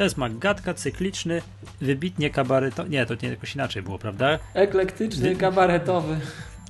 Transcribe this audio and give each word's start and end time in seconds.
To 0.00 0.04
jest 0.04 0.16
magatka 0.16 0.74
cykliczny, 0.74 1.42
wybitnie 1.80 2.30
kabaretowy. 2.30 2.90
Nie, 2.90 3.06
to 3.06 3.14
nie 3.22 3.28
jakoś 3.28 3.54
inaczej 3.54 3.82
było, 3.82 3.98
prawda? 3.98 4.38
Eklektyczny, 4.54 5.36
kabaretowy. 5.36 6.20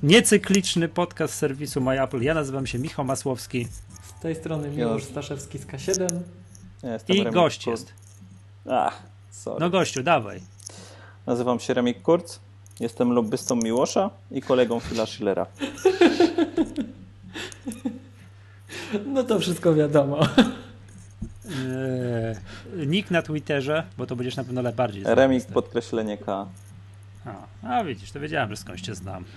Niecykliczny 0.03 0.87
podcast 0.87 1.33
serwisu 1.33 1.81
MyApple. 1.81 2.21
Ja 2.21 2.33
nazywam 2.33 2.67
się 2.67 2.79
Michał 2.79 3.05
Masłowski. 3.05 3.67
Z 4.17 4.21
tej 4.21 4.35
strony 4.35 4.69
Miłosz 4.69 5.03
Staszewski 5.03 5.57
z 5.57 5.65
K7. 5.65 6.07
Ja 6.83 7.15
I 7.15 7.31
gość 7.31 7.67
jest. 7.67 7.93
Ach, 8.69 9.01
sorry. 9.29 9.59
No 9.59 9.69
gościu, 9.69 10.03
dawaj. 10.03 10.41
Nazywam 11.25 11.59
się 11.59 11.73
Remik 11.73 12.01
Kurz. 12.01 12.39
Jestem 12.79 13.11
lobbystą 13.11 13.55
Miłosza 13.55 14.09
i 14.31 14.41
kolegą 14.41 14.79
Phila 14.79 15.05
Schillera. 15.05 15.45
No 19.05 19.23
to 19.23 19.39
wszystko 19.39 19.73
wiadomo. 19.73 20.19
Eee, 21.45 22.35
nick 22.75 23.11
na 23.11 23.21
Twitterze, 23.21 23.83
bo 23.97 24.05
to 24.05 24.15
będziesz 24.15 24.35
na 24.35 24.43
pewno 24.43 24.73
bardziej 24.73 25.01
znany. 25.01 25.15
Remik 25.15 25.45
podkreślenie 25.45 26.17
K. 26.17 26.47
A, 27.25 27.47
a 27.69 27.83
widzisz, 27.83 28.11
to 28.11 28.19
wiedziałem, 28.19 28.49
że 28.49 28.57
skądś 28.57 28.81
cię 28.81 28.95
znam. 28.95 29.25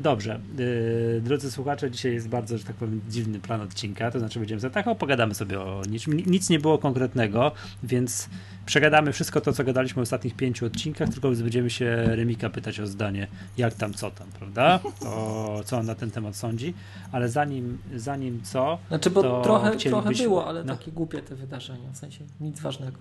Dobrze. 0.00 0.40
Yy, 0.58 1.20
drodzy 1.20 1.50
słuchacze, 1.50 1.90
dzisiaj 1.90 2.14
jest 2.14 2.28
bardzo, 2.28 2.58
że 2.58 2.64
tak 2.64 2.76
powiem, 2.76 3.00
dziwny 3.08 3.40
plan 3.40 3.60
odcinka. 3.60 4.10
To 4.10 4.18
znaczy, 4.18 4.38
będziemy 4.38 4.60
za 4.60 4.70
tak, 4.70 4.86
opogadamy 4.86 5.34
sobie 5.34 5.60
o 5.60 5.82
niczym. 5.90 6.16
Nic 6.16 6.50
nie 6.50 6.58
było 6.58 6.78
konkretnego, 6.78 7.52
więc 7.82 8.28
przegadamy 8.66 9.12
wszystko 9.12 9.40
to, 9.40 9.52
co 9.52 9.64
gadaliśmy 9.64 10.00
w 10.00 10.02
ostatnich 10.02 10.34
pięciu 10.34 10.66
odcinkach, 10.66 11.08
tylko 11.08 11.30
będziemy 11.30 11.70
się 11.70 12.04
Remika 12.06 12.50
pytać 12.50 12.80
o 12.80 12.86
zdanie, 12.86 13.26
jak 13.56 13.74
tam, 13.74 13.94
co 13.94 14.10
tam, 14.10 14.28
prawda? 14.38 14.80
O, 15.06 15.60
co 15.64 15.78
on 15.78 15.86
na 15.86 15.94
ten 15.94 16.10
temat 16.10 16.36
sądzi. 16.36 16.74
Ale 17.12 17.28
zanim, 17.28 17.78
zanim 17.96 18.42
co. 18.42 18.78
Znaczy, 18.88 19.10
bo 19.10 19.42
trochę, 19.42 19.76
trochę 19.76 20.10
było, 20.10 20.46
ale 20.46 20.64
no. 20.64 20.76
takie 20.76 20.92
głupie 20.92 21.22
te 21.22 21.34
wydarzenia, 21.34 21.90
w 21.92 21.96
sensie 21.96 22.24
nic 22.40 22.60
ważnego. 22.60 22.98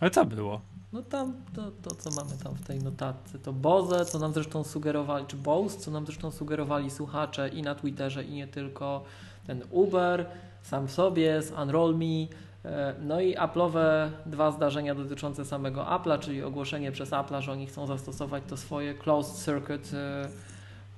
Ale 0.00 0.10
co 0.10 0.24
było? 0.24 0.60
No 0.92 1.02
tam 1.02 1.32
to, 1.56 1.70
to, 1.82 1.94
co 1.94 2.10
mamy 2.10 2.30
tam 2.44 2.54
w 2.54 2.66
tej 2.66 2.78
notatce, 2.78 3.38
to 3.38 3.52
Boze, 3.52 4.04
co 4.04 4.18
nam 4.18 4.32
zresztą 4.32 4.64
sugerowali, 4.64 5.26
czy 5.26 5.36
Bose, 5.36 5.78
co 5.78 5.90
nam 5.90 6.06
zresztą 6.06 6.30
sugerowali 6.30 6.90
słuchacze 6.90 7.48
i 7.48 7.62
na 7.62 7.74
Twitterze, 7.74 8.24
i 8.24 8.32
nie 8.32 8.46
tylko, 8.46 9.04
ten 9.46 9.62
Uber, 9.70 10.26
sam 10.62 10.86
w 10.86 10.92
sobie, 10.92 11.42
z 11.42 11.50
Unroll 11.50 11.96
Me, 11.96 12.26
e, 12.64 12.94
no 13.02 13.20
i 13.20 13.36
Apple'owe 13.36 14.10
dwa 14.26 14.50
zdarzenia 14.50 14.94
dotyczące 14.94 15.44
samego 15.44 15.84
Apple'a, 15.84 16.18
czyli 16.18 16.42
ogłoszenie 16.42 16.92
przez 16.92 17.10
Apple'a, 17.10 17.40
że 17.40 17.52
oni 17.52 17.66
chcą 17.66 17.86
zastosować 17.86 18.42
to 18.48 18.56
swoje 18.56 18.94
Closed 18.94 19.44
Circuit 19.44 19.90
e, 19.94 20.28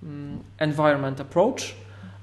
mm, 0.02 0.38
Environment 0.58 1.20
Approach. 1.20 1.62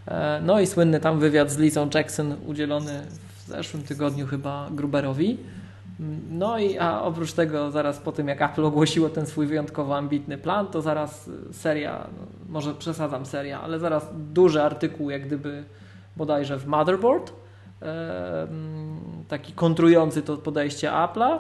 E, 0.08 0.42
no 0.45 0.59
i 0.59 0.67
słynny 0.67 1.00
tam 1.00 1.20
wywiad 1.20 1.52
z 1.52 1.58
Lizą 1.58 1.90
Jackson 1.94 2.36
udzielony 2.47 3.02
w 3.36 3.47
zeszłym 3.47 3.84
tygodniu 3.84 4.28
chyba 4.28 4.70
Gruberowi. 4.72 5.38
No 6.31 6.59
i 6.59 6.78
a 6.78 7.02
oprócz 7.02 7.33
tego 7.33 7.72
zaraz 7.72 7.97
po 7.97 8.11
tym 8.11 8.28
jak 8.28 8.42
Apple 8.42 8.66
ogłosiło 8.66 9.09
ten 9.09 9.25
swój 9.25 9.47
wyjątkowo 9.47 9.97
ambitny 9.97 10.38
plan, 10.38 10.67
to 10.67 10.81
zaraz 10.81 11.30
seria, 11.52 12.08
no, 12.17 12.28
może 12.50 12.73
przesadzam 12.73 13.25
seria, 13.25 13.61
ale 13.61 13.80
zaraz 13.80 14.09
duży 14.14 14.64
artykuł 14.64 15.09
jak 15.09 15.25
gdyby 15.25 15.64
bodajże 16.17 16.58
w 16.58 16.67
Motherboard, 16.67 17.33
taki 19.28 19.53
kontrujący 19.53 20.22
to 20.22 20.38
podejście 20.38 20.89
Apple'a, 20.89 21.39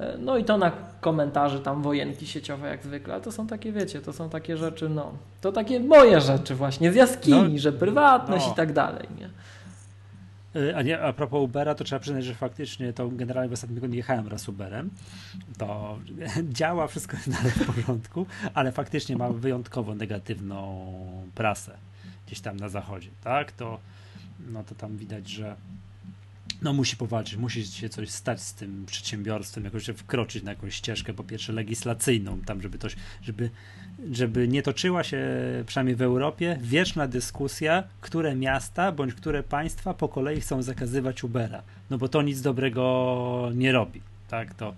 e, 0.00 0.18
no 0.18 0.36
i 0.36 0.44
to 0.44 0.58
na 0.58 0.72
komentarzy 1.00 1.60
tam 1.60 1.82
wojenki 1.82 2.26
sieciowe 2.26 2.68
jak 2.68 2.84
zwykle, 2.84 3.14
ale 3.14 3.22
to 3.22 3.32
są 3.32 3.46
takie, 3.46 3.72
wiecie, 3.72 4.00
to 4.00 4.12
są 4.12 4.30
takie 4.30 4.56
rzeczy, 4.56 4.88
no, 4.88 5.12
to 5.40 5.52
takie 5.52 5.80
moje 5.80 6.20
rzeczy 6.20 6.54
właśnie 6.54 6.92
z 6.92 6.94
jaskini, 6.94 7.52
no, 7.52 7.58
że 7.58 7.72
prywatność 7.72 8.46
no. 8.46 8.52
i 8.52 8.56
tak 8.56 8.72
dalej, 8.72 9.08
nie? 9.18 9.30
Y, 10.56 10.76
a, 10.76 10.82
nie, 10.82 11.00
a 11.00 11.12
propos 11.12 11.44
Ubera, 11.44 11.74
to 11.74 11.84
trzeba 11.84 12.00
przyznać, 12.00 12.24
że 12.24 12.34
faktycznie 12.34 12.92
to 12.92 13.08
generalnie 13.08 13.48
w 13.48 13.52
ostatnim 13.52 13.76
tygodniu 13.76 13.96
jechałem 13.96 14.28
raz 14.28 14.48
Uberem. 14.48 14.90
To 15.58 15.98
działa, 16.58 16.86
wszystko 16.86 17.16
jest 17.16 17.30
dalej 17.30 17.50
w 17.50 17.66
porządku, 17.66 18.26
ale 18.54 18.72
faktycznie 18.72 19.16
ma 19.16 19.30
wyjątkowo 19.30 19.94
negatywną 19.94 20.86
prasę 21.34 21.78
gdzieś 22.26 22.40
tam 22.40 22.56
na 22.56 22.68
zachodzie, 22.68 23.08
tak? 23.24 23.52
To, 23.52 23.80
no 24.48 24.64
to 24.64 24.74
tam 24.74 24.96
widać, 24.96 25.28
że 25.28 25.56
no 26.62 26.72
musi 26.72 26.96
powalczyć, 26.96 27.36
musi 27.36 27.66
się 27.66 27.88
coś 27.88 28.10
stać 28.10 28.42
z 28.42 28.54
tym 28.54 28.86
przedsiębiorstwem, 28.86 29.64
jakoś 29.64 29.86
wkroczyć 29.86 30.42
na 30.42 30.50
jakąś 30.50 30.74
ścieżkę, 30.74 31.14
po 31.14 31.24
pierwsze 31.24 31.52
legislacyjną, 31.52 32.40
tam 32.40 32.62
żeby 32.62 32.78
coś, 32.78 32.96
żeby 33.22 33.50
żeby 34.12 34.48
nie 34.48 34.62
toczyła 34.62 35.04
się, 35.04 35.20
przynajmniej 35.66 35.96
w 35.96 36.02
Europie, 36.02 36.58
wieczna 36.60 37.08
dyskusja, 37.08 37.84
które 38.00 38.34
miasta 38.34 38.92
bądź 38.92 39.14
które 39.14 39.42
państwa 39.42 39.94
po 39.94 40.08
kolei 40.08 40.40
chcą 40.40 40.62
zakazywać 40.62 41.24
Ubera. 41.24 41.62
No 41.90 41.98
bo 41.98 42.08
to 42.08 42.22
nic 42.22 42.40
dobrego 42.40 43.50
nie 43.54 43.72
robi. 43.72 44.00
Tak, 44.28 44.54
to, 44.54 44.74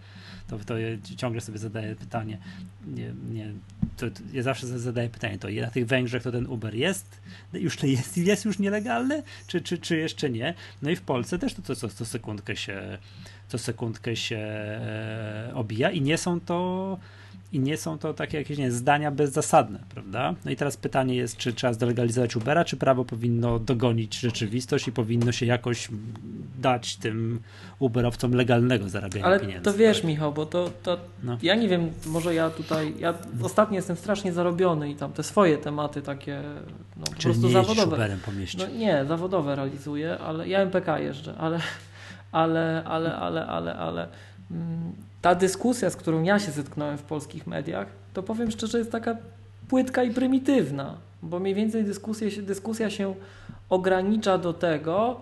to, 0.48 0.58
to 0.58 0.78
ja 0.78 0.88
ciągle 1.16 1.40
sobie 1.40 1.58
zadaję 1.58 1.94
pytanie. 1.96 2.38
Nie, 2.86 3.12
nie, 3.32 3.52
to, 3.96 4.10
to 4.10 4.20
ja 4.32 4.42
zawsze 4.42 4.66
zadaję 4.66 5.08
pytanie, 5.08 5.38
to 5.38 5.48
na 5.50 5.70
tych 5.70 5.86
Węgrzech 5.86 6.22
to 6.22 6.32
ten 6.32 6.46
Uber 6.46 6.74
jest, 6.74 7.20
już 7.52 7.82
jest, 7.82 8.18
jest 8.18 8.44
już 8.44 8.58
nielegalny, 8.58 9.22
czy, 9.46 9.60
czy, 9.60 9.78
czy 9.78 9.96
jeszcze 9.96 10.30
nie? 10.30 10.54
No 10.82 10.90
i 10.90 10.96
w 10.96 11.02
Polsce 11.02 11.38
też 11.38 11.54
to 11.54 11.76
co, 11.76 11.88
co 11.88 12.04
sekundkę 12.04 12.56
się 12.56 12.98
co 13.48 13.58
sekundkę 13.58 14.16
się 14.16 14.36
e, 14.36 15.50
obija 15.54 15.90
i 15.90 16.00
nie 16.00 16.18
są 16.18 16.40
to 16.40 16.98
i 17.52 17.60
nie 17.60 17.76
są 17.76 17.98
to 17.98 18.14
takie 18.14 18.38
jakieś 18.38 18.58
nie, 18.58 18.70
zdania 18.70 19.10
bezzasadne, 19.10 19.78
prawda? 19.88 20.34
No 20.44 20.50
i 20.50 20.56
teraz 20.56 20.76
pytanie 20.76 21.14
jest, 21.14 21.36
czy 21.36 21.52
trzeba 21.52 21.72
zdelegalizować 21.72 22.36
Ubera, 22.36 22.64
czy 22.64 22.76
prawo 22.76 23.04
powinno 23.04 23.58
dogonić 23.58 24.18
rzeczywistość 24.18 24.88
i 24.88 24.92
powinno 24.92 25.32
się 25.32 25.46
jakoś 25.46 25.88
dać 26.58 26.96
tym 26.96 27.40
Uberowcom 27.78 28.32
legalnego 28.34 28.88
zarabiania 28.88 29.26
Ale 29.26 29.40
pieniędzy. 29.40 29.64
to 29.64 29.74
wiesz, 29.74 29.96
tak? 29.96 30.06
Michał, 30.06 30.32
bo 30.32 30.46
to, 30.46 30.70
to 30.82 30.98
no. 31.22 31.38
ja 31.42 31.54
nie 31.54 31.68
wiem, 31.68 31.90
może 32.06 32.34
ja 32.34 32.50
tutaj, 32.50 32.94
ja 32.98 33.14
ostatnio 33.42 33.76
jestem 33.76 33.96
strasznie 33.96 34.32
zarobiony 34.32 34.90
i 34.90 34.94
tam 34.94 35.12
te 35.12 35.22
swoje 35.22 35.58
tematy 35.58 36.02
takie 36.02 36.42
no, 36.96 37.04
po 37.04 37.22
prostu 37.22 37.46
nie 37.46 37.52
zawodowe. 37.52 37.96
Uberem 37.96 38.20
po 38.26 38.32
mieście. 38.32 38.58
No, 38.58 38.78
nie, 38.78 39.04
zawodowe 39.08 39.56
realizuję, 39.56 40.18
ale 40.18 40.48
ja 40.48 40.60
MPK 40.60 40.98
jeżdżę, 40.98 41.34
ale 41.38 41.60
ale, 42.32 42.82
ale, 42.84 43.16
ale, 43.16 43.46
ale, 43.46 43.74
ale 43.74 44.08
mm, 44.50 44.92
ta 45.22 45.34
dyskusja, 45.34 45.90
z 45.90 45.96
którą 45.96 46.22
ja 46.22 46.38
się 46.38 46.52
zetknąłem 46.52 46.98
w 46.98 47.02
polskich 47.02 47.46
mediach, 47.46 47.86
to 48.14 48.22
powiem 48.22 48.50
szczerze, 48.50 48.78
jest 48.78 48.92
taka 48.92 49.16
płytka 49.68 50.02
i 50.02 50.10
prymitywna, 50.10 50.94
bo 51.22 51.38
mniej 51.38 51.54
więcej 51.54 51.84
dyskusja, 51.84 52.28
dyskusja 52.42 52.90
się 52.90 53.14
ogranicza 53.68 54.38
do 54.38 54.52
tego, 54.52 55.20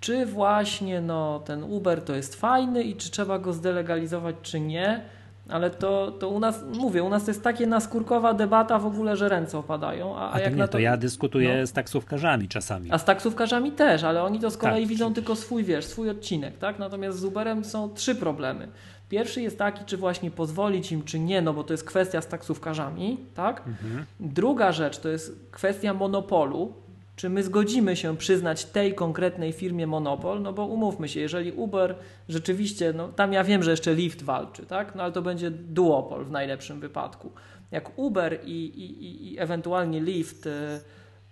czy 0.00 0.26
właśnie 0.26 1.00
no, 1.00 1.42
ten 1.44 1.64
Uber 1.64 2.02
to 2.02 2.14
jest 2.14 2.34
fajny 2.36 2.82
i 2.82 2.96
czy 2.96 3.10
trzeba 3.10 3.38
go 3.38 3.52
zdelegalizować, 3.52 4.36
czy 4.42 4.60
nie. 4.60 5.02
Ale 5.48 5.70
to, 5.70 6.10
to 6.10 6.28
u 6.28 6.40
nas, 6.40 6.64
mówię, 6.74 7.02
u 7.02 7.08
nas 7.08 7.24
to 7.24 7.30
jest 7.30 7.42
takie 7.42 7.66
naskórkowa 7.66 8.34
debata 8.34 8.78
w 8.78 8.86
ogóle, 8.86 9.16
że 9.16 9.28
ręce 9.28 9.58
opadają. 9.58 10.16
A, 10.16 10.30
a, 10.30 10.34
a 10.34 10.40
jak 10.40 10.56
nie, 10.56 10.62
to, 10.62 10.68
to, 10.68 10.78
ja 10.78 10.96
dyskutuję 10.96 11.60
no. 11.60 11.66
z 11.66 11.72
taksówkarzami 11.72 12.48
czasami. 12.48 12.92
A 12.92 12.98
z 12.98 13.04
taksówkarzami 13.04 13.72
też, 13.72 14.04
ale 14.04 14.22
oni 14.22 14.40
to 14.40 14.50
z 14.50 14.56
kolei 14.56 14.82
tak. 14.82 14.88
widzą 14.88 15.14
tylko 15.14 15.36
swój, 15.36 15.64
wiesz, 15.64 15.84
swój 15.84 16.10
odcinek, 16.10 16.58
tak? 16.58 16.78
Natomiast 16.78 17.18
z 17.18 17.24
Uberem 17.24 17.64
są 17.64 17.94
trzy 17.94 18.14
problemy. 18.14 18.68
Pierwszy 19.12 19.42
jest 19.42 19.58
taki, 19.58 19.84
czy 19.84 19.96
właśnie 19.96 20.30
pozwolić 20.30 20.92
im, 20.92 21.04
czy 21.04 21.18
nie, 21.18 21.42
no 21.42 21.52
bo 21.54 21.64
to 21.64 21.74
jest 21.74 21.84
kwestia 21.84 22.20
z 22.20 22.28
taksówkarzami, 22.28 23.18
tak? 23.34 23.62
Mhm. 23.66 24.04
Druga 24.20 24.72
rzecz 24.72 24.98
to 24.98 25.08
jest 25.08 25.50
kwestia 25.50 25.94
monopolu, 25.94 26.74
czy 27.16 27.28
my 27.28 27.42
zgodzimy 27.42 27.96
się 27.96 28.16
przyznać 28.16 28.64
tej 28.64 28.94
konkretnej 28.94 29.52
firmie 29.52 29.86
monopol, 29.86 30.42
no 30.42 30.52
bo 30.52 30.66
umówmy 30.66 31.08
się, 31.08 31.20
jeżeli 31.20 31.52
Uber 31.52 31.94
rzeczywiście, 32.28 32.92
no 32.92 33.08
tam 33.08 33.32
ja 33.32 33.44
wiem, 33.44 33.62
że 33.62 33.70
jeszcze 33.70 33.94
Lyft 33.94 34.22
walczy, 34.22 34.66
tak, 34.66 34.94
no 34.94 35.02
ale 35.02 35.12
to 35.12 35.22
będzie 35.22 35.50
duopol 35.50 36.24
w 36.24 36.30
najlepszym 36.30 36.80
wypadku. 36.80 37.32
Jak 37.70 37.98
Uber 37.98 38.40
i, 38.44 38.64
i, 38.64 39.32
i 39.32 39.38
ewentualnie 39.38 40.00
Lyft 40.00 40.46
y, 40.46 40.50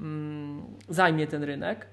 mm, 0.00 0.62
zajmie 0.88 1.26
ten 1.26 1.44
rynek, 1.44 1.87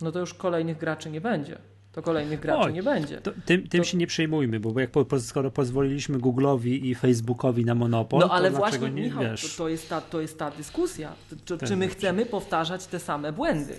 no 0.00 0.12
to 0.12 0.20
już 0.20 0.34
kolejnych 0.34 0.78
graczy 0.78 1.10
nie 1.10 1.20
będzie 1.20 1.58
to 1.96 2.02
kolejnych 2.02 2.40
graczy 2.40 2.60
Oj, 2.62 2.72
nie 2.72 2.82
będzie. 2.82 3.20
To, 3.20 3.30
tym, 3.46 3.68
tym 3.68 3.80
to... 3.80 3.84
się 3.84 3.96
nie 3.96 4.06
przejmujmy, 4.06 4.60
bo 4.60 4.80
jak 4.80 4.90
po, 4.90 5.20
skoro 5.20 5.50
pozwoliliśmy 5.50 6.18
Google'owi 6.18 6.84
i 6.84 6.94
Facebookowi 6.94 7.64
na 7.64 7.74
monopol, 7.74 8.20
no 8.20 8.30
ale 8.30 8.50
właśnie, 8.50 8.90
nie, 8.90 9.02
Michał, 9.02 9.24
to, 9.24 9.58
to, 9.58 9.68
jest 9.68 9.88
ta, 9.88 10.00
to 10.00 10.20
jest 10.20 10.38
ta 10.38 10.50
dyskusja. 10.50 11.12
Czy, 11.44 11.58
czy 11.58 11.76
my 11.76 11.88
chcemy 11.88 12.26
powtarzać 12.26 12.86
te 12.86 12.98
same 12.98 13.32
błędy? 13.32 13.76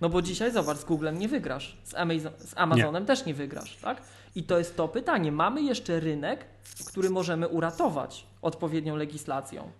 No 0.00 0.08
bo 0.08 0.22
dzisiaj 0.22 0.52
zobacz, 0.52 0.78
z 0.78 0.84
Googlem 0.84 1.18
nie 1.18 1.28
wygrasz, 1.28 1.78
z, 1.84 1.94
Amazon, 1.94 2.32
z 2.38 2.52
Amazonem 2.56 3.02
nie. 3.02 3.06
też 3.06 3.26
nie 3.26 3.34
wygrasz, 3.34 3.76
tak? 3.76 4.02
I 4.34 4.42
to 4.42 4.58
jest 4.58 4.76
to 4.76 4.88
pytanie. 4.88 5.32
Mamy 5.32 5.62
jeszcze 5.62 6.00
rynek, 6.00 6.44
który 6.86 7.10
możemy 7.10 7.48
uratować 7.48 8.26
odpowiednią 8.42 8.96
legislacją. 8.96 9.70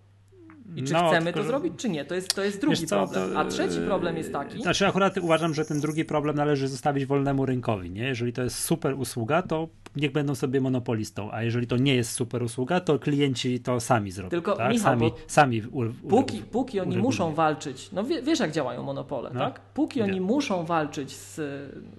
I 0.75 0.83
czy 0.83 0.93
no, 0.93 1.07
chcemy 1.09 1.25
tylko, 1.25 1.39
to 1.39 1.45
zrobić, 1.45 1.73
czy 1.77 1.89
nie? 1.89 2.05
To 2.05 2.15
jest, 2.15 2.35
to 2.35 2.43
jest 2.43 2.61
drugi 2.61 2.87
co, 2.87 2.95
problem. 2.95 3.33
To, 3.33 3.39
A 3.39 3.45
trzeci 3.45 3.79
problem 3.79 4.17
jest 4.17 4.31
taki. 4.31 4.61
Znaczy, 4.61 4.87
akurat 4.87 5.17
uważam, 5.17 5.53
że 5.53 5.65
ten 5.65 5.79
drugi 5.79 6.05
problem 6.05 6.35
należy 6.35 6.67
zostawić 6.67 7.05
wolnemu 7.05 7.45
rynkowi. 7.45 7.91
Nie? 7.91 8.03
Jeżeli 8.03 8.33
to 8.33 8.43
jest 8.43 8.59
super 8.59 8.93
usługa, 8.99 9.41
to 9.41 9.67
niech 9.95 10.11
będą 10.11 10.35
sobie 10.35 10.61
monopolistą, 10.61 11.31
a 11.31 11.43
jeżeli 11.43 11.67
to 11.67 11.77
nie 11.77 11.95
jest 11.95 12.11
super 12.11 12.43
usługa, 12.43 12.79
to 12.79 12.99
klienci 12.99 13.59
to 13.59 13.79
sami 13.79 14.11
zrobią. 14.11 14.29
Tylko, 14.29 14.55
tak? 14.55 14.71
Michał, 14.71 14.93
sami, 14.93 15.11
sami 15.27 15.61
u, 15.71 15.79
u, 15.81 16.09
Póki, 16.09 16.39
póki 16.39 16.79
oni 16.79 16.97
muszą 16.97 17.33
walczyć, 17.33 17.91
no 17.91 18.03
wie, 18.03 18.21
wiesz 18.21 18.39
jak 18.39 18.51
działają 18.51 18.83
monopole, 18.83 19.29
No, 19.33 19.39
tak? 19.39 19.59
Póki 19.59 19.99
wiem. 19.99 20.09
oni 20.09 20.21
muszą 20.21 20.65
walczyć 20.65 21.15
z, 21.15 21.35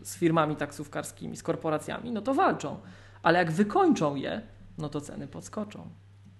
z 0.02 0.16
firmami 0.16 0.56
taksówkarskimi, 0.56 1.36
z 1.36 1.42
korporacjami, 1.42 2.10
no 2.10 2.22
to 2.22 2.34
walczą. 2.34 2.76
Ale 3.22 3.38
jak 3.38 3.52
wykończą 3.52 4.14
je, 4.14 4.40
no 4.78 4.88
to 4.88 5.00
ceny 5.00 5.26
podskoczą. 5.26 5.88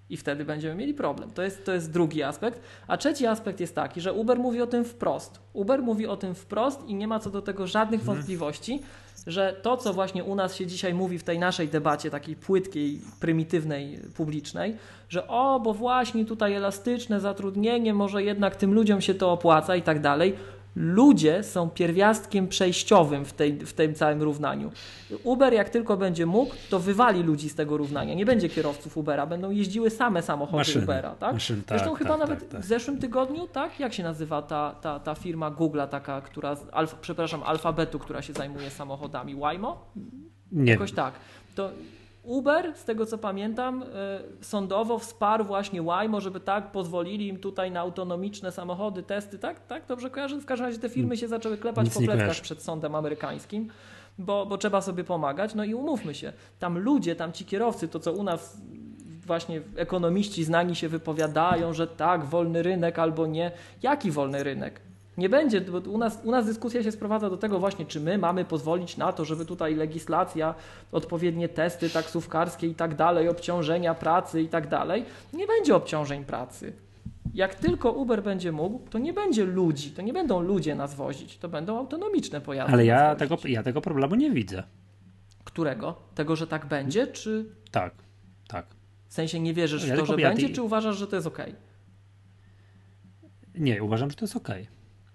I 0.09 0.17
wtedy 0.17 0.45
będziemy 0.45 0.75
mieli 0.75 0.93
problem. 0.93 1.31
To 1.31 1.41
jest, 1.41 1.65
to 1.65 1.73
jest 1.73 1.91
drugi 1.91 2.23
aspekt. 2.23 2.61
A 2.87 2.97
trzeci 2.97 3.25
aspekt 3.25 3.59
jest 3.59 3.75
taki, 3.75 4.01
że 4.01 4.13
Uber 4.13 4.39
mówi 4.39 4.61
o 4.61 4.67
tym 4.67 4.85
wprost. 4.85 5.39
Uber 5.53 5.81
mówi 5.81 6.07
o 6.07 6.17
tym 6.17 6.35
wprost 6.35 6.87
i 6.87 6.95
nie 6.95 7.07
ma 7.07 7.19
co 7.19 7.29
do 7.29 7.41
tego 7.41 7.67
żadnych 7.67 8.03
wątpliwości, 8.03 8.81
że 9.27 9.55
to, 9.61 9.77
co 9.77 9.93
właśnie 9.93 10.23
u 10.23 10.35
nas 10.35 10.55
się 10.55 10.67
dzisiaj 10.67 10.93
mówi 10.93 11.19
w 11.19 11.23
tej 11.23 11.39
naszej 11.39 11.67
debacie, 11.67 12.09
takiej 12.09 12.35
płytkiej, 12.35 13.01
prymitywnej, 13.19 13.99
publicznej, 14.15 14.77
że 15.09 15.27
o, 15.27 15.59
bo 15.59 15.73
właśnie 15.73 16.25
tutaj 16.25 16.53
elastyczne 16.53 17.19
zatrudnienie, 17.19 17.93
może 17.93 18.23
jednak 18.23 18.55
tym 18.55 18.73
ludziom 18.73 19.01
się 19.01 19.13
to 19.13 19.31
opłaca 19.31 19.75
i 19.75 19.81
tak 19.81 20.01
dalej. 20.01 20.35
Ludzie 20.75 21.43
są 21.43 21.69
pierwiastkiem 21.69 22.47
przejściowym 22.47 23.25
w, 23.25 23.33
tej, 23.33 23.53
w 23.53 23.73
tym 23.73 23.95
całym 23.95 24.21
równaniu. 24.21 24.71
Uber, 25.23 25.53
jak 25.53 25.69
tylko 25.69 25.97
będzie 25.97 26.25
mógł, 26.25 26.55
to 26.69 26.79
wywali 26.79 27.23
ludzi 27.23 27.49
z 27.49 27.55
tego 27.55 27.77
równania. 27.77 28.13
Nie 28.13 28.25
będzie 28.25 28.49
kierowców 28.49 28.97
Ubera, 28.97 29.25
będą 29.25 29.51
jeździły 29.51 29.89
same 29.89 30.21
samochody 30.21 30.57
Maszyny. 30.57 30.83
Ubera. 30.83 31.15
Tak? 31.15 31.33
Maszyny, 31.33 31.61
Zresztą 31.67 31.89
tak, 31.89 31.97
chyba 31.97 32.09
tak, 32.09 32.19
nawet 32.19 32.39
tak, 32.39 32.49
tak. 32.49 32.61
w 32.61 32.65
zeszłym 32.65 32.97
tygodniu, 32.97 33.47
tak? 33.47 33.79
Jak 33.79 33.93
się 33.93 34.03
nazywa 34.03 34.41
ta, 34.41 34.75
ta, 34.81 34.99
ta 34.99 35.15
firma 35.15 35.51
Google'a, 35.51 35.87
taka, 35.87 36.21
która, 36.21 36.55
z 36.55 36.65
alf, 36.71 36.95
przepraszam, 37.01 37.43
alfabetu, 37.43 37.99
która 37.99 38.21
się 38.21 38.33
zajmuje 38.33 38.69
samochodami? 38.69 39.35
Waymo? 39.35 39.85
Nie 40.51 40.71
Jakoś 40.71 40.91
tak. 40.91 41.13
To 41.55 41.69
Uber, 42.23 42.73
z 42.75 42.85
tego 42.85 43.05
co 43.05 43.17
pamiętam, 43.17 43.83
y, 43.83 44.45
sądowo 44.45 44.99
wsparł 44.99 45.45
właśnie 45.45 45.81
Waymo, 45.81 46.21
żeby 46.21 46.39
tak 46.39 46.71
pozwolili 46.71 47.27
im 47.27 47.39
tutaj 47.39 47.71
na 47.71 47.79
autonomiczne 47.79 48.51
samochody, 48.51 49.03
testy, 49.03 49.39
tak? 49.39 49.67
Tak, 49.67 49.85
dobrze 49.87 50.09
kojarzę? 50.09 50.39
W 50.39 50.45
każdym 50.45 50.67
razie 50.67 50.79
te 50.79 50.89
firmy 50.89 51.17
się 51.17 51.27
zaczęły 51.27 51.57
klepać 51.57 51.85
Nic 51.85 51.93
po 51.93 52.01
pleckach 52.01 52.41
przed 52.41 52.61
sądem 52.61 52.95
amerykańskim, 52.95 53.69
bo, 54.17 54.45
bo 54.45 54.57
trzeba 54.57 54.81
sobie 54.81 55.03
pomagać. 55.03 55.55
No 55.55 55.63
i 55.63 55.73
umówmy 55.73 56.15
się, 56.15 56.33
tam 56.59 56.77
ludzie, 56.77 57.15
tam 57.15 57.31
ci 57.31 57.45
kierowcy, 57.45 57.87
to 57.87 57.99
co 57.99 58.13
u 58.13 58.23
nas 58.23 58.57
właśnie 59.25 59.61
ekonomiści 59.75 60.43
znani 60.43 60.75
się 60.75 60.89
wypowiadają, 60.89 61.73
że 61.73 61.87
tak, 61.87 62.25
wolny 62.25 62.63
rynek 62.63 62.99
albo 62.99 63.27
nie. 63.27 63.51
Jaki 63.83 64.11
wolny 64.11 64.43
rynek? 64.43 64.81
Nie 65.17 65.29
będzie, 65.29 65.61
bo 65.61 65.77
u 65.77 65.97
nas, 65.97 66.19
u 66.23 66.31
nas 66.31 66.45
dyskusja 66.45 66.83
się 66.83 66.91
sprowadza 66.91 67.29
do 67.29 67.37
tego 67.37 67.59
właśnie, 67.59 67.85
czy 67.85 67.99
my 67.99 68.17
mamy 68.17 68.45
pozwolić 68.45 68.97
na 68.97 69.13
to, 69.13 69.25
żeby 69.25 69.45
tutaj 69.45 69.75
legislacja, 69.75 70.55
odpowiednie 70.91 71.49
testy 71.49 71.89
taksówkarskie 71.89 72.67
i 72.67 72.75
tak 72.75 72.95
dalej, 72.95 73.29
obciążenia 73.29 73.93
pracy 73.93 74.41
i 74.41 74.47
tak 74.47 74.67
dalej. 74.67 75.05
Nie 75.33 75.47
będzie 75.47 75.75
obciążeń 75.75 76.25
pracy. 76.25 76.73
Jak 77.33 77.55
tylko 77.55 77.91
Uber 77.91 78.23
będzie 78.23 78.51
mógł, 78.51 78.89
to 78.89 78.99
nie 78.99 79.13
będzie 79.13 79.45
ludzi, 79.45 79.91
to 79.91 80.01
nie 80.01 80.13
będą 80.13 80.41
ludzie 80.41 80.75
nas 80.75 80.95
wozić, 80.95 81.37
to 81.37 81.49
będą 81.49 81.77
autonomiczne 81.77 82.41
pojazdy. 82.41 82.73
Ale 82.73 82.85
ja 82.85 83.15
tego, 83.15 83.37
ja 83.45 83.63
tego 83.63 83.81
problemu 83.81 84.15
nie 84.15 84.31
widzę. 84.31 84.63
Którego? 85.43 85.95
Tego, 86.15 86.35
że 86.35 86.47
tak 86.47 86.65
będzie, 86.65 87.07
czy 87.07 87.45
Tak, 87.71 87.93
tak. 88.47 88.65
w 89.07 89.13
sensie 89.13 89.39
nie 89.39 89.53
wierzysz 89.53 89.87
Ja 89.87 89.95
w 89.95 89.99
to, 89.99 90.05
że 90.05 90.13
ja- 90.21 90.29
będzie, 90.29 90.49
czy 90.49 90.61
uważasz, 90.61 90.97
że 90.97 91.07
to 91.07 91.15
jest 91.15 91.27
ok? 91.27 91.39
Nie, 93.55 93.83
uważam, 93.83 94.09
że 94.09 94.15
to 94.15 94.25
jest 94.25 94.35
ok. 94.35 94.49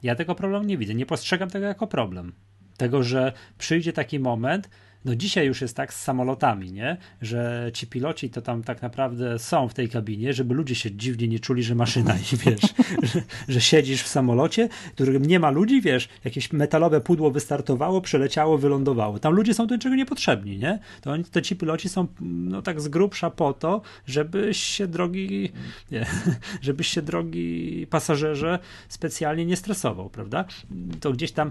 Ja 0.05 0.15
tego 0.15 0.35
problemu 0.35 0.65
nie 0.65 0.79
widzę. 0.79 0.95
Nie 0.95 1.07
postrzegam 1.07 1.51
tego 1.51 1.67
jako 1.67 1.87
problem. 1.87 2.33
Tego, 2.77 3.03
że 3.03 3.33
przyjdzie 3.59 3.93
taki 3.93 4.21
moment, 4.21 4.69
no 5.05 5.15
dzisiaj 5.15 5.47
już 5.47 5.61
jest 5.61 5.77
tak 5.77 5.95
z 5.95 6.03
samolotami, 6.03 6.73
nie? 6.73 6.97
Że 7.23 7.71
ci 7.75 7.87
piloci 7.87 8.31
to 8.31 8.43
tam 8.43 8.63
tak 8.63 8.83
naprawdę 8.83 9.39
są 9.39 9.69
w 9.69 9.75
tej 9.75 9.89
kabinie, 9.89 10.33
żeby 10.33 10.55
ludzie 10.55 10.75
się 10.75 10.93
dziwnie 10.93 11.29
nie 11.29 11.41
czuli, 11.41 11.63
że 11.63 11.75
maszyna 11.75 12.15
i 12.15 12.37
wiesz, 12.45 12.75
że, 13.03 13.23
że 13.49 13.61
siedzisz 13.61 14.03
w 14.03 14.09
samolocie, 14.09 14.69
w 14.69 14.93
którym 14.93 15.25
nie 15.25 15.41
ma 15.41 15.51
ludzi, 15.51 15.81
wiesz, 15.81 16.09
jakieś 16.25 16.53
metalowe 16.53 17.01
pudło 17.01 17.31
wystartowało, 17.31 18.01
przeleciało, 18.01 18.59
wylądowało. 18.59 19.19
Tam 19.19 19.35
ludzie 19.35 19.55
są 19.55 19.67
do 19.67 19.75
niczego 19.75 19.95
niepotrzebni, 19.97 20.59
nie? 20.59 20.79
To, 21.01 21.11
oni, 21.11 21.25
to 21.25 21.41
ci 21.41 21.57
piloci 21.57 21.89
są 21.89 22.07
no 22.21 22.63
tak 22.63 22.81
z 22.81 22.89
grubsza 22.89 23.31
po 23.31 23.53
to, 23.53 23.83
żebyś 24.07 24.59
się 24.59 24.87
drogi, 24.87 25.53
nie, 25.91 26.07
żebyś 26.63 26.89
się 26.89 27.03
drogi 27.03 27.87
pasażerze 27.91 28.59
specjalnie 28.89 29.47
nie 29.47 29.57
stresował, 29.57 30.11
prawda? 30.11 30.45
To 31.01 31.13
gdzieś 31.13 31.33
tam 31.33 31.51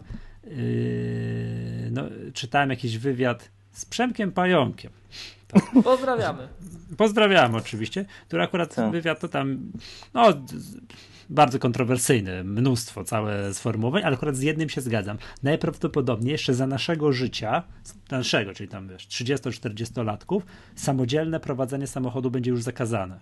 no, 1.92 2.04
czytałem 2.34 2.70
jakiś 2.70 2.98
wywiad 2.98 3.52
z 3.72 3.86
Przemkiem 3.86 4.32
Pająkiem. 4.32 4.92
Pozdrawiamy. 5.84 6.48
Pozdrawiam 6.98 7.56
oczywiście, 7.56 8.06
który 8.28 8.44
akurat 8.44 8.76
Tak. 8.76 8.92
wywiad 8.92 9.20
to 9.20 9.28
tam 9.28 9.72
no, 10.14 10.34
bardzo 11.30 11.60
kontrowersyjny, 11.60 12.44
mnóstwo 12.44 13.04
całe 13.04 13.54
sformułowań, 13.54 14.04
ale 14.04 14.16
akurat 14.16 14.36
z 14.36 14.42
jednym 14.42 14.70
się 14.70 14.82
zgadzam. 14.82 15.18
Najprawdopodobniej 15.44 16.32
jeszcze 16.32 16.54
za 16.54 16.68
naszego 16.68 17.14
życia, 17.14 17.64
naszego, 18.12 18.54
czyli 18.54 18.70
tam 18.70 18.88
wiesz, 18.88 19.08
30-40 19.08 20.06
latków, 20.06 20.46
samodzielne 20.76 21.40
prowadzenie 21.40 21.88
samochodu 21.88 22.32
będzie 22.32 22.52
już 22.52 22.62
zakazane. 22.64 23.20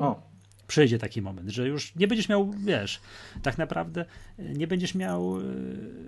O, 0.00 0.22
Przyjdzie 0.66 0.98
taki 0.98 1.22
moment, 1.22 1.50
że 1.50 1.68
już 1.68 1.94
nie 1.94 2.08
będziesz 2.08 2.28
miał, 2.28 2.50
wiesz, 2.64 3.00
tak 3.42 3.58
naprawdę 3.58 4.04
y, 4.38 4.42
nie 4.56 4.66
będziesz 4.66 4.94
miał 4.94 5.40
y, 5.40 5.42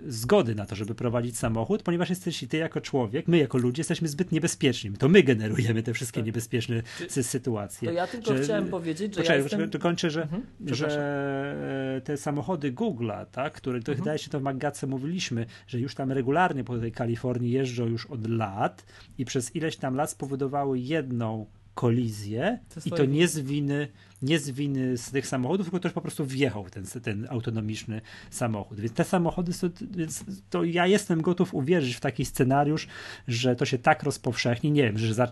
zgody 0.07 0.55
na 0.55 0.65
to, 0.65 0.75
żeby 0.75 0.95
prowadzić 0.95 1.37
samochód, 1.37 1.83
ponieważ 1.83 2.09
jesteś 2.09 2.45
ty 2.49 2.57
jako 2.57 2.81
człowiek, 2.81 3.27
my 3.27 3.37
jako 3.37 3.57
ludzie 3.57 3.79
jesteśmy 3.79 4.07
zbyt 4.07 4.31
niebezpieczni. 4.31 4.91
To 4.91 5.09
my 5.09 5.23
generujemy 5.23 5.83
te 5.83 5.93
wszystkie 5.93 6.19
Tak. 6.19 6.25
niebezpieczne 6.25 6.81
sy- 7.07 7.23
sytuacje. 7.23 7.87
To 7.87 7.93
ja 7.93 8.07
tylko 8.07 8.37
że- 8.37 8.43
chciałem 8.43 8.67
powiedzieć, 8.67 9.13
że 9.15 9.21
Poczekaj, 9.21 9.37
ja 9.37 9.43
jestem... 9.43 9.69
to 9.69 9.79
kończę, 9.79 10.09
że, 10.09 10.21
Mhm, 10.21 10.43
że 10.65 12.01
te 12.03 12.17
samochody 12.17 12.71
Google'a, 12.73 13.25
tak, 13.25 13.53
które 13.53 13.79
to 13.81 13.91
Mhm. 13.91 13.97
wydaje 14.03 14.19
się, 14.19 14.29
to 14.29 14.39
w 14.39 14.43
Maggatce 14.43 14.87
mówiliśmy, 14.87 15.45
że 15.67 15.79
już 15.79 15.95
tam 15.95 16.11
regularnie 16.11 16.63
po 16.63 16.77
tej 16.77 16.91
Kalifornii 16.91 17.51
jeżdżą 17.51 17.85
już 17.85 18.05
od 18.05 18.29
lat 18.29 18.85
i 19.17 19.25
przez 19.25 19.55
ileś 19.55 19.77
tam 19.77 19.95
lat 19.95 20.11
spowodowały 20.11 20.79
jedną 20.79 21.45
kolizję 21.77 22.59
i 22.85 22.91
to 22.91 23.05
nie 23.05 23.27
z 23.27 23.39
winy, 23.39 23.87
nie 24.21 24.39
z 24.39 24.49
winy 24.49 24.97
z 24.97 25.11
tych 25.11 25.27
samochodów, 25.27 25.65
tylko 25.65 25.79
ktoś 25.79 25.91
po 25.91 26.01
prostu 26.01 26.25
wjechał 26.25 26.63
w 26.63 26.71
ten, 26.71 26.83
ten 27.03 27.27
autonomiczny 27.29 28.01
samochód. 28.29 28.79
Więc 28.79 28.93
te 28.93 29.03
samochody, 29.03 29.53
są, 29.53 29.69
więc 29.91 30.23
to 30.49 30.63
ja 30.63 30.87
jestem 30.87 31.21
gotów 31.21 31.53
uwierzyć 31.53 31.95
w 31.95 31.99
taki 31.99 32.25
scenariusz, 32.25 32.87
że 33.27 33.55
to 33.55 33.65
się 33.65 33.77
tak 33.77 34.03
rozpowszechni, 34.03 34.71
nie 34.71 34.83
wiem, 34.83 34.97
że 34.97 35.13
za, 35.13 35.31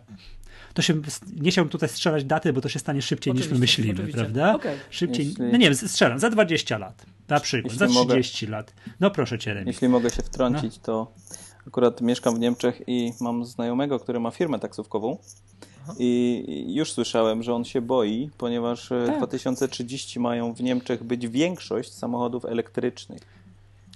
to 0.73 0.81
się, 0.81 1.01
nie 1.41 1.51
chciałbym 1.51 1.69
tutaj 1.71 1.89
strzelać 1.89 2.23
daty, 2.25 2.53
bo 2.53 2.61
to 2.61 2.69
się 2.69 2.79
stanie 2.79 3.01
szybciej 3.01 3.33
niż 3.33 3.41
my 3.43 3.47
Oczywiście, 3.51 3.81
myślimy, 3.81 3.99
oczywiście. 3.99 4.21
prawda? 4.21 4.55
Okej. 4.55 4.77
Szybciej, 4.89 5.25
Jeśli- 5.27 5.43
no 5.51 5.57
nie 5.57 5.65
wiem, 5.65 5.75
strzelam, 5.75 6.19
za 6.19 6.29
20 6.29 6.77
lat, 6.77 7.05
na 7.27 7.39
przykład, 7.39 7.73
za 7.73 7.87
mogę- 7.87 8.13
30 8.13 8.47
lat. 8.47 8.73
No 8.99 9.11
proszę 9.11 9.39
cię, 9.39 9.53
Remi. 9.53 9.67
jeśli 9.67 9.89
mogę 9.89 10.09
się 10.09 10.23
wtrącić, 10.23 10.77
to 10.79 11.11
akurat 11.67 12.01
mieszkam 12.01 12.35
w 12.35 12.39
Niemczech 12.39 12.81
i 12.87 13.13
mam 13.21 13.45
znajomego, 13.45 13.99
który 13.99 14.19
ma 14.19 14.31
firmę 14.31 14.59
taksówkową. 14.59 15.17
I 15.99 16.73
już 16.75 16.91
słyszałem, 16.91 17.43
że 17.43 17.53
on 17.53 17.65
się 17.65 17.81
boi, 17.81 18.29
ponieważ 18.37 18.91
e, 18.91 19.03
Tak. 19.07 19.17
2030 19.17 20.19
mają 20.19 20.53
w 20.53 20.61
Niemczech 20.61 21.03
być 21.03 21.27
większość 21.27 21.93
samochodów 21.93 22.45
elektrycznych. 22.45 23.21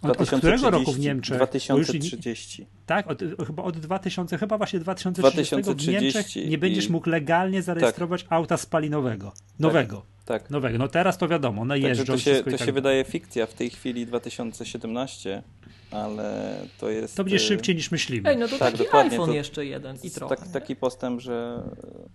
Od, 0.01 0.21
od 0.21 0.29
którego 0.29 0.69
roku 0.69 0.91
w 0.91 0.99
Niemczech? 0.99 1.37
Bo 1.37 1.43
już 1.77 1.87
nie- 1.93 1.99
2030. 1.99 2.65
Tak, 2.85 3.11
od, 3.11 3.19
chyba 3.47 3.63
od 3.63 3.77
2000, 3.77 4.37
chyba 4.37 4.57
właśnie 4.57 4.79
2030, 4.79 5.55
w 5.55 5.59
2030 5.61 6.03
Niemczech 6.03 6.49
nie 6.49 6.57
będziesz 6.57 6.85
i- 6.87 6.91
mógł 6.91 7.09
legalnie 7.09 7.61
zarejestrować 7.61 8.25
auta 8.29 8.57
spalinowego. 8.57 9.31
Nowego. 9.59 10.01
Tak. 10.25 10.49
Nowego. 10.49 10.77
No 10.77 10.87
teraz 10.87 11.17
to 11.17 11.27
wiadomo, 11.27 11.61
one 11.61 11.73
Także 11.73 11.87
jeżdżą. 11.87 12.13
to 12.13 12.19
się, 12.19 12.35
to 12.35 12.43
tak 12.43 12.51
się 12.51 12.57
dalej. 12.57 12.73
wydaje 12.73 13.03
fikcja 13.03 13.45
w 13.45 13.53
tej 13.53 13.69
chwili 13.69 14.05
2017, 14.05 15.43
ale 15.91 16.55
to 16.79 16.89
jest. 16.89 17.17
To 17.17 17.23
będzie 17.23 17.37
e, 17.37 17.39
szybciej 17.39 17.75
niż 17.75 17.91
myślimy. 17.91 18.29
Ej, 18.29 18.37
no 18.37 18.47
to 18.47 18.57
Tak, 18.57 18.71
taki 18.71 18.83
dokładnie, 18.83 19.11
iPhone 19.11 19.29
to- 19.29 19.35
jeszcze 19.35 19.65
jeden 19.65 19.97
i 20.03 20.11
trochę. 20.11 20.35
Tak, 20.35 20.47
taki 20.47 20.75
postęp, 20.75 21.21
że. 21.21 21.63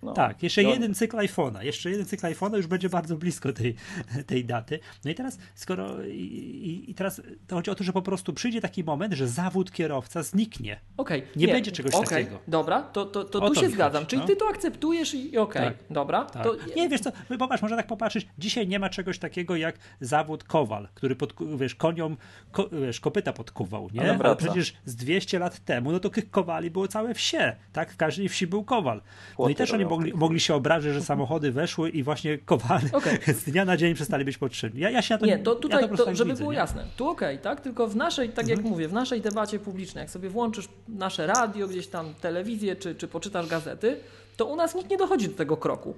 No, 0.03 0.13
Tak, 0.13 0.43
jeszcze 0.43 0.63
no, 0.63 0.69
jeden 0.69 0.95
cykl 0.95 1.17
iPhone'a. 1.17 1.61
Jeszcze 1.63 1.89
jeden 1.89 2.05
cykl 2.05 2.27
iPhone'a 2.27 2.55
już 2.57 2.67
będzie 2.67 2.89
bardzo 2.89 3.15
blisko 3.17 3.53
tej, 3.53 3.75
tej 4.27 4.45
daty. 4.45 4.79
No 5.05 5.11
i 5.11 5.15
teraz, 5.15 5.37
skoro. 5.55 6.03
I, 6.05 6.85
i, 6.87 6.93
teraz 6.95 7.21
to 7.47 7.55
chodzi 7.55 7.71
o 7.71 7.75
to, 7.75 7.83
że 7.83 7.93
po 7.93 8.01
prostu 8.01 8.33
przyjdzie 8.33 8.61
taki 8.61 8.83
moment, 8.83 9.13
że 9.13 9.27
zawód 9.27 9.71
kierowca 9.71 10.23
zniknie. 10.23 10.79
Okej, 10.97 11.23
Nie 11.35 11.47
będzie 11.47 11.71
czegoś 11.71 11.93
okej, 11.93 12.07
takiego. 12.25 12.39
Dobra, 12.47 12.81
to, 12.81 13.05
to, 13.05 13.23
to 13.23 13.39
O 13.39 13.47
tu 13.47 13.53
to 13.55 13.61
się 13.61 13.69
zgadzam. 13.69 13.99
chodzi, 14.03 14.07
Czyli 14.09 14.21
no. 14.21 14.27
ty 14.27 14.35
to 14.35 14.47
akceptujesz 14.47 15.13
i, 15.13 15.37
okej, 15.37 15.63
Tak. 15.63 15.73
dobra. 15.89 16.25
Tak. 16.25 16.43
To, 16.43 16.55
Nie, 16.75 16.89
wiesz 16.89 17.01
co, 17.01 17.11
popatrz, 17.39 17.61
można 17.61 17.77
tak 17.77 17.87
popatrzeć. 17.87 18.27
Dzisiaj 18.37 18.67
nie 18.67 18.79
ma 18.79 18.89
czegoś 18.89 19.19
takiego 19.19 19.55
jak 19.55 19.75
zawód 20.01 20.43
kowal, 20.43 20.87
który 20.93 21.15
pod, 21.15 21.33
wiesz, 21.57 21.75
koniom, 21.75 22.17
ko, 22.51 22.69
wiesz, 22.71 22.99
kopyta 22.99 23.33
podkuwa. 23.33 23.64
Kował, 23.65 23.89
nie? 23.93 24.01
Ale 24.01 24.19
Ale, 24.19 24.35
przecież 24.35 24.73
z 24.85 24.95
200 24.95 25.39
lat 25.39 25.59
temu, 25.59 25.91
no 25.91 25.99
to 25.99 26.09
tych 26.09 26.31
kowali 26.31 26.71
było 26.71 26.87
całe 26.87 27.13
wsie, 27.13 27.55
tak? 27.73 27.91
W 27.91 27.97
każdej 27.97 28.29
wsi 28.29 28.47
był 28.47 28.63
kowal. 28.63 28.97
No 28.97 29.35
Płoty 29.35 29.51
i 29.51 29.55
też 29.55 29.71
oni 29.71 29.85
mogli, 29.85 30.13
mogli 30.13 30.39
się 30.39 30.55
obrazić, 30.55 30.93
że 30.93 31.01
samochody 31.01 31.51
weszły 31.51 31.89
i 31.89 32.03
właśnie 32.03 32.37
kowale 32.37 32.81
Okej. 32.93 33.17
z 33.39 33.43
dnia 33.43 33.65
na 33.65 33.77
dzień 33.77 33.93
przestali 33.93 34.25
być 34.25 34.37
potrzebni. 34.37 34.81
Ja, 34.81 34.89
ja 34.89 35.01
się 35.01 35.13
na 35.13 35.19
to 35.19 35.25
Nie, 35.25 35.39
to 35.39 35.53
ja 35.53 35.59
tutaj, 35.59 35.81
po 35.81 35.87
prostu 35.87 36.03
to, 36.03 36.09
tak 36.11 36.15
żeby 36.15 36.29
widzę, 36.31 36.39
było 36.41 36.51
nie? 36.51 36.57
jasne, 36.57 36.85
tu 36.97 37.09
okej, 37.09 37.39
tak? 37.39 37.61
Tylko 37.61 37.87
w 37.87 37.95
naszej, 37.95 38.29
tak 38.29 38.45
Mhm. 38.45 38.59
jak 38.59 38.69
mówię, 38.71 38.87
w 38.87 38.93
naszej 38.93 39.21
debacie 39.21 39.59
publicznej, 39.59 40.01
jak 40.01 40.09
sobie 40.09 40.29
włączysz 40.29 40.67
nasze 40.87 41.27
radio, 41.27 41.67
gdzieś 41.67 41.87
tam 41.87 42.13
telewizję, 42.21 42.75
czy, 42.75 42.95
czy 42.95 43.07
poczytasz 43.07 43.47
gazety, 43.47 43.97
to 44.37 44.45
u 44.45 44.55
nas 44.55 44.75
nikt 44.75 44.89
nie 44.89 44.97
dochodzi 44.97 45.27
do 45.29 45.35
tego 45.35 45.57
kroku. 45.57 45.95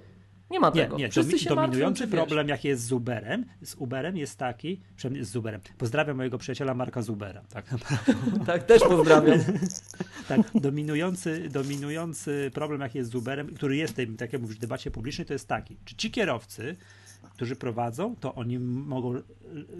Nie 0.51 0.59
ma 0.59 0.67
Nie, 0.75 0.83
tego. 0.83 0.97
nie, 0.97 1.09
Wszyscy 1.09 1.31
domi- 1.31 1.39
się 1.43 1.49
martwią, 1.49 1.65
dominujący 1.65 2.03
wiesz. 2.07 2.11
problem, 2.15 2.47
jaki 2.49 2.67
jest 2.67 2.83
z 2.83 2.91
Uberem, 2.91 3.45
z 3.61 3.75
Uberem 3.75 4.17
jest 4.17 4.37
taki, 4.37 4.81
przynajmniej 4.95 5.25
z 5.25 5.35
Uberem. 5.35 5.61
Pozdrawiam 5.77 6.17
mojego 6.17 6.37
przyjaciela 6.37 6.73
Marka 6.73 7.01
Zubera. 7.01 7.41
Tak, 7.49 7.65
Tak, 8.45 8.63
też 8.63 8.81
pozdrawiam. 8.83 9.39
tak 10.27 10.41
dominujący, 10.55 11.49
dominujący 11.49 12.51
problem, 12.53 12.81
jaki 12.81 12.97
jest 12.97 13.11
z 13.11 13.15
Uberem, 13.15 13.55
który 13.55 13.75
jest 13.75 13.93
w 13.93 13.95
tej, 13.95 14.07
tak 14.07 14.33
jak 14.33 14.41
mówisz, 14.41 14.57
debacie 14.57 14.91
publicznej, 14.91 15.25
to 15.27 15.33
jest 15.33 15.47
taki, 15.47 15.77
czy 15.85 15.95
ci 15.95 16.11
kierowcy, 16.11 16.75
którzy 17.37 17.55
prowadzą, 17.55 18.15
to 18.15 18.35
oni 18.35 18.59
mogą, 18.59 19.13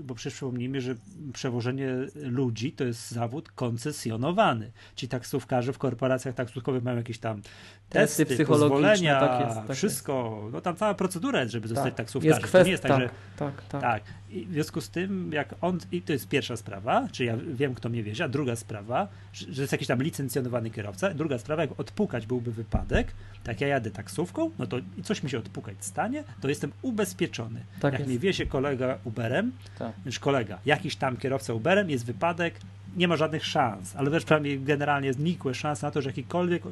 bo 0.04 0.16
przecież 0.16 0.34
przypomnijmy, 0.34 0.82
że 0.82 0.96
przewożenie 1.34 1.90
ludzi 2.16 2.72
to 2.72 2.84
jest 2.84 3.12
zawód 3.12 3.52
koncesjonowany. 3.52 4.72
Ci 4.96 5.08
taksówkarze 5.08 5.74
w 5.74 5.78
korporacjach 5.78 6.36
taksówkowych 6.36 6.84
mają 6.84 6.98
jakieś 6.98 7.20
tam 7.20 7.42
Testy 7.90 8.26
testy, 8.26 8.36
psychologiczne, 8.36 8.70
pozwolenia, 8.70 9.20
tak 9.20 9.42
jest, 9.42 9.56
tak 9.56 9.70
jest. 9.70 9.78
wszystko, 9.78 10.44
no 10.52 10.62
tam 10.62 10.76
cała 10.76 10.94
procedura 10.94 11.40
jest, 11.40 11.52
żeby 11.52 11.68
zostać 11.68 11.86
Tak, 11.86 11.96
taksówkarzem. 11.96 12.30
jest 12.30 12.42
to 12.42 12.48
kwestia, 12.48 12.66
nie 12.66 12.72
jest 12.72 12.84
tak, 12.84 12.92
tak, 12.92 13.02
że 13.02 13.10
tak, 13.38 13.62
tak, 13.68 13.82
tak. 13.82 14.04
I 14.30 14.46
w 14.46 14.54
związku 14.54 14.82
z 14.82 14.90
tym, 14.90 15.32
jak 15.34 15.56
on, 15.62 15.80
i 15.92 16.02
to 16.02 16.14
jest 16.14 16.28
pierwsza 16.28 16.58
sprawa, 16.58 17.08
czy 17.12 17.26
ja 17.26 17.38
wiem, 17.38 17.76
kto 17.76 17.90
mnie 17.90 18.04
wiezie, 18.04 18.24
a 18.24 18.28
druga 18.28 18.56
sprawa, 18.56 19.08
że, 19.34 19.62
jest 19.62 19.72
jakiś 19.72 19.88
tam 19.88 20.04
licencjonowany 20.04 20.70
kierowca, 20.70 21.14
druga 21.14 21.38
sprawa, 21.38 21.62
jak 21.62 21.80
odpukać 21.80 22.28
byłby 22.28 22.52
wypadek, 22.52 23.12
tak 23.44 23.62
ja 23.62 23.68
jadę 23.68 23.92
taksówką, 23.92 24.52
no 24.60 24.68
to 24.68 24.78
i 24.98 25.04
coś 25.04 25.24
mi 25.24 25.30
się 25.30 25.38
odpukać 25.38 25.76
stanie, 25.80 26.24
to 26.42 26.50
jestem 26.50 26.72
ubezpieczony. 26.82 27.60
Tak 27.80 27.94
jak 27.94 28.00
jest. 28.00 28.10
mnie 28.10 28.20
wiezie 28.20 28.46
kolega 28.46 28.98
Uberem, 29.04 29.52
Tak. 29.80 29.94
znaczy 30.04 30.20
kolega, 30.20 30.60
jakiś 30.66 30.96
tam 30.96 31.18
kierowca 31.18 31.54
Uberem, 31.54 31.90
jest 31.90 32.06
wypadek, 32.06 32.60
nie 32.98 33.08
ma 33.08 33.18
żadnych 33.18 33.46
szans, 33.46 33.96
ale 33.96 34.10
wręcz 34.10 34.26
prawie 34.26 34.60
generalnie 34.60 35.14
znikłe 35.14 35.54
szanse 35.54 35.88
na 35.88 35.92
to, 35.92 36.02
że 36.02 36.10
jakikolwiek, 36.10 36.64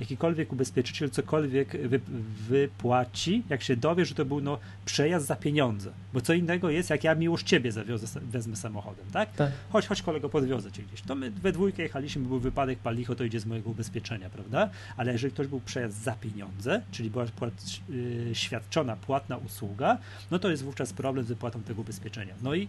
jakikolwiek 0.00 0.52
ubezpieczyciel 0.52 1.10
cokolwiek 1.10 1.88
wy, 1.88 2.00
wypłaci, 2.48 3.42
jak 3.48 3.62
się 3.62 3.76
dowie, 3.76 4.04
że 4.04 4.14
to 4.14 4.24
był 4.24 4.40
no, 4.40 4.58
przejazd 4.84 5.26
za 5.26 5.36
pieniądze. 5.36 5.90
Bo 6.12 6.20
co 6.20 6.34
innego 6.34 6.70
jest, 6.70 6.90
jak 6.90 7.04
ja 7.04 7.14
miłość 7.14 7.46
ciebie 7.46 7.72
zawiozę, 7.72 8.20
wezmę 8.20 8.56
samochodem, 8.56 9.06
tak? 9.12 9.32
Tak. 9.32 9.52
Chodź, 9.70 9.86
chodź 9.86 10.02
kolego, 10.02 10.28
podwiozę 10.28 10.72
cię 10.72 10.82
gdzieś. 10.82 11.02
To 11.02 11.14
my 11.14 11.30
we 11.30 11.52
dwójkę 11.52 11.82
jechaliśmy, 11.82 12.22
był 12.22 12.40
wypadek, 12.40 12.78
palicho, 12.78 13.14
to 13.14 13.24
idzie 13.24 13.40
z 13.40 13.46
mojego 13.46 13.70
ubezpieczenia, 13.70 14.30
prawda? 14.30 14.70
Ale 14.96 15.12
jeżeli 15.12 15.32
ktoś 15.32 15.46
był 15.46 15.60
przejazd 15.60 16.02
za 16.02 16.12
pieniądze, 16.12 16.82
czyli 16.90 17.10
była 17.10 17.26
płat, 17.26 17.52
yy, 17.88 18.34
świadczona 18.34 18.96
płatna 18.96 19.36
usługa, 19.36 19.98
no 20.30 20.38
to 20.38 20.50
jest 20.50 20.64
wówczas 20.64 20.92
problem 20.92 21.24
z 21.24 21.28
wypłatą 21.28 21.62
tego 21.62 21.80
ubezpieczenia. 21.80 22.34
No 22.42 22.54
i 22.54 22.68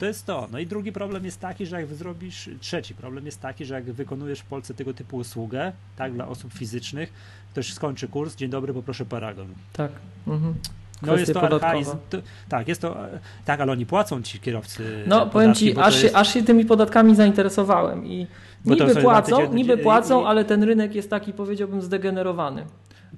to 0.00 0.06
jest 0.06 0.26
to. 0.26 0.48
No 0.52 0.58
i 0.58 0.66
drugi 0.66 0.92
problem 0.92 1.24
jest 1.24 1.40
taki, 1.40 1.66
że 1.66 1.80
jak 1.80 1.94
zrobisz, 1.94 2.50
trzeci 2.60 2.94
problem 2.94 3.26
jest 3.26 3.40
taki, 3.40 3.64
że 3.64 3.74
jak 3.74 3.84
wykonujesz 3.84 4.40
w 4.40 4.44
Polsce 4.44 4.74
tego 4.74 4.94
typu 4.94 5.16
usługę, 5.16 5.72
tak, 5.96 6.12
dla 6.12 6.28
osób 6.28 6.52
fizycznych, 6.52 7.12
ktoś 7.52 7.72
skończy 7.72 8.08
kurs, 8.08 8.36
dzień 8.36 8.50
dobry, 8.50 8.74
poproszę 8.74 9.04
paragon. 9.04 9.46
tak. 9.72 9.90
Mhm. 10.26 10.54
No 11.02 11.16
jest 11.16 11.32
to 11.34 11.40
podatkowe. 11.40 11.66
archaizm. 11.66 11.96
To, 12.10 12.18
tak, 12.48 12.68
jest 12.68 12.80
to, 12.80 12.96
tak, 13.44 13.60
ale 13.60 13.72
oni 13.72 13.86
płacą 13.86 14.22
ci 14.22 14.40
kierowcy. 14.40 15.04
No, 15.06 15.24
te 15.26 15.30
powiem 15.30 15.48
podatki, 15.50 15.74
Ci, 15.74 15.80
aż 15.80 15.94
się, 15.96 16.02
jest- 16.02 16.16
aż 16.16 16.34
się 16.34 16.42
tymi 16.42 16.64
podatkami 16.64 17.16
zainteresowałem 17.16 18.06
i 18.06 18.26
niby 18.64 18.86
płacą, 18.94 19.36
bardzo 19.36 19.54
niby 19.54 19.78
płacą, 19.78 20.22
i- 20.22 20.24
ale 20.26 20.44
ten 20.44 20.62
rynek 20.62 20.94
jest 20.94 21.10
taki, 21.10 21.32
powiedziałbym, 21.32 21.82
zdegenerowany. 21.82 22.64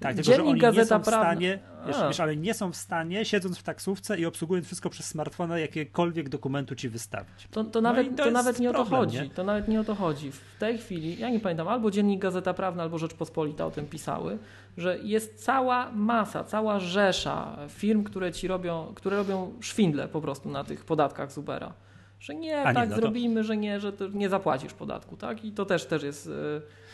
Tak, 0.01 0.15
tylko 0.15 0.27
że 0.31 0.37
Dziennik 0.37 0.51
oni 0.51 0.61
Gazeta 0.61 0.81
nie 0.99 1.05
są 1.05 1.11
w 1.11 1.15
stanie, 1.15 1.59
wiesz, 1.87 2.21
ale 2.21 2.37
nie 2.37 2.55
są 2.55 2.73
w 2.73 2.77
stanie, 2.77 3.25
siedząc 3.25 3.59
w 3.59 3.63
taksówce 3.63 4.19
i 4.19 4.27
obsługując 4.27 4.67
wszystko 4.67 4.91
przez 4.91 5.07
smartfona, 5.07 5.59
jakiekolwiek 5.59 6.29
dokumentu 6.29 6.75
ci 6.75 6.89
wystawić. 6.89 7.49
To, 7.51 7.65
to, 7.65 7.81
No 7.81 7.89
nawet, 7.89 8.07
i 8.07 8.11
to 8.15 8.25
to, 8.25 8.31
nawet 8.31 8.61
nie 8.61 8.71
o 8.71 8.73
to 8.73 8.79
problem, 8.79 9.01
chodzi. 9.01 9.17
nie? 9.21 9.31
To 9.31 9.45
nawet 9.45 9.69
nie 9.69 9.81
o 9.81 9.85
to 9.85 9.95
chodzi. 9.95 10.33
W 10.33 10.41
tej 10.59 10.79
chwili, 10.79 11.19
ja 11.19 11.31
nie 11.31 11.41
pamiętam, 11.41 11.69
albo 11.69 11.91
Dziennik 11.91 12.21
Gazeta 12.21 12.55
Prawna, 12.55 12.83
albo 12.83 12.99
Rzeczpospolita 12.99 13.67
o 13.67 13.71
tym 13.71 13.87
pisały, 13.87 14.39
że 14.77 14.99
jest 14.99 15.45
cała 15.45 15.93
masa, 15.93 16.45
cała 16.45 16.81
rzesza 16.81 17.57
firm, 17.69 18.05
które 18.05 18.33
ci 18.33 18.49
robią, 18.49 18.93
które 18.95 19.17
robią 19.17 19.53
szwindle 19.61 20.09
po 20.09 20.21
prostu 20.21 20.51
na 20.51 20.65
tych 20.65 20.85
podatkach 20.85 21.33
z 21.33 21.39
Ubera. 21.39 21.73
Że 22.21 22.35
nie, 22.35 22.63
A 22.63 22.69
nie, 22.69 22.75
tak 22.75 22.89
no 22.89 22.95
to- 22.95 23.01
zrobimy, 23.01 23.45
że 23.45 23.57
nie, 23.57 23.81
że 23.81 23.93
nie 24.15 24.29
zapłacisz 24.29 24.73
podatku, 24.73 25.17
tak? 25.17 25.45
I 25.45 25.53
to 25.53 25.65
też, 25.65 25.85
też 25.87 26.03
jest 26.03 26.27
e, 26.27 26.31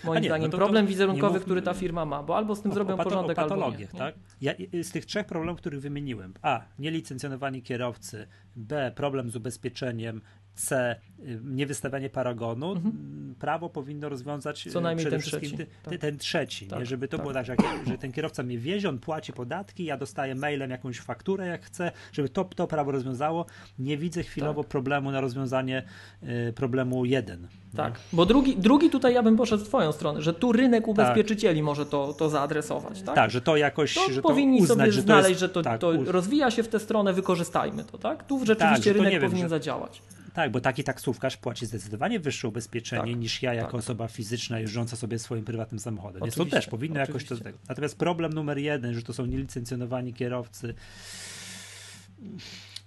moim 0.04 0.22
nie, 0.22 0.28
no 0.28 0.34
zdaniem 0.34 0.50
to- 0.50 0.56
to 0.56 0.64
problem 0.64 0.84
nie 0.84 0.88
wizerunkowy, 0.88 1.32
mówmy- 1.38 1.44
który 1.44 1.62
ta 1.62 1.74
firma 1.74 2.04
ma, 2.04 2.22
bo 2.22 2.36
albo 2.36 2.56
z 2.56 2.62
tym 2.62 2.70
O- 2.70 2.74
zrobią 2.74 2.94
o, 2.94 2.96
pato- 2.96 3.04
porządek, 3.10 3.38
o 3.38 3.42
albo 3.42 3.54
nie. 3.56 3.60
patologiach, 3.62 3.92
tak? 3.92 4.14
Ja, 4.40 4.52
i- 4.52 4.84
z 4.84 4.90
tych 4.92 5.06
trzech 5.06 5.26
problemów, 5.26 5.60
których 5.60 5.80
wymieniłem, 5.80 6.34
a, 6.42 6.60
nielicencjonowani 6.78 7.62
kierowcy, 7.62 8.26
b, 8.56 8.92
problem 8.94 9.30
z 9.30 9.36
ubezpieczeniem, 9.36 10.20
c, 10.58 10.96
y, 11.20 11.40
niewystawianie 11.44 12.10
paragonu, 12.10 12.72
m, 12.72 13.34
prawo 13.38 13.68
powinno 13.70 14.08
rozwiązać 14.08 14.66
Mhm. 14.66 14.72
Co 14.72 14.78
y, 14.78 14.82
najmniej 14.82 15.04
przede 15.06 15.16
ten 15.16 15.20
wszystkim 15.20 15.50
trzeci, 15.50 15.66
ty- 15.84 15.90
tak. 15.90 15.98
ten 16.00 16.18
trzeci, 16.18 16.66
Tak, 16.66 16.78
nie? 16.78 16.86
żeby 16.86 17.08
to 17.08 17.16
tak. 17.16 17.24
było 17.24 17.34
tak, 17.34 17.46
że, 17.46 17.56
że 17.86 17.98
ten 17.98 18.12
kierowca 18.12 18.42
mnie 18.42 18.58
wiezie, 18.58 18.88
on 18.88 18.98
płaci 18.98 19.32
podatki, 19.32 19.84
ja 19.84 19.96
dostaję 19.96 20.34
mailem 20.34 20.70
jakąś 20.70 21.00
fakturę 21.00 21.46
jak 21.46 21.62
chcę, 21.62 21.92
żeby 22.12 22.28
to, 22.28 22.44
to 22.44 22.66
prawo 22.66 22.92
rozwiązało. 22.92 23.46
Nie 23.78 23.98
widzę 23.98 24.22
chwilowo 24.22 24.64
problemu 24.64 25.10
na 25.10 25.20
rozwiązanie 25.20 25.82
y, 26.22 26.52
problemu 26.52 27.04
jeden. 27.04 27.48
Tak, 27.76 27.98
bo 28.12 28.26
drugi, 28.26 28.56
drugi 28.56 28.90
tutaj 28.90 29.14
ja 29.14 29.22
bym 29.22 29.36
poszedł 29.36 29.64
w 29.64 29.68
twoją 29.68 29.92
stronę, 29.92 30.22
że 30.22 30.34
tu 30.34 30.52
rynek 30.52 30.88
ubezpieczycieli 30.88 31.62
może 31.62 31.86
to, 31.86 32.12
to 32.12 32.28
zaadresować, 32.30 33.02
tak? 33.02 33.14
Tak, 33.14 33.30
że 33.30 33.40
to 33.40 33.56
jakoś, 33.56 33.94
To 33.94 34.12
że 34.12 34.22
powinni 34.22 34.58
to 34.58 34.62
uznać, 34.64 34.78
sobie 34.78 34.92
że 34.92 35.00
to 35.00 35.06
znaleźć, 35.06 35.28
jest, 35.28 35.40
że 35.40 35.48
to, 35.48 35.62
tak, 35.62 35.80
to 35.80 35.92
rozwija 36.04 36.50
się 36.50 36.62
w 36.62 36.68
tę 36.68 36.78
stronę, 36.80 37.12
wykorzystajmy 37.12 37.84
to, 37.84 37.98
tak? 37.98 38.26
Tu 38.26 38.38
rzeczywiście 38.46 38.90
Tak, 38.90 38.96
to 38.96 39.04
rynek 39.04 39.12
wiem, 39.12 39.22
powinien 39.22 39.44
że- 39.44 39.48
zadziałać. 39.48 40.02
Tak, 40.34 40.50
bo 40.50 40.60
taki 40.60 40.84
taksówkarz 40.84 41.36
płaci 41.36 41.66
zdecydowanie 41.66 42.20
wyższe 42.20 42.48
ubezpieczenie 42.48 43.12
Tak, 43.12 43.20
niż 43.20 43.42
ja 43.42 43.54
jako 43.54 43.70
tak. 43.72 43.78
osoba 43.78 44.08
fizyczna 44.08 44.60
jeżdżąca 44.60 44.96
sobie 44.96 45.18
swoim 45.18 45.44
prywatnym 45.44 45.78
samochodem. 45.78 46.22
Więc 46.22 46.34
to 46.34 46.42
Oczywiście, 46.42 46.56
też 46.56 46.66
powinno 46.66 47.00
jakoś 47.00 47.12
to 47.12 47.34
oczywiście. 47.34 47.44
tego. 47.44 47.58
Natomiast 47.68 47.98
problem 47.98 48.32
numer 48.32 48.58
jeden, 48.58 48.94
że 48.94 49.02
to 49.02 49.12
są 49.12 49.26
nielicencjonowani 49.26 50.14
kierowcy. 50.14 50.74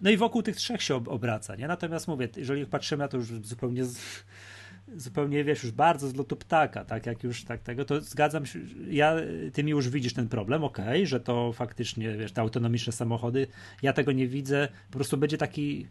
No 0.01 0.09
i 0.09 0.17
wokół 0.17 0.41
tych 0.41 0.55
trzech 0.55 0.81
się 0.81 0.95
ob- 0.95 1.07
obraca, 1.07 1.55
nie? 1.55 1.67
Natomiast 1.67 2.07
mówię, 2.07 2.29
jeżeli 2.37 2.65
patrzymy 2.65 3.03
na 3.03 3.07
to 3.07 3.17
już 3.17 3.27
zupełnie 3.27 3.85
z, 3.85 3.99
zupełnie, 4.95 5.43
wiesz, 5.43 5.63
już 5.63 5.71
bardzo 5.71 6.07
z 6.07 6.15
lotu 6.15 6.35
ptaka, 6.35 6.85
tak 6.85 7.05
jak 7.05 7.23
już 7.23 7.43
tak 7.43 7.61
tego, 7.61 7.85
to 7.85 8.01
zgadzam 8.01 8.45
się, 8.45 8.59
ja, 8.89 9.15
ty 9.53 9.63
mi 9.63 9.71
już 9.71 9.89
widzisz 9.89 10.13
ten 10.13 10.29
problem, 10.29 10.63
okej, 10.63 11.07
że 11.07 11.19
to 11.19 11.53
faktycznie, 11.53 12.17
wiesz, 12.17 12.31
te 12.31 12.41
autonomiczne 12.41 12.93
samochody, 12.93 13.47
ja 13.81 13.93
tego 13.93 14.11
nie 14.11 14.27
widzę, 14.27 14.67
po 14.91 14.97
prostu 14.97 15.17
będzie 15.17 15.37
taki, 15.37 15.87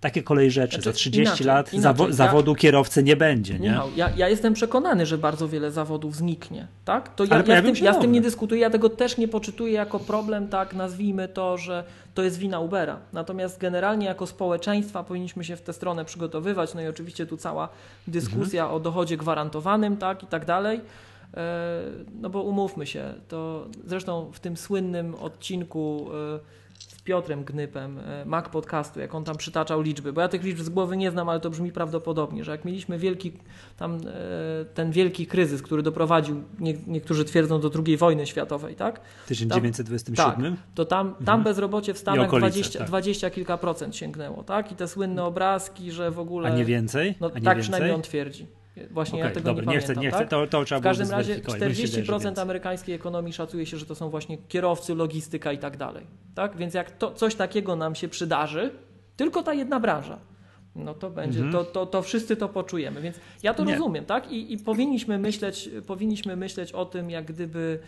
takie 0.00 0.22
kolej 0.22 0.50
rzeczy, 0.50 0.74
Znaczy, 0.76 0.84
za 0.90 0.92
30 0.92 1.22
inaczej, 1.22 1.46
lat 1.46 1.72
inaczej. 1.72 1.80
zawo- 1.94 2.06
Ja- 2.06 2.12
zawodu 2.12 2.54
kierowcy 2.54 3.02
nie 3.02 3.16
będzie, 3.16 3.58
nie? 3.58 3.68
Michał, 3.70 3.88
ja, 3.96 4.10
ja 4.16 4.28
jestem 4.28 4.54
przekonany, 4.54 5.06
że 5.06 5.18
bardzo 5.18 5.48
wiele 5.48 5.70
zawodów 5.70 6.16
zniknie, 6.16 6.66
tak? 6.84 7.14
To 7.14 7.24
ja, 7.24 7.36
ja, 7.36 7.42
pojawią 7.42 7.72
tym, 7.74 7.84
ja 7.84 7.92
w 7.92 7.98
tym 8.00 8.12
nie 8.12 8.20
dyskutuję, 8.20 8.60
ja 8.60 8.70
tego 8.70 8.88
też 8.90 9.16
nie 9.18 9.28
poczytuję 9.28 9.72
jako 9.72 9.98
problem, 9.98 10.48
tak 10.48 10.74
nazwijmy 10.74 11.28
to, 11.28 11.58
że 11.58 11.84
to 12.14 12.22
jest 12.22 12.38
wina 12.38 12.60
Ubera. 12.60 12.98
Natomiast 13.12 13.58
generalnie 13.60 14.06
jako 14.06 14.26
społeczeństwa 14.26 15.04
powinniśmy 15.04 15.44
się 15.44 15.56
w 15.56 15.62
tę 15.62 15.72
stronę 15.72 16.04
przygotowywać, 16.04 16.74
no 16.74 16.80
i 16.80 16.86
oczywiście 16.86 17.26
tu 17.26 17.36
cała 17.36 17.68
dyskusja 18.08 18.62
Mhm. 18.62 18.76
o 18.76 18.80
dochodzie 18.80 19.16
gwarantowanym, 19.16 19.96
tak, 19.96 20.22
i 20.22 20.26
tak 20.26 20.44
dalej. 20.44 20.80
E, 21.36 21.80
No 22.20 22.30
bo 22.30 22.42
umówmy 22.42 22.86
się, 22.86 23.14
to 23.28 23.66
zresztą 23.86 24.30
w 24.32 24.40
tym 24.40 24.56
słynnym 24.56 25.14
odcinku 25.14 26.06
e, 26.10 26.38
z 26.63 26.63
Piotrem 27.04 27.44
Gnypem, 27.44 27.98
e, 27.98 28.24
Mac 28.24 28.48
Podcastu, 28.48 29.00
jak 29.00 29.14
on 29.14 29.24
tam 29.24 29.36
przytaczał 29.36 29.82
liczby, 29.82 30.12
bo 30.12 30.20
ja 30.20 30.28
tych 30.28 30.42
liczb 30.42 30.58
z 30.58 30.68
głowy 30.68 30.96
nie 30.96 31.10
znam, 31.10 31.28
ale 31.28 31.40
to 31.40 31.50
brzmi 31.50 31.72
prawdopodobnie, 31.72 32.44
że 32.44 32.52
jak 32.52 32.64
mieliśmy 32.64 32.98
wielki, 32.98 33.32
tam 33.76 33.96
e, 33.96 34.64
ten 34.74 34.90
wielki 34.92 35.26
kryzys, 35.26 35.62
który 35.62 35.82
doprowadził, 35.82 36.42
nie, 36.60 36.74
niektórzy 36.86 37.24
twierdzą, 37.24 37.60
do 37.60 37.70
II 37.86 37.96
wojny 37.96 38.26
światowej, 38.26 38.74
tak? 38.74 39.00
W 39.24 39.28
1927? 39.28 40.56
To 40.74 40.84
tam, 40.84 41.14
tam 41.24 41.42
bezrobocie 41.42 41.94
w 41.94 41.98
Stanach 41.98 42.26
okolice, 42.26 42.50
20, 42.50 42.78
tak. 42.78 42.88
20 42.88 43.30
kilka 43.30 43.58
procent 43.58 43.96
sięgnęło, 43.96 44.42
tak? 44.42 44.72
I 44.72 44.74
te 44.74 44.88
słynne 44.88 45.24
obrazki, 45.24 45.92
że 45.92 46.10
w 46.10 46.18
ogóle... 46.18 46.52
A 46.52 46.56
nie 46.56 46.64
więcej? 46.64 47.14
No 47.20 47.26
A 47.26 47.38
nie 47.38 47.44
tak 47.44 47.44
więcej? 47.44 47.62
przynajmniej 47.62 47.92
on 47.92 48.02
twierdzi. 48.02 48.46
Właśnie 48.90 49.18
ja 49.18 49.24
Okej, 49.24 49.34
tego 49.34 49.46
dobra, 49.46 49.64
nie 49.64 49.72
nie 49.72 49.78
chcę, 49.78 49.86
pamiętam, 49.94 50.02
nie 50.04 50.10
chcę, 50.10 50.18
tak? 50.18 50.28
to, 50.28 50.46
to 50.46 50.64
trzeba 50.64 50.80
W 50.80 50.84
każdym 50.84 51.10
razie 51.10 51.24
zweryfikować. 51.24 51.60
Mi 51.60 51.76
się 51.76 51.82
wydaje, 51.82 52.04
że 52.04 52.12
40% 52.12 52.22
więcej. 52.22 52.42
amerykańskiej 52.42 52.94
ekonomii 52.94 53.32
szacuje 53.32 53.66
się, 53.66 53.76
że 53.76 53.86
to 53.86 53.94
są 53.94 54.10
właśnie 54.10 54.38
kierowcy, 54.38 54.94
logistyka 54.94 55.52
i 55.52 55.58
tak 55.58 55.76
dalej. 55.76 56.06
Tak? 56.34 56.56
Więc 56.56 56.74
jak 56.74 56.90
to, 56.98 57.12
coś 57.12 57.34
takiego 57.34 57.76
nam 57.76 57.94
się 57.94 58.08
przydarzy, 58.08 58.70
tylko 59.16 59.42
ta 59.42 59.54
jedna 59.54 59.80
branża, 59.80 60.18
no 60.76 60.94
to 60.94 61.10
będzie, 61.10 61.40
to, 61.52 61.64
to, 61.64 61.86
to 61.86 62.02
wszyscy 62.02 62.36
to 62.36 62.48
poczujemy. 62.48 63.00
Więc 63.00 63.16
ja 63.42 63.54
to 63.54 63.62
Mhm. 63.62 63.68
Nie. 63.68 63.78
rozumiem, 63.78 64.04
tak? 64.04 64.32
I, 64.32 64.52
I 64.52 64.58
powinniśmy 64.58 65.18
myśleć, 65.18 65.70
powinniśmy 65.86 66.36
myśleć 66.36 66.72
o 66.72 66.84
tym, 66.84 67.10
jak 67.10 67.24
gdyby 67.24 67.78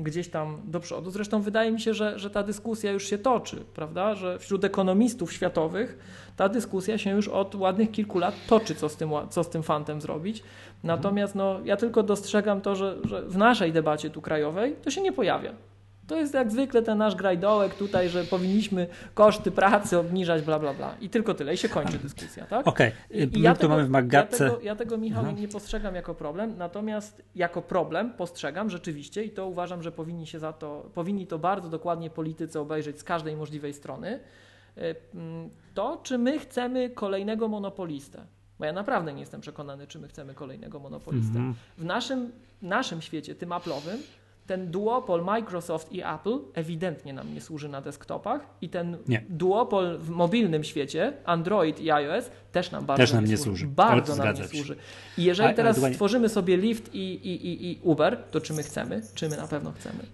gdzieś 0.00 0.28
tam 0.28 0.60
do 0.64 0.80
przodu. 0.80 1.10
Zresztą 1.10 1.42
wydaje 1.42 1.72
mi 1.72 1.80
się, 1.80 1.94
że, 1.94 2.18
że 2.18 2.30
ta 2.30 2.42
dyskusja 2.42 2.92
już 2.92 3.06
się 3.06 3.18
toczy, 3.18 3.56
prawda? 3.74 4.14
Że 4.14 4.38
wśród 4.38 4.64
ekonomistów 4.64 5.32
światowych 5.32 5.98
ta 6.36 6.48
dyskusja 6.48 6.98
się 6.98 7.10
już 7.10 7.28
od 7.28 7.54
ładnych 7.54 7.90
kilku 7.90 8.18
lat 8.18 8.34
toczy, 8.46 8.74
co 8.74 8.88
z 8.88 8.96
tym, 8.96 9.10
co 9.30 9.44
z 9.44 9.48
tym 9.48 9.62
fantem 9.62 10.00
zrobić. 10.00 10.42
Natomiast 10.82 11.34
no, 11.34 11.60
ja 11.64 11.76
tylko 11.76 12.02
dostrzegam 12.02 12.60
to, 12.60 12.76
że, 12.76 12.96
że 13.04 13.22
w 13.22 13.36
naszej 13.36 13.72
debacie 13.72 14.10
tu 14.10 14.22
krajowej 14.22 14.76
to 14.82 14.90
się 14.90 15.00
nie 15.00 15.12
pojawia. 15.12 15.52
To 16.06 16.16
jest 16.16 16.34
jak 16.34 16.50
zwykle 16.50 16.82
ten 16.82 16.98
nasz 16.98 17.14
grajdołek 17.14 17.74
tutaj, 17.74 18.08
że 18.08 18.24
powinniśmy 18.24 18.86
koszty 19.14 19.50
pracy 19.50 19.98
obniżać, 19.98 20.42
bla, 20.42 20.58
bla, 20.58 20.74
bla. 20.74 20.94
I 21.00 21.10
tylko 21.10 21.34
tyle. 21.34 21.54
I 21.54 21.56
się 21.56 21.68
kończy 21.68 21.98
dyskusja, 21.98 22.46
tak? 22.46 22.66
Okej, 22.66 22.92
okay. 23.10 23.28
ja 23.40 23.54
tu 23.54 23.60
tego, 23.60 23.68
mamy 23.68 23.84
w 23.84 23.90
Magatce... 23.90 24.44
Ja 24.44 24.50
tego, 24.50 24.62
ja 24.62 24.76
tego 24.76 24.98
Michał, 24.98 25.32
nie 25.32 25.48
postrzegam 25.48 25.94
jako 25.94 26.14
problem, 26.14 26.56
natomiast 26.58 27.22
jako 27.34 27.62
problem 27.62 28.12
postrzegam 28.12 28.70
rzeczywiście 28.70 29.24
i 29.24 29.30
to 29.30 29.46
uważam, 29.46 29.82
że 29.82 29.92
powinni 29.92 30.26
się 30.26 30.38
za 30.38 30.52
to, 30.52 30.90
powinni 30.94 31.26
to 31.26 31.38
bardzo 31.38 31.68
dokładnie 31.68 32.10
politycy 32.10 32.60
obejrzeć 32.60 33.00
z 33.00 33.04
każdej 33.04 33.36
możliwej 33.36 33.74
strony, 33.74 34.20
e, 34.76 34.94
to 35.74 36.00
czy 36.02 36.18
my 36.18 36.38
chcemy 36.38 36.90
kolejnego 36.90 37.48
monopolistę. 37.48 38.26
Bo 38.58 38.64
ja 38.64 38.72
naprawdę 38.72 39.12
nie 39.14 39.20
jestem 39.20 39.40
przekonany, 39.40 39.86
czy 39.86 39.98
my 39.98 40.08
chcemy 40.08 40.34
kolejnego 40.34 40.78
monopolistę. 40.78 41.38
Mm 41.38 41.52
-hmm. 41.52 41.56
W 41.78 41.84
naszym, 41.84 42.32
naszym 42.62 43.02
świecie, 43.02 43.34
tym 43.34 43.48
Apple'owym, 43.48 43.98
ten 44.46 44.70
duopol 44.70 45.24
Microsoft 45.24 45.92
i 45.92 46.02
Apple 46.02 46.38
ewidentnie 46.54 47.12
nam 47.12 47.34
nie 47.34 47.40
służy 47.40 47.68
na 47.68 47.80
desktopach 47.80 48.46
i 48.60 48.68
ten 48.68 48.96
nie. 49.08 49.24
duopol 49.28 49.98
w 49.98 50.10
mobilnym 50.10 50.64
świecie, 50.64 51.12
Android 51.24 51.80
i 51.80 51.90
iOS, 51.90 52.30
też 52.52 52.70
nam 52.70 52.86
bardzo 52.86 53.02
też 53.02 53.12
nam 53.12 53.24
nie, 53.24 53.30
nie 53.30 53.36
służy. 53.36 53.66
Bardzo 53.66 54.16
nam 54.16 54.34
nie 54.34 54.48
służy. 54.48 54.76
I 55.18 55.24
jeżeli 55.24 55.54
teraz 55.54 55.76
stworzymy 55.92 56.28
sobie 56.28 56.56
Lyft 56.56 56.94
i, 56.94 56.98
i, 56.98 57.46
i, 57.46 57.70
i 57.70 57.80
Uber, 57.82 58.24
to 58.30 58.40
czy 58.40 58.52
my 58.52 58.62
chcemy? 58.62 59.02
Czy 59.14 59.28
my 59.28 59.36
na 59.36 59.46
pewno 59.46 59.72
chcemy? 59.72 60.04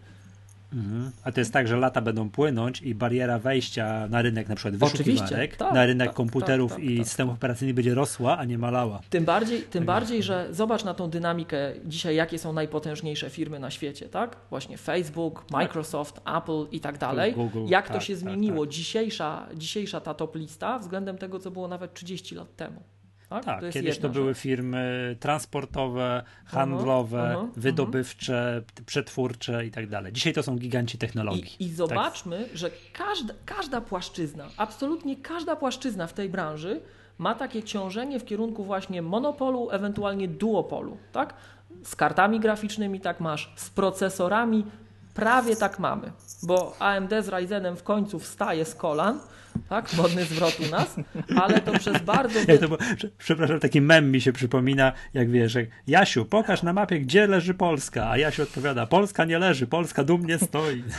Mhm. 0.72 1.10
A 1.24 1.32
to 1.32 1.40
jest 1.40 1.52
tak, 1.52 1.68
że 1.68 1.76
lata 1.76 2.00
będą 2.00 2.30
płynąć 2.30 2.82
i 2.82 2.94
bariera 2.94 3.38
wejścia 3.38 4.08
na 4.08 4.22
rynek 4.22 4.48
na 4.48 4.54
przykład 4.54 4.76
wyszukiwarek, 4.76 5.56
tak, 5.56 5.74
na 5.74 5.86
rynek 5.86 6.08
tak, 6.08 6.16
komputerów 6.16 6.72
tak, 6.72 6.82
i 6.82 6.96
tak. 6.96 7.06
systemów 7.06 7.34
operacyjnych 7.34 7.74
będzie 7.74 7.94
rosła, 7.94 8.38
a 8.38 8.44
nie 8.44 8.58
malała. 8.58 9.00
Tym 9.10 9.24
bardziej, 9.24 9.62
tym 9.62 9.84
bardziej, 9.84 10.22
że 10.22 10.48
zobacz 10.50 10.84
na 10.84 10.94
tą 10.94 11.10
dynamikę 11.10 11.72
dzisiaj, 11.84 12.16
jakie 12.16 12.38
są 12.38 12.52
najpotężniejsze 12.52 13.30
firmy 13.30 13.58
na 13.58 13.70
świecie, 13.70 14.08
tak? 14.08 14.36
Właśnie 14.50 14.78
Facebook, 14.78 15.40
tak. 15.40 15.50
Microsoft, 15.50 16.20
Apple 16.36 16.66
i 16.72 16.80
tak 16.80 16.98
dalej. 16.98 17.32
Google, 17.32 17.64
Jak 17.66 17.86
to 17.86 17.94
tak, 17.94 18.02
się 18.02 18.16
zmieniło? 18.16 18.66
Dzisiejsza, 18.66 19.46
dzisiejsza 19.54 20.00
ta 20.00 20.14
top 20.14 20.36
lista 20.36 20.78
względem 20.78 21.18
tego, 21.18 21.38
co 21.38 21.50
było 21.50 21.68
nawet 21.68 21.94
30 21.94 22.34
lat 22.34 22.56
temu. 22.56 22.82
Tak, 23.30 23.44
tak 23.44 23.60
to 23.60 23.70
kiedyś 23.70 23.99
to 23.99 24.08
rzecz. 24.08 24.12
były 24.12 24.34
firmy 24.34 25.16
transportowe, 25.20 26.22
handlowe, 26.44 27.37
uh 27.37 27.42
-huh, 27.42 27.44
uh 27.44 27.50
-huh, 27.50 27.60
wydobywcze, 27.60 28.62
uh 28.62 28.75
-huh. 28.75 28.84
przetwórcze 28.84 29.66
i 29.66 29.70
tak 29.70 29.87
dalej. 29.87 30.12
Dzisiaj 30.12 30.32
to 30.32 30.42
są 30.42 30.56
giganci 30.56 30.99
technologii. 30.99 31.56
I, 31.58 31.64
i 31.64 31.72
zobaczmy, 31.72 32.44
tak. 32.44 32.56
że 32.56 32.70
każda, 32.92 33.34
każda 33.44 33.80
płaszczyzna, 33.80 34.49
absolutnie 34.56 35.16
każda 35.16 35.56
płaszczyzna 35.56 36.06
w 36.06 36.12
tej 36.12 36.28
branży 36.28 36.80
ma 37.18 37.34
takie 37.34 37.62
ciążenie 37.62 38.20
w 38.20 38.25
kierunku 38.25 38.64
właśnie 38.64 39.02
monopolu, 39.02 39.70
ewentualnie 39.70 40.28
duopolu. 40.28 40.96
Tak? 41.12 41.34
Z 41.82 41.96
kartami 41.96 42.40
graficznymi 42.40 43.00
tak 43.00 43.20
masz, 43.20 43.52
z 43.56 43.70
procesorami 43.70 44.64
prawie 45.14 45.56
tak 45.56 45.78
mamy, 45.78 46.12
bo 46.42 46.76
AMD 46.78 47.10
z 47.10 47.28
Ryzenem 47.28 47.76
w 47.76 47.82
końcu 47.82 48.18
wstaje 48.18 48.64
z 48.64 48.74
kolan, 48.74 49.20
tak? 49.68 49.92
Modny 49.92 50.24
zwrot 50.24 50.60
u 50.60 50.70
nas, 50.70 50.96
ale 51.42 51.60
to 51.60 51.72
przez 51.72 52.02
bardzo... 52.02 52.38
Jak 52.38 52.60
to 52.60 52.68
było, 52.68 52.78
przepraszam, 53.18 53.60
taki 53.60 53.80
mem 53.80 54.10
mi 54.10 54.20
się 54.20 54.32
przypomina, 54.32 54.92
jak 55.14 55.30
wiesz, 55.30 55.54
jak 55.54 55.66
Jasiu, 55.86 56.24
pokaż 56.24 56.62
na 56.62 56.72
mapie, 56.72 57.00
gdzie 57.00 57.26
leży 57.26 57.54
Polska, 57.54 58.10
a 58.10 58.16
Jasiu 58.16 58.42
odpowiada, 58.42 58.86
Polska 58.86 59.24
nie 59.24 59.38
leży, 59.38 59.66
Polska 59.66 60.04
dumnie 60.04 60.38
stoi. 60.38 60.84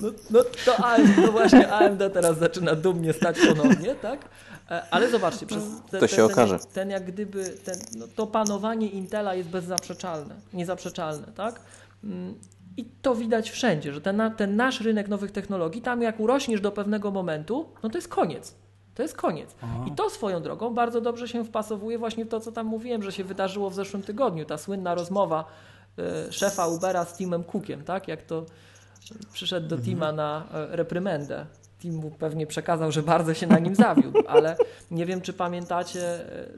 No, 0.00 0.08
no 0.30 0.40
to, 0.64 0.76
AMD, 0.84 1.16
to 1.16 1.32
właśnie 1.32 1.72
AMD 1.72 2.02
teraz 2.12 2.38
zaczyna 2.38 2.74
dumnie 2.74 3.12
stać 3.12 3.36
ponownie, 3.48 3.94
tak? 3.94 4.28
E, 4.70 4.82
ale 4.90 5.10
zobaczcie, 5.10 5.46
przez 5.46 5.64
ten, 5.90 6.00
to 6.00 6.06
się 6.06 6.16
ten, 6.16 6.24
okaże. 6.24 6.58
Ten, 6.58 6.68
ten 6.72 6.90
jak 6.90 7.04
gdyby, 7.04 7.44
ten, 7.44 7.74
no, 7.96 8.06
to 8.16 8.26
panowanie 8.26 8.88
Intela 8.88 9.34
jest 9.34 9.48
bezzaprzeczalne, 9.48 10.34
niezaprzeczalne, 10.52 11.26
tak? 11.36 11.60
I 12.78 12.84
to 13.02 13.14
widać 13.14 13.50
wszędzie, 13.50 13.92
że 13.92 14.00
ten, 14.00 14.22
ten 14.36 14.56
nasz 14.56 14.80
rynek 14.80 15.08
nowych 15.08 15.32
technologii, 15.32 15.82
tam 15.82 16.02
jak 16.02 16.20
urośniesz 16.20 16.60
do 16.60 16.72
pewnego 16.72 17.10
momentu, 17.10 17.68
no 17.82 17.88
to 17.88 17.98
jest 17.98 18.08
koniec. 18.08 18.54
To 18.94 19.02
jest 19.02 19.16
koniec. 19.16 19.54
Aha. 19.62 19.84
I 19.88 19.92
to 19.92 20.10
swoją 20.10 20.42
drogą 20.42 20.74
bardzo 20.74 21.00
dobrze 21.00 21.28
się 21.28 21.44
wpasowuje 21.44 21.98
właśnie 21.98 22.24
w 22.24 22.28
to, 22.28 22.40
co 22.40 22.52
tam 22.52 22.66
mówiłem, 22.66 23.02
że 23.02 23.12
się 23.12 23.24
wydarzyło 23.24 23.70
w 23.70 23.74
zeszłym 23.74 24.02
tygodniu. 24.02 24.44
Ta 24.44 24.58
słynna 24.58 24.94
rozmowa 24.94 25.44
y, 26.28 26.32
szefa 26.32 26.66
Ubera 26.66 27.04
z 27.04 27.16
Timem 27.16 27.44
Cookiem, 27.44 27.84
tak? 27.84 28.08
Jak 28.08 28.22
to 28.22 28.46
przyszedł 29.32 29.68
do 29.68 29.76
mhm. 29.76 29.84
Tima 29.84 30.12
na 30.12 30.46
y, 30.72 30.76
reprymendę. 30.76 31.46
Tim 31.78 31.94
mu 31.94 32.10
pewnie 32.10 32.46
przekazał, 32.46 32.92
że 32.92 33.02
bardzo 33.02 33.34
się 33.34 33.46
na 33.46 33.58
nim 33.58 33.74
zawiódł, 33.74 34.22
ale 34.28 34.56
nie 34.90 35.06
wiem, 35.06 35.20
czy 35.20 35.32
pamiętacie, 35.32 36.00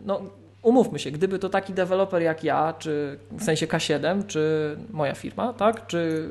no 0.04 0.20
umówmy 0.62 0.98
się, 0.98 1.10
gdyby 1.10 1.38
to 1.38 1.48
taki 1.48 1.72
deweloper 1.72 2.22
jak 2.22 2.44
ja, 2.44 2.74
czy 2.78 3.18
w 3.30 3.42
sensie 3.42 3.66
K7, 3.66 4.26
czy 4.26 4.76
moja 4.90 5.14
firma, 5.14 5.52
tak, 5.52 5.86
czy 5.86 6.28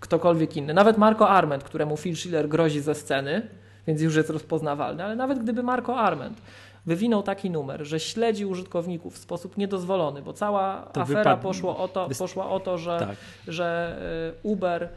ktokolwiek 0.00 0.56
inny, 0.56 0.74
nawet 0.74 0.98
Marco 0.98 1.28
Arment, 1.28 1.64
któremu 1.64 1.96
Phil 1.96 2.16
Schiller 2.16 2.48
grozi 2.48 2.80
ze 2.80 2.94
sceny, 2.94 3.48
więc 3.86 4.02
już 4.02 4.16
jest 4.16 4.30
rozpoznawalny, 4.30 5.04
ale 5.04 5.16
nawet 5.16 5.38
gdyby 5.38 5.62
Marco 5.62 5.96
Arment 5.96 6.40
wywinął 6.86 7.22
taki 7.22 7.50
numer, 7.50 7.86
że 7.86 8.00
śledzi 8.00 8.46
użytkowników 8.46 9.14
w 9.14 9.18
sposób 9.18 9.56
niedozwolony, 9.56 10.22
bo 10.22 10.32
cała 10.32 10.88
to 10.92 11.00
afera 11.00 11.36
poszło 11.36 11.78
o 11.78 11.88
to, 11.88 12.08
poszła 12.18 12.50
o 12.50 12.60
to, 12.60 12.78
że, 12.78 12.98
tak. 12.98 13.16
że 13.48 13.98
e, 14.36 14.48
Uber 14.48 14.88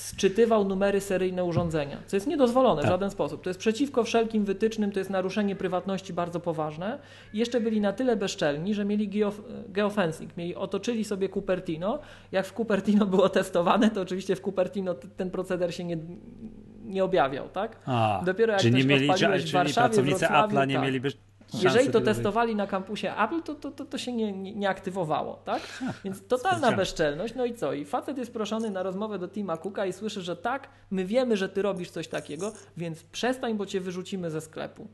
sczytywał 0.00 0.64
numery 0.64 1.00
seryjne 1.00 1.44
urządzenia, 1.44 1.96
co 2.06 2.16
jest 2.16 2.26
niedozwolone 2.26 2.82
tak. 2.82 2.90
w 2.90 2.92
żaden 2.92 3.10
sposób. 3.10 3.42
To 3.42 3.50
jest 3.50 3.60
przeciwko 3.60 4.04
wszelkim 4.04 4.44
wytycznym, 4.44 4.92
to 4.92 4.98
jest 4.98 5.10
naruszenie 5.10 5.56
prywatności 5.56 6.12
bardzo 6.12 6.40
poważne. 6.40 6.98
I 7.34 7.38
jeszcze 7.38 7.60
byli 7.60 7.80
na 7.80 7.92
tyle 7.92 8.16
bezczelni, 8.16 8.74
że 8.74 8.84
mieli 8.84 9.08
geof 9.08 9.40
geofencing, 9.68 10.36
mieli, 10.36 10.54
otoczyli 10.54 11.04
sobie 11.04 11.28
Cupertino. 11.28 11.98
Jak 12.32 12.46
w 12.46 12.52
Cupertino 12.52 13.06
było 13.06 13.28
testowane, 13.28 13.90
to 13.90 14.00
oczywiście 14.00 14.36
w 14.36 14.40
Cupertino 14.40 14.94
ten 14.94 15.30
proceder 15.30 15.74
się 15.74 15.84
nie, 15.84 15.96
nie 16.84 17.04
objawiał, 17.04 17.48
tak? 17.48 17.76
A, 17.86 18.22
Dopiero 18.24 18.52
jak 18.52 18.62
czy 18.62 18.70
nie 18.70 18.84
mieli, 18.84 19.08
czy, 19.08 19.26
w 19.26 19.52
Warszawie, 19.52 19.74
pracownicy 19.74 20.26
Apple'a 20.26 20.66
nie 20.66 20.74
tak. 20.74 20.84
mieliby 20.84 21.10
jeżeli 21.62 21.90
to 21.90 22.00
testowali 22.00 22.56
na 22.56 22.66
kampusie 22.66 23.16
Apple, 23.16 23.42
to, 23.42 23.54
to, 23.54 23.70
to, 23.70 23.84
to 23.84 23.98
się 23.98 24.12
nie, 24.12 24.32
nie, 24.32 24.54
nie, 24.54 24.68
aktywowało, 24.68 25.42
tak? 25.44 25.62
Więc 26.04 26.26
totalna 26.26 26.72
bezczelność. 26.72 27.34
No 27.34 27.44
i 27.44 27.54
co? 27.54 27.72
I 27.72 27.84
facet 27.84 28.18
jest 28.18 28.32
proszony 28.32 28.70
na 28.70 28.82
rozmowę 28.82 29.18
do 29.18 29.28
Tima 29.28 29.56
Cooka 29.56 29.86
i 29.86 29.92
słyszy, 29.92 30.22
że 30.22 30.36
tak, 30.36 30.68
my 30.90 31.04
wiemy, 31.04 31.36
że 31.36 31.48
ty 31.48 31.62
robisz 31.62 31.90
coś 31.90 32.08
takiego, 32.08 32.52
więc 32.76 33.02
przestań, 33.02 33.54
bo 33.54 33.66
cię 33.66 33.80
wyrzucimy 33.80 34.30
ze 34.30 34.40
sklepu. 34.40 34.88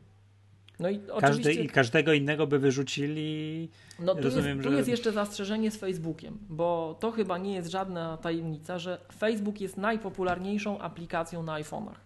No 0.81 0.91
i 0.91 1.01
oczywiście... 1.13 1.53
I 1.53 1.69
każdego 1.69 2.13
innego 2.13 2.47
by 2.47 2.59
wyrzucili. 2.59 3.69
No 3.99 4.15
tu, 4.15 4.23
Rozumiem, 4.23 4.57
jest, 4.57 4.63
tu 4.63 4.71
że... 4.71 4.77
jest 4.77 4.89
jeszcze 4.89 5.13
zastrzeżenie 5.13 5.71
z 5.71 5.77
Facebookiem, 5.77 6.39
bo 6.49 6.97
to 7.01 7.11
chyba 7.11 7.39
nie 7.39 7.55
jest 7.55 7.71
żadna 7.71 8.17
tajemnica, 8.17 8.79
że 8.79 8.99
Facebook 9.19 9.61
jest 9.61 9.77
najpopularniejszą 9.77 10.79
aplikacją 10.79 11.43
na 11.43 11.61
iPhone'ach 11.61 12.06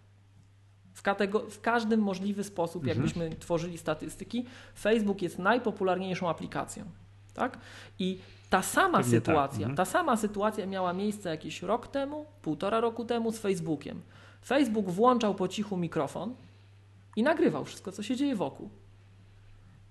w, 0.95 1.03
w 1.51 1.61
każdym 1.61 2.01
możliwy 2.01 2.45
sposób, 2.45 2.83
mhm. 2.83 2.97
jakbyśmy 2.97 3.37
tworzyli 3.37 3.79
statystyki, 3.79 4.45
Facebook 4.79 5.23
jest 5.23 5.39
najpopularniejszą 5.39 6.29
aplikacją. 6.29 6.85
Tak? 7.35 7.59
I 7.99 8.19
ta 8.51 8.63
sama 8.63 8.99
Pewnie 8.99 9.21
tak, 9.21 9.27
sytuacja, 9.27 9.67
tak. 9.67 9.77
ta 9.77 9.85
sama 9.85 10.17
sytuacja 10.17 10.67
miała 10.67 10.93
miejsce 10.93 11.29
jakiś 11.29 11.63
rok 11.63 11.89
temu, 11.89 12.27
półtora 12.43 12.81
roku 12.81 13.05
temu 13.05 13.33
z 13.33 13.39
Facebookiem. 13.39 14.01
Facebook 14.45 14.91
włączał 14.91 15.35
po 15.35 15.49
cichu 15.49 15.77
mikrofon 15.77 16.35
i 17.17 17.23
nagrywał 17.23 17.65
wszystko, 17.65 17.93
co 17.93 18.03
się 18.03 18.17
dzieje 18.17 18.37
wokół. 18.37 18.71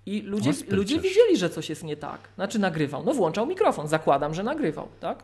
I 0.05 0.21
ludzie, 0.21 0.51
ludzie 0.69 0.99
widzieli, 0.99 1.37
że 1.37 1.49
coś 1.49 1.69
jest 1.69 1.83
nie 1.83 1.97
tak. 1.97 2.19
Znaczy 2.35 2.59
nagrywał. 2.59 3.03
No 3.03 3.13
włączał 3.13 3.45
mikrofon, 3.45 3.87
zakładam, 3.87 4.33
że 4.33 4.43
nagrywał, 4.43 4.87
tak? 4.99 5.23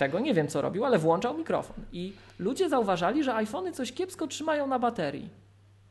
Tego 0.00 0.20
nie 0.20 0.34
wiem, 0.34 0.48
co 0.48 0.62
robił, 0.62 0.84
ale 0.84 0.98
włączał 0.98 1.38
mikrofon. 1.38 1.76
I 1.92 2.12
ludzie 2.38 2.68
zauważali, 2.68 3.24
że 3.24 3.34
iPhony 3.34 3.72
coś 3.72 3.92
kiepsko 3.92 4.26
trzymają 4.26 4.66
na 4.66 4.78
baterii. 4.78 5.28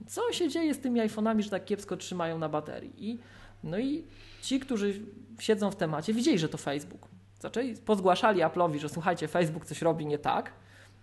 Co 0.08 0.34
się 0.34 0.50
dzieje 0.50 0.74
z 0.74 0.80
tymi 0.80 1.02
iPhone'ami, 1.02 1.41
że 1.41 1.50
tak 1.50 1.65
kiepsko 1.65 1.98
trzymają 1.98 2.38
na 2.38 2.50
baterii? 2.50 3.10
I, 3.10 3.19
no 3.63 3.80
i 3.80 4.04
ci, 4.41 4.60
którzy 4.60 5.02
siedzą 5.39 5.72
w 5.72 5.76
temacie, 5.76 6.13
widzieli, 6.13 6.39
że 6.39 6.50
to 6.50 6.58
Facebook. 6.58 7.08
Zaczęli, 7.39 7.76
pozgłaszali 7.76 8.41
Apple'owi, 8.41 8.80
że 8.80 8.89
słuchajcie, 8.89 9.28
Facebook 9.28 9.65
coś 9.65 9.82
robi 9.82 10.06
nie 10.06 10.17
tak. 10.17 10.52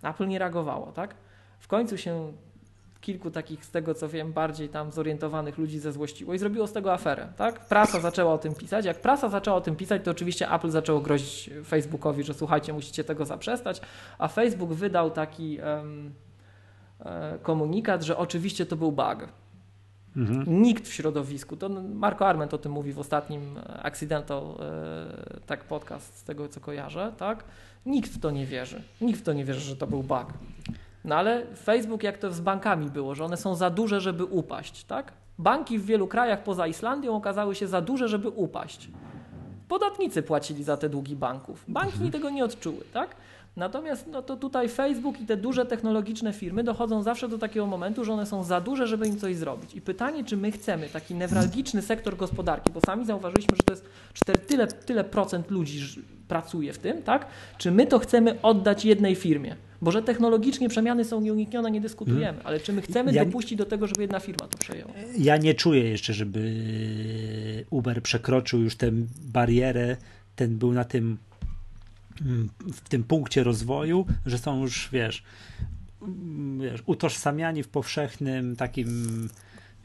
Apple 0.03 0.27
nie 0.27 0.39
reagowało, 0.39 0.91
tak? 0.91 1.15
W 1.59 1.67
końcu 1.67 1.97
się 1.97 2.33
kilku 3.01 3.31
takich, 3.31 3.65
z 3.65 3.71
tego 3.71 3.93
co 3.93 4.09
wiem, 4.09 4.33
bardziej 4.33 4.69
tam 4.69 4.91
zorientowanych 4.91 5.57
ludzi 5.57 5.79
zezłościło 5.79 6.33
i 6.33 6.37
zrobiło 6.37 6.67
z 6.67 6.73
tego 6.73 6.93
aferę. 6.93 7.27
Tak? 7.37 7.65
Prasa 7.65 7.99
zaczęła 7.99 8.33
o 8.33 8.37
tym 8.37 8.55
pisać. 8.55 8.85
Jak 8.85 9.01
prasa 9.01 9.29
zaczęła 9.29 9.57
o 9.57 9.61
tym 9.61 9.75
pisać, 9.75 10.01
to 10.03 10.11
oczywiście 10.11 10.51
Apple 10.51 10.69
zaczęło 10.69 10.99
grozić 10.99 11.49
Facebookowi, 11.65 12.23
że 12.23 12.33
słuchajcie, 12.33 12.73
musicie 12.73 13.03
tego 13.03 13.25
zaprzestać, 13.25 13.81
a 14.17 14.27
Facebook 14.27 14.73
wydał 14.73 15.11
taki 15.11 15.59
um, 15.59 16.13
komunikat, 17.41 18.03
że 18.03 18.17
oczywiście 18.17 18.65
to 18.65 18.75
był 18.75 18.91
bug. 18.91 19.27
Mhm. 20.17 20.61
Nikt 20.61 20.87
w 20.87 20.93
środowisku, 20.93 21.57
to 21.57 21.69
Marco 21.93 22.27
Arment 22.27 22.53
o 22.53 22.57
tym 22.57 22.71
mówi 22.71 22.93
w 22.93 22.99
ostatnim 22.99 23.41
Accidental 23.83 24.43
e, 24.43 25.39
tak 25.45 25.63
podcast, 25.63 26.17
z 26.17 26.23
tego 26.23 26.49
co 26.49 26.59
kojarzę, 26.59 27.13
tak? 27.17 27.43
Nikt 27.85 28.11
w 28.11 28.19
to 28.19 28.31
nie 28.31 28.45
wierzy. 28.45 28.81
Nikt 29.01 29.19
w 29.19 29.23
to 29.23 29.33
nie 29.33 29.45
wierzy, 29.45 29.59
że 29.59 29.75
to 29.75 29.87
był 29.87 30.03
bug. 30.03 30.33
No 31.07 31.15
ale 31.15 31.45
Facebook, 31.55 32.03
jak 32.03 32.17
to 32.17 32.31
z 32.31 32.39
bankami 32.39 32.89
było, 32.89 33.15
że 33.15 33.25
one 33.25 33.37
są 33.37 33.55
za 33.55 33.69
duże, 33.69 34.01
żeby 34.01 34.25
upaść, 34.25 34.83
tak? 34.83 35.13
Banki 35.39 35.79
w 35.79 35.85
wielu 35.85 36.07
krajach 36.07 36.43
poza 36.43 36.67
Islandią 36.67 37.15
okazały 37.15 37.55
się 37.55 37.67
za 37.67 37.81
duże, 37.81 38.07
żeby 38.07 38.29
upaść. 38.29 38.89
Podatnicy 39.67 40.23
płacili 40.23 40.63
za 40.63 40.77
te 40.77 40.89
długi 40.89 41.15
banków. 41.15 41.63
Banki 41.67 41.93
mhm. 41.93 42.11
tego 42.11 42.29
nie 42.29 42.45
odczuły, 42.45 42.83
tak? 42.93 43.15
Natomiast 43.55 44.07
no 44.07 44.21
to 44.21 44.37
tutaj 44.37 44.69
Facebook 44.69 45.21
i 45.21 45.25
te 45.25 45.37
duże 45.37 45.65
technologiczne 45.65 46.33
firmy 46.33 46.63
dochodzą 46.63 47.03
zawsze 47.03 47.27
do 47.27 47.37
takiego 47.37 47.65
momentu, 47.65 48.05
że 48.05 48.13
one 48.13 48.25
są 48.25 48.43
za 48.43 48.61
duże, 48.61 48.87
żeby 48.87 49.07
im 49.07 49.19
coś 49.19 49.35
zrobić. 49.35 49.73
I 49.73 49.81
pytanie, 49.81 50.23
czy 50.23 50.37
my 50.37 50.51
chcemy 50.51 50.89
taki 50.89 51.15
newralgiczny 51.15 51.81
sektor 51.81 52.17
gospodarki, 52.17 52.71
bo 52.73 52.81
sami 52.85 53.05
zauważyliśmy, 53.05 53.55
że 53.55 53.63
to 53.63 53.73
jest 53.73 53.85
4, 54.13 54.39
tyle, 54.39 54.67
tyle 54.67 55.03
procent 55.03 55.51
ludzi 55.51 56.03
pracuje 56.27 56.73
w 56.73 56.77
tym, 56.77 57.03
tak? 57.03 57.27
Czy 57.57 57.71
my 57.71 57.87
to 57.87 57.99
chcemy 57.99 58.41
oddać 58.41 58.85
jednej 58.85 59.15
firmie? 59.15 59.55
Bo 59.81 59.91
że 59.91 60.01
technologicznie 60.01 60.69
przemiany 60.69 61.05
są 61.05 61.21
nieuniknione, 61.21 61.71
nie 61.71 61.81
dyskutujemy, 61.81 62.25
hmm. 62.25 62.41
ale 62.47 62.59
czy 62.59 62.73
my 62.73 62.81
chcemy 62.81 63.13
ja, 63.13 63.25
dopuścić 63.25 63.57
do 63.57 63.65
tego, 63.65 63.87
żeby 63.87 64.01
jedna 64.01 64.19
firma 64.19 64.47
to 64.47 64.57
przejęła? 64.57 64.91
Ja 65.17 65.37
nie 65.37 65.53
czuję 65.53 65.89
jeszcze, 65.89 66.13
żeby 66.13 67.65
Uber 67.69 68.01
przekroczył 68.03 68.61
już 68.61 68.75
tę 68.75 68.91
barierę, 69.21 69.97
ten 70.35 70.57
był 70.57 70.73
na 70.73 70.83
tym 70.83 71.17
w 72.73 72.89
tym 72.89 73.03
punkcie 73.03 73.43
rozwoju, 73.43 74.05
że 74.25 74.37
są 74.37 74.61
już, 74.61 74.89
wiesz, 74.91 75.23
wiesz 76.59 76.83
utożsamiani 76.85 77.63
w 77.63 77.67
powszechnym 77.67 78.55
takim 78.55 79.29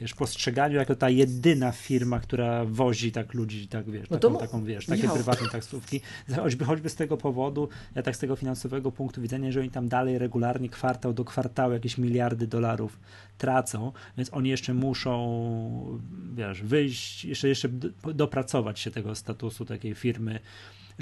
wiesz, 0.03 0.15
postrzeganiu 0.15 0.77
jako 0.77 0.95
ta 0.95 1.11
jedyna 1.11 1.73
firma, 1.73 2.21
która 2.21 2.65
wozi 2.65 3.13
tak 3.13 3.35
ludzi, 3.35 3.69
tak 3.69 3.91
wiesz, 3.91 4.11
no 4.11 4.19
taką, 4.19 4.39
taką, 4.39 4.65
wiesz, 4.65 4.87
takie 4.87 5.09
prywatne 5.09 5.49
taksówki. 5.49 6.01
Choćby, 6.37 6.65
choćby 6.65 6.89
z 6.89 6.95
tego 6.95 7.17
powodu, 7.17 7.69
ja 7.95 8.03
tak 8.03 8.17
z 8.17 8.19
tego 8.19 8.37
finansowego 8.37 8.93
punktu 8.93 9.23
widzenia, 9.23 9.53
że 9.53 9.61
oni 9.61 9.71
tam 9.71 9.89
dalej 9.89 10.19
regularnie 10.19 10.69
kwartał 10.69 11.13
do 11.13 11.25
kwartału 11.25 11.73
jakieś 11.73 11.99
miliardy 11.99 12.47
dolarów 12.47 13.01
tracą, 13.39 13.93
więc 14.17 14.33
oni 14.33 14.51
jeszcze 14.51 14.75
muszą, 14.75 16.01
wiesz, 16.35 16.63
wyjść, 16.63 17.25
jeszcze, 17.25 17.49
jeszcze 17.49 17.69
dopracować 18.15 18.81
się 18.81 18.91
tego 18.91 19.15
statusu 19.15 19.65
takiej 19.65 19.95
firmy 19.95 20.41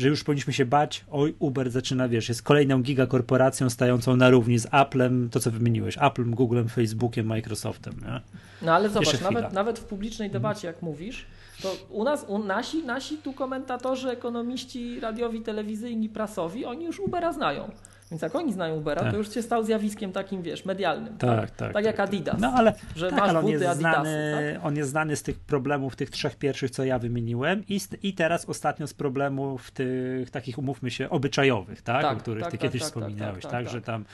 że 0.01 0.09
już 0.09 0.25
powinniśmy 0.25 0.53
się 0.53 0.67
bać, 0.67 1.05
oj, 1.11 1.35
Uber 1.39 1.71
zaczyna, 1.71 2.09
wiesz, 2.09 2.29
jest 2.29 2.43
kolejną 2.43 2.83
gigakorporacją 2.83 3.71
stającą 3.71 4.17
na 4.17 4.31
równi 4.31 4.59
z 4.59 4.67
Applem, 4.71 5.31
to 5.31 5.41
co 5.41 5.51
wymieniłeś, 5.51 5.99
Applem, 5.99 6.35
Googlem, 6.35 6.69
Facebookiem, 6.69 7.27
Microsoftem, 7.27 7.95
nie? 8.03 8.21
No 8.63 8.75
ale 8.75 8.89
zobacz, 8.89 9.21
nawet, 9.21 9.53
nawet 9.53 9.79
w 9.79 9.85
publicznej 9.85 10.27
mhm. 10.27 10.43
debacie, 10.43 10.67
jak 10.67 10.83
mówisz, 10.83 11.27
to 11.63 11.77
u 11.91 12.05
nas, 12.05 12.25
u, 12.29 12.39
nasi, 12.39 12.85
nasi 12.85 13.19
tu 13.19 13.33
komentatorzy, 13.33 14.09
ekonomiści 14.09 15.01
radiowi, 15.01 15.41
telewizyjni, 15.41 16.09
prasowi, 16.09 16.65
oni 16.65 16.85
już 16.85 17.01
Ubera 17.01 17.33
znają. 17.33 17.71
Więc 18.11 18.23
jak 18.23 18.35
oni 18.35 18.53
znają 18.53 18.77
Ubera, 18.77 19.03
tak. 19.03 19.13
to 19.13 19.19
już 19.19 19.35
się 19.35 19.43
stał 19.43 19.65
zjawiskiem 19.65 20.13
takim, 20.13 20.43
wiesz, 20.43 20.65
medialnym. 20.65 21.19
Tak, 21.19 21.51
tak. 21.51 21.57
Tak, 21.57 21.73
tak 21.73 21.85
jak 21.85 21.97
tak, 21.97 22.07
tak. 22.07 22.09
Adidas. 22.09 22.41
No 22.41 22.53
ale, 22.53 22.75
że 22.97 23.11
tak, 23.11 23.19
masz 23.19 23.29
ale 23.29 23.39
on, 23.39 23.49
jest 23.49 23.79
znany, 23.79 24.53
tak? 24.55 24.65
on 24.65 24.77
jest 24.77 24.91
znany 24.91 25.17
z 25.17 25.23
tych 25.23 25.41
problemów, 25.41 25.97
tych 25.97 26.11
trzech 26.11 26.37
pierwszych, 26.37 26.71
co 26.71 26.85
ja 26.85 26.99
wymieniłem 26.99 27.65
i, 27.69 27.81
i 28.03 28.15
teraz 28.15 28.45
ostatnio 28.49 28.87
z 28.87 28.95
problemów 28.95 29.71
tych 29.71 30.31
takich, 30.31 30.59
umówmy 30.59 30.91
się, 30.91 31.11
obyczajowych, 31.11 31.83
tak? 31.83 32.03
tak 32.03 32.17
o 32.17 32.21
których 32.21 32.47
ty 32.47 32.59
kiedyś 32.59 32.83
wspominałeś, 32.83 33.47
tak, 33.47 33.69
że 33.69 33.81
tam, 33.81 34.05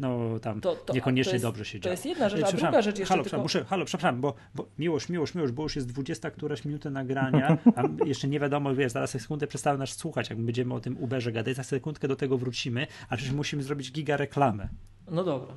no, 0.00 0.38
tam 0.38 0.60
to, 0.60 0.76
to, 0.76 0.92
niekoniecznie 0.92 1.32
jest, 1.32 1.44
dobrze 1.44 1.64
się 1.64 1.70
dzieje. 1.70 1.82
To 1.82 1.90
jest 1.90 2.06
jedna 2.06 2.28
rzecz, 2.28 2.44
a 2.44 2.52
druga 2.52 2.82
rzecz 2.82 2.98
jeszcze 2.98 3.14
halo, 3.14 3.24
tylko... 3.24 3.38
muszę, 3.38 3.64
halo, 3.64 3.84
przepraszam, 3.84 4.20
bo, 4.20 4.34
bo 4.54 4.66
miłość, 4.78 5.08
miłość, 5.08 5.34
miłość, 5.34 5.52
bo 5.52 5.62
już 5.62 5.76
jest 5.76 5.88
20 5.88 6.30
któraś 6.30 6.64
minuty 6.64 6.90
nagrania, 6.90 7.58
a 7.76 7.82
jeszcze 8.04 8.28
nie 8.28 8.40
wiadomo, 8.40 8.74
wiesz, 8.74 8.92
zaraz 8.92 9.10
sekundę 9.10 9.46
przestały 9.46 9.78
nas 9.78 9.90
słuchać, 9.90 10.30
jak 10.30 10.38
będziemy 10.38 10.74
o 10.74 10.80
tym 10.80 10.96
Uberze 10.98 11.32
gadać, 11.32 11.56
za 11.56 11.62
sekundkę 11.62 12.08
do 12.08 12.16
tego 12.16 12.38
wrócimy, 12.38 12.86
a 13.08 13.16
przecież 13.16 13.34
musimy 13.42 13.62
zrobić 13.62 13.92
giga 13.92 14.16
reklamę. 14.16 14.68
No 15.10 15.24
dobra. 15.24 15.54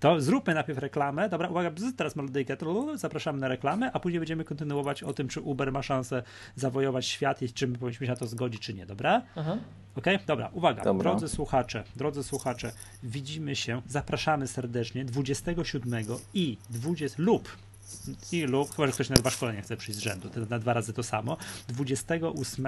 To 0.00 0.20
zróbmy 0.20 0.54
najpierw 0.54 0.78
reklamę. 0.78 1.28
Dobra, 1.28 1.48
uwaga, 1.48 1.70
teraz 1.96 2.16
melodyjkę, 2.16 2.56
zapraszamy 2.94 3.40
na 3.40 3.48
reklamę, 3.48 3.90
a 3.92 4.00
później 4.00 4.20
będziemy 4.20 4.44
kontynuować 4.44 5.02
o 5.02 5.12
tym, 5.12 5.28
czy 5.28 5.40
Uber 5.40 5.72
ma 5.72 5.82
szansę 5.82 6.22
zawojować 6.56 7.06
świat 7.06 7.42
i 7.42 7.52
czy 7.52 7.66
my 7.66 7.78
powinniśmy 7.78 8.06
się 8.06 8.12
na 8.12 8.16
to 8.16 8.26
zgodzić, 8.26 8.62
czy 8.62 8.74
nie, 8.74 8.86
dobra? 8.86 9.22
Aha. 9.36 9.58
Okej, 9.96 10.14
okay? 10.14 10.26
dobra, 10.26 10.50
uwaga, 10.52 10.84
dobra. 10.84 11.10
drodzy 11.10 11.28
słuchacze, 11.28 11.84
drodzy 11.96 12.22
słuchacze, 12.22 12.72
widzimy 13.02 13.56
się, 13.56 13.82
zapraszamy 13.86 14.46
serdecznie 14.46 15.04
27 15.04 16.04
i 16.34 16.58
20 16.70 17.22
lub 17.22 17.48
i 18.32 18.42
lub, 18.42 18.70
chyba 18.70 18.86
że 18.86 18.92
ktoś 18.92 19.08
na 19.08 19.16
dwa 19.16 19.30
szkolenia 19.30 19.62
chce 19.62 19.76
przyjść 19.76 20.00
z 20.00 20.02
rzędu, 20.02 20.30
to 20.30 20.40
na 20.40 20.58
dwa 20.58 20.72
razy 20.72 20.92
to 20.92 21.02
samo, 21.02 21.36
28 21.68 22.66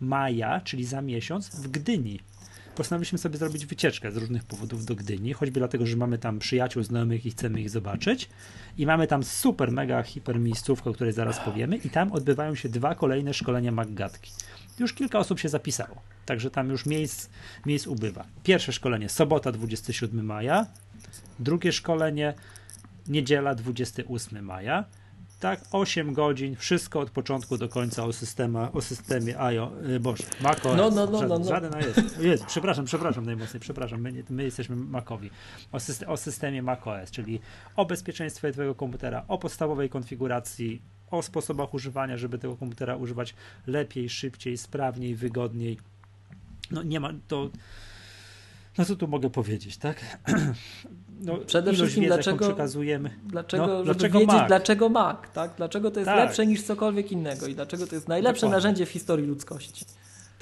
maja, 0.00 0.60
czyli 0.60 0.84
za 0.84 1.02
miesiąc 1.02 1.48
w 1.48 1.68
Gdyni 1.68 2.20
postanowiliśmy 2.74 3.18
sobie 3.18 3.38
zrobić 3.38 3.66
wycieczkę 3.66 4.12
z 4.12 4.16
różnych 4.16 4.44
powodów 4.44 4.84
do 4.84 4.94
Gdyni, 4.94 5.32
choćby 5.32 5.60
dlatego, 5.60 5.86
że 5.86 5.96
mamy 5.96 6.18
tam 6.18 6.38
przyjaciół, 6.38 6.82
znajomych 6.82 7.26
i 7.26 7.30
chcemy 7.30 7.60
ich 7.60 7.70
zobaczyć. 7.70 8.28
I 8.78 8.86
mamy 8.86 9.06
tam 9.06 9.24
super, 9.24 9.72
mega, 9.72 10.02
hiper 10.02 10.40
miejscówkę, 10.40 10.90
o 10.90 10.92
której 10.92 11.12
zaraz 11.12 11.40
powiemy. 11.40 11.76
I 11.76 11.90
tam 11.90 12.12
odbywają 12.12 12.54
się 12.54 12.68
dwa 12.68 12.94
kolejne 12.94 13.34
szkolenia 13.34 13.72
Maggatki. 13.72 14.30
Już 14.78 14.92
kilka 14.92 15.18
osób 15.18 15.38
się 15.38 15.48
zapisało, 15.48 16.02
także 16.26 16.50
tam 16.50 16.70
już 16.70 16.86
miejsc, 16.86 17.28
miejsc 17.66 17.86
ubywa. 17.86 18.24
Pierwsze 18.42 18.72
szkolenie 18.72 19.08
sobota 19.08 19.52
27 19.52 20.24
maja, 20.24 20.66
drugie 21.38 21.72
szkolenie 21.72 22.34
niedziela 23.08 23.54
28 23.54 24.44
maja 24.44 24.84
tak, 25.42 25.60
8 25.72 26.12
godzin, 26.12 26.56
wszystko 26.56 27.00
od 27.00 27.10
początku 27.10 27.58
do 27.58 27.68
końca 27.68 28.04
o, 28.04 28.12
systema, 28.12 28.72
o 28.72 28.80
systemie 28.80 29.40
IO, 29.40 29.72
y, 29.88 30.00
boże, 30.00 30.24
macOS, 30.40 30.76
no, 30.76 30.90
no, 30.90 31.06
no, 31.06 31.18
żaden, 31.18 31.28
no, 31.28 31.38
no. 31.38 31.44
żaden 31.44 31.72
jest. 31.80 32.20
jest, 32.20 32.46
przepraszam, 32.46 32.84
przepraszam 32.84 33.26
najmocniej, 33.26 33.60
przepraszam, 33.60 34.00
my, 34.00 34.24
my 34.30 34.44
jesteśmy 34.44 34.76
Macowi, 34.76 35.30
o, 35.72 35.80
system, 35.80 36.08
o 36.08 36.16
systemie 36.16 36.62
macOS, 36.62 37.10
czyli 37.10 37.40
o 37.76 37.86
bezpieczeństwie 37.86 38.52
twojego 38.52 38.74
komputera, 38.74 39.24
o 39.28 39.38
podstawowej 39.38 39.88
konfiguracji, 39.88 40.82
o 41.10 41.22
sposobach 41.22 41.74
używania, 41.74 42.16
żeby 42.16 42.38
tego 42.38 42.56
komputera 42.56 42.96
używać 42.96 43.34
lepiej, 43.66 44.08
szybciej, 44.08 44.58
sprawniej, 44.58 45.14
wygodniej. 45.14 45.78
No 46.70 46.82
nie 46.82 47.00
ma, 47.00 47.12
to 47.28 47.50
no 48.78 48.84
co 48.84 48.96
tu 48.96 49.08
mogę 49.08 49.30
powiedzieć, 49.30 49.76
tak? 49.76 50.18
No, 51.22 51.38
Przede 51.46 51.72
wszystkim 51.72 52.04
dlaczego, 52.04 52.38
przekazujemy. 52.44 53.10
Dlaczego, 53.24 53.66
no, 53.66 53.72
żeby 53.72 53.84
dlaczego 53.84 54.18
wiedzieć, 54.18 54.34
Mac? 54.34 54.48
dlaczego 54.48 54.88
Mac, 54.88 55.16
tak? 55.34 55.50
Dlaczego 55.56 55.90
to 55.90 56.00
jest 56.00 56.06
tak. 56.08 56.16
lepsze 56.16 56.46
niż 56.46 56.62
cokolwiek 56.62 57.12
innego 57.12 57.46
i 57.46 57.54
dlaczego 57.54 57.86
to 57.86 57.94
jest 57.94 58.08
najlepsze 58.08 58.40
Dokładnie. 58.40 58.56
narzędzie 58.56 58.86
w 58.86 58.88
historii 58.90 59.26
ludzkości. 59.26 59.84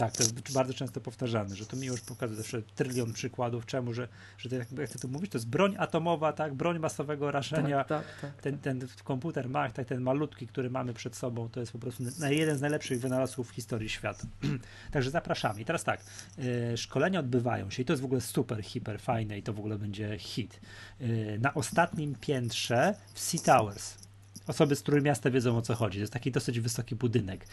Tak, 0.00 0.12
to 0.12 0.22
jest 0.22 0.52
bardzo 0.52 0.74
często 0.74 1.00
powtarzane, 1.00 1.56
że 1.56 1.66
to 1.66 1.76
mi 1.76 1.86
już 1.86 2.00
pokazuje 2.00 2.36
zawsze 2.36 2.62
trylion 2.62 3.12
przykładów, 3.12 3.66
czemu, 3.66 3.94
że, 3.94 4.08
że 4.38 4.48
to, 4.48 4.56
jak, 4.56 4.72
jak 4.72 4.90
ty 4.90 4.98
tu 4.98 5.08
mówisz, 5.08 5.28
to 5.28 5.38
jest 5.38 5.48
broń 5.48 5.74
atomowa, 5.78 6.32
tak, 6.32 6.54
broń 6.54 6.78
masowego 6.78 7.30
rażenia. 7.30 7.84
Tak, 7.84 8.04
tak, 8.04 8.20
tak, 8.20 8.42
ten, 8.42 8.58
ten 8.58 8.88
komputer 9.04 9.48
Mac, 9.48 9.72
tak, 9.72 9.86
ten 9.86 10.00
malutki, 10.00 10.46
który 10.46 10.70
mamy 10.70 10.94
przed 10.94 11.16
sobą, 11.16 11.48
to 11.48 11.60
jest 11.60 11.72
po 11.72 11.78
prostu 11.78 12.02
jeden 12.30 12.58
z 12.58 12.60
najlepszych 12.60 13.00
wynalazków 13.00 13.50
w 13.50 13.54
historii 13.54 13.88
świata. 13.88 14.26
Także 14.92 15.10
zapraszamy. 15.10 15.60
I 15.60 15.64
teraz 15.64 15.84
tak, 15.84 16.00
yy, 16.38 16.76
szkolenia 16.76 17.20
odbywają 17.20 17.70
się 17.70 17.82
i 17.82 17.84
to 17.84 17.92
jest 17.92 18.02
w 18.02 18.06
ogóle 18.06 18.20
super, 18.20 18.62
hiper 18.62 19.00
fajne 19.00 19.38
i 19.38 19.42
to 19.42 19.52
w 19.52 19.58
ogóle 19.58 19.78
będzie 19.78 20.18
hit. 20.18 20.60
Yy, 21.00 21.38
na 21.40 21.54
ostatnim 21.54 22.14
piętrze 22.14 22.94
w 23.14 23.20
Sea 23.20 23.40
Towers 23.40 24.09
osoby 24.50 24.76
z 24.76 24.82
Trójmiasta 24.82 25.30
wiedzą 25.30 25.56
o 25.56 25.62
co 25.62 25.74
chodzi. 25.74 25.98
To 25.98 26.00
jest 26.00 26.12
taki 26.12 26.30
dosyć 26.32 26.60
wysoki 26.60 26.94
budynek 26.94 27.44
e, 27.44 27.46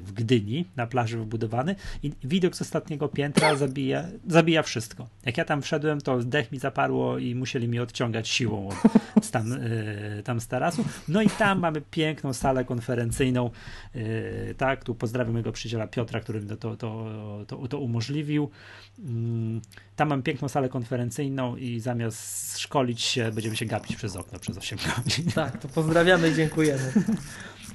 w 0.00 0.12
Gdyni, 0.12 0.64
na 0.76 0.86
plaży 0.86 1.18
wybudowany 1.18 1.74
i 2.02 2.12
widok 2.24 2.56
z 2.56 2.62
ostatniego 2.62 3.08
piętra 3.08 3.56
zabija, 3.56 4.04
zabija 4.28 4.62
wszystko. 4.62 5.08
Jak 5.24 5.38
ja 5.38 5.44
tam 5.44 5.62
wszedłem, 5.62 6.00
to 6.00 6.18
dech 6.18 6.52
mi 6.52 6.58
zaparło 6.58 7.18
i 7.18 7.34
musieli 7.34 7.68
mi 7.68 7.78
odciągać 7.78 8.28
siłą 8.28 8.68
od, 9.14 9.30
tam, 9.30 9.52
e, 9.52 10.22
tam 10.22 10.40
z 10.40 10.46
tarasu. 10.46 10.84
No 11.08 11.22
i 11.22 11.30
tam 11.30 11.58
mamy 11.58 11.80
piękną 11.80 12.32
salę 12.32 12.64
konferencyjną. 12.64 13.50
E, 13.94 14.54
tak, 14.54 14.84
tu 14.84 14.94
pozdrawiam 14.94 15.32
mojego 15.32 15.52
przyjaciela 15.52 15.86
Piotra, 15.86 16.20
który 16.20 16.42
to, 16.42 16.76
to, 16.76 17.06
to, 17.46 17.68
to 17.68 17.78
umożliwił. 17.78 18.50
Mm, 18.98 19.60
tam 19.96 20.08
mam 20.08 20.22
piękną 20.22 20.48
salę 20.48 20.68
konferencyjną 20.68 21.56
i 21.56 21.80
zamiast 21.80 22.58
szkolić 22.58 23.02
się, 23.02 23.32
będziemy 23.32 23.56
się 23.56 23.66
gapić 23.66 23.96
przez 23.96 24.16
okno 24.16 24.38
przez 24.38 24.58
8 24.58 24.78
godzin. 24.96 25.30
Tak, 25.30 25.60
to 25.64 25.68
pozdrawiamy 25.68 26.28
i 26.28 26.34
dziękujemy. 26.34 26.92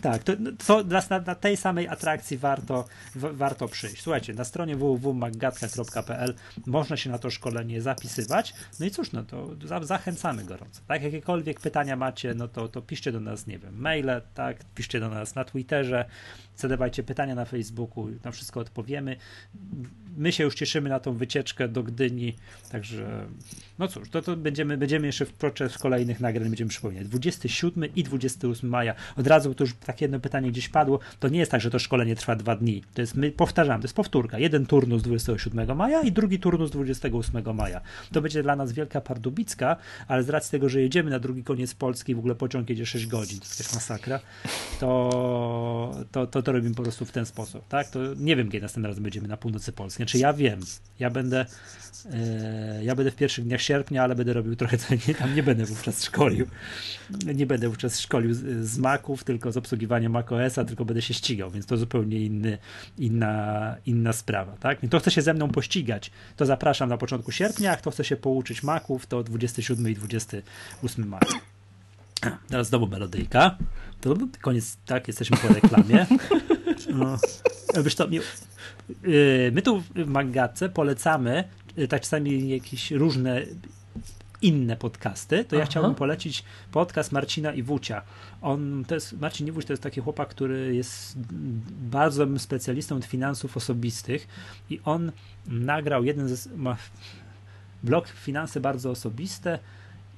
Tak, 0.02 0.24
to, 0.24 0.34
to 0.68 0.84
na, 0.84 1.20
na, 1.26 1.36
tej 1.36 1.58
samej 1.58 1.88
atrakcji 1.88 2.38
warto, 2.38 2.86
w, 3.16 3.38
warto 3.38 3.68
przyjść. 3.68 4.02
Słuchajcie, 4.02 4.34
na 4.34 4.44
stronie 4.44 4.76
www.maggatka.pl 4.76 6.34
można 6.66 6.98
się 6.98 7.10
na 7.10 7.18
to 7.18 7.30
szkolenie 7.30 7.82
zapisywać. 7.82 8.54
No 8.80 8.86
i 8.86 8.92
cóż, 8.92 9.12
no 9.12 9.24
to 9.24 9.50
za, 9.66 9.84
zachęcamy 9.84 10.44
gorąco. 10.44 10.82
Tak, 10.88 11.04
jakiekolwiek 11.04 11.60
pytania 11.60 11.96
macie, 11.96 12.34
no 12.34 12.48
to, 12.48 12.68
to 12.68 12.82
piszcie 12.82 13.12
do 13.12 13.20
nas, 13.20 13.48
nie 13.48 13.60
wiem, 13.60 13.78
maile, 13.78 14.22
tak, 14.34 14.58
piszcie 14.76 15.00
do 15.00 15.10
nas 15.10 15.36
na 15.36 15.46
Twitterze, 15.46 16.06
zadawajcie 16.58 17.04
pytania 17.04 17.36
na 17.36 17.46
Facebooku, 17.46 18.10
na 18.24 18.32
wszystko 18.32 18.60
odpowiemy. 18.60 19.18
My 20.18 20.32
się 20.32 20.44
już 20.44 20.56
cieszymy 20.56 20.90
na 20.90 21.00
tą 21.00 21.14
wycieczkę 21.14 21.68
do 21.68 21.84
Gdyni, 21.84 22.36
także 22.72 23.26
no 23.80 23.88
cóż, 23.88 24.10
to, 24.10 24.22
to 24.22 24.38
będziemy, 24.38 24.78
będziemy 24.78 25.08
jeszcze 25.08 25.26
w 25.26 25.34
proces 25.34 25.78
kolejnych 25.78 26.20
nagrań 26.20 26.50
będziemy 26.50 26.70
przypominać. 26.70 27.08
27 27.08 27.96
i 27.96 28.04
28 28.04 28.70
maja. 28.70 28.96
Od 29.16 29.28
razu 29.28 29.56
to 29.56 29.64
już 29.64 29.74
takie 29.90 30.06
jedno 30.06 30.20
pytanie 30.20 30.52
gdzieś 30.52 30.70
padło. 30.70 31.00
To 31.20 31.28
nie 31.28 31.40
jest 31.40 31.52
tak, 31.52 31.62
że 31.62 31.72
to 31.72 31.80
szkolenie 31.80 32.16
trwa 32.16 32.36
dwa 32.36 32.56
dni. 32.56 32.84
To 32.94 33.02
jest, 33.02 33.16
my 33.16 33.32
powtarzamy, 33.32 33.82
to 33.82 33.86
jest 33.86 33.96
powtórka. 33.96 34.40
Jeden 34.40 34.66
turnus 34.66 35.02
27 35.02 35.78
maja 35.78 36.02
i 36.02 36.12
drugi 36.12 36.40
turnus 36.40 36.72
28 36.72 37.56
maja. 37.56 37.82
To 38.12 38.22
będzie 38.22 38.44
dla 38.44 38.56
nas 38.56 38.72
wielka 38.72 39.02
pardubicka, 39.02 39.76
ale 40.08 40.24
z 40.24 40.30
racji 40.30 40.52
tego, 40.52 40.70
że 40.70 40.82
jedziemy 40.82 41.10
na 41.10 41.20
drugi 41.20 41.44
koniec 41.44 41.74
Polski, 41.74 42.16
w 42.16 42.20
ogóle 42.20 42.36
pociąg 42.36 42.70
jedzie 42.70 42.86
6 42.86 43.08
godzin, 43.08 43.40
to 43.40 43.46
jest 43.60 43.76
masakra, 43.76 44.20
to, 44.80 46.06
to, 46.12 46.28
to, 46.28 46.42
to 46.42 46.52
robimy 46.52 46.76
po 46.76 46.84
prostu 46.84 47.06
w 47.06 47.12
ten 47.12 47.26
sposób, 47.26 47.68
tak? 47.68 47.90
To 47.90 48.00
nie 48.18 48.36
wiem, 48.36 48.48
kiedy 48.50 48.62
następnym 48.62 48.90
razem 48.90 49.04
będziemy 49.04 49.28
na 49.28 49.38
północy 49.38 49.72
Polski. 49.72 49.98
Znaczy 49.98 50.18
ja 50.18 50.34
wiem, 50.34 50.60
ja 51.00 51.10
będę 51.10 51.46
e, 52.14 52.84
ja 52.84 52.96
będę 52.96 53.12
w 53.12 53.16
pierwszych 53.16 53.46
dniach 53.46 53.62
sierpnia, 53.62 54.04
ale 54.04 54.16
będę 54.16 54.34
robił 54.34 54.56
trochę 54.56 54.78
nie, 55.08 55.16
tam 55.22 55.36
nie 55.36 55.44
będę 55.44 55.66
wówczas 55.66 56.04
szkolił. 56.04 56.48
Nie 57.36 57.46
będę 57.46 57.70
wówczas 57.70 58.00
szkolił 58.00 58.34
z, 58.34 58.66
z 58.68 58.78
Maców, 58.78 59.24
tylko 59.24 59.52
z 59.52 59.58
obsługiwania 59.80 60.10
macOSa, 60.10 60.66
tylko 60.66 60.86
będę 60.86 61.02
się 61.02 61.14
ścigał, 61.14 61.52
więc 61.52 61.66
to 61.66 61.78
zupełnie 61.78 62.20
inny, 62.20 62.58
inna, 62.98 63.76
inna 63.86 64.14
sprawa, 64.14 64.58
tak? 64.60 64.80
Kto 64.88 65.00
chce 65.00 65.12
się 65.12 65.22
ze 65.22 65.34
mną 65.34 65.50
pościgać, 65.50 66.12
to 66.36 66.46
zapraszam 66.46 66.90
na 66.90 66.98
początku 66.98 67.32
sierpnia, 67.32 67.76
kto 67.76 67.92
chce 67.92 68.04
się 68.04 68.16
pouczyć 68.16 68.64
Maców, 68.64 69.08
to 69.08 69.24
27 69.24 69.90
i 69.90 69.96
28 69.96 71.08
maja. 71.08 71.22
Teraz 72.50 72.68
znowu 72.68 72.88
melodyjka. 72.88 73.58
To 74.02 74.16
koniec, 74.42 74.78
tak, 74.86 75.08
jesteśmy 75.08 75.38
po 75.38 75.48
reklamie. 75.54 76.06
No. 76.94 77.18
Wiesz 77.84 77.96
to, 77.96 78.08
my 79.52 79.62
tu 79.62 79.82
w 79.96 80.06
Mangatce 80.08 80.70
polecamy 80.70 81.44
tak 81.90 82.02
czasami 82.02 82.50
jakieś 82.50 82.92
różne 82.92 83.42
inne 84.42 84.76
podcasty, 84.76 85.46
to 85.46 85.56
ja 85.56 85.62
Aha. 85.62 85.72
chciałbym 85.72 85.96
polecić 85.96 86.44
podcast 86.72 87.12
Marcina 87.12 87.54
Iwucia. 87.54 88.02
On, 88.42 88.86
to 88.88 88.96
jest, 88.96 89.20
Marcin 89.20 89.48
Iwuć 89.48 89.66
to 89.66 89.74
jest 89.74 89.84
taki 89.84 90.02
chłopak, 90.02 90.30
który 90.30 90.76
jest 90.76 91.18
bardzo 91.82 92.40
specjalistą 92.40 92.96
od 92.96 93.06
finansów 93.06 93.58
osobistych 93.58 94.28
i 94.70 94.80
on 94.86 95.12
nagrał 95.48 96.04
jeden 96.04 96.28
z, 96.28 96.48
ma 96.56 96.78
blog 97.84 98.08
Finanse 98.08 98.60
Bardzo 98.60 98.92
Osobiste 98.92 99.60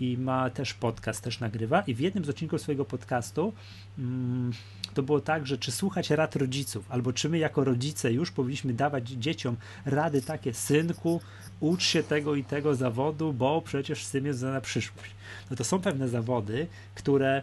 i 0.01 0.17
ma 0.17 0.49
też 0.49 0.73
podcast, 0.73 1.23
też 1.23 1.39
nagrywa 1.39 1.81
i 1.81 1.93
w 1.93 1.99
jednym 1.99 2.25
z 2.25 2.29
odcinków 2.29 2.61
swojego 2.61 2.85
podcastu 2.85 3.53
mm, 3.97 4.51
to 4.93 5.03
było 5.03 5.21
tak, 5.21 5.47
że 5.47 5.57
czy 5.57 5.71
słuchać 5.71 6.09
rad 6.09 6.35
rodziców, 6.35 6.85
albo 6.89 7.13
czy 7.13 7.29
my 7.29 7.37
jako 7.37 7.63
rodzice 7.63 8.13
już 8.13 8.31
powinniśmy 8.31 8.73
dawać 8.73 9.09
dzieciom 9.09 9.55
rady 9.85 10.21
takie, 10.21 10.53
synku, 10.53 11.21
ucz 11.59 11.83
się 11.83 12.03
tego 12.03 12.35
i 12.35 12.43
tego 12.43 12.75
zawodu, 12.75 13.33
bo 13.33 13.61
przecież 13.61 14.05
tym 14.05 14.25
jest 14.25 14.41
na 14.41 14.61
przyszłość. 14.61 15.11
No 15.49 15.55
to 15.55 15.63
są 15.63 15.81
pewne 15.81 16.09
zawody, 16.09 16.67
które 16.95 17.41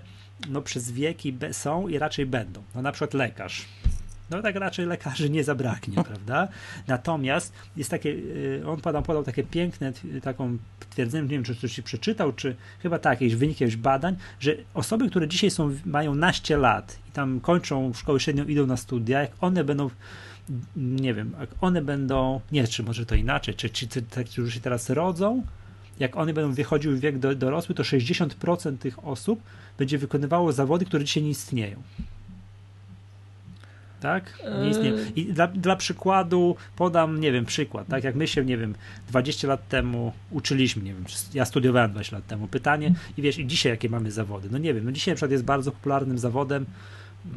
no 0.48 0.62
przez 0.62 0.90
wieki 0.90 1.36
są 1.52 1.88
i 1.88 1.98
raczej 1.98 2.26
będą. 2.26 2.62
No 2.74 2.82
na 2.82 2.92
przykład 2.92 3.14
lekarz 3.14 3.66
no 4.30 4.42
tak 4.42 4.56
raczej 4.56 4.86
lekarzy 4.86 5.30
nie 5.30 5.44
zabraknie, 5.44 6.04
prawda? 6.08 6.48
Natomiast 6.86 7.52
jest 7.76 7.90
takie, 7.90 8.10
y, 8.10 8.62
on 8.66 8.80
podał, 8.80 9.02
podał 9.02 9.24
takie 9.24 9.44
piękne, 9.44 9.92
taką 10.22 10.58
twierdzenie, 10.90 11.22
nie 11.22 11.28
wiem, 11.28 11.44
czy 11.44 11.56
ktoś 11.56 11.72
się 11.72 11.82
przeczytał, 11.82 12.32
czy 12.32 12.56
chyba 12.82 12.98
tak, 12.98 13.20
jakieś 13.20 13.36
wyniki 13.36 13.64
jakichś 13.64 13.82
badań, 13.82 14.16
że 14.40 14.56
osoby, 14.74 15.10
które 15.10 15.28
dzisiaj 15.28 15.50
są, 15.50 15.74
mają 15.84 16.14
naście 16.14 16.56
lat 16.56 16.98
i 17.08 17.12
tam 17.12 17.40
kończą 17.40 17.92
szkołę 17.92 18.20
średnią, 18.20 18.44
idą 18.44 18.66
na 18.66 18.76
studia, 18.76 19.20
jak 19.20 19.30
one 19.40 19.64
będą 19.64 19.90
nie 20.76 21.14
wiem, 21.14 21.34
jak 21.40 21.50
one 21.60 21.82
będą, 21.82 22.40
nie, 22.52 22.66
czy 22.66 22.82
może 22.82 23.06
to 23.06 23.14
inaczej, 23.14 23.54
czy 23.54 23.70
ci, 23.70 23.88
którzy 24.32 24.50
się 24.50 24.60
teraz 24.60 24.90
rodzą, 24.90 25.42
jak 25.98 26.16
one 26.16 26.32
będą 26.32 26.52
wychodziły 26.52 26.96
w 26.96 27.00
wiek 27.00 27.18
do, 27.18 27.34
dorosły, 27.34 27.74
to 27.74 27.82
60% 27.82 28.78
tych 28.78 29.04
osób 29.04 29.42
będzie 29.78 29.98
wykonywało 29.98 30.52
zawody, 30.52 30.84
które 30.84 31.04
dzisiaj 31.04 31.22
nie 31.22 31.30
istnieją 31.30 31.82
tak? 34.00 34.38
Nie 34.62 34.70
istnieje. 34.70 34.90
Yy. 34.90 35.10
I 35.16 35.32
dla, 35.32 35.46
dla 35.46 35.76
przykładu 35.76 36.56
podam, 36.76 37.20
nie 37.20 37.32
wiem, 37.32 37.44
przykład, 37.44 37.88
tak? 37.88 38.04
Jak 38.04 38.14
my 38.14 38.28
się, 38.28 38.44
nie 38.44 38.58
wiem, 38.58 38.74
20 39.08 39.48
lat 39.48 39.68
temu 39.68 40.12
uczyliśmy, 40.30 40.82
nie 40.82 40.94
wiem, 40.94 41.04
ja 41.34 41.44
studiowałem 41.44 41.90
20 41.90 42.16
lat 42.16 42.26
temu, 42.26 42.46
pytanie 42.46 42.94
i 43.16 43.22
wiesz, 43.22 43.38
i 43.38 43.46
dzisiaj 43.46 43.72
jakie 43.72 43.88
mamy 43.88 44.10
zawody? 44.10 44.48
No 44.50 44.58
nie 44.58 44.74
wiem, 44.74 44.84
no 44.84 44.92
dzisiaj 44.92 45.12
na 45.12 45.16
przykład 45.16 45.30
jest 45.30 45.44
bardzo 45.44 45.72
popularnym 45.72 46.18
zawodem 46.18 46.66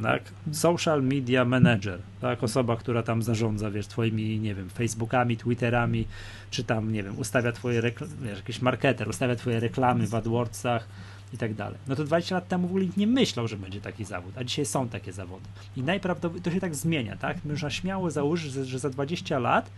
tak? 0.03 0.23
Social 0.51 1.03
media 1.03 1.45
manager, 1.45 1.99
tak? 2.21 2.43
Osoba, 2.43 2.75
która 2.75 3.03
tam 3.03 3.23
zarządza, 3.23 3.71
wiesz, 3.71 3.87
twoimi, 3.87 4.39
nie 4.39 4.55
wiem, 4.55 4.69
Facebookami, 4.69 5.37
Twitterami, 5.37 6.07
czy 6.51 6.63
tam, 6.63 6.93
nie 6.93 7.03
wiem, 7.03 7.19
ustawia 7.19 7.51
twoje, 7.51 7.81
wiesz, 8.21 8.37
jakiś 8.37 8.61
marketer, 8.61 9.09
ustawia 9.09 9.35
twoje 9.35 9.59
reklamy 9.59 10.07
w 10.07 10.15
AdWordsach, 10.15 10.87
i 11.33 11.37
tak 11.37 11.53
dalej. 11.53 11.77
No 11.87 11.95
to 11.95 12.03
20 12.03 12.35
lat 12.35 12.47
temu 12.47 12.67
w 12.67 12.71
ogóle 12.71 12.85
nikt 12.85 12.97
nie 12.97 13.07
myślał, 13.07 13.47
że 13.47 13.57
będzie 13.57 13.81
taki 13.81 14.05
zawód, 14.05 14.37
a 14.37 14.43
dzisiaj 14.43 14.65
są 14.65 14.89
takie 14.89 15.13
zawody. 15.13 15.45
I 15.77 15.83
najprawdopodobniej 15.83 16.43
to 16.43 16.51
się 16.51 16.59
tak 16.59 16.75
zmienia, 16.75 17.17
tak? 17.17 17.45
Można 17.45 17.69
śmiało 17.69 18.11
założyć, 18.11 18.53
że 18.53 18.79
za 18.79 18.89
20 18.89 19.39
lat 19.39 19.69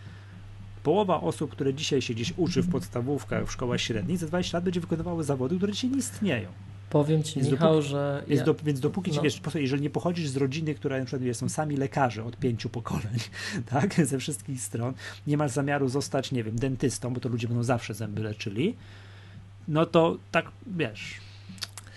połowa 0.82 1.20
osób, 1.20 1.50
które 1.50 1.74
dzisiaj 1.74 2.02
się 2.02 2.14
gdzieś 2.14 2.32
uczy 2.36 2.62
w 2.62 2.70
podstawówkach, 2.70 3.46
w 3.46 3.52
szkołach 3.52 3.80
średnich, 3.80 4.18
za 4.18 4.26
20 4.26 4.56
lat 4.56 4.64
będzie 4.64 4.80
wykonywały 4.80 5.24
zawody, 5.24 5.56
które 5.56 5.72
dzisiaj 5.72 5.90
nie 5.90 5.98
istnieją. 5.98 6.48
Powiem 6.90 7.22
ci, 7.22 7.34
więc 7.40 7.50
Michał, 7.50 7.72
dopóki, 7.72 7.88
że. 7.88 8.24
Ja... 8.28 8.44
Do, 8.44 8.54
więc 8.54 8.80
dopóki 8.80 9.12
no. 9.16 9.22
wiesz, 9.22 9.40
jeżeli 9.54 9.82
nie 9.82 9.90
pochodzisz 9.90 10.28
z 10.28 10.36
rodziny, 10.36 10.74
która 10.74 10.98
na 10.98 11.04
przykład 11.04 11.36
są 11.36 11.48
sami 11.48 11.76
lekarze 11.76 12.24
od 12.24 12.36
pięciu 12.36 12.68
pokoleń, 12.68 13.18
tak, 13.72 14.06
ze 14.06 14.18
wszystkich 14.18 14.60
stron, 14.60 14.94
nie 15.26 15.36
masz 15.36 15.50
zamiaru 15.50 15.88
zostać, 15.88 16.32
nie 16.32 16.44
wiem, 16.44 16.56
dentystą, 16.58 17.14
bo 17.14 17.20
to 17.20 17.28
ludzie 17.28 17.48
będą 17.48 17.62
zawsze 17.62 17.94
zęby 17.94 18.22
leczyli, 18.22 18.76
no 19.68 19.86
to 19.86 20.18
tak 20.30 20.50
wiesz, 20.66 21.14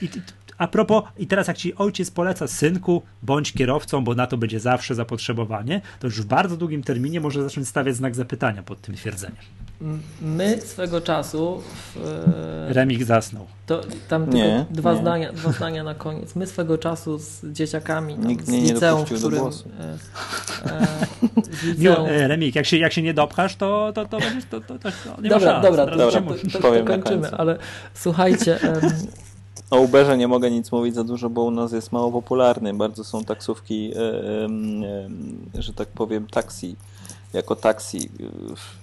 i 0.01 0.09
a 0.57 0.67
propos, 0.67 1.03
i 1.17 1.27
teraz 1.27 1.47
jak 1.47 1.57
ci 1.57 1.75
ojciec 1.75 2.11
poleca 2.11 2.47
synku, 2.47 3.01
bądź 3.23 3.53
kierowcą, 3.53 4.03
bo 4.03 4.15
na 4.15 4.27
to 4.27 4.37
będzie 4.37 4.59
zawsze 4.59 4.95
zapotrzebowanie, 4.95 5.81
to 5.99 6.07
już 6.07 6.21
w 6.21 6.25
bardzo 6.25 6.57
długim 6.57 6.83
terminie 6.83 7.21
może 7.21 7.43
zacząć 7.43 7.67
stawiać 7.67 7.95
znak 7.95 8.15
zapytania 8.15 8.63
pod 8.63 8.81
tym 8.81 8.95
twierdzeniem. 8.95 9.37
My 10.21 10.61
swego 10.61 11.01
czasu. 11.01 11.63
W, 11.95 11.97
e, 12.69 12.73
Remik 12.73 13.03
zasnął. 13.03 13.47
To, 13.65 13.81
tam 14.07 14.29
nie, 14.29 14.65
dwa, 14.71 14.93
nie. 14.93 14.99
Zdania, 14.99 15.33
dwa 15.33 15.51
zdania 15.51 15.83
na 15.83 15.95
koniec. 15.95 16.35
My 16.35 16.47
swego 16.47 16.77
czasu 16.77 17.17
z 17.17 17.45
dzieciakami 17.51 18.17
Nikt 18.17 18.45
z 18.45 18.49
liceum, 18.49 19.05
w 19.05 19.13
którym. 19.13 19.43
E, 19.43 19.49
e, 20.71 20.97
liceum... 21.63 22.07
E, 22.09 22.27
Remik, 22.27 22.55
jak 22.55 22.65
się, 22.65 22.77
jak 22.77 22.93
się 22.93 23.01
nie 23.01 23.13
dopchasz, 23.13 23.55
to, 23.55 23.91
to, 23.95 24.05
to 24.05 24.19
będziesz. 24.19 24.45
To, 24.45 24.61
to, 24.61 24.79
to, 24.79 24.89
nie 25.21 25.29
dobra, 25.29 25.61
dobra, 25.61 25.85
to, 25.85 25.97
dobra, 25.97 26.21
to, 26.21 26.59
to, 26.59 26.71
to 26.71 26.85
kończymy, 26.85 27.31
ale 27.31 27.57
słuchajcie. 27.93 28.59
O 29.71 29.79
Uberze 29.79 30.17
nie 30.17 30.27
mogę 30.27 30.51
nic 30.51 30.71
mówić 30.71 30.95
za 30.95 31.03
dużo, 31.03 31.29
bo 31.29 31.43
u 31.43 31.51
nas 31.51 31.71
jest 31.71 31.91
mało 31.91 32.11
popularny. 32.11 32.73
Bardzo 32.73 33.03
są 33.03 33.23
taksówki, 33.23 33.93
e, 33.95 33.99
e, 35.55 35.61
że 35.61 35.73
tak 35.73 35.87
powiem, 35.87 36.27
taksi, 36.27 36.75
jako 37.33 37.55
taksi 37.55 38.09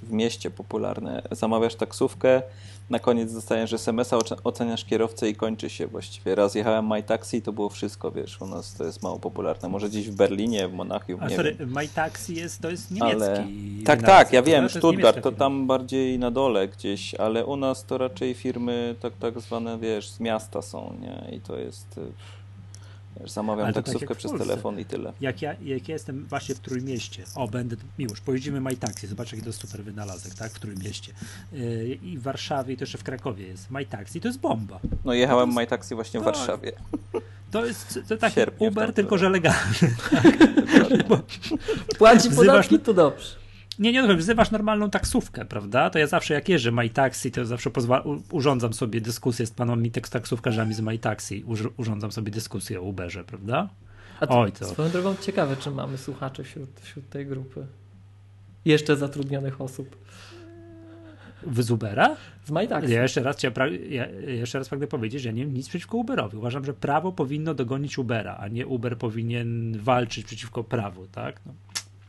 w 0.03 0.13
mieście 0.13 0.51
popularne. 0.51 1.23
Zamawiasz 1.31 1.75
taksówkę, 1.75 2.43
na 2.90 2.99
koniec 2.99 3.35
dostajesz 3.35 3.73
SMS-a, 3.73 4.18
oceniasz 4.44 4.85
kierowcę 4.85 5.29
i 5.29 5.35
kończy 5.35 5.70
się 5.70 5.87
właściwie. 5.87 6.35
Raz 6.35 6.55
jechałem 6.55 6.87
My 6.87 7.03
Taxi 7.03 7.42
to 7.42 7.53
było 7.53 7.68
wszystko, 7.68 8.11
wiesz, 8.11 8.40
u 8.40 8.47
nas 8.47 8.75
to 8.75 8.85
jest 8.85 9.03
mało 9.03 9.18
popularne. 9.18 9.68
Może 9.68 9.88
gdzieś 9.88 10.11
w 10.11 10.14
Berlinie, 10.14 10.68
w 10.68 10.73
Monachium, 10.73 11.20
A 11.23 11.29
nie 11.29 11.37
sorry, 11.37 11.55
wiem. 11.55 11.73
My 11.73 11.88
Taxi 11.88 12.35
jest, 12.35 12.62
to 12.62 12.70
jest 12.70 12.90
niemiecki. 12.90 13.23
Ale... 13.23 13.44
Tak, 13.85 14.03
tak, 14.03 14.33
ja 14.33 14.42
wiem, 14.42 14.68
to 14.68 14.79
Stuttgart 14.79 15.23
to 15.23 15.33
tam 15.33 15.66
bardziej 15.66 16.18
na 16.18 16.31
dole 16.31 16.68
gdzieś, 16.68 17.14
ale 17.14 17.47
u 17.47 17.57
nas 17.57 17.85
to 17.85 17.99
raczej 17.99 18.35
firmy 18.35 18.94
tak, 19.01 19.12
tak 19.20 19.40
zwane, 19.40 19.79
wiesz, 19.79 20.11
z 20.11 20.20
miasta 20.20 20.62
są, 20.62 20.94
nie? 21.01 21.37
I 21.37 21.40
to 21.40 21.59
jest... 21.59 22.01
Zamawiam 23.24 23.72
tak 23.72 23.85
taksówkę 23.85 24.09
tak 24.09 24.18
przez 24.18 24.33
telefon 24.33 24.79
i 24.79 24.85
tyle. 24.85 25.12
Jak 25.20 25.42
ja, 25.42 25.55
jak 25.62 25.88
ja 25.88 25.92
jestem 25.94 26.27
właśnie 26.27 26.55
w 26.55 26.59
Trójmieście, 26.61 27.24
o 27.35 27.48
będę, 27.48 27.77
miłość, 27.98 28.20
pojedziemy 28.20 28.61
My 28.61 28.77
Taxi, 28.77 29.07
zobacz 29.07 29.33
jaki 29.33 29.42
to 29.42 29.48
jest 29.48 29.61
super 29.61 29.85
wynalazek, 29.85 30.35
tak, 30.35 30.53
w 30.53 30.61
Trójmieście. 30.61 31.12
Yy, 31.53 31.98
I 32.03 32.18
w 32.18 32.22
Warszawie, 32.22 32.74
i 32.74 32.77
to 32.77 32.83
jeszcze 32.83 32.98
w 32.98 33.05
Krakowie 33.05 33.46
jest. 33.46 33.70
My 33.70 33.87
Taxi 33.87 34.20
to 34.20 34.29
jest 34.29 34.40
bomba. 34.40 34.81
No 35.05 35.14
jechałem 35.14 35.48
jest, 35.48 35.57
My 35.59 35.66
Taxi 35.66 35.94
właśnie 35.94 36.20
w 36.20 36.24
Warszawie. 36.24 36.72
To 37.50 37.66
jest 37.66 37.98
to 38.09 38.16
taki 38.16 38.40
Uber, 38.59 38.92
tylko 38.92 39.18
że 39.18 39.29
legalny. 39.31 39.74
Tak? 41.88 41.98
Płaci 41.98 42.31
podatki, 42.31 42.79
to 42.79 42.94
dobrze. 42.94 43.44
Nie, 43.79 43.93
nie, 43.93 44.03
no, 44.03 44.17
wzywasz 44.17 44.51
normalną 44.51 44.91
taksówkę, 44.91 45.45
prawda? 45.45 45.91
To 45.91 45.99
ja 45.99 46.07
zawsze 46.07 46.35
jak 46.35 46.49
jeżdżę 46.49 46.71
My 46.73 46.91
Taxi, 46.91 47.31
to 47.31 47.47
zawsze 47.47 47.71
pozwa- 47.71 48.03
urządzam 48.31 48.73
sobie 48.73 49.01
dyskusję 49.01 49.47
z 49.47 49.51
panami 49.51 49.91
taksówkarzami 49.91 50.75
z 50.75 50.81
My 50.81 50.99
Taxi, 50.99 51.45
urządzam 51.77 52.13
sobie 52.13 52.33
dyskusję 52.33 52.81
o 52.81 52.83
Uberze, 52.83 53.25
prawda? 53.25 53.69
A 54.21 54.27
to, 54.27 54.41
Oj, 54.41 54.53
to 54.53 54.65
Swoją 54.67 54.89
drogą 54.91 55.15
ciekawe, 55.21 55.57
czy 55.57 55.71
mamy 55.71 55.99
słuchaczy 55.99 56.45
wśród, 56.45 56.81
wśród 56.81 57.09
tej 57.09 57.27
grupy. 57.27 57.67
Jeszcze 58.65 58.97
zatrudnionych 58.97 59.61
osób. 59.61 59.97
z 61.59 61.71
Ubera? 61.71 62.17
Z 62.45 62.51
MyTaxi. 62.51 62.93
Ja 62.93 63.03
jeszcze 63.03 63.23
raz, 63.23 63.37
pra- 63.37 63.91
ja 63.91 64.07
jeszcze 64.27 64.59
raz 64.59 64.69
pragnę 64.69 64.87
powiedzieć, 64.87 65.23
że 65.23 65.33
nie 65.33 65.45
mam 65.45 65.55
nic 65.55 65.69
przeciwko 65.69 65.97
Uberowi. 65.97 66.37
Uważam, 66.37 66.65
że 66.65 66.75
prawo 66.75 67.13
powinno 67.13 67.55
dogonić 67.55 67.99
Ubera, 67.99 68.37
a 68.37 68.49
nie 68.49 68.67
Uber 68.67 68.99
powinien 68.99 69.79
walczyć 69.79 70.27
przeciwko 70.27 70.65
prawu, 70.65 71.07
tak? 71.07 71.41
No, 71.47 71.53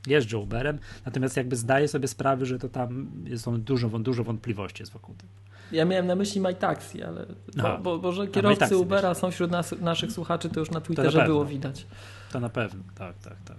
jeżdżę 0.07 0.37
Uberem, 0.37 0.79
natomiast 1.05 1.37
jakby 1.37 1.55
zdaję 1.55 1.87
sobie 1.87 2.07
sprawę, 2.07 2.45
że 2.45 2.59
to 2.59 2.69
tam 2.69 3.11
są 3.37 3.61
dużo, 3.61 3.89
dużo 3.89 4.23
wątpliwości 4.23 4.81
jest 4.81 4.91
wokół 4.93 5.15
tego. 5.15 5.33
Ja 5.71 5.85
miałem 5.85 6.07
na 6.07 6.15
myśli 6.15 6.41
MyTaxi, 6.41 7.03
ale 7.03 7.25
bo, 7.57 7.73
A. 7.73 7.77
bo, 7.77 7.99
bo 7.99 8.11
że 8.11 8.27
kierowcy 8.27 8.77
Ubera 8.77 9.13
są 9.13 9.31
wśród 9.31 9.51
nas, 9.51 9.75
naszych 9.81 10.11
słuchaczy, 10.11 10.49
to 10.49 10.59
już 10.59 10.71
na 10.71 10.81
Twitterze 10.81 11.17
pewno. 11.19 11.33
było 11.33 11.45
widać. 11.45 11.85
To 12.31 12.39
na 12.39 12.49
pewno, 12.49 12.83
tak, 12.95 13.17
tak, 13.17 13.35
tak. 13.45 13.57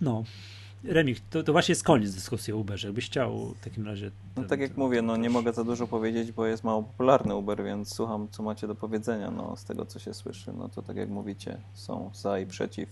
No. 0.00 0.24
Remik, 0.84 1.20
to, 1.30 1.42
to 1.42 1.52
właśnie 1.52 1.72
jest 1.72 1.84
koniec 1.84 2.14
dyskusji 2.14 2.52
o 2.52 2.56
Uberze. 2.56 2.88
Jakbyś 2.88 3.06
chciał 3.06 3.54
w 3.60 3.64
takim 3.64 3.86
razie. 3.86 4.06
No 4.36 4.42
ten- 4.42 4.48
tak 4.48 4.60
jak 4.60 4.76
mówię, 4.76 5.02
no 5.02 5.16
nie 5.16 5.30
mogę 5.30 5.52
za 5.52 5.64
dużo 5.64 5.86
powiedzieć, 5.86 6.32
bo 6.32 6.46
jest 6.46 6.64
mało 6.64 6.82
popularny 6.82 7.34
Uber, 7.34 7.64
więc 7.64 7.94
słucham, 7.94 8.28
co 8.30 8.42
macie 8.42 8.66
do 8.66 8.74
powiedzenia, 8.74 9.30
no 9.30 9.56
z 9.56 9.64
tego, 9.64 9.86
co 9.86 9.98
się 9.98 10.14
słyszy. 10.14 10.52
No 10.58 10.68
to 10.68 10.82
tak 10.82 10.96
jak 10.96 11.08
mówicie, 11.08 11.58
są 11.74 12.10
za 12.14 12.38
i 12.38 12.46
przeciw. 12.46 12.88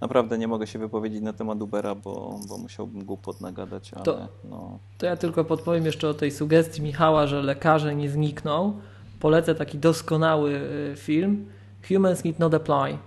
Naprawdę 0.00 0.38
nie 0.38 0.48
mogę 0.48 0.66
się 0.66 0.78
wypowiedzieć 0.78 1.22
na 1.22 1.32
temat 1.32 1.62
Ubera, 1.62 1.94
bo, 1.94 2.40
bo 2.48 2.58
musiałbym 2.58 3.04
głupot 3.04 3.40
nagadać, 3.40 3.94
ale 3.94 4.04
To- 4.04 4.28
no... 4.44 4.78
To 4.98 5.06
ja 5.06 5.16
tylko 5.16 5.44
podpowiem 5.44 5.86
jeszcze 5.86 6.08
o 6.08 6.14
tej 6.14 6.30
sugestii 6.30 6.82
Michała, 6.82 7.26
że 7.26 7.42
lekarze 7.42 7.94
nie 7.94 8.10
znikną. 8.10 8.80
Polecę 9.20 9.54
taki 9.54 9.78
doskonały 9.78 10.50
y, 10.92 10.96
film 10.96 11.46
Humans 11.88 12.24
Need 12.24 12.38
Not 12.38 12.54
Apply 12.54 12.98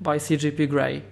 by 0.00 0.20
CGP 0.20 0.66
Grey 0.66 1.02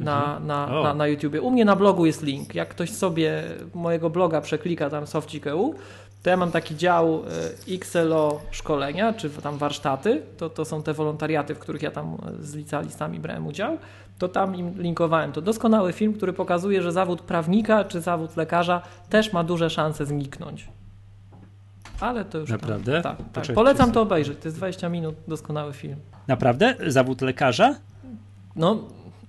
na, 0.00 0.40
na, 0.40 0.80
O. 0.80 0.82
na, 0.82 0.94
na 0.94 1.06
YouTubie. 1.06 1.40
U 1.42 1.50
mnie 1.50 1.64
na 1.64 1.76
blogu 1.76 2.06
jest 2.06 2.22
link. 2.22 2.54
Jak 2.54 2.68
ktoś 2.68 2.90
sobie 2.90 3.42
mojego 3.74 4.10
bloga 4.10 4.40
przeklika 4.40 4.90
tam 4.90 5.06
sofcik.eu, 5.06 5.74
to 6.22 6.30
ja 6.30 6.36
mam 6.36 6.50
taki 6.50 6.76
dział 6.76 7.22
y, 7.68 7.74
XLO 7.74 8.40
szkolenia, 8.50 9.12
czy 9.12 9.30
tam 9.30 9.58
warsztaty, 9.58 10.22
to, 10.36 10.50
to 10.50 10.64
są 10.64 10.82
te 10.82 10.92
wolontariaty, 10.94 11.54
w 11.54 11.58
których 11.58 11.82
ja 11.82 11.90
tam 11.90 12.16
y, 12.40 12.44
z 12.46 12.54
licealistami 12.54 13.20
brałem 13.20 13.46
udział, 13.46 13.78
to 14.18 14.28
tam 14.28 14.56
im 14.56 14.82
linkowałem. 14.82 15.32
To 15.32 15.42
doskonały 15.42 15.92
film, 15.92 16.12
który 16.14 16.32
pokazuje, 16.32 16.82
że 16.82 16.92
zawód 16.92 17.20
prawnika 17.22 17.84
czy 17.84 18.00
zawód 18.00 18.36
lekarza 18.36 18.82
też 19.10 19.32
ma 19.32 19.44
duże 19.44 19.70
szanse 19.70 20.06
zniknąć. 20.06 20.68
Ale 22.00 22.24
to 22.24 22.38
już. 22.38 22.50
Naprawdę? 22.50 23.02
Tam, 23.02 23.02
tak, 23.02 23.16
tak. 23.16 23.26
Poczekaj, 23.32 23.54
Polecam 23.54 23.92
to 23.92 24.02
obejrzeć. 24.02 24.38
To 24.38 24.48
jest 24.48 24.56
20 24.56 24.88
minut, 24.88 25.14
doskonały 25.28 25.72
film. 25.72 25.96
Naprawdę? 26.28 26.74
Zawód 26.86 27.20
lekarza? 27.22 27.74
No, 28.56 28.78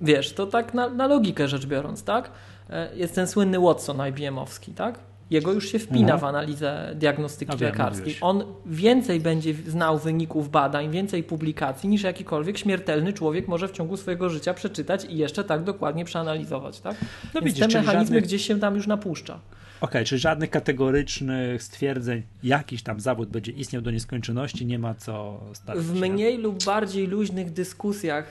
wiesz, 0.01 0.33
to 0.33 0.47
tak 0.47 0.73
na, 0.73 0.89
na 0.89 1.07
logikę 1.07 1.47
rzecz 1.47 1.65
biorąc, 1.65 2.03
tak? 2.03 2.31
E, 2.69 2.95
Jest 2.95 3.15
ten 3.15 3.27
słynny 3.27 3.59
Watson 3.59 3.97
IBM-owski, 3.97 4.73
tak? 4.73 4.99
Jego 5.29 5.53
już 5.53 5.71
się 5.71 5.79
wpina 5.79 5.99
Mhm. 6.13 6.19
w 6.19 6.23
analizę 6.23 6.91
diagnostyki 6.95 7.57
wiem, 7.57 7.69
lekarskiej. 7.71 8.17
On 8.21 8.43
więcej 8.65 9.19
będzie 9.19 9.53
znał 9.53 9.99
wyników 9.99 10.49
badań, 10.51 10.89
więcej 10.91 11.23
publikacji 11.23 11.89
niż 11.89 12.03
jakikolwiek 12.03 12.57
śmiertelny 12.57 13.13
człowiek 13.13 13.47
może 13.47 13.67
w 13.67 13.71
ciągu 13.71 13.97
swojego 13.97 14.29
życia 14.29 14.53
przeczytać 14.53 15.05
i 15.05 15.17
jeszcze 15.17 15.43
tak 15.43 15.63
dokładnie 15.63 16.05
przeanalizować, 16.05 16.79
tak? 16.79 16.95
No 17.33 17.41
Więc 17.41 17.45
widzisz, 17.45 17.73
te 17.73 17.79
mechanizmy 17.79 18.05
żadnych- 18.05 18.23
gdzieś 18.23 18.47
się 18.47 18.59
tam 18.59 18.75
już 18.75 18.87
napuszcza. 18.87 19.39
Okej, 19.81 20.05
czyli 20.05 20.19
żadnych 20.19 20.49
kategorycznych 20.49 21.63
stwierdzeń, 21.63 22.23
jakiś 22.43 22.83
tam 22.83 22.99
zawód 22.99 23.29
będzie 23.29 23.51
istniał 23.51 23.81
do 23.81 23.91
nieskończoności, 23.91 24.65
nie 24.65 24.79
ma 24.79 24.93
co 24.95 25.41
starać 25.53 25.83
W 25.83 25.93
się. 25.93 25.99
mniej 25.99 26.37
lub 26.37 26.63
bardziej 26.63 27.07
luźnych 27.07 27.53
dyskusjach 27.53 28.25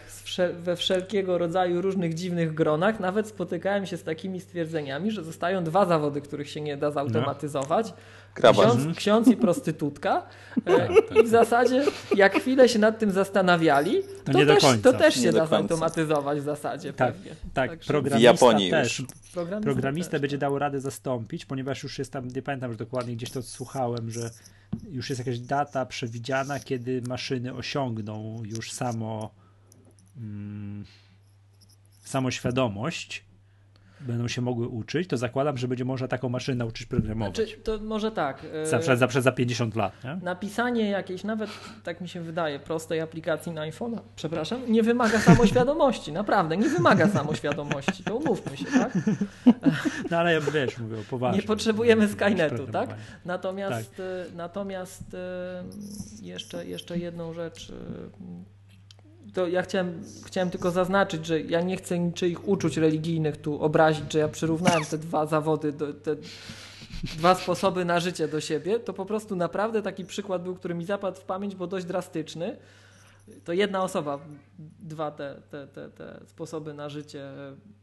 we 0.63 0.77
wszelkiego 0.77 1.39
rodzaju 1.39 1.83
różnych 1.83 2.15
dziwnych 2.15 2.55
gronach 2.55 3.01
nawet 3.01 3.27
spotykałem 3.29 3.87
się 3.87 3.97
z 3.97 4.03
takimi 4.03 4.41
stwierdzeniami, 4.41 5.11
że 5.11 5.25
zostają 5.25 5.65
dwa 5.65 5.87
zawody, 5.87 6.21
których 6.21 6.51
się 6.51 6.61
nie 6.61 6.77
da 6.77 6.91
zautomatyzować. 6.91 7.95
Ksiądz, 8.35 8.97
ksiądz 8.97 9.29
i 9.29 9.37
prostytutka. 9.37 10.23
E, 10.67 10.89
I 11.21 11.25
w 11.25 11.29
zasadzie, 11.29 11.85
jak 12.17 12.35
chwilę 12.41 12.69
się 12.69 12.79
nad 12.79 12.99
tym 12.99 13.11
zastanawiali, 13.11 14.03
To 14.25 14.33
to, 14.33 14.39
nie 14.39 14.47
do 14.47 14.55
też, 14.55 14.63
końca. 14.63 14.93
to 14.93 14.99
też 14.99 15.17
Nie 15.17 15.23
się 15.23 15.33
do 15.33 15.39
da 15.39 15.47
zautomatyzować 15.47 16.41
w 16.41 16.45
zasadzie 16.45 16.93
Tak, 16.93 17.15
pewnie. 17.15 17.31
Tak, 17.55 17.71
Także 17.71 17.87
programista 17.87 18.19
W 18.19 18.23
Japonii 18.23 18.71
też. 18.71 18.99
już. 18.99 19.09
programista 19.33 19.73
Programistę 19.73 20.11
też, 20.11 20.21
będzie 20.21 20.37
tak. 20.37 20.41
dało 20.41 20.59
radę 20.59 20.81
zastąpić, 20.81 21.45
ponieważ 21.47 21.83
już 21.83 21.99
jest 21.99 22.13
tam, 22.13 22.29
nie 22.29 22.43
pamiętam 22.43 22.71
już 22.71 22.79
dokładnie, 22.79 23.17
gdzieś 23.17 23.31
to 23.31 23.43
słuchałem, 23.43 24.11
że 24.11 24.31
już 24.91 25.09
jest 25.11 25.19
jakaś 25.19 25.39
data 25.39 25.87
przewidziana, 25.87 26.61
kiedy 26.61 27.03
maszyny 27.09 27.55
osiągną 27.55 28.43
już 28.45 28.73
samo 28.73 29.31
mm, 30.17 30.85
samoświadomość, 32.05 33.25
będą 34.01 34.29
się 34.29 34.43
mogły 34.43 34.69
uczyć, 34.69 35.09
to 35.09 35.17
zakładam, 35.17 35.57
że 35.59 35.69
będzie 35.69 35.85
można 35.85 36.09
taką 36.09 36.29
maszynę 36.29 36.57
nauczyć 36.57 36.87
programować. 36.87 37.37
Znaczy, 37.37 37.57
to 37.57 37.79
może 37.79 38.13
tak. 38.13 38.47
e, 38.53 38.67
Zawsze, 38.67 38.97
zawsze 38.97 39.23
za 39.23 39.33
50 39.33 39.77
lat, 39.77 40.05
nie? 40.05 40.19
Napisanie 40.23 40.91
jakiejś, 40.91 41.25
nawet 41.25 41.51
tak 41.85 42.01
mi 42.01 42.09
się 42.09 42.21
wydaje, 42.21 42.59
prostej 42.59 43.01
aplikacji 43.01 43.53
na 43.53 43.71
iPhone'a, 43.71 43.99
przepraszam, 44.17 44.61
nie 44.69 44.83
wymaga 44.83 45.19
samoświadomości, 45.19 46.13
naprawdę, 46.13 46.57
nie 46.57 46.69
wymaga 46.69 47.09
samoświadomości, 47.09 48.05
to 48.05 48.17
umówmy 48.17 48.57
się, 48.57 48.65
tak? 48.65 48.93
No 50.11 50.19
ale 50.19 50.33
ja 50.33 50.41
wiesz, 50.41 50.79
mówię 50.79 50.97
poważnie. 51.11 51.41
Nie 51.41 51.47
potrzebujemy 51.47 52.09
Skynetu, 52.09 52.67
tak? 52.67 52.95
Natomiast, 53.25 54.01
e, 54.01 54.37
natomiast 54.37 55.15
e, 55.15 55.65
jeszcze, 56.23 56.67
jeszcze 56.67 56.99
jedną 56.99 57.33
rzecz. 57.33 57.73
To 59.35 59.47
ja 59.47 59.63
chciałem, 59.63 60.03
chciałem 60.27 60.51
tylko 60.51 60.71
zaznaczyć, 60.71 61.27
że 61.27 61.41
ja 61.41 61.61
nie 61.61 61.77
chcę 61.77 61.99
niczyich 61.99 62.49
uczuć 62.49 62.77
religijnych 62.77 63.37
tu 63.37 63.63
obrazić, 63.63 64.13
że 64.13 64.19
ja 64.19 64.29
przyrównałem 64.29 64.85
te 64.85 64.99
dwa 64.99 65.27
zawody, 65.27 65.73
do, 65.73 65.95
te 65.95 66.17
dwa 67.17 67.35
sposoby 67.35 67.85
na 67.85 68.01
życie 68.01 68.29
do 68.29 68.41
siebie. 68.41 68.81
To 68.81 68.93
po 68.93 69.07
prostu 69.07 69.37
naprawdę 69.37 69.83
taki 69.83 70.05
przykład 70.05 70.43
był, 70.43 70.55
który 70.55 70.75
mi 70.75 70.85
zapadł 70.85 71.21
w 71.21 71.25
pamięć, 71.25 71.55
bo 71.55 71.67
dość 71.67 71.87
drastyczny. 71.87 72.57
To 73.45 73.53
jedna 73.53 73.83
osoba 73.83 74.19
dwa 74.81 75.11
te, 75.11 75.43
te, 75.51 75.67
te, 75.67 75.89
te 75.91 76.21
sposoby 76.27 76.75
na 76.75 76.89
życie 76.89 77.31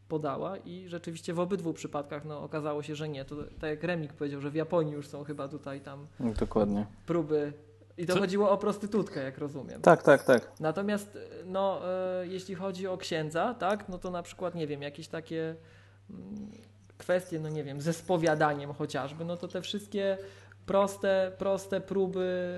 podała 0.07 0.57
i 0.57 0.89
rzeczywiście 0.89 1.33
w 1.33 1.39
obydwu 1.39 1.73
przypadkach 1.73 2.25
no, 2.25 2.41
okazało 2.41 2.83
się, 2.83 2.95
że 2.95 3.09
nie. 3.09 3.25
To 3.25 3.35
tak 3.59 3.69
jak 3.69 3.83
Remik 3.83 4.13
powiedział, 4.13 4.41
że 4.41 4.51
w 4.51 4.55
Japonii 4.55 4.93
już 4.93 5.07
są 5.07 5.23
chyba 5.23 5.47
tutaj 5.47 5.81
tam 5.81 6.07
Dokładnie. 6.39 6.85
próby 7.05 7.53
i 7.97 8.05
to 8.05 8.13
Co? 8.13 8.19
chodziło 8.19 8.49
o 8.51 8.57
prostytutkę, 8.57 9.23
jak 9.23 9.37
rozumiem. 9.37 9.81
Tak, 9.81 10.03
tak, 10.03 10.23
tak. 10.23 10.51
Natomiast 10.59 11.17
no, 11.45 11.81
e, 12.21 12.27
jeśli 12.27 12.55
chodzi 12.55 12.87
o 12.87 12.97
księdza, 12.97 13.53
tak, 13.53 13.89
no 13.89 13.97
to 13.97 14.11
na 14.11 14.23
przykład, 14.23 14.55
nie 14.55 14.67
wiem, 14.67 14.81
jakieś 14.81 15.07
takie 15.07 15.55
mm, 16.09 16.51
kwestie, 16.97 17.39
no 17.39 17.49
nie 17.49 17.63
wiem, 17.63 17.81
ze 17.81 17.93
spowiadaniem 17.93 18.73
chociażby, 18.73 19.25
no 19.25 19.37
to 19.37 19.47
te 19.47 19.61
wszystkie 19.61 20.17
proste, 20.65 21.31
proste 21.37 21.81
próby 21.81 22.57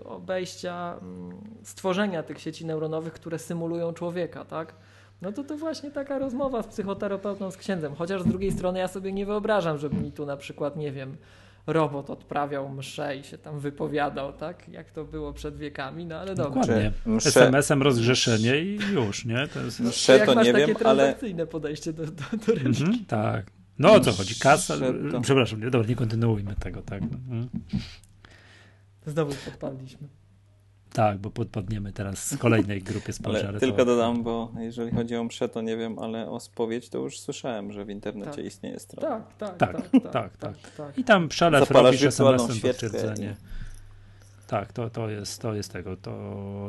e, 0.00 0.04
obejścia 0.04 0.98
mm, 1.02 1.40
stworzenia 1.62 2.22
tych 2.22 2.40
sieci 2.40 2.66
neuronowych, 2.66 3.12
które 3.12 3.38
symulują 3.38 3.92
człowieka, 3.92 4.44
tak? 4.44 4.74
No 5.22 5.32
to 5.32 5.44
to 5.44 5.56
właśnie 5.56 5.90
taka 5.90 6.18
rozmowa 6.18 6.62
z 6.62 6.66
psychoterapeutą, 6.66 7.50
z 7.50 7.56
księdzem. 7.56 7.94
Chociaż 7.94 8.22
z 8.22 8.26
drugiej 8.26 8.52
strony 8.52 8.78
ja 8.78 8.88
sobie 8.88 9.12
nie 9.12 9.26
wyobrażam, 9.26 9.78
żeby 9.78 9.96
mi 9.96 10.12
tu 10.12 10.26
na 10.26 10.36
przykład, 10.36 10.76
nie 10.76 10.92
wiem, 10.92 11.16
robot 11.66 12.10
odprawiał 12.10 12.68
mszę 12.68 13.16
i 13.16 13.24
się 13.24 13.38
tam 13.38 13.60
wypowiadał, 13.60 14.32
tak? 14.32 14.68
Jak 14.68 14.90
to 14.90 15.04
było 15.04 15.32
przed 15.32 15.56
wiekami, 15.56 16.06
no 16.06 16.16
ale 16.16 16.34
dobra. 16.34 16.60
Dokładnie. 16.60 16.92
Msze- 17.06 17.28
SMS-em 17.28 17.82
rozgrzeszenie 17.82 18.58
i 18.60 18.78
już, 18.92 19.24
nie? 19.24 19.48
To 19.48 19.60
jest... 19.60 19.80
Msze 19.80 20.18
jak 20.18 20.26
to 20.28 20.34
masz 20.34 20.46
nie 20.46 20.52
takie 20.52 20.66
wiem, 20.66 20.76
ale 20.84 21.14
podejście 21.50 21.92
do, 21.92 22.06
do, 22.06 22.12
do 22.46 22.54
religii. 22.54 22.84
Mhm, 22.84 23.04
tak. 23.04 23.46
No 23.78 23.92
o 23.92 24.00
co 24.00 24.12
chodzi? 24.12 24.34
Kasa. 24.40 24.74
To- 25.12 25.20
Przepraszam, 25.20 25.60
nie, 25.60 25.70
dobra, 25.70 25.88
nie 25.88 25.96
kontynuujmy 25.96 26.54
tego, 26.54 26.82
tak. 26.82 27.02
Mhm. 27.02 27.48
Znowu 29.06 29.32
podpadliśmy. 29.44 30.08
Tak, 30.96 31.18
bo 31.18 31.30
podpadniemy 31.30 31.92
teraz 31.92 32.26
z 32.26 32.36
kolejnej 32.36 32.82
grupie 32.82 33.12
społecznej. 33.12 33.48
ale 33.50 33.60
to- 33.60 33.66
tylko 33.66 33.84
dodam, 33.84 34.22
bo 34.22 34.52
jeżeli 34.58 34.90
chodzi 34.90 35.16
o 35.16 35.24
mszę, 35.24 35.48
to 35.48 35.62
nie 35.62 35.76
wiem, 35.76 35.98
ale 35.98 36.30
o 36.30 36.40
spowiedź 36.40 36.88
to 36.88 36.98
już 36.98 37.20
słyszałem, 37.20 37.72
że 37.72 37.84
w 37.84 37.90
internecie 37.90 38.30
Tak. 38.36 38.44
istnieje 38.44 38.80
strona. 38.80 39.20
Tak, 39.38 39.56
tak, 39.56 39.58
Tak, 39.58 39.90
tak, 39.90 40.02
tak, 40.02 40.12
tak, 40.12 40.36
tak, 40.36 40.70
tak. 40.76 40.98
I 40.98 41.04
tam 41.04 41.28
przelew 41.28 41.70
robisz 41.70 42.02
SMS-em 42.02 42.60
potwierdzenie. 42.60 43.36
Tak, 44.46 44.72
to, 44.72 44.90
to, 44.90 45.10
jest, 45.10 45.42
to 45.42 45.54
jest 45.54 45.72
tego. 45.72 45.96
To 45.96 46.10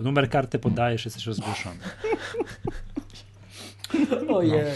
numer 0.03 0.29
karty 0.29 0.59
podajesz, 0.59 1.05
jesteś 1.05 1.25
rozgłoszony. 1.25 1.79
Ojej. 4.29 4.65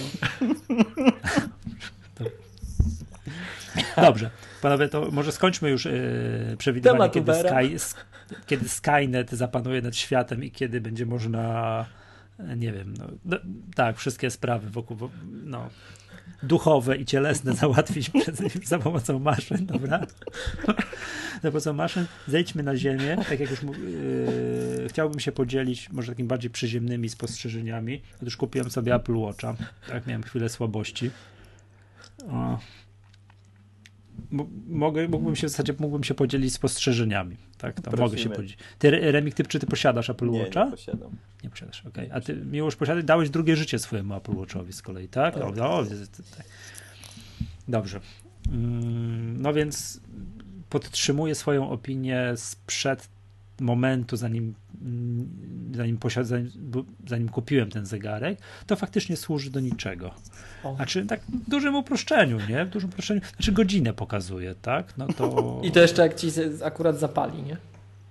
Dobrze, 4.02 4.30
panowie, 4.62 4.90
to 4.90 5.12
może 5.12 5.32
skończmy 5.32 5.70
już 5.70 5.86
yy, 5.86 6.56
przewidywanie, 6.58 7.10
kiedy. 7.10 7.34
Sky, 7.34 7.76
sk- 7.76 8.06
kiedy 8.46 8.70
Skynet 8.70 9.32
zapanuje 9.32 9.82
nad 9.82 9.96
światem 9.96 10.44
i 10.44 10.52
kiedy 10.52 10.82
będzie 10.82 11.06
można, 11.06 11.86
e, 12.40 12.58
nie 12.58 12.72
wiem, 12.72 12.94
no, 12.98 13.08
no, 13.26 13.38
tak, 13.76 13.98
wszystkie 13.98 14.30
sprawy 14.32 14.70
wokół, 14.70 14.98
wo- 14.98 15.10
no, 15.44 15.70
duchowe 16.44 16.98
i 16.98 17.06
cielesne 17.06 17.54
załatwić 17.62 18.10
przez, 18.10 18.42
za 18.64 18.80
pomocą 18.80 19.20
maszyn, 19.20 19.66
dobra? 19.66 20.00
za 21.44 21.52
pomocą 21.52 21.74
maszyn 21.74 22.06
zejdźmy 22.28 22.64
na 22.64 22.78
ziemię, 22.78 23.18
tak 23.30 23.40
jak 23.40 23.50
już 23.50 23.64
yy, 23.64 24.88
chciałbym 24.90 25.20
się 25.20 25.32
podzielić 25.32 25.90
może 25.90 26.12
takimi 26.12 26.28
bardziej 26.28 26.52
przyziemnymi 26.52 27.10
spostrzeżeniami. 27.10 28.02
Otóż 28.22 28.38
kupiłem 28.38 28.72
sobie 28.72 28.96
Apple 28.96 29.16
Watcha, 29.16 29.56
tak, 29.88 30.08
miałem 30.08 30.24
chwilę 30.24 30.50
słabości. 30.50 31.12
O. 32.30 32.60
Mogę, 34.68 35.08
mógłbym 35.08 35.36
się 35.36 35.48
w 35.48 35.50
zasadzie 35.50 35.74
mógłbym 35.80 36.04
się 36.04 36.14
podzielić 36.14 36.54
spostrzeżeniami. 36.54 37.38
Tak, 37.58 37.82
to 37.82 37.98
mogę 37.98 38.18
się 38.18 38.30
podzielić. 38.30 38.58
Ty, 38.80 39.12
Remik, 39.12 39.36
ty, 39.36 39.44
czy 39.44 39.60
ty 39.60 39.68
posiadasz 39.68 40.10
Apple 40.10 40.30
nie, 40.30 40.40
Watcha? 40.40 40.66
Nie, 40.66 40.72
posiadam. 40.72 41.12
Nie 41.44 41.50
posiadasz, 41.50 41.86
okej. 41.86 42.06
Okay. 42.06 42.18
A 42.18 42.22
ty, 42.22 42.36
Miłosz, 42.36 42.76
posiadać, 42.76 43.06
dałeś 43.06 43.30
drugie 43.30 43.56
życie 43.56 43.80
swojemu 43.80 44.16
Apple 44.16 44.36
Watchowi 44.36 44.74
z 44.74 44.82
kolei, 44.82 45.08
tak? 45.08 45.34
tak. 45.34 45.44
O, 45.44 45.78
o, 45.78 45.86
tak. 46.38 46.46
Dobrze. 47.68 48.00
Mm, 48.48 49.42
no 49.42 49.54
więc 49.54 50.02
podtrzymuję 50.70 51.36
swoją 51.36 51.70
opinię 51.70 52.34
sprzed 52.36 53.10
momentu, 53.60 54.18
zanim, 54.18 54.54
zanim, 55.76 55.98
posiad, 55.98 56.28
zanim, 56.28 56.52
zanim 57.08 57.30
kupiłem 57.30 57.70
ten 57.70 57.86
zegarek, 57.86 58.40
to 58.68 58.76
faktycznie 58.76 59.18
służy 59.18 59.50
do 59.50 59.60
niczego. 59.60 60.14
O. 60.64 60.76
Znaczy, 60.76 61.06
tak 61.06 61.22
w 61.22 61.50
dużym 61.50 61.76
uproszczeniu, 61.76 62.38
nie? 62.50 62.66
W 62.66 62.70
dużym 62.70 62.90
uproszczeniu. 62.90 63.22
Znaczy, 63.36 63.52
godzinę 63.52 63.94
pokazuje, 63.94 64.56
tak? 64.62 64.98
No 64.98 65.08
to... 65.08 65.42
I 65.68 65.72
to 65.72 65.80
jeszcze 65.80 66.02
jak 66.02 66.16
ci 66.16 66.28
akurat 66.64 67.00
zapali, 67.00 67.44
nie? 67.44 67.58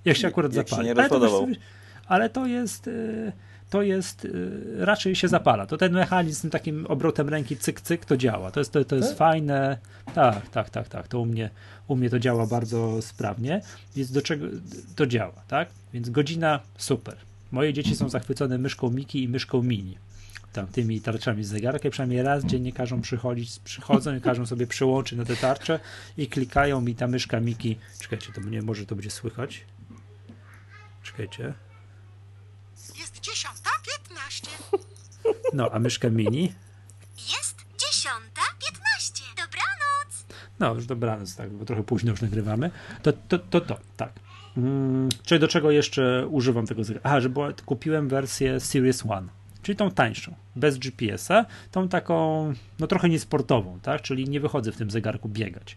Jak 0.05 0.17
się 0.17 0.29
akurat 0.29 0.55
jak 0.55 0.69
zapali. 0.69 0.89
Się 0.89 0.95
nie 0.95 1.01
ale, 1.01 1.09
to, 1.09 1.47
ale 2.07 2.31
to 2.31 2.47
jest. 2.47 2.87
Yy 2.87 3.33
to 3.71 3.83
jest, 3.83 4.25
y, 4.25 4.61
raczej 4.79 5.17
się 5.17 5.29
zapala. 5.29 5.67
To 5.67 5.77
ten 5.77 5.93
mechanizm 5.93 6.51
takim 6.51 6.87
obrotem 6.87 7.29
ręki 7.29 7.57
cyk, 7.57 7.81
cyk, 7.81 8.05
to 8.05 8.17
działa. 8.17 8.51
To 8.51 8.61
jest, 8.61 8.73
to, 8.73 8.85
to 8.85 8.97
jest 8.97 9.09
tak? 9.09 9.19
fajne. 9.19 9.79
Tak, 10.15 10.49
tak, 10.49 10.71
tak, 10.71 10.89
tak. 10.89 11.09
To 11.09 11.21
u 11.21 11.27
mnie, 11.27 11.51
u 11.89 11.97
mnie 11.97 12.11
to 12.11 12.19
działa 12.19 12.47
bardzo 12.47 13.03
sprawnie, 13.03 13.63
więc 13.97 14.13
do 14.13 14.23
czego 14.23 14.47
to 14.97 15.07
działa, 15.07 15.43
tak? 15.49 15.69
Więc 15.93 16.11
godzina 16.11 16.61
super. 16.79 17.17
Moje 17.53 17.73
dzieci 17.73 17.97
są 17.97 18.09
zachwycone 18.09 18.59
myszką 18.59 18.91
Miki 18.91 19.23
i 19.23 19.29
myszką 19.29 19.63
Mini. 19.63 19.99
Tam 20.53 20.67
tymi 20.67 21.01
tarczami 21.01 21.45
z 21.45 21.49
zegarka 21.49 21.91
przynajmniej 21.91 22.23
raz 22.23 22.45
dziennie 22.45 22.73
każą 22.73 23.01
przychodzić, 23.01 23.59
przychodzą 23.65 24.17
i 24.17 24.21
każą 24.21 24.47
sobie 24.47 24.67
przyłączyć 24.67 25.19
na 25.19 25.25
te 25.25 25.37
tarcze 25.37 25.81
i 26.17 26.27
klikają 26.27 26.81
mi 26.81 26.95
ta 26.95 27.07
myszka 27.07 27.41
Miki. 27.41 27.79
Czekajcie, 28.01 28.33
to 28.33 28.41
nie 28.41 28.63
może 28.63 28.87
to 28.87 28.95
będzie 28.95 29.11
słychać. 29.11 29.65
Czekajcie. 31.03 31.55
Jest 32.99 33.21
dziesiąta 33.21 33.60
piętnaście. 34.41 34.81
No, 35.53 35.71
a 35.73 35.79
myszka 35.79 36.11
mini? 36.11 36.53
Jest 37.17 37.57
dziesiąta 37.79 38.43
piętnaście. 38.59 39.25
Dobranoc. 39.37 40.25
No, 40.61 40.75
już 40.75 40.87
dobranoc, 40.87 41.37
tak, 41.37 41.53
bo 41.53 41.65
trochę 41.65 41.83
późno 41.83 42.11
już 42.11 42.23
nagrywamy. 42.23 42.71
To, 43.03 43.13
to, 43.13 43.39
to, 43.39 43.61
to 43.61 43.77
tak. 43.97 44.13
Hmm, 44.55 45.09
czyli 45.23 45.41
do 45.41 45.49
czego 45.49 45.71
jeszcze 45.71 46.27
używam 46.27 46.67
tego 46.67 46.85
zegarka? 46.85 47.09
Aha, 47.09 47.21
że 47.21 47.31
kupiłem 47.67 48.09
wersję 48.09 48.61
Series 48.61 49.07
One, 49.07 49.29
czyli 49.63 49.77
tą 49.77 49.91
tańszą, 49.91 50.35
bez 50.57 50.79
GPS-a, 50.79 51.45
tą 51.71 51.89
taką, 51.89 52.55
no 52.79 52.87
trochę 52.87 53.09
niesportową, 53.09 53.81
tak, 53.83 54.03
czyli 54.03 54.29
nie 54.29 54.41
wychodzę 54.41 54.73
w 54.73 54.77
tym 54.77 54.91
zegarku 54.91 55.29
biegać. 55.29 55.77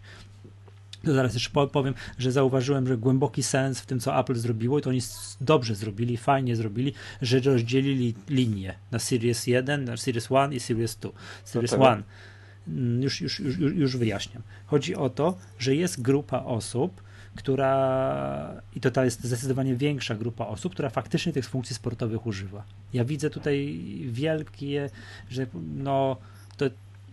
To 1.04 1.14
zaraz 1.14 1.34
jeszcze 1.34 1.50
powiem, 1.72 1.94
że 2.18 2.32
zauważyłem, 2.32 2.86
że 2.86 2.96
głęboki 2.96 3.42
sens 3.42 3.80
w 3.80 3.86
tym, 3.86 4.00
co 4.00 4.20
Apple 4.20 4.34
zrobiło, 4.34 4.78
i 4.78 4.82
to 4.82 4.90
oni 4.90 5.00
dobrze 5.40 5.74
zrobili, 5.74 6.16
fajnie 6.16 6.56
zrobili, 6.56 6.92
że 7.22 7.40
rozdzielili 7.40 8.14
linie 8.28 8.74
na 8.90 8.98
Series 8.98 9.46
1, 9.46 9.84
na 9.84 9.96
Series 9.96 10.30
1 10.30 10.52
i 10.52 10.60
Series 10.60 10.96
2. 10.96 11.10
Series 11.44 11.72
1 11.72 12.02
mm, 12.68 13.02
już, 13.02 13.20
już, 13.20 13.40
już, 13.40 13.58
już 13.58 13.96
wyjaśniam. 13.96 14.42
Chodzi 14.66 14.94
o 14.96 15.10
to, 15.10 15.36
że 15.58 15.74
jest 15.74 16.02
grupa 16.02 16.38
osób, 16.38 17.02
która, 17.36 18.62
i 18.74 18.80
to 18.80 18.90
ta 18.90 19.04
jest 19.04 19.24
zdecydowanie 19.24 19.76
większa 19.76 20.14
grupa 20.14 20.46
osób, 20.46 20.72
która 20.72 20.90
faktycznie 20.90 21.32
tych 21.32 21.48
funkcji 21.48 21.76
sportowych 21.76 22.26
używa. 22.26 22.64
Ja 22.92 23.04
widzę 23.04 23.30
tutaj 23.30 23.80
wielkie, 24.06 24.90
że 25.30 25.46
no, 25.76 26.16
to 26.56 26.64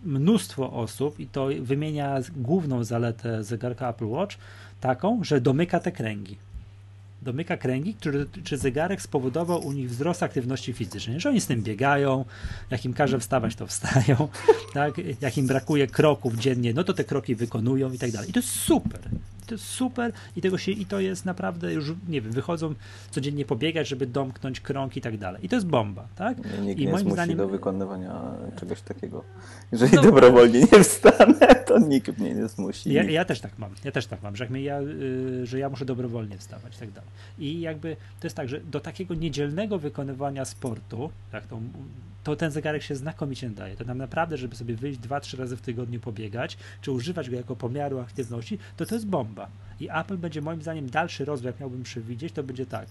mnóstwo 0.02 0.72
osób 0.72 1.20
i 1.20 1.26
to 1.26 1.48
wymienia 1.60 2.18
główną 2.36 2.84
zaletę 2.84 3.44
zegarka 3.44 3.90
Apple 3.90 4.06
Watch 4.06 4.36
taką, 4.80 5.24
że 5.24 5.40
domyka 5.40 5.80
te 5.80 5.92
kręgi. 5.92 6.36
Domyka 7.22 7.56
kręgi, 7.56 7.94
który, 7.94 8.26
czy 8.44 8.58
zegarek 8.58 9.02
spowodował 9.02 9.66
u 9.66 9.72
nich 9.72 9.90
wzrost 9.90 10.22
aktywności 10.22 10.72
fizycznej, 10.72 11.20
że 11.20 11.28
oni 11.28 11.40
z 11.40 11.46
tym 11.46 11.62
biegają, 11.62 12.24
jak 12.70 12.84
im 12.84 12.94
każe 12.94 13.18
wstawać, 13.18 13.54
to 13.54 13.66
wstają, 13.66 14.28
tak? 14.74 14.94
jak 15.20 15.38
im 15.38 15.46
brakuje 15.46 15.86
kroków 15.86 16.36
dziennie, 16.36 16.74
no 16.74 16.84
to 16.84 16.92
te 16.92 17.04
kroki 17.04 17.34
wykonują 17.34 17.92
i 17.92 17.98
tak 17.98 18.10
dalej. 18.10 18.30
I 18.30 18.32
to 18.32 18.38
jest 18.38 18.50
super 18.50 19.00
to 19.52 19.54
jest 19.54 19.64
super 19.64 20.12
i 20.36 20.40
tego 20.40 20.58
się, 20.58 20.72
i 20.72 20.86
to 20.86 21.00
jest 21.00 21.24
naprawdę 21.24 21.72
już, 21.72 21.92
nie 22.08 22.20
wiem, 22.20 22.32
wychodzą 22.32 22.74
codziennie 23.10 23.44
pobiegać, 23.44 23.88
żeby 23.88 24.06
domknąć 24.06 24.60
krąg 24.60 24.96
i 24.96 25.00
tak 25.00 25.18
dalej. 25.18 25.44
I 25.44 25.48
to 25.48 25.56
jest 25.56 25.66
bomba, 25.66 26.08
tak? 26.16 26.36
Nikt 26.62 26.80
I 26.80 26.86
nie 26.86 26.92
moim 26.92 27.10
zdaniem 27.10 27.36
do 27.36 27.48
wykonywania 27.48 28.20
czegoś 28.56 28.80
takiego. 28.80 29.24
Jeżeli 29.72 29.96
no, 29.96 30.02
dobrowolnie 30.02 30.60
nie 30.72 30.84
wstanę, 30.84 31.54
to 31.66 31.78
nikt 31.78 32.18
mnie 32.18 32.34
nie 32.34 32.48
zmusi. 32.48 32.92
Ja, 32.92 33.02
ja 33.02 33.24
też 33.24 33.40
tak 33.40 33.58
mam, 33.58 33.70
ja 33.84 33.92
też 33.92 34.06
tak 34.06 34.22
mam, 34.22 34.36
że, 34.36 34.48
ja, 34.60 34.80
y, 34.80 35.46
że 35.46 35.58
ja 35.58 35.68
muszę 35.68 35.84
dobrowolnie 35.84 36.38
wstawać 36.38 36.76
i 36.76 36.78
tak 36.78 36.90
dalej. 36.90 37.10
I 37.38 37.60
jakby 37.60 37.96
to 38.20 38.26
jest 38.26 38.36
tak, 38.36 38.48
że 38.48 38.60
do 38.60 38.80
takiego 38.80 39.14
niedzielnego 39.14 39.78
wykonywania 39.78 40.44
sportu, 40.44 41.10
tak, 41.32 41.46
tą 41.46 41.62
to 42.24 42.36
ten 42.36 42.50
zegarek 42.50 42.82
się 42.82 42.96
znakomicie 42.96 43.50
daje. 43.50 43.76
To 43.76 43.84
nam 43.84 43.98
naprawdę, 43.98 44.36
żeby 44.36 44.56
sobie 44.56 44.76
wyjść 44.76 44.98
dwa, 44.98 45.20
trzy 45.20 45.36
razy 45.36 45.56
w 45.56 45.60
tygodniu 45.60 46.00
pobiegać, 46.00 46.56
czy 46.80 46.92
używać 46.92 47.30
go 47.30 47.36
jako 47.36 47.56
pomiaru 47.56 47.98
aktywności, 47.98 48.58
to 48.76 48.86
to 48.86 48.94
jest 48.94 49.06
bomba. 49.06 49.48
I 49.80 49.88
Apple 49.90 50.16
będzie 50.16 50.42
moim 50.42 50.62
zdaniem 50.62 50.90
dalszy 50.90 51.24
rozwój, 51.24 51.46
jak 51.46 51.60
miałbym 51.60 51.82
przewidzieć, 51.82 52.32
to 52.32 52.42
będzie 52.42 52.66
tak. 52.66 52.86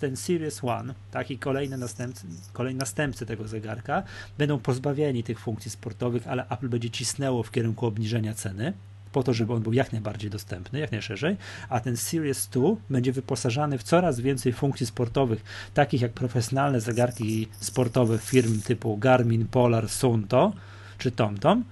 Ten 0.00 0.16
Series 0.16 0.64
One, 0.64 0.94
tak 1.10 1.30
i 1.30 1.38
kolejne 1.38 1.76
następcy, 1.76 2.26
kolejne 2.52 2.78
następcy 2.78 3.26
tego 3.26 3.48
zegarka 3.48 4.02
będą 4.38 4.58
pozbawieni 4.58 5.24
tych 5.24 5.40
funkcji 5.40 5.70
sportowych, 5.70 6.28
ale 6.28 6.48
Apple 6.48 6.68
będzie 6.68 6.90
cisnęło 6.90 7.42
w 7.42 7.50
kierunku 7.50 7.86
obniżenia 7.86 8.34
ceny 8.34 8.72
po 9.12 9.22
to, 9.22 9.32
żeby 9.32 9.52
on 9.52 9.62
był 9.62 9.72
jak 9.72 9.92
najbardziej 9.92 10.30
dostępny, 10.30 10.78
jak 10.78 10.92
najszerzej, 10.92 11.36
a 11.68 11.80
ten 11.80 11.96
Series 11.96 12.48
2 12.48 12.62
będzie 12.90 13.12
wyposażany 13.12 13.78
w 13.78 13.82
coraz 13.82 14.20
więcej 14.20 14.52
funkcji 14.52 14.86
sportowych, 14.86 15.44
takich 15.74 16.00
jak 16.00 16.12
profesjonalne 16.12 16.80
zegarki 16.80 17.48
sportowe 17.60 18.18
firm 18.18 18.60
typu 18.60 18.96
Garmin, 18.96 19.46
Polar, 19.46 19.88
Sunto 19.88 20.52
czy 20.98 21.10
TomTom, 21.10 21.64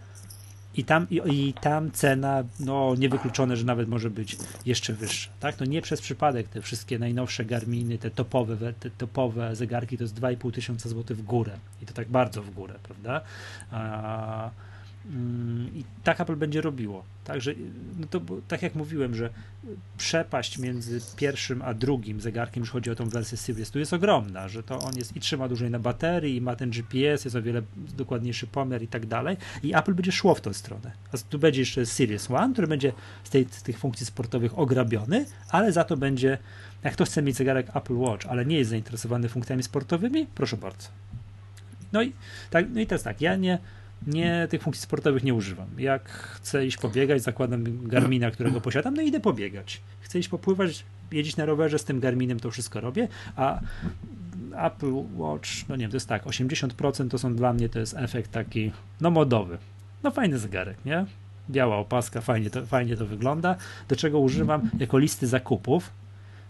i 0.74 0.84
tam, 0.84 1.06
i, 1.10 1.20
i, 1.26 1.52
tam 1.52 1.90
cena, 1.90 2.44
no 2.60 2.94
niewykluczone, 2.98 3.56
że 3.56 3.64
nawet 3.64 3.88
może 3.88 4.10
być 4.10 4.36
jeszcze 4.66 4.92
wyższa. 4.92 5.30
Tak? 5.40 5.60
No 5.60 5.66
nie 5.66 5.82
przez 5.82 6.00
przypadek 6.00 6.48
te 6.48 6.62
wszystkie 6.62 6.98
najnowsze 6.98 7.44
Garminy, 7.44 7.98
te 7.98 8.10
topowe, 8.10 8.72
te 8.72 8.90
topowe 8.90 9.56
zegarki 9.56 9.98
to 9.98 10.04
jest 10.04 10.20
2,5 10.20 10.52
tysiąca 10.52 10.88
złotych 10.88 11.16
w 11.16 11.22
górę. 11.22 11.52
I 11.82 11.86
to 11.86 11.92
tak 11.92 12.08
bardzo 12.08 12.42
w 12.42 12.50
górę, 12.50 12.74
prawda? 12.82 13.20
A, 13.70 14.50
I 15.74 15.84
tak 16.04 16.20
Apple 16.20 16.36
będzie 16.36 16.60
robiło. 16.60 17.04
Także, 17.24 17.54
no 18.00 18.06
to, 18.06 18.20
tak 18.48 18.62
jak 18.62 18.74
mówiłem, 18.74 19.14
że 19.14 19.30
przepaść 19.98 20.58
między 20.58 21.00
pierwszym 21.16 21.62
a 21.62 21.74
drugim 21.74 22.20
zegarkiem, 22.20 22.62
jeśli 22.62 22.72
chodzi 22.72 22.90
o 22.90 22.94
tą 22.94 23.08
wersję 23.08 23.38
Series, 23.38 23.70
tu 23.70 23.78
jest 23.78 23.92
ogromna, 23.92 24.48
że 24.48 24.62
to 24.62 24.78
on 24.78 24.96
jest 24.96 25.16
i 25.16 25.20
trzyma 25.20 25.48
dłużej 25.48 25.70
na 25.70 25.78
baterii, 25.78 26.36
i 26.36 26.40
ma 26.40 26.56
ten 26.56 26.70
GPS, 26.70 27.24
jest 27.24 27.36
o 27.36 27.42
wiele 27.42 27.62
dokładniejszy 27.96 28.46
pomiar 28.46 28.82
i 28.82 28.88
tak 28.88 29.06
dalej. 29.06 29.36
I 29.62 29.74
Apple 29.74 29.94
będzie 29.94 30.12
szło 30.12 30.34
w 30.34 30.40
tą 30.40 30.52
stronę. 30.52 30.92
A 31.12 31.18
tu 31.18 31.38
będzie 31.38 31.60
jeszcze 31.60 31.86
Series 31.86 32.30
One, 32.30 32.52
który 32.52 32.66
będzie 32.66 32.92
z, 33.24 33.30
tej, 33.30 33.46
z 33.50 33.62
tych 33.62 33.78
funkcji 33.78 34.06
sportowych 34.06 34.58
ograbiony, 34.58 35.26
ale 35.48 35.72
za 35.72 35.84
to 35.84 35.96
będzie, 35.96 36.38
jak 36.82 36.92
ktoś 36.92 37.08
chce 37.08 37.22
mieć 37.22 37.36
zegarek 37.36 37.76
Apple 37.76 37.96
Watch, 37.96 38.26
ale 38.26 38.46
nie 38.46 38.58
jest 38.58 38.70
zainteresowany 38.70 39.28
funkcjami 39.28 39.62
sportowymi, 39.62 40.26
proszę 40.34 40.56
bardzo. 40.56 40.88
No 41.92 42.02
i, 42.02 42.12
tak, 42.50 42.66
no 42.74 42.80
i 42.80 42.86
teraz 42.86 43.02
tak, 43.02 43.20
ja 43.20 43.36
nie 43.36 43.58
nie, 44.06 44.46
tych 44.50 44.62
funkcji 44.62 44.82
sportowych 44.82 45.24
nie 45.24 45.34
używam. 45.34 45.68
Jak 45.78 46.08
chcę 46.08 46.66
iść 46.66 46.76
pobiegać, 46.76 47.22
zakładam 47.22 47.88
Garmina, 47.88 48.30
którego 48.30 48.60
posiadam, 48.60 48.94
no 48.94 49.02
idę 49.02 49.20
pobiegać. 49.20 49.80
Chcę 50.00 50.18
iść 50.18 50.28
popływać, 50.28 50.84
jeździć 51.12 51.36
na 51.36 51.44
rowerze 51.44 51.78
z 51.78 51.84
tym 51.84 52.00
Garminem, 52.00 52.40
to 52.40 52.50
wszystko 52.50 52.80
robię, 52.80 53.08
a 53.36 53.60
Apple 54.56 54.92
Watch, 55.16 55.48
no 55.68 55.76
nie 55.76 55.80
wiem, 55.80 55.90
to 55.90 55.96
jest 55.96 56.08
tak, 56.08 56.24
80% 56.24 57.08
to 57.08 57.18
są 57.18 57.34
dla 57.34 57.52
mnie, 57.52 57.68
to 57.68 57.78
jest 57.78 57.96
efekt 57.96 58.30
taki, 58.30 58.72
no 59.00 59.10
modowy. 59.10 59.58
No 60.02 60.10
fajny 60.10 60.38
zegarek, 60.38 60.76
nie? 60.84 61.06
Biała 61.50 61.76
opaska, 61.76 62.20
fajnie 62.20 62.50
to, 62.50 62.66
fajnie 62.66 62.96
to 62.96 63.06
wygląda. 63.06 63.56
Do 63.88 63.96
czego 63.96 64.18
używam? 64.18 64.70
Jako 64.78 64.98
listy 64.98 65.26
zakupów, 65.26 65.90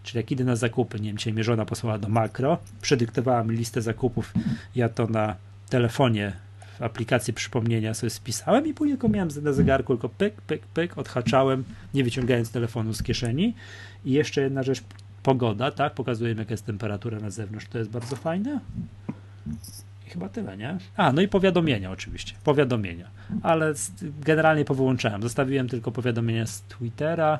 czyli 0.03 0.17
jak 0.17 0.31
idę 0.31 0.43
na 0.43 0.55
zakupy, 0.55 0.99
nie 0.99 1.09
wiem, 1.09 1.17
dzisiaj 1.17 1.33
mnie 1.33 1.43
żona 1.43 1.65
posłała 1.65 1.97
do 1.97 2.09
makro, 2.09 2.57
przedyktowała 2.81 3.43
mi 3.43 3.57
listę 3.57 3.81
zakupów, 3.81 4.33
ja 4.75 4.89
to 4.89 5.07
na 5.07 5.35
telefonie 5.69 6.33
aplikację 6.81 7.33
przypomnienia 7.33 7.93
sobie 7.93 8.09
spisałem 8.09 8.67
i 8.67 8.73
później 8.73 8.97
tylko 8.97 9.09
miałem 9.09 9.29
na 9.41 9.53
zegarku 9.53 9.93
tylko 9.93 10.09
pyk, 10.09 10.41
pyk, 10.41 10.65
pyk, 10.65 10.97
odhaczałem, 10.97 11.63
nie 11.93 12.03
wyciągając 12.03 12.51
telefonu 12.51 12.93
z 12.93 13.03
kieszeni. 13.03 13.53
I 14.05 14.11
jeszcze 14.11 14.41
jedna 14.41 14.63
rzecz, 14.63 14.83
pogoda, 15.23 15.71
tak? 15.71 15.93
Pokazuję, 15.93 16.35
jaka 16.37 16.53
jest 16.53 16.65
temperatura 16.65 17.19
na 17.19 17.29
zewnątrz, 17.29 17.67
to 17.67 17.77
jest 17.77 17.89
bardzo 17.89 18.15
fajne. 18.15 18.59
I 20.07 20.09
chyba 20.09 20.29
tyle, 20.29 20.57
nie? 20.57 20.77
A, 20.95 21.11
no 21.11 21.21
i 21.21 21.27
powiadomienia 21.27 21.91
oczywiście, 21.91 22.35
powiadomienia, 22.43 23.07
ale 23.41 23.73
generalnie 24.25 24.65
powyłączałem. 24.65 25.21
Zostawiłem 25.21 25.69
tylko 25.69 25.91
powiadomienia 25.91 26.45
z 26.45 26.61
Twittera 26.61 27.39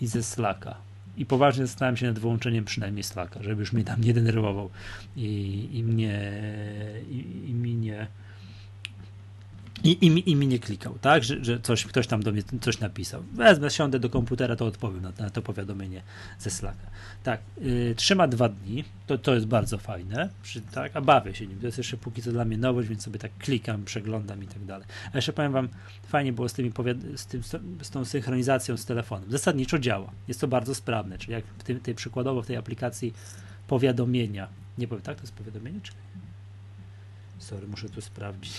i 0.00 0.06
ze 0.06 0.22
Slacka 0.22 0.90
i 1.16 1.26
poważnie 1.26 1.66
zastanawiam 1.66 1.96
się 1.96 2.06
nad 2.06 2.18
wyłączeniem 2.18 2.64
przynajmniej 2.64 3.02
Slacka, 3.02 3.42
żeby 3.42 3.60
już 3.60 3.72
mnie 3.72 3.84
tam 3.84 4.00
nie 4.00 4.14
denerwował 4.14 4.70
i, 5.16 5.68
i 5.72 5.84
mnie 5.84 6.32
i, 7.10 7.50
i 7.50 7.54
mi 7.54 7.74
nie 7.74 8.06
i, 9.84 9.90
i, 9.90 10.30
I 10.30 10.36
mi 10.36 10.46
nie 10.46 10.58
klikał, 10.58 10.98
tak? 11.00 11.24
Że, 11.24 11.44
że 11.44 11.60
coś, 11.60 11.84
ktoś 11.84 12.06
tam 12.06 12.22
do 12.22 12.32
mnie 12.32 12.42
coś 12.60 12.80
napisał. 12.80 13.22
Wezmę, 13.32 13.70
siądę 13.70 13.98
do 13.98 14.10
komputera, 14.10 14.56
to 14.56 14.66
odpowiem 14.66 15.02
na, 15.02 15.12
na 15.18 15.30
to 15.30 15.42
powiadomienie 15.42 16.02
ze 16.38 16.50
Slacka. 16.50 16.90
Tak, 17.22 17.40
yy, 17.60 17.94
trzyma 17.94 18.28
dwa 18.28 18.48
dni, 18.48 18.84
to, 19.06 19.18
to 19.18 19.34
jest 19.34 19.46
bardzo 19.46 19.78
fajne, 19.78 20.28
przy, 20.42 20.60
tak? 20.60 20.96
a 20.96 21.00
bawię 21.00 21.34
się 21.34 21.46
nim. 21.46 21.60
To 21.60 21.66
jest 21.66 21.78
jeszcze 21.78 21.96
póki 21.96 22.22
co 22.22 22.32
dla 22.32 22.44
mnie 22.44 22.58
nowość, 22.58 22.88
więc 22.88 23.02
sobie 23.02 23.18
tak 23.18 23.38
klikam, 23.38 23.84
przeglądam 23.84 24.44
i 24.44 24.46
tak 24.46 24.64
dalej. 24.64 24.86
A 25.12 25.18
jeszcze 25.18 25.32
powiem 25.32 25.52
Wam, 25.52 25.68
fajnie 26.08 26.32
było 26.32 26.48
z, 26.48 26.52
tymi 26.52 26.72
z, 27.16 27.26
tym, 27.26 27.42
z 27.82 27.90
tą 27.90 28.04
synchronizacją 28.04 28.76
z 28.76 28.84
telefonem. 28.84 29.30
Zasadniczo 29.30 29.78
działa, 29.78 30.12
jest 30.28 30.40
to 30.40 30.48
bardzo 30.48 30.74
sprawne, 30.74 31.18
czyli 31.18 31.32
jak 31.32 31.44
w 31.44 31.80
tej 31.82 31.94
przykładowo 31.94 32.42
w 32.42 32.46
tej 32.46 32.56
aplikacji 32.56 33.14
powiadomienia, 33.68 34.48
nie 34.78 34.88
powiem, 34.88 35.02
tak, 35.02 35.16
to 35.16 35.22
jest 35.22 35.34
powiadomienie, 35.34 35.80
czy 35.82 35.92
Sorry, 37.40 37.66
muszę 37.66 37.88
tu 37.88 38.00
sprawdzić. 38.00 38.52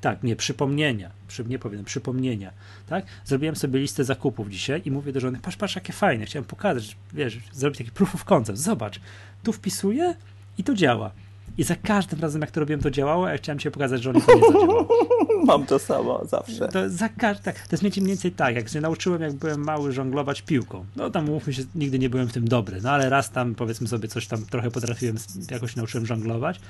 Tak, 0.00 0.22
nie, 0.22 0.36
przypomnienia, 0.36 1.10
przy, 1.28 1.44
nie 1.44 1.58
powiem, 1.58 1.84
przypomnienia, 1.84 2.52
tak? 2.86 3.06
Zrobiłem 3.24 3.56
sobie 3.56 3.80
listę 3.80 4.04
zakupów 4.04 4.50
dzisiaj 4.50 4.82
i 4.84 4.90
mówię 4.90 5.12
do 5.12 5.20
żony, 5.20 5.38
patrz, 5.42 5.56
patrz, 5.56 5.74
jakie 5.74 5.92
fajne, 5.92 6.26
chciałem 6.26 6.44
pokazać, 6.44 6.96
wiesz, 7.12 7.38
zrobić 7.52 7.78
taki 7.78 7.90
proof 7.90 8.14
of 8.14 8.24
concept, 8.24 8.58
zobacz, 8.58 9.00
tu 9.42 9.52
wpisuję 9.52 10.14
i 10.58 10.64
to 10.64 10.74
działa. 10.74 11.10
I 11.58 11.62
za 11.62 11.76
każdym 11.76 12.20
razem, 12.20 12.40
jak 12.40 12.50
to 12.50 12.60
robiłem, 12.60 12.80
to 12.82 12.90
działało, 12.90 13.26
a 13.26 13.30
ja 13.30 13.38
chciałem 13.38 13.58
ci 13.58 13.70
pokazać, 13.70 14.02
że 14.02 14.10
oni 14.10 14.22
to 14.22 14.34
nie 14.34 14.40
zadziałało. 14.40 14.88
Mam 15.46 15.66
to 15.66 15.78
samo 15.78 16.24
zawsze. 16.24 16.68
To, 16.68 16.90
za 16.90 17.08
każ- 17.08 17.40
tak, 17.40 17.60
to 17.60 17.68
jest 17.72 17.82
mniej 17.82 18.08
więcej 18.08 18.32
tak, 18.32 18.56
jak 18.56 18.68
się 18.68 18.80
nauczyłem, 18.80 19.22
jak 19.22 19.32
byłem 19.32 19.64
mały, 19.64 19.92
żonglować 19.92 20.42
piłką. 20.42 20.84
No 20.96 21.10
tam, 21.10 21.24
mówmy 21.24 21.52
się, 21.52 21.62
nigdy 21.74 21.98
nie 21.98 22.10
byłem 22.10 22.28
w 22.28 22.32
tym 22.32 22.48
dobry, 22.48 22.80
no 22.82 22.90
ale 22.90 23.08
raz 23.08 23.30
tam, 23.30 23.54
powiedzmy 23.54 23.88
sobie, 23.88 24.08
coś 24.08 24.26
tam 24.26 24.46
trochę 24.46 24.70
potrafiłem, 24.70 25.16
jakoś 25.50 25.76
nauczyłem 25.76 26.06
żonglować 26.06 26.60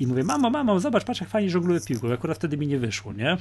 i 0.00 0.06
mówię, 0.06 0.24
mamo, 0.24 0.50
mamo, 0.50 0.80
zobacz, 0.80 1.04
patrz, 1.04 1.20
jak 1.20 1.30
fajnie 1.30 1.50
żongluję 1.50 1.80
piłką. 1.80 2.12
Akurat 2.12 2.36
wtedy 2.36 2.56
mi 2.56 2.66
nie 2.66 2.78
wyszło, 2.78 3.12
nie? 3.12 3.36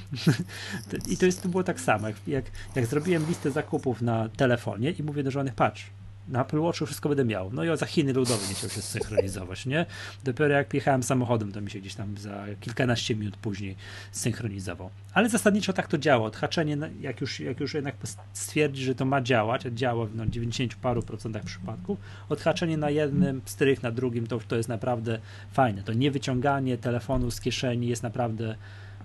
I 1.12 1.18
to, 1.18 1.26
jest, 1.26 1.42
to 1.44 1.50
było 1.50 1.64
tak 1.64 1.80
samo, 1.82 2.08
jak, 2.08 2.18
jak, 2.28 2.46
jak 2.76 2.86
zrobiłem 2.86 3.26
listę 3.28 3.52
zakupów 3.52 4.02
na 4.02 4.30
telefonie 4.30 4.92
i 4.92 5.04
mówię 5.04 5.24
do 5.24 5.32
żony, 5.32 5.52
patrz, 5.56 5.86
na 6.30 6.42
Apple 6.42 6.60
Watchu 6.60 6.86
wszystko 6.86 7.10
będę 7.10 7.26
miał. 7.26 7.52
No 7.54 7.64
i 7.64 7.78
za 7.78 7.86
Chiny 7.86 8.14
ludowe 8.14 8.48
nie 8.48 8.54
chciał 8.54 8.70
się 8.70 8.82
synchronizować, 8.82 9.66
nie? 9.66 9.86
Dopiero 10.24 10.54
jak 10.54 10.74
jechałem 10.74 11.04
samochodem, 11.04 11.52
to 11.52 11.62
mi 11.62 11.72
się 11.72 11.80
gdzieś 11.80 11.96
tam 11.96 12.18
za 12.18 12.46
kilkanaście 12.62 13.16
minut 13.16 13.38
później 13.38 13.76
synchronizował. 14.12 14.90
Ale 15.14 15.30
zasadniczo 15.30 15.74
tak 15.74 15.88
to 15.88 15.98
działa. 15.98 16.28
Odhaczenie, 16.28 16.78
jak 17.02 17.22
już, 17.22 17.40
jak 17.40 17.60
już 17.60 17.74
jednak 17.74 17.96
stwierdzi, 18.34 18.84
że 18.84 18.96
to 18.96 19.06
ma 19.06 19.22
działać, 19.22 19.66
a 19.66 19.70
działa 19.70 20.06
w 20.06 20.16
no, 20.16 20.26
90 20.26 20.76
paru 20.76 21.02
procentach 21.02 21.44
przypadków, 21.44 22.00
odhaczenie 22.30 22.78
na 22.78 22.90
jednym 22.90 23.42
strych, 23.46 23.84
na 23.84 23.92
drugim, 23.92 24.28
to, 24.28 24.40
to 24.48 24.56
jest 24.56 24.70
naprawdę 24.70 25.20
fajne. 25.52 25.84
To 25.84 25.94
niewyciąganie 25.94 26.78
telefonu 26.78 27.32
z 27.32 27.42
kieszeni 27.42 27.88
jest 27.88 28.04
naprawdę 28.04 28.56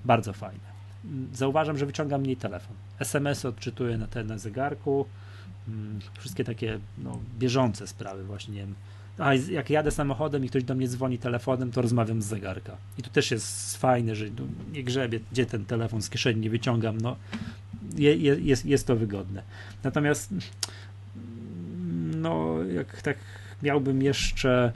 bardzo 0.04 0.32
fajne. 0.32 0.74
Zauważam, 1.32 1.78
że 1.78 1.86
wyciągam 1.86 2.20
mniej 2.20 2.36
telefon. 2.36 2.76
SMS-y 2.98 3.48
odczytuję 3.48 3.98
na, 3.98 4.06
te, 4.06 4.24
na 4.24 4.38
zegarku, 4.38 5.06
wszystkie 6.18 6.44
takie 6.44 6.78
no, 6.98 7.20
bieżące 7.38 7.86
sprawy 7.86 8.24
właśnie, 8.24 8.54
nie 8.54 8.60
wiem. 8.60 8.74
A 9.18 9.34
jak 9.34 9.70
jadę 9.70 9.90
samochodem 9.90 10.44
i 10.44 10.48
ktoś 10.48 10.64
do 10.64 10.74
mnie 10.74 10.88
dzwoni 10.88 11.18
telefonem, 11.18 11.72
to 11.72 11.82
rozmawiam 11.82 12.22
z 12.22 12.26
zegarka. 12.26 12.76
I 12.98 13.02
tu 13.02 13.10
też 13.10 13.30
jest 13.30 13.76
fajne, 13.76 14.14
że 14.14 14.26
nie 14.72 14.84
grzebie, 14.84 15.20
gdzie 15.32 15.46
ten 15.46 15.64
telefon 15.64 16.02
z 16.02 16.10
kieszeni 16.10 16.40
nie 16.40 16.50
wyciągam, 16.50 17.00
no 17.00 17.16
je, 17.96 18.16
je, 18.16 18.36
jest, 18.40 18.66
jest 18.66 18.86
to 18.86 18.96
wygodne. 18.96 19.42
Natomiast 19.84 20.34
no, 22.16 22.62
jak 22.62 23.02
tak 23.02 23.16
miałbym 23.62 24.02
jeszcze 24.02 24.72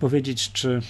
powiedzieć, 0.00 0.52
czy 0.52 0.80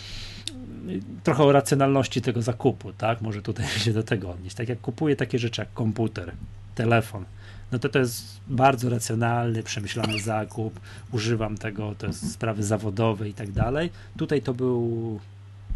trochę 1.24 1.42
o 1.42 1.52
racjonalności 1.52 2.22
tego 2.22 2.42
zakupu, 2.42 2.92
tak? 2.92 3.20
Może 3.20 3.42
tutaj 3.42 3.66
się 3.84 3.92
do 3.92 4.02
tego 4.02 4.30
odnieść. 4.30 4.56
Tak 4.56 4.68
jak 4.68 4.80
kupuję 4.80 5.16
takie 5.16 5.38
rzeczy 5.38 5.60
jak 5.60 5.72
komputer, 5.72 6.32
telefon, 6.74 7.24
no 7.72 7.78
to 7.78 7.88
to 7.88 7.98
jest 7.98 8.40
bardzo 8.48 8.90
racjonalny, 8.90 9.62
przemyślany 9.62 10.20
zakup, 10.20 10.80
używam 11.12 11.58
tego, 11.58 11.94
to 11.98 12.06
jest 12.06 12.32
sprawy 12.32 12.62
zawodowe 12.62 13.28
i 13.28 13.34
tak 13.34 13.52
dalej. 13.52 13.90
Tutaj 14.16 14.42
to 14.42 14.54
był 14.54 15.20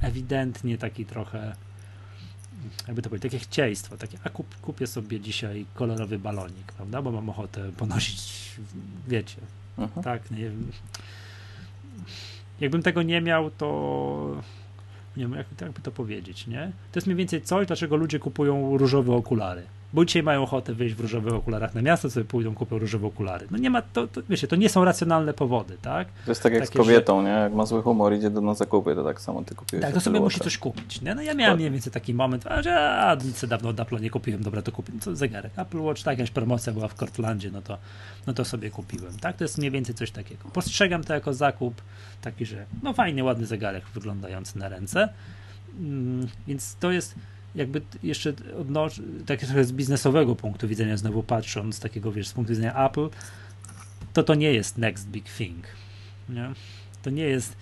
ewidentnie 0.00 0.78
taki 0.78 1.06
trochę, 1.06 1.56
jakby 2.86 3.02
to 3.02 3.10
powiedzieć, 3.10 3.32
takie 3.32 3.44
chcieństwo, 3.44 3.96
takie, 3.96 4.18
a 4.24 4.28
kup, 4.28 4.56
kupię 4.60 4.86
sobie 4.86 5.20
dzisiaj 5.20 5.66
kolorowy 5.74 6.18
balonik, 6.18 6.72
prawda, 6.76 7.02
bo 7.02 7.12
mam 7.12 7.28
ochotę 7.28 7.72
ponosić, 7.72 8.50
wiecie, 9.08 9.36
uh-huh. 9.78 10.02
tak, 10.02 10.30
nie 10.30 10.36
wiem. 10.36 10.70
Jakbym 12.60 12.82
tego 12.82 13.02
nie 13.02 13.20
miał, 13.20 13.50
to 13.50 14.42
nie 15.16 15.22
wiem, 15.22 15.32
jak, 15.32 15.46
jakby 15.60 15.80
to 15.80 15.90
powiedzieć, 15.90 16.46
nie? 16.46 16.72
To 16.92 16.98
jest 16.98 17.06
mniej 17.06 17.16
więcej 17.16 17.42
coś, 17.42 17.66
dlaczego 17.66 17.96
ludzie 17.96 18.18
kupują 18.18 18.78
różowe 18.78 19.12
okulary 19.12 19.62
bo 19.92 20.04
dzisiaj 20.04 20.22
mają 20.22 20.42
ochotę 20.42 20.74
wyjść 20.74 20.94
w 20.94 21.00
różowych 21.00 21.34
okularach 21.34 21.74
na 21.74 21.82
miasto, 21.82 22.10
sobie 22.10 22.24
pójdą, 22.24 22.54
kupią 22.54 22.78
różowe 22.78 23.06
okulary. 23.06 23.46
No 23.50 23.58
nie 23.58 23.70
ma, 23.70 23.82
to, 23.82 24.06
to 24.06 24.20
wiecie, 24.28 24.48
to 24.48 24.56
nie 24.56 24.68
są 24.68 24.84
racjonalne 24.84 25.34
powody, 25.34 25.76
tak? 25.82 26.08
To 26.24 26.30
jest 26.30 26.42
tak 26.42 26.52
jak 26.52 26.62
Takie, 26.62 26.74
z 26.74 26.76
kobietą, 26.76 27.22
że... 27.22 27.28
nie? 27.28 27.30
Jak 27.30 27.52
ma 27.52 27.66
zły 27.66 27.82
humor, 27.82 28.14
idzie 28.14 28.30
do 28.30 28.40
na 28.40 28.54
zakupy, 28.54 28.94
to 28.94 29.04
tak 29.04 29.20
samo 29.20 29.42
ty 29.42 29.54
kupiłeś. 29.54 29.84
Tak, 29.84 29.94
to 29.94 30.00
sobie 30.00 30.20
musi 30.20 30.40
coś 30.40 30.58
kupić, 30.58 31.00
nie? 31.00 31.14
No 31.14 31.22
ja 31.22 31.34
miałem 31.34 31.56
mniej 31.56 31.70
więcej 31.70 31.92
taki 31.92 32.14
moment, 32.14 32.46
a, 32.46 32.62
że 32.62 32.90
a, 32.90 33.14
nic 33.14 33.44
dawno 33.44 33.68
od 33.68 33.80
Apple 33.80 34.00
nie 34.00 34.10
kupiłem, 34.10 34.42
dobra, 34.42 34.62
to 34.62 34.72
kupię, 34.72 34.92
co 35.00 35.16
zegarek. 35.16 35.52
Apple 35.56 35.78
Watch, 35.78 36.02
tak, 36.02 36.18
jakaś 36.18 36.30
promocja 36.30 36.72
była 36.72 36.88
w 36.88 36.94
Cortlandzie, 36.94 37.50
no 37.50 37.62
to, 37.62 37.78
no 38.26 38.32
to 38.32 38.44
sobie 38.44 38.70
kupiłem, 38.70 39.18
tak? 39.18 39.36
To 39.36 39.44
jest 39.44 39.58
mniej 39.58 39.70
więcej 39.70 39.94
coś 39.94 40.10
takiego. 40.10 40.48
Postrzegam 40.52 41.04
to 41.04 41.14
jako 41.14 41.34
zakup 41.34 41.82
taki, 42.22 42.46
że 42.46 42.66
no 42.82 42.92
fajnie, 42.92 43.24
ładny 43.24 43.46
zegarek 43.46 43.84
wyglądający 43.94 44.58
na 44.58 44.68
ręce, 44.68 45.08
mm, 45.80 46.28
więc 46.46 46.76
to 46.80 46.90
jest 46.90 47.14
jakby 47.54 47.80
jeszcze 48.02 48.32
odnosz, 48.60 49.00
tak 49.26 49.40
trochę 49.40 49.64
z 49.64 49.72
biznesowego 49.72 50.36
punktu 50.36 50.68
widzenia, 50.68 50.96
znowu 50.96 51.22
patrząc, 51.22 51.80
takiego 51.80 52.12
wiesz, 52.12 52.28
z 52.28 52.32
punktu 52.32 52.50
widzenia 52.50 52.86
Apple, 52.86 53.08
to 54.12 54.22
to 54.22 54.34
nie 54.34 54.52
jest 54.52 54.78
next 54.78 55.08
big 55.08 55.24
thing. 55.24 55.66
Nie? 56.28 56.52
To 57.02 57.10
nie 57.10 57.24
jest 57.24 57.56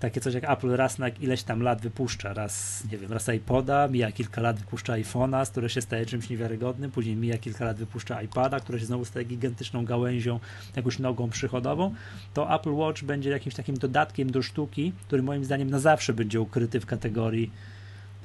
takie 0.00 0.20
coś 0.20 0.34
jak 0.34 0.50
Apple 0.50 0.70
raz 0.70 0.98
na 0.98 1.08
ileś 1.08 1.42
tam 1.42 1.62
lat 1.62 1.80
wypuszcza, 1.80 2.34
raz, 2.34 2.84
nie 2.92 2.98
wiem, 2.98 3.12
raz 3.12 3.28
iPoda, 3.28 3.88
mija 3.88 4.12
kilka 4.12 4.40
lat 4.40 4.58
wypuszcza 4.58 4.92
iPhone'a, 4.92 5.50
które 5.50 5.70
się 5.70 5.80
staje 5.80 6.06
czymś 6.06 6.30
niewiarygodnym, 6.30 6.90
później 6.90 7.16
mija 7.16 7.38
kilka 7.38 7.64
lat 7.64 7.76
wypuszcza 7.76 8.22
iPada, 8.22 8.60
które 8.60 8.80
się 8.80 8.86
znowu 8.86 9.04
staje 9.04 9.26
gigantyczną 9.26 9.84
gałęzią, 9.84 10.40
jakąś 10.76 10.98
nogą 10.98 11.30
przychodową, 11.30 11.94
to 12.34 12.54
Apple 12.54 12.72
Watch 12.72 13.02
będzie 13.02 13.30
jakimś 13.30 13.54
takim 13.54 13.76
dodatkiem 13.76 14.30
do 14.30 14.42
sztuki, 14.42 14.92
który 15.06 15.22
moim 15.22 15.44
zdaniem 15.44 15.70
na 15.70 15.78
zawsze 15.78 16.12
będzie 16.14 16.40
ukryty 16.40 16.80
w 16.80 16.86
kategorii 16.86 17.50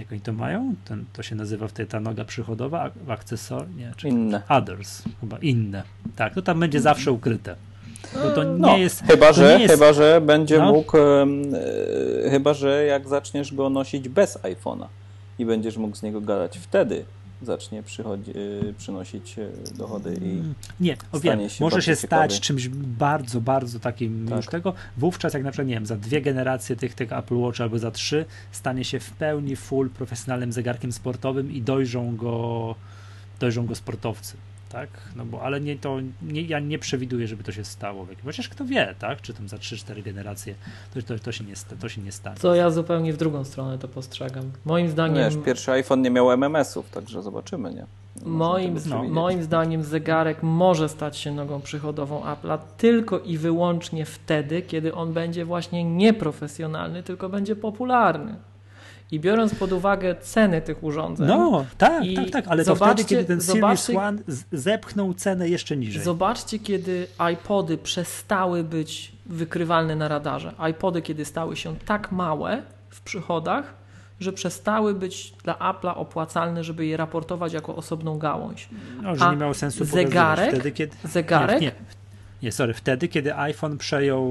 jak 0.02 0.12
oni 0.12 0.22
to 0.22 0.34
mają? 0.34 0.76
Ten, 0.86 1.06
to 1.14 1.24
się 1.24 1.36
nazywa 1.36 1.68
wtedy 1.68 1.90
ta 1.90 2.00
noga 2.00 2.26
przychodowa, 2.26 2.92
akcesor, 3.08 3.70
nie, 3.78 3.92
czy 3.98 4.08
inne. 4.10 4.42
Others, 4.50 5.04
chyba 5.22 5.38
inne. 5.38 5.84
Tak, 6.16 6.34
to 6.34 6.42
tam 6.42 6.60
będzie 6.60 6.78
mm. 6.78 6.84
zawsze 6.84 7.12
ukryte. 7.12 7.56
Bo 8.14 8.32
to 8.32 8.44
nie 8.44 8.60
no, 8.60 8.78
jest. 8.78 9.04
Chyba, 9.08 9.34
że, 9.34 9.60
jest, 9.60 9.74
chyba, 9.74 9.94
że 9.94 10.22
będzie 10.22 10.58
no. 10.58 10.74
mógł, 10.74 10.98
e, 10.98 12.30
chyba, 12.30 12.54
że 12.54 12.86
jak 12.86 13.08
zaczniesz 13.08 13.54
go 13.54 13.70
nosić 13.70 14.10
bez 14.10 14.38
iPhone'a 14.38 14.86
i 15.40 15.46
będziesz 15.46 15.78
mógł 15.78 15.96
z 15.96 16.04
niego 16.04 16.22
gadać, 16.22 16.58
wtedy 16.58 17.06
zacznie 17.42 17.84
przynosić 18.78 19.38
y, 19.38 19.52
dochody 19.78 20.14
i 20.14 20.32
mm, 20.32 20.56
Nie, 20.80 20.98
o 21.12 21.20
wiem, 21.20 21.50
się 21.50 21.64
może 21.64 21.82
się 21.82 21.96
stać 21.96 22.40
czymś 22.40 22.68
bardzo, 22.70 23.42
bardzo 23.42 23.80
takim 23.80 24.28
tak. 24.28 24.38
już 24.38 24.46
tego. 24.46 24.74
Wówczas 24.98 25.34
jak 25.34 25.44
na 25.44 25.52
przykład, 25.52 25.68
nie 25.68 25.74
wiem, 25.74 25.86
za 25.86 25.96
dwie 25.96 26.22
generacje 26.22 26.76
tych, 26.76 26.94
tych 26.94 27.14
Apple 27.14 27.36
Watch 27.36 27.62
albo 27.62 27.80
za 27.80 27.92
trzy 27.92 28.26
stanie 28.52 28.84
się 28.84 29.00
w 29.00 29.12
pełni 29.12 29.56
full 29.56 29.90
profesjonalnym 29.90 30.52
zegarkiem 30.52 30.92
sportowym 30.92 31.52
i 31.52 31.62
dojrzą 31.62 32.16
go, 32.16 32.76
dojrzą 33.40 33.66
go 33.66 33.76
sportowcy 33.76 34.38
tak? 34.72 34.90
No 35.16 35.26
bo, 35.26 35.42
ale 35.42 35.62
nie, 35.62 35.76
to, 35.76 35.98
nie, 36.22 36.42
ja 36.42 36.60
nie 36.60 36.80
przewiduję, 36.80 37.28
żeby 37.28 37.44
to 37.44 37.52
się 37.52 37.66
stało. 37.66 38.08
Chociaż 38.26 38.50
kto 38.50 38.66
wie, 38.66 38.96
tak? 39.00 39.22
Czy 39.22 39.34
tam 39.34 39.50
za 39.50 39.58
3-4 39.58 40.04
generacje 40.04 40.56
to, 40.94 41.02
to, 41.02 41.20
to, 41.20 41.32
się 41.32 41.44
nie, 41.44 41.54
to 41.80 41.90
się 41.90 42.02
nie 42.02 42.12
stanie. 42.12 42.38
To 42.38 42.56
ja 42.56 42.70
zupełnie 42.70 43.14
w 43.14 43.18
drugą 43.18 43.44
stronę 43.44 43.78
to 43.78 43.88
postrzegam. 43.88 44.52
Moim 44.66 44.90
zdaniem... 44.90 45.16
Wiesz, 45.16 45.46
pierwszy 45.46 45.72
iPhone 45.72 46.02
nie 46.02 46.12
miał 46.12 46.32
MMS-ów, 46.32 46.90
także 46.90 47.22
zobaczymy, 47.22 47.74
nie? 47.74 47.86
moim, 48.26 48.78
no, 48.90 49.04
moim 49.04 49.44
zdaniem 49.44 49.84
zegarek 49.84 50.44
może 50.44 50.90
stać 50.90 51.18
się 51.18 51.32
nogą 51.32 51.62
przychodową 51.62 52.22
Apple'a 52.24 52.58
tylko 52.78 53.20
i 53.20 53.38
wyłącznie 53.38 54.06
wtedy, 54.06 54.62
kiedy 54.62 54.96
on 54.96 55.14
będzie 55.14 55.46
właśnie 55.46 55.84
nie 55.84 56.14
tylko 57.04 57.30
będzie 57.30 57.56
popularny. 57.56 58.36
I 59.12 59.20
biorąc 59.20 59.56
pod 59.56 59.72
uwagę 59.72 60.16
ceny 60.16 60.62
tych 60.62 60.84
urządzeń. 60.84 61.28
No, 61.28 61.66
tak, 61.78 62.04
tak, 62.16 62.30
tak, 62.30 62.48
ale 62.48 62.66
to 62.66 62.76
wtedy, 62.76 63.06
kiedy 63.06 63.26
ten 63.26 63.42
Series 63.42 63.90
One 63.90 64.22
zepchnął 64.52 65.14
cenę 65.14 65.50
jeszcze 65.50 65.78
niżej. 65.78 66.04
Zobaczcie, 66.04 66.60
kiedy 66.60 67.08
iPody 67.34 67.78
przestały 67.78 68.64
być 68.64 69.12
wykrywalne 69.26 69.96
na 69.96 70.08
radarze. 70.08 70.54
iPody, 70.70 71.02
kiedy 71.02 71.26
stały 71.26 71.56
się 71.56 71.76
tak 71.86 72.12
małe 72.12 72.62
w 72.90 73.02
przychodach, 73.02 73.74
że 74.20 74.34
przestały 74.34 74.94
być 74.94 75.34
dla 75.44 75.54
Apple'a 75.54 75.94
opłacalne, 75.96 76.64
żeby 76.64 76.86
je 76.86 76.98
raportować 76.98 77.54
jako 77.54 77.76
osobną 77.76 78.18
gałąź. 78.18 78.70
No, 79.02 79.16
że 79.16 79.26
A 79.26 79.32
nie 79.32 79.38
miało 79.38 79.54
sensu 79.54 79.86
zegarek? 79.86 80.50
Wtedy, 80.50 80.72
kiedy... 80.72 80.96
Zegarek? 81.04 81.62
Nie, 81.62 81.68
nie, 81.68 81.74
nie, 82.44 82.52
sorry, 82.52 82.74
wtedy, 82.74 83.08
kiedy 83.08 83.36
iPhone 83.36 83.78
przejął 83.78 84.26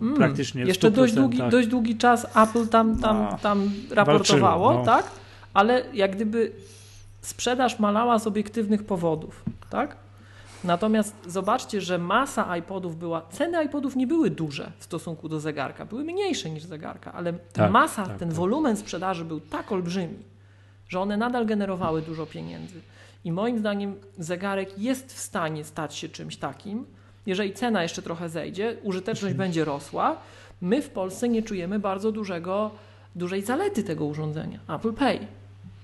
Mm, 0.00 0.14
praktycznie 0.16 0.62
Jeszcze 0.62 0.90
dość 0.90 1.12
100%, 1.14 1.16
długi, 1.16 1.38
dość 1.50 1.68
długi 1.68 1.96
czas 1.96 2.26
Apple 2.36 2.68
tam, 2.68 2.98
tam, 2.98 3.16
No, 3.30 3.38
tam 3.42 3.70
raportowało, 3.90 4.64
walczyło, 4.64 4.84
no. 4.86 4.92
tak? 5.02 5.10
Ale 5.54 5.84
jak 5.92 6.16
gdyby 6.16 6.52
sprzedaż 7.22 7.78
malała 7.78 8.18
z 8.18 8.26
obiektywnych 8.26 8.84
powodów, 8.86 9.44
tak? 9.70 9.96
Natomiast 10.64 11.14
zobaczcie, 11.26 11.80
że 11.80 11.98
masa 11.98 12.56
iPodów 12.56 12.98
była, 12.98 13.22
ceny 13.30 13.64
iPodów 13.64 13.96
nie 13.96 14.06
były 14.06 14.30
duże 14.30 14.72
w 14.78 14.84
stosunku 14.84 15.28
do 15.28 15.40
zegarka, 15.40 15.84
były 15.86 16.04
mniejsze 16.04 16.50
niż 16.50 16.64
zegarka, 16.64 17.12
ale 17.12 17.32
Tak, 17.32 17.70
masa, 17.72 18.06
tak, 18.06 18.18
ten 18.18 18.28
tak. 18.28 18.36
wolumen 18.36 18.76
sprzedaży 18.76 19.24
był 19.24 19.40
tak 19.40 19.72
olbrzymi, 19.72 20.18
że 20.88 21.00
one 21.00 21.16
nadal 21.16 21.46
generowały 21.46 22.02
dużo 22.02 22.26
pieniędzy. 22.26 22.80
I 23.24 23.32
moim 23.32 23.58
zdaniem 23.58 23.94
zegarek 24.18 24.78
jest 24.78 25.12
w 25.14 25.18
stanie 25.18 25.64
stać 25.64 25.94
się 25.94 26.08
czymś 26.08 26.36
takim, 26.36 26.86
jeżeli 27.26 27.52
cena 27.52 27.82
jeszcze 27.82 28.02
trochę 28.02 28.28
zejdzie, 28.28 28.76
użyteczność 28.82 29.34
będzie 29.34 29.64
rosła. 29.64 30.16
My 30.60 30.82
w 30.82 30.88
Polsce 30.90 31.28
nie 31.28 31.42
czujemy 31.42 31.78
bardzo 31.78 32.12
dużego, 32.12 32.70
dużej 33.16 33.42
zalety 33.42 33.82
tego 33.82 34.04
urządzenia. 34.04 34.58
Apple 34.68 34.92
Pay. 34.92 35.18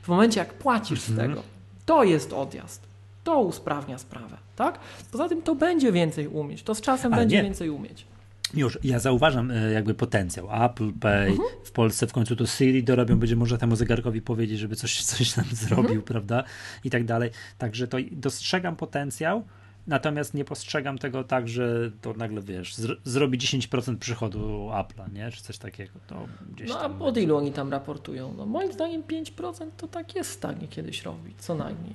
W 0.03 0.09
momencie, 0.09 0.41
jak 0.41 0.55
płacisz 0.55 1.01
z 1.01 1.11
Mhm. 1.11 1.28
tego, 1.30 1.43
to 1.87 2.05
jest 2.05 2.32
odjazd. 2.32 2.82
To 3.24 3.41
usprawnia 3.41 3.99
sprawę, 3.99 4.37
tak? 4.57 4.78
Poza 5.12 5.28
tym 5.28 5.43
to 5.43 5.55
będzie 5.55 5.93
więcej 5.93 6.28
umieć. 6.28 6.62
To 6.62 6.74
z 6.74 6.80
czasem 6.80 7.12
Ale 7.12 7.22
będzie 7.22 7.37
nie. 7.37 7.43
więcej 7.43 7.70
umieć. 7.70 8.07
Już, 8.55 8.78
ja 8.84 8.99
zauważam 8.99 9.51
e, 9.51 9.72
jakby 9.72 9.95
potencjał. 9.95 10.64
Apple 10.64 10.93
Pay, 11.01 11.28
Mhm. 11.28 11.49
w 11.64 11.70
Polsce 11.70 12.07
w 12.07 12.12
końcu 12.12 12.37
to 12.37 12.47
Siri 12.47 12.82
dorobią, 12.84 13.18
będzie 13.18 13.37
można 13.37 13.59
temu 13.59 13.76
zegarkowi 13.76 14.22
powiedzieć, 14.22 14.59
żeby 14.59 14.76
coś, 14.76 15.05
coś 15.05 15.32
tam 15.32 15.45
zrobił, 15.64 15.82
Mhm. 15.84 16.03
prawda? 16.03 16.45
I 16.84 16.91
tak 16.91 17.05
dalej. 17.05 17.30
Także 17.59 17.89
to 17.89 17.97
dostrzegam 18.12 18.76
potencjał, 18.76 19.43
natomiast 19.87 20.34
nie 20.34 20.45
postrzegam 20.45 20.99
tego 20.99 21.24
tak, 21.24 21.49
że 21.49 21.91
to 22.03 22.12
nagle, 22.12 22.41
wiesz, 22.43 22.74
zr- 22.74 22.97
zrobi 23.05 23.39
10% 23.39 23.97
przychodu 23.99 24.68
Apple'a, 24.72 25.12
nie? 25.12 25.30
Czy 25.30 25.43
coś 25.43 25.59
takiego. 25.59 25.93
To 26.07 26.26
gdzieś 26.55 26.68
No 26.68 26.78
a 26.78 26.82
tam 26.82 27.03
od 27.03 27.16
ilu 27.16 27.37
oni 27.37 27.53
tam 27.53 27.70
raportują? 27.70 28.34
No 28.37 28.47
moim 28.47 28.72
zdaniem 28.72 29.03
5% 29.03 29.66
to 29.76 29.89
tak 29.89 30.14
jest 30.14 30.30
w 30.30 30.34
stanie 30.34 30.68
kiedyś 30.68 31.03
robić, 31.03 31.34
co 31.39 31.55
najmniej. 31.55 31.95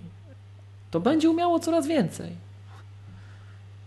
To 0.92 1.00
będzie 1.00 1.30
umiało 1.30 1.60
coraz 1.60 1.88
więcej. 1.88 2.32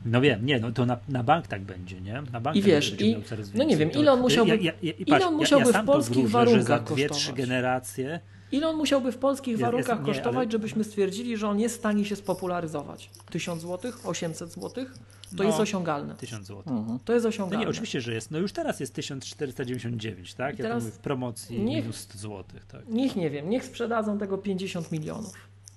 No 0.06 0.20
wiem, 0.20 0.46
nie, 0.46 0.60
no 0.60 0.72
to 0.72 0.86
na, 0.86 0.96
na 1.08 1.22
bank 1.22 1.46
tak 1.46 1.62
będzie, 1.62 2.00
nie? 2.00 2.22
Na 2.32 2.40
bank 2.40 2.56
I 2.56 2.60
tak 2.60 2.66
wiesz, 2.66 2.90
będzie 2.90 3.06
i- 3.06 3.22
no 3.54 3.64
nie 3.64 3.76
wiem, 3.76 3.92
ile 3.92 4.12
on 4.12 4.20
musiałby- 4.20 4.48
ja, 4.50 4.54
ja, 4.62 4.72
ja, 4.82 4.92
i 4.92 5.02
ile 5.10 5.26
on 5.26 5.34
musiałby 5.34 5.72
w 5.72 5.84
polskich 5.86 6.24
że 6.24 6.28
za 6.32 6.38
warunkach 6.38 6.84
dwie, 6.84 7.08
trzy 7.08 7.08
kosztować? 7.08 7.38
generacje 7.38 8.20
Ile 8.54 8.68
on 8.68 8.76
musiałby 8.76 9.12
w 9.12 9.18
polskich 9.18 9.58
warunkach 9.58 9.88
jest- 9.98 10.00
nie, 10.08 10.14
kosztować, 10.14 10.36
ale- 10.46 10.50
żebyśmy 10.52 10.84
stwierdzili, 10.84 11.36
że 11.36 11.48
on 11.48 11.60
jest 11.60 11.74
w 11.74 11.78
stanie 11.78 12.04
się 12.04 12.16
spopularyzować? 12.16 13.10
1000 13.30 13.62
zł? 13.62 13.92
800 14.04 14.52
zł? 14.52 14.70
To 14.74 15.42
No. 15.42 15.44
jest 15.44 15.60
osiągalne. 15.60 16.14
1000 16.14 16.46
zł. 16.46 16.62
Mhm. 16.76 16.98
To 17.04 17.12
jest 17.12 17.24
No 17.24 17.28
osiągalne. 17.28 17.64
nie, 17.64 17.70
oczywiście, 17.70 18.00
że 18.00 18.14
jest. 18.14 18.30
No 18.30 18.38
już 18.38 18.52
teraz 18.52 18.80
jest 18.80 18.94
1499, 18.94 20.34
tak? 20.34 20.54
I 20.58 20.62
Ja 20.62 20.68
teraz 20.68 20.84
w 20.86 20.98
promocji 20.98 21.62
niech- 21.62 21.82
minus 21.84 21.96
100 21.96 22.18
zł, 22.18 22.44
tak. 22.68 22.88
Niech 22.88 23.16
nie 23.16 23.30
wiem, 23.30 23.50
niech 23.50 23.64
sprzedadzą 23.64 24.18
tego 24.18 24.38
50 24.38 24.92
milionów. 24.92 25.34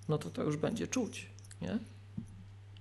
No 0.09 0.17
to 0.17 0.30
to 0.30 0.43
już 0.43 0.57
będzie 0.57 0.88
czuć, 0.88 1.30
nie? 1.61 1.80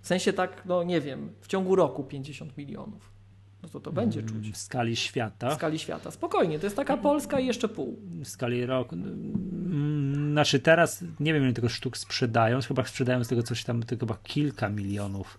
W 0.02 0.06
sensie 0.06 0.32
tak, 0.32 0.62
no 0.66 0.82
nie 0.82 1.00
wiem, 1.00 1.28
w 1.40 1.46
ciągu 1.46 1.76
roku 1.76 2.04
50 2.04 2.56
milionów. 2.56 3.15
No 3.62 3.68
to 3.68 3.80
to 3.80 3.92
będzie 3.92 4.22
czuć. 4.22 4.50
W 4.50 4.56
skali 4.56 4.96
W 4.96 4.98
świata, 4.98 5.54
skali 5.54 5.78
świata. 5.78 6.10
Spokojnie, 6.10 6.58
to 6.58 6.66
jest 6.66 6.76
taka 6.76 6.96
Polska 6.96 7.40
i 7.40 7.46
jeszcze 7.46 7.68
pół. 7.68 7.98
w 8.24 8.28
skali 8.28 8.66
roku. 8.66 8.94
mm, 8.94 10.32
Znaczy 10.32 10.60
teraz 10.60 11.04
nie 11.20 11.34
wiem 11.34 11.44
ile 11.44 11.52
tego 11.52 11.68
sztuk 11.68 11.96
sprzedają, 11.96 12.60
chyba 12.60 12.84
sprzedają 12.84 13.24
z 13.24 13.28
tego 13.28 13.42
coś 13.42 13.64
tam 13.64 13.82
tylko 13.82 14.06
chyba 14.06 14.18
kilka 14.22 14.68
milionów. 14.68 15.38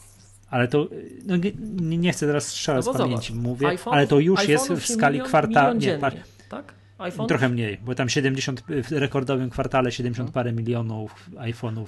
Ale 0.50 0.68
to 0.68 0.88
no, 1.26 1.36
nie, 1.36 1.52
nie 1.98 2.12
chcę 2.12 2.26
teraz 2.26 2.46
strzelać 2.46 2.86
No 2.86 2.92
z 2.94 2.96
pamięci, 2.96 3.28
zobacz, 3.28 3.42
mówię, 3.44 3.66
iPhone- 3.66 3.92
ale 3.92 4.06
to 4.06 4.18
już 4.20 4.48
jest 4.48 4.72
w 4.72 4.86
skali 4.86 5.20
kwartału. 5.20 5.74
Nie, 5.78 5.98
tak? 5.98 6.74
iPhone 6.98 7.28
trochę 7.28 7.48
mniej, 7.48 7.78
bo 7.84 7.94
tam 7.94 8.08
70 8.08 8.62
w 8.84 8.92
rekordowym 8.92 9.50
kwartale 9.50 9.92
70 9.92 10.30
parę 10.30 10.52
milionów 10.52 11.30
iPhone'ów 11.34 11.86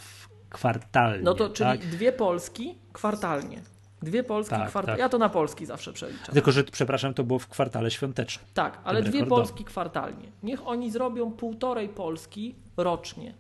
kwartalnie. 0.51 1.23
No 1.23 1.35
to 1.35 1.49
czyli 1.49 1.71
tak? 1.71 1.81
dwie 1.81 2.13
Polski 2.13 2.79
kwartalnie. 2.93 3.63
Dwie 4.03 4.25
Polski 4.25 4.51
Tak, 4.55 4.69
kwartalnie. 4.69 4.97
tak. 4.97 5.01
Ja 5.01 5.09
to 5.09 5.19
na 5.19 5.29
Polski 5.29 5.67
zawsze 5.67 5.93
przeliczam. 5.93 6.35
Tylko, 6.35 6.53
że 6.53 6.65
przepraszam, 6.65 7.15
to 7.15 7.25
było 7.25 7.39
w 7.39 7.49
kwartale 7.49 7.91
świątecznym. 7.91 8.47
Tak, 8.55 8.79
ale 8.85 9.03
dwie. 9.03 9.27
Polski 9.27 9.65
kwartalnie. 9.65 10.29
Niech 10.43 10.67
oni 10.67 10.91
zrobią 10.91 11.31
półtorej 11.33 11.89
Polski 11.89 12.55
rocznie. 12.77 13.35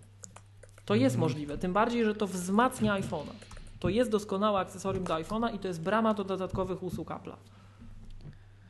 To 0.84 0.94
jest 0.94 1.14
Mhm. 1.16 1.20
możliwe. 1.30 1.58
Tym 1.58 1.72
bardziej, 1.72 2.04
że 2.04 2.14
to 2.14 2.26
wzmacnia 2.26 2.94
iPhone'a. 3.00 3.32
To 3.80 3.88
jest 3.88 4.10
doskonałe 4.10 4.60
akcesorium 4.60 5.04
do 5.04 5.14
iPhone'a 5.14 5.54
i 5.54 5.58
to 5.58 5.68
jest 5.68 5.80
brama 5.82 6.14
do 6.14 6.24
dodatkowych 6.24 6.82
usług 6.82 7.08
Apple'a. 7.08 7.34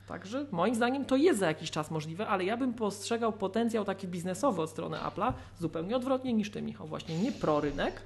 Także 0.08 0.46
moim 0.50 0.74
zdaniem 0.74 1.04
to 1.04 1.16
jest 1.16 1.40
za 1.40 1.46
jakiś 1.46 1.70
czas 1.70 1.90
możliwe, 1.90 2.26
ale 2.28 2.44
ja 2.44 2.56
bym 2.56 2.74
postrzegał 2.74 3.32
potencjał 3.32 3.84
taki 3.84 4.08
biznesowy 4.08 4.62
od 4.62 4.70
strony 4.70 4.96
Apple'a 4.96 5.32
zupełnie 5.60 5.96
odwrotnie 5.96 6.32
niż 6.32 6.50
ty, 6.50 6.62
Michał. 6.62 6.86
Właśnie 6.86 7.18
nie 7.18 7.32
prorynek, 7.32 8.02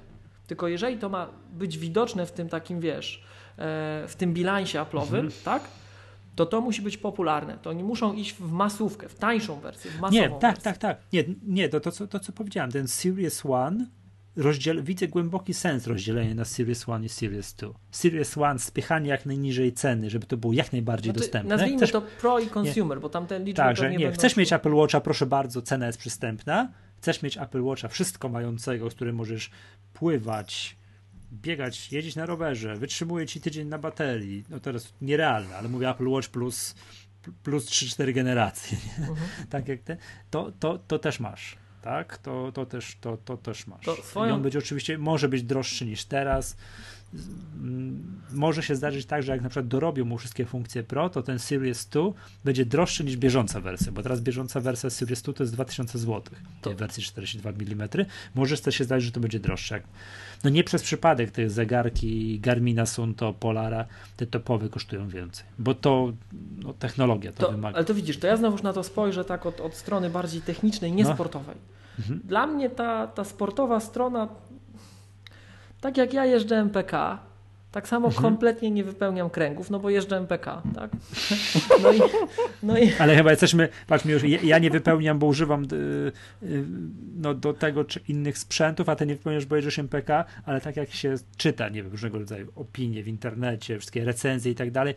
tylko 0.47 0.67
jeżeli 0.67 0.97
to 0.97 1.09
ma 1.09 1.27
być 1.53 1.77
widoczne 1.77 2.25
w 2.25 2.31
tym 2.31 2.49
takim, 2.49 2.79
wiesz, 2.79 3.23
w 4.07 4.13
tym 4.17 4.33
bilansie 4.33 4.79
Apple'owym, 4.79 5.01
Mhm. 5.15 5.31
tak? 5.43 5.63
To 6.35 6.45
to 6.45 6.61
musi 6.61 6.81
być 6.81 6.97
popularne. 6.97 7.57
To 7.61 7.69
oni 7.69 7.83
muszą 7.83 8.13
iść 8.13 8.33
w 8.33 8.51
masówkę, 8.51 9.09
w 9.09 9.15
tańszą 9.15 9.59
wersję, 9.59 9.91
w 9.91 9.99
masową 9.99 10.21
Nie, 10.21 10.29
tak, 10.29 10.39
wersję. 10.41 10.63
tak, 10.63 10.77
tak. 10.77 10.97
Nie, 11.13 11.23
nie 11.47 11.69
to, 11.69 11.79
to, 11.79 11.91
co, 11.91 12.07
to 12.07 12.19
co 12.19 12.31
powiedziałem, 12.31 12.71
ten 12.71 12.87
Series 12.87 13.45
One, 13.45 13.85
rozdziel, 14.35 14.83
widzę 14.83 15.07
głęboki 15.07 15.53
sens 15.53 15.87
rozdzielenia 15.87 16.35
na 16.35 16.45
Series 16.45 16.89
One 16.89 17.05
i 17.05 17.09
Series 17.09 17.53
2. 17.53 17.69
Series 17.91 18.37
One, 18.37 18.59
spychanie 18.59 19.09
jak 19.09 19.25
najniżej 19.25 19.73
ceny, 19.73 20.09
żeby 20.09 20.25
to 20.25 20.37
było 20.37 20.53
jak 20.53 20.71
najbardziej 20.71 21.11
Znaczy, 21.13 21.19
dostępne. 21.19 21.49
nazwijmy 21.49 21.77
Chcesz, 21.77 21.91
to 21.91 22.01
pro 22.21 22.39
i 22.39 22.47
consumer, 22.57 22.99
bo 22.99 23.09
tam 23.09 23.27
te 23.27 23.39
liczby 23.39 23.53
tak, 23.53 23.77
że 23.77 23.91
nie, 23.91 23.99
będą 23.99 24.13
chcesz 24.13 24.35
mieć 24.37 24.53
Apple 24.53 24.73
Watcha, 24.73 25.01
proszę 25.01 25.25
bardzo, 25.25 25.61
cena 25.61 25.85
jest 25.87 25.97
przystępna. 25.99 26.69
Chcesz 26.97 27.21
mieć 27.21 27.37
Apple 27.37 27.61
Watcha 27.63 27.87
wszystko 27.87 28.29
mającego, 28.29 28.89
z 28.89 28.93
którym 28.95 29.15
możesz 29.15 29.49
pływać, 29.93 30.75
biegać, 31.33 31.91
jeździć 31.91 32.15
na 32.15 32.25
rowerze, 32.25 32.75
wytrzymuje 32.75 33.25
ci 33.25 33.41
tydzień 33.41 33.67
na 33.67 33.77
baterii. 33.77 34.43
No 34.49 34.59
teraz 34.59 34.93
nierealne, 35.01 35.55
ale 35.57 35.69
mówię 35.69 35.89
Apple 35.89 36.07
Watch 36.07 36.29
plus, 36.29 36.75
plus 37.43 37.65
3-4 37.65 38.13
generacje. 38.13 38.77
Mhm. 38.99 39.17
Tak 39.49 39.67
jak 39.67 39.81
te, 39.81 39.97
to, 40.31 40.51
to, 40.59 40.77
to 40.87 40.99
też 40.99 41.19
masz. 41.19 41.57
Tak, 41.81 42.17
to, 42.17 42.51
to, 42.51 42.65
też, 42.65 42.97
to, 43.01 43.17
to 43.17 43.37
też 43.37 43.67
masz. 43.67 43.85
To 43.85 43.95
swoją- 43.95 44.29
I 44.29 44.31
on 44.31 44.41
będzie 44.41 44.59
oczywiście, 44.59 44.97
może 44.97 45.29
być 45.29 45.43
droższy 45.43 45.85
niż 45.85 46.05
teraz. 46.05 46.57
Mm, 47.61 48.21
Może 48.33 48.63
się 48.63 48.75
zdarzyć 48.75 49.05
tak, 49.05 49.23
że 49.23 49.31
jak 49.31 49.41
na 49.41 49.49
przykład 49.49 49.67
dorobią 49.67 50.05
mu 50.05 50.17
wszystkie 50.17 50.45
funkcje 50.45 50.83
Pro, 50.83 51.09
to 51.09 51.23
ten 51.23 51.39
Series 51.39 51.85
2 51.85 52.01
będzie 52.45 52.65
droższy 52.65 53.03
niż 53.03 53.17
bieżąca 53.17 53.61
wersja, 53.61 53.91
bo 53.91 54.03
teraz 54.03 54.21
bieżąca 54.21 54.59
wersja 54.59 54.89
Series 54.89 55.21
2 55.21 55.33
to 55.33 55.43
jest 55.43 55.53
2000 55.53 55.99
zł 55.99 56.23
w 56.63 56.75
wersji 56.75 57.03
42 57.03 57.49
mm. 57.49 57.89
Może 58.35 58.57
też 58.57 58.75
się 58.75 58.83
zdarzyć, 58.83 59.05
że 59.05 59.11
to 59.11 59.19
będzie 59.19 59.39
droższe. 59.39 59.81
No 60.43 60.49
nie 60.49 60.63
przez 60.63 60.83
przypadek 60.83 61.31
te 61.31 61.49
zegarki 61.49 62.39
Garmina, 62.39 62.85
Sunto, 62.85 63.33
Polara, 63.33 63.85
te 64.17 64.25
topowe 64.27 64.69
kosztują 64.69 65.07
więcej, 65.09 65.45
bo 65.59 65.73
to 65.75 66.13
no, 66.57 66.73
technologia 66.73 67.31
to, 67.31 67.45
To, 67.45 67.51
wymaga. 67.51 67.75
ale 67.75 67.85
to 67.85 67.93
widzisz, 67.93 68.17
to 68.17 68.27
ja 68.27 68.37
znowuż 68.37 68.63
na 68.63 68.73
to 68.73 68.83
spojrzę 68.83 69.25
tak 69.25 69.45
od, 69.45 69.61
od 69.61 69.75
strony 69.75 70.09
bardziej 70.09 70.41
technicznej, 70.41 70.91
nie 70.91 71.03
No. 71.03 71.15
Mhm. 71.99 72.21
Dla 72.23 72.47
mnie 72.47 72.69
ta, 72.69 73.07
ta 73.07 73.23
sportowa 73.23 73.79
strona, 73.79 74.27
tak 75.85 75.97
jak 75.97 76.13
ja 76.13 76.25
jeżdżę 76.25 76.55
MPK, 76.55 77.19
tak 77.71 77.87
samo 77.87 78.07
Mhm. 78.07 78.23
kompletnie 78.23 78.71
nie 78.71 78.83
wypełniam 78.83 79.29
kręgów, 79.29 79.69
no 79.69 79.79
bo 79.79 79.89
jeżdżę 79.89 80.17
MPK, 80.17 80.61
tak? 80.75 80.91
No 81.83 81.91
i, 81.93 81.99
no 82.63 82.77
i 82.77 82.91
Ale 82.99 83.15
chyba 83.15 83.31
jesteśmy, 83.31 83.69
patrz 83.87 84.05
mi 84.05 84.11
już, 84.11 84.23
ja, 84.23 84.59
nie 84.59 84.69
wypełniam, 84.69 85.19
bo 85.19 85.25
używam 85.27 85.63
y, 85.63 85.75
y, 86.43 86.63
no, 87.17 87.33
do 87.33 87.53
tego 87.53 87.83
czy 87.83 87.99
innych 88.07 88.37
sprzętów, 88.37 88.89
a 88.89 88.95
ty 88.95 89.05
nie 89.05 89.15
wypełniasz, 89.15 89.45
bo 89.45 89.55
jedziesz 89.55 89.79
MPK, 89.79 90.25
ale 90.45 90.61
tak 90.61 90.75
jak 90.77 90.91
się 90.91 91.15
czyta, 91.37 91.69
nie 91.69 91.83
wiem, 91.83 91.91
różnego 91.91 92.19
rodzaju 92.19 92.51
opinie 92.55 93.03
w 93.03 93.07
internecie, 93.07 93.77
wszystkie 93.79 94.05
recenzje 94.05 94.51
i 94.51 94.55
tak 94.55 94.71
dalej, 94.71 94.95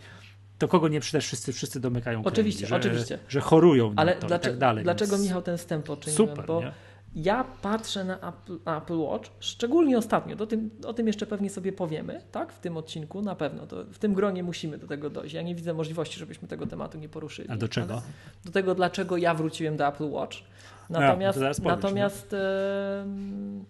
to 0.59 0.69
kogo 0.69 0.89
nie 0.89 1.01
przydasz, 1.01 1.27
wszyscy, 1.27 1.53
wszyscy 1.53 1.81
domykają 1.81 2.23
kręgi, 2.23 2.35
Oczywiście, 2.35 2.67
że, 2.67 2.77
oczywiście. 2.77 3.19
że 3.29 3.41
chorują 3.41 3.93
ale 3.97 4.17
to 4.17 4.27
dlaczego, 4.27 4.49
i 4.49 4.53
tak 4.53 4.59
dalej. 4.61 4.85
dlaczego 4.85 5.19
Michał 5.19 5.43
ten 5.43 5.59
wstęp 5.59 5.87
poczyniłem? 5.87 6.29
Super, 6.29 6.47
bo 6.47 6.61
nie? 6.61 6.73
Ja 7.15 7.45
patrzę 7.63 8.05
na 8.05 8.15
Apple, 8.29 8.59
na 8.65 8.79
Apple 8.79 8.99
Watch, 8.99 9.31
szczególnie 9.41 9.99
ostatnio, 9.99 10.37
do 10.37 10.47
tym, 10.47 10.71
o 10.87 10.95
tym 10.95 11.07
jeszcze 11.07 11.27
pewnie 11.27 11.51
sobie 11.51 11.73
powiemy, 11.73 12.23
tak, 12.33 12.53
w 12.53 12.61
tym 12.61 12.77
odcinku, 12.77 13.23
na 13.23 13.35
pewno, 13.35 13.67
to 13.67 13.85
w 13.85 13.99
tym 13.99 14.15
gronie 14.15 14.43
musimy 14.43 14.79
do 14.79 14.87
tego 14.87 15.11
dojść. 15.11 15.35
Ja 15.35 15.43
nie 15.43 15.55
widzę 15.55 15.75
możliwości, 15.75 16.19
żebyśmy 16.19 16.49
tego 16.49 16.67
tematu 16.67 16.99
nie 16.99 17.09
poruszyli. 17.09 17.49
A 17.51 17.57
do 17.57 17.69
czego? 17.69 17.95
Ale 17.95 18.03
Do 18.45 18.53
tego, 18.53 18.75
dlaczego 18.75 19.17
ja 19.17 19.35
wróciłem 19.35 19.77
do 19.77 19.87
Apple 19.87 20.11
Watch. 20.11 20.37
Natomiast, 20.91 21.37
to 21.37 21.41
zaraz 21.41 21.61
powiesz, 21.61 21.77
natomiast 21.77 22.35
em, 22.35 23.65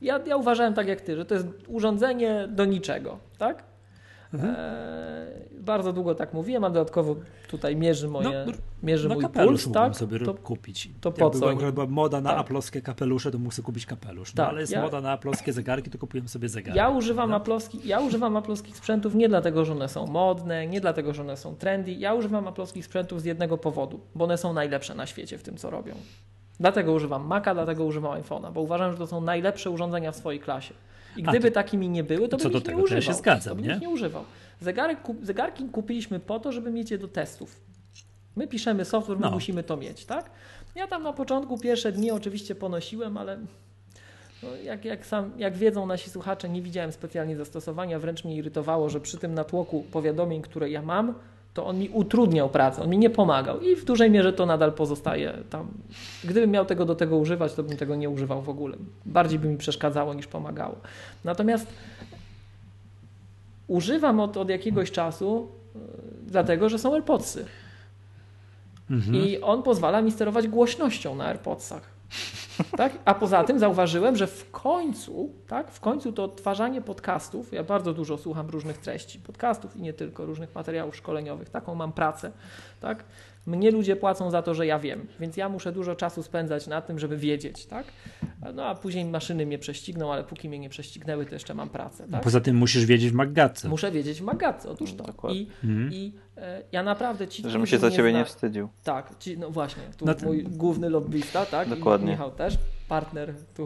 ja, 0.00 0.20
ja 0.26 0.36
uważałem 0.36 0.74
tak 0.74 0.88
jak 0.88 1.00
ty, 1.00 1.16
że 1.16 1.24
to 1.24 1.34
jest 1.34 1.46
urządzenie 1.68 2.48
do 2.48 2.64
niczego, 2.64 3.18
tak? 3.38 3.75
E, 4.34 5.26
bardzo 5.60 5.92
długo 5.92 6.14
tak 6.14 6.34
mówiłem, 6.34 6.64
a 6.64 6.70
dodatkowo 6.70 7.16
tutaj 7.48 7.76
mierzy 7.76 8.08
moje, 8.08 8.44
No, 8.46 8.52
mierzy 8.82 9.08
No 9.08 9.14
mój 9.14 9.24
puls, 9.28 9.72
tak? 9.72 9.96
sobie 9.96 10.18
To, 10.18 10.34
kupić. 10.34 10.90
to 11.00 11.12
po 11.12 11.30
co? 11.30 11.38
Była, 11.38 11.62
jak 11.62 11.74
była 11.74 11.86
moda 11.86 12.20
na 12.20 12.30
Tak. 12.30 12.38
aploskie 12.38 12.82
kapelusze, 12.82 13.30
to 13.30 13.38
sobie 13.50 13.66
kupić 13.66 13.86
kapelusz. 13.86 14.34
No 14.34 14.42
Tak, 14.44 14.48
ale 14.52 14.60
jest 14.60 14.72
ja- 14.72 14.82
moda 14.82 15.00
na 15.00 15.10
aploskie 15.12 15.52
zegarki, 15.52 15.90
to 15.90 15.98
kupiłem 15.98 16.28
sobie 16.28 16.48
zegarek. 16.48 16.76
ja 16.76 16.88
używam, 16.88 17.28
prawda? 17.28 17.36
aploski, 17.36 17.80
ja 17.84 18.00
używam 18.00 18.36
aploskich 18.36 18.76
sprzętów 18.76 19.14
nie 19.14 19.28
dlatego, 19.28 19.64
że 19.64 19.72
one 19.72 19.88
są 19.88 20.06
modne, 20.06 20.66
nie 20.66 20.80
dlatego, 20.80 21.14
że 21.14 21.22
one 21.22 21.36
są 21.36 21.56
trendy. 21.56 21.92
Ja 21.92 22.14
używam 22.14 22.48
aploskich 22.48 22.84
sprzętów 22.84 23.20
z 23.22 23.24
jednego 23.24 23.58
powodu, 23.58 24.00
bo 24.14 24.24
one 24.24 24.38
są 24.38 24.52
najlepsze 24.52 24.94
na 24.94 25.06
świecie 25.06 25.38
w 25.38 25.42
tym, 25.42 25.56
co 25.56 25.70
robią. 25.70 25.94
Dlatego 26.60 26.92
używam 26.92 27.26
Maca, 27.26 27.54
dlatego 27.54 27.84
używam 27.84 28.22
iPhone'a, 28.22 28.52
bo 28.52 28.60
uważam, 28.60 28.92
że 28.92 28.98
to 28.98 29.06
są 29.06 29.20
najlepsze 29.20 29.70
urządzenia 29.70 30.12
w 30.12 30.16
swojej 30.16 30.40
klasie. 30.40 30.74
I 31.16 31.22
A, 31.26 31.30
gdyby 31.30 31.50
to- 31.50 31.54
takimi 31.54 31.88
nie 31.88 32.04
były, 32.04 32.28
to 32.28 32.36
co 32.36 32.42
bym 32.42 32.52
do 32.52 32.58
ich 32.58 32.64
tego, 32.64 32.78
nie 32.80 32.84
to 32.86 32.94
ja 32.94 32.98
używał. 32.98 33.14
się 33.14 33.18
zgadzam, 33.18 33.56
to 33.56 33.62
bym 33.62 33.70
nie? 33.72 33.78
nie 33.78 33.88
używał. 33.88 34.24
Zegarek, 34.60 34.98
zegarki 35.22 35.64
kupiliśmy 35.64 36.20
po 36.20 36.38
to, 36.40 36.52
żeby 36.52 36.70
mieć 36.70 36.90
je 36.90 36.98
do 36.98 37.08
testów. 37.08 37.60
My 38.36 38.46
piszemy 38.48 38.84
software, 38.84 39.18
my 39.18 39.26
No. 39.26 39.30
musimy 39.30 39.62
to 39.62 39.76
mieć, 39.76 40.04
tak? 40.04 40.30
Ja 40.74 40.86
tam 40.86 41.02
na 41.02 41.12
początku 41.12 41.58
pierwsze 41.58 41.92
dni 41.92 42.10
oczywiście 42.10 42.54
ponosiłem, 42.54 43.16
ale 43.16 43.38
no, 44.42 44.48
jak, 44.56 44.84
jak, 44.84 45.06
sam, 45.06 45.32
jak 45.38 45.56
wiedzą 45.56 45.86
nasi 45.86 46.10
słuchacze, 46.10 46.48
nie 46.48 46.62
widziałem 46.62 46.92
specjalnie 46.92 47.36
zastosowania, 47.36 47.98
wręcz 47.98 48.24
mnie 48.24 48.36
irytowało, 48.36 48.88
że 48.90 49.00
przy 49.00 49.18
tym 49.18 49.34
natłoku 49.34 49.84
powiadomień, 49.92 50.42
które 50.42 50.70
ja 50.70 50.82
mam, 50.82 51.14
to 51.56 51.66
on 51.66 51.78
mi 51.78 51.88
utrudniał 51.88 52.48
pracę, 52.48 52.82
on 52.82 52.90
mi 52.90 52.98
nie 52.98 53.10
pomagał 53.10 53.60
i 53.60 53.76
w 53.76 53.84
dużej 53.84 54.10
mierze 54.10 54.32
to 54.32 54.46
nadal 54.46 54.72
pozostaje 54.72 55.38
tam. 55.50 55.68
Gdybym 56.24 56.50
miał 56.50 56.64
tego 56.64 56.84
do 56.84 56.94
tego 56.94 57.16
używać, 57.16 57.54
to 57.54 57.62
bym 57.62 57.76
tego 57.76 57.96
nie 57.96 58.10
używał 58.10 58.42
w 58.42 58.48
ogóle. 58.48 58.76
Bardziej 59.06 59.38
by 59.38 59.48
mi 59.48 59.56
przeszkadzało 59.56 60.14
niż 60.14 60.26
pomagało. 60.26 60.76
Natomiast 61.24 61.66
używam 63.66 64.20
od, 64.20 64.36
od 64.36 64.48
jakiegoś 64.48 64.90
czasu, 64.90 65.48
yy, 65.74 65.80
dlatego 66.26 66.68
że 66.68 66.78
są 66.78 66.94
AirPodsy. 66.94 67.44
Mhm. 68.90 69.16
I 69.16 69.40
on 69.40 69.62
pozwala 69.62 70.02
mi 70.02 70.12
sterować 70.12 70.48
głośnością 70.48 71.14
na 71.14 71.24
AirPodsach. 71.26 71.95
Tak? 72.76 72.92
A 73.04 73.14
poza 73.14 73.44
tym 73.44 73.58
zauważyłem, 73.58 74.16
że 74.16 74.26
w 74.26 74.50
końcu, 74.50 75.30
tak, 75.46 75.70
w 75.70 75.80
końcu 75.80 76.12
to 76.12 76.24
odtwarzanie 76.24 76.82
podcastów, 76.82 77.52
ja 77.52 77.64
bardzo 77.64 77.94
dużo 77.94 78.18
słucham 78.18 78.50
różnych 78.50 78.78
treści, 78.78 79.18
podcastów 79.18 79.76
i 79.76 79.82
nie 79.82 79.92
tylko, 79.92 80.26
różnych 80.26 80.54
materiałów 80.54 80.96
szkoleniowych, 80.96 81.50
taką 81.50 81.74
mam 81.74 81.92
pracę, 81.92 82.32
tak? 82.80 83.04
Mnie 83.46 83.70
ludzie 83.70 83.96
płacą 83.96 84.30
za 84.30 84.42
to, 84.42 84.54
że 84.54 84.66
ja 84.66 84.78
wiem, 84.78 85.06
więc 85.20 85.36
ja 85.36 85.48
muszę 85.48 85.72
dużo 85.72 85.96
czasu 85.96 86.22
spędzać 86.22 86.66
na 86.66 86.80
tym, 86.80 86.98
żeby 86.98 87.16
wiedzieć, 87.16 87.66
tak? 87.66 87.86
No 88.54 88.64
a 88.66 88.74
później 88.74 89.04
maszyny 89.04 89.46
mnie 89.46 89.58
prześcigną, 89.58 90.12
ale 90.12 90.24
póki 90.24 90.48
mnie 90.48 90.58
nie 90.58 90.68
prześcignęły, 90.68 91.26
to 91.26 91.34
jeszcze 91.34 91.54
mam 91.54 91.68
pracę, 91.70 92.08
tak? 92.10 92.22
Poza 92.22 92.40
tym 92.40 92.56
musisz 92.56 92.84
wiedzieć 92.86 93.10
w 93.10 93.14
Maggatce. 93.14 93.68
Muszę 93.68 93.90
wiedzieć 93.92 94.20
w 94.20 94.24
Magatce, 94.24 94.70
otóż 94.70 94.94
to. 94.94 95.04
Dokładnie. 95.04 95.40
I, 95.40 95.48
Mhm. 95.64 95.92
i 95.92 96.12
e, 96.36 96.62
ja 96.72 96.82
naprawdę 96.82 97.28
ci, 97.28 97.42
Żebym 97.50 97.66
się 97.66 97.78
za 97.78 97.90
ciebie 97.90 98.10
zna- 98.10 98.18
nie 98.18 98.24
wstydził. 98.24 98.68
tak, 98.84 99.18
ci, 99.18 99.38
no 99.38 99.50
właśnie, 99.50 99.82
tu 99.96 100.04
No 100.06 100.14
to- 100.14 100.26
mój 100.26 100.42
główny 100.42 100.90
lobbysta, 100.90 101.46
tak? 101.46 101.68
Dokładnie. 101.68 102.08
I 102.08 102.10
Michał 102.10 102.30
też, 102.30 102.54
partner 102.88 103.34
tu 103.56 103.62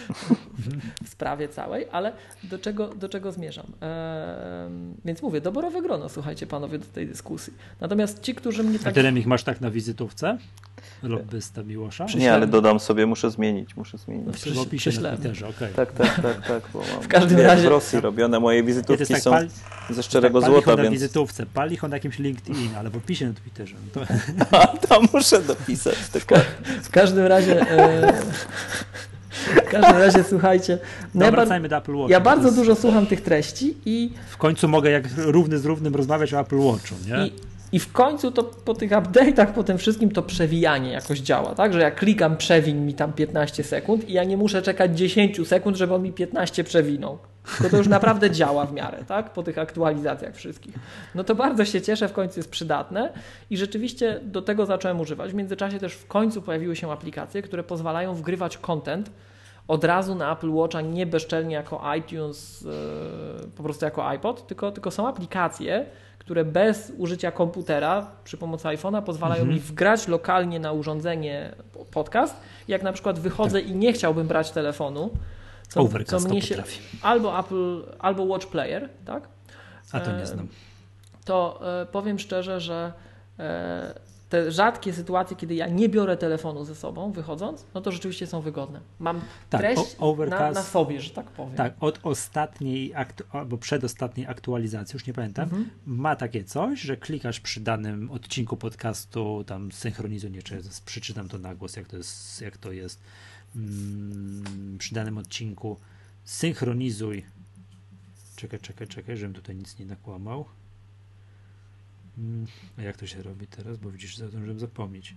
w 1.04 1.08
sprawie 1.08 1.48
całej, 1.48 1.86
ale 1.92 2.12
do 2.44 2.58
czego, 2.58 2.88
do 2.88 3.08
czego 3.08 3.32
zmierzam? 3.32 3.66
Ehm, 3.66 4.94
więc 5.04 5.22
mówię, 5.22 5.40
doborowe 5.40 5.82
grono, 5.82 6.08
słuchajcie 6.08 6.46
panowie, 6.46 6.78
do 6.78 6.86
tej 6.86 7.06
dyskusji. 7.06 7.52
Natomiast 7.80 8.20
ci, 8.20 8.34
którzy 8.34 8.62
mnie 8.62 8.78
A 8.80 8.84
tak... 8.84 8.94
ty 8.94 9.02
Remik 9.02 9.26
masz 9.26 9.44
tak 9.44 9.60
na 9.60 9.70
wizytówce? 9.70 10.38
Lobbysta 11.02 11.62
Miłosza? 11.62 12.06
Nie, 12.18 12.34
ale 12.34 12.46
dodam 12.46 12.80
sobie, 12.80 13.06
muszę 13.06 13.30
zmienić, 13.30 13.76
muszę 13.76 13.98
zmienić. 13.98 14.26
No, 14.26 14.32
W 14.32 14.58
opisie 14.58 14.90
na 14.90 14.92
prześlemy. 14.92 15.16
Twitterze, 15.16 15.48
okej. 15.48 15.74
Tak, 15.74 15.92
tak, 15.92 16.22
tak, 16.22 16.46
tak. 16.46 16.62
Bo 16.72 16.78
mam 16.78 17.02
W 17.02 17.08
każdym 17.08 17.40
razie- 17.40 17.68
w 17.68 17.70
Rosji 17.70 18.00
robione 18.00 18.40
moje 18.40 18.60
to 18.60 18.66
wizytówki 18.66 19.06
tak, 19.14 19.22
są 19.22 19.30
pal, 19.30 19.48
ze 19.90 20.02
szczerego 20.02 20.40
tak, 20.40 20.50
złota, 20.50 20.64
palicho 20.64 20.76
na 20.76 20.82
więc 20.82 20.92
wizytówce, 20.92 21.46
palicho 21.46 21.88
na 21.88 21.96
jakimś 21.96 22.18
LinkedIn, 22.18 22.74
ale 22.76 22.90
w 22.90 22.96
opisie 22.96 23.26
na 23.28 23.34
Twitterze. 23.34 23.76
No 23.94 24.04
to, 24.04 24.12
A, 24.58 24.66
tam 24.66 25.06
muszę 25.12 25.42
dopisać. 25.42 25.96
Dokładnie. 26.14 26.46
W 26.82 26.90
każdym 26.90 27.26
razie... 27.26 27.60
E, 27.60 28.12
w 29.66 29.70
każdym 29.70 29.96
razie, 29.96 30.24
słuchajcie, 30.24 30.78
no 31.14 31.24
ja, 31.24 31.30
wracajmy 31.30 31.68
do 31.68 31.76
Apple 31.76 31.94
Watch. 31.94 32.10
ja 32.10 32.20
bardzo 32.20 32.52
dużo 32.52 32.74
słucham 32.74 33.06
tych 33.06 33.20
treści 33.20 33.74
i 33.84 34.10
W 34.28 34.36
końcu 34.36 34.68
mogę 34.68 34.90
jak 34.90 35.04
równy 35.16 35.58
z 35.58 35.64
równym 35.64 35.94
rozmawiać 35.94 36.34
o 36.34 36.40
Apple 36.40 36.58
Watchu, 36.58 36.94
nie? 37.06 37.26
I, 37.26 37.32
I 37.72 37.78
w 37.78 37.92
końcu 37.92 38.30
to 38.30 38.42
po 38.44 38.74
tych 38.74 38.90
update'ach, 38.90 39.46
po 39.46 39.64
tym 39.64 39.78
wszystkim 39.78 40.10
to 40.10 40.22
przewijanie 40.22 40.92
jakoś 40.92 41.18
działa, 41.18 41.54
tak? 41.54 41.72
Że 41.72 41.80
ja 41.80 41.90
klikam 41.90 42.36
przewiń 42.36 42.76
mi 42.76 42.94
tam 42.94 43.12
15 43.12 43.64
sekund 43.64 44.08
i 44.08 44.12
ja 44.12 44.24
nie 44.24 44.36
muszę 44.36 44.62
czekać 44.62 44.98
10 44.98 45.48
sekund, 45.48 45.76
żeby 45.76 45.94
on 45.94 46.02
mi 46.02 46.12
15 46.12 46.64
przewinął. 46.64 47.18
Tylko 47.44 47.70
to 47.70 47.76
już 47.76 47.88
naprawdę 47.88 48.30
działa 48.30 48.66
w 48.66 48.72
miarę, 48.72 49.04
tak? 49.08 49.32
Po 49.32 49.42
tych 49.42 49.58
aktualizacjach 49.58 50.34
wszystkich. 50.34 50.74
No 51.14 51.24
to 51.24 51.34
bardzo 51.34 51.64
się 51.64 51.82
cieszę, 51.82 52.08
w 52.08 52.12
końcu 52.12 52.38
jest 52.38 52.50
przydatne 52.50 53.12
i 53.50 53.56
rzeczywiście 53.56 54.20
do 54.22 54.42
tego 54.42 54.66
zacząłem 54.66 55.00
używać. 55.00 55.32
W 55.32 55.34
międzyczasie 55.34 55.78
też 55.78 55.94
w 55.94 56.06
końcu 56.06 56.42
pojawiły 56.42 56.76
się 56.76 56.92
aplikacje, 56.92 57.42
które 57.42 57.62
pozwalają 57.62 58.14
wgrywać 58.14 58.58
content 58.58 59.10
od 59.68 59.84
razu 59.84 60.14
na 60.14 60.32
Apple 60.32 60.50
Watcha, 60.50 60.80
nie 60.80 61.06
bezczelnie 61.06 61.54
jako 61.54 61.94
iTunes, 61.94 62.60
yy, 62.60 62.70
po 63.56 63.62
prostu 63.62 63.84
jako 63.84 64.08
iPod, 64.08 64.46
tylko, 64.46 64.72
tylko 64.72 64.90
są 64.90 65.08
aplikacje, 65.08 65.86
które 66.18 66.44
bez 66.44 66.92
użycia 66.98 67.30
komputera 67.30 68.06
przy 68.24 68.36
pomocy 68.36 68.68
iPhone'a 68.68 69.02
pozwalają 69.02 69.44
mi 69.44 69.60
wgrać 69.60 70.08
lokalnie 70.08 70.60
na 70.60 70.72
urządzenie 70.72 71.54
podcast. 71.90 72.36
Jak 72.68 72.82
na 72.82 72.92
przykład 72.92 73.18
wychodzę 73.18 73.60
i 73.60 73.74
nie 73.74 73.92
chciałbym 73.92 74.26
brać 74.26 74.50
telefonu, 74.50 75.10
co, 75.72 75.80
Overcast 75.80 76.26
to 76.26 76.32
mnie 76.32 76.42
się, 76.42 76.62
albo 77.02 77.38
Apple, 77.40 77.82
albo 77.98 78.22
Watch 78.22 78.46
Player, 78.46 78.88
tak? 79.04 79.28
A 79.92 80.00
to 80.00 80.12
nie 80.12 80.22
e, 80.22 80.26
znam. 80.26 80.48
To 81.24 81.60
e, 81.82 81.86
powiem 81.86 82.18
szczerze, 82.18 82.60
że 82.60 82.92
e, 83.38 83.94
te 84.28 84.52
rzadkie 84.52 84.92
sytuacje, 84.92 85.36
kiedy 85.36 85.54
ja 85.54 85.66
nie 85.68 85.88
biorę 85.88 86.16
telefonu 86.16 86.64
ze 86.64 86.74
sobą 86.74 87.12
wychodząc, 87.12 87.64
no 87.74 87.80
to 87.80 87.92
rzeczywiście 87.92 88.26
są 88.26 88.40
wygodne. 88.40 88.80
Mam 88.98 89.20
Tak, 89.50 89.60
treść 89.60 89.96
Overcast- 89.98 90.30
na, 90.30 90.50
na 90.50 90.62
sobie, 90.62 91.00
że 91.00 91.10
tak 91.10 91.26
powiem. 91.26 91.54
Tak, 91.54 91.72
od 91.80 91.98
ostatniej, 92.02 92.94
aktu- 92.94 93.24
albo 93.30 93.58
przedostatniej 93.58 94.26
aktualizacji, 94.26 94.96
już 94.96 95.06
nie 95.06 95.12
pamiętam, 95.12 95.44
Mhm. 95.44 95.70
ma 95.86 96.16
takie 96.16 96.44
coś, 96.44 96.80
że 96.80 96.96
klikasz 96.96 97.40
przy 97.40 97.60
danym 97.60 98.10
odcinku 98.10 98.56
podcastu, 98.56 99.44
tam 99.46 99.72
synchronizuje, 99.72 100.42
czy 100.42 100.60
przeczytam 100.86 101.28
to 101.28 101.38
na 101.38 101.54
głos, 101.54 101.76
jak 101.76 101.88
to 101.88 101.96
jest, 101.96 102.40
jak 102.40 102.56
to 102.56 102.72
jest 102.72 103.00
przy 104.78 104.94
danym 104.94 105.18
odcinku, 105.18 105.76
synchronizuj, 106.24 107.24
czekaj, 108.36 108.60
czekaj, 108.60 108.88
czekaj, 108.88 109.16
żebym 109.16 109.34
tutaj 109.34 109.56
nic 109.56 109.78
nie 109.78 109.86
nakłamał. 109.86 110.44
Mm, 112.18 112.46
A 112.78 112.82
jak 112.82 112.96
to 112.96 113.06
się 113.06 113.22
robi 113.22 113.46
teraz, 113.46 113.76
bo 113.78 113.90
widzisz, 113.90 114.16
zdążyłem 114.16 114.60
zapomnieć. 114.60 115.14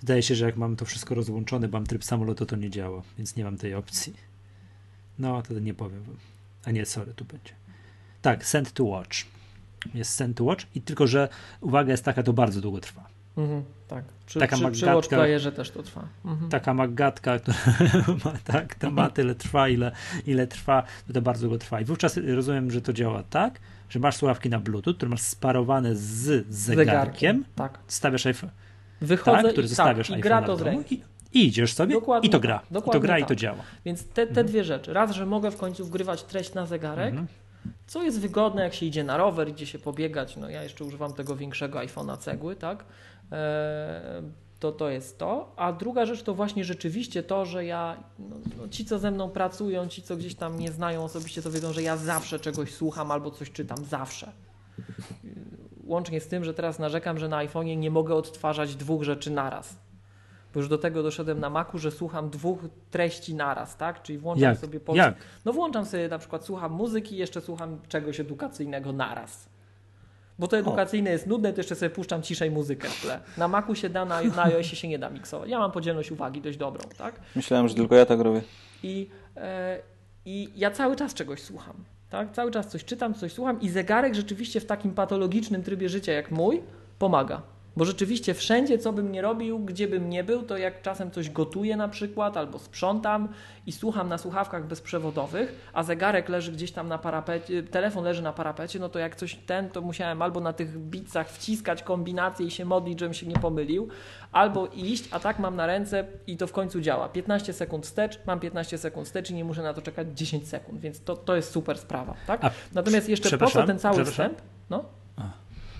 Zdaje 0.00 0.22
się, 0.22 0.34
że 0.34 0.46
jak 0.46 0.56
mam 0.56 0.76
to 0.76 0.84
wszystko 0.84 1.14
rozłączone, 1.14 1.68
mam 1.68 1.86
tryb 1.86 2.04
samolotu, 2.04 2.46
to 2.46 2.56
nie 2.56 2.70
działa, 2.70 3.02
więc 3.18 3.36
nie 3.36 3.44
mam 3.44 3.56
tej 3.56 3.74
opcji. 3.74 4.14
No, 5.18 5.42
to 5.42 5.58
nie 5.58 5.74
powiem 5.74 6.02
wam. 6.02 6.16
A 6.64 6.70
nie, 6.70 6.86
sorry, 6.86 7.14
tu 7.14 7.24
będzie. 7.24 7.52
Tak, 8.22 8.46
send 8.46 8.72
to 8.72 8.84
watch. 8.84 9.16
Jest 9.94 10.14
send 10.14 10.36
to 10.36 10.44
watch 10.44 10.66
i 10.74 10.80
tylko, 10.80 11.06
że 11.06 11.28
uwaga 11.60 11.90
jest 11.90 12.04
taka, 12.04 12.22
to 12.22 12.32
bardzo 12.32 12.60
długo 12.60 12.80
trwa. 12.80 13.08
Mhm, 13.38 13.64
tak. 13.88 14.04
Przy, 14.26 14.38
Taka 14.40 14.56
przy, 14.56 14.70
przy 14.70 14.86
magatka- 14.86 15.08
Playerze 15.16 15.52
też 15.52 15.70
to 15.70 15.82
trwa. 15.82 16.04
Mhm. 16.24 16.50
Taka 16.50 16.74
magatka, 16.74 17.38
która 17.38 17.56
ma, 18.24 18.32
tak, 18.44 18.74
to 18.74 18.90
ma 18.90 19.10
tyle 19.10 19.34
trwa, 19.34 19.68
ile, 19.68 19.92
ile 20.26 20.46
trwa, 20.46 20.82
to 21.06 21.12
to 21.12 21.22
bardzo 21.22 21.40
długo 21.46 21.58
trwa. 21.58 21.80
I 21.80 21.84
wówczas 21.84 22.16
rozumiem, 22.34 22.70
że 22.70 22.80
to 22.82 22.92
działa 22.92 23.22
tak, 23.30 23.60
że 23.90 23.98
masz 23.98 24.16
słuchawki 24.16 24.48
na 24.50 24.58
Bluetooth, 24.60 24.94
które 24.94 25.08
masz 25.10 25.20
sparowane 25.20 25.96
z 25.96 26.46
zegarkiem, 26.54 27.44
Tak. 27.56 27.78
stawiasz 27.86 28.26
iPhone, 28.26 28.50
Wychodzę 29.00 29.42
tak, 29.42 29.52
który 29.52 29.64
i, 29.64 29.68
zostawiasz 29.68 30.08
tak, 30.08 30.18
i 30.18 30.20
gra 30.20 30.40
w 30.40 30.46
to 30.46 30.56
z 30.56 30.58
domu 30.58 30.70
ręki. 30.70 31.02
i, 31.32 31.38
i 31.38 31.46
idziesz 31.46 31.72
sobie 31.74 31.94
Dokładnie 31.94 32.28
i 32.28 32.30
to 32.32 32.38
tak, 32.38 32.42
gra. 32.42 32.60
I 32.70 32.90
to 32.90 33.00
gra 33.00 33.18
i 33.18 33.22
tak. 33.22 33.28
to 33.28 33.34
działa. 33.34 33.58
Więc 33.84 34.04
te, 34.04 34.26
te 34.26 34.44
dwie 34.44 34.64
rzeczy. 34.64 34.92
Raz, 34.92 35.10
że 35.10 35.26
mogę 35.26 35.50
w 35.50 35.56
końcu 35.56 35.84
wgrywać 35.84 36.22
treść 36.22 36.54
na 36.54 36.66
zegarek, 36.66 37.08
Mhm. 37.10 37.26
co 37.86 38.02
jest 38.02 38.20
wygodne, 38.20 38.62
jak 38.62 38.74
się 38.74 38.86
idzie 38.86 39.04
na 39.04 39.16
rower, 39.16 39.48
idzie 39.48 39.66
się 39.66 39.78
pobiegać. 39.78 40.36
No 40.36 40.50
ja 40.50 40.62
jeszcze 40.62 40.84
używam 40.84 41.12
tego 41.12 41.36
większego 41.36 41.78
iPhone'a 41.78 42.18
cegły, 42.18 42.56
tak? 42.56 42.84
Eee, 43.32 44.22
to 44.60 44.72
to 44.72 44.88
jest 44.90 45.18
to. 45.18 45.52
A 45.56 45.72
druga 45.72 46.06
rzecz 46.06 46.22
to 46.22 46.34
właśnie 46.34 46.64
rzeczywiście 46.64 47.22
to, 47.22 47.46
że 47.46 47.64
ja, 47.64 47.96
no, 48.18 48.36
no, 48.58 48.68
ci 48.68 48.84
co 48.84 48.98
ze 48.98 49.10
mną 49.10 49.30
pracują, 49.30 49.88
ci 49.88 50.02
co 50.02 50.16
gdzieś 50.16 50.34
tam 50.34 50.54
mnie 50.54 50.72
znają 50.72 51.04
osobiście, 51.04 51.42
to 51.42 51.50
wiedzą, 51.50 51.72
że 51.72 51.82
ja 51.82 51.96
zawsze 51.96 52.40
czegoś 52.40 52.74
słucham 52.74 53.10
albo 53.10 53.30
coś 53.30 53.50
czytam, 53.50 53.84
zawsze. 53.84 54.32
Łącznie 55.84 56.20
z 56.20 56.28
tym, 56.28 56.44
że 56.44 56.54
teraz 56.54 56.78
narzekam, 56.78 57.18
że 57.18 57.28
na 57.28 57.46
iPhone'ie 57.46 57.76
nie 57.76 57.90
mogę 57.90 58.14
odtwarzać 58.14 58.76
dwóch 58.76 59.02
rzeczy 59.02 59.30
naraz. 59.30 59.76
Bo 60.54 60.60
już 60.60 60.68
do 60.68 60.78
tego 60.78 61.02
doszedłem 61.02 61.40
na 61.40 61.50
Macu, 61.50 61.78
że 61.78 61.90
słucham 61.90 62.30
dwóch 62.30 62.58
treści 62.90 63.34
naraz, 63.34 63.76
tak? 63.76 64.02
Czyli 64.02 64.18
włączam 64.18 64.42
Jak? 64.42 64.58
sobie 64.58 64.80
polski- 64.80 64.96
Jak? 64.96 65.14
no 65.44 65.52
włączam 65.52 65.84
sobie 65.86 66.08
na 66.08 66.18
przykład, 66.18 66.44
słucham 66.44 66.72
muzyki 66.72 67.16
jeszcze 67.16 67.40
słucham 67.40 67.78
czegoś 67.88 68.20
edukacyjnego 68.20 68.92
naraz. 68.92 69.48
Bo 70.38 70.48
to 70.48 70.58
edukacyjne 70.58 71.10
jest 71.10 71.26
nudne, 71.26 71.52
to 71.52 71.60
jeszcze 71.60 71.74
sobie 71.74 71.90
puszczam 71.90 72.22
ciszej 72.22 72.50
muzykę 72.50 72.88
w 72.88 73.02
tle. 73.02 73.20
Na 73.36 73.48
Macu 73.48 73.74
się 73.74 73.88
da, 73.88 74.04
na, 74.04 74.22
na 74.22 74.44
iOSie 74.44 74.76
się 74.76 74.88
nie 74.88 74.98
da 74.98 75.10
miksować. 75.10 75.50
Ja 75.50 75.58
mam 75.58 75.72
podzielność 75.72 76.12
uwagi 76.12 76.40
dość 76.40 76.58
dobrą, 76.58 76.88
tak? 76.98 77.20
Myślałem, 77.36 77.68
że 77.68 77.74
tylko 77.74 77.94
ja 77.94 78.06
tak 78.06 78.20
robię. 78.20 78.42
I, 78.82 79.08
e, 79.36 79.78
I 80.24 80.48
ja 80.56 80.70
cały 80.70 80.96
czas 80.96 81.14
czegoś 81.14 81.42
słucham. 81.42 81.84
Tak? 82.10 82.32
Cały 82.32 82.50
czas 82.50 82.68
coś 82.68 82.84
czytam, 82.84 83.14
coś 83.14 83.32
słucham 83.32 83.60
i 83.60 83.68
zegarek 83.68 84.14
rzeczywiście 84.14 84.60
w 84.60 84.66
takim 84.66 84.94
patologicznym 84.94 85.62
trybie 85.62 85.88
życia 85.88 86.12
jak 86.12 86.30
mój 86.30 86.62
pomaga. 86.98 87.42
Bo 87.76 87.84
rzeczywiście 87.84 88.34
wszędzie, 88.34 88.78
co 88.78 88.92
bym 88.92 89.12
nie 89.12 89.22
robił, 89.22 89.58
gdzie 89.58 89.88
bym 89.88 90.10
nie 90.10 90.24
był, 90.24 90.42
to 90.42 90.56
jak 90.56 90.82
czasem 90.82 91.10
coś 91.10 91.30
gotuję 91.30 91.76
na 91.76 91.88
przykład, 91.88 92.36
albo 92.36 92.58
sprzątam 92.58 93.28
i 93.66 93.72
słucham 93.72 94.08
na 94.08 94.18
słuchawkach 94.18 94.66
bezprzewodowych, 94.66 95.70
a 95.72 95.82
zegarek 95.82 96.28
leży 96.28 96.52
gdzieś 96.52 96.72
tam 96.72 96.88
na 96.88 96.98
parapecie, 96.98 97.62
telefon 97.62 98.04
leży 98.04 98.22
na 98.22 98.32
parapecie, 98.32 98.78
no 98.78 98.88
to 98.88 98.98
jak 98.98 99.16
coś 99.16 99.34
ten, 99.34 99.70
to 99.70 99.80
musiałem 99.80 100.22
albo 100.22 100.40
na 100.40 100.52
tych 100.52 100.78
bicach 100.78 101.30
wciskać 101.30 101.82
kombinacje 101.82 102.46
i 102.46 102.50
się 102.50 102.64
modlić, 102.64 103.00
żebym 103.00 103.14
się 103.14 103.26
nie 103.26 103.36
pomylił, 103.36 103.88
albo 104.32 104.66
iść, 104.66 105.08
a 105.10 105.20
tak 105.20 105.38
mam 105.38 105.56
na 105.56 105.66
ręce 105.66 106.06
i 106.26 106.36
to 106.36 106.46
w 106.46 106.52
końcu 106.52 106.80
działa. 106.80 107.08
15 107.08 107.52
sekund 107.52 107.86
wstecz, 107.86 108.20
mam 108.26 108.40
15 108.40 108.78
sekund 108.78 109.06
wstecz 109.06 109.30
i 109.30 109.34
nie 109.34 109.44
muszę 109.44 109.62
na 109.62 109.74
to 109.74 109.82
czekać 109.82 110.08
10 110.14 110.48
sekund, 110.48 110.80
więc 110.80 111.04
to, 111.04 111.16
to 111.16 111.36
jest 111.36 111.50
super 111.50 111.78
sprawa, 111.78 112.14
tak? 112.26 112.44
A, 112.44 112.50
Natomiast 112.74 113.08
jeszcze 113.08 113.38
po 113.38 113.46
co 113.46 113.62
ten 113.62 113.78
cały 113.78 114.04
wstęp? 114.04 114.42
No. 114.70 114.97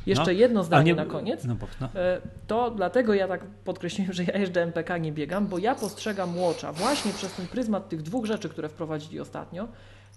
Jeszcze 0.07 0.24
No. 0.24 0.30
jedno 0.30 0.64
zdanie 0.64 0.92
nie- 0.92 0.96
na 0.96 1.07
koniec. 1.07 1.44
No, 1.44 1.55
no. 1.80 1.88
E, 1.94 2.20
To 2.46 2.70
dlatego 2.70 3.14
ja 3.14 3.28
tak 3.28 3.44
podkreśliłem, 3.44 4.12
że 4.12 4.24
ja 4.24 4.38
jeżdżę 4.38 4.62
MPK, 4.62 4.99
nie 4.99 5.12
biegam, 5.12 5.46
bo 5.46 5.59
ja 5.59 5.74
postrzegam 5.74 6.38
Watcha 6.38 6.72
właśnie 6.72 7.12
przez 7.12 7.32
ten 7.32 7.46
pryzmat 7.46 7.88
tych 7.88 8.03
dwóch 8.03 8.26
rzeczy, 8.26 8.49
które 8.49 8.68
wprowadzili 8.68 9.20
ostatnio, 9.20 9.68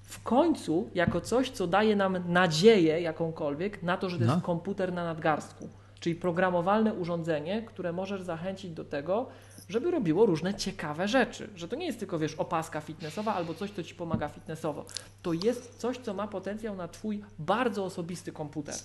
w 0.04 0.24
końcu 0.24 0.90
jako 0.96 1.22
coś, 1.22 1.50
co 1.52 1.68
daje 1.68 1.96
nam 1.96 2.18
nadzieję 2.28 3.02
jakąkolwiek 3.02 3.84
na 3.84 3.98
to, 3.98 4.10
że 4.10 4.20
to 4.20 4.26
No. 4.26 4.34
jest 4.34 4.46
komputer 4.46 4.94
na 4.94 5.04
nadgarstku. 5.04 5.70
Czyli 6.00 6.16
programowalne 6.16 6.94
urządzenie, 6.94 7.62
które 7.62 7.94
możesz 7.94 8.22
zachęcić 8.22 8.72
do 8.72 8.84
tego, 8.86 9.26
żeby 9.70 9.92
robiło 9.92 10.26
różne 10.26 10.54
ciekawe 10.54 11.08
rzeczy. 11.08 11.50
Że 11.56 11.68
to 11.68 11.76
nie 11.76 11.86
jest 11.86 12.00
tylko, 12.00 12.20
wiesz, 12.20 12.36
opaska 12.36 12.82
fitnessowa 12.82 13.34
albo 13.36 13.54
coś, 13.54 13.72
co 13.72 13.84
ci 13.84 13.96
pomaga 13.96 14.28
fitnessowo. 14.28 14.86
To 15.22 15.34
jest 15.34 15.78
coś, 15.80 15.98
co 15.98 16.14
ma 16.14 16.28
potencjał 16.28 16.76
na 16.76 16.88
twój 16.88 17.22
bardzo 17.40 17.86
osobisty 17.86 18.32
komputer. 18.32 18.76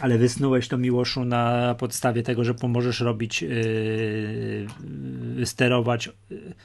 Ale 0.00 0.18
wysnułeś 0.18 0.68
to 0.68 0.78
Miłoszu 0.78 1.24
na 1.24 1.74
podstawie 1.78 2.22
tego, 2.22 2.44
że 2.44 2.54
pomożesz 2.54 3.00
robić, 3.00 3.42
yy, 3.42 4.66
sterować. 5.46 6.10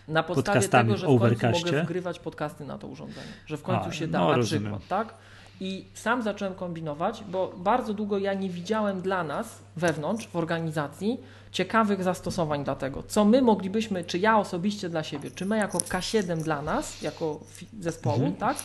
Na 0.08 0.24
podstawie 0.24 0.46
podcastami 0.46 0.88
tego, 0.90 0.98
że 0.98 1.08
w 1.08 1.10
Overcastie? 1.10 1.66
mogę 1.66 1.84
wgrywać 1.84 2.20
podcasty 2.20 2.66
na 2.66 2.78
to 2.78 2.88
urządzenie. 2.88 3.28
Że 3.46 3.58
w 3.58 3.64
końcu 3.64 3.90
A, 3.90 3.92
się 3.92 4.08
da, 4.08 4.20
no, 4.20 4.30
na 4.30 4.36
rozumiem. 4.36 4.64
przykład, 4.64 4.88
tak? 4.88 5.14
I 5.62 5.86
sam 5.94 6.22
zacząłem 6.24 6.54
kombinować, 6.56 7.24
bo 7.32 7.54
bardzo 7.58 7.94
długo 7.94 8.18
ja 8.18 8.34
nie 8.34 8.50
widziałem 8.50 9.02
dla 9.02 9.24
nas 9.24 9.60
wewnątrz, 9.76 10.28
w 10.28 10.36
organizacji, 10.36 11.18
ciekawych 11.52 12.04
zastosowań 12.04 12.64
dla 12.64 12.76
tego. 12.76 13.04
Co 13.04 13.26
my 13.26 13.42
moglibyśmy, 13.42 14.04
czy 14.04 14.18
ja 14.20 14.38
osobiście 14.38 14.90
dla 14.90 15.04
siebie, 15.04 15.32
czy 15.32 15.46
my 15.46 15.58
jako 15.58 15.78
K7 15.78 16.42
dla 16.44 16.62
nas, 16.62 17.02
jako 17.02 17.40
zespołu, 17.80 18.16
Mhm. 18.26 18.36
tak? 18.36 18.58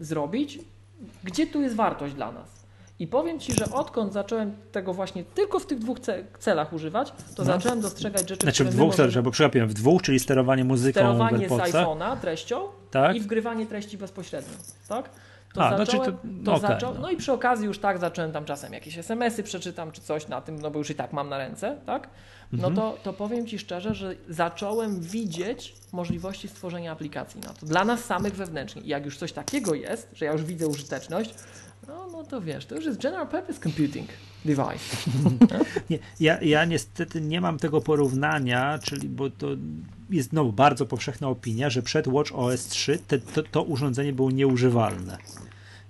Zrobić, 0.00 0.58
gdzie 1.24 1.46
tu 1.46 1.62
jest 1.62 1.74
wartość 1.76 2.14
dla 2.14 2.32
nas. 2.32 2.62
I 2.98 3.06
powiem 3.06 3.40
Ci, 3.40 3.52
że 3.52 3.64
odkąd 3.72 4.12
zacząłem 4.12 4.52
tego 4.72 4.94
właśnie 4.94 5.24
tylko 5.24 5.58
w 5.58 5.66
tych 5.66 5.78
dwóch 5.78 5.98
ce- 6.00 6.24
celach 6.38 6.72
używać, 6.72 7.10
to 7.10 7.16
No. 7.38 7.44
zacząłem 7.44 7.80
dostrzegać 7.80 8.28
rzeczy, 8.28 8.42
Znaczy 8.42 8.64
w 8.64 8.66
które 8.66 8.70
my 8.70 8.76
dwóch, 8.76 8.86
możemy- 8.86 9.10
znaczy, 9.10 9.22
bo 9.22 9.30
przegapiłem, 9.30 9.68
w 9.68 9.74
dwóch, 9.74 10.02
czyli 10.02 10.18
sterowanie 10.20 10.64
muzyką 10.64 10.90
w 11.00 11.14
sterowanie 11.14 11.48
z 11.48 11.52
iPhone'a 11.52 12.16
treścią 12.16 12.60
Tak? 12.90 13.16
i 13.16 13.20
wgrywanie 13.20 13.66
treści 13.66 13.98
bezpośrednio, 13.98 14.54
tak? 14.88 15.10
To 15.54 15.64
A, 15.64 15.68
znaczy 15.76 15.92
zacząłem, 15.92 16.12
to- 16.12 16.44
to 16.44 16.54
okej, 16.54 16.68
zaczął, 16.68 16.94
no. 16.94 17.00
no 17.00 17.10
i 17.10 17.16
przy 17.16 17.32
okazji 17.32 17.66
już 17.66 17.78
tak 17.78 17.98
zacząłem 17.98 18.32
tam 18.32 18.44
czasem 18.44 18.72
jakieś 18.72 18.98
SMS-y 18.98 19.42
przeczytam 19.42 19.92
czy 19.92 20.00
coś 20.00 20.28
na 20.28 20.40
tym, 20.40 20.58
no 20.58 20.70
bo 20.70 20.78
już 20.78 20.90
i 20.90 20.94
tak 20.94 21.12
mam 21.12 21.28
na 21.28 21.38
ręce, 21.38 21.76
tak? 21.86 22.08
No 22.52 22.68
Mhm. 22.68 22.74
to, 22.76 22.98
to 23.02 23.12
powiem 23.12 23.46
Ci 23.46 23.58
szczerze, 23.58 23.94
że 23.94 24.16
zacząłem 24.28 25.00
widzieć 25.00 25.74
możliwości 25.92 26.48
stworzenia 26.48 26.92
aplikacji 26.92 27.40
na 27.40 27.48
to. 27.48 27.66
Dla 27.66 27.84
nas 27.84 28.04
samych 28.04 28.34
wewnętrznie. 28.34 28.82
I 28.82 28.88
jak 28.88 29.04
już 29.04 29.16
coś 29.18 29.32
takiego 29.32 29.74
jest, 29.74 30.08
że 30.14 30.24
ja 30.24 30.32
już 30.32 30.42
widzę 30.44 30.66
użyteczność, 30.66 31.34
no, 31.88 32.08
no 32.12 32.24
to 32.24 32.40
wiesz, 32.40 32.66
to 32.66 32.74
już 32.74 32.84
jest 32.84 33.02
General 33.02 33.28
Purpose 33.28 33.60
Computing 33.60 34.08
Device. 34.44 34.96
Nie, 35.90 35.98
ja, 36.20 36.40
ja 36.42 36.64
niestety 36.64 37.20
nie 37.20 37.40
mam 37.40 37.58
tego 37.58 37.80
porównania, 37.80 38.78
czyli 38.82 39.08
bo 39.08 39.30
to 39.30 39.46
jest 40.10 40.30
znowu 40.30 40.52
bardzo 40.52 40.86
powszechna 40.86 41.28
opinia, 41.28 41.70
że 41.70 41.82
przed 41.82 42.06
Watch 42.06 42.32
OS 42.34 42.66
3 42.66 42.98
te, 43.08 43.18
to, 43.18 43.42
to 43.42 43.62
urządzenie 43.62 44.12
było 44.12 44.30
nieużywalne. 44.30 45.18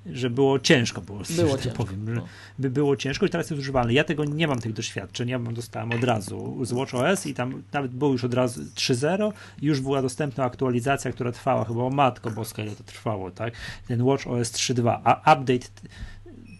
Że 0.06 0.30
było 0.30 0.58
ciężko, 0.58 1.00
było, 1.00 1.22
Było 1.36 1.52
tak 1.52 1.60
ciężko, 1.60 1.84
powiem, 1.84 2.06
że 2.06 2.14
no. 2.14 2.26
by 2.58 2.70
było 2.70 2.96
ciężko 2.96 3.26
i 3.26 3.28
teraz 3.28 3.50
jest 3.50 3.60
używalne. 3.60 3.92
Ja 3.92 4.04
tego 4.04 4.24
nie 4.24 4.48
mam 4.48 4.60
tych 4.60 4.72
doświadczeń, 4.72 5.28
ja 5.28 5.38
mam 5.38 5.54
dostałem 5.54 5.92
od 5.92 6.04
razu 6.04 6.64
z 6.64 6.72
Watch 6.72 6.94
OS 6.94 7.26
i 7.26 7.34
tam 7.34 7.62
nawet 7.72 7.92
było 7.92 8.12
już 8.12 8.24
od 8.24 8.34
razu 8.34 8.62
3.0 8.62 9.32
i 9.62 9.66
już 9.66 9.80
była 9.80 10.02
dostępna 10.02 10.44
aktualizacja, 10.44 11.12
która 11.12 11.32
trwała 11.32 11.64
chyba 11.64 11.82
o 11.82 11.90
matko 11.90 12.30
boska, 12.30 12.62
ile 12.62 12.76
to 12.76 12.84
trwało, 12.84 13.30
tak? 13.30 13.54
Ten 13.88 14.02
Watch 14.02 14.26
OS 14.26 14.52
3.2, 14.52 15.00
a 15.04 15.34
update 15.34 15.66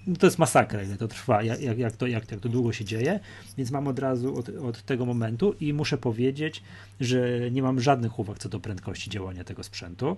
no 0.07 0.16
to 0.16 0.26
jest 0.26 0.38
masakra, 0.38 0.82
ile 0.82 0.97
to 0.97 1.09
trwa, 1.09 1.43
jak, 1.43 1.61
jak, 1.61 1.78
jak, 1.78 1.97
to, 1.97 2.07
jak, 2.07 2.30
jak 2.30 2.40
to 2.40 2.49
długo 2.49 2.72
się 2.72 2.84
dzieje, 2.84 3.20
więc 3.57 3.70
mam 3.70 3.86
od 3.88 3.99
razu 3.99 4.38
od, 4.38 4.49
od 4.49 4.82
tego 4.82 5.07
momentu 5.07 5.55
i 5.61 5.72
muszę 5.72 5.99
powiedzieć, 5.99 6.62
że 7.01 7.51
nie 7.51 7.62
mam 7.62 7.80
żadnych 7.80 8.18
uwag 8.18 8.38
co 8.38 8.49
do 8.49 8.61
prędkości 8.61 9.11
działania 9.11 9.45
tego 9.45 9.62
sprzętu. 9.62 10.16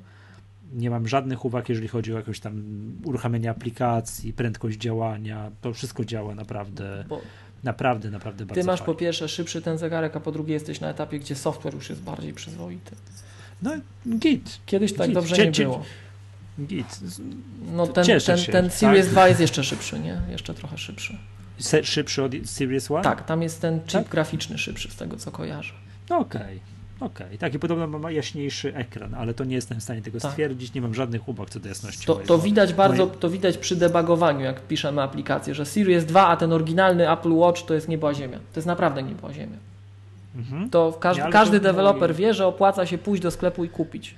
Nie 0.73 0.91
mam 0.91 1.09
żadnych 1.09 1.45
uwag, 1.45 1.69
jeżeli 1.69 1.89
chodzi 1.89 2.15
o 2.15 2.17
jakieś 2.17 2.41
tam 2.41 2.63
uruchamianie 3.05 3.51
aplikacji, 3.51 4.33
prędkość 4.33 4.79
działania. 4.79 5.51
To 5.61 5.73
wszystko 5.73 6.05
działa 6.05 6.35
naprawdę, 6.35 7.05
Bo 7.09 7.21
naprawdę, 7.65 8.11
naprawdę 8.11 8.47
bardzo 8.47 8.61
Ty 8.61 8.67
masz 8.67 8.79
fajnie. 8.81 8.95
po 8.95 8.99
pierwsze 9.01 9.29
szybszy 9.29 9.63
ten 9.63 9.79
zegarek, 9.79 10.17
a 10.17 10.21
po 10.21 10.33
drugie 10.33 10.55
jesteś 10.55 10.81
na 10.81 10.89
etapie, 10.89 11.19
gdzie 11.19 11.35
software 11.35 11.75
już 11.75 11.91
jest 11.91 12.03
bardziej 12.03 12.33
przyzwoity. 12.33 12.97
No, 13.63 13.71
git, 14.19 14.59
Kiedyś 14.67 14.93
tak 14.93 15.07
Git. 15.07 15.15
dobrze 15.15 15.37
Cie- 15.37 15.45
nie 15.45 15.51
było. 15.53 15.85
git. 16.67 16.99
No 17.73 17.87
ten, 17.87 18.05
Cieszę 18.05 18.27
ten, 18.27 18.39
się, 18.45 18.53
ten 18.53 18.65
tak? 18.65 18.75
Series 18.75 19.09
2 19.09 19.29
jest 19.29 19.41
jeszcze 19.41 19.65
szybszy, 19.65 19.99
nie? 19.99 20.21
Jeszcze 20.31 20.55
trochę 20.55 20.79
szybszy. 20.79 21.19
Se, 21.59 21.85
szybszy 21.85 22.23
od 22.23 22.33
Series 22.45 22.91
One? 22.91 23.03
Tak, 23.05 23.27
tam 23.27 23.43
jest 23.43 23.61
ten 23.61 23.81
chip 23.81 23.91
Tak? 23.93 24.09
graficzny 24.09 24.59
szybszy 24.59 24.91
z 24.91 24.97
tego 24.97 25.17
co 25.17 25.31
kojarzę. 25.31 25.73
No 26.11 26.19
Okej, 26.19 26.61
okej. 27.05 27.39
Taki 27.39 27.59
podobno 27.59 27.87
ma 27.99 28.11
jaśniejszy 28.11 28.75
ekran, 28.77 29.15
ale 29.15 29.35
to 29.35 29.45
nie 29.45 29.55
jestem 29.55 29.81
w 29.81 29.83
stanie 29.83 30.03
tego 30.03 30.21
Tak. 30.21 30.31
stwierdzić. 30.31 30.75
Nie 30.75 30.81
mam 30.83 30.95
żadnych 30.95 31.29
uwag 31.29 31.51
co 31.51 31.61
do 31.61 31.69
jasności. 31.69 32.07
To, 32.07 32.15
to 32.15 32.39
widać 32.39 32.73
bardzo, 32.75 33.07
moje- 33.07 33.19
to 33.19 33.31
widać 33.31 33.59
przy 33.59 33.77
debugowaniu, 33.77 34.41
jak 34.41 34.61
piszemy 34.61 35.03
aplikację, 35.03 35.55
że 35.55 35.67
Series 35.67 36.05
2, 36.05 36.27
a 36.29 36.37
ten 36.37 36.53
oryginalny 36.53 37.11
Apple 37.11 37.33
Watch 37.33 37.63
to 37.63 37.75
jest 37.75 37.89
nieba 37.89 38.15
ziemia. 38.15 38.39
To 38.39 38.57
jest 38.57 38.67
naprawdę 38.67 39.03
nieba 39.03 39.33
ziemia. 39.33 39.57
Mhm. 40.37 40.71
To 40.71 40.97
każdy, 41.01 41.23
Nie, 41.25 41.31
każdy 41.31 41.61
to- 41.61 41.65
deweloper 41.65 42.15
wie, 42.15 42.35
że 42.35 42.47
opłaca 42.47 42.87
się 42.87 42.99
pójść 42.99 43.23
do 43.23 43.31
sklepu 43.31 43.65
i 43.65 43.69
kupić. 43.69 44.15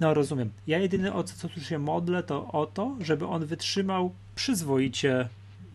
No 0.00 0.14
rozumiem. 0.14 0.50
Ja 0.66 0.78
jedyne 0.78 1.12
o 1.14 1.22
co, 1.24 1.34
co 1.36 1.48
tu 1.48 1.60
się 1.60 1.78
modlę, 1.78 2.22
to 2.22 2.48
o 2.52 2.66
to, 2.66 2.96
żeby 3.00 3.26
on 3.26 3.46
wytrzymał 3.46 4.12
przyzwoicie, 4.34 5.28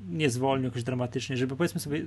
nie 0.10 0.30
zwolnił 0.30 0.66
jakoś 0.66 0.84
dramatycznie, 0.84 1.38
żeby 1.38 1.56
powiedzmy 1.56 1.80
sobie, 1.82 2.02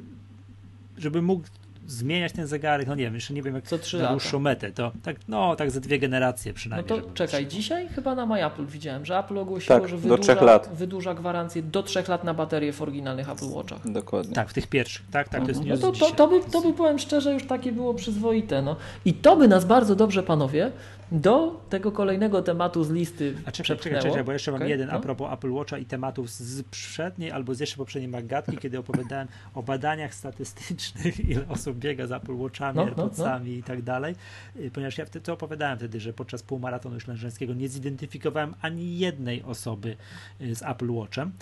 żeby 0.99 1.23
mógł 1.23 1.45
zmieniać 1.91 2.33
ten 2.33 2.47
zegarek, 2.47 2.87
no 2.87 2.95
nie 2.95 3.05
wiem, 3.05 3.15
jeszcze 3.15 3.35
nie 3.35 3.43
wiem 3.43 3.55
jak 3.55 3.65
Co 3.67 3.79
trzy 3.79 3.97
na 3.97 4.03
lata. 4.03 4.15
dłuższą 4.15 4.39
metę, 4.41 4.73
to 4.73 4.93
tak, 5.03 5.17
no 5.29 5.57
tak 5.57 5.71
ze 5.71 5.81
dwie 5.81 5.99
generacje 5.99 6.53
No 6.53 6.57
przynajmniej. 6.57 6.89
to 6.89 6.97
żeby 6.97 7.15
czekaj, 7.15 7.47
dzisiaj 7.47 7.89
chyba 7.89 8.15
na 8.15 8.27
MyApple 8.27 8.67
widziałem, 8.67 9.05
że 9.07 9.19
Apple 9.19 9.39
ogłosiło, 9.39 9.81
Tak, 9.81 9.89
że 9.89 9.97
wydłuża, 9.97 10.23
trzech 10.23 10.43
lat. 10.43 10.71
wydłuża 10.75 11.15
gwarancję 11.15 11.63
do 11.63 11.83
3 11.83 12.03
lat 12.09 12.25
na 12.25 12.35
baterię 12.35 12.73
w 12.73 12.83
oryginalnych 12.83 13.29
Apple 13.31 13.49
Watchach. 13.51 13.91
Dokładnie. 13.93 14.35
Tak, 14.35 14.49
w 14.49 14.53
tych 14.53 14.67
pierwszych, 14.67 15.03
tak, 15.11 15.29
tak, 15.29 15.43
to 15.43 15.49
jest 15.49 15.61
No 15.61 15.67
news 15.67 15.81
to, 15.81 15.93
to, 15.93 16.11
to, 16.11 16.29
by, 16.29 16.41
to 16.53 16.61
by 16.61 16.73
powiem 16.73 16.99
szczerze, 16.99 17.33
już 17.33 17.47
takie 17.47 17.73
było 17.73 17.95
przyzwoite. 17.95 18.63
No. 18.63 18.77
I 19.05 19.15
to 19.15 19.37
by 19.37 19.49
nas 19.49 19.65
bardzo 19.65 19.97
dobrze, 19.97 20.23
panowie, 20.23 20.71
do 21.13 21.61
tego 21.69 21.93
kolejnego 21.93 22.43
tematu 22.43 22.85
z 22.85 22.91
listy 22.91 23.35
A 23.47 23.53
czekaj, 23.53 23.79
czekaj, 23.79 24.03
czekaj, 24.03 24.25
bo 24.25 24.33
jeszcze 24.33 24.53
mam 24.53 24.61
Okej, 24.61 24.71
jeden 24.71 24.89
no. 24.89 24.93
a 24.93 24.99
propos 24.99 25.33
Apple 25.33 25.53
Watcha 25.53 25.79
i 25.79 25.85
tematów 25.85 26.31
z 26.31 26.63
przedniej 26.63 27.31
albo 27.31 27.55
z 27.55 27.61
jeszcze 27.61 27.77
poprzedniej 27.77 28.09
Magatki, 28.09 28.59
kiedy 28.59 28.79
opowiadałem 28.79 29.29
o 29.55 29.63
badaniach 29.63 30.15
statystycznych, 30.15 31.21
ile 31.31 31.49
osób 31.49 31.79
biega 31.79 32.07
z 32.07 32.13
Apple 32.13 32.37
Watchami, 32.37 32.77
No, 32.77 32.83
no, 32.83 32.89
AirPodsami 32.89 33.51
i 33.51 33.63
tak 33.63 33.83
dalej, 33.83 34.15
Y, 34.57 34.71
ponieważ 34.71 34.99
ja 34.99 35.07
wtedy 35.07 35.25
to 35.25 35.33
opowiadałem 35.33 35.79
wtedy, 35.79 36.01
że 36.01 36.13
podczas 36.13 36.43
półmaratonu 36.43 37.01
ślężeńskiego 37.01 37.55
nie 37.55 37.69
zidentyfikowałem 37.69 38.55
ani 38.63 38.99
jednej 38.99 39.43
osoby 39.43 39.97
y, 40.41 40.55
z 40.55 40.63
Apple 40.63 40.91
Watchem, 40.91 41.33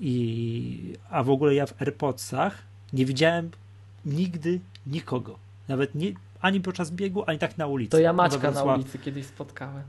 i, 0.00 0.94
a 1.10 1.22
w 1.22 1.30
ogóle 1.30 1.54
ja 1.54 1.66
w 1.66 1.82
AirPodsach 1.82 2.62
nie 2.92 3.06
widziałem 3.06 3.50
nigdy 4.04 4.60
nikogo, 4.86 5.38
nawet 5.68 5.94
nie, 5.94 6.12
ani 6.40 6.60
podczas 6.60 6.90
biegu, 6.90 7.24
ani 7.26 7.38
tak 7.38 7.58
na 7.58 7.66
ulicy. 7.66 7.90
To 7.90 7.98
ja 7.98 8.12
Maćka 8.12 8.50
na 8.50 8.64
ulicy 8.64 8.98
kiedyś 8.98 9.26
spotkałem. 9.26 9.82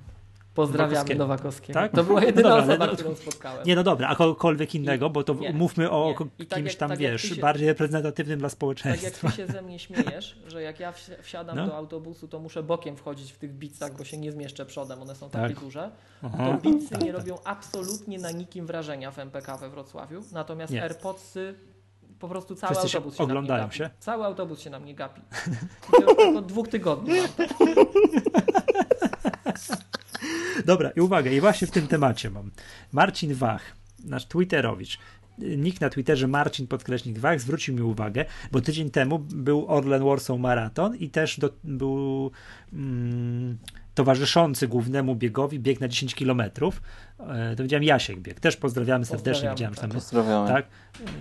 Pozdrawiamy 0.53 0.93
Nowakowskiego. 1.15 1.19
Nowakowskiego. 1.23 1.79
Tak? 1.79 1.91
To 1.91 2.03
była 2.03 2.19
No 2.21 2.25
jedyna 2.25 2.49
dobra, 2.49 2.63
osoba, 2.65 2.85
no- 2.87 2.93
którą 2.93 3.15
spotkałem. 3.15 3.65
Nie, 3.65 3.75
no 3.75 3.83
dobra, 3.83 4.07
a 4.07 4.15
kogokolwiek 4.15 4.75
innego, 4.75 5.09
bo 5.09 5.23
to 5.23 5.33
nie, 5.33 5.53
mówmy 5.53 5.91
o 5.91 6.15
nie. 6.39 6.45
tak 6.45 6.57
kimś 6.59 6.71
jak- 6.71 6.79
tam, 6.79 6.89
tak 6.89 6.99
wiesz, 6.99 7.21
się- 7.21 7.35
bardziej 7.35 7.67
reprezentatywnym 7.67 8.39
dla 8.39 8.45
Tak 8.49 8.51
jak 8.51 8.57
społeczeństwa. 8.57 9.29
ty 9.29 9.35
się 9.35 9.47
ze 9.47 9.61
mnie 9.61 9.79
śmiejesz, 9.79 10.39
że 10.47 10.61
jak 10.61 10.79
ja 10.79 10.91
wsi- 10.91 11.21
wsiadam 11.21 11.55
No. 11.55 11.67
do 11.67 11.75
autobusu, 11.77 12.27
to 12.27 12.39
muszę 12.39 12.63
bokiem 12.63 12.95
wchodzić 12.95 13.31
w 13.31 13.37
tych 13.37 13.53
bicach, 13.53 13.97
bo 13.97 14.03
się 14.03 14.17
nie 14.17 14.31
zmieszczę 14.31 14.65
przodem, 14.65 15.01
one 15.01 15.15
są 15.15 15.29
takie 15.29 15.53
Tak. 15.53 15.63
duże. 15.63 15.91
Aha. 16.23 16.37
To 16.37 16.69
bicy 16.69 16.89
Tak, 16.89 17.01
nie 17.01 17.13
tak. 17.13 17.21
robią 17.21 17.37
absolutnie 17.43 18.19
na 18.19 18.31
nikim 18.31 18.65
wrażenia 18.65 19.11
w 19.11 19.19
MPK 19.19 19.57
we 19.57 19.69
Wrocławiu, 19.69 20.21
natomiast 20.31 20.73
Nie. 20.73 20.83
AirPodsy 20.83 21.55
po 22.19 22.27
prostu 22.27 22.55
cały 22.55 22.75
Wszyscy 22.75 22.97
autobus 22.97 23.17
się 23.17 23.23
oglądają 23.23 23.61
na 23.61 23.67
mnie 23.67 23.77
się? 23.77 23.89
Cały 23.99 24.25
autobus 24.25 24.59
się 24.59 24.69
na 24.69 24.79
mnie 24.79 24.95
gapi. 24.95 25.21
I 25.99 26.03
to 26.05 26.25
już 26.25 26.37
od 26.37 26.45
dwóch 26.45 26.67
tygodni. 26.67 27.13
Dobra, 30.65 30.89
i 30.89 31.01
uwaga, 31.01 31.31
i 31.31 31.41
właśnie 31.41 31.67
w 31.67 31.71
tym 31.71 31.87
temacie 31.87 32.29
mam. 32.29 32.51
Marcin 32.91 33.33
Wach, 33.33 33.75
nasz 34.05 34.25
Twitterowicz, 34.25 34.99
nick 35.37 35.81
na 35.81 35.89
Twitterze 35.89 36.27
Marcin 36.27 36.67
podkreśnik 36.67 37.19
Wach 37.19 37.41
zwrócił 37.41 37.75
mi 37.75 37.81
uwagę, 37.81 38.25
bo 38.51 38.61
tydzień 38.61 38.91
temu 38.91 39.19
był 39.19 39.65
Orlen 39.67 40.03
Warsaw 40.03 40.39
Marathon 40.39 40.95
i 40.95 41.09
też 41.09 41.39
do, 41.39 41.49
był 41.63 42.31
mm, 42.73 43.57
towarzyszący 43.99 44.67
głównemu 44.67 45.15
biegowi 45.15 45.59
bieg 45.59 45.79
na 45.79 45.87
10 45.87 46.15
km. 46.15 46.41
E, 46.41 47.55
to 47.55 47.63
widziałem 47.63 47.83
Jasiek 47.83 48.19
bieg. 48.19 48.39
Też 48.39 48.57
pozdrawiamy 48.57 49.05
serdecznie, 49.05 49.31
Pozdrawiamy, 49.31 49.55
widziałem, 49.55 49.73
że 49.73 49.81
tam 49.81 49.89
tak. 49.89 49.95
jest 49.95 50.11
Pozdrawiamy. 50.11 50.47
tak, 50.47 50.67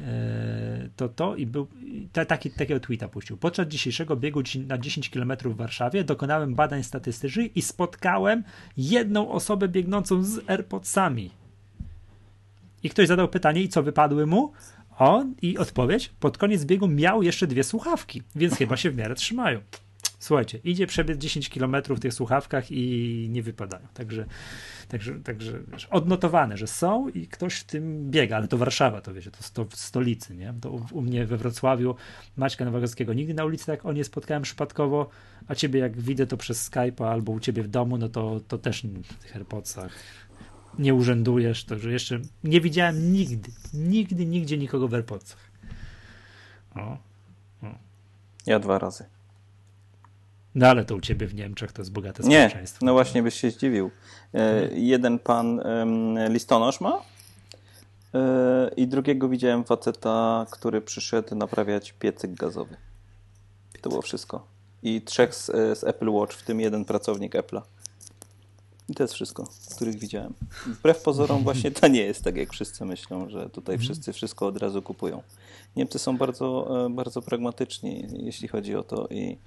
e, 0.07 0.89
to 0.97 1.09
to 1.09 1.37
i 1.37 1.47
był 1.47 1.67
ta, 2.13 2.25
taki, 2.25 2.51
takiego 2.51 2.81
tweeta 2.81 3.09
puścił. 3.09 3.37
Podczas 3.37 3.69
dzisiejszego 3.69 4.17
biegu 4.17 4.43
na 4.67 4.79
10 4.79 5.11
km 5.11 5.33
w 5.45 5.57
Warszawie 5.57 6.05
dokonałem 6.05 6.55
badań 6.55 6.83
statystycznych 6.83 7.57
i 7.57 7.63
spotkałem 7.63 8.45
jedną 8.77 9.31
osobę 9.31 9.69
biegnącą 9.69 10.23
z 10.23 10.51
AirPodsami. 10.51 11.31
I 12.83 12.91
ktoś 12.91 13.09
zadał 13.09 13.29
pytanie, 13.29 13.63
i 13.63 13.69
co 13.69 13.83
wypadły 13.83 14.27
mu? 14.27 14.53
On 14.99 15.35
i 15.43 15.59
odpowiedź, 15.59 16.11
pod 16.21 16.39
koniec 16.39 16.65
biegu 16.65 16.89
miał 16.89 17.23
jeszcze 17.23 17.47
dwie 17.47 17.65
słuchawki, 17.65 18.23
więc 18.37 18.55
chyba 18.55 18.77
się 18.77 18.91
w 18.91 18.97
miarę 18.97 19.15
trzymają. 19.15 19.61
Słuchajcie, 20.19 20.59
idzie 20.65 20.87
przebiec 20.87 21.19
10 21.19 21.49
km 21.49 21.77
w 21.89 22.01
tych 22.01 22.15
słuchawkach 22.15 22.71
i 22.71 23.27
nie 23.31 23.43
wypadają. 23.43 23.87
Także, 23.95 24.27
także, 24.89 25.15
także 25.21 25.61
odnotowane, 25.91 26.57
że 26.57 26.67
są 26.67 27.09
i 27.09 27.27
ktoś 27.27 27.55
w 27.55 27.65
tym 27.65 28.11
biega, 28.11 28.37
ale 28.37 28.49
to 28.49 28.59
Warszawa, 28.59 29.01
to 29.01 29.15
wiecie, 29.15 29.31
to 29.31 29.43
sto, 29.43 29.67
stolicy, 29.71 30.37
nie? 30.37 30.55
To 30.61 30.71
u, 30.71 30.87
u 30.93 31.03
mnie 31.03 31.27
we 31.27 31.37
Wrocławiu 31.37 31.95
Maćka 32.37 32.65
Nowogórskiego 32.65 33.13
nigdy 33.13 33.35
na 33.35 33.45
ulicy 33.45 33.67
tak 33.67 33.87
o 33.87 33.93
nie 33.93 34.05
spotkałem 34.05 34.43
przypadkowo, 34.43 35.09
a 35.49 35.55
ciebie 35.55 35.81
jak 35.81 36.01
widzę 36.01 36.27
to 36.27 36.37
przez 36.37 36.71
Skype'a 36.71 37.05
albo 37.05 37.33
u 37.33 37.41
ciebie 37.41 37.63
w 37.63 37.69
domu, 37.69 37.99
no 37.99 38.09
to, 38.09 38.41
to 38.49 38.59
też 38.59 38.83
w 38.83 39.15
tych 39.15 39.37
AirPodsach 39.37 39.93
nie 40.79 40.95
urzędujesz, 40.95 41.65
to 41.65 41.79
że 41.79 41.93
jeszcze 41.93 42.21
nie 42.45 42.61
widziałem 42.61 43.13
nigdy, 43.13 43.51
nigdy, 43.75 44.27
nigdzie 44.27 44.59
nikogo 44.59 44.89
w 44.89 44.95
AirPodsach. 44.95 45.51
O. 46.75 46.99
Ja 48.47 48.59
dwa 48.59 48.79
razy. 48.79 49.18
No 50.55 50.67
ale 50.67 50.85
to 50.85 50.95
u 50.97 51.01
ciebie 51.01 51.27
w 51.27 51.35
Niemczech 51.35 51.73
to 51.73 51.83
jest 51.83 51.93
bogate 51.93 52.23
Nie, 52.23 52.49
społeczeństwo. 52.49 52.87
no 52.87 52.93
właśnie 52.93 53.23
byś 53.23 53.35
się 53.41 53.51
zdziwił. 53.51 53.91
E, 54.35 54.69
jeden 54.73 55.19
pan 55.19 55.61
em, 55.61 56.33
listonosz 56.33 56.81
ma 56.81 57.03
e, 58.15 58.71
i 58.77 58.87
drugiego 58.87 59.29
widziałem 59.29 59.65
faceta, 59.65 60.47
który 60.51 60.81
przyszedł 60.81 61.35
naprawiać 61.35 61.93
piecyk 61.93 62.35
gazowy. 62.35 62.77
To 63.81 63.91
było 63.91 64.03
wszystko. 64.03 64.47
I 64.83 65.03
trzech 65.03 65.35
z, 65.35 65.51
e, 65.51 65.77
z 65.77 65.85
Apple 65.85 66.11
Watch, 66.11 66.37
w 66.37 66.43
tym 66.43 66.61
jeden 66.61 66.85
pracownik 66.85 67.35
Apple'a. 67.35 67.63
I 68.89 68.95
to 68.95 69.05
jest 69.05 69.15
wszystko, 69.15 69.49
których 69.77 69.99
widziałem. 69.99 70.35
Wbrew 70.67 71.03
pozorom 71.03 71.43
właśnie 71.45 71.71
to 71.71 71.89
nie 71.89 72.01
jest 72.01 72.25
tak, 72.25 72.37
jak 72.37 72.53
wszyscy 72.53 72.85
myślą, 72.85 73.29
że 73.31 73.51
tutaj 73.51 73.79
wszyscy 73.79 74.13
wszystko 74.13 74.47
od 74.47 74.57
razu 74.57 74.83
kupują. 74.83 75.23
Niemcy 75.77 75.99
są 75.99 76.17
bardzo, 76.17 76.69
e, 76.87 76.91
bardzo 76.91 77.23
pragmatyczni, 77.23 78.07
jeśli 78.13 78.49
chodzi 78.49 78.75
o 78.75 78.83
to 78.83 79.07
i, 79.11 79.39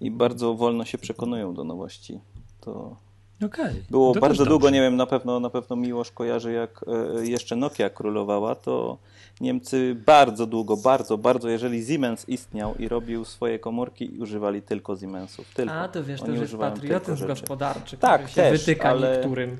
i 0.00 0.10
bardzo 0.10 0.54
wolno 0.54 0.84
się 0.84 0.98
przekonują 0.98 1.54
do 1.54 1.64
nowości. 1.64 2.20
To 2.60 2.96
Okej. 3.44 3.82
było 3.90 4.14
to 4.14 4.20
bardzo 4.20 4.44
długo, 4.44 4.70
nie 4.70 4.80
wiem, 4.80 4.96
na 4.96 5.06
pewno, 5.06 5.40
na 5.40 5.50
pewno 5.50 5.76
Miłosz 5.76 6.10
kojarzy, 6.10 6.52
jak 6.52 6.84
e, 7.18 7.26
jeszcze 7.26 7.56
Nokia 7.56 7.90
królowała, 7.90 8.54
to 8.54 8.98
Niemcy 9.40 9.96
bardzo 10.06 10.46
długo, 10.46 10.76
bardzo, 10.76 11.18
bardzo, 11.18 11.48
jeżeli 11.48 11.86
Siemens 11.86 12.28
istniał 12.28 12.74
i 12.74 12.88
robił 12.88 13.24
swoje 13.24 13.58
komórki, 13.58 14.10
używali 14.20 14.62
tylko 14.62 14.96
Siemensów. 14.96 15.54
Tylko. 15.54 15.72
A, 15.74 15.88
to 15.88 16.04
wiesz, 16.04 16.20
to 16.20 16.26
Oni 16.26 16.34
już 16.34 16.40
jest 16.40 16.52
używają 16.52 16.72
tylko 16.74 16.94
patriotyzm 16.94 17.26
gospodarczy, 17.26 17.96
Tak, 17.96 18.20
który 18.24 18.44
się 18.44 18.50
też, 18.50 18.60
wytyka 18.60 18.88
ale- 18.90 19.12
niektórym 19.16 19.50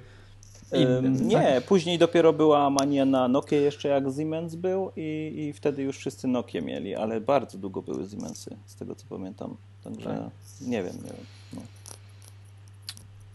Ym, 0.75 0.83
innym. 0.83 1.29
Nie, 1.29 1.37
tak? 1.55 1.65
później 1.65 1.99
dopiero 1.99 2.33
była 2.33 2.71
mania 2.71 3.05
na 3.05 3.29
Nokia 3.29 3.57
jeszcze 3.61 3.89
jak 3.89 4.05
Siemens 4.17 4.55
był 4.55 4.91
i, 4.97 5.33
i 5.37 5.53
wtedy 5.53 5.83
już 5.83 5.99
wszyscy 5.99 6.29
Nokie 6.29 6.63
mieli, 6.63 6.95
ale 6.95 7.21
bardzo 7.21 7.59
długo 7.59 7.83
były 7.83 8.09
Siemensy, 8.09 8.57
z 8.67 8.77
tego 8.77 8.95
co 8.95 9.05
pamiętam. 9.09 9.57
Także 9.85 10.05
Tak. 10.09 10.69
nie 10.69 10.83
wiem, 10.83 10.97
nie 10.97 11.11
wiem. 11.13 11.27
No. 11.53 11.61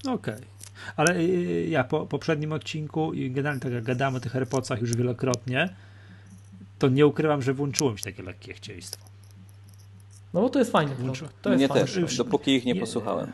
Okej. 0.08 0.41
Ale 0.95 1.16
y, 1.18 1.68
ja 1.70 1.84
po 1.84 2.06
poprzednim 2.06 2.52
odcinku 2.54 3.14
i 3.14 3.32
generalnie 3.32 3.62
tak 3.62 3.72
jak 3.74 3.84
gadamy 3.84 4.18
o 4.18 4.20
tych 4.20 4.36
AirPodsach 4.36 4.82
już 4.82 4.95
wielokrotnie, 4.95 5.70
to 6.80 6.89
nie 6.89 7.08
ukrywam, 7.08 7.41
że 7.41 7.54
włączyło 7.54 7.91
mi 7.91 7.97
się 7.97 8.04
takie 8.04 8.24
lekkie 8.24 8.54
chcieństwo. 8.54 9.06
No 10.34 10.41
bo 10.41 10.49
to 10.49 10.60
jest 10.60 10.72
fajny 10.72 10.95
Włączył- 10.95 11.14
produkt. 11.20 11.41
To 11.41 11.49
jest 11.49 11.60
Mnie 11.60 11.68
fajny 11.68 11.82
też, 11.86 11.93
produkt. 11.93 12.18
dopóki 12.18 12.52
ich 12.56 12.66
nie 12.66 12.74
Nie- 12.74 12.80
posłuchałem. 12.80 13.32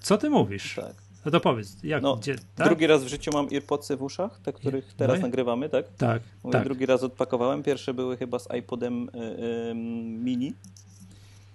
Co 0.00 0.18
ty 0.18 0.30
mówisz? 0.30 0.74
Tak. 0.74 0.94
No 1.24 1.30
to 1.30 1.40
powiedz, 1.40 1.76
jak, 1.84 2.02
No, 2.02 2.16
gdzie, 2.16 2.36
tak? 2.56 2.66
Drugi 2.66 2.86
raz 2.86 3.04
w 3.04 3.08
życiu 3.08 3.30
mam 3.34 3.46
AirPodsy 3.52 3.96
w 3.96 4.02
uszach, 4.02 4.40
te, 4.40 4.52
których 4.52 4.84
No 4.86 4.92
teraz 4.96 5.18
i- 5.18 5.22
nagrywamy, 5.22 5.68
tak? 5.68 5.84
Tak, 5.96 6.22
Mówię, 6.42 6.52
tak. 6.52 6.64
drugi 6.64 6.86
raz 6.86 7.02
odpakowałem. 7.02 7.62
Pierwsze 7.62 7.94
były 7.94 8.16
chyba 8.16 8.38
z 8.38 8.48
iPodem 8.58 9.08
y, 9.08 9.18
y, 9.70 9.74
mini. 10.24 10.52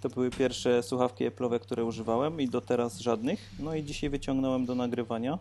To 0.00 0.08
były 0.08 0.30
pierwsze 0.30 0.82
słuchawki 0.82 1.30
Apple'owe, 1.30 1.60
które 1.60 1.84
używałem 1.84 2.40
i 2.40 2.48
do 2.48 2.60
teraz 2.60 2.98
żadnych. 2.98 3.50
No 3.58 3.74
i 3.74 3.84
dzisiaj 3.84 4.10
wyciągnąłem 4.10 4.66
do 4.66 4.74
nagrywania 4.74 5.38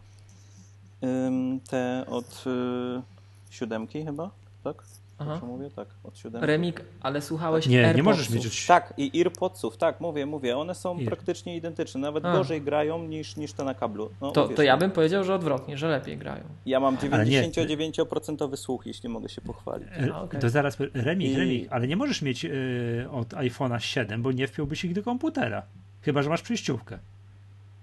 te 1.69 2.05
od 2.09 2.43
y, 2.47 3.01
siódemki 3.49 4.05
chyba, 4.05 4.29
tak? 4.63 4.83
Aha. 5.19 5.31
Dobrze 5.31 5.45
mówię? 5.47 5.69
Tak, 5.75 5.87
od 6.03 6.17
siódemki. 6.17 6.47
Remik, 6.47 6.81
ale 7.01 7.21
słuchałeś 7.21 7.67
Nie, 7.67 7.77
nie 7.77 7.85
AirPodsów. 7.87 8.05
możesz 8.05 8.29
mieć 8.29 8.45
od 8.47 8.67
Tak, 8.67 8.93
i 8.97 9.11
AirPodsów, 9.19 9.77
tak, 9.77 10.01
mówię, 10.01 10.25
mówię. 10.25 10.57
One 10.57 10.75
są 10.75 10.97
Ear. 10.97 11.05
praktycznie 11.05 11.55
identyczne. 11.57 12.01
Nawet 12.01 12.25
A. 12.25 12.33
gorzej 12.33 12.61
grają 12.61 13.03
niż, 13.03 13.35
niż 13.35 13.53
te 13.53 13.63
na 13.63 13.73
kablu. 13.73 14.09
No, 14.21 14.31
To, 14.31 14.47
to 14.47 14.63
ja 14.63 14.77
bym 14.77 14.91
powiedział, 14.91 15.23
że 15.23 15.35
odwrotnie, 15.35 15.77
że 15.77 15.87
lepiej 15.87 16.17
grają. 16.17 16.43
Ja 16.65 16.79
mam 16.79 16.97
Ale 17.11 17.25
nie. 17.25 17.49
99% 17.51 18.57
słuch, 18.57 18.85
jeśli 18.85 19.09
mogę 19.09 19.29
się 19.29 19.41
pochwalić. 19.41 19.87
E, 20.01 20.13
A, 20.13 20.21
okej. 20.21 20.39
To 20.41 20.49
zaraz, 20.49 20.77
remik, 20.93 21.31
I- 21.31 21.37
remik, 21.37 21.67
ale 21.71 21.87
nie 21.87 21.95
możesz 21.95 22.21
mieć 22.21 22.45
y, 22.45 23.05
od 23.11 23.29
iPhone'a 23.29 23.79
7, 23.79 24.21
bo 24.21 24.31
nie 24.31 24.47
wpiąłbyś 24.47 24.85
ich 24.85 24.93
do 24.93 25.03
komputera. 25.03 25.63
Chyba, 26.01 26.21
że 26.23 26.29
masz 26.29 26.41
przejściówkę. 26.41 26.99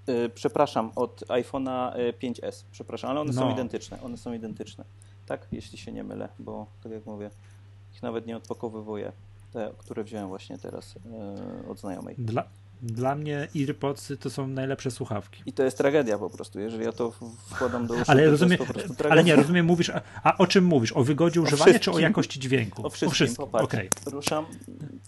Y, 0.08 0.30
przepraszam, 0.34 0.90
od 0.96 1.20
iPhone'a 1.28 1.98
y, 1.98 2.12
5S, 2.12 2.64
przepraszam, 2.72 3.10
ale 3.10 3.20
one 3.20 3.32
są 3.32 3.40
No. 3.46 3.52
identyczne, 3.52 4.02
one 4.02 4.16
są 4.16 4.32
identyczne. 4.32 4.84
Tak, 5.26 5.46
jeśli 5.52 5.78
się 5.78 5.92
nie 5.92 6.04
mylę, 6.04 6.28
bo 6.38 6.66
tak 6.82 6.92
jak 6.92 7.06
mówię, 7.06 7.30
ich 7.94 8.02
nawet 8.02 8.26
nie 8.26 8.36
odpakowywuję, 8.36 9.12
te, 9.52 9.72
które 9.78 10.04
wziąłem 10.04 10.28
właśnie 10.28 10.58
teraz 10.58 10.96
y, 10.96 11.70
od 11.70 11.80
znajomej. 11.80 12.14
Dla, 12.18 12.44
dla 12.82 13.14
mnie 13.14 13.48
AirPodsy 13.56 14.16
to 14.16 14.30
są 14.30 14.46
najlepsze 14.48 14.90
słuchawki. 14.90 15.42
I 15.46 15.52
to 15.52 15.62
jest 15.62 15.78
tragedia 15.78 16.18
po 16.18 16.30
prostu, 16.30 16.60
jeżeli 16.60 16.84
ja 16.84 16.92
to 16.92 17.12
wkładam 17.50 17.86
do 17.86 17.94
uszu, 17.94 18.04
Ale 18.06 18.24
to, 18.24 18.30
rozumiem, 18.30 18.58
to 18.98 19.10
ale 19.10 19.24
nie, 19.24 19.36
rozumiem, 19.36 19.66
mówisz, 19.66 19.90
a, 19.90 20.02
a 20.22 20.38
o 20.38 20.46
czym 20.46 20.64
mówisz? 20.64 20.92
O 20.92 21.04
wygodzie 21.04 21.40
używania, 21.40 21.64
czy 21.64 21.78
o 21.78 21.78
wszystkim. 21.78 22.02
jakości 22.02 22.40
dźwięku? 22.40 22.86
O 22.86 22.90
wszystkim, 22.90 23.34
popatrz, 23.36 23.64
okej. 23.64 23.88
ruszam, 24.06 24.46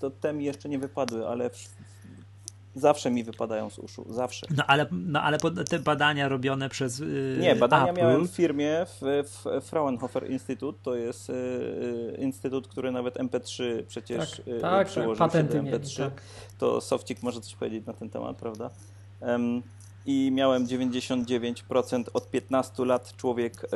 to 0.00 0.10
te 0.10 0.32
mi 0.32 0.44
jeszcze 0.44 0.68
nie 0.68 0.78
wypadły, 0.78 1.28
ale 1.28 1.50
w, 1.50 1.68
zawsze 2.77 3.11
mi 3.11 3.24
wypadają 3.24 3.70
z 3.70 3.79
uszu, 3.79 4.07
zawsze. 4.09 4.47
No 4.57 4.64
ale, 4.66 4.87
no, 4.93 5.22
ale 5.22 5.39
te 5.70 5.79
badania 5.79 6.29
robione 6.29 6.68
przez 6.68 6.99
yy, 6.99 7.37
Nie, 7.41 7.57
badania 7.57 7.91
Apple, 7.91 8.01
miałem 8.01 8.29
w 8.29 8.31
firmie, 8.31 8.87
w, 8.87 9.22
w 9.61 9.64
Fraunhofer 9.64 10.31
Institut, 10.31 10.83
to 10.83 10.95
jest 10.95 11.31
y, 11.31 11.33
y, 11.33 12.16
instytut, 12.18 12.68
który 12.68 12.93
nawet 12.93 13.14
MP3 13.14 13.83
przecież 13.89 14.31
Tak, 14.31 14.49
y, 14.49 14.61
tak, 14.61 14.61
tak, 14.61 14.89
przyłożył 14.89 15.18
patenty 15.18 15.53
się 15.53 15.59
do 15.59 15.62
mieli, 15.62 15.79
MP3. 15.79 15.99
tak. 16.05 16.22
To 16.59 16.81
Sofcik 16.81 17.22
może 17.22 17.41
coś 17.41 17.55
powiedzieć 17.55 17.87
na 17.87 17.93
ten 17.93 18.11
temat, 18.11 18.37
prawda? 18.37 18.70
Em, 19.20 19.62
I 20.07 20.30
miałem 20.32 20.66
99% 20.66 22.04
od 22.14 22.30
15 22.30 22.84
lat 22.84 23.16
człowiek 23.16 23.64
y, 23.64 23.68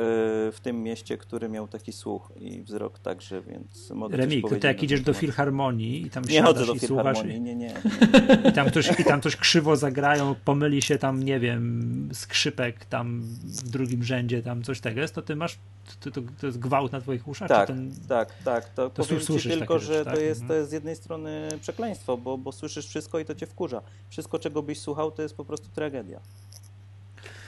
w 0.51 0.57
tym 0.61 0.83
mieście, 0.83 1.17
który 1.17 1.49
miał 1.49 1.67
taki 1.67 1.93
słuch 1.93 2.31
i 2.35 2.61
wzrok 2.61 2.99
także, 2.99 3.41
więc 3.41 3.89
mogę 3.89 4.17
Remik, 4.17 4.59
to 4.59 4.67
jak 4.67 4.83
idziesz 4.83 5.01
do 5.01 5.13
filharmonii 5.13 6.01
i 6.01 6.09
tam 6.09 6.23
Nie 6.23 6.41
chodzę 6.41 6.65
do 6.65 6.73
i 6.73 6.79
słuchasz 6.79 7.17
filharmonii, 7.17 7.41
nie, 7.41 7.55
nie. 7.55 7.73
i 8.49 8.51
tam, 8.51 8.67
ktoś, 8.67 8.99
i 8.99 9.03
tam 9.03 9.19
ktoś 9.19 9.35
krzywo 9.35 9.75
zagrają, 9.75 10.35
pomyli 10.45 10.81
się 10.81 10.97
tam, 10.97 11.23
nie 11.23 11.39
wiem, 11.39 12.09
skrzypek 12.13 12.85
tam 12.85 13.21
w 13.43 13.69
drugim 13.69 14.03
rzędzie, 14.03 14.43
tam 14.43 14.63
coś 14.63 14.79
tego 14.79 15.01
jest, 15.01 15.15
to 15.15 15.21
ty 15.21 15.35
masz, 15.35 15.57
to, 15.99 16.11
to, 16.11 16.21
to 16.41 16.45
jest 16.45 16.59
gwałt 16.59 16.91
na 16.91 17.01
twoich 17.01 17.27
uszach? 17.27 17.47
Tak, 17.47 17.67
ten... 17.67 17.91
tak, 18.09 18.43
tak. 18.43 18.69
To, 18.69 18.89
To 18.89 19.03
powiem 19.03 19.21
ci 19.39 19.49
tylko, 19.49 19.79
że 19.79 19.93
rzeczy, 19.93 20.05
to, 20.05 20.11
tak? 20.11 20.21
jest, 20.21 20.39
to 20.39 20.43
Mhm. 20.43 20.59
jest 20.59 20.69
z 20.69 20.73
jednej 20.73 20.95
strony 20.95 21.49
przekleństwo, 21.61 22.17
bo, 22.17 22.37
bo 22.37 22.51
słyszysz 22.51 22.87
wszystko 22.87 23.19
i 23.19 23.25
to 23.25 23.35
cię 23.35 23.47
wkurza. 23.47 23.81
Wszystko, 24.09 24.39
czego 24.39 24.63
byś 24.63 24.79
słuchał, 24.79 25.11
to 25.11 25.21
jest 25.21 25.35
po 25.35 25.45
prostu 25.45 25.67
tragedia. 25.75 26.20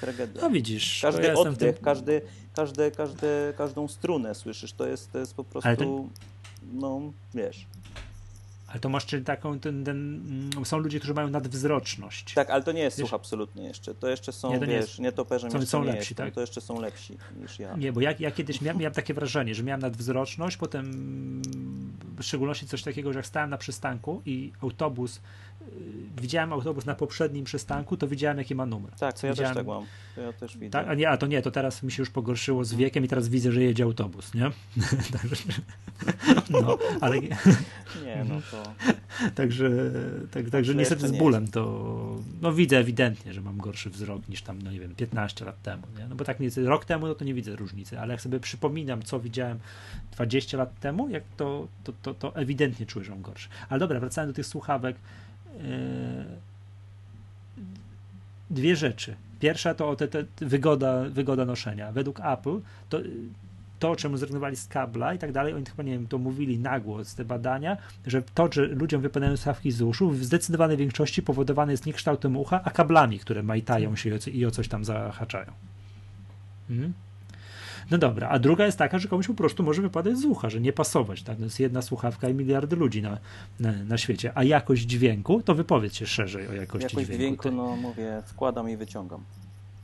Tragedia. 0.02 0.42
No 0.42 0.50
widzisz, 0.50 1.00
Każdy 1.02 1.34
oddech, 1.38 1.76
tym- 1.76 1.84
każdy, 1.86 2.22
każdy, 2.56 2.92
każdy, 2.92 3.54
każdą 3.58 3.88
strunę 3.88 4.36
słyszysz. 4.36 4.74
To 4.74 4.88
jest, 4.88 5.12
to 5.12 5.20
jest 5.20 5.34
po 5.36 5.44
prostu, 5.44 5.76
to- 5.78 6.06
no 6.74 7.02
wiesz. 7.34 7.66
Ale 8.68 8.80
to 8.80 8.90
masz 8.90 9.06
czyli 9.06 9.24
taką, 9.24 9.60
ten, 9.60 9.84
ten, 9.86 9.98
mm, 10.56 10.66
są 10.66 10.78
ludzie, 10.78 11.00
którzy 11.00 11.14
mają 11.14 11.30
nadwzroczność. 11.30 12.34
Tak, 12.34 12.50
ale 12.50 12.64
to 12.64 12.72
nie 12.72 12.82
jest 12.82 12.98
Wiesz- 12.98 13.08
słuch 13.08 13.14
absolutnie 13.20 13.64
jeszcze. 13.64 13.96
To 13.96 14.08
jeszcze 14.08 14.32
są, 14.32 14.52
Nie, 14.54 14.60
to 14.60 14.66
nie 14.66 14.72
wiesz, 14.72 15.00
jest- 15.00 15.52
są- 15.52 15.66
są 15.66 15.84
lepsi, 15.84 16.00
jestem, 16.00 16.26
tak? 16.28 16.34
to 16.34 16.42
jeszcze 16.42 16.62
są 16.62 16.82
lepsi 16.82 17.18
niż 17.42 17.60
ja. 17.60 17.76
Nie, 17.78 17.92
bo 17.94 18.02
ja, 18.02 18.14
ja 18.20 18.32
kiedyś 18.32 18.62
miałem, 18.62 18.78
miałem 18.78 18.94
takie 18.94 19.14
wrażenie, 19.14 19.56
że 19.56 19.64
miałem 19.64 19.82
nadwzroczność, 19.82 20.58
potem 20.58 20.92
w 22.18 22.24
szczególności 22.24 22.68
coś 22.68 22.84
takiego, 22.84 23.14
że 23.14 23.20
jak 23.20 23.28
stałem 23.28 23.50
na 23.50 23.58
przystanku 23.58 24.22
i 24.26 24.52
autobus, 24.62 25.20
widziałem 26.22 26.54
autobus 26.54 26.86
na 26.86 26.96
poprzednim 26.96 27.46
przystanku, 27.46 27.98
to 27.98 28.08
widziałem 28.08 28.38
jaki 28.38 28.56
ma 28.56 28.66
numer. 28.66 28.92
Tak, 28.92 29.20
to 29.20 29.28
ja 29.28 29.34
Widziałem- 29.34 29.54
też 29.54 29.58
tak 29.58 29.68
mam. 29.68 29.86
To 30.16 30.22
ja 30.22 30.34
też 30.34 30.58
widzę. 30.58 30.72
Tak, 30.72 30.88
a 30.88 30.94
nie, 30.94 31.10
a 31.10 31.18
to 31.18 31.28
nie, 31.28 31.42
to 31.42 31.52
teraz 31.52 31.84
mi 31.84 31.92
się 31.92 32.02
już 32.02 32.10
pogorszyło 32.10 32.66
z 32.66 32.74
wiekiem 32.74 33.06
i 33.06 33.08
teraz 33.08 33.28
widzę, 33.28 33.52
że 33.52 33.64
jedzie 33.64 33.84
autobus, 33.84 34.34
nie? 34.34 34.52
Także, 35.22 35.44
no, 36.50 36.78
ale 37.02 37.20
nie- 37.20 37.38
no 38.30 38.42
to... 38.52 38.64
także, 39.36 39.70
tak, 40.32 40.50
także 40.50 40.74
To 40.74 40.80
niestety 40.80 41.08
z 41.08 41.12
bólem 41.12 41.48
to 41.48 41.94
no 42.42 42.54
widzę 42.54 42.78
ewidentnie, 42.78 43.34
że 43.34 43.42
mam 43.42 43.58
gorszy 43.58 43.90
wzrok 43.90 44.30
niż 44.30 44.42
tam, 44.42 44.62
no 44.62 44.72
nie 44.72 44.80
wiem, 44.80 44.96
15 44.96 45.46
lat 45.46 45.62
temu, 45.62 45.84
nie? 45.98 46.08
No 46.08 46.16
bo 46.16 46.26
tak 46.26 46.40
nie, 46.40 46.50
rok 46.66 46.86
temu 46.86 47.08
no 47.08 47.16
to 47.16 47.26
nie 47.26 47.34
widzę 47.34 47.56
różnicy, 47.56 48.00
ale 48.00 48.14
jak 48.14 48.22
sobie 48.22 48.40
przypominam, 48.40 49.04
co 49.04 49.20
widziałem 49.20 49.60
20 50.12 50.58
lat 50.58 50.80
temu, 50.80 51.10
jak 51.10 51.24
to, 51.38 51.68
to, 51.84 51.94
to, 52.02 52.14
to 52.14 52.36
ewidentnie 52.36 52.86
czuję, 52.86 53.06
że 53.06 53.12
mam 53.12 53.22
gorszy. 53.22 53.50
Ale 53.70 53.80
dobra, 53.80 54.00
wracając 54.00 54.32
do 54.32 54.36
tych 54.36 54.46
słuchawek, 54.46 54.96
dwie 58.50 58.76
rzeczy. 58.76 59.16
Pierwsza 59.40 59.74
to 59.74 59.96
te, 59.96 60.08
te 60.08 60.26
wygoda, 60.46 61.10
wygoda 61.10 61.46
noszenia. 61.46 61.92
Według 61.92 62.20
Apple 62.20 62.60
to, 62.90 63.00
to, 63.80 63.92
o 63.92 63.96
czym 63.96 64.18
zrezygnowali 64.18 64.56
z 64.56 64.68
kabla 64.68 65.14
i 65.14 65.18
tak 65.18 65.32
dalej, 65.32 65.54
oni 65.54 65.66
chyba, 65.66 65.84
nie 65.84 65.92
wiem, 65.92 66.08
to 66.08 66.18
mówili 66.18 66.60
na 66.60 66.80
głos, 66.80 67.16
te 67.16 67.26
badania, 67.26 67.78
że 68.08 68.22
to, 68.22 68.50
że 68.52 68.66
ludziom 68.68 69.02
wypadają 69.02 69.38
słuchawki 69.38 69.72
z 69.72 69.82
uszu, 69.82 70.10
w 70.10 70.24
zdecydowanej 70.24 70.78
większości 70.78 71.22
powodowane 71.22 71.72
jest 71.72 71.86
nie 71.86 71.94
kształtem 71.94 72.38
ucha, 72.38 72.62
a 72.64 72.70
kablami, 72.70 73.20
które 73.20 73.44
majtają 73.44 73.96
się 73.96 74.10
i 74.10 74.14
o 74.14 74.20
co- 74.20 74.30
i 74.30 74.46
o 74.46 74.52
coś 74.52 74.68
tam 74.68 74.86
zahaczają. 74.86 75.52
Mhm. 76.70 76.94
No 77.92 77.98
dobra, 77.98 78.30
a 78.30 78.40
druga 78.40 78.66
jest 78.66 78.78
taka, 78.78 79.00
że 79.00 79.08
komuś 79.08 79.28
po 79.28 79.34
prostu 79.34 79.64
może 79.64 79.82
wypadać 79.82 80.18
z 80.18 80.26
ucha, 80.26 80.50
że 80.50 80.62
nie 80.62 80.74
pasować. 80.74 81.24
Tak? 81.24 81.38
To 81.38 81.44
jest 81.44 81.60
jedna 81.60 81.82
słuchawka 81.82 82.30
i 82.30 82.34
miliardy 82.34 82.76
ludzi 82.76 83.02
na, 83.02 83.18
na, 83.60 83.72
na 83.72 83.98
świecie. 83.98 84.32
A 84.36 84.44
jakość 84.44 84.82
dźwięku, 84.84 85.42
to 85.42 85.56
wypowiedz 85.56 85.94
się 85.96 86.06
szerzej 86.06 86.48
o 86.48 86.54
jakości 86.54 86.84
Jakoś 86.86 87.06
dźwięku. 87.06 87.44
dźwięku, 87.44 87.52
no 87.52 87.76
mówię, 87.76 88.22
wkładam 88.26 88.70
i 88.70 88.78
wyciągam. 88.78 89.24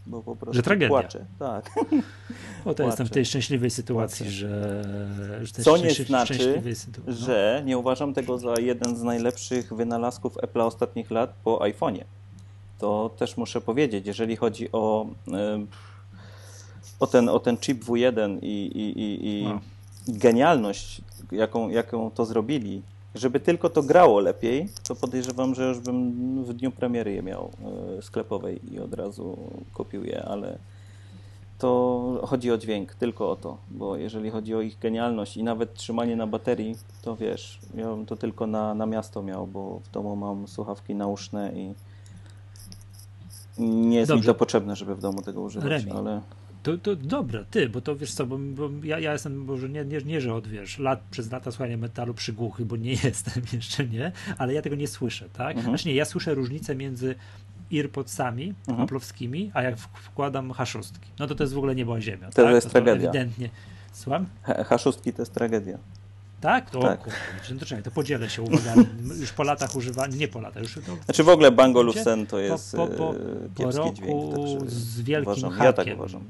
Bo 0.08 0.22
po 0.24 0.36
prostu 0.36 0.56
Że 0.56 0.64
tragedia. 0.64 0.90
płaczę. 0.90 1.26
Tak. 1.40 1.70
O, 2.66 2.74
to 2.74 2.84
jestem 2.84 3.08
w 3.08 3.10
tej 3.10 3.26
szczęśliwej 3.26 3.70
sytuacji, 3.70 4.26
Płaczę. 4.26 4.38
że, 4.38 4.84
że 5.46 5.64
Co 5.64 5.78
nie 5.78 5.92
znaczy. 5.92 6.62
No. 7.08 7.14
Że 7.14 7.64
nie 7.66 7.78
uważam 7.78 8.14
tego 8.14 8.38
za 8.38 8.54
jeden 8.60 8.96
z 8.96 9.02
najlepszych 9.04 9.74
wynalazków 9.74 10.36
Apple'a 10.36 10.66
ostatnich 10.66 11.12
lat 11.12 11.34
po 11.44 11.58
iPhone'ie. 11.60 12.04
To 12.80 13.10
też 13.18 13.38
muszę 13.38 13.62
powiedzieć, 13.62 14.08
jeżeli 14.08 14.36
chodzi 14.36 14.72
o, 14.72 15.08
em, 15.28 15.68
o, 17.00 17.08
ten, 17.08 17.30
o 17.30 17.40
ten 17.40 17.58
chip 17.58 17.84
W1 17.86 18.38
i, 18.42 18.46
i, 18.46 19.00
i, 19.02 19.28
i 19.40 19.44
No. 19.44 19.60
genialność, 20.08 21.02
jaką, 21.32 21.70
jaką 21.70 22.12
to 22.12 22.26
zrobili, 22.26 22.82
żeby 23.16 23.40
tylko 23.40 23.70
to 23.70 23.84
grało 23.84 24.20
lepiej, 24.20 24.70
to 24.88 24.96
podejrzewam, 24.96 25.56
że 25.56 25.68
już 25.68 25.80
bym 25.80 26.44
w 26.44 26.54
dniu 26.54 26.72
premiery 26.72 27.12
je 27.14 27.22
miał 27.24 27.52
e, 27.98 28.02
sklepowej 28.02 28.74
i 28.74 28.80
od 28.80 28.94
razu 28.94 29.38
kupił 29.74 30.06
je, 30.06 30.24
ale 30.24 30.58
to 31.58 32.22
chodzi 32.28 32.52
o 32.52 32.58
dźwięk, 32.58 32.94
tylko 32.96 33.32
o 33.32 33.36
to, 33.36 33.58
bo 33.72 33.96
jeżeli 33.98 34.30
chodzi 34.30 34.56
o 34.56 34.62
ich 34.62 34.80
genialność 34.80 35.38
i 35.38 35.44
nawet 35.44 35.74
trzymanie 35.74 36.16
na 36.16 36.28
baterii, 36.28 36.76
to 37.02 37.16
wiesz, 37.16 37.60
ja 37.76 37.86
bym 37.88 38.06
to 38.06 38.16
tylko 38.16 38.48
na, 38.48 38.74
na 38.74 38.86
miasto 38.86 39.22
miał, 39.22 39.48
bo 39.48 39.80
w 39.84 39.92
domu 39.92 40.16
mam 40.16 40.48
słuchawki 40.48 40.96
nauszne 40.96 41.52
i 41.56 41.74
nie 43.58 43.98
jest 43.98 44.12
mi 44.12 44.16
Dobrze. 44.18 44.28
to 44.34 44.36
potrzebne, 44.40 44.76
żeby 44.76 44.96
w 44.96 45.02
domu 45.02 45.22
tego 45.22 45.42
używać, 45.42 45.70
Remi. 45.70 45.92
ale 45.92 46.22
To, 46.64 46.78
to 46.78 46.96
dobra, 46.96 47.44
ty, 47.52 47.70
bo 47.70 47.82
to 47.82 47.96
wiesz 47.96 48.14
co, 48.14 48.26
bo, 48.26 48.38
bo 48.38 48.70
ja, 48.84 49.00
ja 49.00 49.14
jestem, 49.14 49.38
może 49.46 49.70
nie, 49.70 49.86
nie, 49.86 49.98
nie, 49.98 50.22
że 50.22 50.34
od 50.34 50.48
wiesz, 50.48 50.80
lat 50.80 51.00
przez 51.12 51.32
lata 51.32 51.52
słuchania 51.52 51.78
metalu 51.78 52.14
przygłuchy, 52.14 52.66
bo 52.66 52.76
nie 52.78 52.92
jestem 53.04 53.44
jeszcze 53.54 53.86
nie, 53.88 54.12
ale 54.38 54.54
ja 54.54 54.62
tego 54.62 54.76
nie 54.76 54.88
słyszę, 54.88 55.30
tak? 55.34 55.56
Mhm. 55.58 55.66
Znaczy 55.66 55.88
nie, 55.88 55.96
ja 55.96 56.06
słyszę 56.06 56.34
różnicę 56.34 56.76
między 56.76 57.16
earpodsami 57.74 58.54
Mhm. 58.68 58.82
aplowskimi, 58.86 59.52
a 59.54 59.64
jak 59.64 59.78
wkładam 59.78 60.50
H6. 60.52 60.92
No 61.20 61.28
to 61.28 61.36
to 61.36 61.44
jest 61.44 61.54
w 61.54 61.58
ogóle 61.58 61.76
nieba 61.76 62.02
ziemia. 62.02 62.30
To 62.32 62.44
tak? 62.44 62.56
jest 62.56 62.70
tragedia. 62.70 63.10
Ewidentnie. 63.10 63.50
Słucham? 63.94 64.26
H- 64.44 64.64
H6 64.64 65.14
to 65.14 65.22
jest 65.22 65.34
tragedia. 65.34 65.78
Tak? 66.42 66.70
To, 66.70 66.80
Tak. 66.80 67.04
tak. 67.04 67.14
Kurde, 67.48 67.60
to 67.60 67.66
czekaj, 67.66 67.84
to 67.84 67.92
podzielę 67.92 68.30
się 68.30 68.42
uwagami. 68.42 68.86
Już 69.22 69.32
po 69.32 69.44
latach 69.44 69.76
używania, 69.76 70.16
nie 70.16 70.28
po 70.28 70.42
latach, 70.42 70.64
już 70.64 70.74
to 70.74 70.82
Znaczy 71.06 71.24
w 71.24 71.30
ogóle 71.30 71.52
Bang 71.52 71.70
Wiecie? 71.70 71.80
Olufsen 71.80 72.26
to 72.26 72.32
po, 72.32 72.40
jest 72.40 72.76
po, 72.76 72.88
po, 72.88 73.12
e, 73.12 73.16
po 73.56 73.72
roku 73.72 73.96
dźwięk. 73.96 74.36
Także 74.36 74.70
z 74.70 75.02
wielkim 75.02 75.32
uważam, 75.32 75.52
hakiem. 75.52 75.66
Ja 75.66 75.74
tak 75.74 75.88
uważam. 75.96 76.22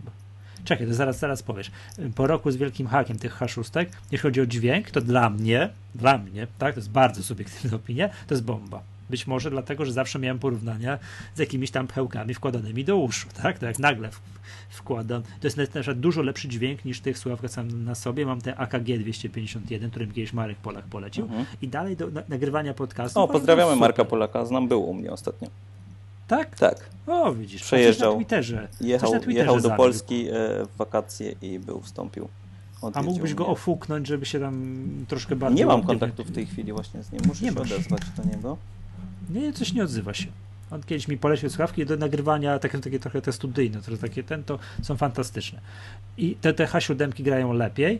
Czekaj, 0.66 0.88
to 0.88 0.94
zaraz, 0.94 1.20
zaraz 1.20 1.44
powiesz. 1.44 1.72
Po 2.16 2.28
roku 2.28 2.52
z 2.52 2.56
wielkim 2.56 2.88
hakiem 2.88 3.20
tych 3.20 3.40
H6, 3.40 3.86
jeśli 4.12 4.18
chodzi 4.18 4.42
o 4.42 4.46
dźwięk, 4.46 4.92
to 4.92 5.02
dla 5.02 5.30
mnie, 5.30 5.70
dla 5.96 6.18
mnie, 6.18 6.48
tak, 6.58 6.74
to 6.74 6.80
jest 6.80 6.90
bardzo 6.90 7.24
subiektywna 7.24 7.76
opinia, 7.76 8.10
to 8.28 8.34
jest 8.34 8.44
bomba. 8.44 8.82
Być 9.10 9.28
może 9.28 9.50
dlatego, 9.50 9.86
że 9.86 9.92
zawsze 9.94 10.20
miałem 10.20 10.40
porównania 10.40 11.00
z 11.36 11.40
jakimiś 11.40 11.72
tam 11.72 11.88
pchełkami 11.88 12.34
wkładanymi 12.34 12.86
do 12.86 12.98
uszu, 12.98 13.28
tak? 13.44 13.60
To 13.60 13.66
jak 13.66 13.80
nagle 13.80 14.10
wkładam, 14.70 15.22
to 15.42 15.48
jest 15.48 15.58
na 15.58 15.66
przykład 15.66 16.00
dużo 16.00 16.22
lepszy 16.22 16.48
dźwięk 16.48 16.86
niż 16.86 17.00
tych 17.02 17.18
słuchawkach 17.18 17.52
sam 17.52 17.84
na 17.84 17.96
sobie. 17.96 18.26
Mam 18.26 18.42
te 18.42 18.56
AKG 18.56 18.84
251, 19.00 19.90
którym 19.90 20.12
kiedyś 20.12 20.34
Marek 20.34 20.58
Polak 20.58 20.86
polecił 20.86 21.26
Mhm. 21.26 21.46
i 21.62 21.68
dalej 21.68 21.98
do 21.98 22.08
na, 22.12 22.22
nagrywania 22.30 22.74
podcastu. 22.74 23.20
O, 23.20 23.28
pozdrawiamy 23.28 23.76
Marka. 23.76 24.06
Polaka, 24.06 24.46
znam, 24.46 24.68
był 24.68 24.84
u 24.90 24.94
mnie 24.94 25.12
ostatnio. 25.12 25.48
Tak? 26.28 26.56
Tak, 26.56 26.90
O, 27.08 27.34
widzisz. 27.34 27.62
Przejeżdżał. 27.64 28.12
Na 28.12 28.16
Twitterze. 28.18 28.68
jechał, 28.82 29.14
na 29.14 29.20
Twitterze 29.20 29.40
jechał 29.40 29.56
do 29.56 29.62
zabił. 29.62 29.78
Polski 29.78 30.28
e, 30.28 30.32
w 30.66 30.78
wakacje 30.78 31.36
i 31.42 31.60
był, 31.60 31.82
wstąpił. 31.82 32.28
A 32.94 33.02
mógłbyś 33.02 33.34
go 33.34 33.48
ofuknąć, 33.48 34.08
żeby 34.08 34.26
się 34.26 34.40
tam 34.40 34.84
troszkę 35.08 35.36
bardziej... 35.36 35.58
Nie 35.58 35.66
mam 35.66 35.84
kontaktu 35.84 36.24
w 36.24 36.32
tej 36.32 36.46
chwili 36.46 36.74
właśnie 36.74 37.04
z 37.04 37.12
nim, 37.12 37.22
muszę 37.28 37.46
Nie 37.46 37.52
się 37.52 37.60
masz. 37.60 37.72
odezwać 37.72 38.02
do 38.18 38.24
niego. 38.36 38.58
Nie, 39.30 39.54
coś 39.54 39.74
nie 39.74 39.84
odzywa 39.84 40.14
się. 40.14 40.28
On 40.72 40.84
kiedyś 40.84 41.08
mi 41.08 41.18
polecił 41.18 41.50
słuchawki 41.50 41.86
do 41.86 41.98
nagrywania, 41.98 42.60
takie, 42.60 42.80
takie 42.80 43.00
trochę 43.00 43.22
te 43.22 43.32
studyjne, 43.34 43.80
które 43.82 43.98
takie 43.98 44.24
ten, 44.24 44.44
to 44.44 44.60
są 44.82 44.98
fantastyczne. 44.98 45.60
I 46.18 46.36
te, 46.36 46.54
te 46.54 46.66
H7 46.66 47.24
grają 47.24 47.54
lepiej. 47.54 48.00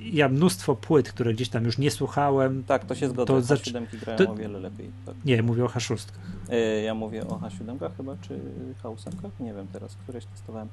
Ja 0.00 0.28
mnóstwo 0.28 0.76
płyt, 0.76 1.12
które 1.12 1.34
gdzieś 1.34 1.48
tam 1.48 1.64
już 1.64 1.78
nie 1.78 1.90
słuchałem. 1.90 2.64
Tak, 2.64 2.84
to 2.84 2.94
się 2.94 3.08
zgodzę, 3.08 3.26
To 3.26 3.40
to 3.40 3.54
zac- 3.54 3.72
H7 3.72 4.00
grają 4.00 4.18
to- 4.18 4.30
o 4.30 4.34
wiele 4.34 4.58
lepiej. 4.60 4.90
Tak. 5.06 5.14
Nie, 5.24 5.42
mówię 5.42 5.64
o 5.64 5.68
H6. 5.68 6.06
E, 6.48 6.82
Ja 6.82 6.94
mówię 6.94 7.26
o 7.26 7.36
H7 7.38 7.96
chyba, 7.96 8.16
czy 8.20 8.40
H8? 8.82 9.30
Nie 9.40 9.54
wiem 9.54 9.66
teraz, 9.72 9.96
któreś 10.02 10.24
testowałem. 10.24 10.68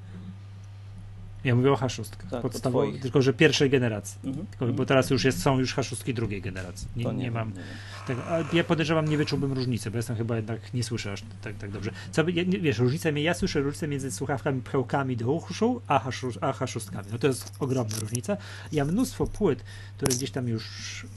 Ja 1.47 1.55
mówię 1.55 1.71
o 1.71 1.75
H6. 1.75 2.09
Tak, 2.31 2.39
o 2.39 2.41
podstawowych, 2.41 2.89
twoich. 2.89 3.01
tylko 3.01 3.21
że 3.21 3.33
pierwszej 3.33 3.69
generacji. 3.69 4.19
Mhm. 4.23 4.45
Tylko, 4.47 4.67
bo 4.73 4.85
teraz 4.85 5.09
już 5.09 5.23
jest, 5.23 5.41
są 5.41 5.59
już 5.59 5.75
H6 5.75 6.13
drugiej 6.13 6.41
generacji. 6.41 6.87
Nie, 6.95 7.05
nie, 7.05 7.23
wiem, 7.23 7.33
mam 7.33 7.49
nie 7.53 7.61
tego. 8.07 8.21
Ja 8.53 8.63
podejrzewam, 8.63 9.07
nie 9.07 9.17
wyczułbym 9.17 9.53
różnicy, 9.53 9.91
bo 9.91 9.97
jestem 9.97 10.15
chyba 10.15 10.35
jednak 10.35 10.73
nie 10.73 10.83
słyszę 10.83 11.11
aż 11.11 11.23
tak, 11.41 11.55
tak 11.57 11.71
dobrze. 11.71 11.91
Co, 12.11 12.29
ja, 12.29 12.43
nie- 12.43 12.59
wiesz, 12.59 12.77
różnicę, 12.79 13.11
mi- 13.11 13.23
ja 13.23 13.33
słyszę 13.33 13.59
różnicę 13.61 13.87
między 13.87 14.11
słuchawkami 14.11 14.61
pchełkami 14.61 15.17
do 15.17 15.31
uszu, 15.31 15.81
a, 15.87 15.99
H6, 15.99 16.37
a 16.41 16.51
H6. 16.51 16.87
No 17.11 17.17
to 17.17 17.27
jest 17.27 17.51
ogromna 17.59 17.95
różnica. 18.01 18.37
Ja 18.71 18.85
mnóstwo 18.85 19.27
płyt, 19.27 19.63
które 19.97 20.15
gdzieś 20.15 20.31
tam 20.31 20.47
już 20.47 20.65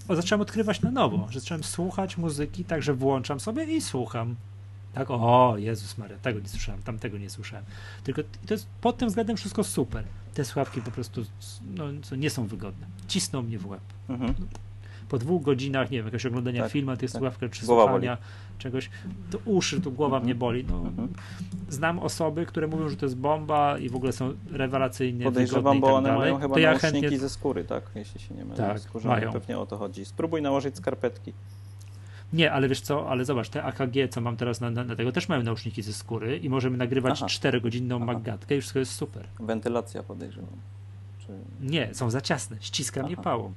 o, 0.09 0.17
zacząłem 0.17 0.41
odkrywać 0.41 0.81
na 0.83 0.91
nowo, 0.91 1.27
że 1.31 1.41
zacząłem 1.41 1.65
słuchać 1.65 2.17
muzyki, 2.17 2.65
także 2.65 2.95
włączam 2.95 3.41
sobie 3.41 3.65
i 3.77 3.81
słucham. 3.81 4.37
Tak, 4.95 5.11
o 5.11 5.55
Jezus 5.59 5.99
Maria, 5.99 6.17
tego 6.19 6.41
nie 6.41 6.49
słyszałem, 6.49 6.83
tamtego 6.83 7.19
nie 7.19 7.31
słyszałem. 7.31 7.65
Tylko 8.05 8.23
to 8.47 8.55
jest 8.55 8.67
pod 8.81 8.99
tym 8.99 9.09
względem 9.09 9.37
wszystko 9.37 9.65
super. 9.65 10.05
Te 10.35 10.45
słuchawki 10.45 10.81
po 10.83 10.91
prostu 10.91 11.23
no, 11.77 11.85
nie 12.17 12.31
są 12.31 12.47
wygodne. 12.47 12.87
Cisną 13.09 13.43
mnie 13.43 13.59
w 13.59 13.67
łeb 13.67 13.81
Mhm. 14.09 14.35
po 15.09 15.19
dwóch 15.19 15.43
godzinach, 15.43 15.91
nie 15.91 15.99
wiem, 15.99 16.07
jakiegoś 16.07 16.27
oglądania 16.27 16.63
Tak, 16.63 16.73
filmu, 16.73 16.97
tych 16.97 17.11
tak. 17.13 17.51
czy 17.51 17.67
Głowa 17.67 17.83
słuchania 17.83 18.19
czegoś, 18.59 18.91
to 19.31 19.39
uszy, 19.45 19.81
tu 19.81 19.93
głowa 19.93 20.17
Mhm. 20.17 20.25
mnie 20.25 20.35
boli. 20.35 20.65
No, 20.69 20.77
Mhm. 20.79 21.09
Znam 21.69 21.99
osoby, 21.99 22.47
które 22.47 22.67
mówią, 22.67 22.89
że 22.89 22.97
to 22.97 23.07
jest 23.07 23.17
bomba 23.17 23.79
i 23.79 23.89
w 23.89 23.97
ogóle 23.97 24.13
są 24.13 24.33
rewelacyjnie 24.51 25.25
Podejrzewam, 25.25 25.81
bo 25.81 25.87
tak 25.87 25.97
one 25.97 26.09
dalej. 26.09 26.21
mają 26.21 26.39
chyba 26.41 26.55
to 26.55 26.61
ja 26.61 26.79
chętnie... 26.79 27.19
ze 27.19 27.29
skóry, 27.29 27.65
tak? 27.65 27.91
Jeśli 27.95 28.21
się 28.21 28.35
nie 28.35 28.45
mylę. 28.45 28.57
Tak, 28.57 28.81
Skórzane, 28.81 29.15
mają. 29.17 29.33
Pewnie 29.33 29.59
o 29.59 29.67
to 29.67 29.77
chodzi. 29.79 30.05
Spróbuj 30.05 30.43
nałożyć 30.43 30.77
skarpetki. 30.77 31.33
Nie, 32.33 32.53
ale 32.53 32.69
wiesz 32.69 32.81
co, 32.81 33.11
ale 33.11 33.25
zobacz, 33.25 33.49
te 33.49 33.63
AKG, 33.63 34.09
co 34.11 34.21
mam 34.21 34.37
teraz 34.37 34.61
na, 34.61 34.71
na, 34.71 34.85
na 34.85 34.97
tego, 34.97 35.13
też 35.13 35.29
mają 35.29 35.43
nauczniki 35.43 35.83
ze 35.83 35.93
skóry 35.93 36.39
i 36.39 36.51
możemy 36.51 36.77
nagrywać 36.77 37.19
Aha. 37.19 37.27
4-godzinną 37.27 37.97
Aha. 37.97 38.05
magatkę 38.05 38.57
i 38.57 38.61
wszystko 38.61 38.79
jest 38.79 38.93
super. 38.93 39.27
Wentylacja 39.41 40.03
podejrzewam. 40.03 40.57
Czy... 41.19 41.33
Nie, 41.61 41.95
są 41.95 42.11
za 42.11 42.21
ciasne, 42.21 42.57
ściska 42.61 43.03
mnie 43.03 43.17
pałąk. 43.17 43.57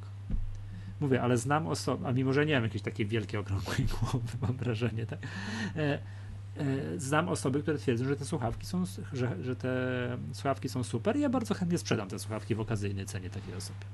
Mówię, 1.00 1.22
ale 1.22 1.38
znam 1.38 1.68
osoby, 1.68 2.08
a 2.08 2.12
mimo, 2.12 2.34
że 2.34 2.46
nie 2.46 2.54
mam 2.54 2.64
jakiejś 2.64 2.82
takiej 2.82 3.06
wielkiej, 3.06 3.40
okrągłej 3.40 3.88
głowy, 3.94 4.38
mam 4.42 4.58
wrażenie, 4.58 5.06
tak? 5.06 5.20
E, 5.76 6.00
e, 6.58 7.00
znam 7.00 7.30
osoby, 7.30 7.62
które 7.62 7.78
twierdzą, 7.78 8.06
że 8.06 8.16
te 8.16 8.26
słuchawki 8.26 8.66
są, 8.66 8.84
że, 9.14 9.44
że 9.44 9.56
te 9.56 9.74
słuchawki 10.32 10.70
są 10.70 10.84
super 10.84 11.18
i 11.18 11.20
ja 11.20 11.30
bardzo 11.30 11.54
chętnie 11.54 11.78
sprzedam 11.78 12.08
te 12.10 12.20
słuchawki 12.20 12.56
w 12.56 12.60
okazyjnej 12.60 13.06
cenie 13.06 13.30
takiej 13.30 13.56
osobie. 13.56 13.86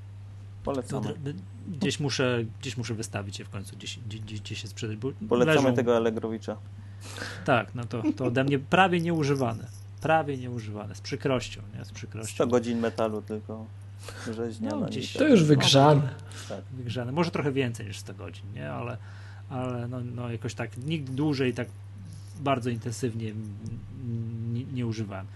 Polecamy. 0.64 1.08
To 1.08 1.14
d- 1.18 1.32
Gdzieś 1.68 2.00
muszę, 2.00 2.44
gdzieś 2.60 2.76
muszę 2.76 2.94
wystawić 2.94 3.38
je 3.38 3.44
w 3.44 3.50
końcu, 3.50 3.76
gdzieś, 3.76 3.98
gdzieś, 3.98 4.40
gdzieś, 4.40 4.62
się 4.62 4.68
sprzedać. 4.68 4.96
Bo 4.96 5.12
Polecamy 5.28 5.68
leżą- 5.68 5.76
tego 5.76 5.96
Allegrowicza. 5.96 6.56
Tak, 7.44 7.74
no 7.74 7.84
to, 7.84 8.02
to 8.16 8.24
ode 8.24 8.44
mnie 8.44 8.58
prawie 8.58 9.00
nieużywane. 9.00 9.66
Prawie 10.02 10.36
nieużywane, 10.36 10.94
z 10.94 11.00
przykrością, 11.00 11.62
nie? 11.78 11.84
Z 11.84 11.92
przykrością. 11.92 12.34
100 12.34 12.46
godzin 12.46 12.78
metalu 12.78 13.22
tylko 13.22 13.66
rzeźnia 14.34 14.70
No, 14.70 14.80
gdzieś-. 14.86 15.12
To 15.18 15.28
już 15.28 15.44
wygrzane. 15.44 16.08
Tak. 16.48 16.60
wygrzane. 16.72 17.12
Może 17.12 17.30
trochę 17.30 17.52
więcej 17.52 17.86
niż 17.86 17.98
100 17.98 18.14
godzin, 18.14 18.44
nie? 18.54 18.72
Ale, 18.72 18.96
ale 19.50 19.88
no, 19.88 20.00
no 20.00 20.30
jakoś 20.30 20.54
tak 20.54 20.76
nigdy 20.76 21.12
dłużej 21.12 21.54
tak 21.54 21.68
bardzo 22.40 22.70
intensywnie 22.70 23.32
nie, 24.52 24.64
nie 24.64 24.86
używałem. 24.86 25.26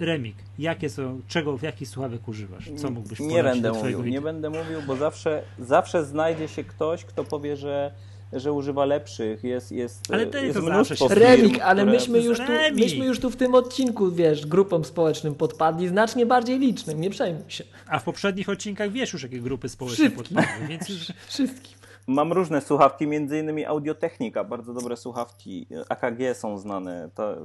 Remik, 0.00 0.36
jakie 0.58 0.90
są, 0.90 1.20
czego, 1.28 1.58
w 1.58 1.62
jakich 1.62 1.88
słuchawek 1.88 2.28
używasz? 2.28 2.70
Co 2.76 2.90
mógłbyś 2.90 3.20
Nie 3.20 3.42
będę 3.42 3.72
mówił, 3.72 4.02
nie 4.04 4.20
będę 4.20 4.50
mówił, 4.50 4.82
bo 4.86 4.96
zawsze, 4.96 5.42
zawsze 5.58 6.04
znajdzie 6.04 6.48
się 6.48 6.64
ktoś, 6.64 7.04
kto 7.04 7.24
powie, 7.24 7.56
że, 7.56 7.92
że 8.32 8.52
używa 8.52 8.84
lepszych. 8.84 9.44
Jest, 9.44 9.72
jest, 9.72 10.00
Ale 10.12 10.26
to- 10.26 10.38
jest 10.38 10.58
to 10.58 10.64
mnóstwo 10.64 10.94
się- 11.08 11.14
firm, 11.14 11.20
Remik, 11.22 11.60
ale 11.60 11.82
które... 11.82 11.98
myśmy 11.98 12.20
już, 12.20 12.38
tu, 12.38 12.52
myśmy 12.74 13.06
już 13.06 13.20
tu 13.20 13.30
w 13.30 13.36
tym 13.36 13.54
odcinku, 13.54 14.10
wiesz, 14.12 14.46
grupom 14.46 14.84
społecznym 14.84 15.34
podpadli, 15.34 15.88
znacznie 15.88 16.26
bardziej 16.26 16.58
licznym, 16.58 17.00
nie 17.00 17.10
przejmuj 17.10 17.42
się. 17.50 17.64
A 17.86 17.98
w 17.98 18.04
poprzednich 18.04 18.48
odcinkach 18.48 18.92
wiesz 18.92 19.12
już, 19.12 19.22
jakie 19.22 19.40
grupy 19.40 19.68
społeczne 19.68 20.10
Wszystkim. 20.10 20.24
podpadły, 20.36 20.68
więc 20.68 20.88
już 20.88 20.98
Wszystkim. 21.28 21.79
Mam 22.06 22.32
różne 22.32 22.60
słuchawki, 22.60 23.06
między 23.06 23.38
innymi 23.38 23.64
Audiotechnika, 23.66 24.44
bardzo 24.44 24.74
dobre 24.74 24.96
słuchawki, 24.96 25.66
AKG 25.88 26.34
są 26.34 26.58
znane, 26.58 27.10
to 27.14 27.36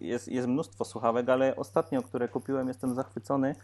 jest, 0.00 0.28
jest 0.28 0.48
mnóstwo 0.48 0.84
słuchawek, 0.84 1.28
ale 1.28 1.56
ostatnio, 1.56 2.02
które 2.02 2.28
kupiłem, 2.28 2.68
jestem 2.68 2.94
zachwycony. 2.94 3.54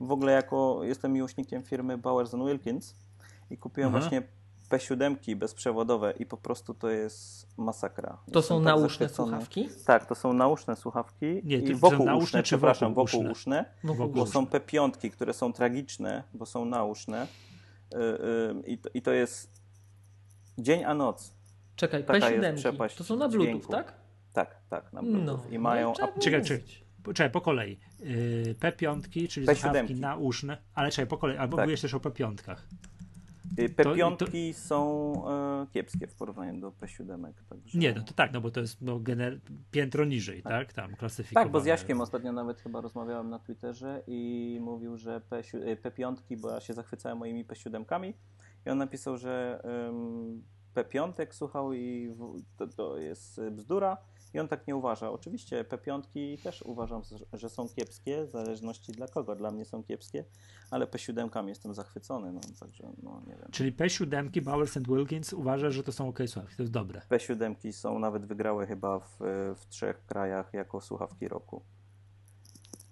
W 0.00 0.12
ogóle 0.12 0.32
jako 0.32 0.78
jestem 0.82 1.12
miłośnikiem 1.12 1.62
firmy 1.62 1.98
Bowers 1.98 2.34
Wilkins 2.34 2.94
i 3.50 3.58
kupiłem 3.58 3.90
Aha. 3.90 3.98
właśnie 4.00 4.22
P7 4.70 5.36
bezprzewodowe 5.36 6.12
i 6.18 6.26
po 6.26 6.36
prostu 6.36 6.74
to 6.74 6.88
jest 6.90 7.48
masakra. 7.56 8.18
To 8.32 8.42
są 8.42 8.56
tak 8.56 8.64
nauszne 8.64 8.88
zachwycony. 8.88 9.30
słuchawki? 9.30 9.68
Tak, 9.86 10.06
to 10.06 10.14
są 10.14 10.32
nauszne 10.32 10.76
słuchawki 10.76 11.26
Nie, 11.44 11.56
i 11.56 11.74
wokół 11.74 12.06
nauszne 12.06 12.24
uszne, 12.24 12.42
czy 12.42 12.48
przepraszam, 12.48 12.94
wokół 12.94 13.20
uszne? 13.20 13.30
uszne, 13.32 13.64
Wokół 13.84 14.08
bo 14.08 14.22
uszne. 14.22 14.32
są 14.32 14.44
P5, 14.44 15.10
które 15.10 15.32
są 15.32 15.52
tragiczne, 15.52 16.22
bo 16.34 16.46
są 16.46 16.64
nauszne 16.64 17.26
y, 17.94 17.96
y, 17.96 18.62
i 18.66 18.78
to, 18.78 18.88
i 18.94 19.02
to 19.02 19.12
jest 19.12 19.63
dzień 20.58 20.84
a 20.84 20.94
noc. 20.94 21.34
Czekaj, 21.76 22.04
Taka 22.04 22.30
jest 22.30 22.44
P7. 22.44 22.54
przepaść 22.56 22.96
To 22.96 23.04
są 23.04 23.16
na 23.16 23.28
Bluetooth, 23.28 23.44
dźwięku. 23.50 23.72
tak? 23.72 23.94
Tak, 24.32 24.56
tak, 24.70 24.92
na 24.92 25.02
Bluetooth. 25.02 25.24
No. 25.24 25.50
I 25.50 25.58
mają... 25.58 25.92
No 26.00 26.08
i 26.16 26.20
Czekaj, 26.20 26.40
mówić. 26.40 26.84
Czekaj, 27.04 27.30
po 27.30 27.40
kolei. 27.40 27.78
Yy, 28.00 28.54
P5, 28.60 29.28
czyli 29.28 29.46
P7. 29.46 29.54
słuchawki 29.54 29.94
nauszne, 29.94 30.58
ale 30.74 30.90
czekaj, 30.90 31.06
po 31.06 31.18
kolei, 31.18 31.36
albo 31.36 31.56
Tak. 31.56 31.66
mówisz 31.66 31.80
też 31.80 31.94
o 31.94 31.98
P5. 31.98 32.56
y, 33.58 33.68
P5 33.68 34.52
są 34.52 35.12
e, 35.62 35.66
kiepskie 35.72 36.06
w 36.06 36.14
porównaniu 36.14 36.60
do 36.60 36.70
P7. 36.70 37.32
Także... 37.48 37.78
Nie, 37.78 37.92
no 37.92 38.02
to 38.02 38.12
tak, 38.14 38.32
no 38.32 38.40
bo 38.40 38.50
to 38.50 38.60
jest 38.60 38.82
no, 38.82 38.96
gener- 39.00 39.38
piętro 39.70 40.04
niżej, 40.04 40.42
tak? 40.42 40.72
Tam 40.72 40.96
klasyfikowane. 40.96 41.44
Tak, 41.46 41.52
bo 41.52 41.60
z 41.60 41.66
Jaśkiem 41.66 42.00
ostatnio 42.00 42.32
nawet 42.32 42.60
chyba 42.60 42.80
rozmawiałem 42.80 43.30
na 43.30 43.38
Twitterze 43.38 44.02
i 44.06 44.58
mówił, 44.62 44.96
że 44.96 45.20
P7, 45.30 45.54
y, 45.68 45.76
P5, 45.76 46.16
bo 46.40 46.50
ja 46.50 46.60
się 46.60 46.74
zachwycałem 46.74 47.18
moimi 47.18 47.44
P7 47.44 47.84
i 48.66 48.70
on 48.70 48.78
napisał, 48.78 49.18
że 49.18 49.62
ym, 49.88 50.42
P5 50.74 51.32
słuchał 51.32 51.72
i 51.72 52.08
w, 52.08 52.42
to, 52.56 52.66
to 52.68 52.98
jest 52.98 53.40
bzdura 53.50 53.96
i 54.34 54.40
on 54.40 54.48
tak 54.48 54.66
nie 54.66 54.76
uważa. 54.76 55.10
Oczywiście 55.10 55.64
P5 55.64 56.02
też 56.42 56.62
uważam, 56.62 57.02
że- 57.04 57.38
że 57.38 57.48
są 57.48 57.68
kiepskie, 57.68 58.24
w 58.24 58.30
zależności 58.30 58.92
dla 58.92 59.08
kogo. 59.08 59.36
Dla 59.36 59.50
mnie 59.50 59.64
są 59.64 59.84
kiepskie, 59.84 60.24
ale 60.70 60.86
P7 60.86 61.48
jestem 61.48 61.74
zachwycony, 61.74 62.32
no 62.32 62.40
także 62.60 62.92
no 63.02 63.22
nie 63.26 63.36
wiem. 63.36 63.48
Czyli 63.50 63.72
P7 63.72 64.42
Bowers 64.42 64.76
and 64.76 64.88
Wilkins 64.88 65.32
uważa, 65.32 65.70
że 65.70 65.82
to 65.82 65.92
są 65.92 66.08
ok 66.08 66.18
słuchawki, 66.26 66.56
to 66.56 66.62
jest 66.62 66.72
dobre. 66.72 67.00
P7 67.10 67.72
są 67.72 67.98
nawet 67.98 68.26
wygrały 68.26 68.66
chyba 68.66 68.98
w, 68.98 69.16
w 69.56 69.66
trzech 69.68 70.06
krajach 70.06 70.54
jako 70.54 70.80
słuchawki 70.80 71.28
roku. 71.28 71.62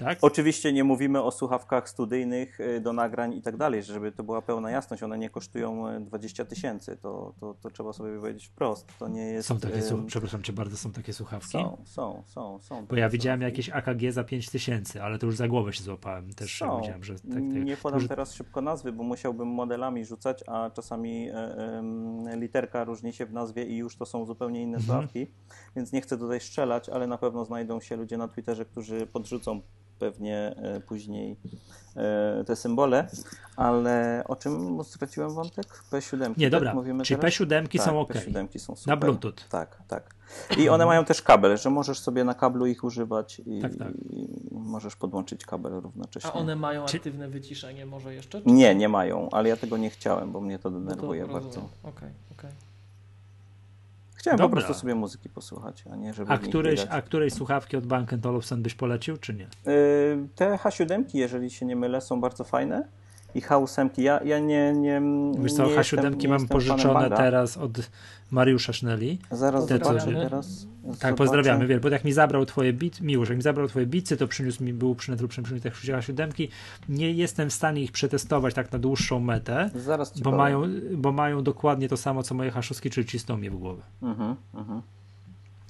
Tak? 0.05 0.19
Oczywiście 0.23 0.73
nie 0.73 0.85
mówimy 0.85 1.23
o 1.23 1.31
słuchawkach 1.31 1.89
studyjnych 1.89 2.61
y, 2.61 2.81
do 2.81 2.93
nagrań 2.93 3.35
i 3.35 3.43
tak 3.43 3.57
dalej, 3.57 3.83
żeby 3.83 4.12
to 4.12 4.23
była 4.24 4.43
pełna 4.43 4.70
jasność. 4.70 5.03
One 5.03 5.19
nie 5.19 5.31
kosztują 5.31 5.89
y, 5.89 6.01
20 6.01 6.45
tysięcy. 6.45 6.97
To, 6.97 7.35
to, 7.41 7.55
to 7.62 7.70
trzeba 7.70 7.93
sobie 7.93 8.19
powiedzieć 8.19 8.47
wprost. 8.47 8.87
To 8.99 9.09
nie 9.09 9.23
jest. 9.23 9.49
Są 9.49 9.61
takie, 9.61 9.83
słu- 9.83 10.07
przepraszam 10.07 10.43
cię 10.43 10.53
bardzo, 10.53 10.77
są 10.77 10.93
takie 10.93 11.12
słuchawki? 11.12 11.49
Są, 11.51 11.77
są, 11.85 12.23
są, 12.27 12.59
są. 12.61 12.87
Bo 12.87 12.97
ja 12.97 13.09
widziałem 13.09 13.41
słuchawki. 13.41 13.70
jakieś 13.70 13.70
AKG 13.70 14.12
za 14.12 14.24
5000, 14.24 15.03
ale 15.05 15.19
to 15.19 15.27
już 15.27 15.37
za 15.37 15.49
głowę 15.49 15.73
się 15.73 15.83
złapałem. 15.83 16.33
Też 16.35 16.59
Są. 16.59 16.81
widziałem, 16.81 17.05
że 17.05 17.15
tak, 17.15 17.23
tak, 17.33 17.43
Nie 17.43 17.77
podam 17.77 18.01
że- 18.01 18.09
teraz 18.09 18.35
szybko 18.35 18.61
nazwy, 18.62 18.93
bo 18.93 19.03
musiałbym 19.03 19.49
modelami 19.49 20.05
rzucać, 20.05 20.45
a 20.47 20.70
czasami 20.70 21.29
e, 21.31 22.37
literka 22.37 22.85
różni 22.85 23.12
się 23.12 23.27
w 23.27 23.33
nazwie 23.33 23.65
i 23.65 23.77
już 23.77 23.97
to 23.97 24.07
są 24.07 24.27
zupełnie 24.27 24.62
inne 24.62 24.77
Mhm. 24.79 24.83
słuchawki. 24.99 25.27
Więc 25.77 25.93
nie 25.93 26.01
chcę 26.01 26.19
tutaj 26.19 26.41
strzelać, 26.41 26.89
ale 26.89 27.07
na 27.07 27.19
pewno 27.19 27.45
znajdą 27.45 27.81
się 27.81 27.97
ludzie 27.97 28.16
na 28.16 28.29
Twitterze, 28.29 28.65
którzy 28.65 29.07
podrzucą 29.07 29.61
pewnie 30.03 30.55
e, 30.57 30.81
później 30.81 31.37
e, 31.97 32.45
te 32.47 32.57
symbole. 32.57 33.09
Ale 33.57 34.24
o 34.29 34.37
czym 34.37 34.85
straciłem 34.85 35.35
wątek? 35.35 35.66
P7. 35.93 36.35
Nie, 36.37 36.51
tak 36.51 36.51
dobra. 36.51 36.74
Mówimy 36.74 37.05
Czyli 37.05 37.20
teraz? 37.20 37.35
P7 37.35 37.69
tak, 37.69 37.87
są 37.87 38.01
ok. 38.01 38.12
P7 38.12 38.59
są 38.59 38.77
super. 38.77 38.89
Na 38.93 38.97
Bluetooth. 38.97 39.49
Tak, 39.51 39.83
tak. 39.89 40.15
I 40.59 40.69
one 40.69 40.87
mają 40.87 41.05
też 41.05 41.23
kabel, 41.23 41.57
że 41.57 41.70
możesz 41.70 41.99
sobie 41.99 42.24
na 42.24 42.35
kablu 42.35 42.66
ich 42.66 42.85
używać 42.85 43.43
i, 43.47 43.61
Tak, 43.61 43.77
tak. 43.77 43.89
i 44.11 44.29
możesz 44.51 44.97
podłączyć 44.97 45.47
kabel 45.47 45.73
równocześnie. 45.73 46.31
A 46.31 46.35
one 46.35 46.57
mają 46.57 46.87
Czy- 46.87 46.97
aktywne 46.97 47.29
wyciszenie 47.29 47.87
może 47.87 48.15
jeszcze? 48.15 48.43
czy- 48.43 48.49
Nie, 48.49 48.74
nie 48.74 48.89
mają, 48.89 49.31
ale 49.31 49.49
ja 49.49 49.57
tego 49.57 49.77
nie 49.77 49.91
chciałem, 49.91 50.33
bo 50.33 50.41
mnie 50.41 50.59
to 50.59 50.70
No 50.70 50.79
to 50.79 50.85
denerwuje 50.85 51.27
bardzo. 51.27 51.69
Okej, 51.83 52.11
okej. 52.33 52.51
Chciałem 54.23 54.39
Dobra. 54.39 54.61
po 54.61 54.66
prostu 54.66 54.81
sobie 54.81 54.94
muzyki 54.94 55.28
posłuchać, 55.28 55.85
a 55.93 55.97
nie 55.97 56.15
żeby 56.15 56.32
A 56.32 56.39
któreś, 56.39 56.86
a 56.90 57.03
której 57.03 57.31
słuchawki 57.31 57.77
od 57.77 57.86
Bank 57.86 58.11
Olufsen 58.27 58.62
byś 58.62 58.74
polecił, 58.74 59.16
czy 59.16 59.35
nie? 59.35 59.47
Y, 59.73 60.28
Te 60.35 60.57
H7, 60.57 61.05
jeżeli 61.15 61.51
się 61.51 61.66
nie 61.66 61.77
mylę, 61.77 62.01
są 62.01 62.20
bardzo 62.20 62.44
fajne. 62.44 62.89
I 63.35 63.41
H8, 63.41 63.89
ja, 63.99 64.21
ja 64.25 64.39
nie, 64.39 64.73
nie. 64.73 65.03
Wiesz 65.39 65.53
co, 65.53 65.67
nie 65.67 65.73
H7 65.73 65.79
jestem, 65.79 66.19
nie 66.19 66.29
mam 66.29 66.49
pożyczone 66.49 67.11
teraz 67.11 67.57
od 67.57 67.91
Mariusza 68.31 68.73
Szneli. 68.73 69.19
Zaraz 69.31 69.67
Te, 69.67 69.79
co- 69.79 69.85
zobaczę 69.85 70.13
teraz. 70.13 70.67
Tak, 70.85 70.95
zobaczę. 70.95 71.15
pozdrawiamy, 71.15 71.67
wiesz, 71.67 71.81
bo 71.81 71.89
jak 71.89 72.05
mi 72.05 72.13
zabrał 72.13 72.47
twoje 72.47 72.73
bit, 72.73 73.01
Miłosz, 73.01 73.29
jak 73.29 73.39
mi 73.39 73.43
zabrał 73.43 73.69
twoje 73.69 73.87
bicy, 73.87 74.17
to 74.17 74.29
przyniósł 74.29 74.65
mi, 74.65 74.73
był 74.73 74.95
przy 74.95 75.17
przyniósł 75.17 75.61
tych 75.61 75.75
H7. 75.75 76.49
Nie 76.89 77.13
jestem 77.13 77.51
w 77.51 77.53
stanie 77.53 77.83
ich 77.83 77.93
przetestować 77.93 78.55
tak 78.55 78.73
na 78.73 78.79
dłuższą 78.79 79.21
metę, 79.21 79.71
bo 80.17 80.23
powiem. 80.23 80.39
mają, 80.39 80.63
bo 80.97 81.13
mają 81.13 81.43
dokładnie 81.43 81.89
to 81.89 81.97
samo, 81.97 82.23
co 82.23 82.35
moje 82.35 82.51
H6, 82.51 82.91
czyli 82.91 83.07
cisną 83.07 83.37
mnie 83.37 83.51
w 83.51 83.57
głowę. 83.57 83.83
Mhm, 84.03 84.37
mhm. 84.55 84.83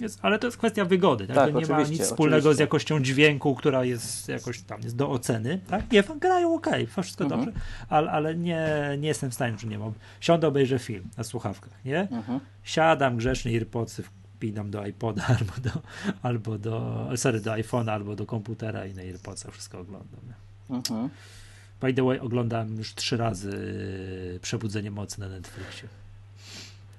Jest, 0.02 0.18
ale 0.22 0.38
to 0.38 0.46
jest 0.46 0.56
kwestia 0.56 0.84
wygody, 0.84 1.26
tak? 1.26 1.36
Tak, 1.36 1.52
to 1.52 1.60
nie 1.60 1.66
ma 1.66 1.82
nic 1.82 2.02
wspólnego 2.02 2.42
z 2.42 2.46
oczywiście. 2.46 2.62
jakością 2.62 3.00
dźwięku, 3.02 3.54
która 3.54 3.84
jest 3.84 4.28
jakoś 4.28 4.60
tam 4.60 4.80
jest 4.82 4.96
do 4.96 5.10
oceny, 5.10 5.60
tak? 5.68 5.92
Nie, 5.92 6.02
grają 6.20 6.54
ok, 6.54 6.66
wszystko 7.02 7.24
Mhm. 7.24 7.44
dobrze, 7.44 7.60
ale, 7.88 8.10
ale 8.10 8.34
nie, 8.34 8.68
nie 8.98 9.08
jestem 9.08 9.30
w 9.30 9.34
stanie, 9.34 9.58
że 9.58 9.66
nie 9.66 9.78
mam. 9.78 9.92
Siądę, 10.20 10.48
obejrzę 10.48 10.78
film 10.78 11.04
na 11.18 11.24
słuchawkach, 11.24 11.72
nie? 11.84 12.00
Mhm. 12.00 12.40
Siadam 12.64 13.16
grzecznie, 13.16 13.52
AirPodsy 13.52 14.02
wpinam 14.02 14.70
do 14.70 14.86
iPoda 14.86 15.26
albo 15.38 15.52
do, 15.62 15.70
albo 16.22 16.58
do, 16.58 17.08
sorry, 17.16 17.40
do 17.40 17.50
iPhone'a, 17.52 17.90
albo 17.90 18.16
do 18.16 18.26
komputera 18.26 18.86
i 18.86 18.94
na 18.94 19.02
AirPodsach 19.02 19.52
wszystko 19.52 19.78
oglądam. 19.78 20.20
Mhm. 20.70 21.08
By 21.80 21.94
the 21.94 22.04
way, 22.04 22.20
oglądam 22.20 22.76
już 22.76 22.94
trzy 22.94 23.16
razy 23.16 23.50
yy, 24.32 24.40
Przebudzenie 24.40 24.90
Mocy 24.90 25.20
na 25.20 25.28
Netflixie. 25.28 25.88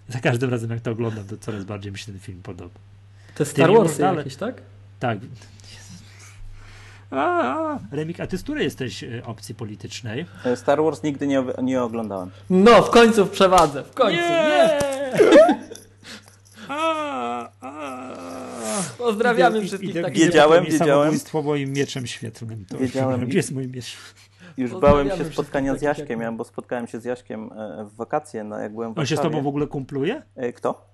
Za 0.10 0.20
każdym 0.20 0.50
razem, 0.50 0.70
jak 0.70 0.82
to 0.82 0.92
oglądam, 0.92 1.28
to 1.28 1.38
coraz 1.38 1.64
bardziej 1.64 1.92
mi 1.92 1.98
się 1.98 2.06
ten 2.06 2.20
film 2.20 2.42
podoba. 2.44 2.80
Te 3.36 3.46
Star 3.46 3.70
mi 3.70 3.78
Warsy 3.78 4.02
dalej- 4.02 4.18
jakieś, 4.18 4.36
tak? 4.36 4.62
Tak. 5.00 5.18
A, 7.12 7.18
a. 7.74 7.80
Remik, 7.92 8.20
a 8.20 8.28
ty 8.28 8.38
z 8.38 8.44
której 8.44 8.64
jesteś 8.64 9.04
e, 9.04 9.22
opcji 9.26 9.56
politycznej? 9.56 10.26
E, 10.46 10.56
Star 10.56 10.84
Wars 10.84 11.04
nigdy 11.04 11.28
nie, 11.28 11.44
nie 11.64 11.84
oglądałem. 11.84 12.30
No, 12.50 12.82
w 12.84 12.90
końcu 12.90 13.26
w 13.26 13.30
przewadze, 13.30 13.84
w 13.84 13.94
końcu, 13.94 14.22
nie! 14.22 14.80
A, 16.70 17.50
a. 17.62 18.14
Pozdrawiamy 18.98 19.58
Idę- 19.58 19.68
wszystkich 19.68 19.90
idę- 19.90 20.02
takich 20.02 20.26
Wiedziałem, 20.26 20.66
wiedziałem. 20.66 21.20
moim 21.44 21.74
mieczem 21.74 22.08
świetlnym. 22.08 22.66
To 22.66 22.78
Wiedziałem. 22.78 23.26
Gdzie 23.26 23.38
jest 23.44 23.52
mój 23.52 23.68
miecz? 23.68 23.98
Już 24.58 24.72
bałem 24.76 25.10
się 25.10 25.26
spotkania 25.26 25.76
z 25.78 25.82
jak 25.82 25.98
Jaśkiem, 25.98 26.20
my. 26.20 26.26
ja, 26.26 26.32
bo 26.32 26.44
spotkałem 26.44 26.88
się 26.88 27.00
z 27.00 27.06
Jaśkiem 27.06 27.50
e, 27.54 27.86
w 27.86 27.96
wakacje, 27.96 28.44
no, 28.44 28.60
jak 28.60 28.74
byłem 28.74 28.94
w 28.94 29.00
On 29.00 29.06
się 29.06 29.18
z 29.18 29.22
tobą 29.22 29.42
w 29.42 29.48
ogóle 29.48 29.68
kumpluje? 29.68 30.22
E, 30.36 30.54
Kto? 30.54 30.88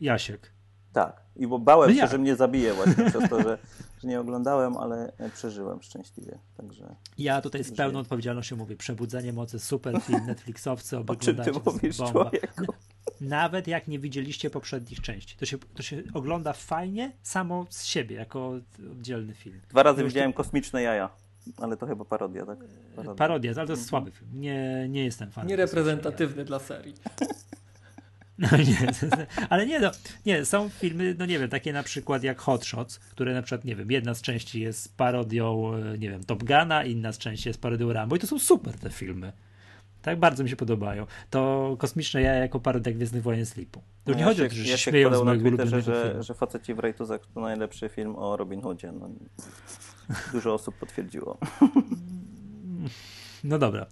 Jasiek. 0.00 0.52
Tak. 0.92 1.25
I 1.38 1.46
bo 1.46 1.58
bałem 1.58 1.90
No 1.90 1.96
się, 2.00 2.06
że 2.06 2.18
mnie 2.18 2.36
zabije 2.36 2.74
właśnie 2.74 3.04
przez 3.04 3.30
to, 3.30 3.42
że, 3.42 3.58
że 4.02 4.08
nie 4.08 4.20
oglądałem, 4.20 4.76
ale 4.76 5.12
e, 5.18 5.30
przeżyłem 5.30 5.82
szczęśliwie. 5.82 6.38
Także 6.56 6.96
Ja 7.18 7.40
tutaj 7.40 7.62
z 7.64 7.66
Żyję. 7.66 7.76
pełną 7.76 7.98
odpowiedzialnością 7.98 8.56
mówię. 8.56 8.76
Przebudzenie 8.76 9.32
mocy, 9.32 9.58
super 9.58 10.00
film, 10.06 10.26
Netflixowcy, 10.26 10.98
o 10.98 11.04
czym 11.16 11.16
ty 11.16 11.30
oglądacie, 11.42 11.52
to 11.52 11.70
jest 11.70 11.82
mówisz, 11.82 11.98
bomba. 11.98 12.12
człowieku? 12.12 12.64
Nawet 13.20 13.68
jak 13.68 13.88
nie 13.88 13.98
widzieliście 13.98 14.50
poprzednich 14.50 15.00
części. 15.00 15.36
To 15.36 15.46
się, 15.46 15.58
to 15.58 15.82
się 15.82 16.02
ogląda 16.14 16.52
fajnie 16.52 17.12
samo 17.22 17.66
z 17.70 17.84
siebie, 17.84 18.16
jako 18.16 18.52
oddzielny 18.92 19.34
film. 19.34 19.60
Dwa 19.68 19.82
razy 19.82 20.02
Już 20.02 20.12
widziałem 20.12 20.32
kosmiczne 20.32 20.82
jaja. 20.82 21.10
Ale 21.58 21.76
to 21.76 21.86
chyba 21.86 22.04
parodia, 22.04 22.46
tak? 22.46 22.58
Parodia, 23.16 23.52
ale 23.56 23.66
to 23.66 23.72
jest 23.72 23.86
słaby 23.86 24.10
film. 24.10 24.30
Nie, 24.34 24.86
nie 24.88 25.04
jestem 25.04 25.30
fanem. 25.30 25.48
Niereprezentatywny 25.48 26.44
dla 26.44 26.58
serii. 26.58 26.94
No 28.38 28.48
nie, 28.56 28.92
ale 29.50 29.66
nie, 29.66 29.80
no, 29.80 29.90
nie, 30.26 30.44
są 30.44 30.68
filmy, 30.68 31.14
no 31.18 31.26
nie 31.26 31.38
wiem, 31.38 31.48
takie 31.48 31.72
na 31.72 31.82
przykład 31.82 32.22
jak 32.22 32.38
Hot 32.38 32.64
Shots, 32.64 32.98
które 32.98 33.34
na 33.34 33.42
przykład, 33.42 33.64
nie 33.64 33.76
wiem, 33.76 33.90
jedna 33.90 34.14
z 34.14 34.22
części 34.22 34.60
jest 34.60 34.96
parodią, 34.96 35.74
e, 35.74 35.98
nie 35.98 36.10
wiem, 36.10 36.24
Top 36.24 36.44
Guna, 36.44 36.84
inna 36.84 37.12
z 37.12 37.18
części 37.18 37.48
jest 37.48 37.60
parodią 37.60 37.92
Rambo 37.92 38.16
i 38.16 38.18
to 38.18 38.26
są 38.26 38.38
super 38.38 38.78
te 38.78 38.90
filmy. 38.90 39.32
Tak 40.02 40.18
bardzo 40.18 40.44
mi 40.44 40.50
się 40.50 40.56
podobają. 40.56 41.06
To 41.30 41.76
Kosmiczne 41.78 42.22
Jaja 42.22 42.38
jako 42.38 42.60
parodia 42.60 42.92
Gwiezdnych 42.92 43.22
Wojen 43.22 43.46
Slipu. 43.46 43.80
To 44.04 44.10
No 44.10 44.14
nie 44.14 44.20
ja 44.20 44.26
chodzi 44.26 44.42
o 44.42 44.44
się, 44.44 44.48
to, 44.48 44.56
że 44.56 44.70
ja 44.70 44.76
śmieją 44.76 45.14
z 45.14 45.22
mojego 45.22 45.48
ulubionego 45.48 45.80
że, 45.80 46.04
filmu. 46.08 46.22
że 46.22 46.34
Faceci 46.34 46.74
w 46.74 46.78
Rejtuzach 46.78 47.20
to 47.34 47.40
najlepszy 47.40 47.88
film 47.88 48.16
o 48.16 48.36
Robin 48.36 48.60
Hoodzie. 48.60 48.92
No, 48.92 49.08
dużo 50.32 50.54
osób 50.54 50.74
potwierdziło. 50.74 51.38
No 53.48 53.58
dobra. 53.58 53.86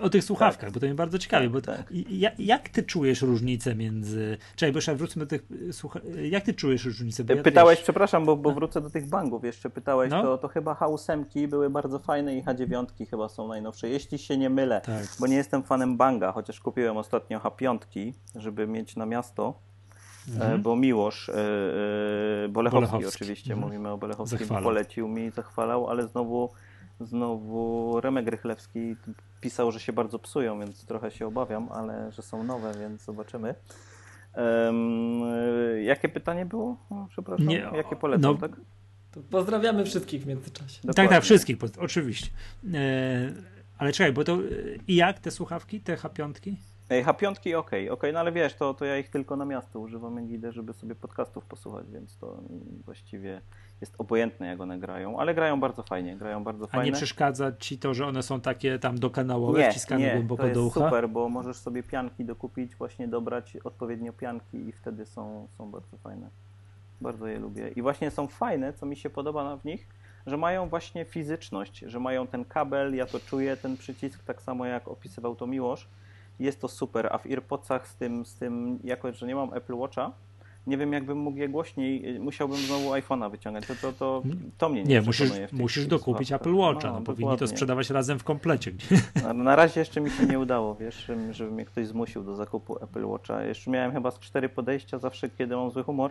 O 0.00 0.10
tych 0.10 0.24
słuchawkach, 0.24 0.70
bo 0.72 0.80
to 0.80 0.86
mnie 0.86 0.94
bardzo 0.94 1.18
ciekawi, 1.18 1.48
bo 1.48 1.60
tak. 1.60 1.92
i- 1.92 2.20
ja, 2.20 2.30
jak 2.38 2.68
ty 2.68 2.82
czujesz 2.82 3.22
różnicę 3.22 3.74
między... 3.74 4.38
Czekaj, 4.56 4.72
bo 4.72 4.76
jeszcze 4.76 4.96
do 5.20 5.26
tych 5.26 5.42
y, 5.68 5.72
słucha... 5.72 6.00
Jak 6.30 6.44
ty 6.44 6.54
czujesz 6.54 6.84
różnicę? 6.84 7.24
Ja, 7.28 7.42
Pytałeś, 7.42 7.80
przepraszam, 7.82 8.24
bo, 8.24 8.36
bo 8.36 8.52
wrócę 8.52 8.80
do 8.80 8.90
tych 8.90 9.08
bangów 9.08 9.44
jeszcze. 9.44 9.70
Pytałeś, 9.70 10.10
No. 10.10 10.22
to, 10.22 10.38
to 10.38 10.48
chyba 10.48 10.74
H8 10.74 11.48
były 11.48 11.70
bardzo 11.70 11.98
fajne 11.98 12.36
i 12.36 12.42
H9 12.42 13.06
chyba 13.10 13.28
są 13.28 13.48
najnowsze. 13.48 13.88
Jeśli 13.88 14.18
się 14.18 14.36
nie 14.36 14.50
mylę, 14.50 14.80
Tak. 14.80 15.04
bo 15.20 15.26
nie 15.26 15.36
jestem 15.36 15.62
fanem 15.62 15.96
banga, 15.96 16.32
chociaż 16.32 16.60
kupiłem 16.60 16.96
ostatnio 16.96 17.38
H5, 17.38 17.78
żeby 18.34 18.66
mieć 18.66 18.96
na 18.96 19.06
miasto. 19.06 19.54
E, 20.40 20.58
Bo 20.58 20.76
Miłosz, 20.76 21.28
e, 21.28 21.32
e, 22.44 22.48
Bolechowski, 22.48 22.90
Bolechowski. 22.92 23.16
oczywiście, 23.22 23.52
Mhm. 23.52 23.68
mówimy 23.68 23.90
o 23.90 23.98
Bolechowskim, 23.98 24.48
polecił 24.48 25.08
mi, 25.08 25.30
zachwalał, 25.30 25.90
ale 25.90 26.08
znowu, 26.08 26.50
znowu 27.00 28.00
Remek 28.00 28.28
Rychlewski 28.28 28.96
pisał, 29.40 29.72
że 29.72 29.80
się 29.80 29.92
bardzo 29.92 30.18
psują, 30.18 30.60
więc 30.60 30.86
trochę 30.86 31.10
się 31.10 31.26
obawiam, 31.26 31.68
ale 31.72 32.12
że 32.12 32.22
są 32.22 32.44
nowe, 32.44 32.72
więc 32.80 33.04
zobaczymy. 33.04 33.54
E, 34.34 34.72
jakie 35.82 36.08
pytanie 36.08 36.46
było? 36.46 36.76
O, 36.90 37.06
przepraszam, 37.10 37.46
Nie, 37.46 37.70
jakie 37.74 37.96
polecam, 37.96 38.32
no, 38.40 38.48
tak? 38.48 38.60
Pozdrawiamy 39.30 39.84
wszystkich 39.84 40.22
w 40.22 40.26
międzyczasie. 40.26 40.76
Tak, 40.82 40.86
Dokładnie. 40.86 41.10
tak, 41.10 41.22
wszystkich, 41.24 41.58
po- 41.58 41.66
oczywiście. 41.80 42.30
E, 42.74 43.32
ale 43.78 43.92
czekaj, 43.92 44.12
bo 44.12 44.24
to 44.24 44.32
e, 44.34 44.38
i 44.88 44.94
jak 44.96 45.18
te 45.18 45.30
słuchawki, 45.30 45.80
te 45.80 45.96
H5? 45.96 46.54
Ej, 46.90 47.04
H5 47.04 47.54
okej, 47.56 47.90
okej, 47.90 48.12
no 48.12 48.20
ale 48.20 48.32
wiesz, 48.32 48.54
to, 48.54 48.74
to 48.74 48.84
ja 48.84 48.98
ich 48.98 49.10
tylko 49.10 49.36
na 49.36 49.44
miasto 49.44 49.80
używam, 49.80 50.16
jak 50.16 50.30
idę, 50.30 50.52
żeby 50.52 50.72
sobie 50.72 50.94
podcastów 50.94 51.44
posłuchać, 51.44 51.90
więc 51.90 52.16
to 52.18 52.38
właściwie 52.84 53.40
jest 53.80 53.94
obojętne, 53.98 54.46
jak 54.46 54.60
one 54.60 54.78
grają, 54.78 55.18
ale 55.18 55.34
grają 55.34 55.60
bardzo 55.60 55.82
fajnie, 55.82 56.16
grają 56.16 56.44
bardzo 56.44 56.64
A 56.64 56.68
fajnie. 56.68 56.90
nie 56.90 56.96
przeszkadza 56.96 57.52
ci 57.52 57.78
to, 57.78 57.94
że 57.94 58.06
one 58.06 58.22
są 58.22 58.40
takie 58.40 58.78
tam 58.78 58.98
dokanałowe, 58.98 59.70
wciskane 59.70 60.10
głęboko 60.10 60.42
to 60.42 60.48
jest 60.48 60.60
do 60.60 60.66
ucha? 60.66 60.80
super, 60.80 61.08
bo 61.08 61.28
możesz 61.28 61.56
sobie 61.56 61.82
pianki 61.82 62.24
dokupić, 62.24 62.76
właśnie 62.76 63.08
dobrać 63.08 63.56
odpowiednio 63.64 64.12
pianki 64.12 64.56
i 64.68 64.72
wtedy 64.72 65.06
są, 65.06 65.48
są 65.58 65.70
bardzo 65.70 65.96
fajne. 65.96 66.28
Bardzo 67.00 67.26
je 67.26 67.38
lubię. 67.38 67.68
I 67.68 67.82
właśnie 67.82 68.10
są 68.10 68.26
fajne, 68.26 68.72
co 68.72 68.86
mi 68.86 68.96
się 68.96 69.10
podoba 69.10 69.56
w 69.56 69.64
nich, 69.64 69.86
że 70.26 70.36
mają 70.36 70.68
właśnie 70.68 71.04
fizyczność, 71.04 71.78
że 71.78 72.00
mają 72.00 72.26
ten 72.26 72.44
kabel, 72.44 72.94
ja 72.94 73.06
to 73.06 73.20
czuję, 73.20 73.56
ten 73.56 73.76
przycisk, 73.76 74.24
tak 74.24 74.42
samo 74.42 74.66
jak 74.66 74.88
opisywał 74.88 75.36
to 75.36 75.46
Miłosz. 75.46 75.88
Jest 76.38 76.60
to 76.60 76.68
super, 76.68 77.08
a 77.12 77.18
w 77.18 77.26
AirPodsach 77.26 77.88
z 77.88 77.94
tym, 77.94 78.26
z 78.26 78.34
tym 78.34 78.78
jako 78.84 79.12
że 79.12 79.26
nie 79.26 79.34
mam 79.34 79.54
Apple 79.54 79.74
Watcha, 79.74 80.12
nie 80.66 80.76
wiem 80.76 80.92
jakbym 80.92 81.18
mógł 81.18 81.38
je 81.38 81.48
głośniej, 81.48 82.20
musiałbym 82.20 82.56
znowu 82.58 82.90
iPhone'a 82.90 83.30
wyciągać, 83.30 83.66
to, 83.66 83.74
to, 83.74 83.92
to, 83.92 84.22
to 84.58 84.68
mnie 84.68 84.82
nie, 84.84 84.88
Nie, 84.94 85.02
musisz, 85.02 85.30
musisz 85.52 85.86
dokupić. 85.86 86.32
Apple 86.32 86.54
Watcha, 86.54 86.88
No, 86.88 86.94
no, 86.94 87.00
powinni 87.00 87.24
to 87.24 87.30
dokładnie. 87.32 87.48
sprzedawać 87.56 87.90
razem 87.90 88.18
w 88.18 88.24
komplecie. 88.24 88.72
Na, 89.22 89.32
na 89.32 89.56
razie 89.56 89.80
jeszcze 89.80 90.00
mi 90.00 90.10
się 90.10 90.26
nie 90.26 90.38
udało, 90.38 90.74
wiesz, 90.74 91.04
żeby- 91.06 91.34
żeby 91.34 91.50
mnie 91.50 91.64
ktoś 91.64 91.86
zmusił 91.86 92.24
do 92.24 92.36
zakupu 92.36 92.84
Apple 92.84 93.04
Watcha. 93.06 93.42
Jeszcze 93.42 93.70
miałem 93.70 93.92
chyba 93.92 94.10
z 94.10 94.18
cztery 94.18 94.48
podejścia, 94.48 94.98
zawsze 94.98 95.28
kiedy 95.30 95.56
mam 95.56 95.70
zły 95.70 95.82
humor. 95.84 96.10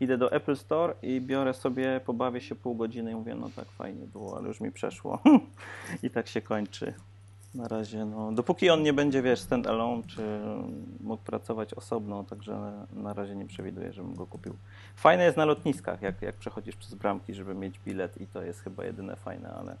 Idę 0.00 0.18
do 0.18 0.32
Apple 0.32 0.56
Store 0.56 0.94
i 1.02 1.20
biorę 1.20 1.54
sobie, 1.54 2.00
pobawię 2.06 2.40
się 2.40 2.54
pół 2.54 2.74
godziny 2.74 3.12
i 3.12 3.14
mówię, 3.14 3.34
no 3.34 3.50
tak 3.56 3.68
fajnie 3.68 4.06
było, 4.06 4.36
ale 4.38 4.48
już 4.48 4.60
mi 4.60 4.72
przeszło. 4.72 5.18
I 6.02 6.10
tak 6.10 6.28
się 6.28 6.40
kończy. 6.40 6.94
Na 7.56 7.68
razie, 7.68 8.04
no, 8.04 8.32
dopóki 8.32 8.70
on 8.70 8.82
nie 8.82 8.92
będzie, 8.92 9.22
wiesz, 9.22 9.40
stand 9.40 9.66
alone, 9.66 10.02
czy 10.06 10.40
mógł 11.00 11.22
pracować 11.22 11.74
osobno, 11.74 12.24
także 12.24 12.72
na 12.92 13.12
razie 13.12 13.36
nie 13.36 13.46
przewiduję, 13.46 13.92
żebym 13.92 14.14
go 14.14 14.26
kupił. 14.26 14.56
Fajne 14.96 15.24
jest 15.24 15.36
na 15.36 15.44
lotniskach, 15.44 16.02
jak, 16.02 16.22
jak 16.22 16.36
przechodzisz 16.36 16.76
przez 16.76 16.94
bramki, 16.94 17.34
żeby 17.34 17.54
mieć 17.54 17.78
bilet 17.78 18.20
i 18.20 18.26
to 18.26 18.42
jest 18.42 18.60
chyba 18.60 18.84
jedyne 18.84 19.16
fajne, 19.16 19.48
ale 19.48 19.76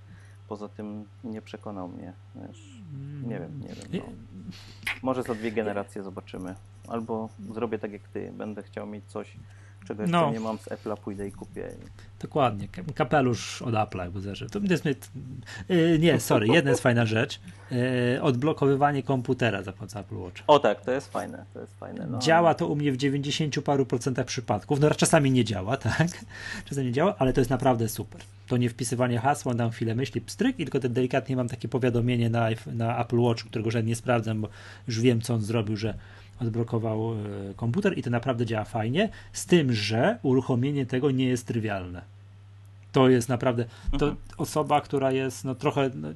poza 0.48 0.68
tym 0.68 1.04
nie 1.24 1.42
przekonał 1.42 1.88
mnie, 1.88 2.12
wiesz, 2.36 2.82
nie 3.26 3.40
wiem, 3.40 3.60
nie 3.60 3.68
wiem. 3.68 4.02
No. 4.06 4.12
Może 5.02 5.22
za 5.22 5.34
dwie 5.34 5.52
generacje 5.52 6.02
zobaczymy. 6.02 6.54
Albo 6.88 7.28
zrobię 7.54 7.78
tak 7.78 7.92
jak 7.92 8.08
ty, 8.08 8.32
będę 8.32 8.62
chciał 8.62 8.86
mieć 8.86 9.04
coś, 9.04 9.36
czego 9.86 10.02
jeszcze 10.02 10.16
No. 10.16 10.30
nie 10.30 10.40
mam 10.40 10.58
z 10.58 10.64
Apple'a, 10.64 10.96
pójdę 10.96 11.28
i 11.28 11.32
kupię. 11.32 11.68
Dokładnie, 12.20 12.68
ka- 12.68 12.82
kapelusz 12.94 13.62
od 13.62 13.74
Apple'a 13.74 13.98
jakby 14.00 14.20
zależy. 14.20 14.46
To 14.50 14.58
jest 14.70 14.84
yy, 15.68 15.98
nie, 15.98 16.20
sorry, 16.20 16.46
jedna 16.48 16.70
jest 16.70 16.82
fajna 16.82 17.06
rzecz. 17.06 17.40
Yy, 17.70 18.22
odblokowywanie 18.22 19.02
komputera 19.02 19.62
za 19.62 19.72
pomocą 19.72 20.00
Apple 20.00 20.16
Watch. 20.16 20.42
O 20.46 20.58
tak, 20.58 20.80
to 20.80 20.90
jest 20.92 21.12
fajne, 21.12 21.44
to 21.54 21.60
jest 21.60 21.78
fajne. 21.78 22.06
No. 22.06 22.18
Działa 22.18 22.54
to 22.54 22.66
u 22.68 22.76
mnie 22.76 22.92
w 22.92 22.96
90 22.96 23.62
paru 23.64 23.86
procentach 23.86 24.26
przypadków. 24.26 24.80
No 24.80 24.90
czasami 24.90 25.30
nie 25.30 25.44
działa, 25.44 25.76
tak? 25.98 26.08
Czasami 26.64 26.86
nie 26.86 26.92
działa, 26.92 27.14
ale 27.18 27.32
to 27.32 27.40
jest 27.40 27.50
naprawdę 27.50 27.88
super. 27.88 28.20
To 28.48 28.56
nie 28.56 28.70
wpisywanie 28.70 29.18
hasła, 29.18 29.54
dam 29.54 29.70
chwilę 29.70 29.94
myśli, 29.94 30.20
pstryk 30.20 30.60
i 30.60 30.64
tylko 30.64 30.80
te 30.80 30.88
delikatnie 30.88 31.36
mam 31.36 31.48
takie 31.48 31.68
powiadomienie 31.68 32.30
na, 32.30 32.48
na 32.66 33.00
Apple 33.00 33.18
Watch, 33.18 33.44
którego 33.44 33.70
żadnie 33.70 33.88
nie 33.88 33.96
sprawdzam, 33.96 34.40
bo 34.40 34.48
już 34.88 35.00
wiem, 35.00 35.20
co 35.20 35.34
on 35.34 35.40
zrobił, 35.40 35.76
że 35.76 35.94
odblokował 36.40 37.12
e, 37.12 37.16
komputer 37.56 37.98
i 37.98 38.02
to 38.02 38.10
naprawdę 38.10 38.46
działa 38.46 38.64
fajnie, 38.64 39.08
z 39.32 39.46
tym, 39.46 39.72
że 39.72 40.18
uruchomienie 40.22 40.86
tego 40.86 41.10
nie 41.10 41.28
jest 41.28 41.46
trywialne. 41.46 42.02
To 42.92 43.08
jest 43.08 43.28
naprawdę, 43.28 43.64
to 43.98 44.06
Mhm. 44.06 44.16
osoba, 44.36 44.80
która 44.80 45.12
jest 45.12 45.44
no 45.44 45.54
trochę, 45.54 45.90
no, 45.94 46.08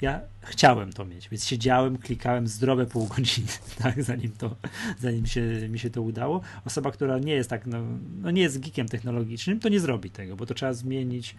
ja 0.00 0.20
chciałem 0.40 0.92
to 0.92 1.04
mieć, 1.04 1.28
więc 1.28 1.46
siedziałem, 1.46 1.98
klikałem 1.98 2.48
zdrowe 2.48 2.86
pół 2.86 3.06
godziny, 3.06 3.48
tak, 3.82 4.02
zanim 4.02 4.32
to, 4.38 4.56
zanim 4.98 5.26
się, 5.26 5.68
mi 5.68 5.78
się 5.78 5.90
to 5.90 6.02
udało. 6.02 6.40
Osoba, 6.64 6.90
która 6.90 7.18
nie 7.18 7.32
jest 7.32 7.50
tak, 7.50 7.66
no, 7.66 7.78
no 8.22 8.30
nie 8.30 8.42
jest 8.42 8.60
geekiem 8.60 8.88
technologicznym, 8.88 9.60
to 9.60 9.68
nie 9.68 9.80
zrobi 9.80 10.10
tego, 10.10 10.36
bo 10.36 10.46
to 10.46 10.54
trzeba 10.54 10.72
zmienić. 10.72 11.34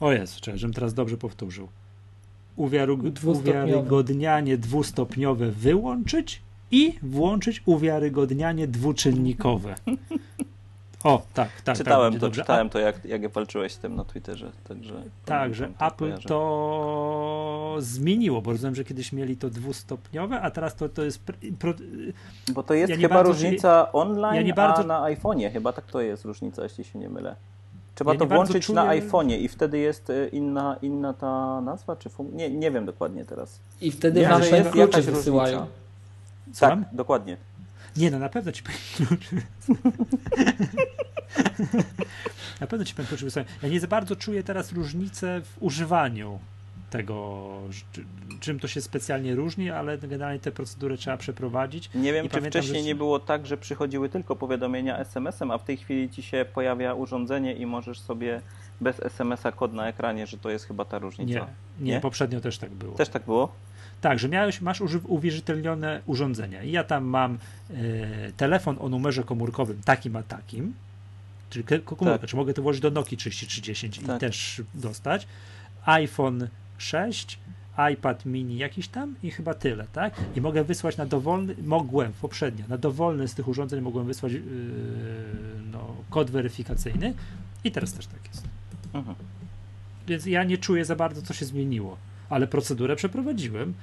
O 0.00 0.12
jest, 0.12 0.40
czekaj, 0.40 0.58
żebym 0.58 0.74
teraz 0.74 0.94
dobrze 0.94 1.16
powtórzył. 1.16 1.68
Uwiarygodnianie 3.76 4.58
dwustopniowe 4.58 5.50
wyłączyć 5.50 6.42
i 6.70 6.98
włączyć 7.02 7.62
uwiarygodnianie 7.66 8.66
dwuczynnikowe. 8.68 9.74
O, 11.04 11.22
tak, 11.34 11.48
tak. 11.64 11.76
czytałem 11.76 12.12
tak, 12.12 12.20
to, 12.20 12.26
dobrze. 12.26 12.42
czytałem 12.42 12.70
to, 12.70 12.78
jak, 12.78 13.04
jak 13.04 13.28
walczyłeś 13.32 13.72
z 13.72 13.78
tym 13.78 13.96
na 13.96 14.04
Twitterze. 14.04 14.52
Także 14.68 15.02
Tak, 15.24 15.54
że 15.54 15.64
pamiętam, 15.64 15.88
Apple 15.88 15.98
kojarzę. 16.04 16.28
to 16.28 17.76
zmieniło, 17.78 18.42
bo 18.42 18.50
rozumiem, 18.52 18.74
że 18.74 18.84
kiedyś 18.84 19.12
mieli 19.12 19.36
to 19.36 19.50
dwustopniowe, 19.50 20.40
a 20.40 20.50
teraz 20.50 20.74
to, 20.74 20.88
to 20.88 21.02
jest. 21.04 21.24
pr- 21.26 21.52
Pro, 21.58 21.74
Bo 22.54 22.62
to 22.62 22.74
jest 22.74 22.90
ja 22.90 22.96
nie 22.96 23.02
chyba 23.02 23.14
bardzo- 23.14 23.32
różnica 23.32 23.92
online, 23.92 24.34
ja 24.34 24.42
nie 24.42 24.54
bardzo- 24.54 24.82
a 24.82 24.86
na 24.86 25.00
iPhone'ie 25.14 25.52
chyba 25.52 25.72
tak 25.72 25.84
to 25.86 26.00
jest 26.00 26.24
różnica, 26.24 26.62
jeśli 26.62 26.84
się 26.84 26.98
nie 26.98 27.08
mylę. 27.08 27.36
Trzeba 27.94 28.12
Ja 28.12 28.18
to 28.18 28.24
nie 28.24 28.34
włączyć 28.34 28.66
czuję- 28.66 28.74
na 28.74 28.86
iPhone'ie 28.94 29.38
i 29.40 29.48
wtedy 29.48 29.78
jest 29.78 30.10
y, 30.10 30.28
inna, 30.32 30.76
inna 30.82 31.12
ta 31.12 31.60
nazwa, 31.60 31.96
czy 31.96 32.08
fun... 32.08 32.30
nie, 32.36 32.50
nie 32.50 32.70
wiem 32.70 32.86
dokładnie 32.86 33.24
teraz. 33.24 33.60
I 33.80 33.90
wtedy 33.90 34.20
Wiem, 34.20 34.30
wam 34.30 34.40
klucze 34.72 35.02
wysyłają. 35.02 35.58
różnica. 35.58 35.85
Słucham? 36.56 36.84
Tak, 36.84 36.94
dokładnie. 36.94 37.36
Nie, 37.96 38.10
no 38.10 38.18
na 38.18 38.28
pewno 38.28 38.52
ci 38.52 38.62
powiem 38.62 38.78
kluczy. 38.96 39.36
na 42.60 42.66
pewno 42.66 42.84
ci 42.84 42.94
powiem 42.94 43.06
kluczy 43.08 43.24
wysłałem. 43.24 43.48
Ja 43.62 43.68
nie 43.68 43.80
za 43.80 43.86
bardzo 43.86 44.16
czuję 44.16 44.42
teraz 44.42 44.72
różnicę 44.72 45.40
w 45.44 45.62
używaniu 45.62 46.38
tego, 46.90 47.48
czy, 47.92 48.04
czym 48.40 48.60
to 48.60 48.68
się 48.68 48.80
specjalnie 48.80 49.34
różni, 49.34 49.70
ale 49.70 49.98
generalnie 49.98 50.40
te 50.40 50.52
procedury 50.52 50.96
trzeba 50.96 51.16
przeprowadzić. 51.16 51.90
Nie 51.94 52.12
wiem, 52.12 52.26
I 52.26 52.28
czy 52.28 52.34
pamiętam, 52.36 52.62
wcześniej 52.62 52.82
że- 52.82 52.86
nie 52.88 52.94
było 52.94 53.18
tak, 53.20 53.46
że 53.46 53.56
przychodziły 53.56 54.08
tylko 54.08 54.36
powiadomienia 54.36 54.98
SMS-em, 54.98 55.50
a 55.50 55.58
w 55.58 55.64
tej 55.64 55.76
chwili 55.76 56.10
ci 56.10 56.22
się 56.22 56.44
pojawia 56.54 56.94
urządzenie 56.94 57.52
i 57.54 57.66
możesz 57.66 58.00
sobie 58.00 58.40
bez 58.80 59.00
SMS-a 59.02 59.52
kod 59.52 59.72
na 59.72 59.88
ekranie, 59.88 60.26
że 60.26 60.38
to 60.38 60.50
jest 60.50 60.64
chyba 60.64 60.84
ta 60.84 60.98
różnica. 60.98 61.32
Nie, 61.40 61.46
nie, 61.86 61.92
Nie? 61.92 62.00
poprzednio 62.00 62.40
też 62.40 62.58
tak 62.58 62.70
było. 62.70 62.94
Też 62.94 63.08
tak 63.08 63.24
było? 63.24 63.52
Tak, 64.00 64.18
że 64.18 64.28
miałeś, 64.28 64.60
masz 64.60 64.80
uwierzytelnione 65.04 66.02
urządzenia. 66.06 66.62
I 66.62 66.70
ja 66.70 66.84
tam 66.84 67.04
mam 67.04 67.38
e, 67.70 67.76
telefon 68.32 68.76
o 68.80 68.88
numerze 68.88 69.24
komórkowym 69.24 69.80
takim 69.84 70.16
a 70.16 70.22
takim, 70.22 70.74
czyli 71.50 71.64
komórkę, 71.64 72.18
Tak. 72.18 72.30
czy 72.30 72.36
mogę 72.36 72.54
to 72.54 72.62
włożyć 72.62 72.82
do 72.82 72.90
Nokii 72.90 73.16
3310 73.16 73.98
Tak. 73.98 74.16
i 74.16 74.20
też 74.20 74.62
dostać. 74.74 75.26
iPhone 75.84 76.48
6, 76.78 77.38
iPad 77.92 78.26
mini 78.26 78.58
jakiś 78.58 78.88
tam 78.88 79.14
i 79.22 79.30
chyba 79.30 79.54
tyle, 79.54 79.86
tak? 79.92 80.14
I 80.36 80.40
mogę 80.40 80.64
wysłać 80.64 80.96
na 80.96 81.06
dowolny, 81.06 81.54
mogłem 81.62 82.12
poprzednio, 82.12 82.64
na 82.68 82.78
dowolny 82.78 83.28
z 83.28 83.34
tych 83.34 83.48
urządzeń 83.48 83.80
mogłem 83.80 84.06
wysłać 84.06 84.32
yy, 84.32 84.40
no, 85.72 85.94
kod 86.10 86.30
weryfikacyjny 86.30 87.14
i 87.64 87.72
teraz 87.72 87.92
też 87.92 88.06
tak 88.06 88.28
jest. 88.28 88.44
Mhm. 88.94 89.16
Więc 90.06 90.26
ja 90.26 90.44
nie 90.44 90.58
czuję 90.58 90.84
za 90.84 90.96
bardzo, 90.96 91.22
co 91.22 91.34
się 91.34 91.44
zmieniło. 91.44 91.96
Ale 92.30 92.46
procedurę 92.46 92.96
przeprowadziłem 92.96 93.74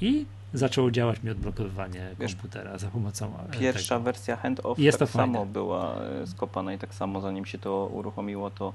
i 0.00 0.26
zaczęło 0.54 0.90
działać 0.90 1.22
mi 1.22 1.30
odblokowywanie 1.30 2.10
Wiesz, 2.20 2.32
komputera 2.34 2.78
za 2.78 2.88
pomocą 2.88 3.32
e, 3.52 3.58
Pierwsza 3.58 3.94
tego. 3.94 4.04
wersja 4.04 4.36
handoff 4.36 4.78
Jest 4.78 4.98
tak 4.98 5.08
fajne. 5.08 5.32
samo 5.32 5.46
była 5.46 5.96
e, 6.02 6.26
skopana 6.26 6.72
i 6.74 6.78
tak 6.78 6.94
samo 6.94 7.20
zanim 7.20 7.46
się 7.46 7.58
to 7.58 7.90
uruchomiło, 7.92 8.50
to 8.50 8.72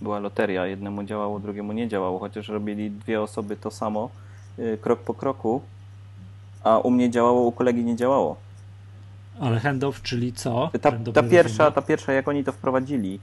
była 0.00 0.18
loteria. 0.18 0.66
Jednemu 0.66 1.04
działało, 1.04 1.40
drugiemu 1.40 1.72
nie 1.72 1.88
działało, 1.88 2.18
chociaż 2.18 2.48
robili 2.48 2.90
dwie 2.90 3.22
osoby 3.22 3.56
to 3.56 3.70
samo, 3.70 4.10
e, 4.58 4.76
krok 4.76 5.00
po 5.00 5.14
kroku, 5.14 5.62
a 6.64 6.78
u 6.78 6.90
mnie 6.90 7.10
działało, 7.10 7.42
u 7.42 7.52
kolegi 7.52 7.84
nie 7.84 7.96
działało. 7.96 8.36
Ale 9.40 9.60
handoff, 9.60 10.02
czyli 10.02 10.32
co? 10.32 10.70
Ta, 10.80 10.92
ta 11.14 11.22
pierwsza, 11.22 11.70
ta 11.70 11.82
pierwsza, 11.82 12.12
jak 12.12 12.28
oni 12.28 12.44
to 12.44 12.52
wprowadzili, 12.52 13.20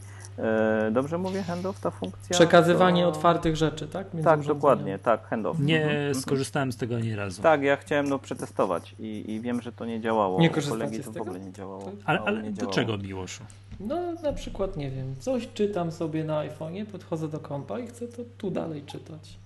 dobrze 0.92 1.18
mówię 1.18 1.44
handoff, 1.44 1.80
ta 1.80 1.92
funkcja? 1.92 2.30
Przekazywanie 2.36 3.02
To- 3.02 3.10
otwartych 3.10 3.56
rzeczy, 3.56 3.88
tak? 3.88 4.14
Między 4.14 4.26
Tak, 4.30 4.42
dokładnie, 4.44 5.00
tak, 5.00 5.28
handoff. 5.28 5.60
Nie 5.60 5.84
Mhm. 5.84 6.16
skorzystałem 6.16 6.72
z 6.72 6.78
tego 6.78 6.96
ani 6.96 7.16
razu. 7.16 7.42
Tak, 7.42 7.62
ja 7.62 7.76
chciałem 7.78 8.10
no 8.10 8.20
przetestować 8.20 8.96
i, 9.00 9.24
i 9.32 9.42
wiem, 9.42 9.62
że 9.62 9.72
to 9.72 9.86
nie 9.86 10.02
działało. 10.02 10.40
Nie 10.40 10.50
kolegi 10.50 10.98
z 11.02 11.06
to 11.06 11.12
w 11.12 11.14
tego? 11.14 11.24
ogóle 11.26 11.40
nie 11.40 11.52
działało. 11.52 11.82
To- 11.82 11.92
Ale, 12.06 12.20
ale 12.20 12.40
mnie 12.40 12.52
do 12.52 12.56
działało. 12.58 12.74
czego, 12.74 12.98
Miłoszu? 12.98 13.44
No 13.80 13.96
na 14.24 14.34
przykład, 14.34 14.78
nie 14.78 14.92
wiem, 14.92 15.16
coś 15.20 15.50
czytam 15.54 15.92
sobie 15.92 16.24
na 16.24 16.48
iPhone'ie, 16.48 16.86
podchodzę 16.86 17.28
do 17.28 17.40
kompa 17.40 17.80
i 17.80 17.88
chcę 17.88 18.08
to 18.08 18.22
tu 18.38 18.52
dalej 18.52 18.84
czytać. 18.84 19.38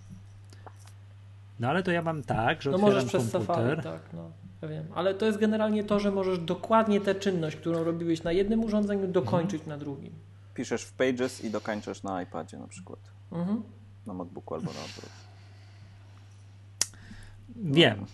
No 1.60 1.68
ale 1.70 1.84
to 1.84 1.92
ja 1.92 2.02
mam 2.02 2.24
tak, 2.24 2.62
że 2.62 2.70
No 2.70 2.76
otwieram 2.76 2.96
możesz 2.96 3.10
przez 3.10 3.32
komputer. 3.32 3.56
Safari, 3.56 3.82
tak, 3.84 4.00
no, 4.14 4.22
ja 4.62 4.68
wiem. 4.68 4.84
Ale 4.96 5.14
to 5.14 5.26
jest 5.26 5.38
generalnie 5.38 5.84
to, 5.84 6.00
że 6.00 6.12
możesz 6.12 6.40
dokładnie 6.40 7.02
tę 7.02 7.16
czynność, 7.16 7.56
którą 7.56 7.84
robiłeś 7.84 8.24
na 8.24 8.32
jednym 8.32 8.64
urządzeniu, 8.64 9.08
dokończyć 9.08 9.66
na 9.66 9.78
drugim. 9.78 10.12
Piszesz 10.54 10.84
w 10.84 10.94
Pages 10.94 11.44
i 11.44 11.50
dokańczasz 11.50 12.04
na 12.04 12.22
iPadzie 12.22 12.58
na 12.58 12.68
przykład. 12.68 13.00
Mhm. 13.32 13.64
Na 14.06 14.14
MacBooku 14.14 14.56
albo 14.56 14.74
na 14.74 14.80
odwrót. 14.80 15.10
Wiem. 17.56 18.06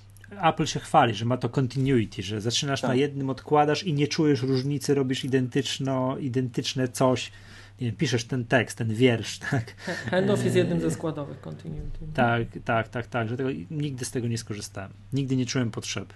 Apple 0.42 0.66
się 0.66 0.80
chwali, 0.80 1.14
że 1.16 1.26
ma 1.26 1.38
to 1.38 1.50
continuity, 1.50 2.24
że 2.24 2.42
zaczynasz 2.42 2.82
Tak. 2.82 2.88
na 2.88 2.96
jednym, 2.96 3.30
odkładasz 3.30 3.84
i 3.84 3.94
nie 3.94 4.08
czujesz 4.08 4.42
różnicy, 4.42 4.94
robisz 4.94 5.26
identyczno, 5.26 6.18
identyczne 6.18 6.88
coś. 6.88 7.32
Nie 7.82 7.88
wiem, 7.88 7.96
piszesz 7.96 8.26
ten 8.26 8.46
tekst, 8.46 8.78
ten 8.78 8.94
wiersz, 8.94 9.40
tak? 9.52 9.76
Handoff 9.86 10.44
jest 10.44 10.56
jednym 10.56 10.82
ze 10.82 10.92
składowych 10.92 11.42
continuity. 11.42 12.00
Tak, 12.14 12.44
tak, 12.66 12.88
tak, 12.88 13.08
tak. 13.08 13.30
Że 13.30 13.38
tego, 13.38 13.50
nigdy 13.72 14.06
z 14.06 14.12
tego 14.12 14.28
nie 14.28 14.38
skorzystałem. 14.38 14.92
Nigdy 15.14 15.36
nie 15.36 15.46
czułem 15.46 15.72
potrzeby. 15.72 16.14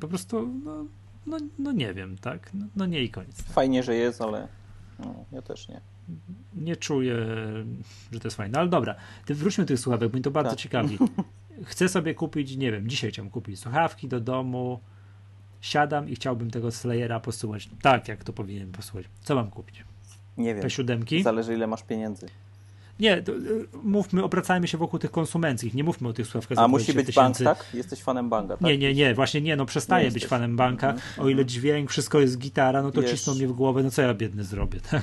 Po 0.00 0.08
prostu, 0.08 0.50
no, 0.64 0.84
no, 1.26 1.38
no 1.58 1.72
nie 1.72 1.94
wiem, 1.94 2.18
tak? 2.18 2.50
No, 2.54 2.66
no 2.76 2.86
nie 2.86 3.02
i 3.02 3.10
koniec. 3.10 3.42
Fajnie, 3.42 3.82
że 3.82 3.94
jest, 3.94 4.22
ale 4.22 4.48
no, 4.98 5.24
ja 5.32 5.42
też 5.42 5.68
nie. 5.68 5.80
Nie 6.54 6.76
czuję, 6.76 7.16
że 8.12 8.20
to 8.20 8.26
jest 8.28 8.36
fajne. 8.36 8.58
Ale 8.58 8.68
dobra, 8.68 8.94
wróćmy 9.26 9.64
do 9.64 9.68
tych 9.68 9.80
słuchawek, 9.80 10.08
bo 10.08 10.12
mnie 10.12 10.22
to 10.22 10.30
bardzo 10.30 10.50
Tak. 10.50 10.58
ciekawi. 10.58 10.98
Chcę 11.64 11.88
sobie 11.88 12.14
kupić, 12.14 12.56
nie 12.56 12.72
wiem, 12.72 12.88
dzisiaj 12.88 13.10
chciałem 13.10 13.30
kupić 13.30 13.60
słuchawki 13.60 14.08
do 14.08 14.20
domu. 14.20 14.80
Siadam 15.60 16.08
i 16.08 16.14
chciałbym 16.14 16.50
tego 16.50 16.70
Slayera 16.70 17.20
posłuchać 17.20 17.68
tak, 17.82 18.08
jak 18.08 18.24
to 18.24 18.32
powinienem 18.32 18.72
posłuchać. 18.72 19.06
Co 19.22 19.34
mam 19.34 19.50
kupić? 19.50 19.84
Nie 20.36 20.54
wiem. 20.54 20.64
P7? 20.64 21.22
Zależy 21.22 21.54
ile 21.54 21.66
masz 21.66 21.82
pieniędzy. 21.82 22.26
Nie, 23.00 23.22
to, 23.22 23.32
y, 23.32 23.66
mówmy, 23.82 24.24
obracajmy 24.24 24.68
się 24.68 24.78
wokół 24.78 24.98
tych 24.98 25.10
konsumenckich. 25.10 25.74
Nie 25.74 25.84
mówmy 25.84 26.08
o 26.08 26.12
tych 26.12 26.26
słuchawkach 26.26 26.56
za 26.56 26.62
A 26.64 26.68
musi 26.68 26.92
20 26.92 27.06
być 27.06 27.14
bank, 27.16 27.36
tysięcy. 27.36 27.44
tak? 27.44 27.74
Jesteś 27.74 28.02
fanem 28.02 28.28
banka, 28.28 28.56
tak? 28.56 28.62
Nie, 28.62 28.78
nie, 28.78 28.94
nie, 28.94 29.14
właśnie 29.14 29.40
nie, 29.40 29.56
no 29.56 29.66
przestaję 29.66 30.04
Nie 30.06 30.12
być 30.12 30.26
fanem 30.26 30.56
banka. 30.56 30.90
Mhm. 30.90 31.26
O 31.26 31.28
ile 31.28 31.46
dźwięk, 31.46 31.90
wszystko 31.90 32.20
jest 32.20 32.38
gitara, 32.38 32.82
no 32.82 32.90
to 32.90 33.02
Wiesz- 33.02 33.10
cisną 33.10 33.34
mnie 33.34 33.48
w 33.48 33.52
głowę, 33.52 33.82
no 33.82 33.90
co 33.90 34.02
ja 34.02 34.14
biedny 34.14 34.44
zrobię, 34.44 34.80
tak? 34.90 35.02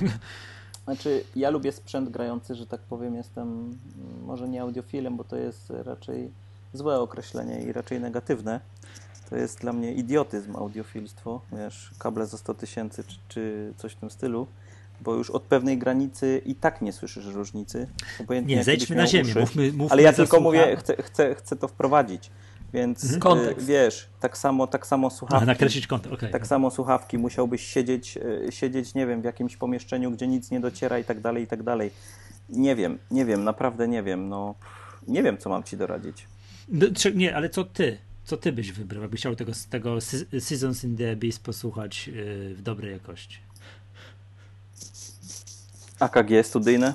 Znaczy, 0.84 1.24
ja 1.36 1.50
lubię 1.50 1.72
sprzęt 1.72 2.10
grający, 2.10 2.54
że 2.54 2.66
tak 2.66 2.80
powiem, 2.80 3.14
jestem 3.14 3.48
mm, 3.48 3.78
może 4.26 4.48
nie 4.48 4.62
audiofilem, 4.62 5.16
bo 5.16 5.24
to 5.24 5.36
jest 5.36 5.72
raczej 5.84 6.30
złe 6.74 7.00
określenie 7.00 7.62
i 7.62 7.72
raczej 7.72 8.00
negatywne. 8.00 8.60
To 9.30 9.36
jest 9.36 9.60
dla 9.60 9.72
mnie 9.72 9.92
idiotyzm 9.92 10.56
audiofilstwo, 10.56 11.40
wiesz, 11.52 11.90
kable 11.98 12.26
za 12.26 12.38
100 12.38 12.54
tysięcy 12.54 13.04
czy, 13.04 13.16
czy 13.28 13.72
coś 13.76 13.92
w 13.92 13.96
tym 13.96 14.10
stylu, 14.10 14.46
bo 15.02 15.14
już 15.14 15.30
od 15.30 15.42
pewnej 15.42 15.78
granicy 15.78 16.42
i 16.46 16.54
tak 16.54 16.82
nie 16.82 16.92
słyszysz 16.92 17.26
różnicy. 17.26 17.86
Obojętnie 18.20 18.56
Nie, 18.56 18.64
zejdźmy 18.64 18.96
na 18.96 19.06
ziemię, 19.06 19.30
uszy. 19.30 19.40
mówmy, 19.40 19.72
mówmy 19.72 19.92
Ale 19.92 20.02
ja 20.02 20.12
tylko 20.12 20.40
mówię, 20.40 20.76
chcę, 20.76 20.96
chcę, 21.02 21.34
chcę 21.34 21.56
to 21.56 21.68
wprowadzić, 21.68 22.30
więc 22.74 23.02
Mhm. 23.04 23.16
y, 23.18 23.20
Kontekst. 23.20 23.66
wiesz, 23.66 24.08
tak 24.20 24.38
samo, 24.38 24.66
tak 24.66 24.86
samo 24.86 25.06
A, 25.06 25.10
słuchawki. 25.10 25.46
nakreślić 25.46 25.86
kąt, 25.86 26.06
okej. 26.06 26.30
Tak 26.32 26.46
samo 26.46 26.70
słuchawki, 26.70 27.18
musiałbyś 27.18 27.62
siedzieć, 27.66 28.18
e, 28.48 28.52
siedzieć, 28.52 28.94
nie 28.94 29.06
wiem, 29.06 29.20
w 29.22 29.24
jakimś 29.24 29.56
pomieszczeniu, 29.56 30.10
gdzie 30.10 30.26
nic 30.26 30.50
nie 30.50 30.60
dociera 30.60 30.98
i 30.98 31.04
tak 31.04 31.20
dalej, 31.20 31.44
i 31.44 31.46
tak 31.46 31.62
dalej. 31.62 31.90
Nie 32.48 32.76
wiem, 32.76 32.98
nie 33.10 33.24
wiem, 33.24 33.44
naprawdę 33.44 33.88
nie 33.88 34.02
wiem, 34.02 34.28
no 34.28 34.54
nie 35.08 35.22
wiem, 35.22 35.38
co 35.38 35.50
mam 35.50 35.62
ci 35.62 35.76
doradzić. 35.76 36.26
No, 36.68 36.86
czy- 36.96 37.14
nie, 37.14 37.36
ale 37.36 37.50
co 37.50 37.64
ty? 37.64 37.98
Co 38.24 38.36
ty 38.36 38.52
byś 38.52 38.72
wybrał, 38.72 39.02
jakbyś 39.02 39.20
chciał 39.20 39.36
tego, 39.36 39.52
tego 39.70 40.00
Se- 40.00 40.40
Seasons 40.40 40.84
in 40.84 40.96
the 40.96 41.12
Abyss 41.12 41.38
posłuchać 41.38 42.08
yy, 42.08 42.54
w 42.54 42.62
dobrej 42.62 42.92
jakości? 42.92 43.38
AKG 46.02 46.30
studyjne? 46.42 46.94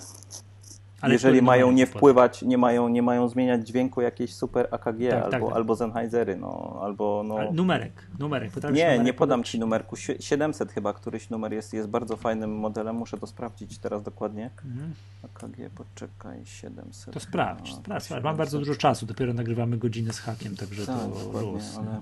Ale 1.01 1.13
Jeżeli 1.13 1.41
mają 1.41 1.71
nie 1.71 1.85
wpływać, 1.85 2.41
nie 2.41 2.57
mają, 2.57 2.89
nie 2.89 3.01
mają 3.01 3.29
zmieniać 3.29 3.67
dźwięku 3.67 4.01
jakieś 4.01 4.33
super 4.33 4.67
AKG 4.71 5.09
Tak, 5.09 5.13
albo, 5.23 5.31
tak, 5.31 5.41
tak. 5.41 5.53
albo 5.55 5.75
Sennheisery, 5.75 6.35
no, 6.35 6.79
albo 6.81 7.23
no... 7.27 7.51
Numerek, 7.51 8.07
numerek. 8.19 8.55
Nie, 8.55 8.61
numerek 8.71 9.03
nie 9.05 9.13
podam 9.13 9.39
podać? 9.39 9.51
ci 9.51 9.59
numerku. 9.59 9.95
Sie- 9.95 10.21
700 10.21 10.71
chyba, 10.71 10.93
któryś 10.93 11.29
numer 11.29 11.53
jest, 11.53 11.73
jest 11.73 11.89
bardzo 11.89 12.15
fajnym 12.15 12.55
modelem, 12.55 12.95
muszę 12.95 13.17
to 13.17 13.27
sprawdzić 13.27 13.77
teraz 13.79 14.03
dokładnie. 14.03 14.49
Mhm. 14.65 14.93
AKG, 15.23 15.57
poczekaj, 15.75 16.45
700. 16.45 17.13
To 17.13 17.19
sprawdź, 17.19 17.73
sprawdź. 17.73 18.03
sprawdź. 18.05 18.23
Mam 18.23 18.37
bardzo 18.37 18.57
700. 18.57 18.67
dużo 18.67 18.79
czasu, 18.79 19.05
dopiero 19.05 19.33
nagrywamy 19.33 19.77
godzinę 19.77 20.13
z 20.13 20.19
hakiem, 20.19 20.55
także 20.55 20.85
Tak, 20.85 20.95
to 21.33 21.41
luz. 21.41 21.77
ale... 21.77 22.01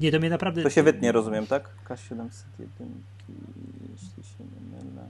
Nie, 0.00 0.12
to 0.12 0.18
mnie 0.18 0.30
naprawdę... 0.30 0.62
To 0.62 0.70
się 0.70 0.82
wytnie, 0.82 1.12
rozumiem, 1.12 1.46
tak? 1.46 1.68
K701, 1.88 2.28
jeśli 3.92 4.22
się 4.22 4.44
nie 4.44 4.76
mylę. 4.84 5.02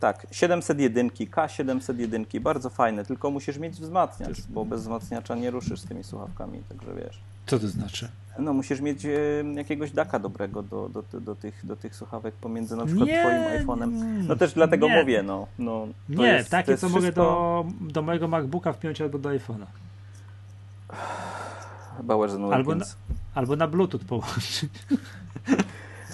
Tak, 0.00 0.26
701, 0.30 1.08
K701, 1.10 2.40
bardzo 2.40 2.70
fajne, 2.70 3.04
tylko 3.04 3.30
musisz 3.30 3.58
mieć 3.58 3.74
wzmacniacz, 3.74 4.40
bo 4.48 4.64
bez 4.64 4.80
wzmacniacza 4.80 5.34
nie 5.34 5.50
ruszysz 5.50 5.80
z 5.80 5.84
tymi 5.84 6.04
słuchawkami, 6.04 6.62
także 6.68 6.94
wiesz. 6.94 7.20
Co 7.46 7.58
to 7.58 7.68
znaczy? 7.68 8.08
No 8.38 8.52
musisz 8.52 8.80
mieć 8.80 9.04
e, 9.04 9.10
jakiegoś 9.54 9.90
daka 9.90 10.18
dobrego 10.18 10.62
do, 10.62 10.88
do, 10.88 11.02
do, 11.12 11.20
do, 11.20 11.34
tych, 11.34 11.66
do 11.66 11.76
tych 11.76 11.96
słuchawek 11.96 12.34
pomiędzy 12.34 12.76
na 12.76 12.86
przykład 12.86 13.08
Nie, 13.08 13.20
twoim 13.20 13.66
iPhone'em. 13.66 13.90
No 14.28 14.36
też 14.36 14.52
dlatego 14.52 14.88
nie. 14.88 15.00
mówię, 15.00 15.22
no. 15.22 15.46
no 15.58 15.86
Nie, 16.08 16.26
jest, 16.26 16.50
to 16.50 16.56
takie, 16.56 16.76
co 16.76 16.88
mogę 16.88 17.00
wszystko... 17.00 17.64
do, 17.80 17.92
do 17.92 18.02
mojego 18.02 18.28
MacBooka 18.28 18.72
wpiąć 18.72 19.00
albo 19.00 19.18
do 19.18 19.28
iPhone'a. 19.28 19.66
Bauer 22.02 22.30
Albo 22.52 22.74
na, 22.74 22.84
albo 23.34 23.56
na 23.56 23.66
Bluetooth 23.68 24.00
połączyć. 24.08 24.66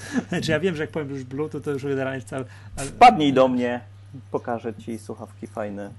Znaczy 0.28 0.50
ja 0.50 0.60
wiem, 0.60 0.76
że 0.76 0.82
jak 0.82 0.90
powiem 0.90 1.10
już 1.10 1.24
Bluetooth, 1.24 1.60
to 1.60 1.70
już 1.70 1.82
generalnie 1.84 2.22
cały... 2.22 2.44
ale- 2.76 2.86
Wpadnij 2.86 3.32
do 3.32 3.48
mnie, 3.48 3.80
pokażę 4.30 4.74
ci 4.74 4.98
słuchawki 4.98 5.46
fajne. 5.46 5.90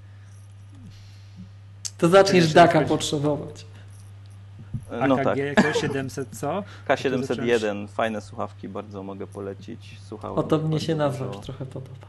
To 1.98 2.08
zaczniesz 2.08 2.52
Daka 2.52 2.74
jakoś- 2.74 2.88
potrzebować. 2.88 3.66
No 5.08 5.14
AKG 5.14 5.24
tak. 5.24 5.36
jakieś 5.38 5.76
700 5.80 6.28
co? 6.38 6.64
K701, 6.88 7.88
fajne 7.88 8.20
słuchawki, 8.20 8.68
bardzo 8.68 9.02
mogę 9.02 9.26
polecić. 9.26 9.96
Słuchałem. 10.08 10.38
O 10.38 10.42
to 10.42 10.58
mnie 10.58 10.80
się 10.80 10.92
dużo. 10.94 11.04
nawzajem 11.04 11.40
trochę 11.42 11.66
podoba. 11.66 12.06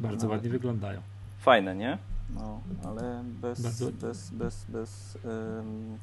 Bardzo 0.00 0.26
No. 0.26 0.32
ładnie 0.32 0.50
wyglądają. 0.50 1.00
Fajne, 1.40 1.74
nie? 1.76 1.98
No, 2.34 2.60
ale 2.84 3.22
bez, 3.24 3.60
Bardzo- 3.60 3.92
bez, 3.92 4.30
bez, 4.30 4.64
bez, 4.68 5.18
ym, 5.24 5.98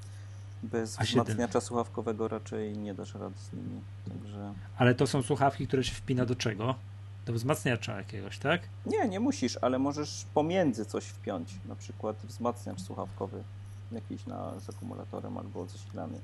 bez 0.63 0.99
A 0.99 1.03
wzmacniacza 1.03 1.61
słuchawkowego 1.61 2.27
raczej 2.27 2.77
nie 2.77 2.93
dasz 2.93 3.15
rady 3.15 3.35
z 3.37 3.53
nimi. 3.53 3.81
Także 4.09 4.53
Ale 4.77 4.95
to 4.95 5.07
są 5.07 5.21
słuchawki, 5.21 5.67
które 5.67 5.83
się 5.83 5.95
wpina 5.95 6.25
do 6.25 6.35
czego? 6.35 6.75
Do 7.25 7.33
wzmacniacza 7.33 7.97
jakiegoś, 7.97 8.39
tak? 8.39 8.61
nie, 8.85 9.07
nie 9.07 9.19
musisz, 9.19 9.57
ale 9.61 9.79
możesz 9.79 10.25
pomiędzy 10.33 10.85
coś 10.85 11.05
wpiąć. 11.05 11.55
Na 11.65 11.75
przykład 11.75 12.17
wzmacniacz 12.23 12.81
słuchawkowy, 12.81 13.43
jakiś 13.91 14.25
na, 14.25 14.59
z 14.59 14.69
akumulatorem 14.69 15.37
albo 15.37 15.65
zasilany 15.65 16.19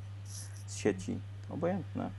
z 0.68 0.78
sieci. 0.78 1.20
Obojętne. 1.50 2.10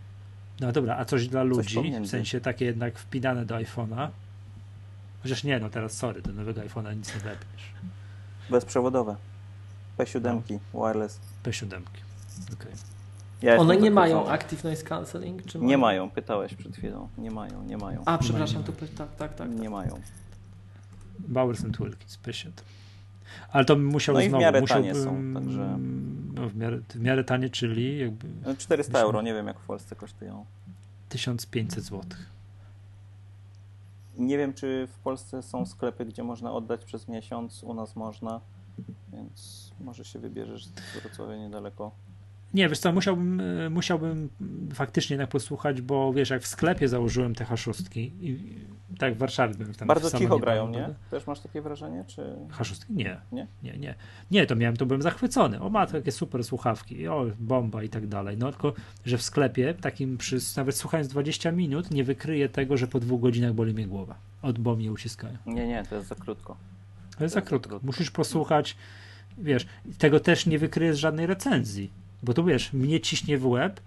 No 0.60 0.72
dobra, 0.72 0.96
a 0.96 1.04
coś 1.04 1.28
dla 1.28 1.42
ludzi, 1.42 1.74
w 1.74 1.74
pomiędzy. 1.74 2.10
sensie 2.10 2.40
takie 2.40 2.64
jednak 2.64 2.98
wpinane 2.98 3.46
do 3.46 3.54
iPhone'a? 3.54 4.08
Chociaż 5.22 5.44
nie, 5.44 5.58
no 5.60 5.70
teraz 5.70 5.92
sorry, 5.92 6.22
do 6.22 6.32
nowego 6.32 6.60
iPhone'a 6.60 6.96
nic 6.96 7.14
nie 7.14 7.20
wepniesz. 7.20 7.72
Bezprzewodowe. 8.50 9.16
P7, 9.98 10.42
No. 10.74 10.86
wireless. 10.86 11.20
P7. 11.44 11.66
Okej. 12.52 12.72
Ja 13.42 13.56
One 13.56 13.76
nie 13.76 13.90
mają. 13.90 14.28
Active 14.28 14.64
Noise 14.64 14.82
Cancelling? 14.84 15.46
Czy 15.46 15.58
Nie 15.58 15.78
mają, 15.78 16.10
pytałeś 16.10 16.54
przed 16.54 16.76
chwilą. 16.76 17.08
Nie 17.18 17.30
mają, 17.30 17.62
nie 17.62 17.76
mają. 17.78 18.02
A, 18.04 18.18
przepraszam, 18.18 18.58
nie 18.60 18.64
to 18.66 18.72
tak, 18.98 19.16
tak, 19.16 19.34
tak. 19.34 19.50
Nie 19.50 19.70
mają. 19.70 20.00
Bowers 21.18 21.64
and 21.64 21.78
Wilkins, 21.78 22.18
P7. 22.26 22.50
Ale 23.52 23.64
to 23.64 23.76
bym 23.76 23.86
musiał 23.86 24.14
No 24.14 24.20
i 24.20 24.24
w 24.26 24.28
znowu, 24.28 24.42
miarę 24.42 24.60
musiałbym, 24.60 24.92
tanie 24.92 25.04
są, 25.04 25.34
także- 25.34 25.78
No, 26.34 26.48
w, 26.48 26.56
miarę, 26.56 26.78
w 26.88 27.00
miarę 27.00 27.24
tanie, 27.24 27.50
czyli 27.50 27.98
jakby 27.98 28.26
No, 28.46 28.56
400 28.56 28.92
Myślę- 28.92 29.00
euro, 29.04 29.22
nie 29.22 29.34
wiem 29.34 29.46
jak 29.46 29.58
w 29.60 29.64
Polsce 29.66 29.96
kosztują. 29.96 30.44
1500 31.08 31.84
zł. 31.84 32.00
Nie 34.18 34.38
wiem, 34.38 34.54
czy 34.54 34.88
w 34.92 34.98
Polsce 34.98 35.42
są 35.42 35.66
sklepy, 35.66 36.04
gdzie 36.04 36.22
można 36.24 36.52
oddać 36.52 36.84
przez 36.84 37.08
miesiąc. 37.08 37.62
U 37.62 37.74
nas 37.74 37.96
można, 37.96 38.40
więc 39.12 39.63
może 39.80 40.04
się 40.04 40.18
wybierzesz 40.18 40.66
z 40.66 41.00
Wrocławia 41.00 41.36
niedaleko. 41.36 41.92
Nie, 42.54 42.68
wiesz 42.68 42.78
co, 42.78 42.92
musiałbym, 42.92 43.40
e, 43.40 43.70
musiałbym 43.70 44.28
faktycznie 44.74 45.14
jednak 45.14 45.30
posłuchać, 45.30 45.82
bo 45.82 46.12
wiesz, 46.12 46.30
jak 46.30 46.42
w 46.42 46.46
sklepie 46.46 46.88
założyłem 46.88 47.34
te 47.34 47.44
H6 47.44 48.00
i 48.00 48.38
tak 48.98 49.14
w 49.14 49.18
Warszawie 49.18 49.54
byłem 49.54 49.74
tam 49.74 49.88
Bardzo 49.88 50.18
cicho 50.18 50.38
grają, 50.38 50.68
nie? 50.68 50.88
Też 51.10 51.26
masz 51.26 51.40
takie 51.40 51.62
wrażenie, 51.62 52.04
czy... 52.06 52.36
H6? 52.58 52.84
Nie. 52.90 53.20
Nie? 53.32 53.46
Nie, 53.62 53.78
nie. 53.78 53.94
Nie, 54.30 54.46
to 54.46 54.56
miałem, 54.56 54.76
to 54.76 54.86
byłem 54.86 55.02
zachwycony. 55.02 55.60
O, 55.60 55.70
ma 55.70 55.86
takie 55.86 56.12
super 56.12 56.44
słuchawki, 56.44 57.08
o, 57.08 57.26
bomba 57.38 57.82
i 57.82 57.88
tak 57.88 58.06
dalej. 58.06 58.36
No 58.38 58.52
tylko, 58.52 58.72
że 59.04 59.18
w 59.18 59.22
sklepie, 59.22 59.74
takim 59.74 60.18
przy, 60.18 60.38
nawet 60.56 60.76
słuchając 60.76 61.08
20 61.08 61.52
minut, 61.52 61.90
nie 61.90 62.04
wykryje 62.04 62.48
tego, 62.48 62.76
że 62.76 62.86
po 62.86 63.00
dwóch 63.00 63.20
godzinach 63.20 63.52
boli 63.52 63.74
mnie 63.74 63.86
głowa. 63.86 64.14
Od 64.42 64.58
bo 64.58 64.76
mnie 64.76 64.92
uciskają. 64.92 65.36
Nie, 65.46 65.66
nie, 65.66 65.84
to 65.90 65.94
jest 65.94 66.08
za 66.08 66.14
krótko. 66.14 66.56
To 67.18 67.24
jest 67.24 67.34
za 67.34 67.40
za 67.40 67.46
krótko. 67.46 67.68
krótko. 67.68 67.86
Musisz 67.86 68.10
posłuchać, 68.10 68.76
wiesz, 69.38 69.66
tego 69.98 70.20
też 70.20 70.46
nie 70.46 70.58
wykryje 70.58 70.94
z 70.94 70.96
żadnej 70.96 71.26
recenzji. 71.26 71.90
Bo 72.22 72.34
tu 72.34 72.44
wiesz, 72.44 72.72
mnie 72.72 73.00
ciśnie 73.00 73.38
w 73.38 73.46
łeb, 73.46 73.80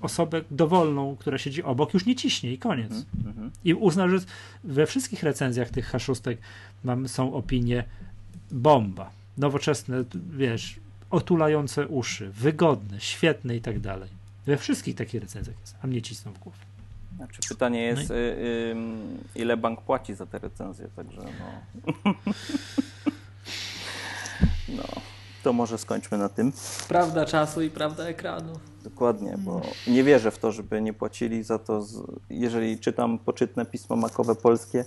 osobę 0.00 0.40
dowolną, 0.50 1.16
która 1.16 1.38
siedzi 1.38 1.62
obok, 1.62 1.94
już 1.94 2.06
nie 2.06 2.16
ciśnie 2.16 2.52
i 2.52 2.58
koniec. 2.58 2.92
Mhm, 2.92 3.26
mhm. 3.26 3.50
I 3.64 3.74
uzna, 3.74 4.08
że 4.08 4.18
we 4.64 4.86
wszystkich 4.86 5.22
recenzjach 5.22 5.70
tych 5.70 5.92
H6 5.92 6.36
mam, 6.84 7.08
są 7.08 7.34
opinie 7.34 7.84
bomba. 8.50 9.10
Nowoczesne, 9.38 10.04
wiesz, 10.36 10.80
otulające 11.10 11.88
uszy, 11.88 12.30
wygodne, 12.30 13.00
świetne 13.00 13.56
i 13.56 13.60
tak 13.60 13.80
dalej. 13.80 14.08
We 14.46 14.56
wszystkich 14.56 14.94
takich 14.94 15.20
recenzjach 15.20 15.60
jest, 15.60 15.76
a 15.82 15.86
mnie 15.86 16.02
cisną 16.02 16.32
w 16.32 16.38
głowę. 16.38 16.58
Znaczy 17.16 17.40
pytanie 17.48 17.82
jest, 17.82 18.08
No 18.08 18.14
y, 18.14 18.18
y, 18.18 18.76
ile 19.34 19.56
bank 19.56 19.80
płaci 19.80 20.14
za 20.14 20.26
te 20.26 20.38
recenzje, 20.38 20.88
także 20.96 21.20
no... 21.22 22.14
no, 24.76 24.82
to 25.42 25.52
może 25.52 25.78
skończmy 25.78 26.18
na 26.18 26.28
tym. 26.28 26.52
Prawda 26.88 27.24
czasu 27.24 27.62
i 27.62 27.70
prawda 27.70 28.04
ekranu. 28.04 28.52
Dokładnie, 28.84 29.34
bo 29.38 29.60
nie 29.86 30.04
wierzę 30.04 30.30
w 30.30 30.38
to, 30.38 30.52
żeby 30.52 30.82
nie 30.82 30.92
płacili 30.92 31.42
za 31.42 31.58
to, 31.58 31.82
z, 31.82 32.02
jeżeli 32.30 32.78
czytam 32.78 33.18
poczytne 33.18 33.66
pismo 33.66 33.96
makowe 33.96 34.34
polskie, 34.34 34.84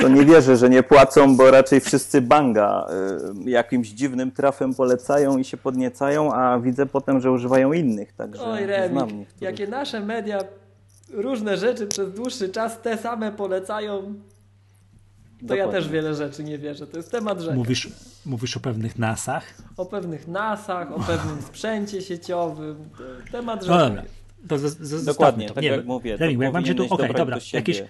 to 0.00 0.08
nie 0.08 0.24
wierzę, 0.24 0.56
że 0.56 0.70
nie 0.70 0.82
płacą, 0.82 1.36
bo 1.36 1.50
raczej 1.50 1.80
wszyscy 1.80 2.20
banga 2.20 2.86
y, 3.46 3.50
jakimś 3.50 3.88
dziwnym 3.88 4.30
trafem 4.30 4.74
polecają 4.74 5.38
i 5.38 5.44
się 5.44 5.56
podniecają, 5.56 6.32
a 6.32 6.58
widzę 6.58 6.86
potem, 6.86 7.20
że 7.20 7.30
używają 7.30 7.72
innych, 7.72 8.12
także 8.12 8.42
Oj, 8.44 8.66
Remik, 8.66 9.02
niektórych. 9.02 9.40
jakie 9.40 9.66
nasze 9.66 10.00
media 10.00 10.38
różne 11.10 11.56
rzeczy 11.56 11.86
przez 11.86 12.12
dłuższy 12.12 12.48
czas 12.48 12.80
te 12.80 12.98
same 12.98 13.32
polecają, 13.32 14.14
to 15.48 15.54
ja 15.54 15.68
też 15.68 15.88
wiele 15.88 16.14
rzeczy 16.14 16.44
nie 16.44 16.58
wierzę. 16.58 16.86
To 16.86 16.96
jest 16.96 17.10
temat 17.10 17.40
rzeka. 17.40 17.54
Mówisz, 17.56 17.88
mówisz 18.26 18.56
o 18.56 18.60
pewnych 18.60 18.98
nasach? 18.98 19.44
O 19.76 19.86
pewnych 19.86 20.28
nasach, 20.28 20.92
o 20.92 21.00
pewnym 21.00 21.42
sprzęcie 21.42 22.02
sieciowym. 22.02 22.76
Temat 23.32 23.60
No 23.60 23.66
rzeka. 23.66 23.78
dobra. 23.88 24.02
To 24.48 24.58
z, 24.58 24.62
z, 24.62 24.78
zostawmy 24.78 25.04
Dokładnie, 25.06 25.48
to. 25.48 25.54
tak 25.54 25.62
Nie, 25.64 25.68
jak 25.70 25.84
mówię. 25.86 26.18
Jak 26.40 26.52
mam 26.52 26.64
cię 26.64 26.74
tu, 26.74 26.84
okej, 26.84 26.96
dobrać 27.08 27.16
dobra, 27.16 27.38
jakieś, 27.52 27.82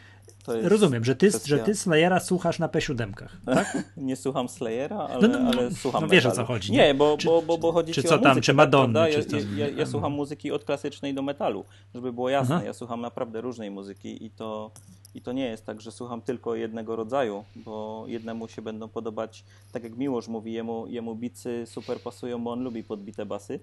rozumiem, 0.62 1.05
że 1.05 1.16
ty, 1.16 1.28
kwestia- 1.31 1.48
że 1.48 1.59
ty 1.59 1.74
Slayera 1.74 2.20
słuchasz 2.20 2.59
na 2.59 2.68
P7, 2.68 3.12
tak? 3.47 3.78
Nie 3.97 4.16
słucham 4.16 4.48
Slayera, 4.48 4.97
ale, 4.98 5.28
No, 5.28 5.39
no, 5.39 5.44
no, 5.44 5.51
ale 5.59 5.70
słucham 5.70 6.02
no 6.02 6.09
wiesz, 6.09 6.27
o 6.27 6.28
metalu. 6.28 6.47
co 6.47 6.52
chodzi, 6.52 6.73
nie? 6.73 6.78
Nie, 6.78 6.94
bo, 6.94 7.16
Czy- 7.18 7.27
bo, 7.27 7.43
bo, 7.43 7.59
bo 7.59 7.73
chodzi 7.73 7.93
czy 7.93 8.02
ci 8.02 8.09
co 8.09 8.14
o 8.14 8.18
tam, 8.18 8.28
muzykę, 8.28 8.44
czy 8.44 8.52
tak, 8.52 8.56
Madonny, 8.56 8.93
prawda? 8.94 9.12
czy 9.12 9.18
Ja, 9.18 9.24
coś. 9.24 9.43
ja, 9.56 9.68
ja, 9.68 9.77
ja 9.77 9.86
słucham 9.86 10.12
muzyki 10.12 10.52
od 10.52 10.64
klasycznej 10.64 11.14
do 11.14 11.23
metalu, 11.23 11.64
żeby 11.94 12.12
było 12.12 12.28
jasne. 12.31 12.55
Aha. 12.55 12.64
Ja 12.64 12.73
słucham 12.73 13.01
naprawdę 13.01 13.40
różnej 13.40 13.70
muzyki 13.70 14.24
i 14.24 14.31
to, 14.31 14.70
i 15.16 15.20
to 15.22 15.32
nie 15.32 15.44
jest 15.44 15.66
tak, 15.66 15.80
że 15.80 15.93
słucham 15.93 16.22
tylko 16.22 16.55
jednego 16.55 16.97
rodzaju, 16.97 17.44
bo 17.56 18.05
jednemu 18.06 18.48
się 18.48 18.62
będą 18.62 18.88
podobać, 18.88 19.44
tak 19.72 19.82
jak 19.82 19.97
Miłosz 19.97 20.28
mówi, 20.28 20.52
jemu, 20.52 20.86
jemu 20.86 21.14
bicy 21.14 21.64
super 21.66 22.01
pasują, 22.01 22.44
bo 22.44 22.52
on 22.52 22.62
lubi 22.62 22.84
podbite 22.84 23.26
basy 23.26 23.60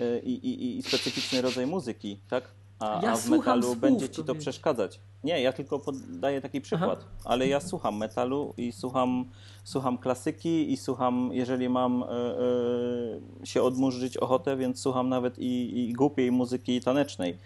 y, 0.00 0.20
i, 0.24 0.32
i, 0.32 0.78
i 0.78 0.82
specyficzny 0.82 1.42
rodzaj 1.42 1.66
muzyki, 1.66 2.20
tak? 2.30 2.50
A, 2.78 3.00
Ja 3.02 3.12
a 3.12 3.16
w 3.16 3.28
metalu 3.28 3.62
słów, 3.62 3.78
będzie 3.78 4.08
ci 4.08 4.24
to 4.24 4.34
przeszkadzać. 4.34 5.00
Nie, 5.24 5.42
ja 5.42 5.52
tylko 5.52 5.78
podaję 5.78 6.40
taki 6.40 6.60
przykład, 6.60 7.04
ale 7.24 7.48
ja 7.48 7.60
słucham 7.60 7.96
metalu 7.96 8.54
i 8.56 8.72
słucham, 8.72 9.24
słucham 9.64 9.98
klasyki 9.98 10.72
i 10.72 10.76
słucham, 10.76 11.30
jeżeli 11.32 11.68
mam 11.68 12.02
e, 12.02 13.46
się 13.46 13.62
odmurzyć 13.62 14.16
ochotę, 14.16 14.56
więc 14.56 14.80
słucham 14.80 15.08
nawet 15.08 15.38
i, 15.38 15.80
i 15.80 15.92
głupiej 15.92 16.32
muzyki 16.32 16.80
tanecznej. 16.80 17.38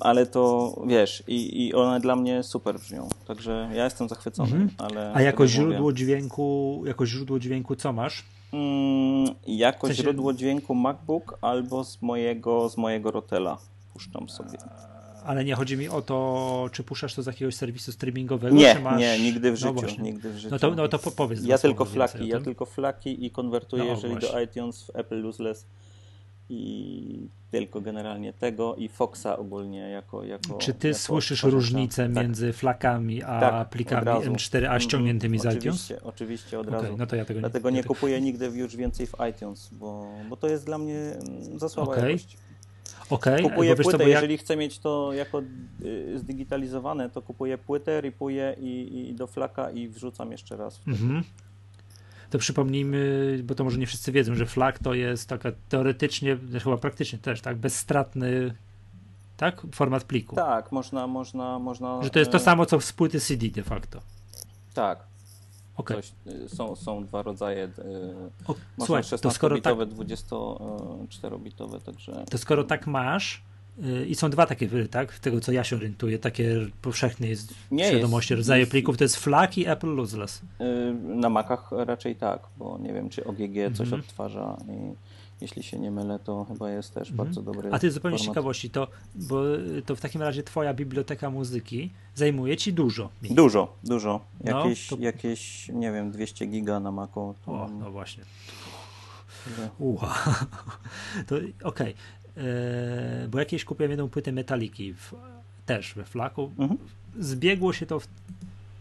Ale 0.00 0.26
to 0.26 0.74
wiesz, 0.86 1.22
i, 1.26 1.66
i 1.66 1.74
one 1.74 2.00
dla 2.00 2.16
mnie 2.16 2.42
super 2.42 2.78
brzmią. 2.80 3.08
Także 3.26 3.70
ja 3.74 3.84
jestem 3.84 4.08
zachwycony. 4.08 4.48
Mhm. 4.52 4.70
Ale 4.78 5.12
A 5.14 5.22
jako 5.22 5.24
jak 5.24 5.38
mówię, 5.38 5.48
źródło 5.48 5.92
dźwięku, 5.92 6.82
jako 6.86 7.06
źródło 7.06 7.38
dźwięku 7.38 7.76
co 7.76 7.92
masz? 7.92 8.24
Mm, 8.52 9.34
jako 9.46 9.86
W 9.86 9.90
sensie- 9.90 10.02
źródło 10.02 10.32
dźwięku 10.32 10.74
MacBook 10.74 11.38
albo 11.40 11.84
z 11.84 12.02
mojego, 12.02 12.68
z 12.68 12.76
mojego 12.76 13.10
Rotela 13.10 13.58
puszczam 13.92 14.28
sobie. 14.28 14.58
Ale 15.24 15.44
nie 15.44 15.54
chodzi 15.54 15.76
mi 15.76 15.88
o 15.88 16.02
to, 16.02 16.68
czy 16.72 16.82
puszczasz 16.82 17.14
to 17.14 17.22
z 17.22 17.26
jakiegoś 17.26 17.54
serwisu 17.54 17.92
streamingowego, 17.92 18.56
Nie, 18.56 18.74
czy 18.74 18.80
masz... 18.80 19.00
nie, 19.00 19.18
nigdy 19.18 19.50
w 19.50 19.52
No 19.52 19.56
życiu. 19.56 19.74
właśnie. 19.74 20.04
nigdy 20.04 20.30
w 20.30 20.36
życiu. 20.36 20.48
No 20.50 20.58
to, 20.58 20.70
no 20.74 20.88
to 20.88 20.98
po- 20.98 21.10
powiedz 21.10 21.44
ja 21.44 21.58
tylko 21.58 21.84
flaki, 21.84 22.28
ja 22.28 22.40
tylko 22.40 22.66
flaki 22.66 23.26
i 23.26 23.30
konwertuję, 23.30 23.84
No, 23.84 23.90
jeżeli 23.90 24.12
właśnie. 24.12 24.32
do 24.32 24.40
iTunes 24.40 24.82
w 24.84 24.96
Apple 24.96 25.26
Useless 25.26 25.66
i 26.48 27.28
tylko 27.50 27.80
generalnie 27.80 28.32
tego 28.32 28.74
i 28.76 28.88
Foxa 28.88 29.26
ogólnie 29.38 29.78
jako. 29.90 30.24
jako 30.24 30.58
Czy 30.58 30.74
ty 30.74 30.88
jako 30.88 31.00
słyszysz 31.00 31.42
różnicę 31.42 32.08
Tak, 32.08 32.24
między 32.24 32.52
flakami 32.52 33.22
a 33.22 33.40
tak, 33.40 33.68
plikami 33.70 34.00
od 34.00 34.06
razu. 34.06 34.32
M4A 34.32 34.56
Mhm, 34.56 34.80
ściągniętymi 34.80 35.38
z 35.38 35.44
iTunes? 35.44 35.56
Oczywiście, 35.58 36.02
oczywiście 36.02 36.58
od 36.58 36.68
Okej, 36.68 36.80
razu. 36.80 36.96
no 36.96 37.06
to 37.06 37.16
ja 37.16 37.24
tego 37.24 37.40
Dlatego 37.40 37.70
nie... 37.70 37.76
nie 37.76 37.84
kupuję 37.84 38.20
nigdy 38.20 38.46
już 38.46 38.76
więcej 38.76 39.06
w 39.06 39.14
iTunes, 39.30 39.70
bo, 39.72 40.08
bo 40.28 40.36
to 40.36 40.48
jest 40.48 40.66
dla 40.66 40.78
mnie 40.78 40.98
mm, 40.98 41.58
za 41.58 41.68
słaba 41.68 41.92
Okej. 41.92 42.04
jakość. 42.12 42.36
Okej, 43.10 43.42
Kupuję 43.42 43.76
bo 43.76 43.82
co, 43.82 43.90
płytę, 43.90 44.04
ja... 44.04 44.14
jeżeli 44.14 44.38
chcę 44.38 44.56
mieć 44.56 44.78
to 44.78 45.12
jako 45.12 45.42
y, 45.82 46.18
zdigitalizowane, 46.18 47.10
to 47.10 47.22
kupuję 47.22 47.58
płytę, 47.58 48.00
ripuję 48.00 48.56
i, 48.60 49.08
i 49.10 49.14
do 49.14 49.26
flaka 49.26 49.70
i 49.70 49.88
wrzucam 49.88 50.32
jeszcze 50.32 50.56
raz. 50.56 50.80
Mhm. 50.86 51.22
To 52.30 52.38
przypomnijmy, 52.38 53.40
bo 53.44 53.54
to 53.54 53.64
może 53.64 53.78
nie 53.78 53.86
wszyscy 53.86 54.12
wiedzą, 54.12 54.34
że 54.34 54.46
FLAC 54.46 54.76
to 54.82 54.94
jest 54.94 55.28
taka 55.28 55.52
teoretycznie, 55.68 56.38
chyba 56.62 56.76
praktycznie 56.76 57.18
też, 57.18 57.40
tak, 57.40 57.56
bezstratny 57.56 58.54
tak, 59.36 59.62
format 59.74 60.04
pliku. 60.04 60.36
Tak, 60.36 60.72
można, 60.72 61.06
można, 61.06 61.58
można. 61.58 62.02
Że 62.02 62.10
to 62.10 62.18
jest 62.18 62.30
to 62.30 62.36
y, 62.36 62.40
samo, 62.40 62.66
co 62.66 62.80
z 62.80 62.92
płyty 62.92 63.20
CD 63.20 63.48
de 63.48 63.62
facto. 63.62 64.00
Tak, 64.74 64.98
Okej. 65.76 65.96
coś, 65.96 66.12
y, 66.26 66.48
są, 66.48 66.76
są 66.76 67.04
dwa 67.04 67.22
rodzaje. 67.22 67.64
y, 67.64 67.70
O, 68.46 68.54
Można 68.78 69.02
Słuchaj, 69.02 69.20
to 69.20 69.30
skoro 69.30 69.60
tak, 69.60 69.74
16-bitowe, 69.74 70.58
24-bitowe, 71.06 71.80
także. 71.80 72.24
to 72.30 72.38
skoro 72.38 72.64
tak 72.64 72.86
masz, 72.86 73.42
i 74.08 74.14
są 74.14 74.30
dwa 74.30 74.46
takie, 74.46 74.68
tak, 74.90 75.18
tego 75.18 75.40
co 75.40 75.52
ja 75.52 75.64
się 75.64 75.76
orientuję, 75.76 76.18
takie 76.18 76.66
powszechne 76.82 77.26
jest 77.28 77.54
Nie 77.70 77.88
świadomości 77.88 78.32
jest- 78.32 78.38
rodzaje 78.38 78.60
jest- 78.60 78.70
plików, 78.70 78.96
to 78.96 79.04
jest 79.04 79.16
FLAC 79.16 79.58
i 79.58 79.66
Apple 79.68 79.94
Lossless. 79.94 80.42
Y, 80.60 80.94
Na 81.04 81.28
Macach 81.28 81.68
raczej 81.72 82.16
tak, 82.16 82.40
bo 82.56 82.78
nie 82.82 82.92
wiem, 82.92 83.08
czy 83.08 83.24
OGG 83.24 83.54
coś 83.74 83.80
Mhm. 83.86 84.00
odtwarza 84.00 84.56
i 84.68 84.92
jeśli 85.40 85.62
się 85.62 85.78
nie 85.78 85.90
mylę, 85.90 86.18
to 86.24 86.44
chyba 86.44 86.70
jest 86.70 86.94
też 86.94 87.10
Mhm. 87.10 87.26
bardzo 87.26 87.42
dobry. 87.42 87.68
A 87.72 87.78
ty 87.78 87.90
zupełnie 87.90 88.18
z 88.18 88.22
ciekawości, 88.22 88.70
to, 88.70 88.88
bo 89.14 89.56
y, 89.56 89.82
to 89.86 89.96
w 89.96 90.00
takim 90.00 90.22
razie 90.22 90.42
twoja 90.42 90.74
biblioteka 90.74 91.30
muzyki 91.30 91.90
zajmuje 92.14 92.56
ci 92.56 92.72
dużo 92.72 93.10
miejsca. 93.22 93.42
Dużo, 93.42 93.76
dużo. 93.84 94.20
No, 94.44 94.58
Jakieś, 94.58 94.86
to- 94.88 94.96
jakieś, 95.00 95.68
nie 95.68 95.92
wiem, 95.92 96.10
200 96.10 96.46
giga 96.46 96.80
na 96.80 96.92
Macu. 96.92 97.34
To 97.46 97.52
O, 97.52 97.68
no 97.80 97.90
właśnie. 97.90 98.24
Ua. 99.78 100.14
To 101.26 101.36
okej. 101.64 101.88
Eee, 101.88 101.94
Bo 103.30 103.38
jakieś 103.38 103.64
kupiłem 103.64 103.90
jedną 103.90 104.08
płytę 104.08 104.32
Metaliki 104.32 104.94
w, 104.94 105.14
też 105.66 105.94
we 105.94 106.04
flaku. 106.04 106.52
Mhm. 106.58 106.78
Zbiegło 107.18 107.72
się 107.72 107.86
to 107.86 108.00
w, 108.00 108.08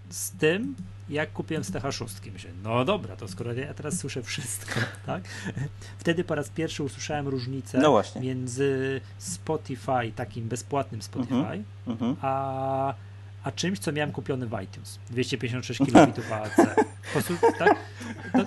z 0.09 0.31
tym, 0.31 0.75
jak 1.09 1.33
kupiłem 1.33 1.63
z 1.63 1.71
TH6. 1.71 2.31
Myślę, 2.33 2.51
no 2.63 2.85
dobra, 2.85 3.15
to 3.15 3.27
skoro 3.27 3.53
ja 3.53 3.73
teraz 3.73 3.97
słyszę 3.99 4.23
wszystko, 4.23 4.79
tak? 5.05 5.23
Wtedy 5.97 6.23
po 6.23 6.35
raz 6.35 6.49
pierwszy 6.49 6.83
usłyszałem 6.83 7.27
różnicę 7.27 7.77
No 7.77 8.01
między 8.21 9.01
Spotify, 9.17 10.11
takim 10.15 10.47
bezpłatnym 10.47 11.01
Spotify, 11.01 11.63
Mhm. 11.87 12.15
a, 12.21 12.93
a 13.47 13.51
czymś, 13.51 13.79
co 13.79 13.91
miałem 13.91 14.11
kupione 14.11 14.45
w 14.45 14.61
iTunes. 14.63 14.99
256 15.09 15.79
kilobitów 15.85 16.31
AAC. 16.31 16.55
Po 16.55 17.11
prostu, 17.11 17.33
tak? 17.59 17.75
To, 18.33 18.39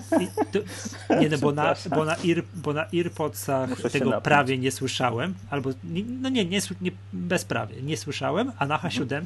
to, 0.51 1.15
nie, 1.15 1.29
no, 1.29 1.37
bo 1.37 1.51
na, 1.51 1.75
bo 1.89 2.05
na, 2.05 2.15
ear, 2.15 2.43
bo 2.55 2.73
na 2.73 2.85
AirPodsach 2.93 3.69
Muszę 3.69 3.89
tego 3.89 4.21
prawie 4.21 4.57
nie 4.57 4.71
słyszałem, 4.71 5.33
albo, 5.49 5.69
nie, 5.83 6.03
no 6.03 6.29
nie, 6.29 6.45
nie, 6.45 6.59
nie, 6.81 6.91
bezprawie, 7.13 7.81
nie 7.81 7.97
słyszałem, 7.97 8.51
a 8.57 8.65
na 8.65 8.77
H7 8.77 9.21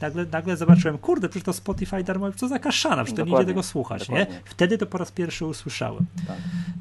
nagle, 0.00 0.26
nagle 0.32 0.56
zobaczyłem, 0.56 0.98
kurde, 0.98 1.28
przecież 1.28 1.44
to 1.44 1.52
Spotify 1.52 2.04
darmowe, 2.04 2.32
co 2.36 2.48
za 2.48 2.58
kaszana, 2.58 3.04
przecież 3.04 3.24
to 3.24 3.30
nie 3.30 3.36
idzie 3.36 3.44
tego 3.44 3.62
słuchać, 3.62 4.08
nie? 4.08 4.18
dokładnie. 4.18 4.40
Wtedy 4.44 4.78
to 4.78 4.86
po 4.86 4.98
raz 4.98 5.12
pierwszy 5.12 5.46
usłyszałem. 5.46 6.06
Tak. 6.26 6.36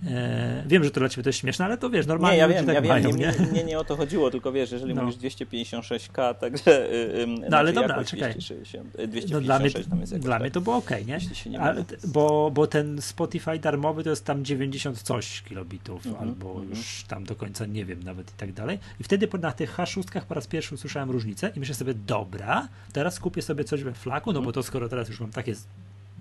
E, 0.07 0.63
wiem, 0.67 0.83
że 0.83 0.91
to 0.91 0.99
dla 0.99 1.09
ciebie 1.09 1.23
to 1.23 1.29
jest 1.29 1.39
śmieszne, 1.39 1.65
ale 1.65 1.77
to 1.77 1.89
wiesz, 1.89 2.05
normalnie 2.05 2.37
Nie, 2.37 2.41
ja 2.41 2.47
wiem, 2.47 2.65
tak 2.65 2.75
ja 2.75 2.81
mają, 2.81 3.09
nie, 3.09 3.15
nie? 3.15 3.33
nie, 3.39 3.51
nie, 3.51 3.63
nie 3.63 3.79
o 3.79 3.83
to 3.83 3.95
chodziło, 3.95 4.31
tylko 4.31 4.51
wiesz, 4.51 4.71
jeżeli 4.71 4.95
No. 4.95 5.03
mówisz 5.03 5.17
256K, 5.19 6.35
także 6.35 6.93
y, 6.93 7.21
ym, 7.21 7.35
No, 7.49 7.57
ale 7.57 7.71
znaczy 7.71 7.87
dobra, 7.87 8.03
czekaj. 8.03 8.33
260, 8.39 8.95
y, 8.99 9.07
No, 9.31 9.41
dla 9.41 9.59
mnie, 9.59 9.69
256 9.69 9.89
tam 9.89 9.99
jest 9.99 10.11
jakoś 10.11 10.25
dla 10.25 10.35
tak. 10.35 10.41
mnie 10.41 10.51
to 10.51 10.61
było 10.61 10.75
ok, 10.75 10.89
nie? 11.07 11.13
Jeśli 11.13 11.35
się 11.35 11.49
nie 11.49 11.59
bo, 12.07 12.51
bo 12.51 12.67
ten 12.67 13.01
Spotify 13.01 13.59
darmowy 13.59 14.03
to 14.03 14.09
jest 14.09 14.25
tam 14.25 14.45
90 14.45 15.01
coś 15.01 15.41
kilobitów, 15.41 16.05
Mhm, 16.05 16.29
albo 16.29 16.49
mhm. 16.51 16.69
już 16.69 17.03
tam 17.07 17.23
do 17.23 17.35
końca 17.35 17.65
nie 17.65 17.85
wiem 17.85 18.03
nawet 18.03 18.29
i 18.29 18.33
tak 18.37 18.53
dalej. 18.53 18.79
I 18.99 19.03
wtedy 19.03 19.27
na 19.41 19.51
tych 19.51 19.75
H6 19.77 20.21
po 20.21 20.33
raz 20.33 20.47
pierwszy 20.47 20.75
usłyszałem 20.75 21.11
różnicę 21.11 21.51
i 21.55 21.59
myślę 21.59 21.75
sobie, 21.75 21.93
dobra, 21.93 22.67
teraz 22.93 23.19
kupię 23.19 23.41
sobie 23.41 23.63
coś 23.63 23.83
we 23.83 23.93
flaku, 23.93 24.33
no 24.33 24.41
bo 24.41 24.51
to 24.51 24.63
skoro 24.63 24.89
teraz 24.89 25.09
już 25.09 25.19
mam 25.19 25.31
takie 25.31 25.55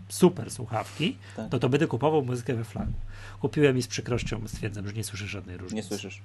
super 0.09 0.51
słuchawki, 0.51 1.17
Tak. 1.37 1.53
no 1.53 1.59
to 1.59 1.69
będę 1.69 1.87
kupował 1.87 2.23
muzykę 2.25 2.55
we 2.55 2.65
flaku. 2.65 2.93
Kupiłem 3.41 3.79
i 3.79 3.83
z 3.83 3.87
przykrością 3.89 4.49
stwierdzam, 4.49 4.87
że 4.89 4.93
nie 4.93 5.05
słyszę 5.05 5.27
żadnej 5.27 5.57
Nie 5.57 5.63
różnicy. 5.63 5.89
słyszysz. 5.89 6.21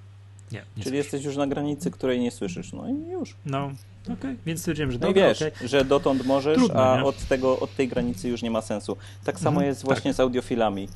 Nie, 0.53 0.59
nie 0.59 0.65
Czyli 0.73 0.83
słyszę. 0.83 0.95
jesteś 0.95 1.23
już 1.25 1.35
na 1.37 1.47
granicy, 1.47 1.91
której 1.91 2.19
nie 2.19 2.31
słyszysz. 2.31 2.73
No 2.73 2.87
i 2.89 3.11
już. 3.11 3.35
No, 3.45 3.71
okej, 4.13 4.37
więc 4.45 4.59
stwierdziłem, 4.59 4.91
że 4.91 4.99
No 4.99 5.07
dobra, 5.07 5.27
wiesz, 5.27 5.41
okej. 5.41 5.67
że 5.67 5.85
dotąd 5.85 6.25
możesz, 6.25 6.57
Trudno, 6.57 6.91
a 6.93 6.97
nie? 6.97 7.03
od, 7.03 7.17
tego, 7.27 7.59
od 7.59 7.75
tej 7.75 7.87
granicy 7.87 8.29
już 8.29 8.41
nie 8.41 8.51
ma 8.51 8.61
sensu. 8.61 8.97
Tak 9.23 9.39
samo 9.39 9.49
Mhm, 9.49 9.67
jest 9.67 9.83
właśnie 9.83 10.13
z 10.13 10.19
audiofilami. 10.19 10.87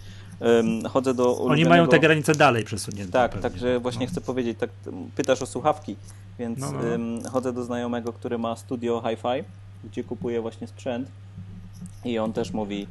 Ym, 0.59 0.83
chodzę 0.89 1.13
do 1.13 1.23
Oni 1.31 1.39
ulubionego... 1.45 1.69
mają 1.69 1.87
te 1.87 1.99
granice 1.99 2.35
dalej 2.35 2.63
przesunięte. 2.63 3.11
Tak, 3.11 3.31
pewnie. 3.31 3.49
także 3.49 3.79
właśnie 3.79 4.05
No. 4.05 4.11
chcę 4.11 4.21
powiedzieć, 4.21 4.57
tak 4.59 4.69
pytasz 5.15 5.41
o 5.41 5.45
słuchawki, 5.45 5.95
więc 6.39 6.59
No, 6.59 6.71
no. 6.71 6.93
ym, 6.93 7.21
chodzę 7.31 7.53
do 7.53 7.63
znajomego, 7.63 8.13
który 8.13 8.37
ma 8.37 8.55
studio 8.55 9.03
hi-fi, 9.09 9.43
gdzie 9.91 10.03
kupuje 10.03 10.41
właśnie 10.41 10.67
sprzęt 10.67 11.07
i 12.05 12.19
on 12.19 12.33
też 12.33 12.51
mówi, 12.53 12.87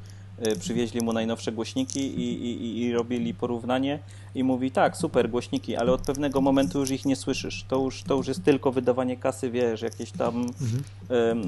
przywieźli 0.61 1.01
mu 1.01 1.13
najnowsze 1.13 1.53
głośniki 1.53 2.01
i, 2.01 2.45
i, 2.45 2.83
i- 2.83 2.93
robili 2.93 3.35
porównanie 3.35 3.99
i 4.35 4.45
mówi, 4.45 4.71
tak, 4.71 4.97
super 4.97 5.31
głośniki, 5.31 5.77
ale 5.77 5.93
od 5.93 6.01
pewnego 6.01 6.41
momentu 6.41 6.79
już 6.81 6.91
ich 6.91 7.05
nie 7.05 7.17
słyszysz, 7.17 7.65
to 7.69 7.77
już, 7.85 8.03
to 8.03 8.15
już 8.15 8.29
jest 8.29 8.45
tylko 8.45 8.73
wydawanie 8.73 9.17
kasy, 9.17 9.51
wiesz, 9.51 9.83
jakieś 9.83 10.11
tam 10.13 10.37
Mhm. 10.37 10.83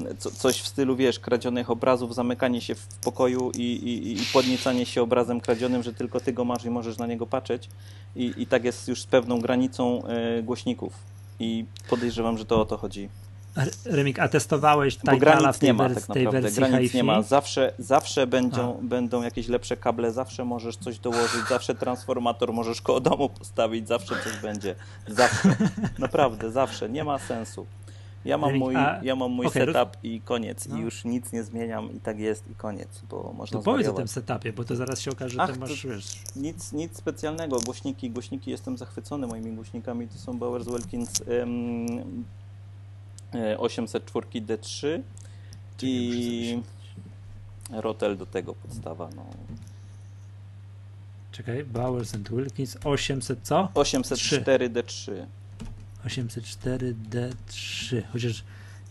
em, 0.07 0.17
co, 0.17 0.31
coś 0.31 0.61
w 0.61 0.67
stylu, 0.67 0.95
wiesz, 0.95 1.19
kradzionych 1.19 1.69
obrazów, 1.69 2.15
zamykanie 2.15 2.61
się 2.61 2.75
w 2.75 2.87
pokoju 3.03 3.51
i, 3.57 3.61
i, 3.61 4.13
i 4.21 4.25
podniecanie 4.33 4.85
się 4.85 5.01
obrazem 5.01 5.41
kradzionym, 5.41 5.83
że 5.83 5.93
tylko 5.93 6.19
ty 6.19 6.33
go 6.33 6.45
masz 6.45 6.65
i 6.65 6.69
możesz 6.69 6.97
na 6.97 7.07
niego 7.07 7.25
patrzeć. 7.27 7.69
I, 8.15 8.33
i 8.37 8.47
tak 8.47 8.63
jest 8.63 8.87
już 8.87 9.01
z 9.01 9.05
pewną 9.05 9.39
granicą 9.41 10.03
e, 10.07 10.43
głośników. 10.43 10.93
I 11.39 11.65
podejrzewam, 11.89 12.37
że 12.37 12.45
to 12.45 12.61
o 12.61 12.65
to 12.65 12.77
chodzi. 12.77 13.09
Remik, 13.85 14.19
a 14.19 14.27
testowałeś 14.27 14.97
Tidala 14.97 15.51
w 15.51 15.59
tej, 15.59 15.67
nie 15.69 15.73
ma 15.73 15.89
tak 15.89 16.03
tej 16.07 16.23
naprawdę. 16.25 16.41
wersji 16.41 16.57
Granic 16.59 16.81
hi-fi? 16.81 16.97
nie 16.97 17.03
ma. 17.03 17.21
Zawsze, 17.21 17.73
zawsze 17.79 18.27
będą, 18.27 18.79
będą 18.81 19.21
jakieś 19.23 19.47
lepsze 19.47 19.77
kable, 19.77 20.11
zawsze 20.11 20.45
możesz 20.45 20.77
coś 20.77 20.99
dołożyć, 20.99 21.47
zawsze 21.49 21.75
transformator 21.75 22.53
możesz 22.53 22.81
koło 22.81 22.99
domu 22.99 23.29
postawić, 23.29 23.87
zawsze 23.87 24.15
coś 24.23 24.37
będzie. 24.41 24.75
Zawsze. 25.07 25.55
Naprawdę, 25.99 26.51
zawsze. 26.51 26.89
Nie 26.89 27.03
ma 27.03 27.19
sensu. 27.19 27.65
Ja 28.25 28.37
mam 28.37 28.55
mój, 28.57 28.75
ja 29.01 29.15
mam 29.15 29.31
mój 29.31 29.45
roz- 29.45 29.53
setup 29.53 29.97
i 30.03 30.21
koniec. 30.21 30.67
No. 30.67 30.77
I 30.77 30.79
już 30.81 31.05
nic 31.05 31.31
nie 31.31 31.43
zmieniam 31.43 31.93
i 31.93 31.99
tak 31.99 32.19
jest 32.19 32.43
i 32.51 32.55
koniec, 32.55 33.01
bo 33.09 33.33
można 33.37 33.59
To 33.59 33.63
powiedz 33.63 33.87
o 33.87 33.93
tym 33.93 34.07
setupie, 34.07 34.53
bo 34.53 34.63
to 34.63 34.75
zaraz 34.75 34.99
się 35.01 35.11
okaże, 35.11 35.35
że 35.35 35.41
Ach, 35.41 35.57
masz, 35.57 35.81
to- 35.81 35.87
wiesz... 35.87 36.19
Nic, 36.35 36.73
nic 36.73 36.97
specjalnego. 36.97 37.59
Głośniki, 37.59 38.09
głośniki, 38.09 38.51
jestem 38.51 38.77
zachwycony 38.77 39.27
moimi 39.27 39.51
głośnikami. 39.51 40.07
To 40.07 40.17
są 40.17 40.39
Bowers 40.39 40.67
Wilkins 40.67 41.21
e, 41.21 41.45
804 43.57 44.27
D3 44.41 45.01
i 45.81 46.61
Rotel 47.71 48.17
do 48.17 48.25
tego 48.25 48.53
podstawa. 48.53 49.09
No. 49.15 49.25
Czekaj, 51.31 51.63
Bowers 51.63 52.15
and 52.15 52.29
Wilkins 52.29 52.77
800 52.83 53.39
co? 53.43 53.71
804 53.73 54.69
D3. 54.69 55.25
804 56.05 56.95
D3. 57.09 58.01
Chociaż 58.13 58.43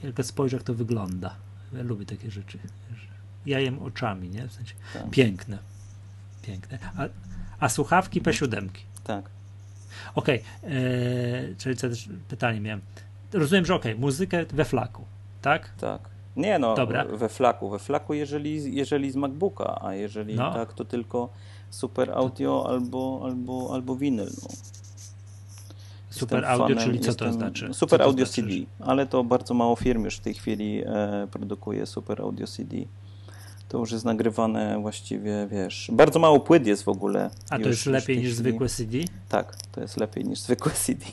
jak 0.03 0.27
spojrzę, 0.27 0.57
jak 0.57 0.65
to 0.65 0.75
wygląda. 0.75 1.37
Ja 1.73 1.83
lubię 1.83 2.07
takie 2.07 2.31
rzeczy. 2.31 2.59
Ja 3.47 3.61
jem 3.61 3.83
oczami, 3.83 4.29
nie? 4.29 4.49
W 4.49 4.53
sensie 4.53 4.75
Tak. 4.93 5.11
piękne. 5.11 5.59
Piękne. 6.43 6.79
A, 6.97 7.09
a 7.61 7.69
słuchawki 7.69 8.23
P7. 8.23 8.69
Tak. 9.05 9.31
Okej, 10.15 10.43
okay. 10.63 11.55
czyli 11.59 11.77
co 11.77 11.89
też 11.89 12.09
pytanie 12.29 12.61
miałem. 12.61 12.81
Rozumiem, 13.33 13.67
że 13.67 13.75
okej, 13.75 13.95
muzykę 13.95 14.45
we 14.53 14.65
flaku, 14.65 15.05
tak? 15.43 15.73
Tak. 15.81 16.01
Nie 16.37 16.59
no, 16.59 16.75
Dobra. 16.75 17.05
we 17.05 17.29
flaku. 17.29 17.71
We 17.71 17.79
flaku, 17.79 18.15
jeżeli, 18.15 18.75
jeżeli 18.75 19.11
z 19.11 19.17
MacBooka, 19.17 19.79
a 19.85 19.95
jeżeli 19.95 20.35
No. 20.35 20.53
tak, 20.55 20.73
to 20.73 20.85
tylko 20.85 21.29
Super 21.71 22.11
Audio 22.11 22.67
albo, 22.69 23.21
albo, 23.25 23.71
albo 23.75 23.97
winyl. 23.97 24.29
No. 24.43 24.49
Super 26.11 26.45
audio, 26.45 26.67
fanem, 26.69 26.85
czyli 26.85 27.01
co 27.01 27.15
to 27.15 27.25
jestem- 27.25 27.33
znaczy? 27.33 27.75
Super 27.75 27.99
to 27.99 28.05
Audio 28.05 28.27
znaczy? 28.27 28.43
CD, 28.43 28.55
ale 28.81 29.07
to 29.07 29.25
bardzo 29.25 29.55
mało 29.55 29.77
firm 29.77 30.05
już 30.05 30.17
w 30.17 30.21
tej 30.21 30.35
chwili 30.35 30.83
e, 30.87 31.27
produkuje 31.31 31.87
Super 31.87 32.23
Audio 32.23 32.47
CD. 32.47 32.77
To 33.69 33.79
już 33.79 33.93
jest 33.93 34.05
nagrywane 34.05 34.79
właściwie, 34.81 35.47
wiesz, 35.51 35.91
bardzo 35.93 36.19
mało 36.19 36.41
płyt 36.41 36.67
jest 36.67 36.83
w 36.85 36.89
ogóle. 36.89 37.31
A 37.51 37.55
to 37.55 37.59
już- 37.59 37.69
jest 37.69 37.87
lepiej 37.87 38.19
niż 38.19 38.35
zwykłe 38.35 38.69
CD? 38.69 38.99
Tak, 39.29 39.57
to 39.73 39.81
jest 39.81 39.97
lepiej 39.97 40.25
niż 40.25 40.39
zwykłe 40.41 40.73
CD. 40.73 41.05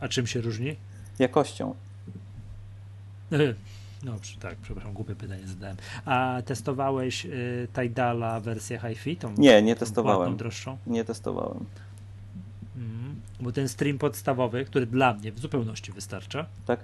A 0.00 0.08
czym 0.08 0.26
się 0.26 0.40
różni? 0.40 0.76
Jakością. 1.18 1.74
Dobrze, 4.02 4.36
tak, 4.40 4.56
przepraszam, 4.56 4.92
głupie 4.92 5.14
pytanie 5.14 5.46
zadałem. 5.46 5.76
A 6.04 6.42
testowałeś 6.44 7.26
y, 7.26 7.68
Tidala 7.74 8.40
wersję 8.40 8.78
hi-fi? 8.78 9.18
Nie, 9.38 9.62
nie 9.62 9.76
testowałem. 9.76 10.36
droższą? 10.36 10.78
Nie 10.86 11.04
testowałem. 11.04 11.64
Mhm. 12.76 13.20
Bo 13.40 13.52
ten 13.52 13.68
stream 13.68 13.98
podstawowy, 13.98 14.64
który 14.64 14.86
dla 14.86 15.14
mnie 15.14 15.32
w 15.32 15.38
zupełności 15.38 15.92
wystarcza, 15.92 16.46
Tak? 16.66 16.80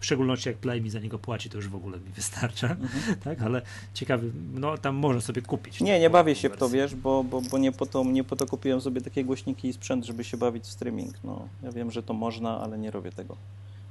W 0.00 0.04
szczególności 0.04 0.48
jak 0.48 0.58
Play 0.58 0.80
mi 0.82 0.90
za 0.90 0.98
niego 1.00 1.18
płaci, 1.18 1.50
to 1.50 1.56
już 1.56 1.68
w 1.68 1.74
ogóle 1.74 1.98
mi 2.00 2.10
wystarcza, 2.12 2.66
Mhm. 2.70 3.16
tak, 3.24 3.42
ale 3.42 3.62
ciekawy, 3.94 4.30
no 4.54 4.78
tam 4.78 4.94
można 4.94 5.20
sobie 5.20 5.42
kupić. 5.42 5.80
Nie, 5.80 6.00
nie 6.00 6.10
bawię 6.10 6.34
się 6.34 6.48
w 6.50 6.56
to, 6.56 6.68
wiesz, 6.68 6.94
bo, 6.94 7.24
bo, 7.24 7.40
bo 7.40 7.58
nie, 7.58 7.72
po 7.72 7.86
to, 7.86 8.04
nie 8.04 8.24
po 8.24 8.36
to 8.36 8.46
kupiłem 8.46 8.80
sobie 8.80 9.00
takie 9.00 9.24
głośniki 9.24 9.68
i 9.68 9.72
sprzęt, 9.72 10.04
żeby 10.06 10.24
się 10.24 10.36
bawić 10.36 10.64
w 10.64 10.66
streaming. 10.70 11.14
No, 11.24 11.48
ja 11.62 11.72
wiem, 11.72 11.90
że 11.90 12.02
to 12.02 12.14
można, 12.14 12.60
ale 12.60 12.78
nie 12.78 12.90
robię 12.90 13.12
tego. 13.12 13.36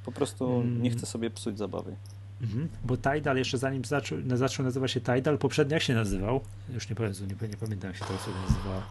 Po 0.05 0.11
prostu 0.11 0.45
Mm. 0.61 0.83
nie 0.83 0.89
chcę 0.89 1.05
sobie 1.05 1.29
psuć 1.29 1.57
zabawy. 1.57 1.95
Mhm. 2.41 2.67
Bo 2.85 2.97
Tidal 2.97 3.37
jeszcze 3.37 3.57
zanim 3.57 3.85
zaczął, 3.85 4.17
zaczął 4.33 4.65
nazywać 4.65 4.91
się 4.91 5.01
Tidal, 5.01 5.37
poprzednio 5.37 5.73
jak 5.73 5.83
się 5.83 5.93
nazywał? 5.93 6.39
Już 6.73 6.89
nie 6.89 6.95
powiem, 6.95 7.13
nie, 7.41 7.47
nie 7.47 7.57
pamiętam 7.57 7.87
jak 7.91 7.97
się 7.99 8.05
to 8.05 8.17
sobie 8.17 8.37
nazywała. 8.49 8.81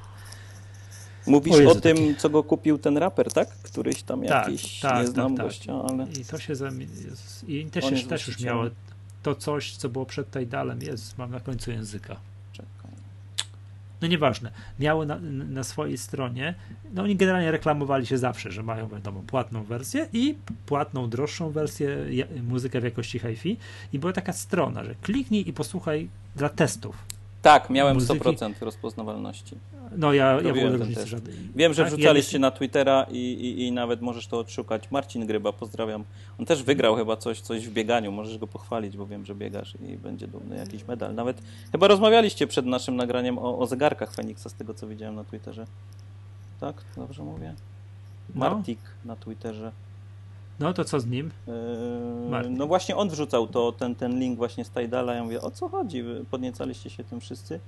Mówisz 1.29 1.55
O 1.55 1.59
Jezu, 1.59 1.71
o 1.71 1.75
tym, 1.75 1.97
taki- 1.97 2.17
co 2.17 2.31
go 2.31 2.43
kupił 2.43 2.79
ten 2.79 2.97
raper, 2.99 3.33
tak? 3.33 3.49
Któryś 3.49 4.03
tam 4.03 4.23
Tak, 4.23 4.29
jakiś, 4.49 4.81
tak, 4.81 4.93
nie 4.93 4.99
tak, 5.05 5.09
znam 5.09 5.37
tak. 5.37 5.47
gościa, 5.47 5.73
ale... 5.89 6.07
I 6.21 6.25
to 6.25 6.39
się 6.39 6.55
zami- 6.55 7.07
jest- 7.11 7.49
I 7.49 7.65
też, 7.67 8.05
też, 8.05 8.29
już 8.29 8.41
miało 8.41 8.65
to 9.23 9.35
coś, 9.35 9.77
co 9.77 9.89
było 9.89 10.07
przed 10.07 10.31
Tidalem, 10.31 10.83
jest, 10.83 11.19
mam 11.19 11.31
na 11.31 11.41
końcu 11.41 11.71
języka. 11.71 12.17
Czekaj. 12.53 12.69
No 14.01 14.09
nieważne. 14.09 14.51
Miały 14.81 15.07
na, 15.07 15.19
na 15.49 15.65
swojej 15.65 15.99
stronie, 15.99 16.55
no 16.95 17.03
oni 17.03 17.17
generalnie 17.17 17.51
reklamowali 17.51 18.07
się 18.07 18.19
zawsze, 18.19 18.51
że 18.51 18.63
mają 18.63 18.89
wiadomo 18.89 19.23
płatną 19.27 19.65
wersję 19.65 20.09
i 20.13 20.37
płatną, 20.67 21.11
droższą 21.11 21.51
wersję, 21.51 21.97
muzykę 22.43 22.81
w 22.81 22.85
jakości 22.85 23.19
hi-fi 23.19 23.57
i 23.93 23.99
była 23.99 24.13
taka 24.13 24.33
strona, 24.33 24.85
że 24.85 24.95
kliknij 24.95 25.49
i 25.49 25.53
posłuchaj 25.53 26.09
dla 26.37 26.49
testów. 26.49 26.97
Tak, 27.43 27.71
miałem 27.71 27.95
Muzyki. 27.95 28.21
100% 28.21 28.53
rozpoznawalności. 28.61 29.57
No 29.97 30.13
ja, 30.13 30.27
ja 30.33 30.41
w 30.41 30.47
ogóle 30.47 30.71
różnicy 30.71 31.07
żadnej. 31.07 31.35
Wiem, 31.57 31.75
że 31.75 31.83
Tak, 31.85 31.93
wrzucaliście 31.93 32.37
ja- 32.37 32.41
na 32.41 32.51
Twittera 32.51 33.07
i, 33.11 33.17
i, 33.17 33.67
i 33.67 33.73
nawet 33.73 34.01
możesz 34.01 34.27
to 34.27 34.39
odszukać. 34.39 34.91
Marcin 34.91 35.27
Gryba, 35.27 35.53
pozdrawiam. 35.53 36.05
On 36.39 36.47
też 36.47 36.63
wygrał 36.63 36.97
chyba 36.97 37.17
coś, 37.17 37.41
coś 37.41 37.69
w 37.69 37.73
bieganiu. 37.73 38.13
Możesz 38.13 38.39
go 38.39 38.47
pochwalić, 38.47 38.97
bo 38.97 39.07
wiem, 39.07 39.25
że 39.27 39.35
biegasz 39.35 39.75
i 39.89 39.97
będzie 39.97 40.27
dumny 40.27 40.57
jakiś 40.57 40.87
medal. 40.87 41.15
Nawet 41.15 41.43
chyba 41.73 41.89
rozmawialiście 41.89 42.47
przed 42.47 42.67
naszym 42.67 42.97
nagraniem 42.97 43.39
o, 43.39 43.59
o 43.59 43.67
zegarkach 43.67 44.15
Feniksa, 44.15 44.49
z 44.49 44.55
tego 44.55 44.75
co 44.75 44.87
widziałem 44.87 45.15
na 45.15 45.25
Twitterze. 45.25 45.67
Tak? 46.61 46.77
Dobrze 46.97 47.23
mówię? 47.23 47.55
No. 48.35 48.51
Martik 48.51 48.79
na 49.05 49.17
Twitterze. 49.17 49.73
No 50.61 50.73
to 50.73 50.85
co 50.85 51.01
z 51.01 51.07
nim? 51.07 51.31
Yy, 51.47 52.31
Martin. 52.31 52.57
no 52.57 52.67
właśnie 52.67 52.97
on 52.97 53.11
wrzucał 53.11 53.47
to, 53.47 53.73
ten, 53.73 53.95
ten 53.95 54.19
link 54.21 54.37
właśnie 54.37 54.65
z 54.65 54.71
Tidala. 54.71 55.15
Ja 55.15 55.25
mówię, 55.25 55.41
o 55.41 55.51
co 55.51 55.69
chodzi? 55.69 56.03
Wy 56.03 56.25
podniecaliście 56.31 56.91
się 56.91 57.05
tym 57.05 57.21
wszyscy? 57.21 57.61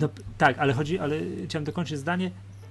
No 0.00 0.08
tak, 0.38 0.58
ale 0.58 0.72
chodzi, 0.72 0.98
ale 0.98 1.16
chciałem 1.44 1.64
dokończyć 1.64 1.98
zdanie. 1.98 2.30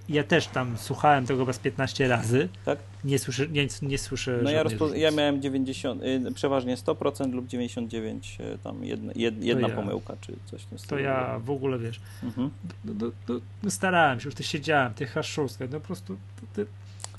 Ja 0.10 0.24
też 0.24 0.48
tam 0.48 0.78
słuchałem 0.78 1.26
tego 1.26 1.40
chyba 1.40 1.54
z 1.54 1.60
15 1.60 2.08
razy. 2.08 2.50
tak? 2.66 2.80
Nie 3.04 3.20
słyszę, 3.20 3.48
nie, 3.48 3.68
nie 3.82 3.98
słyszę 3.98 4.40
No 4.44 4.50
ja, 4.52 4.64
rozpo- 4.64 4.96
ja 4.96 5.12
miałem 5.12 5.42
90, 5.42 6.04
y, 6.04 6.32
przeważnie 6.36 6.78
100% 6.78 7.34
lub 7.34 7.48
99, 7.48 8.38
y, 8.40 8.58
tam 8.64 8.84
jedna, 8.84 9.14
jed, 9.16 9.44
jedna 9.44 9.68
ja- 9.68 9.76
pomyłka 9.76 10.16
czy 10.22 10.34
coś 10.46 10.62
w 10.62 10.66
tym 10.66 10.78
To 10.78 10.84
stylu. 10.84 11.02
ja 11.02 11.40
w 11.46 11.50
ogóle 11.50 11.80
wiesz. 11.80 12.02
Mhm. 12.24 12.50
no, 12.86 12.94
no, 13.00 13.12
no, 13.30 13.36
no 13.64 13.70
starałem 13.70 14.20
się, 14.20 14.26
już 14.28 14.36
ty 14.36 14.44
siedziałem, 14.44 14.94
tych 14.94 15.12
haszczówkach, 15.12 15.70
no 15.72 15.80
po 15.80 15.86
prostu 15.88 16.16
to, 16.56 16.64
to, 16.64 16.70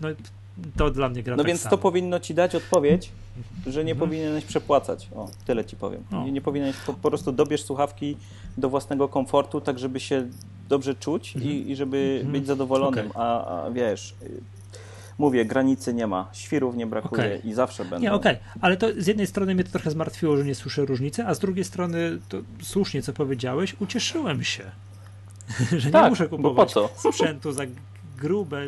no, 0.00 0.08
to 0.76 0.90
dla 0.90 1.08
mnie 1.08 1.22
gra 1.22 1.36
No 1.36 1.42
tak 1.42 1.46
więc 1.46 1.60
samo. 1.60 1.70
to 1.70 1.78
powinno 1.78 2.20
ci 2.20 2.34
dać 2.34 2.54
odpowiedź, 2.54 3.10
że 3.66 3.84
nie 3.84 3.92
Mhm. 3.92 4.10
powinieneś 4.10 4.44
przepłacać. 4.44 5.08
O, 5.16 5.28
tyle 5.46 5.64
ci 5.64 5.76
powiem. 5.76 6.02
O. 6.12 6.24
Nie, 6.24 6.32
nie 6.32 6.40
powinieneś 6.40 6.76
po, 6.76 6.92
po 6.94 7.08
prostu 7.08 7.32
dobierz 7.32 7.64
słuchawki 7.64 8.16
do 8.58 8.68
własnego 8.68 9.08
komfortu, 9.08 9.60
tak 9.60 9.78
żeby 9.78 10.00
się 10.00 10.28
dobrze 10.68 10.94
czuć 10.94 11.36
i, 11.36 11.70
i 11.70 11.76
żeby 11.76 12.14
Mhm. 12.16 12.32
być 12.32 12.46
zadowolonym, 12.46 13.10
Okej. 13.10 13.22
a, 13.22 13.64
a 13.64 13.70
wiesz, 13.70 14.14
mówię, 15.18 15.44
granicy 15.44 15.94
nie 15.94 16.06
ma, 16.06 16.28
świrów 16.32 16.76
nie 16.76 16.86
brakuje 16.86 17.22
Okej. 17.36 17.48
i 17.48 17.54
zawsze 17.54 17.82
będą. 17.84 17.98
Nie, 17.98 18.12
okej, 18.12 18.36
ale 18.60 18.76
to 18.76 18.86
z 18.98 19.06
jednej 19.06 19.26
strony 19.26 19.54
mnie 19.54 19.64
to 19.64 19.70
trochę 19.72 19.90
zmartwiło, 19.90 20.36
że 20.36 20.44
nie 20.44 20.54
słyszę 20.54 20.84
różnicy, 20.84 21.26
a 21.26 21.34
z 21.34 21.38
drugiej 21.38 21.64
strony 21.64 22.18
to 22.28 22.36
słusznie, 22.62 23.02
co 23.02 23.12
powiedziałeś, 23.12 23.76
ucieszyłem 23.80 24.44
się, 24.44 24.64
że 25.78 25.86
nie 25.86 25.92
Tak, 25.92 26.10
muszę 26.10 26.28
bo 26.28 26.36
kupować 26.36 26.74
sprzętu 27.10 27.52
za 27.52 27.62
grube 28.18 28.62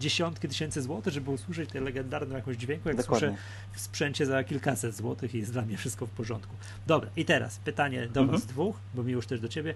dziesiątki 0.00 0.48
tysięcy 0.48 0.82
złotych, 0.82 1.12
żeby 1.12 1.30
usłyszeć 1.30 1.70
tę 1.70 1.80
legendarną 1.80 2.36
jakąś 2.36 2.56
dźwięku, 2.56 2.88
jak 2.88 2.96
Dokładnie. 2.98 3.28
słyszę 3.28 3.42
w 3.72 3.80
sprzęcie 3.80 4.26
za 4.26 4.44
kilkaset 4.44 4.96
złotych 4.96 5.34
i 5.34 5.38
jest 5.38 5.52
dla 5.52 5.62
mnie 5.62 5.76
wszystko 5.76 6.06
w 6.06 6.10
porządku. 6.10 6.54
Dobra, 6.86 7.10
i 7.16 7.24
teraz 7.24 7.58
pytanie 7.58 8.00
do 8.08 8.20
Mhm. 8.20 8.28
was 8.28 8.46
dwóch, 8.46 8.76
bo 8.94 9.02
mi 9.02 9.12
już 9.12 9.26
też 9.26 9.40
do 9.40 9.48
ciebie. 9.48 9.74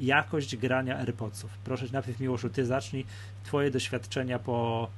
Jakość 0.00 0.56
grania 0.56 0.96
AirPodsów. 0.98 1.50
Proszę 1.64 1.86
najpierw 1.92 2.20
Miłoszu, 2.20 2.50
ty 2.50 2.66
zacznij. 2.66 3.06
Twoje 3.44 3.70
doświadczenia 3.70 4.38
po 4.38 4.88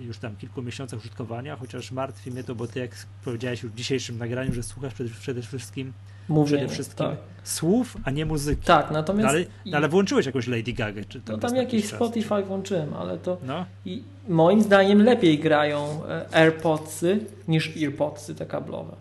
już 0.00 0.18
tam 0.18 0.36
kilku 0.36 0.62
miesiącach 0.62 1.00
użytkowania, 1.00 1.56
chociaż 1.56 1.90
martwi 1.92 2.30
mnie 2.30 2.44
to, 2.44 2.54
bo 2.54 2.66
ty 2.66 2.80
jak 2.80 3.06
powiedziałeś 3.24 3.62
już 3.62 3.72
w 3.72 3.74
dzisiejszym 3.74 4.18
nagraniu, 4.18 4.52
że 4.54 4.62
słuchasz 4.62 4.94
przede, 4.94 5.10
przede 5.10 5.42
wszystkim, 5.42 5.92
Mówię, 6.28 6.56
przede 6.56 6.68
wszystkim 6.72 7.06
tak. 7.06 7.16
słów, 7.44 7.96
a 8.04 8.10
nie 8.10 8.26
muzyki. 8.26 8.62
Tak, 8.64 8.86
No, 8.86 8.92
natomiast 8.92 9.28
ale, 9.28 9.42
i- 9.42 9.46
no, 9.70 9.76
ale 9.76 9.88
włączyłeś 9.88 10.26
jakąś 10.26 10.46
Lady 10.46 10.72
Gaga, 10.72 11.00
czy 11.08 11.18
no 11.18 11.24
tam 11.24 11.34
tam 11.34 11.40
raz 11.42 11.52
na 11.52 11.58
jakiś 11.58 11.82
czas, 11.82 11.94
Spotify 11.94 12.42
włączyłem, 12.42 12.94
ale 12.94 13.18
to. 13.18 13.36
No, 13.46 13.64
i 13.84 14.02
moim 14.28 14.62
zdaniem 14.62 15.02
lepiej 15.04 15.38
grają 15.38 16.00
e, 16.08 16.34
AirPodsy 16.34 17.20
niż 17.48 17.76
EarPodsy 17.82 18.34
te 18.34 18.46
kablowe. 18.46 18.92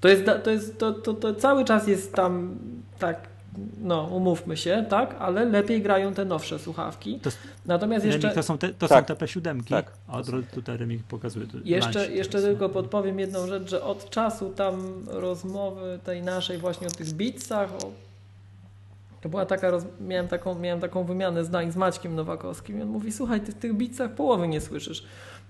To 0.00 0.08
jest, 0.08 0.22
to 0.44 0.50
jest, 0.50 0.78
to, 0.78 0.92
to, 0.92 1.14
to 1.14 1.34
cały 1.34 1.64
czas 1.64 1.88
jest 1.88 2.14
tam 2.14 2.58
tak, 2.98 3.28
no 3.80 4.02
umówmy 4.02 4.56
się, 4.56 4.84
tak, 4.88 5.16
ale 5.18 5.44
lepiej 5.44 5.82
grają 5.82 6.14
te 6.14 6.24
nowsze 6.24 6.58
słuchawki. 6.58 7.20
To- 7.20 7.30
Natomiast 7.66 8.04
jeszcze, 8.04 8.20
Remik 8.20 8.34
to 8.34 8.42
są 8.42 8.58
te, 8.58 8.68
to 8.68 8.88
Tak. 8.88 9.08
są 9.08 9.14
te 9.16 9.26
P7. 9.26 9.64
Tak. 9.68 9.92
A 10.08 10.22
tutaj 10.54 10.76
Remik 10.76 11.02
pokazuje. 11.02 11.46
tu 11.46 11.58
Jeszcze, 11.64 12.10
jeszcze 12.12 12.32
teraz, 12.32 12.44
tylko 12.44 12.68
no. 12.68 12.74
podpowiem 12.74 13.18
jedną 13.18 13.46
rzecz, 13.46 13.70
że 13.70 13.84
od 13.84 14.10
czasu 14.10 14.50
tam 14.50 15.04
rozmowy 15.06 15.98
tej 16.04 16.22
naszej 16.22 16.58
właśnie 16.58 16.86
o 16.86 16.90
tych 16.90 17.12
beatsach, 17.12 17.70
o, 17.74 17.90
to 19.20 19.28
była 19.28 19.46
taka, 19.46 19.70
roz, 19.70 19.84
miałem, 20.00 20.28
taką, 20.28 20.58
miałem 20.58 20.80
taką 20.80 21.04
wymianę 21.04 21.44
zdań 21.44 21.72
z 21.72 21.76
Maćkiem 21.76 22.14
Nowakowskim 22.14 22.78
i 22.78 22.82
on 22.82 22.88
mówi, 22.88 23.12
słuchaj, 23.12 23.40
ty 23.40 23.52
w 23.52 23.54
tych 23.54 23.74
beatsach 23.74 24.14
połowy 24.14 24.48
nie 24.48 24.60
słyszysz. 24.60 25.04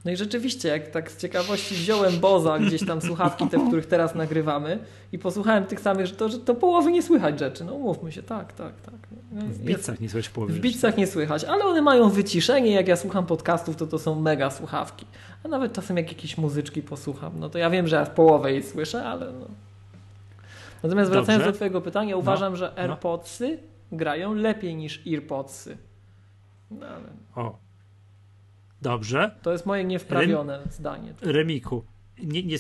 No 0.05 0.11
i 0.11 0.17
rzeczywiście, 0.17 0.69
jak 0.69 0.91
tak 0.91 1.11
z 1.11 1.17
ciekawości 1.17 1.75
wziąłem 1.75 2.21
Boza, 2.21 2.59
gdzieś 2.59 2.87
tam 2.87 3.01
słuchawki 3.01 3.49
te, 3.49 3.59
w 3.59 3.67
których 3.67 3.87
teraz 3.87 4.15
nagrywamy 4.15 4.79
i 5.13 5.19
posłuchałem 5.19 5.65
tych 5.65 5.81
samych, 5.81 6.07
że 6.07 6.15
to, 6.15 6.29
że 6.29 6.39
to 6.39 6.55
połowy 6.55 6.93
nie 6.93 7.03
słychać 7.03 7.39
rzeczy. 7.39 7.65
No 7.65 7.75
umówmy 7.75 8.13
się, 8.13 8.23
tak, 8.23 8.53
tak, 8.53 8.81
tak. 8.81 8.95
No, 9.33 9.43
W 9.43 9.59
bicach 9.59 10.01
nie 10.01 10.09
słychać 10.09 10.29
połowy 10.29 10.53
w. 10.53 10.61
Beatsach 10.61 10.97
nie 10.97 11.07
słychać, 11.07 11.45
ale 11.45 11.65
one 11.65 11.83
mają 11.83 12.09
wyciszenie. 12.09 12.71
Jak 12.73 12.89
ja 12.89 12.97
słucham 12.97 13.27
podcastów, 13.27 13.77
to 13.77 13.87
to 13.87 13.99
są 13.99 14.21
mega 14.21 14.51
słuchawki. 14.51 15.07
A 15.45 15.49
nawet 15.49 15.73
czasem 15.73 15.97
jak 15.97 16.09
jakieś 16.09 16.39
muzyczki 16.39 16.83
posłucham, 16.83 17.33
no 17.39 17.51
to 17.51 17.59
ja 17.59 17.71
wiem, 17.71 17.87
że 17.89 17.97
ja 17.97 18.05
w 18.05 18.11
połowę 18.11 18.53
jej 18.53 18.63
słyszę, 18.63 19.05
ale 19.05 19.33
no. 19.33 19.47
Natomiast 20.83 21.11
wracając 21.11 21.41
Dobrze. 21.43 21.53
do 21.53 21.57
Twojego 21.57 21.81
pytania, 21.81 22.17
uważam, 22.17 22.57
że 22.57 22.73
no. 22.77 22.83
AirPodsy 22.83 23.59
grają 23.93 24.35
lepiej 24.35 24.75
niż 24.77 25.03
EarPodsy. 25.07 25.79
No, 26.71 26.87
ale 26.87 27.09
O. 27.37 27.59
Dobrze. 28.83 29.35
to 29.43 29.53
jest 29.53 29.67
moje 29.67 29.85
niewprawione 29.85 30.61
zdanie. 30.71 31.15
Remiku. 31.23 31.85
Nie, 32.23 32.43
nie, 32.43 32.57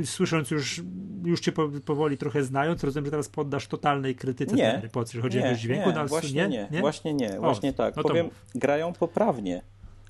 E, 0.00 0.04
słysząc 0.06 0.50
już, 0.50 0.82
już 1.24 1.40
cię 1.40 1.52
po, 1.52 1.68
powoli 1.84 2.18
trochę 2.18 2.42
znając, 2.44 2.84
rozumiem, 2.84 3.04
że 3.04 3.10
teraz 3.10 3.28
poddasz 3.28 3.66
totalnej 3.66 4.14
krytyce 4.14 4.54
Nie. 4.54 4.62
tej 4.62 4.74
AirPods, 4.80 5.10
jeżeli 5.14 5.22
chodzi 5.22 5.38
o 5.38 5.40
nie, 5.40 5.46
jakość 5.46 5.62
dźwięku, 5.62 5.88
nie, 5.88 5.94
no, 5.94 6.06
właśnie 6.06 6.48
nie, 6.48 6.68
nie? 6.70 6.80
właśnie 6.80 7.14
nie, 7.14 7.40
właśnie 7.40 7.72
tak. 7.72 7.96
no 7.96 8.02
to 8.02 8.08
Powiem, 8.08 8.26
mów. 8.26 8.44
grają 8.54 8.92
poprawnie. 8.92 9.62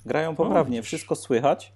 Grają 0.06 0.30
O, 0.30 0.34
poprawnie, 0.34 0.76
widzisz. 0.76 0.86
wszystko 0.86 1.14
słychać. 1.16 1.72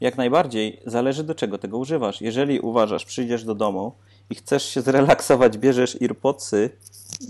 Jak 0.00 0.16
najbardziej, 0.16 0.80
zależy 0.86 1.24
do 1.24 1.34
czego 1.34 1.58
tego 1.58 1.78
używasz. 1.78 2.20
Jeżeli 2.20 2.60
uważasz, 2.60 3.04
przyjdziesz 3.04 3.44
do 3.44 3.54
domu 3.54 3.92
i 4.32 4.34
chcesz 4.34 4.64
się 4.64 4.82
zrelaksować, 4.82 5.58
bierzesz 5.58 5.98
earpodsy 6.02 6.70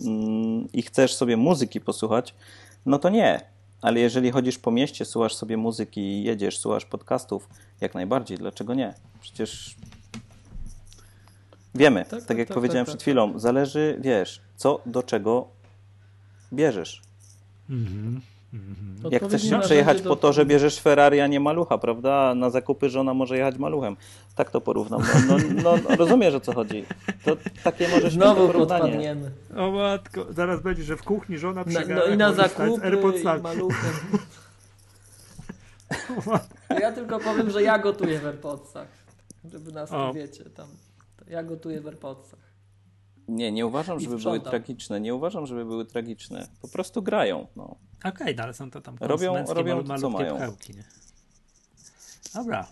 mm, 0.05 0.73
i 0.73 0.83
chcesz 0.83 1.15
sobie 1.15 1.37
muzyki 1.37 1.81
posłuchać, 1.81 2.35
no 2.87 2.99
to 2.99 3.09
nie. 3.09 3.41
Ale 3.81 4.01
jeżeli 4.01 4.31
chodzisz 4.31 4.59
po 4.59 4.71
mieście, 4.71 5.05
słuchasz 5.05 5.35
sobie 5.35 5.57
muzyki, 5.57 6.25
jedziesz, 6.25 6.59
słuchasz 6.59 6.85
podcastów, 6.85 7.49
jak 7.81 7.95
najbardziej, 7.95 8.39
dlaczego 8.39 8.75
nie? 8.75 8.95
Przecież 9.21 9.77
wiemy, 11.75 12.01
Tak, 12.01 12.11
tak, 12.11 12.25
tak, 12.25 12.39
jak 12.39 12.49
tak, 12.49 12.55
powiedziałem 12.55 12.87
tak, 12.87 12.91
przed 12.91 13.01
tak. 13.01 13.03
chwilą, 13.03 13.39
zależy, 13.39 13.99
wiesz, 14.01 14.41
co 14.57 14.81
do 14.87 15.03
czego 15.03 15.49
bierzesz. 16.53 17.03
Mhm. 17.71 18.21
Mhm. 18.53 19.13
Jak 19.13 19.25
chcesz 19.25 19.43
się 19.43 19.61
przejechać 19.61 20.03
do- 20.03 20.11
po 20.11 20.17
to, 20.17 20.33
że 20.33 20.47
bierzesz 20.47 20.81
Ferrari, 20.81 21.21
a 21.21 21.27
nie 21.27 21.41
malucha, 21.41 21.79
prawda? 21.79 22.15
A 22.15 22.35
na 22.35 22.51
zakupy 22.51 22.91
żona 22.91 23.15
może 23.15 23.37
jechać 23.37 23.59
maluchem. 23.59 23.97
Tak 24.35 24.51
to 24.51 24.61
porównam. 24.61 25.03
No, 25.29 25.37
no, 25.63 25.75
no 25.89 25.97
rozumiesz 25.97 26.35
o 26.35 26.41
co 26.41 26.55
chodzi. 26.55 26.85
To 27.25 27.37
takie 27.65 27.89
możesz 27.89 28.13
Znowu 28.13 28.47
porównanie. 28.47 28.83
podpadniemy. 28.83 29.31
O 29.57 29.71
matko, 29.71 30.27
zaraz 30.31 30.63
będzie, 30.63 30.83
że 30.83 30.97
w 30.97 31.03
kuchni 31.03 31.39
żona 31.39 31.65
Na, 31.65 31.81
przy 31.81 31.95
no 31.95 32.05
i 32.07 32.17
na 32.17 32.33
z 32.33 32.37
zakupy 32.37 33.19
i 33.21 33.25
maluchem. 33.43 33.93
Ja 36.81 36.93
tylko 36.93 37.19
powiem, 37.21 37.51
że 37.51 37.63
ja 37.63 37.79
gotuję 37.79 38.19
w 38.19 38.27
AirPodsach. 38.27 38.89
Żeby 39.45 39.73
nas 39.73 39.93
O. 39.93 40.09
tu 40.09 40.15
wiecie, 40.15 40.45
tam. 40.45 40.69
Ja 41.29 41.43
gotuję 41.43 41.81
w 41.81 41.87
AirPodsach. 41.87 42.39
Nie, 43.29 43.53
nie 43.53 43.67
uważam, 43.67 44.01
żeby 44.01 44.17
były 44.19 44.41
tragiczne. 44.41 45.01
Nie 45.01 45.15
uważam, 45.15 45.47
żeby 45.47 45.65
były 45.65 45.85
tragiczne. 45.85 46.47
Po 46.63 46.69
prostu 46.69 47.03
grają. 47.03 47.47
No. 47.57 47.77
Okej, 48.05 48.37
no 48.37 48.43
ale 48.43 48.55
są 48.55 48.71
to 48.71 48.81
tam 48.81 48.97
Robią- 49.01 49.45
robią 49.55 49.83
malu- 49.83 49.87
to, 49.89 49.99
co 49.99 50.11
malutkie 50.11 50.35
mają. 50.35 50.37
pchełki, 50.37 50.75
nie? 50.77 50.85
Dobra. 52.35 52.67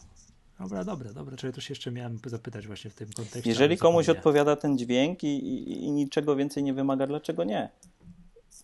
Dobra, 0.60 0.84
dobra, 0.84 1.12
dobra. 1.12 1.36
Czyli 1.36 1.62
się 1.62 1.72
jeszcze 1.72 1.90
miałem 1.90 2.18
zapytać 2.26 2.66
właśnie 2.66 2.90
w 2.90 2.94
tym 2.94 3.12
kontekście. 3.12 3.50
Jeżeli 3.50 3.76
komuś 3.78 4.08
odpowiada 4.08 4.56
ten 4.56 4.78
dźwięk 4.78 5.24
i, 5.24 5.26
i, 5.26 5.84
i 5.84 5.90
niczego 5.90 6.36
więcej 6.36 6.62
nie 6.62 6.74
wymaga, 6.74 7.06
dlaczego 7.06 7.44
nie? 7.44 7.68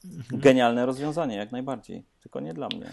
Mhm. 0.04 0.40
Genialne 0.40 0.86
rozwiązanie, 0.86 1.36
jak 1.36 1.52
najbardziej. 1.52 2.04
Tylko 2.22 2.40
nie 2.40 2.54
dla 2.54 2.68
mnie. 2.68 2.92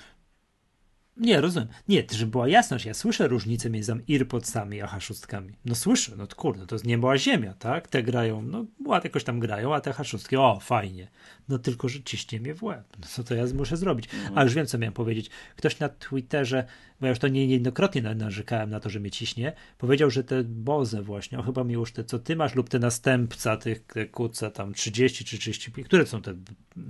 Nie, 1.18 1.41
rozumiem. 1.41 1.68
Nie, 1.88 2.03
żeby 2.11 2.31
była 2.31 2.48
jasność, 2.48 2.85
ja 2.85 2.94
słyszę 2.94 3.27
różnicę 3.27 3.69
między 3.69 3.94
AirPodsami 4.10 4.81
a 4.81 4.88
H6. 4.88 5.44
No 5.65 5.76
słyszę, 5.76 6.11
no 6.18 6.27
kurde, 6.35 6.65
to 6.68 6.76
jest 6.76 6.85
niebo 6.85 7.11
a 7.11 7.18
ziemia, 7.18 7.53
tak? 7.53 7.88
Te 7.88 8.03
grają, 8.03 8.41
no 8.41 8.65
ładnie 8.85 9.07
jakoś 9.07 9.23
tam 9.23 9.40
grają, 9.40 9.76
a 9.76 9.81
te 9.81 9.91
H6, 9.91 10.38
o, 10.40 10.60
fajnie. 10.60 11.07
No 11.49 11.60
tylko, 11.60 11.90
że 11.90 12.03
ciśnie 12.03 12.40
mnie 12.40 12.56
w 12.56 12.64
łeb. 12.64 12.84
No 12.99 13.07
co 13.07 13.23
to 13.23 13.35
ja 13.35 13.44
muszę 13.53 13.77
zrobić? 13.77 14.10
A 14.35 14.44
już 14.44 14.53
wiem, 14.53 14.65
co 14.65 14.77
miałem 14.77 14.94
powiedzieć. 14.94 15.30
Ktoś 15.56 15.80
na 15.80 15.90
Twitterze, 15.90 16.65
bo 16.99 17.06
ja 17.06 17.10
już 17.10 17.19
to 17.19 17.27
nie 17.27 17.48
niejednokrotnie 17.48 18.02
na- 18.02 18.14
narzekałem 18.15 18.69
na 18.69 18.80
to, 18.80 18.90
że 18.90 18.99
mnie 18.99 19.11
ciśnie, 19.11 19.53
powiedział, 19.77 20.10
że 20.10 20.23
te 20.23 20.44
Boze 20.44 21.02
właśnie, 21.02 21.40
o 21.40 21.44
chyba 21.44 21.64
mi 21.64 21.73
już 21.73 21.91
te, 21.91 22.03
co 22.03 22.19
ty 22.19 22.35
masz 22.35 22.56
lub 22.56 22.69
te 22.69 22.80
następca 22.80 23.57
tych 23.57 23.84
te 23.84 24.06
kuce 24.06 24.52
tam 24.52 24.73
30 24.73 25.26
czy 25.26 25.38
35, 25.38 25.88
które 25.88 26.06
są 26.06 26.22
te 26.22 26.34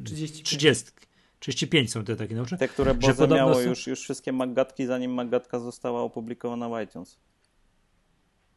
35. 0.04 0.44
30? 0.44 0.92
35 1.44 1.92
są 1.92 2.04
te 2.04 2.16
takie 2.16 2.36
nauczy? 2.36 2.58
Te, 2.58 2.68
które 2.68 2.96
Że 3.18 3.28
miało 3.28 3.54
są- 3.56 3.60
już, 3.62 3.88
już 3.88 4.00
wszystkie 4.02 4.32
Maggatki, 4.34 4.86
zanim 4.86 5.14
Maggatka 5.14 5.60
została 5.60 6.02
opublikowana 6.02 6.70
w 6.70 6.82
iTunes. 6.84 7.18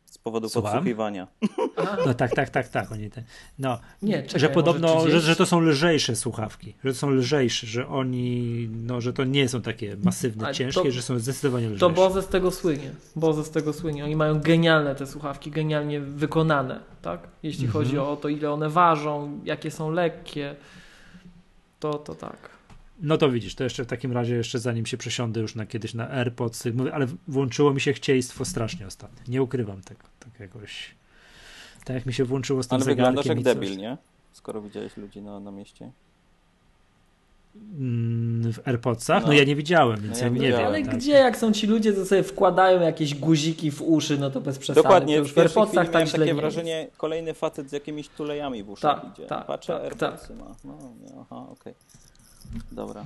Z 0.05 0.19
powodu 0.19 0.49
Słucham? 0.49 0.73
podsłuchiwania. 0.73 1.27
Aha, 1.77 1.97
No 2.07 2.15
tak, 2.15 2.35
tak, 2.35 2.51
tak, 2.51 2.69
tak. 2.69 2.93
Oni 2.93 3.11
te, 3.11 3.23
no, 3.59 3.79
Nie, 4.03 4.23
czekaj, 4.23 4.41
że 4.41 4.49
podobno, 4.49 4.89
że, 4.89 5.01
30? 5.01 5.27
że 5.27 5.37
to 5.37 5.47
są 5.47 5.61
lżejsze 5.61 6.17
słuchawki, 6.17 6.75
że 6.85 6.93
to 6.93 6.99
są 6.99 7.11
lżejsze, 7.11 7.67
że 7.67 7.89
oni, 7.89 8.69
no, 8.73 9.01
że 9.01 9.13
to 9.13 9.25
nie 9.25 9.49
są 9.49 9.63
takie 9.63 9.97
masywne, 10.05 10.47
Ale 10.47 10.55
ciężkie, 10.55 10.83
to- 10.83 10.91
że 10.91 11.03
są 11.03 11.19
zdecydowanie 11.19 11.67
lżejsze. 11.67 11.81
to 11.81 11.91
Boze 11.91 12.23
z 12.23 12.29
tego 12.29 12.51
słynie. 12.51 12.91
Boze 13.17 13.45
z 13.45 13.51
tego 13.51 13.73
słynie. 13.73 14.05
Oni 14.05 14.17
mają 14.17 14.41
genialne 14.41 14.95
te 14.95 15.07
słuchawki, 15.07 15.51
genialnie 15.51 16.01
wykonane, 16.01 16.81
tak? 17.03 17.21
Jeśli 17.43 17.65
Mhm. 17.67 17.85
chodzi 17.85 17.99
o 17.99 18.17
to, 18.17 18.29
ile 18.29 18.51
one 18.53 18.69
ważą, 18.69 19.41
jakie 19.45 19.71
są 19.71 19.91
lekkie, 19.91 20.57
to, 21.81 21.95
to 21.95 22.15
tak. 22.15 22.56
No 23.01 23.19
to 23.19 23.31
widzisz, 23.31 23.55
to 23.55 23.65
jeszcze 23.65 23.85
w 23.85 23.87
takim 23.87 24.13
razie, 24.13 24.35
jeszcze 24.35 24.59
zanim 24.59 24.87
się 24.87 24.97
przesiądę 24.97 25.41
już 25.41 25.55
na 25.55 25.67
kiedyś 25.67 25.95
na 25.95 26.11
AirPods, 26.11 26.65
ale 26.93 27.07
włączyło 27.29 27.73
mi 27.75 27.81
się 27.81 27.93
chcieństwo 27.93 28.45
strasznie 28.45 28.87
ostatnio. 28.87 29.23
Nie 29.29 29.43
ukrywam 29.43 29.81
tego, 29.83 30.01
tak 30.21 30.41
jakoś. 30.41 30.95
Tak 31.85 31.97
jak 31.97 32.07
mi 32.07 32.13
się 32.13 32.25
włączyło 32.25 32.63
z 32.63 32.69
tym 32.69 32.77
Ale 32.77 32.85
wyglądasz 32.85 33.27
jak 33.27 33.43
debil, 33.43 33.77
nie? 33.77 33.97
Skoro 34.33 34.63
widziałeś 34.63 34.97
ludzi 34.97 35.23
na, 35.23 35.41
na 35.41 35.51
mieście. 35.51 35.91
Mm, 37.79 38.53
W 38.53 38.69
AirPodsach? 38.69 39.23
No, 39.23 39.29
No. 39.29 39.35
ja 39.35 39.45
nie 39.45 39.57
widziałem, 39.57 40.01
więc 40.01 40.21
No 40.21 40.27
ja, 40.27 40.33
ja 40.33 40.41
nie 40.43 40.49
wiem. 40.49 40.67
Ale 40.67 40.83
tak. 40.83 40.97
gdzie, 40.97 41.13
jak 41.13 41.37
są 41.37 41.53
ci 41.53 41.67
ludzie, 41.67 41.95
co 41.95 42.07
sobie 42.07 42.23
wkładają 42.23 42.81
jakieś 42.81 43.15
guziki 43.15 43.71
w 43.71 43.83
uszy, 43.83 44.19
no 44.19 44.31
to 44.31 44.41
bez 44.41 44.59
przesady. 44.59 44.83
Dokładnie, 44.83 45.17
to 45.17 45.23
w 45.23 45.27
już 45.27 45.35
w 45.35 45.39
AirPodsach 45.39 45.91
tak 45.91 46.07
źle 46.09 46.19
takie 46.19 46.25
nie 46.35 46.41
wrażenie, 46.41 46.89
kolejny 46.97 47.35
facet 47.35 47.69
z 47.71 47.73
jakimiś 47.73 48.09
tulejami 48.09 48.63
w 48.63 48.71
uszach 48.71 49.01
Tak, 49.03 49.13
idzie. 49.15 49.27
tak, 49.27 49.47
Patrzę, 49.47 49.73
tak, 49.73 49.83
AirPodsy 49.83 50.35
ma. 50.35 50.55
No, 50.65 50.79
nie, 51.03 51.13
aha, 51.21 51.47
okej. 51.51 51.75
Dobra. 52.73 53.05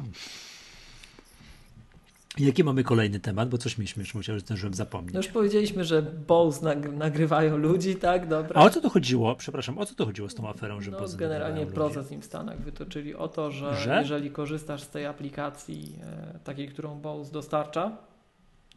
Jaki 2.39 2.65
mamy 2.65 2.85
kolejny 2.85 3.21
temat? 3.21 3.49
Bo 3.49 3.59
coś 3.59 3.79
mieliśmy 3.79 4.03
jeszcze, 4.03 4.19
musiałem, 4.19 4.41
zdążyłem 4.41 4.75
zapomnieć. 4.75 5.15
No 5.15 5.21
już 5.21 5.29
powiedzieliśmy, 5.29 5.85
że 5.85 6.03
Bose 6.03 6.65
nag 6.65 6.93
nagrywają 6.93 7.57
ludzi, 7.57 7.97
tak? 7.97 8.29
Dobra. 8.29 8.61
A 8.61 8.65
o 8.65 8.71
co 8.71 8.81
to 8.81 8.91
chodziło? 8.91 9.37
Przepraszam, 9.37 9.79
o 9.79 9.87
co 9.87 9.95
to 9.95 10.07
chodziło 10.07 10.29
z 10.29 10.35
tą 10.35 10.49
aferą, 10.49 10.81
że 10.81 10.91
No, 10.91 10.99
Bose 10.99 11.17
generalnie 11.17 11.67
proces 11.67 12.13
im 12.13 12.21
w 12.21 12.25
Stanach 12.25 12.61
wytoczyli 12.61 13.15
o 13.15 13.29
to, 13.29 13.51
że, 13.51 13.77
Że? 13.77 13.99
jeżeli 14.01 14.31
korzystasz 14.31 14.83
z 14.83 14.89
tej 14.89 15.07
aplikacji 15.07 15.97
e, 16.03 16.39
takiej, 16.45 16.69
którą 16.69 17.01
Bose 17.01 17.33
dostarcza, 17.33 17.97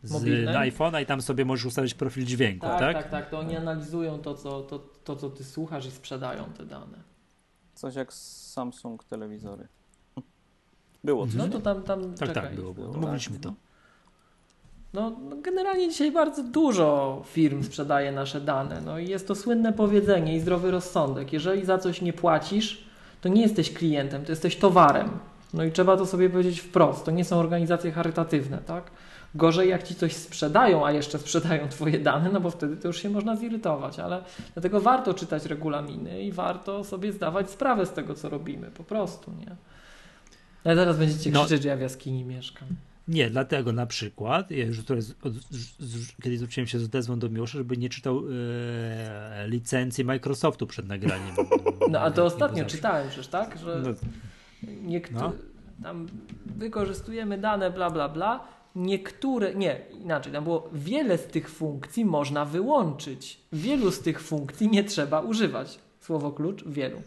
Z 0.04 0.12
na 0.46 0.60
iPhone'a 0.60 1.02
i 1.02 1.06
tam 1.06 1.22
sobie 1.22 1.46
możesz 1.46 1.66
ustawić 1.66 1.94
profil 1.94 2.26
dźwięku, 2.26 2.68
tak, 2.68 2.80
tak? 2.80 2.96
tak, 2.96 3.12
tak, 3.12 3.30
to 3.30 3.40
oni 3.40 3.56
analizują 3.56 4.20
to 4.20 4.36
co, 4.36 4.62
to, 4.62 4.80
to, 4.80 5.16
co 5.16 5.30
ty 5.30 5.44
słuchasz 5.44 5.86
i 5.86 5.92
sprzedają 5.92 6.44
te 6.44 6.66
dane. 6.66 7.04
Coś 7.74 7.96
jak 7.96 8.14
Samsung 8.14 9.04
telewizory. 9.04 9.68
Było 11.04 11.26
coś. 11.26 11.36
No 11.36 11.48
to 11.48 11.60
tam, 11.60 11.84
tam 11.84 12.14
Tak, 12.14 12.28
czekaj. 12.30 12.44
tak, 12.44 12.56
było. 12.56 12.74
było. 12.74 12.88
No, 12.88 12.94
Tak. 12.94 13.02
mówiliśmy 13.02 13.40
to. 13.40 13.54
No, 14.94 15.10
no 15.30 15.36
generalnie 15.42 15.90
dzisiaj 15.90 16.12
bardzo 16.12 16.44
dużo 16.44 17.22
firm 17.26 17.64
sprzedaje 17.64 18.12
nasze 18.12 18.42
dane. 18.42 18.82
No 18.82 19.00
i 19.00 19.08
jest 19.10 19.28
to 19.28 19.36
słynne 19.36 19.74
powiedzenie 19.74 20.36
i 20.36 20.40
zdrowy 20.40 20.72
rozsądek. 20.72 21.34
Jeżeli 21.34 21.66
za 21.66 21.78
coś 21.78 22.02
nie 22.02 22.14
płacisz, 22.14 22.84
to 23.22 23.30
nie 23.30 23.42
jesteś 23.42 23.74
klientem, 23.74 24.26
to 24.26 24.32
jesteś 24.32 24.56
towarem. 24.56 25.10
No 25.54 25.64
i 25.64 25.72
trzeba 25.72 25.98
to 25.98 26.06
sobie 26.06 26.30
powiedzieć 26.30 26.60
wprost. 26.60 27.06
To 27.06 27.12
nie 27.12 27.26
są 27.26 27.40
organizacje 27.40 27.92
charytatywne, 27.92 28.58
tak? 28.58 28.92
Gorzej 29.36 29.70
jak 29.70 29.84
ci 29.84 29.96
coś 29.96 30.14
sprzedają, 30.16 30.86
a 30.86 30.92
jeszcze 30.92 31.20
sprzedają 31.20 31.70
twoje 31.70 32.00
dane, 32.00 32.30
no 32.32 32.40
bo 32.42 32.50
wtedy 32.50 32.78
to 32.78 32.88
już 32.88 33.02
się 33.02 33.10
można 33.10 33.36
zirytować, 33.36 34.00
ale 34.00 34.24
dlatego 34.54 34.82
warto 34.82 35.14
czytać 35.14 35.46
regulaminy 35.46 36.24
i 36.24 36.32
warto 36.32 36.84
sobie 36.84 37.12
zdawać 37.14 37.50
sprawę 37.50 37.86
z 37.86 37.92
tego, 37.92 38.14
co 38.16 38.30
robimy, 38.30 38.72
po 38.72 38.84
prostu, 38.84 39.32
nie? 39.40 39.56
Ale 40.64 40.76
zaraz 40.76 40.98
będziecie 40.98 41.32
No. 41.32 41.40
krzyczeć, 41.40 41.64
że 41.64 41.70
ja 41.70 41.78
w 41.78 41.82
jaskini 41.82 42.26
mieszkam. 42.26 42.68
Nie, 43.08 43.30
dlatego 43.30 43.72
na 43.72 43.86
przykład, 43.86 44.52
ja 44.52 44.66
już 44.66 44.78
tutaj 44.78 44.98
kiedyś 46.24 46.38
zwróciłem 46.38 46.68
się 46.68 46.80
z 46.80 46.84
odezwą 46.84 47.20
do 47.20 47.30
Miłosza, 47.30 47.58
żeby 47.58 47.78
nie 47.78 47.90
czytał 47.90 48.20
e, 48.20 49.48
licencji 49.48 50.06
Microsoftu 50.06 50.68
przed 50.68 50.88
nagraniem. 50.88 51.36
No 51.92 52.00
a 52.00 52.12
to 52.12 52.26
ostatnio 52.26 52.66
czytałem 52.66 53.08
przecież, 53.08 53.28
tak? 53.28 53.58
Że 53.60 53.82
No, 53.86 53.90
niektóre 54.84 55.20
No. 55.22 55.34
tam 55.84 56.08
wykorzystujemy 56.46 57.38
dane 57.38 57.72
bla 57.72 57.90
bla 57.90 58.10
bla, 58.10 58.48
niektóre, 58.76 59.56
nie, 59.56 59.82
inaczej, 60.02 60.34
tam 60.34 60.44
było 60.44 60.70
wiele 60.74 61.18
z 61.18 61.26
tych 61.26 61.50
funkcji 61.50 62.06
można 62.06 62.46
wyłączyć. 62.46 63.40
Wielu 63.54 63.92
z 63.92 64.00
tych 64.00 64.22
funkcji 64.22 64.70
nie 64.70 64.84
trzeba 64.84 65.22
używać. 65.22 65.80
Słowo 66.00 66.32
klucz 66.32 66.64
wielu. 66.68 67.02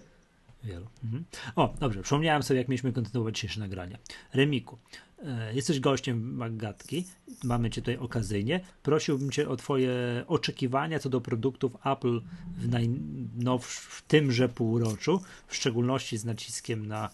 Wielu. 0.67 0.87
Mhm. 1.05 1.25
O, 1.57 1.75
dobrze, 1.81 2.03
przypomniałem 2.03 2.43
sobie, 2.43 2.59
jak 2.59 2.69
mieliśmy 2.69 2.93
kontynuować 2.93 3.35
dzisiejsze 3.35 3.61
nagrania. 3.61 3.99
Remiku, 4.35 4.79
e, 5.25 5.55
jesteś 5.55 5.81
gościem 5.81 6.37
Magatki, 6.37 7.07
mamy 7.45 7.71
Cię 7.71 7.83
tutaj 7.83 7.97
okazyjnie. 7.97 8.61
Prosiłbym 8.83 9.31
Cię 9.31 9.49
o 9.49 9.57
Twoje 9.57 10.25
oczekiwania 10.27 10.99
co 10.99 11.09
do 11.09 11.21
produktów 11.21 11.77
Apple 11.87 12.21
w, 12.59 12.69
najnowsz, 12.69 13.77
w 13.77 14.03
tymże 14.03 14.49
półroczu, 14.49 15.23
w 15.47 15.57
szczególności 15.57 16.19
z 16.19 16.25
naciskiem 16.25 16.87
na, 16.87 17.11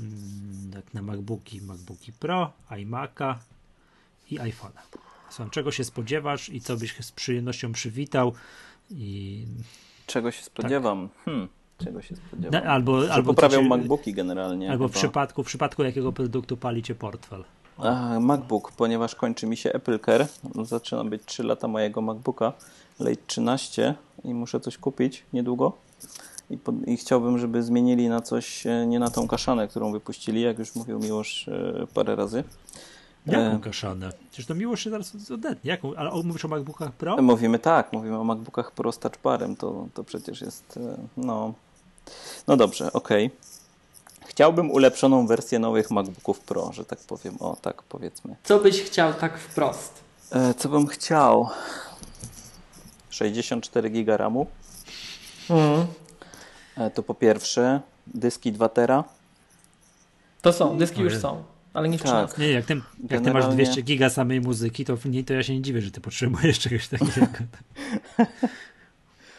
mm, 0.00 0.70
tak, 0.72 0.94
na 0.94 1.02
MacBooki, 1.02 1.62
MacBooki 1.62 2.12
Pro, 2.12 2.52
iMac'a 2.70 3.34
i 4.30 4.38
iPhone'a. 4.38 4.80
Słucham, 5.30 5.50
czego 5.50 5.70
się 5.70 5.84
spodziewasz 5.84 6.48
i 6.48 6.60
co 6.60 6.76
byś 6.76 6.96
z 7.00 7.12
przyjemnością 7.12 7.72
przywitał 7.72 8.32
i 8.90 9.46
Czego 10.06 10.30
się 10.30 10.42
spodziewam? 10.42 11.08
Hmm, 11.24 11.48
czego 11.84 12.02
się 12.02 12.14
na, 12.14 12.20
spodziewam? 12.28 12.68
albo, 12.68 13.02
Że 13.02 13.12
albo 13.12 13.34
poprawią 13.34 13.62
się- 13.62 13.68
MacBooki 13.68 14.12
generalnie. 14.14 14.70
Albo 14.70 14.88
w 14.88 14.92
przypadku, 14.92 15.42
w 15.42 15.46
przypadku 15.46 15.82
jakiego 15.84 16.12
produktu 16.12 16.56
pali 16.56 16.82
cię 16.82 16.94
portfel. 16.94 17.44
A, 17.78 18.20
MacBook, 18.20 18.72
ponieważ 18.72 19.14
kończy 19.14 19.46
mi 19.46 19.56
się 19.56 19.72
Apple 19.72 19.98
Care, 19.98 20.26
zaczyna 20.62 21.04
być 21.04 21.22
3 21.24 21.42
lata 21.42 21.68
mojego 21.68 22.00
MacBooka, 22.02 22.52
late 23.00 23.16
13 23.26 23.94
i 24.24 24.34
muszę 24.34 24.60
coś 24.60 24.78
kupić 24.78 25.22
niedługo. 25.32 25.72
I, 26.50 26.58
po, 26.58 26.72
I 26.86 26.96
chciałbym, 26.96 27.38
żeby 27.38 27.62
zmienili 27.62 28.08
na 28.08 28.20
coś, 28.20 28.66
e, 28.66 28.86
nie 28.86 28.98
na 28.98 29.10
tą 29.10 29.28
kaszanę, 29.28 29.68
którą 29.68 29.92
wypuścili, 29.92 30.40
jak 30.42 30.58
już 30.58 30.74
mówił 30.74 30.98
Miłosz 30.98 31.48
e, 31.48 31.86
parę 31.94 32.16
razy. 32.16 32.44
Jaką 33.26 33.56
E. 33.56 33.58
kaszanę? 33.60 34.12
Przecież 34.30 34.46
to 34.46 34.54
miło 34.54 34.76
się 34.76 34.90
zaraz 34.90 35.30
odetnie. 35.30 35.70
Jaką? 35.70 35.94
Ale 35.94 36.10
mówisz 36.22 36.44
o 36.44 36.48
MacBookach 36.48 36.92
Pro? 36.92 37.22
Mówimy 37.22 37.58
tak, 37.58 37.92
mówimy 37.92 38.18
o 38.18 38.24
MacBookach 38.24 38.72
Pro 38.72 38.92
z 38.92 38.98
touchbarem, 38.98 39.56
to, 39.56 39.86
to 39.94 40.04
przecież 40.04 40.40
jest, 40.40 40.78
no... 41.16 41.52
No 42.46 42.56
dobrze, 42.56 42.92
okej. 42.92 43.30
Chciałbym 44.26 44.70
ulepszoną 44.70 45.26
wersję 45.26 45.58
nowych 45.58 45.90
MacBooków 45.90 46.40
Pro, 46.40 46.72
że 46.72 46.84
tak 46.84 46.98
powiem, 46.98 47.36
o 47.40 47.56
tak 47.62 47.82
powiedzmy. 47.82 48.36
Co 48.44 48.58
byś 48.58 48.82
chciał 48.82 49.14
tak 49.14 49.38
wprost? 49.38 49.92
E, 50.32 50.54
co 50.54 50.68
bym 50.68 50.86
chciał? 50.86 51.48
64 53.10 53.90
giga 53.90 54.16
RAMu. 54.16 54.46
Mhm. 55.50 55.86
E, 56.76 56.90
to 56.90 57.02
po 57.02 57.14
pierwsze, 57.14 57.80
dyski 58.06 58.52
2 58.52 58.68
tera. 58.68 59.04
To 60.42 60.52
są, 60.52 60.78
dyski 60.78 61.00
już 61.00 61.16
są, 61.16 61.44
ale 61.74 61.88
nie 61.88 61.98
w 61.98 62.02
Tak. 62.02 62.10
13. 62.10 62.42
Nie, 62.42 62.50
jak 62.50 62.64
ty, 62.66 62.74
jak 62.74 62.82
ty 63.08 63.14
masz 63.14 63.22
Generalnie- 63.22 63.54
200 63.64 63.82
giga 63.82 64.10
samej 64.10 64.40
muzyki, 64.40 64.84
to, 64.84 64.96
to 65.26 65.32
ja 65.34 65.42
się 65.42 65.54
nie 65.54 65.62
dziwię, 65.62 65.80
że 65.82 65.90
ty 65.90 66.00
potrzebujesz 66.00 66.58
czegoś 66.58 66.88
takiego. 66.88 67.26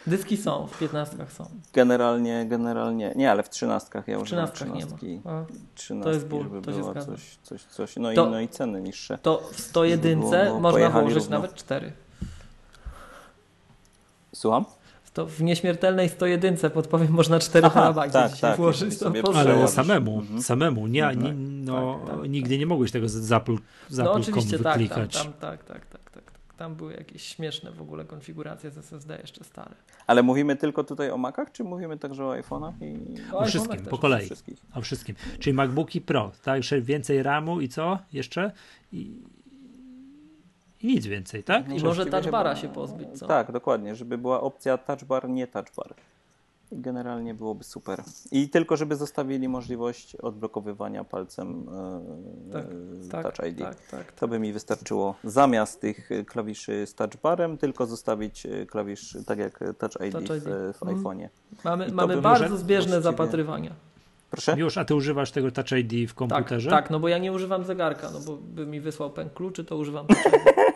Dyski 0.06 0.36
są, 0.36 0.66
w 0.66 0.78
15 0.78 1.16
są. 1.28 1.48
Generalnie, 1.72 2.46
generalnie, 2.48 3.12
nie, 3.16 3.30
ale 3.30 3.42
w 3.42 3.50
13 3.50 4.02
ja 4.06 4.18
W 4.18 4.22
używam 4.22 4.50
13 4.52 4.64
nie 4.78 4.86
13. 4.86 5.20
ma. 5.24 5.30
A. 5.30 5.44
13, 5.74 6.04
To 6.04 6.10
jest 6.14 6.26
ból, 6.28 6.42
żeby 6.42 6.62
to 6.62 6.72
się 6.72 6.84
zgadza. 6.84 7.06
coś, 7.12 7.38
coś, 7.42 7.62
coś. 7.64 7.96
No, 7.96 8.12
To- 8.14 8.26
i, 8.28 8.30
no 8.30 8.40
i 8.40 8.48
ceny 8.48 8.80
niższe. 8.82 9.18
To 9.22 9.42
w 9.52 9.60
101 9.60 10.22
Żeby 10.22 10.44
było- 10.44 10.60
można 10.60 10.90
włożyć 10.90 11.14
równo. 11.14 11.30
nawet 11.36 11.54
4. 11.54 11.92
Słucham? 14.34 14.64
To 15.14 15.26
w 15.26 15.42
nieśmiertelnej 15.42 16.08
101 16.08 16.70
podpowiem 16.70 17.12
można 17.12 17.38
4 17.38 17.66
Aha, 17.66 17.80
terabajty 17.80 18.12
tak, 18.12 18.36
tak, 18.38 18.56
włożyć. 18.56 18.82
jeżeli 19.02 19.22
To 19.22 19.34
Ale 19.38 19.68
samemu, 19.68 20.18
Mhm. 20.20 20.42
samemu. 20.42 20.86
Nie, 20.86 20.92
nie, 21.16 21.22
Tak. 21.22 21.32
no, 21.36 22.00
Tak, 22.06 22.16
tak, 22.20 22.28
nigdy 22.30 22.58
nie 22.58 22.66
mogłeś 22.66 22.92
tego 22.92 23.08
z 23.08 23.32
Apple, 23.32 23.56
z 23.88 23.98
No 23.98 24.12
oczywiście 24.12 24.52
tak, 24.58 24.62
tam, 24.62 24.72
wyklikać. 24.72 25.16
tam, 25.22 25.32
tak, 25.32 25.64
tak, 25.64 25.64
tak, 25.64 25.86
tak, 25.86 26.00
tak. 26.02 26.05
Tam 26.56 26.74
były 26.74 26.92
jakieś 26.94 27.22
śmieszne 27.22 27.72
w 27.72 27.82
ogóle 27.82 28.04
konfiguracje 28.04 28.70
z 28.70 28.78
SSD 28.78 29.18
jeszcze 29.20 29.44
stare. 29.44 29.74
Ale 30.06 30.22
mówimy 30.22 30.56
tylko 30.56 30.84
tutaj 30.84 31.10
o 31.10 31.16
Macach, 31.16 31.52
czy 31.52 31.64
mówimy 31.64 31.98
także 31.98 32.24
o 32.26 32.30
iPhone'ach? 32.40 32.72
I... 32.80 33.32
O 33.32 33.38
O 33.38 33.44
wszystkim, 33.44 33.78
też. 33.78 33.88
po 33.88 33.98
kolei. 33.98 34.28
O 34.74 34.80
wszystkim. 34.80 35.16
Czyli 35.38 35.54
MacBooki 35.54 36.00
Pro, 36.00 36.32
tak? 36.44 36.56
Jeszcze 36.56 36.80
więcej 36.80 37.22
RAMu 37.22 37.60
i 37.60 37.68
co 37.68 37.98
jeszcze? 38.12 38.52
I, 38.92 39.22
i 40.82 40.86
nic 40.86 41.06
więcej, 41.06 41.44
tak? 41.44 41.68
I 41.72 41.84
może 41.84 42.06
touchbara 42.06 42.50
chyba- 42.54 42.62
się 42.62 42.68
pozbyć, 42.68 43.08
co? 43.14 43.26
Tak, 43.26 43.52
dokładnie, 43.52 43.94
żeby 43.94 44.18
była 44.18 44.40
opcja 44.40 44.78
touchbar, 44.78 45.28
nie 45.28 45.46
touchbar. 45.46 45.94
Generalnie 46.72 47.34
byłoby 47.34 47.64
super. 47.64 48.02
I 48.32 48.48
tylko, 48.48 48.76
żeby 48.76 48.96
zostawili 48.96 49.48
możliwość 49.48 50.16
odblokowywania 50.16 51.04
palcem 51.04 51.66
e, 52.48 52.52
Tak, 52.52 52.64
e, 52.64 53.08
Tak, 53.10 53.22
Touch 53.36 53.48
ID. 53.48 53.58
tak, 53.58 53.76
tak. 53.90 54.12
To 54.12 54.28
by 54.28 54.38
mi 54.38 54.52
wystarczyło 54.52 55.14
zamiast 55.24 55.80
tych 55.80 56.12
e, 56.12 56.24
klawiszy 56.24 56.86
z 56.86 56.94
touchbarem, 56.94 57.58
tylko 57.58 57.86
zostawić 57.86 58.46
e, 58.46 58.66
klawisz 58.66 59.18
tak 59.26 59.38
jak 59.38 59.58
Touch 59.78 60.06
ID, 60.06 60.12
Touch 60.12 60.22
ID. 60.38 60.44
w, 60.44 60.72
w 60.78 60.82
Mhm. 60.82 61.02
iPhone'ie. 61.02 61.28
Mamy, 61.64 61.92
mamy 61.92 62.20
bardzo 62.20 62.44
może 62.44 62.58
zbieżne 62.58 62.90
właściwie- 62.90 63.02
zapatrywania. 63.02 63.70
Proszę? 64.30 64.54
Już, 64.58 64.78
a 64.78 64.84
ty 64.84 64.94
używasz 64.94 65.30
tego 65.30 65.50
Touch 65.50 65.72
ID 65.72 65.92
w 65.92 66.06
Tak, 66.08 66.14
komputerze? 66.16 66.70
tak, 66.70 66.90
no 66.90 67.00
bo 67.00 67.08
ja 67.08 67.18
nie 67.18 67.32
używam 67.32 67.64
zegarka, 67.64 68.10
no 68.10 68.20
bo 68.26 68.36
by 68.36 68.66
mi 68.66 68.80
wysłał 68.80 69.10
pęk 69.10 69.32
kluczy, 69.34 69.64
to 69.64 69.76
używam 69.76 70.06
Touch 70.06 70.26
ID. 70.26 70.75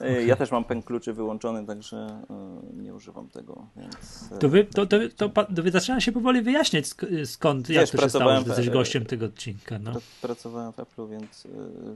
E, 0.00 0.24
Ja 0.24 0.36
też 0.36 0.50
mam 0.50 0.64
pęk 0.64 0.84
kluczy 0.84 1.12
wyłączony, 1.12 1.66
także 1.66 1.96
e, 2.30 2.82
nie 2.82 2.94
używam 2.94 3.28
tego, 3.28 3.66
więc... 3.76 4.28
e, 4.32 4.38
To, 4.38 4.48
wy, 4.48 4.64
to, 4.64 4.86
to, 4.86 4.96
to, 5.16 5.28
to 5.28 5.62
wy 5.62 5.70
zaczyna 5.70 6.00
się 6.00 6.12
powoli 6.12 6.42
wyjaśniać, 6.42 6.84
sk- 6.84 7.26
skąd, 7.26 7.68
jak 7.68 7.80
Wiesz, 7.80 7.90
to 7.90 7.96
się 7.96 8.08
stało, 8.08 8.10
pracowałem 8.10 8.42
że 8.44 8.48
jesteś 8.48 8.70
gościem 8.70 9.06
tego 9.06 9.26
odcinka. 9.26 9.78
No. 9.78 9.92
Pra- 9.92 10.00
Pracowałem 10.22 10.72
w 10.72 10.78
Apple, 10.80 11.08
więc 11.08 11.46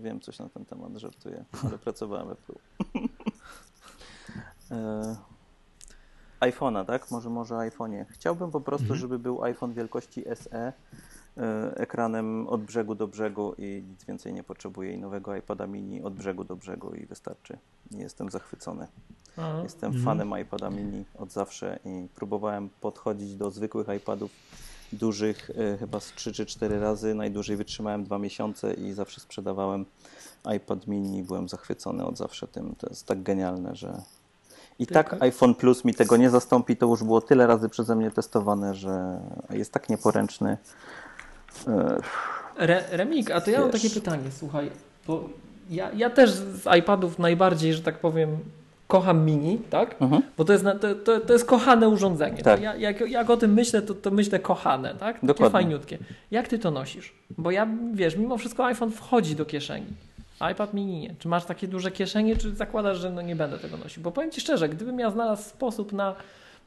wiem 0.02 0.20
coś 0.20 0.38
na 0.38 0.48
ten 0.48 0.64
temat, 0.64 0.96
żartuję, 0.96 1.44
ale 1.64 1.78
pracowałem 1.84 2.28
w 2.28 2.30
Apple. 2.30 2.52
e, 4.70 5.16
iPhone'a, 6.40 6.84
tak? 6.84 7.10
Może 7.10 7.30
może 7.30 7.54
iPhone'ie. 7.54 8.04
Chciałbym 8.08 8.50
po 8.50 8.60
prostu, 8.60 8.84
Mhm. 8.84 9.00
żeby 9.00 9.18
był 9.18 9.42
iPhone 9.44 9.72
wielkości 9.72 10.24
SE 10.34 10.52
e, 10.52 10.72
ekranem 11.76 12.48
od 12.48 12.62
brzegu 12.62 12.94
do 12.94 13.08
brzegu 13.08 13.54
i 13.58 13.82
nic 13.90 14.04
więcej 14.04 14.32
nie 14.34 14.42
potrzebuję 14.44 14.92
i 14.92 14.98
nowego 14.98 15.36
iPada 15.36 15.66
mini 15.66 16.02
od 16.02 16.14
brzegu 16.14 16.44
do 16.44 16.56
brzegu 16.56 16.94
i 16.94 17.06
wystarczy. 17.06 17.58
Nie 17.90 18.02
jestem 18.02 18.30
zachwycony. 18.30 18.86
Aha. 19.36 19.60
Jestem 19.62 19.86
Mhm. 19.92 20.04
fanem 20.04 20.40
iPada 20.42 20.70
mini 20.70 21.04
od 21.18 21.32
zawsze 21.32 21.78
i 21.84 22.08
próbowałem 22.14 22.70
podchodzić 22.80 23.36
do 23.36 23.50
zwykłych 23.50 23.86
iPadów 23.96 24.30
dużych 24.92 25.50
e, 25.50 25.76
chyba 25.78 26.00
z 26.00 26.12
3 26.12 26.32
czy 26.32 26.46
4 26.46 26.80
razy. 26.80 27.14
Najdłużej 27.14 27.56
wytrzymałem 27.56 28.04
2 28.04 28.18
miesiące 28.18 28.74
i 28.74 28.92
zawsze 28.92 29.20
sprzedawałem 29.20 29.84
iPad 30.56 30.86
mini 30.86 31.22
byłem 31.22 31.48
zachwycony 31.48 32.04
od 32.06 32.18
zawsze 32.18 32.48
tym. 32.48 32.74
To 32.78 32.86
jest 32.88 33.06
tak 33.06 33.22
genialne, 33.22 33.74
że 33.76 34.02
i 34.78 34.86
Tylko- 34.86 35.10
tak 35.10 35.22
iPhone 35.22 35.54
Plus 35.54 35.84
mi 35.84 35.94
tego 35.94 36.16
nie 36.16 36.30
zastąpi. 36.30 36.76
To 36.76 36.86
już 36.86 37.04
było 37.04 37.20
tyle 37.20 37.46
razy 37.46 37.68
przeze 37.68 37.96
mnie 37.96 38.10
testowane, 38.10 38.74
że 38.74 39.20
jest 39.50 39.72
tak 39.72 39.88
nieporęczny. 39.88 40.56
E, 41.68 41.96
Re, 42.66 42.84
Remik, 42.90 43.30
a 43.30 43.40
to 43.40 43.50
ja 43.50 43.60
mam 43.60 43.70
takie 43.70 43.90
pytanie, 43.90 44.30
słuchaj, 44.38 44.70
bo 45.06 45.28
ja, 45.70 45.90
ja 45.92 46.10
też 46.10 46.30
z 46.30 46.76
iPadów 46.78 47.18
najbardziej, 47.18 47.74
że 47.74 47.82
tak 47.82 47.98
powiem, 47.98 48.36
kocham 48.88 49.24
mini, 49.24 49.58
tak? 49.70 49.96
Mhm. 50.02 50.22
Bo 50.36 50.44
to 50.44 50.52
jest, 50.52 50.64
to, 50.80 50.94
to, 50.94 51.20
to 51.20 51.32
jest 51.32 51.44
kochane 51.44 51.88
urządzenie. 51.88 52.42
Tak. 52.42 52.58
To 52.58 52.64
Ja, 52.64 52.76
jak, 52.76 53.00
jak 53.00 53.30
o 53.30 53.36
tym 53.36 53.52
myślę, 53.52 53.82
to, 53.82 53.94
to 53.94 54.10
myślę 54.10 54.38
kochane, 54.38 54.94
tak? 54.94 55.14
Takie 55.14 55.26
Dokładnie. 55.26 55.52
fajniutkie. 55.52 55.98
Jak 56.30 56.48
ty 56.48 56.58
to 56.58 56.70
nosisz? 56.70 57.12
Bo 57.38 57.50
ja, 57.50 57.68
wiesz, 57.92 58.16
mimo 58.16 58.38
wszystko 58.38 58.64
iPhone 58.66 58.90
wchodzi 58.90 59.36
do 59.36 59.44
kieszeni. 59.44 59.86
iPad 60.52 60.74
mini 60.74 61.00
nie. 61.00 61.14
Czy 61.18 61.28
masz 61.28 61.44
takie 61.44 61.68
duże 61.68 61.90
kieszenie, 61.90 62.36
czy 62.36 62.54
zakładasz, 62.54 62.98
że 62.98 63.10
no 63.10 63.22
nie 63.22 63.36
będę 63.36 63.58
tego 63.58 63.76
nosił? 63.76 64.02
Bo 64.02 64.10
powiem 64.10 64.30
Ci 64.30 64.40
szczerze, 64.40 64.68
gdybym 64.68 64.98
ja 64.98 65.10
znalazł 65.10 65.42
sposób 65.48 65.92
na 65.92 66.14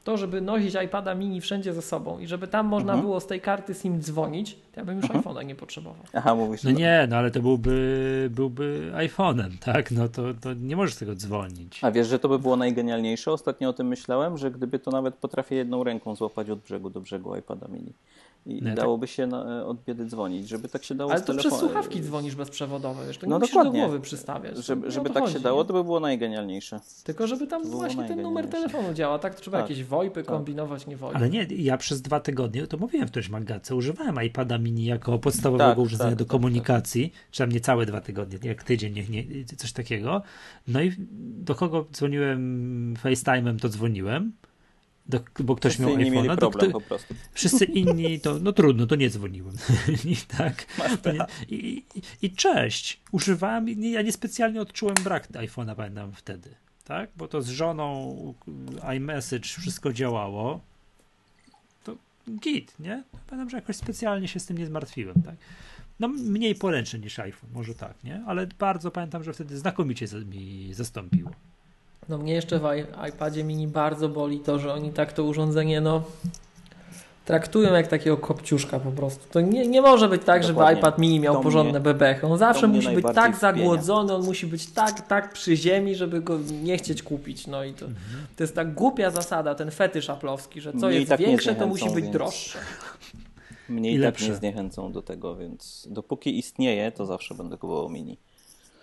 to, 0.08 0.16
żeby 0.16 0.40
nosić 0.40 0.74
iPada 0.84 1.14
mini 1.14 1.40
wszędzie 1.40 1.72
ze 1.72 1.82
sobą 1.82 2.18
i 2.18 2.26
żeby 2.26 2.48
tam 2.48 2.66
można 2.66 2.92
Mhm. 2.92 3.00
było 3.06 3.20
z 3.20 3.26
tej 3.26 3.40
karty 3.40 3.74
SIM 3.74 4.02
dzwonić, 4.02 4.54
to 4.72 4.80
ja 4.80 4.84
bym 4.84 4.96
już 4.96 5.04
Mhm. 5.04 5.24
iPhone'a 5.24 5.46
nie 5.46 5.54
potrzebował. 5.54 6.02
Aha, 6.12 6.34
mówisz. 6.34 6.62
No 6.62 6.70
nie, 6.70 7.06
no 7.10 7.16
ale 7.16 7.30
to 7.30 7.40
byłby, 7.42 8.28
byłby 8.34 8.92
iPhone'em, 8.94 9.50
tak? 9.60 9.90
No 9.90 10.08
to, 10.08 10.22
to 10.40 10.54
nie 10.54 10.76
możesz 10.76 10.96
tego 10.96 11.14
dzwonić. 11.14 11.78
A 11.84 11.90
wiesz, 11.90 12.06
że 12.08 12.18
to 12.18 12.28
by 12.28 12.38
było 12.38 12.56
najgenialniejsze? 12.56 13.32
Ostatnio 13.32 13.68
o 13.68 13.72
tym 13.72 13.86
myślałem, 13.88 14.38
że 14.38 14.50
gdyby 14.50 14.78
to 14.78 14.90
nawet 14.90 15.14
potrafię 15.14 15.56
jedną 15.56 15.84
ręką 15.84 16.14
złapać 16.14 16.50
od 16.50 16.58
brzegu 16.58 16.90
do 16.90 17.00
brzegu 17.00 17.36
iPada 17.36 17.68
mini. 17.68 17.92
I 18.48 18.54
Nie, 18.54 18.60
tak- 18.62 18.74
dałoby 18.76 19.06
się 19.06 19.26
na, 19.26 19.66
od 19.66 19.84
biedy 19.84 20.04
dzwonić, 20.06 20.48
żeby 20.48 20.68
tak 20.68 20.84
się 20.84 20.94
dało 20.94 21.10
Ale 21.10 21.20
to 21.20 21.32
przez 21.32 21.36
telefonu. 21.42 21.60
słuchawki 21.62 22.00
dzwonisz 22.02 22.34
bezprzewodowe, 22.34 23.06
wiesz, 23.06 23.18
to 23.18 23.26
nie 23.26 23.30
No 23.30 23.38
musisz 23.38 23.54
dokładnie. 23.54 23.80
do 23.80 23.86
głowy 23.86 24.00
przystawiać. 24.00 24.56
Żeby, 24.66 24.86
No 24.86 24.90
żeby 24.92 25.10
tak 25.10 25.22
chodzi, 25.22 25.34
się 25.34 25.40
dało, 25.40 25.62
nie? 25.62 25.66
to 25.68 25.72
by 25.74 25.84
było 25.84 26.00
najgenialniejsze. 26.00 26.80
Tylko 27.04 27.26
żeby 27.26 27.46
tam 27.46 27.62
było 27.62 27.76
właśnie 27.76 28.08
ten 28.08 28.22
numer 28.22 28.48
telefonu 28.48 28.94
działa, 28.94 29.18
tak? 29.18 29.34
To 29.34 29.40
trzeba 29.40 29.58
Tak. 29.60 29.70
jakieś 29.70 29.84
VoIPy 29.84 30.22
Tak. 30.22 30.34
kombinować, 30.34 30.86
nie 30.86 30.96
VoIPy. 30.96 31.16
Ale 31.18 31.30
nie, 31.30 31.46
ja 31.50 31.76
przez 31.76 32.02
dwa 32.02 32.20
tygodnie, 32.20 32.66
to 32.66 32.76
mówiłem 32.76 33.08
w 33.08 33.10
którymś 33.10 33.30
używałem 33.70 34.24
iPada 34.24 34.58
mini 34.58 34.84
jako 34.84 35.18
podstawowego 35.18 35.70
Tak, 35.70 35.78
urządzenia 35.78 36.10
tak, 36.10 36.18
do 36.18 36.24
tak, 36.24 36.30
komunikacji, 36.30 37.12
czy 37.30 37.38
tam 37.38 37.52
niecałe 37.52 37.86
dwa 37.86 38.00
tygodnie, 38.00 38.38
jak 38.42 38.62
tydzień, 38.62 38.94
nie, 38.94 39.04
nie, 39.08 39.44
coś 39.44 39.72
takiego. 39.72 40.22
No 40.68 40.82
i 40.82 40.92
do 41.18 41.54
kogo 41.54 41.86
dzwoniłem 41.92 42.94
FaceTime'em, 43.02 43.58
to 43.60 43.68
dzwoniłem, 43.68 44.32
do, 45.08 45.20
bo 45.40 45.56
ktoś 45.56 45.72
Wszyscy 45.72 45.86
miał 45.96 45.96
iPhone'a. 45.96 46.36
to 46.36 46.50
problem 46.50 46.70
kto- 46.70 46.80
po 46.80 46.86
prostu. 46.86 47.14
Wszyscy 47.32 47.64
inni 47.64 48.20
to, 48.20 48.38
no 48.38 48.52
trudno, 48.52 48.86
to 48.86 48.96
nie 48.96 49.10
dzwoniłem. 49.10 49.54
I 50.04 50.16
tak. 50.16 50.66
Nie, 51.06 51.56
i, 51.56 51.84
i, 52.22 52.30
cześć. 52.30 53.00
Używałem, 53.12 53.66
nie, 53.66 53.90
ja 53.90 54.02
niespecjalnie 54.02 54.60
odczułem 54.60 54.94
brak 55.04 55.30
iPhone'a, 55.30 55.74
pamiętam 55.76 56.12
wtedy. 56.12 56.54
Tak? 56.84 57.10
Bo 57.16 57.28
to 57.28 57.42
z 57.42 57.48
żoną 57.48 58.16
iMessage 58.96 59.48
wszystko 59.48 59.92
działało. 59.92 60.60
To 61.84 61.96
git, 62.30 62.74
nie? 62.80 63.02
Pamiętam, 63.26 63.50
że 63.50 63.56
jakoś 63.56 63.76
specjalnie 63.76 64.28
się 64.28 64.40
z 64.40 64.46
tym 64.46 64.58
nie 64.58 64.66
zmartwiłem, 64.66 65.22
tak? 65.22 65.36
No 66.00 66.08
mniej 66.08 66.54
poręczny 66.54 66.98
niż 66.98 67.18
iPhone, 67.18 67.50
może 67.52 67.74
tak, 67.74 68.04
nie? 68.04 68.22
Ale 68.26 68.46
bardzo 68.58 68.90
pamiętam, 68.90 69.24
że 69.24 69.32
wtedy 69.32 69.58
znakomicie 69.58 70.06
mi 70.26 70.74
zastąpiło. 70.74 71.30
No 72.08 72.18
mnie 72.18 72.32
jeszcze 72.32 72.58
w 72.60 72.62
iPadzie 73.08 73.44
mini 73.44 73.66
bardzo 73.68 74.08
boli 74.08 74.40
to, 74.40 74.58
że 74.58 74.72
oni 74.72 74.90
tak 74.92 75.12
to 75.12 75.24
urządzenie, 75.24 75.80
no 75.80 76.02
traktują 77.24 77.74
jak 77.74 77.86
takiego 77.86 78.16
kopciuszka 78.16 78.80
po 78.80 78.90
prostu. 78.90 79.26
To 79.32 79.40
nie, 79.40 79.66
nie 79.66 79.82
może 79.82 80.08
być 80.08 80.22
tak, 80.24 80.42
żeby 80.42 80.54
Dokładnie. 80.54 80.78
iPad 80.80 80.98
mini 80.98 81.20
miał 81.20 81.34
To 81.34 81.40
porządne 81.40 81.72
mnie- 81.72 81.80
bebechy. 81.80 82.26
On 82.26 82.38
zawsze 82.38 82.68
mnie 82.68 82.76
musi 82.76 82.88
być 82.94 83.04
tak 83.04 83.14
wpienia. 83.36 83.36
zagłodzony, 83.38 84.14
on 84.14 84.24
musi 84.24 84.46
być 84.46 84.66
tak, 84.66 85.06
tak 85.06 85.32
przy 85.32 85.56
ziemi, 85.56 85.94
żeby 85.94 86.20
go 86.20 86.38
nie 86.62 86.78
chcieć 86.78 87.02
kupić. 87.02 87.46
No 87.46 87.64
i 87.64 87.74
to, 87.74 87.86
to 88.36 88.42
jest 88.42 88.54
tak 88.54 88.74
głupia 88.74 89.10
zasada, 89.10 89.54
ten 89.54 89.70
fetysz 89.70 90.10
aplowski, 90.10 90.60
że 90.60 90.72
co 90.72 90.86
Mnie 90.86 90.96
jest 90.96 91.08
tak 91.08 91.20
większe, 91.20 91.54
to 91.54 91.66
musi 91.66 91.84
być 91.90 91.94
więc- 92.04 92.12
droższe. 92.12 92.58
Mnie 93.68 93.90
I 93.92 93.94
tak 93.94 94.02
lepsze. 94.02 94.28
nie 94.28 94.34
zniechęcą 94.34 94.92
do 94.92 95.02
tego, 95.02 95.36
więc 95.36 95.88
dopóki 95.90 96.38
istnieje, 96.38 96.92
to 96.92 97.06
zawsze 97.06 97.34
będę 97.34 97.56
kupował 97.58 97.88
mini. 97.88 98.18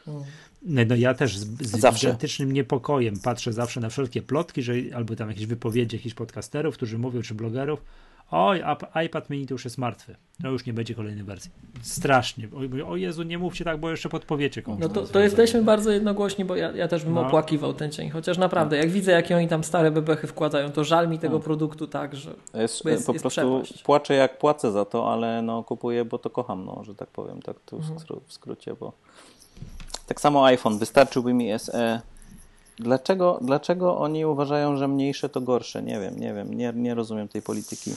Mm. 0.07 0.23
No, 0.61 0.81
no 0.89 0.95
ja 0.95 1.13
też 1.13 1.37
z, 1.37 1.45
z 1.67 1.95
gigantycznym 1.99 2.51
niepokojem 2.51 3.15
patrzę 3.23 3.53
zawsze 3.53 3.79
na 3.79 3.89
wszelkie 3.89 4.21
plotki, 4.21 4.61
że 4.63 4.73
albo 4.95 5.15
tam 5.15 5.29
jakieś 5.29 5.45
wypowiedzi 5.45 5.95
jakichś 5.95 6.15
podcasterów, 6.15 6.75
którzy 6.75 6.97
mówią, 6.97 7.21
czy 7.21 7.33
blogerów, 7.35 7.81
oj, 8.31 8.63
iPad 9.05 9.29
mini 9.29 9.47
to 9.47 9.53
już 9.53 9.65
jest 9.65 9.77
martwy. 9.77 10.15
No 10.39 10.49
już 10.51 10.65
nie 10.65 10.73
będzie 10.73 10.95
kolejnej 10.95 11.23
wersji. 11.23 11.51
Strasznie. 11.81 12.47
O, 12.85 12.89
o 12.89 12.95
Jezu, 12.95 13.23
nie 13.23 13.37
mówcie 13.37 13.65
tak, 13.65 13.79
bo 13.79 13.89
jeszcze 13.91 14.09
podpowiecie 14.09 14.61
komuś. 14.61 14.81
No 14.81 14.89
to, 14.89 15.01
to 15.07 15.19
jesteśmy 15.19 15.63
bardzo 15.63 15.91
jednogłośni, 15.91 16.45
bo 16.45 16.55
ja, 16.55 16.71
ja 16.71 16.87
też 16.87 17.03
bym 17.03 17.13
No. 17.13 17.27
opłakiwał 17.27 17.73
ten 17.73 17.91
cień. 17.91 18.09
Chociaż 18.09 18.37
naprawdę, 18.37 18.77
jak 18.77 18.89
widzę, 18.89 19.11
jakie 19.11 19.37
oni 19.37 19.47
tam 19.47 19.63
stare 19.63 19.91
bebechy 19.91 20.27
wkładają, 20.27 20.71
to 20.71 20.83
żal 20.83 21.09
mi 21.09 21.19
tego 21.19 21.33
No. 21.37 21.43
produktu 21.43 21.87
tak, 21.87 22.15
że 22.15 22.29
Jest, 22.29 22.45
jest- 22.53 22.81
po 22.83 22.89
jest 22.89 23.05
prostu 23.05 23.29
przepaść. 23.29 23.83
płaczę 23.83 24.13
jak 24.13 24.37
płacę 24.39 24.71
za 24.71 24.85
to, 24.85 25.13
ale 25.13 25.41
no 25.41 25.63
kupuję, 25.63 26.05
bo 26.05 26.17
to 26.17 26.29
kocham, 26.29 26.65
no, 26.65 26.83
że 26.83 26.95
tak 26.95 27.09
powiem, 27.09 27.41
tak 27.41 27.59
tu 27.59 27.77
w, 27.81 27.91
Mhm. 27.91 28.21
w 28.27 28.33
skrócie, 28.33 28.73
bo 28.79 28.93
tak 30.07 30.21
samo 30.21 30.45
iPhone, 30.45 30.77
wystarczyłby 30.77 31.33
mi 31.33 31.59
SE. 31.59 32.01
Dlaczego, 32.79 33.39
dlaczego 33.41 33.97
oni 33.97 34.25
uważają, 34.25 34.77
że 34.77 34.87
mniejsze 34.87 35.29
to 35.29 35.41
gorsze? 35.41 35.83
Nie 35.83 35.99
wiem, 35.99 36.19
nie 36.19 36.33
wiem, 36.33 36.53
nie, 36.53 36.73
nie 36.75 36.95
rozumiem 36.95 37.27
tej 37.27 37.41
polityki. 37.41 37.91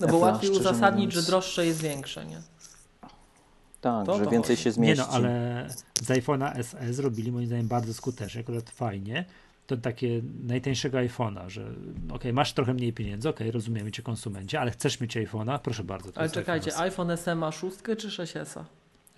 no 0.00 0.06
bo 0.06 0.16
Epla, 0.16 0.18
łatwiej 0.32 0.50
uzasadnić, 0.50 1.06
mówiąc. 1.06 1.24
że 1.26 1.30
droższe 1.30 1.66
jest 1.66 1.82
większe, 1.82 2.26
nie? 2.26 2.38
Tak, 3.80 4.06
To 4.06 4.18
że 4.18 4.24
to 4.24 4.30
więcej 4.30 4.56
chodzi. 4.56 4.62
się 4.64 4.70
Nie 4.70 4.74
zmieści. 4.74 5.04
no, 5.08 5.14
ale 5.16 5.66
z 6.02 6.06
iPhone'a 6.08 6.62
SE 6.62 6.94
zrobili 6.94 7.32
moim 7.32 7.46
zdaniem 7.46 7.68
bardzo 7.68 7.94
skutecznie, 7.94 8.40
akurat 8.40 8.70
fajnie. 8.70 9.24
To 9.66 9.76
takie 9.76 10.20
najtańszego 10.44 10.98
iPhone'a, 10.98 11.48
że 11.48 11.66
okej, 12.12 12.32
masz 12.32 12.52
trochę 12.52 12.74
mniej 12.74 12.92
pieniędzy, 12.92 13.28
okej, 13.28 13.50
rozumiemy 13.50 13.92
cię 13.92 14.02
konsumencie, 14.02 14.60
ale 14.60 14.70
chcesz 14.70 15.00
mieć 15.00 15.16
iPhone'a, 15.16 15.58
proszę 15.58 15.84
bardzo. 15.84 16.10
Ale 16.14 16.30
czekajcie, 16.30 16.76
iPhone 16.76 17.10
iPhone 17.10 17.16
SE 17.16 17.34
ma 17.34 17.52
szóstkę 17.52 17.96
czy 17.96 18.08
6S? 18.08 18.64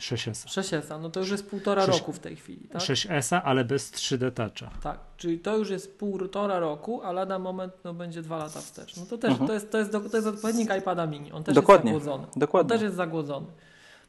6S. 0.01 0.47
6S, 0.47 1.01
no 1.03 1.11
to 1.11 1.21
już 1.21 1.31
jest 1.31 1.47
półtora 1.51 1.87
Sześć- 1.87 1.99
roku 1.99 2.13
w 2.13 2.19
tej 2.19 2.37
chwili, 2.37 2.69
tak? 2.69 2.83
6S, 2.83 3.41
ale 3.45 3.65
bez 3.65 3.93
3D 3.93 4.31
Toucha. 4.33 4.71
Tak, 4.83 4.99
czyli 5.17 5.39
to 5.39 5.57
już 5.57 5.71
jest 5.71 5.99
półtora 5.99 6.59
roku, 6.59 7.03
a 7.03 7.13
lada 7.13 7.39
moment 7.39 7.73
no, 7.85 7.95
będzie 7.95 8.23
dwa 8.23 8.37
lata 8.37 8.61
wstecz. 8.61 8.97
No 8.97 9.07
to 9.07 9.19
też, 9.19 9.31
Mhm. 9.31 9.49
to, 9.49 9.55
jest, 9.55 9.71
to, 9.71 9.79
jest, 9.79 9.93
to 9.93 10.17
jest 10.17 10.27
odpowiednik 10.29 10.71
iPada 10.79 11.07
mini, 11.07 11.33
on 11.33 11.45
też 11.45 11.55
Dokładnie, 11.55 11.93
jest 11.93 12.05
zagłodzony. 12.05 12.33
On 12.35 12.41
dokładnie. 12.41 12.69
też 12.71 12.83
jest 12.83 12.97
zagłodzony. 12.97 13.47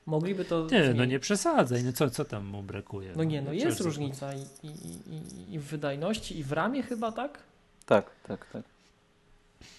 Mogliby 0.05 0.45
to 0.45 0.67
Nie, 0.71 0.93
no 0.93 1.05
nie 1.05 1.19
przesadzaj, 1.19 1.83
no 1.83 1.93
co, 1.93 2.09
co 2.09 2.25
tam 2.25 2.45
mu 2.45 2.63
brakuje? 2.63 3.13
No 3.15 3.23
nie, 3.23 3.41
no 3.41 3.47
Przecież 3.51 3.65
jest 3.65 3.79
różnica 3.81 4.33
i, 4.33 4.39
i, 4.63 4.67
i, 4.67 5.13
i- 5.13 5.53
i 5.53 5.59
w 5.59 5.63
wydajności, 5.63 6.39
i 6.39 6.43
w 6.43 6.51
ramie 6.51 6.83
chyba, 6.83 7.11
tak? 7.11 7.39
Tak, 7.85 8.09
tak, 8.27 8.45
tak. 8.53 8.63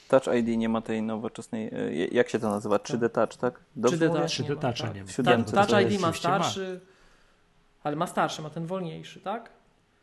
Touch 0.09 0.35
ID 0.37 0.59
nie 0.59 0.69
ma 0.69 0.81
tej 0.81 1.03
nowoczesnej, 1.03 1.71
e, 1.75 1.95
jak 2.07 2.29
się 2.29 2.39
to 2.39 2.51
nazywa? 2.51 2.77
3D 2.77 3.09
Touch, 3.11 3.37
tak? 3.37 3.61
Dobrze 3.77 3.97
3D 3.97 4.09
mówię? 4.09 4.21
Touch 4.21 4.31
3D 4.31 4.45
nie 4.49 4.55
ma, 4.55 4.61
Toucha 4.61 4.87
tak. 4.87 4.95
nie 4.95 5.03
ma. 5.05 5.09
Siódemce 5.11 5.53
Touch 5.57 5.67
to 5.67 5.81
ID 5.81 5.87
ma 6.01 6.09
oczywiście 6.09 6.29
ma. 6.29 6.35
starszy, 6.45 6.81
ale 7.83 7.97
ma 7.97 8.07
starszy, 8.07 8.43
ma 8.43 8.51
ten 8.51 8.67
wolniejszy, 8.67 9.21
tak? 9.21 9.51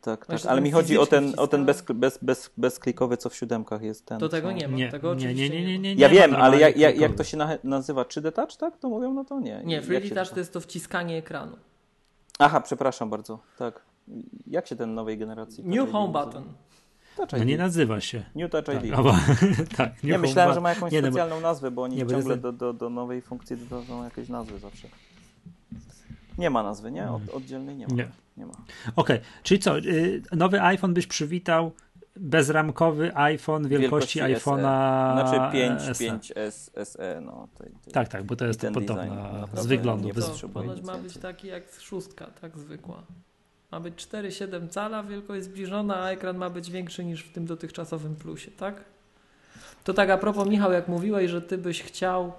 Tak, 0.00 0.28
No 0.28 0.38
tak. 0.38 0.46
Ale 0.46 0.60
mi 0.60 0.70
chodzi 0.70 0.98
o 0.98 1.06
ten, 1.06 1.32
o 1.36 1.46
ten 1.46 1.64
bez, 1.64 1.82
bez, 1.82 2.18
bez, 2.22 2.50
bezklikowy, 2.56 3.16
co 3.16 3.28
w 3.28 3.34
siódemkach 3.36 3.82
jest 3.82 4.06
ten. 4.06 4.18
To 4.20 4.28
tego 4.28 4.48
co... 4.48 4.52
nie 4.52 4.68
ma. 4.68 4.76
Nie, 4.76 4.90
tego 4.90 5.14
nie, 5.14 5.34
nie, 5.34 5.50
nie, 5.50 5.62
nie, 5.66 5.76
ma. 5.76 5.82
nie, 5.82 5.94
nie 5.94 6.02
Ja 6.02 6.08
wiem, 6.08 6.34
ale 6.34 6.60
jak, 6.60 6.76
jak, 6.76 7.14
to 7.14 7.24
się 7.24 7.36
na- 7.36 7.58
nazywa? 7.64 8.02
3D 8.02 8.32
Touch, 8.32 8.56
tak? 8.56 8.76
To 8.78 8.88
mówią, 8.88 9.14
no 9.14 9.24
to 9.24 9.40
nie. 9.40 9.62
Nie, 9.64 9.74
Jak 9.74 9.84
3D 9.84 10.08
się 10.08 10.14
Touch 10.14 10.28
to 10.28 10.38
jest 10.38 10.52
to 10.52 10.60
wciskanie 10.60 11.16
ekranu. 11.18 11.56
Aha, 12.38 12.60
przepraszam 12.60 13.10
bardzo, 13.10 13.38
tak. 13.58 13.80
Jak 14.46 14.66
się 14.66 14.76
ten 14.76 14.94
nowej 14.94 15.18
generacji? 15.18 15.64
New 15.64 15.92
Home 15.92 16.12
nazywa? 16.12 16.24
Button. 16.26 16.44
Touch 17.16 17.32
No 17.32 17.38
ID. 17.38 17.46
nie 17.46 17.58
nazywa 17.58 18.00
się. 18.00 18.22
New 18.34 18.50
Touch 18.50 18.64
Tak, 18.64 18.84
ID. 18.84 18.92
tak 19.76 20.02
Nie, 20.04 20.18
myślałem, 20.18 20.54
że 20.54 20.60
ma 20.60 20.70
jakąś 20.70 20.92
Nie, 20.92 21.02
no 21.02 21.08
bo- 21.08 21.12
specjalną 21.12 21.40
nazwę, 21.40 21.70
bo 21.70 21.82
oni 21.82 21.96
nie, 21.96 22.04
bo 22.04 22.10
ciągle 22.10 22.30
jest- 22.30 22.42
do, 22.42 22.52
do, 22.52 22.72
do 22.72 22.90
nowej 22.90 23.22
funkcji 23.22 23.56
dodają 23.56 24.04
jakieś 24.04 24.28
nazwy 24.28 24.58
zawsze. 24.58 24.88
Nie 26.38 26.50
ma 26.50 26.62
nazwy, 26.62 26.90
nie? 26.90 27.10
Od, 27.10 27.28
oddzielnej 27.28 27.76
nie 27.76 27.86
ma. 27.86 27.94
Nie. 27.94 28.08
nie 28.36 28.46
ma. 28.46 28.52
Okej, 28.96 29.20
czyli 29.42 29.60
co, 29.60 29.78
y, 29.78 30.22
nowy 30.32 30.62
iPhone 30.62 30.94
byś 30.94 31.06
przywitał, 31.06 31.72
bezramkowy 32.16 33.16
iPhone 33.16 33.68
wielkości, 33.68 34.18
Wielkości 34.18 34.48
iPhone'a 34.48 35.12
Znaczy 35.12 35.52
5, 35.52 35.82
SE. 35.82 35.92
5S, 36.04 36.84
SE, 36.84 37.20
no. 37.24 37.48
To, 37.58 37.64
to, 37.84 37.90
Tak, 37.90 38.08
tak, 38.08 38.24
bo 38.24 38.36
to 38.36 38.46
jest 38.46 38.66
podobna 38.74 39.46
z 39.54 39.66
wyglądu. 39.66 40.06
nie 40.08 40.14
bez- 40.14 40.42
ponoć 40.54 40.82
ma 40.82 40.98
być 40.98 41.18
taki 41.18 41.48
jak 41.48 41.62
szóstka, 41.80 42.26
tak 42.40 42.58
zwykła. 42.58 43.02
Ma 43.76 43.80
być 43.80 44.06
4,7 44.06 44.68
cala, 44.68 45.02
wielkość 45.02 45.44
zbliżona, 45.44 45.96
a 45.96 46.10
ekran 46.10 46.36
ma 46.36 46.50
być 46.50 46.70
większy 46.70 47.04
niż 47.04 47.24
w 47.24 47.32
tym 47.32 47.46
dotychczasowym 47.46 48.16
plusie, 48.16 48.50
tak? 48.50 48.74
To 49.84 49.94
tak 49.94 50.10
a 50.10 50.18
propos 50.18 50.48
Michał, 50.48 50.72
jak 50.72 50.88
mówiłeś, 50.88 51.30
że 51.30 51.42
ty 51.42 51.58
byś 51.58 51.82
chciał, 51.82 52.32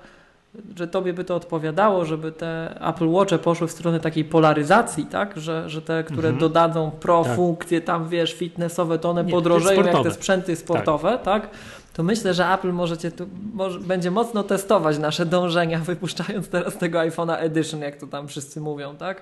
że 0.78 0.88
tobie 0.88 1.14
by 1.14 1.24
to 1.24 1.36
odpowiadało, 1.36 2.06
żeby 2.06 2.32
te 2.32 2.80
Apple 2.82 3.10
Watche 3.10 3.40
poszły 3.40 3.68
w 3.68 3.72
stronę 3.72 4.00
takiej 4.00 4.26
polaryzacji, 4.26 5.06
tak? 5.06 5.40
Że, 5.40 5.70
że 5.70 5.82
te, 5.82 6.04
które 6.04 6.30
Mhm. 6.30 6.38
dodadzą 6.38 6.92
pro 6.92 7.24
Tak. 7.24 7.36
funkcje, 7.36 7.82
tam 7.82 8.10
wiesz, 8.10 8.34
fitnessowe, 8.34 9.00
to 9.00 9.10
one 9.10 9.24
Nie, 9.24 9.32
podrożeją 9.32 9.86
jak 9.86 10.04
te 10.04 10.12
sprzęty 10.12 10.56
sportowe, 10.56 11.20
tak? 11.24 11.50
To 11.94 12.04
myślę, 12.04 12.34
że 12.34 12.48
Apple 12.54 12.72
możecie 12.72 13.12
tu, 13.12 13.28
może, 13.54 13.80
będzie 13.80 14.12
mocno 14.12 14.44
testować 14.44 14.98
nasze 14.98 15.26
dążenia, 15.26 15.80
wypuszczając 15.94 16.50
teraz 16.50 16.78
tego 16.78 17.00
iPhone'a 17.00 17.36
Edition, 17.40 17.82
jak 17.82 17.98
to 17.98 18.08
tam 18.08 18.28
wszyscy 18.28 18.62
mówią, 18.62 18.96
tak? 18.96 19.22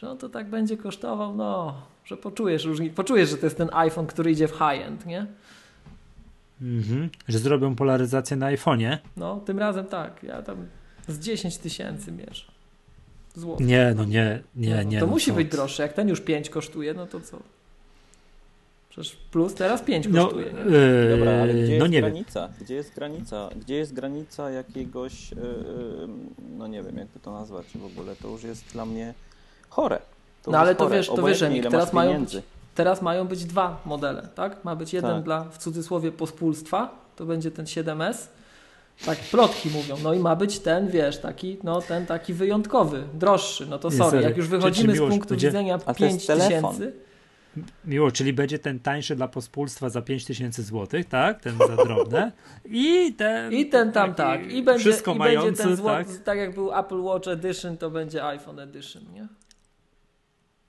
Że 0.00 0.10
on 0.10 0.18
to 0.18 0.28
tak 0.28 0.50
będzie 0.50 0.76
kosztował, 0.76 1.34
no, 1.36 1.74
że 2.04 2.16
poczujesz 2.16 2.64
różnicę, 2.64 2.94
poczujesz, 2.94 3.30
że 3.30 3.36
to 3.36 3.46
jest 3.46 3.56
ten 3.56 3.68
iPhone, 3.72 4.06
który 4.06 4.30
idzie 4.32 4.48
w 4.48 4.50
high-end, 4.52 5.06
nie? 5.06 5.26
Mhm, 6.62 7.10
że 7.28 7.38
zrobią 7.38 7.74
polaryzację 7.76 8.36
na 8.36 8.46
iPhone'ie. 8.52 8.98
No, 9.16 9.40
tym 9.46 9.58
razem 9.58 9.86
tak. 9.86 10.22
Ja 10.22 10.42
tam 10.42 10.56
Z 11.08 11.18
10 11.18 11.58
tysięcy 11.58 12.12
mierz. 12.12 12.48
Złotych. 13.34 13.66
Nie, 13.66 13.92
no 13.96 14.04
nie, 14.04 14.42
nie, 14.56 14.76
No, 14.76 14.82
nie. 14.82 15.00
to 15.00 15.06
no 15.06 15.12
musi 15.12 15.30
co 15.30 15.36
być 15.36 15.50
ty. 15.50 15.56
droższy. 15.56 15.82
Jak 15.82 15.92
ten 15.92 16.08
już 16.08 16.20
5 16.20 16.50
kosztuje, 16.50 16.94
no 16.94 17.06
to 17.06 17.20
co? 17.20 17.38
Przecież 18.90 19.16
plus 19.16 19.54
teraz 19.54 19.82
5 19.82 20.06
No, 20.10 20.24
kosztuje. 20.24 20.52
nie? 20.52 20.76
yy, 20.76 21.16
Dobra, 21.16 21.32
ale 21.32 21.54
gdzie 21.54 21.62
no 21.78 21.84
jest 21.84 21.90
nie 21.92 22.02
wiem. 22.02 22.10
granica? 22.10 22.48
Gdzie 22.60 22.74
jest 22.74 22.94
granica? 22.94 23.48
Gdzie 23.60 23.74
jest 23.74 23.94
granica 23.94 24.50
jakiegoś, 24.50 25.30
yy, 25.32 25.36
yy, 25.38 26.08
no 26.58 26.66
nie 26.66 26.82
wiem 26.82 26.96
jakby 26.96 27.20
to 27.20 27.32
nazwać 27.32 27.66
w 27.74 27.84
ogóle, 27.84 28.16
to 28.16 28.28
już 28.28 28.42
jest 28.42 28.64
dla 28.72 28.86
mnie 28.86 29.14
chore. 29.70 29.98
To 30.42 30.50
No 30.50 30.58
ale 30.58 30.74
to 30.74 30.84
chore. 30.84 30.96
wiesz, 30.96 31.06
to 31.06 31.12
wiesz, 31.12 31.18
Obojętnie, 31.18 31.46
Remik, 31.48 31.62
ile 31.62 31.70
teraz 31.70 31.92
mają 31.92 32.20
być, 32.24 32.36
teraz 32.74 33.02
mają 33.02 33.26
być 33.26 33.44
dwa 33.44 33.80
modele, 33.84 34.28
tak? 34.34 34.64
Ma 34.64 34.76
być 34.76 34.92
jeden 34.92 35.10
Tak. 35.10 35.22
dla, 35.24 35.44
w 35.44 35.58
cudzysłowie, 35.58 36.12
pospólstwa, 36.12 36.90
to 37.16 37.26
będzie 37.26 37.50
ten 37.50 37.64
7S, 37.64 38.26
tak 39.06 39.18
plotki 39.18 39.70
mówią, 39.70 39.96
no 40.02 40.14
i 40.14 40.18
ma 40.18 40.36
być 40.36 40.58
ten, 40.58 40.88
wiesz, 40.88 41.18
taki, 41.18 41.58
no 41.62 41.80
ten 41.82 42.06
taki 42.06 42.34
wyjątkowy, 42.34 43.02
droższy, 43.14 43.66
no 43.66 43.78
to 43.78 43.90
sorry, 43.90 44.22
jak 44.22 44.36
już 44.36 44.48
wychodzimy 44.48 44.96
z 44.96 44.98
punktu 44.98 45.28
będzie- 45.28 45.46
widzenia 45.46 45.74
Ale 45.86 45.94
to 45.94 46.04
jest 46.04 46.16
5 46.16 46.26
telefon. 46.26 46.72
tysięcy, 46.72 46.92
Miło, 47.84 48.10
czyli 48.10 48.32
będzie 48.32 48.58
ten 48.58 48.80
tańszy 48.80 49.16
dla 49.16 49.28
pospólstwa 49.28 49.88
za 49.88 50.02
5000 50.02 50.62
zł, 50.62 51.00
tak? 51.08 51.40
Ten 51.40 51.58
za 51.58 51.84
drobne. 51.84 52.32
I 52.64 53.14
ten. 53.14 53.52
i 53.52 53.66
ten 53.66 53.92
tam 53.92 54.14
tak, 54.14 54.52
i 54.52 54.62
będzie, 54.62 54.80
Wszystko 54.80 55.14
i 55.14 55.18
będzie 55.18 55.38
mający, 55.38 55.62
ten 55.62 55.76
złoty, 55.76 56.04
tak? 56.04 56.22
tak? 56.24 56.38
jak 56.38 56.54
był 56.54 56.74
Apple 56.78 57.00
Watch 57.00 57.28
Edition, 57.28 57.76
to 57.76 57.90
będzie 57.90 58.24
iPhone 58.24 58.58
Edition, 58.60 59.02
nie? 59.14 59.28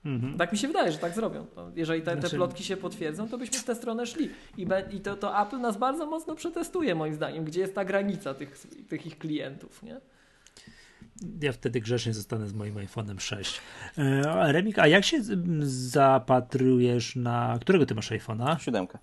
Mhm. 0.04 0.38
Tak 0.38 0.52
mi 0.52 0.58
się 0.58 0.66
wydaje, 0.68 0.92
że 0.92 0.98
tak 0.98 1.14
zrobią. 1.14 1.46
No, 1.56 1.70
jeżeli 1.76 2.02
te, 2.02 2.14
te 2.14 2.20
Znaczy- 2.20 2.36
plotki 2.36 2.64
się 2.64 2.76
potwierdzą, 2.76 3.28
to 3.28 3.38
byśmy 3.38 3.58
w 3.58 3.64
tę 3.64 3.74
stronę 3.74 4.06
szli. 4.06 4.30
I, 4.56 4.66
be, 4.66 4.88
i 4.92 5.00
to, 5.00 5.16
to 5.16 5.42
Apple 5.42 5.60
nas 5.60 5.76
bardzo 5.78 6.06
mocno 6.06 6.34
przetestuje, 6.34 6.94
moim 6.94 7.14
zdaniem, 7.14 7.44
gdzie 7.44 7.60
jest 7.60 7.74
ta 7.74 7.84
granica 7.84 8.34
tych, 8.34 8.66
tych 8.88 9.06
ich 9.06 9.18
klientów, 9.18 9.82
nie? 9.82 10.00
Ja 11.42 11.52
wtedy 11.52 11.80
grzecznie 11.80 12.14
zostanę 12.14 12.48
z 12.48 12.52
moim 12.54 12.74
iPhone'em 12.74 13.18
6. 13.20 13.60
E, 13.98 14.52
Remik, 14.52 14.78
a 14.78 14.86
jak 14.86 15.04
się 15.04 15.18
zapatrujesz 15.62 17.16
na. 17.16 17.58
Którego 17.60 17.86
ty 17.86 17.94
masz 17.94 18.10
iPhone'a? 18.10 18.58
Siódemkę. 18.58 18.98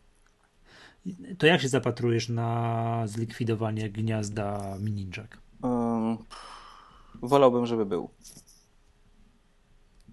To 1.38 1.48
jak 1.48 1.62
się 1.62 1.68
zapatrujesz 1.70 2.30
na 2.30 3.02
zlikwidowanie 3.06 3.90
gniazda 3.90 4.76
mini 4.80 5.10
jack? 5.18 5.38
Ym, 5.66 6.18
wolałbym, 7.22 7.66
żeby 7.66 7.86
był. 7.86 8.10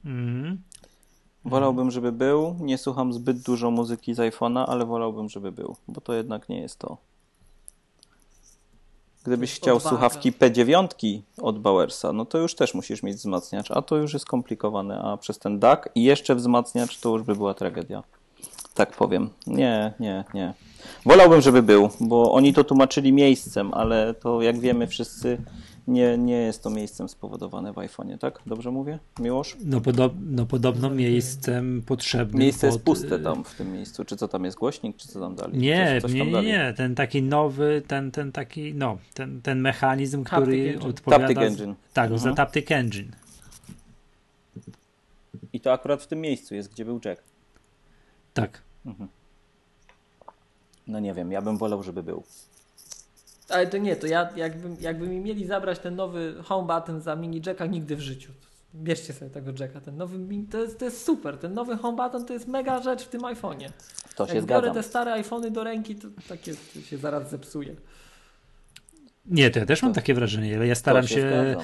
Mhm. 0.05 0.63
Wolałbym, 1.45 1.91
żeby 1.91 2.13
był. 2.13 2.57
Nie 2.61 2.79
słucham 2.79 3.13
zbyt 3.13 3.43
dużo 3.43 3.71
muzyki 3.71 4.15
z 4.15 4.19
iPhone'a, 4.19 4.65
ale 4.69 4.87
wolałbym, 4.87 5.29
żeby 5.29 5.53
był, 5.53 5.77
bo 5.89 6.01
to 6.01 6.13
jednak 6.15 6.49
nie 6.49 6.61
jest 6.61 6.79
to. 6.79 6.97
Gdybyś 9.25 9.55
chciał 9.55 9.81
słuchawki 9.81 10.33
P9 10.33 11.21
od 11.43 11.59
Bowersa, 11.59 12.13
no 12.13 12.25
to 12.25 12.39
już 12.39 12.55
też 12.55 12.75
musisz 12.75 13.03
mieć 13.03 13.17
wzmacniacz, 13.17 13.71
a 13.71 13.83
to 13.83 13.97
już 13.97 14.13
jest 14.13 14.25
skomplikowane, 14.25 15.03
a 15.03 15.17
przez 15.17 15.39
ten 15.39 15.59
DAC 15.59 15.81
i 15.95 16.03
jeszcze 16.03 16.35
wzmacniacz 16.35 17.01
to 17.01 17.09
już 17.09 17.23
by 17.23 17.37
była 17.37 17.55
tragedia. 17.55 18.03
Tak 18.75 18.97
powiem. 18.97 19.31
Nie, 19.47 19.93
nie, 20.01 20.25
nie. 20.35 20.55
Wolałbym, 21.07 21.41
żeby 21.41 21.63
był, 21.63 21.91
bo 22.01 22.33
oni 22.33 22.55
to 22.55 22.65
tłumaczyli 22.65 23.13
miejscem, 23.13 23.75
ale 23.75 24.15
to 24.15 24.43
jak 24.43 24.59
wiemy 24.59 24.87
wszyscy, 24.87 25.39
nie, 25.89 26.19
nie 26.19 26.37
jest 26.37 26.63
to 26.63 26.71
miejscem 26.71 27.09
spowodowane 27.09 27.73
w 27.73 27.77
iPhone'ie, 27.77 28.19
tak? 28.19 28.39
Dobrze 28.47 28.71
mówię? 28.71 28.99
Miłosz? 29.19 29.57
No, 29.65 29.81
podob, 29.81 30.13
no 30.31 30.47
podobno 30.47 30.91
miejscem 30.91 31.83
potrzebnym. 31.87 32.41
Miejsce 32.41 32.67
jest 32.67 32.79
pod- 32.79 32.85
puste 32.85 33.19
tam 33.19 33.45
w 33.45 33.55
tym 33.55 33.73
miejscu. 33.73 34.05
Czy 34.05 34.17
co 34.17 34.29
tam 34.29 34.45
jest 34.45 34.57
głośnik, 34.59 34.97
czy 34.97 35.09
co 35.09 35.21
tam 35.21 35.35
dalej? 35.35 35.59
Nie, 35.59 35.87
coś, 35.95 36.03
coś 36.03 36.13
nie, 36.13 36.19
tam 36.19 36.27
nie, 36.27 36.33
dalej. 36.33 36.47
nie, 36.53 36.75
ten 36.77 36.95
taki 36.95 37.23
nowy, 37.23 37.83
ten, 37.87 38.11
ten 38.11 38.33
taki, 38.33 38.75
no, 38.75 38.99
ten, 39.15 39.43
ten 39.43 39.61
mechanizm, 39.61 40.25
który 40.25 40.53
engine. 40.53 40.91
odpowiada... 40.91 41.27
Taptic 41.29 41.43
Engine. 41.43 41.75
Tak, 41.93 42.05
Mhm. 42.11 42.21
za 42.21 42.35
Taptic 42.35 42.71
Engine. 42.71 43.13
I 45.53 45.61
to 45.61 45.73
akurat 45.73 46.03
w 46.03 46.07
tym 46.07 46.21
miejscu 46.21 46.55
jest, 46.55 46.73
gdzie 46.73 46.85
był 46.85 47.01
Jack. 47.05 47.23
Tak. 48.35 48.63
No 50.87 51.01
nie 51.01 51.15
wiem, 51.15 51.33
ja 51.33 51.43
bym 51.43 51.57
wolał, 51.59 51.83
żeby 51.83 52.03
był. 52.03 52.23
Ale 53.49 53.67
to 53.67 53.79
nie, 53.79 53.97
to 53.97 54.07
ja 54.07 54.29
jakby, 54.37 54.83
jakby 54.83 55.09
mi 55.09 55.21
mieli 55.21 55.47
zabrać 55.47 55.79
ten 55.79 55.97
nowy 55.97 56.35
home 56.45 56.67
button 56.67 57.01
za 57.01 57.17
mini 57.17 57.43
jacka 57.47 57.67
nigdy 57.67 57.97
w 57.97 58.01
życiu. 58.01 58.33
Bierzcie 58.75 59.13
sobie 59.13 59.31
tego 59.31 59.53
jacka, 59.61 59.81
ten 59.81 59.97
nowy 59.97 60.19
mini, 60.19 60.47
to 60.47 60.59
jest, 60.63 60.79
to 60.79 60.85
jest 60.85 61.05
super, 61.05 61.39
ten 61.39 61.55
nowy 61.55 61.77
home 61.77 61.97
button 61.97 62.27
to 62.27 62.33
jest 62.33 62.49
mega 62.49 62.83
rzecz 62.83 63.05
w 63.05 63.09
tym 63.09 63.21
iPhone'ie. 63.21 63.69
To 64.17 64.27
się 64.27 64.35
Jak 64.35 64.45
biorę 64.45 64.61
zgadzam. 64.61 64.75
te 64.75 64.89
stare 64.89 65.13
iPhony 65.13 65.51
do 65.51 65.65
ręki, 65.65 65.97
to 65.97 66.09
takie 66.29 66.55
to 66.55 66.81
się 66.81 66.99
zaraz 66.99 67.31
zepsuje. 67.31 67.77
Nie, 69.27 69.51
to 69.51 69.59
ja 69.59 69.67
też 69.67 69.83
mam 69.83 69.93
takie 69.93 70.15
wrażenie, 70.15 70.57
ale 70.57 70.67
ja 70.67 70.75
staram 70.75 71.07
się 71.07 71.15
się, 71.15 71.57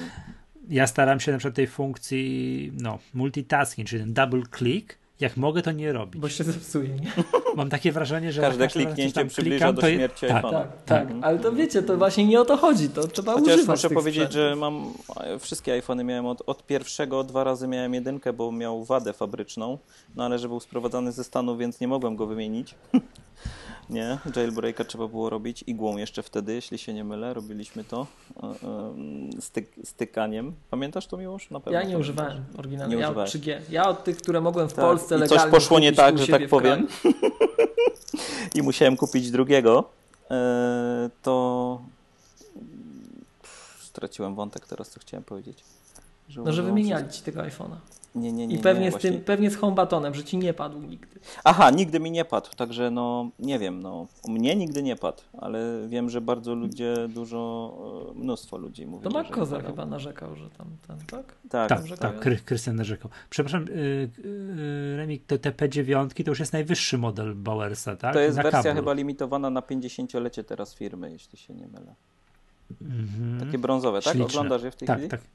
ja 0.69 0.87
staram 0.87 1.19
się 1.19 1.31
na 1.31 1.37
przykład 1.37 1.55
tej 1.55 1.67
funkcji, 1.67 2.71
no, 2.81 2.99
multitasking, 3.13 3.87
czyli 3.87 4.01
ten 4.01 4.13
double 4.13 4.43
click, 4.57 4.97
jak 5.21 5.37
mogę, 5.37 5.61
to 5.61 5.71
nie 5.71 5.93
robić. 5.93 6.21
Bo 6.21 6.29
się 6.29 6.43
zepsuje, 6.43 6.89
nie? 6.89 7.11
Mam 7.55 7.69
takie 7.69 7.91
wrażenie, 7.91 8.31
że 8.31 8.41
Każde 8.41 8.67
kliknięcie 8.67 9.13
tam 9.13 9.27
przybliża 9.27 9.57
klikam, 9.57 9.75
do 9.75 9.81
to 9.81 9.89
śmierci 9.89 10.27
tak, 10.27 10.43
iPhone'a. 10.43 10.51
Tak, 10.51 10.85
tak. 10.85 11.07
Ale 11.21 11.39
to 11.39 11.51
wiecie, 11.51 11.83
to 11.83 11.97
właśnie 11.97 12.25
nie 12.25 12.41
o 12.41 12.45
to 12.45 12.57
chodzi. 12.57 12.89
To 12.89 13.07
trzeba 13.07 13.33
Chociaż 13.33 13.55
używać 13.55 13.83
muszę 13.83 13.95
powiedzieć, 13.95 14.23
sprzętów. 14.23 14.49
że 14.49 14.55
mam 14.55 14.93
wszystkie 15.39 15.73
iPhony 15.73 16.03
miałem 16.03 16.25
od, 16.25 16.41
od 16.45 16.65
pierwszego, 16.65 17.23
dwa 17.23 17.43
razy 17.43 17.67
miałem 17.67 17.93
jedynkę, 17.93 18.33
bo 18.33 18.51
miał 18.51 18.83
wadę 18.83 19.13
fabryczną, 19.13 19.77
no 20.15 20.25
ale 20.25 20.39
że 20.39 20.47
był 20.47 20.59
sprowadzany 20.59 21.11
ze 21.11 21.23
Stanów, 21.23 21.57
więc 21.57 21.79
nie 21.79 21.87
mogłem 21.87 22.15
go 22.15 22.27
wymienić. 22.27 22.75
nie, 23.91 24.17
jailbreaka 24.35 24.83
trzeba 24.83 25.07
było 25.07 25.29
robić 25.29 25.63
igłą 25.67 25.97
jeszcze 25.97 26.23
wtedy, 26.23 26.53
jeśli 26.53 26.77
się 26.77 26.93
nie 26.93 27.03
mylę, 27.03 27.33
robiliśmy 27.33 27.83
to 27.83 28.07
e, 28.43 28.47
e, 28.47 29.41
styk, 29.41 29.71
stykaniem. 29.83 30.53
Pamiętasz 30.69 31.07
to 31.07 31.17
Miłosz? 31.17 31.49
Na 31.49 31.59
pewno 31.59 31.79
Ja 31.79 31.85
nie 31.85 31.97
używałem 31.97 32.43
oryginalnie. 32.57 32.95
Nie 32.95 33.01
Ja 33.01 33.07
od 33.07 33.11
używałeś. 33.11 33.35
3G. 33.35 33.59
Ja 33.69 33.89
od 33.89 34.03
tych, 34.03 34.17
które 34.17 34.41
mogłem 34.41 34.69
w 34.69 34.73
Tak. 34.73 34.85
Polsce 34.85 35.15
I 35.15 35.19
coś 35.19 35.29
legalnie 35.29 35.51
poszło 35.51 35.79
nie 35.79 35.93
tak, 35.93 36.17
że 36.17 36.27
tak 36.27 36.47
powiem. 36.47 36.87
i 38.55 38.61
musiałem 38.61 38.97
kupić 38.97 39.31
drugiego, 39.31 39.89
e, 40.31 41.09
to 41.21 41.81
straciłem 43.79 44.35
wątek 44.35 44.67
teraz, 44.67 44.89
co 44.89 44.99
chciałem 44.99 45.23
powiedzieć. 45.23 45.63
No, 46.37 46.51
że 46.51 46.63
wymieniali 46.63 47.09
ci 47.09 47.21
tego 47.21 47.41
iPhone'a. 47.41 47.75
Nie, 48.15 48.31
nie, 48.31 48.47
nie. 48.47 48.53
I 48.53 48.57
nie, 48.57 48.63
pewnie, 48.63 48.87
z 48.87 48.91
właśnie. 48.91 49.11
tym, 49.11 49.21
pewnie 49.21 49.51
z 49.51 49.55
home 49.55 49.75
buttonem, 49.75 50.15
że 50.15 50.23
ci 50.23 50.37
nie 50.37 50.53
padł 50.53 50.81
nigdy. 50.81 51.19
Aha, 51.43 51.69
nigdy 51.69 51.99
mi 51.99 52.11
nie 52.11 52.25
padł, 52.25 52.49
także 52.57 52.91
no 52.91 53.29
nie 53.39 53.59
wiem, 53.59 53.81
no 53.81 54.07
mnie 54.27 54.55
nigdy 54.55 54.83
nie 54.83 54.95
padł, 54.95 55.21
ale 55.37 55.87
wiem, 55.87 56.09
że 56.09 56.21
bardzo 56.21 56.55
ludzie, 56.55 56.95
dużo, 57.09 57.73
e, 58.11 58.19
mnóstwo 58.19 58.57
ludzi 58.57 58.87
mówi. 58.87 59.03
To 59.03 59.09
Mark 59.09 59.35
że 59.35 59.41
padał. 59.41 59.61
chyba 59.61 59.85
narzekał, 59.85 60.35
że 60.35 60.49
tam 60.49 60.67
ten, 60.87 60.97
tak? 60.97 61.35
Tak, 61.49 61.69
Tak, 61.69 61.79
Dobrze 61.79 61.97
tak, 61.97 62.43
Krystian 62.45 62.75
narzekał. 62.75 63.11
Przepraszam, 63.29 63.65
y, 63.67 64.09
y, 64.25 64.97
Remik, 64.97 65.25
to 65.25 65.37
te 65.37 65.51
P9 65.51 66.23
to 66.23 66.31
już 66.31 66.39
jest 66.39 66.53
najwyższy 66.53 66.97
model 66.97 67.35
Bowersa, 67.35 67.95
tak? 67.95 68.13
to 68.13 68.19
jest 68.19 68.37
Na 68.37 68.43
wersja 68.43 68.63
kablu. 68.63 68.81
chyba 68.81 68.93
limitowana 68.93 69.49
na 69.49 69.61
50-lecie 69.61 70.43
teraz 70.43 70.75
firmy, 70.75 71.11
jeśli 71.11 71.37
się 71.37 71.53
nie 71.53 71.67
mylę. 71.67 71.95
Mhm. 72.81 73.39
Takie 73.39 73.57
brązowe, 73.57 74.01
tak? 74.01 74.13
Śliczne. 74.13 74.25
Oglądasz 74.25 74.63
je 74.63 74.71
w 74.71 74.75
tej 74.75 74.87
tak, 74.87 74.97
chwili? 74.97 75.09
Tak, 75.09 75.21
tak. 75.21 75.29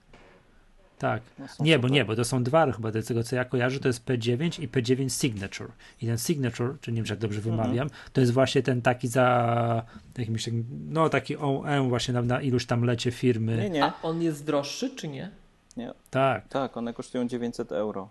No, 1.38 1.48
są 1.48 1.64
Nie, 1.64 1.78
bo 1.78 1.88
nie, 1.88 2.04
bo 2.04 2.16
to 2.16 2.24
są 2.24 2.42
dwa 2.44 2.72
chyba, 2.72 2.90
z 2.92 3.06
tego 3.06 3.22
co 3.22 3.36
ja 3.36 3.44
kojarzę, 3.44 3.80
to 3.80 3.88
jest 3.88 4.04
P9 4.04 4.62
i 4.62 4.68
P9 4.68 5.08
Signature. 5.20 5.68
I 6.02 6.06
ten 6.06 6.18
Signature, 6.18 6.74
czy 6.80 6.92
nie 6.92 6.96
wiem, 6.96 7.04
czy 7.04 7.12
jak 7.12 7.20
dobrze 7.20 7.38
Mhm. 7.38 7.56
wymawiam, 7.56 7.88
to 8.12 8.20
jest 8.20 8.32
właśnie 8.32 8.62
ten 8.62 8.82
taki 8.82 9.08
za 9.08 9.82
jakimś 10.18 10.44
takim, 10.44 10.64
no 10.90 11.08
taki 11.08 11.36
OM 11.36 11.88
właśnie 11.88 12.14
na, 12.14 12.22
na 12.22 12.40
iluś 12.40 12.66
tam 12.66 12.84
lecie 12.84 13.10
firmy. 13.10 13.56
Nie, 13.56 13.70
nie, 13.70 13.84
A 13.84 13.92
on 14.02 14.22
jest 14.22 14.46
droższy, 14.46 14.90
czy 14.90 15.08
nie? 15.08 15.30
nie. 15.76 15.92
Tak. 16.10 16.48
Tak, 16.48 16.76
one 16.76 16.94
kosztują 16.94 17.28
900 17.28 17.72
euro. 17.72 18.08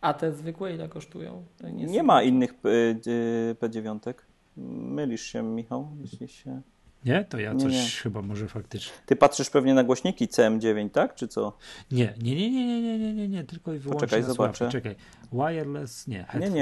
A 0.00 0.14
te 0.14 0.32
zwykłe 0.32 0.74
ile 0.74 0.88
kosztują? 0.88 1.44
Nie, 1.72 1.98
są- 2.00 2.04
ma 2.04 2.22
innych 2.22 2.50
y, 2.64 2.68
y, 3.06 3.56
P9. 3.60 4.14
Mylisz 4.56 5.22
się, 5.22 5.42
Michał, 5.42 5.88
jeśli 6.00 6.28
się... 6.28 6.60
Nie? 7.04 7.24
To 7.24 7.38
ja 7.38 7.52
Nie, 7.52 7.60
coś 7.60 7.72
nie. 7.72 7.88
chyba 8.02 8.22
może 8.22 8.48
faktycznie. 8.48 8.92
Ty 9.06 9.16
patrzysz 9.16 9.50
pewnie 9.50 9.74
na 9.74 9.84
głośniki 9.84 10.28
CM9, 10.28 10.90
tak? 10.90 11.14
Czy 11.14 11.28
co? 11.28 11.52
Nie, 11.90 12.14
nie, 12.22 12.36
nie, 12.36 12.50
nie, 12.50 12.66
nie, 12.66 12.82
nie, 12.82 12.98
nie, 12.98 13.14
nie, 13.14 13.28
nie, 13.28 13.44
tylko 13.44 13.74
i 13.74 13.78
wyłącznie 13.78 14.06
Poczekaj, 14.06 14.22
zobaczę. 14.22 14.68
Czekaj. 14.68 14.96
Wireless, 15.32 16.06
nie, 16.06 16.16
Nie, 16.18 16.24
headphones. 16.24 16.54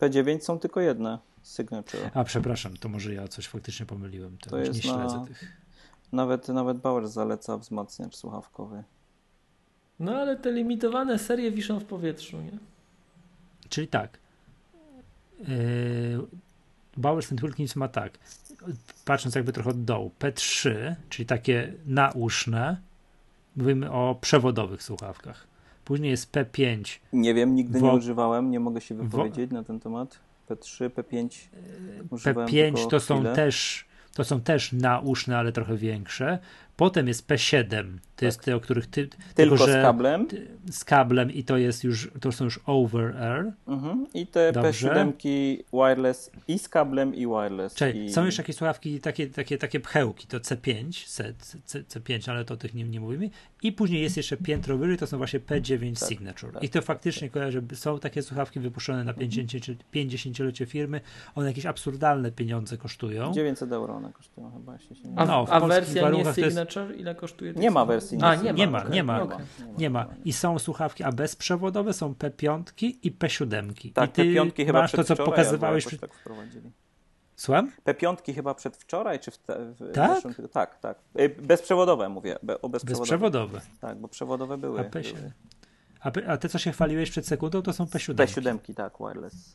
nie. 0.00 0.08
P9 0.08 0.40
są 0.40 0.58
tylko 0.58 0.80
jedne. 0.80 1.18
Signature. 1.44 2.10
A, 2.14 2.24
przepraszam, 2.24 2.76
to 2.76 2.88
może 2.88 3.14
ja 3.14 3.28
coś 3.28 3.46
faktycznie 3.48 3.86
pomyliłem. 3.86 4.38
To, 4.38 4.50
To 4.50 4.58
już 4.58 4.68
jest 4.68 4.84
nie 4.84 4.90
śledzę 4.90 5.16
na- 5.18 5.26
tych. 5.26 5.52
Nawet, 6.12 6.48
nawet 6.48 6.78
Bauer 6.78 7.08
zaleca 7.08 7.58
wzmacniacz 7.58 8.16
słuchawkowy. 8.16 8.84
No 10.00 10.14
ale 10.16 10.36
te 10.36 10.52
limitowane 10.52 11.18
serie 11.18 11.50
wiszą 11.50 11.78
w 11.80 11.84
powietrzu, 11.84 12.40
nie? 12.40 12.58
Czyli 13.68 13.88
tak. 13.88 14.18
Yy, 15.38 15.46
Bowers 16.96 17.32
and 17.32 17.40
Wilkins 17.40 17.76
ma 17.76 17.88
tak. 17.88 18.18
Patrząc 19.04 19.34
jakby 19.34 19.52
trochę 19.52 19.70
od 19.70 19.84
dołu. 19.84 20.10
P3, 20.20 20.70
czyli 21.08 21.26
takie 21.26 21.72
nauszne. 21.86 22.76
Mówimy 23.56 23.90
o 23.90 24.18
przewodowych 24.20 24.82
słuchawkach. 24.82 25.46
Później 25.84 26.10
jest 26.10 26.32
P5. 26.32 26.98
Nie 27.12 27.34
wiem, 27.34 27.54
nigdy 27.54 27.80
Wo- 27.80 27.86
nie 27.86 27.98
używałem, 27.98 28.50
nie 28.50 28.60
mogę 28.60 28.80
się 28.80 28.94
wypowiedzieć 28.94 29.50
na 29.50 29.64
ten 29.64 29.80
temat. 29.80 30.18
P3, 30.48 30.90
P5 30.90 31.28
używałem 32.10 32.48
P5 32.48 32.74
tylko 32.74 32.90
to 32.90 33.00
są 33.00 33.14
chwilę. 33.16 33.34
też 33.34 33.86
to 34.14 34.24
są 34.24 34.40
też 34.40 34.72
nauszne, 34.72 35.38
ale 35.38 35.52
trochę 35.52 35.76
większe. 35.76 36.38
Potem 36.76 37.08
jest 37.08 37.28
P7, 37.28 37.84
to 38.16 38.24
jest 38.24 38.40
te, 38.40 38.56
o 38.56 38.60
których 38.60 38.86
ty. 38.86 39.08
Tylko 39.34 39.56
że 39.56 39.64
z 39.72 39.82
kablem. 39.82 40.26
ty- 40.26 40.46
z 40.70 40.84
kablem 40.84 41.30
i 41.32 41.44
to 41.44 41.56
jest 41.56 41.84
już, 41.84 42.10
to 42.20 42.32
są 42.32 42.44
już 42.44 42.60
over 42.66 43.16
air. 43.16 43.52
Mhm. 43.68 44.06
I 44.14 44.26
te 44.26 44.52
Dobrze. 44.52 44.88
P7 44.88 45.12
wireless 45.72 46.30
i 46.48 46.58
z 46.58 46.68
kablem 46.68 47.14
i 47.14 47.26
wireless. 47.26 47.74
Czyli 47.74 48.04
I... 48.04 48.12
są 48.12 48.24
jeszcze 48.24 48.42
jakieś 48.42 48.56
słuchawki, 48.56 49.00
takie, 49.00 49.26
takie, 49.26 49.58
takie 49.58 49.80
pchełki, 49.80 50.26
to 50.26 50.38
C5, 50.40 51.06
C, 51.06 51.34
C, 51.64 51.82
C5, 51.82 52.30
ale 52.30 52.44
to 52.44 52.54
o 52.54 52.56
tych 52.56 52.74
nie, 52.74 52.84
nie 52.84 53.00
mówimy. 53.00 53.30
I 53.62 53.72
później 53.72 54.02
jest 54.02 54.16
jeszcze 54.16 54.36
piętro 54.36 54.78
wyżej, 54.78 54.96
to 54.98 55.06
są 55.06 55.16
właśnie 55.18 55.40
P9 55.40 56.00
Tak, 56.00 56.08
Signature. 56.08 56.52
tak, 56.52 56.62
I 56.64 56.68
to 56.68 56.82
faktycznie 56.82 57.30
kojarzę, 57.30 57.62
są 57.74 57.98
takie 57.98 58.22
słuchawki 58.22 58.60
wypuszczone 58.60 59.04
na 59.04 59.10
Mhm. 59.12 59.30
50 59.30 59.82
50-lecie 59.94 60.66
firmy, 60.66 61.00
one 61.34 61.46
jakieś 61.46 61.66
absurdalne 61.66 62.32
pieniądze 62.32 62.76
kosztują. 62.78 63.32
900 63.32 63.72
euro 63.72 63.94
one 63.94 64.12
kosztują 64.12 64.50
chyba, 64.50 64.72
jeśli 64.72 64.96
się 64.96 65.08
nie 65.08 65.18
A, 65.18 65.24
No, 65.26 65.46
w 65.46 65.50
a 65.50 65.60
polskich 65.60 65.68
wersja 65.84 65.94
nie 65.94 66.00
warunkach 66.02 66.34
Signature, 66.66 66.96
ile 66.96 67.14
kosztuje? 67.14 67.52
Nie 67.52 67.70
ma 67.70 67.84
wersji 67.84 68.18
A, 68.22 68.34
nie 68.34 68.52
nie 68.52 68.66
ma, 68.66 68.84
Nie 68.84 69.02
ma, 69.02 69.22
okej, 69.22 69.38
nie 69.38 69.66
ma. 69.66 69.78
Nie 69.78 69.90
ma. 69.90 70.06
I 70.24 70.32
są 70.32 70.58
słuchawki, 70.58 71.04
a 71.04 71.12
bezprzewodowe 71.12 71.92
są 71.92 72.12
P5 72.12 72.62
i 73.02 73.12
P7. 73.12 73.92
Tak, 73.92 74.10
I 74.10 74.12
ty 74.12 74.24
te 74.24 74.34
piątki 74.34 74.66
chyba 74.66 74.80
masz 74.80 74.92
to, 74.92 74.96
co 74.96 75.04
przedwczoraj 75.04 75.30
pokazywałeś. 75.30 75.86
Przy... 75.86 75.98
tak. 75.98 76.10
Słucham? 77.36 77.72
Te 77.84 77.94
piątki 77.94 78.34
chyba 78.34 78.54
przedwczoraj, 78.54 79.20
czy 79.20 79.30
w, 79.30 79.38
te, 79.38 79.58
w 79.58 79.92
Tak? 79.92 80.14
zeszłym? 80.14 80.48
Tak, 80.48 80.78
tak. 80.80 80.98
Y, 81.20 81.28
Bezprzewodowe 81.28 82.08
mówię, 82.08 82.36
be, 82.42 82.60
o 82.60 82.68
bezprzewodowe. 82.68 83.00
Bezprzewodowe. 83.00 83.60
Tak, 83.80 83.98
bo 83.98 84.08
przewodowe 84.08 84.58
były. 84.58 84.80
A, 84.80 84.84
P7. 84.84 85.12
były. 85.12 85.32
A, 86.00 86.32
a 86.32 86.36
te, 86.36 86.48
co 86.48 86.58
się 86.58 86.72
chwaliłeś 86.72 87.10
przed 87.10 87.26
sekundą, 87.26 87.62
to 87.62 87.72
są 87.72 87.84
P7. 87.84 88.14
P7, 88.14 88.74
tak, 88.74 88.92
wireless. 89.00 89.54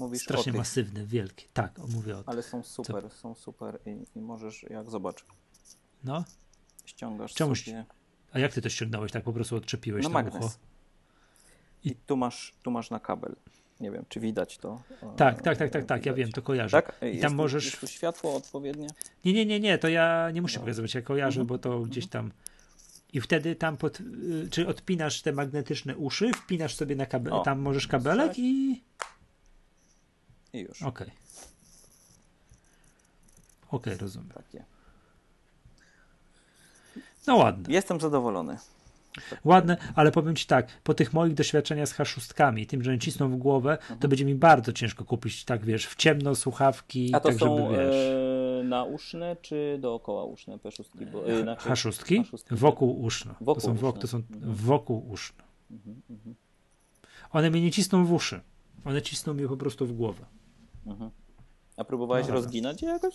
Mówisz 0.00 0.22
Strasznie 0.22 0.52
masywne, 0.52 1.04
wielkie. 1.06 1.46
Tak, 1.52 1.78
mówię 1.88 2.16
o 2.16 2.22
tym. 2.22 2.30
ale 2.30 2.42
są 2.42 2.62
super, 2.62 3.10
są 3.10 3.34
super 3.34 3.78
i, 3.86 4.18
i 4.18 4.20
możesz, 4.20 4.62
jak 4.70 4.90
zobacz, 4.90 5.24
No. 6.04 6.24
ściągasz 6.84 7.34
Czemuś- 7.34 7.64
sobie 7.64 7.84
A 8.32 8.38
jak 8.38 8.52
ty 8.52 8.62
to 8.62 8.68
ściągnąłeś? 8.68 9.12
Tak 9.12 9.24
po 9.24 9.32
prostu 9.32 9.56
odczepiłeś 9.56 10.04
no 10.04 10.10
magnes. 10.10 10.34
ucho? 10.44 10.50
I 11.84 11.94
tu 11.94 12.16
masz, 12.16 12.54
tu 12.62 12.70
masz 12.70 12.90
na 12.90 13.00
kabel. 13.00 13.36
Nie 13.80 13.90
wiem, 13.90 14.04
czy 14.08 14.20
widać 14.20 14.58
to. 14.58 14.82
Tak, 15.16 15.42
tak, 15.42 15.56
tak, 15.56 15.70
tak, 15.70 15.84
tak, 15.84 16.06
ja 16.06 16.14
wiem, 16.14 16.32
to 16.32 16.42
kojarzę. 16.42 16.82
Tak? 16.82 17.00
I 17.14 17.18
tam 17.18 17.34
możesz... 17.34 17.64
Jest 17.64 17.80
tu 17.80 17.86
światło 17.86 18.34
odpowiednie? 18.34 18.86
Nie, 19.24 19.32
nie, 19.32 19.46
nie, 19.46 19.60
nie, 19.60 19.78
to 19.78 19.88
ja 19.88 20.30
nie 20.30 20.42
muszę 20.42 20.56
No. 20.58 20.60
pokazywać, 20.60 20.94
ja 20.94 21.02
kojarzę, 21.02 21.44
bo 21.44 21.58
to 21.58 21.80
gdzieś 21.80 22.06
tam... 22.06 22.32
I 23.12 23.20
wtedy 23.20 23.56
tam 23.56 23.76
pod... 23.76 24.00
y, 24.00 24.48
Czy 24.50 24.66
odpinasz 24.68 25.22
te 25.22 25.32
magnetyczne 25.32 25.96
uszy, 25.96 26.32
wpinasz 26.32 26.74
sobie 26.74 26.96
na 26.96 27.06
kabel, 27.06 27.32
tam 27.44 27.60
możesz 27.60 27.86
kabelek 27.86 28.38
i... 28.38 28.82
I 30.52 30.58
już. 30.58 30.82
Okej. 30.82 31.10
Okej, 33.70 33.96
rozumiem. 33.96 34.28
Takie. 34.34 34.64
No 37.26 37.36
ładne. 37.36 37.74
Jestem 37.74 38.00
zadowolony. 38.00 38.56
Ładne, 39.44 39.76
ale 39.94 40.12
powiem 40.12 40.36
ci 40.36 40.46
tak, 40.46 40.66
po 40.82 40.94
tych 40.94 41.12
moich 41.12 41.34
doświadczeniach 41.34 41.88
z 41.88 41.94
H6, 41.94 42.66
tym, 42.66 42.82
że 42.82 42.90
oni 42.90 43.00
cisną 43.00 43.28
w 43.30 43.36
głowę, 43.36 43.78
to 43.88 43.92
Mhm. 43.94 44.10
będzie 44.10 44.24
mi 44.24 44.34
bardzo 44.34 44.72
ciężko 44.72 45.04
kupić, 45.04 45.44
tak 45.44 45.64
wiesz, 45.64 45.86
w 45.86 45.96
ciemno 45.96 46.34
słuchawki, 46.34 47.10
A 47.14 47.20
to 47.20 47.28
tak 47.28 47.38
są 47.38 47.56
żeby, 47.56 47.76
wiesz... 47.76 47.94
e, 48.60 48.64
nauszne 48.64 49.36
czy 49.42 49.78
dookoła 49.80 50.24
uszne 50.24 50.56
P6? 50.56 51.10
Bo, 51.12 51.28
e, 51.28 51.42
znaczy, 51.42 51.68
H6? 51.68 51.90
H6, 52.22 52.38
Wokół 52.50 53.02
uszno. 53.02 53.34
Wokół 53.40 53.54
to 53.54 53.60
są, 53.60 53.74
wok, 53.74 53.98
to 53.98 54.04
uszne. 54.04 54.08
są 54.08 54.16
Mhm. 54.34 54.54
wokół 54.54 55.10
uszno. 55.10 55.44
Mhm, 55.70 56.02
mhm, 56.10 56.34
One 57.30 57.50
mnie 57.50 57.60
nie 57.60 57.70
cisną 57.72 58.04
w 58.04 58.12
uszy. 58.12 58.40
One 58.84 59.02
cisną 59.02 59.34
mnie 59.34 59.48
po 59.48 59.56
prostu 59.56 59.86
w 59.86 59.92
głowę. 59.92 60.24
Mhm. 60.90 61.10
A 61.76 61.84
próbowałeś 61.84 62.26
No, 62.28 62.34
rozginać 62.34 62.82
je 62.82 62.88
jakoś? 62.88 63.14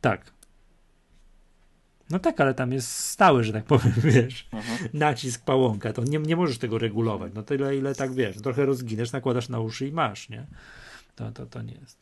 Tak. 0.00 0.32
No 2.10 2.18
tak, 2.18 2.40
ale 2.40 2.54
tam 2.54 2.72
jest 2.72 2.88
stały, 2.96 3.44
że 3.44 3.52
tak 3.52 3.64
powiem, 3.64 3.92
wiesz, 4.14 4.48
Mhm. 4.52 4.88
nacisk 4.92 5.44
pałąka, 5.44 5.92
to 5.92 6.04
nie, 6.04 6.18
nie 6.18 6.36
możesz 6.36 6.58
tego 6.58 6.78
regulować. 6.78 7.32
No 7.34 7.42
tyle, 7.42 7.76
ile 7.76 7.94
tak 7.94 8.12
wiesz, 8.12 8.36
trochę 8.36 8.66
rozginasz, 8.66 9.12
nakładasz 9.12 9.48
na 9.48 9.60
uszy 9.60 9.88
i 9.88 9.92
masz, 9.92 10.28
nie? 10.28 10.46
To, 11.16 11.32
to, 11.32 11.46
to 11.46 11.62
nie 11.62 11.74
jest. 11.74 11.98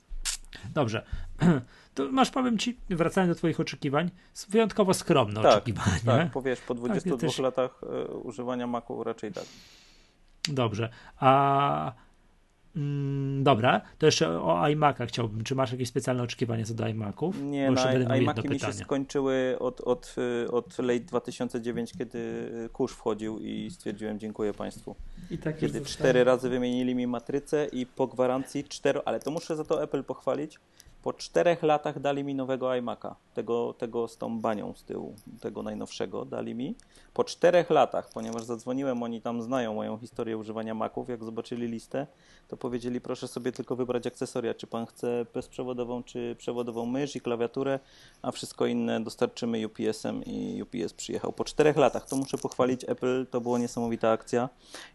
Dobrze. 0.74 1.04
To 1.94 2.12
masz, 2.12 2.30
powiem 2.30 2.58
ci, 2.58 2.76
wracając 2.90 3.30
do 3.30 3.38
twoich 3.38 3.60
oczekiwań, 3.60 4.10
wyjątkowo 4.48 4.94
skromne 4.94 5.42
Tak, 5.42 5.52
oczekiwania. 5.52 5.98
Tak, 6.04 6.30
po, 6.30 6.42
wiesz, 6.42 6.60
po 6.60 6.74
22 6.74 7.16
też- 7.18 7.38
latach 7.38 7.80
e, 7.82 8.06
używania 8.06 8.66
Macu 8.66 9.04
raczej 9.04 9.32
tak. 9.32 9.44
Dobrze. 10.48 10.88
A 11.16 11.92
mm, 12.76 13.44
dobra, 13.44 13.80
to 13.98 14.06
jeszcze 14.06 14.40
o 14.40 14.68
iMacach 14.68 15.08
chciałbym. 15.08 15.44
Czy 15.44 15.54
masz 15.54 15.72
jakieś 15.72 15.88
specjalne 15.88 16.22
oczekiwania 16.22 16.64
co 16.64 16.74
do 16.74 16.88
iMaców? 16.88 17.42
Nie, 17.42 17.72
Bo 17.72 17.90
jedno 17.90 18.16
iMaki 18.16 18.48
mi 18.48 18.60
się 18.60 18.72
skończyły 18.72 19.56
od, 19.58 19.80
od, 19.80 20.16
od 20.52 20.78
late 20.78 21.00
2009, 21.00 21.92
kiedy 21.98 22.50
kurz 22.72 22.92
wchodził 22.92 23.38
i 23.38 23.70
stwierdziłem 23.70 24.18
dziękuję 24.18 24.54
Państwu. 24.54 24.96
I 25.30 25.38
tak 25.38 25.58
Kiedy 25.58 25.80
cztery 25.80 26.24
razy 26.24 26.48
wymienili 26.48 26.94
mi 26.94 27.06
matrycę 27.06 27.66
i 27.72 27.86
po 27.86 28.06
gwarancji 28.06 28.64
cztero, 28.64 29.08
ale 29.08 29.20
to 29.20 29.30
muszę 29.30 29.56
za 29.56 29.64
to 29.64 29.82
Apple 29.82 30.04
pochwalić, 30.04 30.58
po 31.02 31.12
czterech 31.12 31.62
latach 31.62 32.00
dali 32.00 32.24
mi 32.24 32.34
nowego 32.34 32.66
iMac'a, 32.66 33.14
tego, 33.34 33.74
tego 33.78 34.08
z 34.08 34.16
tą 34.16 34.40
banią 34.40 34.74
z 34.76 34.84
tyłu, 34.84 35.14
tego 35.40 35.62
najnowszego 35.62 36.24
dali 36.24 36.54
mi. 36.54 36.74
Po 37.14 37.24
czterech 37.24 37.70
latach, 37.70 38.08
ponieważ 38.14 38.44
zadzwoniłem, 38.44 39.02
oni 39.02 39.20
tam 39.20 39.42
znają 39.42 39.74
moją 39.74 39.98
historię 39.98 40.36
używania 40.36 40.74
Maców, 40.74 41.08
jak 41.08 41.24
zobaczyli 41.24 41.66
listę, 41.66 42.06
to 42.48 42.56
powiedzieli 42.56 43.00
proszę 43.00 43.28
sobie 43.28 43.52
tylko 43.52 43.76
wybrać 43.76 44.06
akcesoria, 44.06 44.54
czy 44.54 44.66
pan 44.66 44.86
chce 44.86 45.26
bezprzewodową, 45.34 46.02
czy 46.02 46.36
przewodową 46.38 46.86
mysz 46.86 47.16
i 47.16 47.20
klawiaturę, 47.20 47.78
a 48.22 48.30
wszystko 48.30 48.66
inne 48.66 49.04
dostarczymy 49.04 49.66
UPS-em 49.66 50.24
i 50.24 50.62
UPS 50.62 50.92
przyjechał. 50.92 51.32
Po 51.32 51.44
czterech 51.44 51.76
latach, 51.76 52.06
to 52.08 52.16
muszę 52.16 52.38
pochwalić 52.38 52.84
Apple, 52.88 53.26
to 53.30 53.40
była 53.40 53.58
niesamowita 53.58 54.10
akcja 54.10 54.48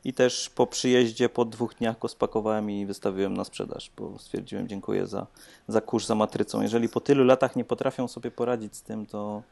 i 0.04 0.14
też 0.14 0.50
po 0.50 0.68
przyjeździe, 0.68 1.30
po 1.30 1.46
dwóch 1.46 1.76
dniach 1.76 2.00
go 2.00 2.08
spakowałem 2.08 2.72
i 2.72 2.86
wystawiłem 2.86 3.34
na 3.34 3.44
sprzedaż, 3.44 3.92
bo 3.98 4.20
stwierdziłem 4.20 4.68
dziękuję 4.68 5.08
za, 5.08 5.28
za 5.68 5.82
kurz 5.98 6.06
za 6.06 6.16
matrycą. 6.16 6.62
Jeżeli 6.62 6.90
po 6.90 7.00
tylu 7.00 7.24
latach 7.24 7.56
nie 7.56 7.66
potrafią 7.66 8.08
sobie 8.08 8.32
poradzić 8.32 8.76
z 8.76 8.82
tym, 8.82 9.06
to, 9.06 9.44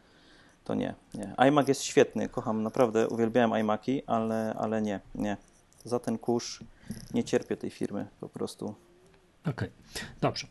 to 0.63 0.75
nie, 0.75 0.95
nie. 1.13 1.33
iMac 1.37 1.67
jest 1.67 1.83
świetny, 1.83 2.29
kocham, 2.29 2.63
naprawdę 2.63 3.07
uwielbiałem 3.07 3.59
iMaki, 3.59 4.01
ale, 4.07 4.53
ale 4.57 4.81
nie, 4.81 4.99
nie. 5.15 5.37
Za 5.83 5.99
ten 5.99 6.17
kurz 6.17 6.59
nie 7.13 7.23
cierpię 7.23 7.57
tej 7.57 7.69
firmy 7.69 8.07
po 8.19 8.29
prostu. 8.29 8.75
Okej, 9.45 9.69
dobrze. 10.21 10.47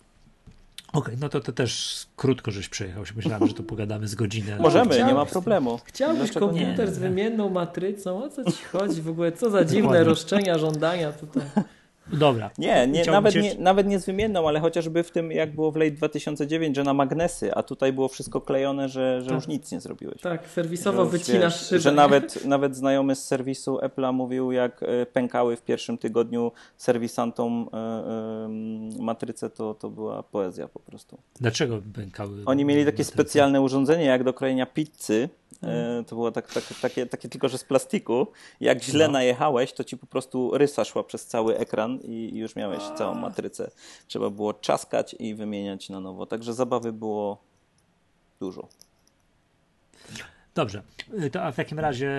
Okej, 0.92 1.16
no 1.20 1.28
to, 1.28 1.40
to 1.40 1.52
też 1.52 2.06
krótko 2.16 2.50
żeś 2.50 2.68
przejechał. 2.68 3.04
Myślałem, 3.16 3.48
że 3.48 3.54
to 3.54 3.62
pogadamy 3.62 4.08
z 4.08 4.14
godziny. 4.14 4.56
Możemy, 4.58 5.04
nie 5.04 5.14
ma 5.14 5.26
problemu. 5.26 5.80
Chciałbyś 5.84 6.30
Dlaczego 6.30 6.52
nie? 6.52 6.62
komputer 6.62 6.88
nie? 6.88 6.94
z 6.94 6.98
wymienną 6.98 7.50
matrycą? 7.50 8.24
O 8.24 8.30
co 8.30 8.52
ci 8.52 8.64
chodzi 8.64 9.02
w 9.02 9.08
ogóle? 9.08 9.32
Co 9.32 9.50
za 9.50 9.64
dziwne 9.64 10.04
roszczenia, 10.04 10.58
żądania 10.58 11.12
tutaj. 11.12 11.42
Dobra. 12.12 12.50
Nie, 12.58 12.86
nie, 12.86 13.04
nawet, 13.04 13.34
cię- 13.34 13.42
nie, 13.42 13.54
nawet 13.58 13.86
nie 13.86 13.98
z 13.98 14.06
wymienną, 14.06 14.48
ale 14.48 14.60
chociażby 14.60 15.02
w 15.02 15.10
tym, 15.10 15.32
jak 15.32 15.54
było 15.54 15.72
w 15.72 15.76
late 15.76 15.90
2009, 15.90 16.76
że 16.76 16.84
na 16.84 16.94
magnesy, 16.94 17.54
a 17.54 17.62
tutaj 17.62 17.92
było 17.92 18.08
wszystko 18.08 18.40
klejone, 18.40 18.88
że, 18.88 19.20
że 19.22 19.26
Tak. 19.26 19.34
już 19.34 19.48
nic 19.48 19.72
nie 19.72 19.80
zrobiłeś. 19.80 20.20
Tak, 20.20 20.48
serwisowo 20.48 21.04
Że 21.04 21.10
wycinasz 21.10 21.58
wiesz, 21.58 21.68
szybę. 21.68 21.80
Że 21.80 21.92
nawet, 21.92 22.44
nawet 22.44 22.76
znajomy 22.76 23.14
z 23.14 23.24
serwisu 23.24 23.76
Apple'a 23.76 24.12
mówił, 24.12 24.52
jak 24.52 24.82
e, 24.82 25.06
pękały 25.06 25.56
w 25.56 25.62
pierwszym 25.62 25.98
tygodniu 25.98 26.52
serwisantom 26.76 27.68
e, 27.72 27.76
e, 27.76 29.02
matryce, 29.02 29.50
to, 29.50 29.74
to 29.74 29.90
była 29.90 30.22
poezja 30.22 30.68
po 30.68 30.80
prostu. 30.80 31.18
Dlaczego 31.40 31.82
pękały? 31.94 32.42
Oni 32.46 32.64
mieli 32.64 32.80
takie 32.80 32.90
matryce? 32.92 33.12
specjalne 33.12 33.60
urządzenie, 33.60 34.04
jak 34.04 34.24
do 34.24 34.32
krojenia 34.32 34.66
pizzy. 34.66 35.28
Mhm. 35.62 36.00
E, 36.00 36.04
To 36.04 36.16
było 36.16 36.32
tak, 36.32 36.52
tak, 36.54 36.64
takie, 36.82 37.06
takie 37.06 37.28
tylko, 37.28 37.48
że 37.48 37.58
z 37.58 37.64
plastiku. 37.64 38.26
Jak 38.60 38.82
źle 38.82 39.06
No. 39.06 39.12
najechałeś, 39.12 39.72
to 39.72 39.84
ci 39.84 39.96
po 39.96 40.06
prostu 40.06 40.58
rysa 40.58 40.84
szła 40.84 41.04
przez 41.04 41.26
cały 41.26 41.58
ekran 41.58 41.98
i 42.02 42.38
już 42.38 42.56
miałeś 42.56 42.82
całą 42.98 43.14
matrycę. 43.14 43.70
Trzeba 44.06 44.30
było 44.30 44.54
czaskać 44.54 45.16
i 45.18 45.34
wymieniać 45.34 45.88
na 45.88 46.00
nowo. 46.00 46.26
Także 46.26 46.54
zabawy 46.54 46.92
było 46.92 47.42
dużo. 48.40 48.68
Dobrze. 50.54 50.82
Y, 51.22 51.30
To, 51.30 51.42
a 51.42 51.52
w 51.52 51.56
takim 51.56 51.78
razie, 51.78 52.10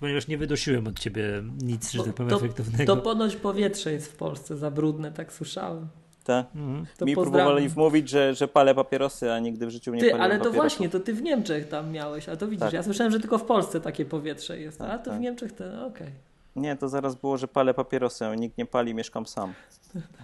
ponieważ 0.00 0.28
nie 0.28 0.38
wydusiłem 0.38 0.86
od 0.86 0.98
ciebie 0.98 1.42
nic, 1.62 1.90
że 1.92 2.04
tak 2.04 2.14
powiem, 2.14 2.30
to, 2.30 2.36
efektywnego. 2.36 2.96
to 2.96 3.02
ponoć 3.02 3.36
powietrze 3.36 3.92
jest 3.92 4.12
w 4.12 4.16
Polsce 4.16 4.56
za 4.56 4.70
brudne, 4.70 5.12
tak 5.12 5.32
słyszałem. 5.32 5.88
Tak? 6.30 6.46
Mhm. 6.56 6.86
To 6.98 7.04
Mi 7.06 7.14
pozdrawiam. 7.14 7.46
próbowali 7.46 7.68
wmówić, 7.68 8.08
że, 8.08 8.34
że 8.34 8.48
palę 8.48 8.74
papierosy, 8.74 9.32
a 9.32 9.38
nigdy 9.38 9.66
w 9.66 9.70
życiu 9.70 9.94
nie 9.94 10.00
Ty, 10.00 10.06
paliłem 10.10 10.22
ale 10.22 10.34
to 10.34 10.38
papierosów. 10.44 10.62
właśnie, 10.62 10.88
to 10.88 11.00
ty 11.00 11.14
w 11.14 11.22
Niemczech 11.22 11.68
tam 11.68 11.90
miałeś, 11.92 12.28
a 12.28 12.36
to 12.36 12.46
widzisz, 12.48 12.64
Tak. 12.64 12.72
ja 12.72 12.82
słyszałem, 12.82 13.12
że 13.12 13.20
tylko 13.20 13.38
w 13.38 13.44
Polsce 13.44 13.80
takie 13.80 14.04
powietrze 14.04 14.60
jest, 14.60 14.80
a 14.80 14.86
Tak, 14.86 15.04
to 15.04 15.10
w 15.10 15.12
tak. 15.14 15.22
Niemczech 15.22 15.52
to, 15.52 15.64
no, 15.76 15.86
okej. 15.86 16.08
Nie, 16.56 16.76
to 16.76 16.88
zaraz 16.88 17.14
było, 17.14 17.36
że 17.38 17.48
palę 17.48 17.74
papierosy, 17.74 18.26
a 18.26 18.34
nikt 18.34 18.58
nie 18.58 18.66
pali, 18.66 18.94
mieszkam 18.94 19.26
sam. 19.26 19.52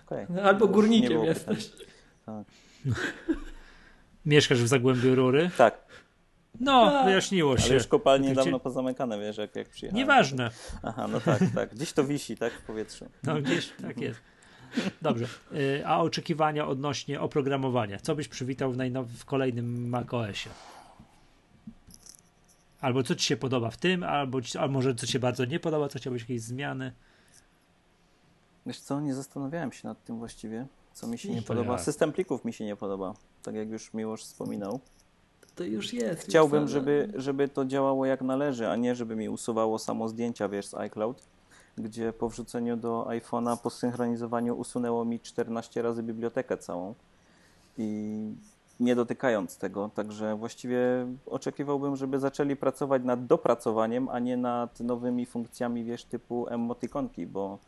Okej. 0.07 0.27
No, 0.28 0.43
Albo 0.43 0.69
górnikiem 0.69 1.24
jesteś. 1.24 1.70
Mieszkasz 4.27 4.62
w 4.62 4.66
Zagłębiu 4.69 5.15
Rury? 5.15 5.51
Tak, 5.59 5.87
No, 6.61 6.91
Tak. 6.91 7.05
wyjaśniło 7.07 7.59
się. 7.59 7.65
ale 7.65 7.74
już 7.74 7.87
kopalnie 7.87 8.27
Gdzie- 8.28 8.35
dawno 8.37 8.61
pozamykane, 8.61 9.19
wiesz, 9.20 9.37
jak, 9.37 9.57
jak 9.57 9.69
przyjechałem. 9.69 9.97
Nieważne. 9.99 10.51
Aha, 10.83 11.09
no 11.12 11.20
tak, 11.20 11.41
tak. 11.55 11.74
Gdzieś 11.74 11.93
to 11.93 12.05
wisi, 12.05 12.37
tak, 12.37 12.53
w 12.53 12.62
powietrzu. 12.62 13.07
No 13.23 13.35
gdzieś 13.43 13.73
tak 13.83 14.01
jest. 14.01 14.20
Dobrze. 15.03 15.27
Y, 15.53 15.86
A 15.86 16.01
oczekiwania 16.03 16.69
odnośnie 16.69 17.20
oprogramowania? 17.20 17.98
Co 18.01 18.15
byś 18.15 18.28
przywitał 18.28 18.73
w, 18.73 18.77
najnow- 18.77 19.07
w 19.19 19.24
kolejnym 19.24 19.89
macOSie? 19.89 20.51
Albo 22.81 23.03
co 23.03 23.15
ci 23.15 23.27
się 23.27 23.36
podoba 23.36 23.70
w 23.70 23.77
tym, 23.77 24.03
albo, 24.03 24.43
ci, 24.43 24.59
albo 24.59 24.73
może 24.73 24.94
co 24.94 25.07
ci 25.07 25.12
się 25.12 25.19
bardzo 25.19 25.44
nie 25.44 25.61
podoba, 25.61 25.89
co 25.89 25.98
chciałbyś 25.98 26.23
jakieś 26.23 26.40
zmiany? 26.40 26.93
Wiesz 28.66 28.81
co, 28.81 29.01
nie 29.01 29.15
zastanawiałem 29.15 29.73
się 29.73 29.89
nad 29.89 30.05
tym 30.05 30.19
właściwie, 30.19 30.66
co 30.93 31.07
mi 31.07 31.19
się 31.19 31.28
nie 31.31 31.43
To 31.43 31.48
podoba. 31.48 31.73
ja. 31.73 31.78
System 31.78 32.12
plików 32.12 32.44
mi 32.44 32.53
się 32.53 32.65
nie 32.65 32.77
podoba, 32.77 33.15
tak 33.43 33.55
jak 33.55 33.69
już 33.70 33.94
Miłosz 33.94 34.23
wspominał. 34.23 34.81
To 35.55 35.65
już 35.65 35.93
jest. 35.93 36.23
Chciałbym, 36.23 36.62
już 36.62 36.70
żeby, 36.70 37.12
żeby 37.16 37.48
to 37.48 37.65
działało 37.65 38.07
jak 38.07 38.23
należy, 38.23 38.69
a 38.69 38.77
nie 38.77 38.94
żeby 38.94 39.16
mi 39.16 39.28
usuwało 39.28 39.78
samo 39.78 40.09
zdjęcia, 40.09 40.48
wiesz, 40.48 40.66
z 40.66 40.74
iCloud, 40.74 41.23
gdzie 41.78 42.12
po 42.12 42.28
wrzuceniu 42.28 42.77
do 42.77 43.07
iPhone'a, 43.09 43.57
po 43.57 43.70
synchronizowaniu 43.70 44.57
usunęło 44.57 45.05
mi 45.05 45.20
14 45.20 45.82
razy 45.82 46.03
bibliotekę 46.03 46.59
całą 46.59 46.94
i 47.78 48.35
nie 48.81 48.97
dotykając 48.97 49.59
tego. 49.59 49.90
Także 49.94 50.36
właściwie 50.36 50.78
oczekiwałbym, 51.27 51.97
żeby 51.97 52.19
zaczęli 52.19 52.57
pracować 52.57 53.03
nad 53.05 53.27
dopracowaniem, 53.27 54.09
a 54.09 54.19
nie 54.19 54.36
nad 54.36 54.81
nowymi 54.81 55.27
funkcjami, 55.27 55.85
wiesz, 55.85 56.05
typu 56.05 56.48
emotikonki, 56.48 57.27
bo, 57.27 57.59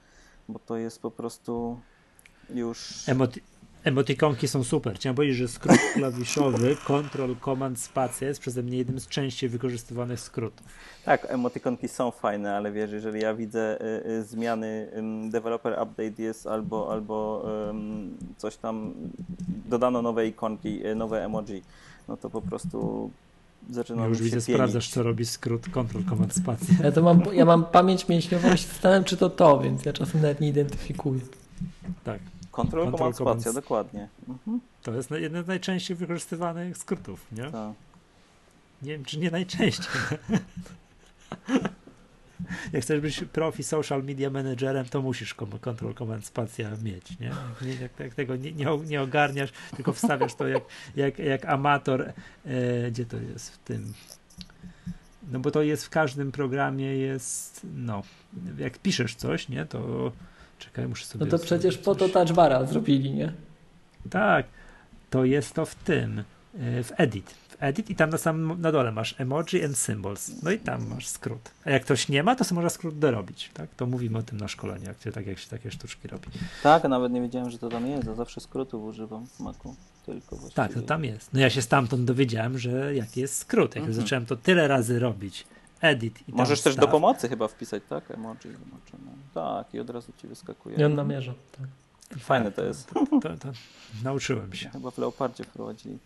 bo 0.48 0.58
to 0.58 0.76
jest 0.76 1.02
po 1.02 1.10
prostu 1.10 1.80
już... 2.50 2.78
Emoti- 3.06 3.40
emotikonki 3.84 4.48
są 4.48 4.64
super. 4.64 4.94
Chciałem 4.94 5.16
powiedzieć, 5.16 5.36
że 5.36 5.48
skrót 5.48 5.78
klawiszowy 5.94 6.76
Control 6.86 7.36
Command 7.44 7.80
Spacja 7.80 8.28
jest 8.28 8.40
przeze 8.40 8.62
mnie 8.62 8.78
jednym 8.78 9.00
z 9.00 9.08
częściej 9.08 9.50
wykorzystywanych 9.50 10.20
skrótów. 10.20 10.66
Tak, 11.04 11.26
emotikonki 11.30 11.88
są 11.88 12.10
fajne, 12.10 12.56
ale 12.56 12.72
wiesz, 12.72 12.90
jeżeli 12.92 13.20
ja 13.20 13.34
widzę 13.34 13.80
y, 13.80 14.06
y, 14.10 14.24
zmiany, 14.24 14.88
ym, 14.96 15.30
developer 15.30 15.72
update 15.72 16.22
jest 16.22 16.46
albo, 16.46 16.92
albo 16.92 17.44
coś 18.36 18.56
tam, 18.56 18.94
dodano 19.68 20.02
nowe 20.02 20.26
ikonki, 20.26 20.86
y, 20.86 20.94
nowe 20.94 21.24
emoji, 21.24 21.62
no 22.08 22.16
to 22.16 22.30
po 22.30 22.42
prostu 22.42 23.10
zaczynam 23.70 24.02
Ja 24.02 24.08
już 24.08 24.18
się 24.18 24.24
widzę, 24.24 24.36
pienić. 24.36 24.54
sprawdzasz, 24.54 24.88
co 24.88 25.02
robi 25.02 25.26
skrót 25.26 25.68
Control 25.68 26.04
Command 26.04 26.34
Spacja. 26.34 26.74
Ja, 26.84 26.92
to 26.92 27.02
mam, 27.02 27.22
ja 27.32 27.44
mam 27.44 27.64
pamięć 27.64 28.08
mięśniową 28.08 28.54
i 28.54 28.58
się 28.58 28.66
zastanawiam, 28.68 29.04
czy 29.04 29.16
to 29.16 29.30
to, 29.30 29.60
więc 29.60 29.84
ja 29.84 29.92
czasem 29.92 30.22
nawet 30.22 30.40
nie 30.40 30.48
identyfikuję. 30.48 31.20
Tak. 32.04 32.20
Control, 32.50 32.84
Control 32.84 32.98
Command 32.98 33.16
Command 33.16 33.42
Spacja, 33.42 33.60
dokładnie. 33.60 34.08
Mhm, 34.28 34.60
To 34.82 34.94
jest 34.94 35.10
jeden 35.10 35.44
z 35.44 35.46
najczęściej 35.46 35.96
wykorzystywanych 35.96 36.78
skrótów, 36.78 37.26
nie? 37.32 37.50
tak. 37.50 37.72
Nie 38.82 38.92
wiem, 38.92 39.04
czy 39.04 39.18
nie 39.18 39.30
najczęściej. 39.30 39.86
Jak 42.72 42.82
chcesz 42.82 43.00
być 43.00 43.24
profi 43.32 43.64
social 43.64 44.04
media 44.04 44.30
managerem, 44.30 44.84
to 44.84 45.02
musisz 45.02 45.34
Control 45.34 45.94
Command 45.94 46.26
Spacja 46.26 46.70
mieć, 46.82 47.18
nie? 47.20 47.32
Jak, 47.80 48.00
jak, 48.00 48.14
tego 48.14 48.36
nie, 48.36 48.52
nie 48.86 49.02
ogarniasz, 49.02 49.50
tylko 49.76 49.92
wstawiasz 49.92 50.34
to 50.34 50.48
jak, 50.48 50.62
jak, 50.96 51.18
jak 51.18 51.44
amator, 51.44 52.12
e, 52.44 52.90
gdzie 52.90 53.06
to 53.06 53.16
jest 53.16 53.50
w 53.50 53.58
tym? 53.58 53.92
No 55.32 55.38
bo 55.40 55.50
to 55.50 55.62
jest 55.62 55.84
w 55.84 55.90
każdym 55.90 56.32
programie 56.32 56.96
jest, 56.96 57.66
no, 57.74 58.02
jak 58.58 58.78
piszesz 58.78 59.14
coś, 59.14 59.48
nie, 59.48 59.66
to 59.66 60.12
czekaj, 60.58 60.88
muszę 60.88 61.04
sobie 61.06 61.24
No 61.24 61.30
to 61.30 61.38
przecież 61.38 61.74
sobie 61.74 61.84
po 61.84 61.94
to 61.94 62.04
coś- 62.04 62.12
touchbara 62.12 62.64
zrobili, 62.66 63.10
nie? 63.10 63.32
tak, 64.10 64.46
to 65.10 65.24
jest 65.24 65.54
to 65.54 65.66
w 65.66 65.74
tym, 65.74 66.18
y, 66.18 66.24
w 66.84 66.92
edit. 66.96 67.30
W 67.30 67.56
edit 67.62 67.90
i 67.90 67.94
tam 67.94 68.10
na 68.10 68.18
samym 68.18 68.60
na 68.60 68.72
dole 68.72 68.92
masz 68.92 69.14
emoji 69.20 69.64
and 69.64 69.78
symbols. 69.78 70.30
No 70.42 70.50
i 70.50 70.58
tam 70.58 70.86
masz 70.88 71.06
skrót. 71.06 71.50
A 71.64 71.70
jak 71.70 71.84
ktoś 71.84 72.08
nie 72.08 72.22
ma, 72.22 72.34
to 72.36 72.44
sobie 72.44 72.54
można 72.54 72.70
skrót 72.70 72.98
dorobić. 72.98 73.50
Tak? 73.54 73.70
To 73.76 73.86
mówimy 73.86 74.18
o 74.18 74.22
tym 74.22 74.38
na 74.38 74.48
szkoleniu, 74.48 74.84
jak, 74.86 75.02
się- 75.02 75.12
tak 75.12 75.26
jak 75.26 75.38
się 75.38 75.48
takie 75.48 75.70
sztuczki 75.70 76.08
robi. 76.08 76.26
Tak, 76.62 76.84
nawet 76.84 77.12
nie 77.12 77.20
wiedziałem, 77.20 77.50
że 77.50 77.58
to 77.58 77.68
tam 77.68 77.86
jest, 77.86 78.06
ja 78.06 78.14
zawsze 78.14 78.40
skrótów 78.40 78.84
używam 78.84 79.26
w 79.26 79.40
Macu. 79.40 79.76
Tak, 80.54 80.74
to 80.74 80.82
tam 80.82 81.04
jest. 81.04 81.32
No 81.32 81.40
ja 81.40 81.50
się 81.50 81.62
stamtąd 81.62 82.04
dowiedziałem, 82.04 82.58
że 82.58 82.94
jaki 82.94 83.20
jest 83.20 83.36
skrót. 83.36 83.74
Jak 83.76 83.84
Mhm. 83.84 83.94
zacząłem 84.02 84.26
to 84.26 84.36
tyle 84.36 84.68
razy 84.68 84.98
robić, 84.98 85.46
edit 85.80 86.18
Możesz 86.28 86.62
też 86.62 86.76
do 86.76 86.88
pomocy 86.88 87.28
chyba 87.28 87.48
wpisać, 87.48 87.82
tak? 87.88 88.10
Emoji, 88.10 88.38
zobaczymy. 88.42 89.10
Tak, 89.34 89.74
i 89.74 89.80
od 89.80 89.90
razu 89.90 90.12
ci 90.20 90.28
wyskakuje. 90.28 90.76
I 90.76 90.84
on 90.84 90.94
namierza. 90.94 91.34
Tak. 91.58 91.68
Fajne 92.18 92.52
to 92.52 92.64
jest. 92.64 92.90
To, 93.20 93.20
to, 93.20 93.48
nauczyłem 94.04 94.52
się. 94.52 94.68
Chyba 94.68 94.90
w 94.90 94.98
Leopardzie 94.98 95.44
wprowadzili. 95.44 95.98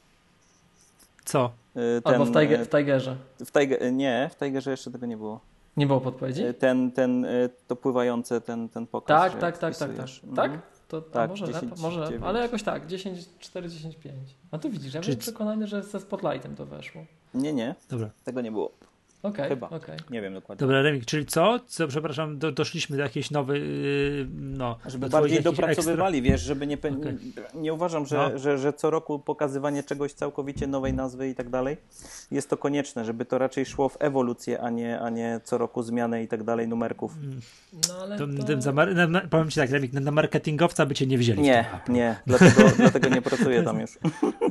Co? 1.24 1.50
Y, 1.76 2.00
Albo 2.04 2.24
w, 2.24 2.32
ten, 2.32 2.42
Tiger, 2.42 2.60
y, 2.60 2.64
w 2.64 2.68
Tigerze. 2.68 3.16
W 3.44 3.52
Tiger, 3.52 3.92
nie, 3.92 4.30
w 4.32 4.36
Tigerze 4.36 4.70
jeszcze 4.70 4.90
tego 4.90 5.06
nie 5.06 5.16
było. 5.16 5.40
Nie 5.76 5.86
było 5.86 6.00
podpowiedzi? 6.00 6.44
Y, 6.44 6.54
Ten, 6.54 6.92
ten, 6.92 7.24
y, 7.24 7.50
to 7.68 7.76
pływające, 7.76 8.40
ten, 8.40 8.68
ten 8.68 8.86
pokaz. 8.86 9.32
Tak, 9.32 9.40
tak, 9.40 9.58
tak, 9.58 9.58
tak, 9.58 9.78
tak. 9.78 9.88
wpisujesz. 9.88 10.22
Tak? 10.36 10.44
Mhm. 10.44 10.60
To 10.88 10.98
a 10.98 11.00
Tak, 11.00 11.30
może, 11.30 11.46
10, 11.46 11.64
lepo- 11.64 11.80
może 11.82 12.04
9. 12.06 12.22
ale 12.24 12.40
jakoś 12.40 12.62
tak, 12.62 12.86
10, 12.86 13.28
4, 13.38 13.68
10, 13.68 13.96
5. 13.96 14.14
A 14.50 14.58
tu 14.58 14.70
widzisz, 14.70 14.94
ja 14.94 15.00
byłem 15.00 15.18
przekonany, 15.18 15.66
że 15.66 15.82
ze 15.82 16.00
Spotlightem 16.00 16.56
to 16.56 16.66
weszło. 16.66 17.04
Nie, 17.34 17.52
nie, 17.52 17.74
Dobra. 17.90 18.10
tego 18.24 18.40
nie 18.40 18.52
było. 18.52 18.70
Okej, 19.22 19.48
Chyba. 19.48 19.68
okej. 19.70 19.96
Nie 20.10 20.20
wiem 20.22 20.34
dokładnie. 20.34 20.60
Dobra, 20.60 20.82
Remik, 20.82 21.04
czyli 21.04 21.26
co? 21.26 21.58
co 21.66 21.88
przepraszam, 21.88 22.38
do, 22.38 22.52
doszliśmy 22.52 22.96
do 22.96 23.02
jakiejś 23.02 23.30
nowej, 23.30 23.60
yy, 23.60 24.26
no... 24.40 24.78
Żeby 24.86 25.08
do 25.08 25.18
bardziej 25.20 25.42
dopracowywali, 25.42 26.22
wiesz, 26.22 26.40
żeby 26.40 26.66
nie, 26.66 26.76
pe- 26.78 27.00
Okej. 27.00 27.18
nie 27.54 27.72
uważam, 27.72 28.06
że, 28.06 28.16
No. 28.32 28.38
że, 28.38 28.58
że 28.58 28.72
co 28.72 28.90
roku 28.90 29.18
pokazywanie 29.18 29.82
czegoś 29.82 30.12
całkowicie 30.12 30.66
nowej 30.66 30.94
nazwy 30.94 31.28
i 31.28 31.34
tak 31.34 31.48
dalej 31.50 31.76
jest 32.30 32.50
to 32.50 32.56
konieczne, 32.56 33.04
żeby 33.04 33.24
to 33.24 33.38
raczej 33.38 33.66
szło 33.66 33.88
w 33.88 33.96
ewolucję, 34.00 34.60
a 34.60 34.70
nie, 34.70 35.00
a 35.00 35.10
nie 35.10 35.40
co 35.44 35.58
roku 35.58 35.82
zmianę 35.82 36.22
i 36.22 36.28
tak 36.28 36.44
dalej 36.44 36.68
numerków. 36.68 37.12
No 37.88 37.94
ale 38.02 38.18
To, 38.18 38.26
to... 38.46 38.60
za 38.62 38.72
na, 38.72 39.06
na, 39.06 39.20
powiem 39.20 39.50
ci 39.50 39.60
tak, 39.60 39.70
Remik, 39.70 39.92
na, 39.92 40.00
na 40.00 40.10
marketingowca 40.10 40.86
by 40.86 40.94
cię 40.94 41.06
nie 41.06 41.18
wzięli. 41.18 41.38
w 41.40 41.42
Nie, 41.42 41.64
nie, 41.88 42.16
dlatego, 42.26 42.62
dlatego 42.76 43.08
nie 43.08 43.22
pracuję 43.22 43.62
tam 43.62 43.80
już. 43.80 43.98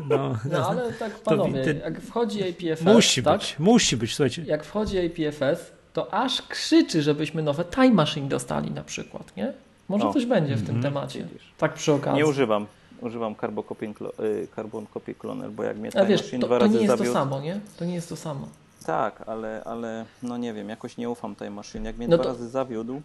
No, 0.09 0.37
No 0.51 0.67
ale 0.69 0.93
tak 0.93 1.11
panowie, 1.19 1.63
ty- 1.63 1.81
jak 1.83 2.01
wchodzi 2.01 2.43
APFS, 2.49 2.81
musi 2.83 3.23
tak? 3.23 3.39
być, 3.39 3.55
musi 3.59 3.97
być, 3.97 4.15
słuchajcie. 4.15 4.43
Jak 4.61 4.67
wchodzi 4.67 4.97
APFS, 4.99 5.71
to 5.93 6.13
aż 6.13 6.41
krzyczy, 6.41 7.01
żebyśmy 7.01 7.41
nowe 7.43 7.65
Time 7.65 7.89
Machine 7.93 8.29
dostali 8.29 8.71
na 8.71 8.83
przykład, 8.83 9.37
nie? 9.37 9.53
Może 9.89 10.07
O. 10.07 10.13
coś 10.13 10.25
będzie 10.25 10.55
w 10.55 10.65
tym 10.65 10.75
Mhm. 10.75 10.93
temacie. 10.93 11.23
Widzisz. 11.23 11.53
Tak 11.57 11.73
przy 11.73 11.93
okazji. 11.93 12.17
Nie 12.17 12.25
używam. 12.25 12.65
Używam 13.01 13.35
Carbon 13.35 13.63
Copy, 13.63 13.87
Clo- 13.87 14.23
y, 14.23 14.47
Carbon 14.55 14.85
Copy 14.93 15.15
Cloner, 15.15 15.51
bo 15.51 15.63
jak 15.63 15.77
mnie 15.77 15.89
A 15.89 15.91
Time 15.91 16.05
wiesz, 16.05 16.21
Machine 16.23 16.41
to, 16.41 16.47
dwa 16.47 16.59
to 16.59 16.65
razy 16.65 16.73
nie 16.75 16.81
jest 16.81 16.91
to 16.93 16.97
zawiódł... 16.97 17.13
samo, 17.13 17.41
nie? 17.41 17.59
To 17.79 17.85
nie 17.85 17.93
jest 17.93 18.09
to 18.09 18.15
samo. 18.15 18.47
Tak, 18.85 19.23
ale, 19.27 19.61
ale 19.65 20.05
no 20.23 20.37
nie 20.37 20.53
wiem, 20.53 20.69
jakoś 20.69 20.97
nie 20.97 21.09
ufam 21.09 21.35
Time 21.35 21.49
Machine. 21.49 21.85
Jak 21.85 21.97
mnie 21.97 22.07
No 22.07 22.15
dwa 22.17 22.23
to- 22.23 22.29
razy 22.29 22.49
zawiódł, 22.49 23.01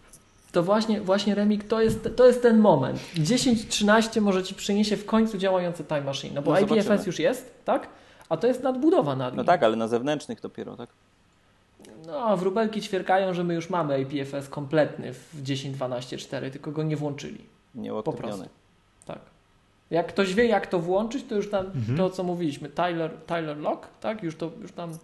To 0.51 0.63
właśnie, 0.63 1.01
właśnie 1.01 1.35
Remik, 1.35 1.63
to 1.63 1.81
jest, 1.81 2.09
to 2.15 2.27
jest 2.27 2.41
ten 2.41 2.57
moment. 2.59 2.99
10-13 3.15 4.21
może 4.21 4.43
ci 4.43 4.55
przyniesie 4.55 4.97
w 4.97 5.05
końcu 5.05 5.37
działający 5.37 5.83
Time 5.83 6.01
Machine, 6.01 6.33
no 6.35 6.41
bo 6.41 6.51
No 6.51 6.59
IPFS 6.59 6.83
zobaczymy. 6.83 7.05
już 7.07 7.19
jest, 7.19 7.53
tak? 7.65 7.87
A 8.29 8.37
to 8.37 8.47
jest 8.47 8.63
nadbudowa 8.63 9.15
nad 9.15 9.33
nim. 9.33 9.37
no 9.37 9.43
tak, 9.43 9.63
ale 9.63 9.75
na 9.75 9.87
zewnętrznych 9.87 10.41
dopiero, 10.41 10.75
tak? 10.77 10.89
No, 12.07 12.19
a 12.19 12.35
wróbelki 12.35 12.81
ćwierkają, 12.81 13.33
że 13.33 13.43
my 13.43 13.53
już 13.53 13.69
mamy 13.69 13.95
APFS 13.95 14.49
kompletny 14.49 15.13
w 15.13 15.43
10.12.4, 15.43 16.51
tylko 16.51 16.71
go 16.71 16.83
nie 16.83 16.97
włączyli. 16.97 17.45
Nieuaktywniony. 17.75 18.49
Tak. 19.05 19.19
Jak 19.89 20.07
ktoś 20.07 20.33
wie, 20.33 20.45
jak 20.45 20.67
to 20.67 20.79
włączyć, 20.79 21.23
to 21.29 21.35
już 21.35 21.49
tam 21.49 21.65
Mhm. 21.65 21.97
to, 21.97 22.09
co 22.09 22.23
mówiliśmy, 22.23 22.69
Tyler, 22.69 23.11
Tyler 23.11 23.57
Lock, 23.57 23.87
tak? 24.01 24.23
Już 24.23 24.35
to 24.35 24.51
już 24.61 24.71
tam 24.71 24.97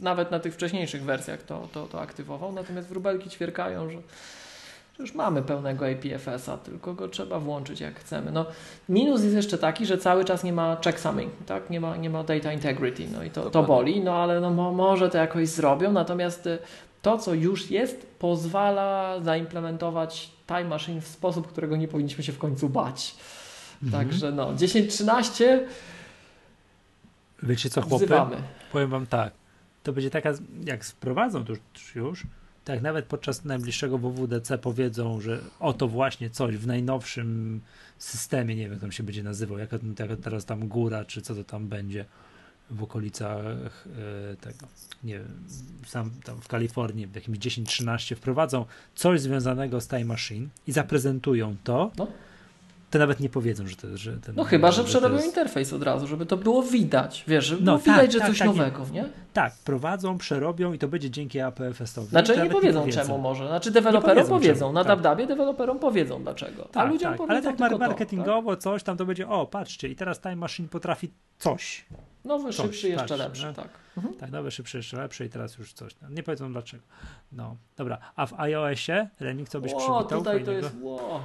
nawet 0.00 0.30
na 0.30 0.40
tych 0.40 0.54
wcześniejszych 0.54 1.04
wersjach 1.04 1.42
to, 1.42 1.68
to, 1.72 1.86
to 1.86 2.00
aktywował. 2.00 2.52
Natomiast 2.52 2.88
wróbelki 2.88 3.30
ćwierkają, 3.30 3.90
że 3.90 3.98
już 5.00 5.14
mamy 5.14 5.42
pełnego 5.42 5.86
APFS-a, 5.86 6.56
tylko 6.56 6.94
go 6.94 7.08
trzeba 7.08 7.38
włączyć 7.40 7.80
jak 7.80 8.00
chcemy. 8.00 8.32
No, 8.32 8.46
minus 8.88 9.22
jest 9.22 9.34
jeszcze 9.34 9.58
taki, 9.58 9.86
że 9.86 9.98
cały 9.98 10.24
czas 10.24 10.44
nie 10.44 10.52
ma 10.52 10.76
checksumming, 10.84 11.32
tak? 11.46 11.70
Nie 11.70 11.80
ma, 11.80 11.96
nie 11.96 12.10
ma 12.10 12.24
data 12.24 12.52
integrity, 12.52 13.08
no 13.12 13.24
i 13.24 13.30
to, 13.30 13.50
to 13.50 13.62
boli, 13.62 14.00
no 14.00 14.14
ale 14.14 14.40
no, 14.40 14.50
mo, 14.50 14.72
może 14.72 15.10
to 15.10 15.18
jakoś 15.18 15.48
zrobią. 15.48 15.92
Natomiast 15.92 16.46
y, 16.46 16.58
to, 17.02 17.18
co 17.18 17.34
już 17.34 17.70
jest, 17.70 18.06
pozwala 18.18 19.20
zaimplementować 19.20 20.30
Time 20.46 20.64
Machine 20.64 21.00
w 21.00 21.06
sposób, 21.08 21.48
którego 21.48 21.76
nie 21.76 21.88
powinniśmy 21.88 22.24
się 22.24 22.32
w 22.32 22.38
końcu 22.38 22.68
bać. 22.68 23.16
Mhm. 23.82 24.04
Także 24.04 24.32
no, 24.32 24.52
10-13 24.54 25.44
Wiecie 27.42 27.70
co, 27.70 27.82
chłopy? 27.82 28.04
wzywamy. 28.04 28.36
Powiem 28.72 28.90
wam 28.90 29.06
tak, 29.06 29.32
to 29.82 29.92
będzie 29.92 30.10
taka, 30.10 30.32
jak 30.64 30.84
wprowadzą 30.84 31.44
to 31.44 31.52
już, 31.52 31.94
już 31.94 32.26
tak 32.64 32.82
nawet 32.82 33.04
podczas 33.04 33.44
najbliższego 33.44 33.98
WWDC 33.98 34.58
powiedzą, 34.58 35.20
że 35.20 35.40
oto 35.60 35.88
właśnie 35.88 36.30
coś 36.30 36.56
w 36.56 36.66
najnowszym 36.66 37.60
systemie, 37.98 38.56
nie 38.56 38.62
wiem, 38.62 38.72
jak 38.72 38.82
on 38.82 38.92
się 38.92 39.02
będzie 39.02 39.22
nazywał, 39.22 39.58
jak, 39.58 39.70
jak 39.98 40.20
teraz 40.22 40.44
tam 40.44 40.68
góra, 40.68 41.04
czy 41.04 41.22
co 41.22 41.34
to 41.34 41.44
tam 41.44 41.68
będzie 41.68 42.04
w 42.70 42.82
okolicach 42.82 43.86
e, 44.32 44.36
tego, 44.36 44.66
nie 45.04 45.18
wiem, 45.18 45.44
sam 45.86 46.10
tam 46.24 46.40
w 46.40 46.48
Kalifornii, 46.48 47.06
w 47.06 47.14
jakimś 47.14 47.38
10-13 47.38 48.14
wprowadzą 48.14 48.64
coś 48.94 49.20
związanego 49.20 49.80
z 49.80 49.88
Time 49.88 50.04
Machine 50.04 50.48
i 50.66 50.72
zaprezentują 50.72 51.56
to, 51.64 51.90
No. 51.98 52.06
To 52.90 52.98
nawet 52.98 53.20
nie 53.20 53.28
powiedzą, 53.28 53.66
że 53.66 53.76
to 53.76 53.96
że 53.96 54.12
ten, 54.16 54.34
No 54.34 54.44
chyba, 54.44 54.72
że 54.72 54.82
to 54.82 54.88
przerobią 54.88 55.14
jest- 55.14 55.26
interfejs 55.26 55.72
od 55.72 55.82
razu, 55.82 56.06
żeby 56.06 56.26
to 56.26 56.36
było 56.36 56.62
widać, 56.62 57.24
wiesz, 57.28 57.44
żeby 57.44 57.62
No 57.64 57.72
było 57.72 57.84
tak, 57.84 57.94
widać, 57.96 58.12
że 58.12 58.18
tak, 58.18 58.28
coś 58.28 58.38
tak, 58.38 58.46
nowego, 58.46 58.86
nie? 58.92 59.04
Tak, 59.32 59.52
prowadzą, 59.64 60.18
przerobią 60.18 60.72
i 60.72 60.78
to 60.78 60.88
będzie 60.88 61.10
dzięki 61.10 61.40
APFS-owi. 61.40 62.08
Znaczy 62.08 62.34
To 62.34 62.44
nie 62.44 62.50
powiedzą 62.50 62.80
powiedzą. 62.80 63.00
czemu 63.02 63.18
może, 63.18 63.46
znaczy 63.46 63.70
deweloperom 63.70 64.14
powiedzą 64.16 64.30
powiedzą, 64.38 64.60
czemu, 64.60 64.72
na 64.72 64.80
tak. 64.84 64.88
DabDabie 64.88 65.26
deweloperom 65.26 65.78
powiedzą 65.78 66.22
dlaczego, 66.22 66.64
a 66.64 66.68
Tak, 66.68 66.88
ludziom 66.90 67.08
tak. 67.10 67.18
powiedzą 67.18 67.32
Ale 67.48 67.56
tak 67.58 67.70
to, 67.70 67.78
marketingowo 67.78 68.56
coś 68.56 68.82
tam 68.82 68.96
to 68.96 69.06
będzie, 69.06 69.28
o 69.28 69.46
patrzcie 69.46 69.88
i 69.88 69.96
teraz 69.96 70.20
Time 70.20 70.36
Machine 70.36 70.68
potrafi 70.68 71.10
coś. 71.38 71.84
tak? 71.90 71.98
Nowy, 72.24 72.44
coś, 72.52 72.56
szybszy, 72.56 72.88
jeszcze 72.88 73.16
lepszy, 73.16 73.46
no. 73.46 73.52
tak. 73.52 73.68
Mhm. 73.96 74.14
Tak, 74.14 74.30
nowe, 74.30 74.50
szybsze, 74.50 74.78
jeszcze 74.78 74.96
lepsze 74.96 75.24
i 75.26 75.28
teraz 75.30 75.58
już 75.58 75.72
coś. 75.72 75.92
Nie 76.10 76.22
powiedzą 76.22 76.52
dlaczego. 76.52 76.82
No, 77.32 77.56
dobra. 77.76 77.98
A 78.16 78.26
w 78.26 78.40
iOSie, 78.40 79.08
Renik, 79.20 79.48
co 79.48 79.60
byś 79.60 79.72
O, 79.72 79.76
przywitał? 79.76 80.18
tutaj 80.18 80.44
to 80.44 80.52
jest, 80.52 80.70
ło. 80.80 81.20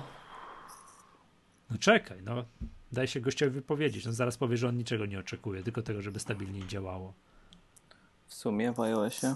No 1.69 1.77
czekaj, 1.77 2.17
no. 2.23 2.45
Daj 2.91 3.07
się 3.07 3.19
gościowi 3.21 3.51
wypowiedzieć. 3.51 4.05
No 4.05 4.13
zaraz 4.13 4.37
powie, 4.37 4.57
że 4.57 4.69
on 4.69 4.77
niczego 4.77 5.05
nie 5.05 5.19
oczekuje, 5.19 5.63
tylko 5.63 5.81
tego, 5.81 6.01
żeby 6.01 6.19
stabilnie 6.19 6.67
działało. 6.67 7.13
W 8.27 8.33
sumie 8.33 8.71
w 8.71 8.79
iOSie. 8.79 9.35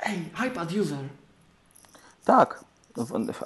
Ej, 0.00 0.30
iPad 0.48 0.72
user. 0.72 1.08
Tak, 2.24 2.64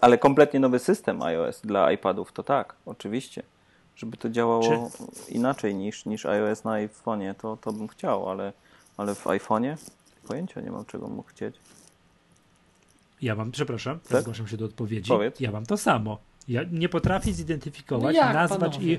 ale 0.01 0.19
kompletnie 0.19 0.61
nowy 0.61 0.79
system 0.79 1.23
iOS 1.23 1.61
dla 1.61 1.93
iPadów 1.93 2.33
to 2.33 2.43
tak, 2.43 2.75
oczywiście. 2.87 3.43
Żeby 3.97 4.17
to 4.17 4.31
działało 4.31 4.91
inaczej 5.29 5.75
niż, 5.75 6.07
niż 6.07 6.27
iOS 6.27 6.65
na 6.65 6.71
iPhone'ie, 6.71 7.35
to, 7.35 7.57
to 7.61 7.73
bym 7.73 7.89
chciał, 7.89 8.31
ale, 8.31 8.53
ale 8.97 9.15
w 9.15 9.25
iPhone'ie 9.25 9.77
pojęcia 10.29 10.61
nie 10.61 10.71
mam, 10.71 10.85
czego 10.85 11.09
mógł 11.09 11.29
chcieć. 11.29 11.57
Ja 13.23 13.35
mam, 13.35 13.51
przepraszam, 13.51 14.01
Tak? 14.09 14.23
zgłaszam 14.23 14.49
się 14.49 14.57
do 14.57 14.65
odpowiedzi. 14.65 15.09
Powiedz. 15.09 15.41
Ja 15.41 15.53
mam 15.53 15.67
to 15.67 15.77
samo. 15.77 16.19
Ja 16.49 16.61
nie 16.73 16.89
potrafię 16.89 17.33
zidentyfikować, 17.33 18.17
No 18.17 18.33
nazwać, 18.33 18.73
panowie? 18.77 18.93
i, 18.95 18.99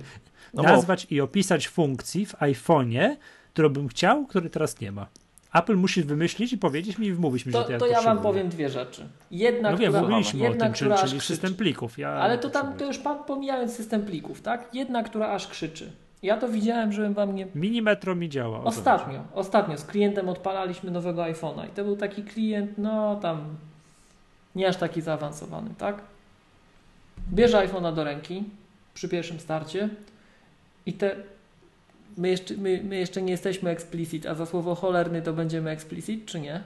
No 0.54 0.64
nazwać 0.64 1.08
i 1.10 1.22
opisać 1.22 1.68
funkcji 1.68 2.26
w 2.26 2.34
iPhone'ie, 2.34 3.16
którą 3.54 3.70
bym 3.70 3.88
chciał, 3.88 4.26
który 4.26 4.50
teraz 4.50 4.80
nie 4.82 4.92
ma. 4.92 5.08
Apple 5.54 5.76
musi 5.76 6.04
wymyślić 6.04 6.54
i 6.54 6.58
powiedzieć 6.58 6.98
mi 6.98 7.08
i 7.08 7.14
wmówić 7.14 7.46
mi, 7.46 7.54
To, 7.54 7.60
że 7.60 7.66
to 7.66 7.72
ja 7.72 7.80
to 7.80 7.88
ja 7.88 8.02
wam 8.02 8.20
powiem 8.20 8.50
dwie 8.50 8.70
rzeczy. 8.70 9.08
Jedna, 9.32 9.72
No 9.72 9.78
wiem, 9.78 9.92
która, 9.92 10.08
mówiliśmy 10.08 10.42
o 10.42 10.44
jedna, 10.44 10.66
tym, 10.66 10.74
czyli, 10.74 10.92
która 10.92 11.08
czyli 11.08 11.20
krzyczy. 11.20 11.34
system 11.34 11.56
plików. 11.56 11.98
Ja 11.98 12.10
Ale 12.10 12.38
to 12.38 12.50
tam, 12.50 12.74
to 12.78 12.86
już 12.86 12.98
pan 12.98 13.24
pomijając 13.24 13.74
system 13.76 14.06
plików, 14.06 14.42
tak? 14.42 14.70
Jedna, 14.74 15.04
która 15.04 15.28
aż 15.32 15.48
krzyczy. 15.48 15.92
Ja 16.24 16.38
to 16.38 16.50
widziałem, 16.50 16.92
żebym 16.94 17.14
wam 17.14 17.36
nie... 17.36 17.48
Minimetro 17.56 18.16
mi 18.16 18.30
działa. 18.30 18.60
o. 18.60 18.64
Ostatnio, 18.64 19.20
ostatnio 19.34 19.78
z 19.78 19.84
klientem 19.86 20.30
odpalaliśmy 20.30 20.92
nowego 20.92 21.22
iPhone'a 21.22 21.66
i 21.68 21.70
to 21.70 21.84
był 21.84 21.96
taki 21.98 22.24
klient, 22.24 22.72
no 22.78 23.16
tam 23.16 23.56
nie 24.56 24.68
aż 24.68 24.78
taki 24.78 25.02
zaawansowany, 25.02 25.70
tak? 25.78 26.02
Bierze 27.34 27.58
iPhone'a 27.58 27.96
do 27.96 28.04
ręki 28.04 28.44
przy 28.94 29.10
pierwszym 29.10 29.40
starcie 29.40 29.90
i 30.86 30.94
te 30.94 31.16
my 32.18 32.30
jeszcze, 32.30 32.54
my, 32.54 32.82
my 32.84 32.96
jeszcze 32.96 33.22
nie 33.22 33.32
jesteśmy 33.32 33.70
explicit, 33.70 34.26
a 34.26 34.36
za 34.36 34.46
słowo 34.46 34.76
cholerny 34.76 35.22
to 35.22 35.34
będziemy 35.34 35.70
explicit, 35.70 36.26
czy 36.26 36.40
nie? 36.40 36.62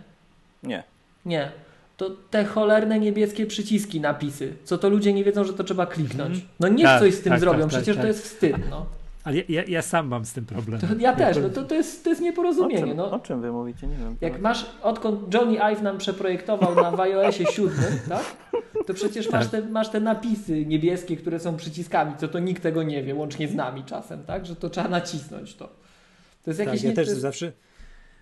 Nie. 0.64 0.84
Nie. 1.26 1.52
To 1.98 2.10
te 2.10 2.46
cholerne 2.46 3.00
niebieskie 3.00 3.46
przyciski, 3.46 4.02
napisy, 4.02 4.54
co 4.64 4.78
to 4.78 4.90
ludzie 4.90 5.14
nie 5.14 5.24
wiedzą, 5.24 5.44
że 5.44 5.54
to 5.54 5.64
trzeba 5.64 5.86
kliknąć. 5.86 6.36
Mhm. 6.36 6.48
No 6.60 6.68
niech 6.68 6.86
Tak, 6.86 7.00
coś 7.00 7.14
z 7.14 7.22
tym 7.22 7.32
tak, 7.32 7.40
zrobią, 7.40 7.60
tak, 7.60 7.72
tak, 7.72 7.78
przecież 7.82 7.96
tak. 7.96 8.04
to 8.04 8.08
jest 8.08 8.24
wstyd, 8.24 8.56
no. 8.70 8.86
Ale 9.24 9.38
ja, 9.38 9.44
ja, 9.50 9.64
ja 9.68 9.82
sam 9.82 10.08
mam 10.08 10.26
z 10.26 10.34
tym 10.34 10.46
problem. 10.46 10.80
To 10.80 10.88
ja 11.00 11.14
też, 11.14 11.38
no 11.38 11.50
to, 11.50 11.64
to, 11.64 11.76
jest, 11.76 12.04
to 12.04 12.10
jest 12.10 12.22
O 12.22 12.24
nieporozumienie, 12.24 12.88
czym, 12.88 12.98
no. 12.98 13.12
o 13.12 13.20
czym 13.20 13.42
wy 13.42 13.52
mówicie? 13.52 13.88
Nie 13.88 13.98
wiem. 13.98 14.16
Jak 14.22 14.42
masz, 14.42 14.66
odkąd 14.82 15.34
Johnny 15.34 15.62
Ive 15.72 15.82
nam 15.82 15.98
przeprojektował 15.98 16.76
na 16.76 17.04
iOSie 17.04 17.46
7, 17.46 17.72
tak? 18.10 18.24
To 18.88 18.94
przecież 18.94 19.32
masz, 19.32 19.48
Tak. 19.48 19.62
te, 19.62 19.70
masz 19.70 19.90
te 19.90 20.00
napisy 20.00 20.66
niebieskie, 20.66 21.18
które 21.18 21.40
są 21.40 21.58
przyciskami, 21.58 22.14
co 22.18 22.28
to 22.28 22.40
nikt 22.40 22.64
tego 22.64 22.84
nie 22.84 23.04
wie, 23.04 23.16
łącznie 23.16 23.48
z 23.48 23.56
nami 23.56 23.84
czasem, 23.84 24.24
tak? 24.24 24.46
Że 24.46 24.56
to 24.56 24.70
trzeba 24.70 24.88
nacisnąć 24.88 25.56
to. 25.56 25.66
To 26.44 26.50
jest 26.52 26.58
Tak, 26.60 26.68
jakieś... 26.68 26.84
ja 26.84 26.90
nie, 26.90 26.96
też 26.96 27.06
to 27.06 27.12
jest, 27.12 27.22
zawsze 27.22 27.52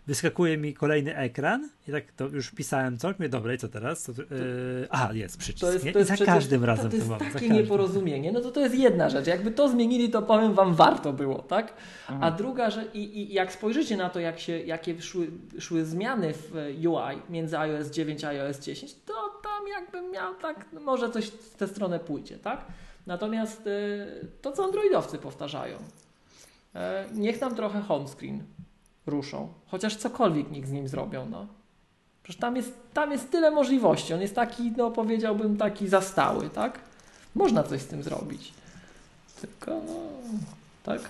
wyskakuje 0.10 0.58
mi 0.58 0.74
kolejny 0.74 1.16
ekran 1.16 1.70
i 1.88 1.92
tak 1.92 2.04
to 2.12 2.28
już 2.28 2.52
pisałem 2.52 2.98
coś, 2.98 3.16
mówię, 3.20 3.30
dobra 3.30 3.54
i 3.54 3.58
co 3.58 3.68
teraz? 3.68 4.04
Co, 4.04 4.14
tu- 4.14 4.22
yy, 4.22 4.88
aha, 4.90 5.10
jest 5.14 5.38
przycisk. 5.38 5.62
to 5.62 5.72
jest, 5.72 5.84
to 5.86 6.00
I 6.00 6.02
jest 6.02 6.18
za 6.20 6.26
każdym 6.26 6.62
to, 6.62 6.68
razem 6.68 6.90
to 6.92 6.96
jest 6.96 7.10
mam. 7.10 7.20
za 7.20 7.26
takie 7.26 7.50
nieporozumienie. 7.50 8.32
No 8.32 8.42
to 8.42 8.52
to 8.52 8.60
jest 8.60 8.76
jedna 8.76 9.10
rzecz. 9.10 9.28
Jakby 9.28 9.52
to 9.52 9.70
zmienili, 9.70 10.10
to 10.10 10.22
powiem 10.22 10.54
wam, 10.54 10.76
warto 10.76 11.14
było, 11.14 11.42
tak? 11.42 11.74
Mhm. 12.02 12.24
A 12.24 12.32
druga 12.32 12.70
rzecz, 12.70 12.88
i, 12.94 13.22
i 13.22 13.34
jak 13.34 13.52
spojrzycie 13.54 13.98
na 13.98 14.10
to, 14.10 14.20
jak 14.20 14.40
się, 14.40 14.60
jakie 14.60 15.02
szły, 15.02 15.28
szły 15.60 15.86
zmiany 15.86 16.34
w 16.34 16.54
UI 16.88 17.22
między 17.30 17.58
iOS 17.60 17.88
9 17.90 18.24
a 18.24 18.28
iOS 18.30 18.60
10, 18.60 18.94
to 19.06 19.14
tam 19.44 19.68
jakbym 19.68 20.12
miał 20.12 20.36
tak, 20.36 20.66
no 20.74 20.80
może 20.80 21.10
coś 21.10 21.26
w 21.28 21.56
tę 21.56 21.68
stronę 21.68 22.00
pójdzie, 22.00 22.38
tak? 22.38 22.66
Natomiast 23.08 23.68
e, 23.68 23.72
to, 24.42 24.52
co 24.52 24.64
androidowcy 24.64 25.18
powtarzają, 25.18 25.78
e, 26.76 27.06
niech 27.14 27.42
nam 27.42 27.56
trochę 27.56 27.82
home 27.82 28.08
screen 28.08 28.44
ruszą. 29.10 29.48
Chociaż 29.68 29.96
cokolwiek 29.96 30.52
niech 30.52 30.68
z 30.68 30.72
nim 30.72 30.88
zrobią, 30.88 31.28
no. 31.30 31.48
Przecież 32.24 32.40
tam 32.40 32.56
jest, 32.56 32.74
tam 32.94 33.12
jest 33.12 33.32
tyle 33.32 33.52
możliwości. 33.52 34.14
On 34.14 34.22
jest 34.22 34.36
taki, 34.36 34.72
no 34.78 34.92
powiedziałbym, 34.92 35.58
taki 35.58 35.88
zastały, 35.88 36.50
tak? 36.50 36.80
Można 37.36 37.64
coś 37.64 37.82
z 37.82 37.88
tym 37.88 38.04
zrobić. 38.04 38.54
Tylko, 39.42 39.72
no, 39.72 39.94
tak? 40.84 41.02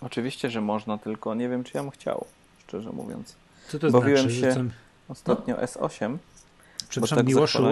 Oczywiście, 0.00 0.50
że 0.50 0.60
można, 0.60 0.98
tylko 0.98 1.34
nie 1.34 1.48
wiem, 1.48 1.64
czy 1.64 1.70
ja 1.74 1.82
bym 1.82 1.90
chciał, 1.90 2.24
szczerze 2.66 2.90
mówiąc. 2.92 3.36
Co 3.68 3.78
to 3.78 3.90
bawiłem 3.90 4.30
znaczy? 4.30 4.54
się- 4.54 4.68
Ostatnio 5.08 5.56
No. 5.56 5.62
S8. 5.62 6.16
Przepraszam, 6.88 7.18
tak 7.18 7.26
Miłoszu, 7.26 7.62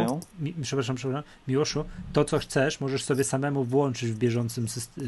mi, 0.41 0.55
przepraszam, 0.63 0.97
przepraszam, 0.97 1.23
Miłoszu, 1.49 1.85
to 2.13 2.25
co 2.25 2.39
chcesz, 2.39 2.81
możesz 2.81 3.05
sobie 3.05 3.25
samemu 3.25 3.65
włączyć 3.65 4.11
w 4.11 4.19
bieżącym 4.19 4.67
syst- 4.67 5.03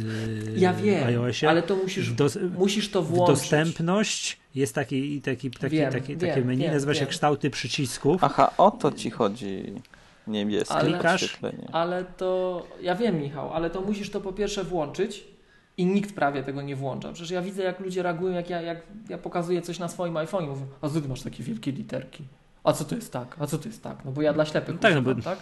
yy, 0.53 0.59
Ja 0.61 0.73
wiem, 0.74 1.07
iOSie. 1.07 1.49
ale 1.51 1.62
to 1.62 1.77
musisz, 1.77 2.11
W 2.11 2.15
dos- 2.15 2.39
musisz 2.59 2.91
to 2.91 3.03
włączyć. 3.03 3.37
dostępność 3.41 4.39
jest 4.55 4.74
taki, 4.74 5.20
taki, 5.20 5.51
taki, 5.51 5.77
Wiem, 5.77 5.93
taki, 5.93 6.16
wiem, 6.16 6.19
takie 6.31 6.43
menu, 6.45 6.62
wiem, 6.62 6.73
nazywa 6.74 6.95
się 6.95 7.01
wiem. 7.01 7.09
kształty 7.09 7.51
przycisków. 7.51 8.24
Aha, 8.24 8.51
o 8.59 8.70
to 8.70 8.93
ci 8.93 9.11
chodzi. 9.11 9.73
Niebieskie 10.27 10.74
Ale- 10.74 10.99
podświetlenie. 10.99 11.69
Ale 11.73 12.05
to, 12.05 12.66
ja 12.83 12.95
wiem 12.95 13.20
Michał, 13.20 13.53
ale 13.53 13.70
to 13.70 13.81
musisz 13.81 14.11
to 14.11 14.20
po 14.20 14.33
pierwsze 14.33 14.65
włączyć 14.65 15.24
i 15.77 15.87
nikt 15.87 16.15
prawie 16.15 16.43
tego 16.43 16.62
nie 16.62 16.77
włącza. 16.77 17.12
Przecież 17.12 17.31
ja 17.31 17.43
widzę 17.43 17.62
jak 17.62 17.81
ludzie 17.81 18.03
reagują, 18.03 18.35
jak 18.35 18.51
ja, 18.51 18.62
jak 18.62 18.78
ja 19.09 19.19
pokazuję 19.19 19.62
coś 19.62 19.78
na 19.78 19.89
swoim 19.89 20.16
iPhone 20.16 20.47
mówią, 20.49 20.66
a 20.81 20.89
co 20.89 21.01
ty 21.01 21.09
masz 21.09 21.23
takie 21.23 21.43
wielkie 21.43 21.73
literki? 21.73 22.24
A 22.66 22.72
co 22.72 22.84
to 22.84 22.94
jest 22.94 23.12
tak? 23.12 23.36
A 23.40 23.47
co 23.47 23.59
to 23.59 23.68
jest 23.68 23.82
tak? 23.82 24.05
No 24.05 24.12
bo 24.12 24.22
ja 24.22 24.32
dla 24.32 24.44
ślepych 24.44 24.74
No 24.74 24.80
tak, 24.80 24.94
no 24.94 25.01
używam, 25.01 25.16
bo- 25.16 25.22
tak? 25.22 25.38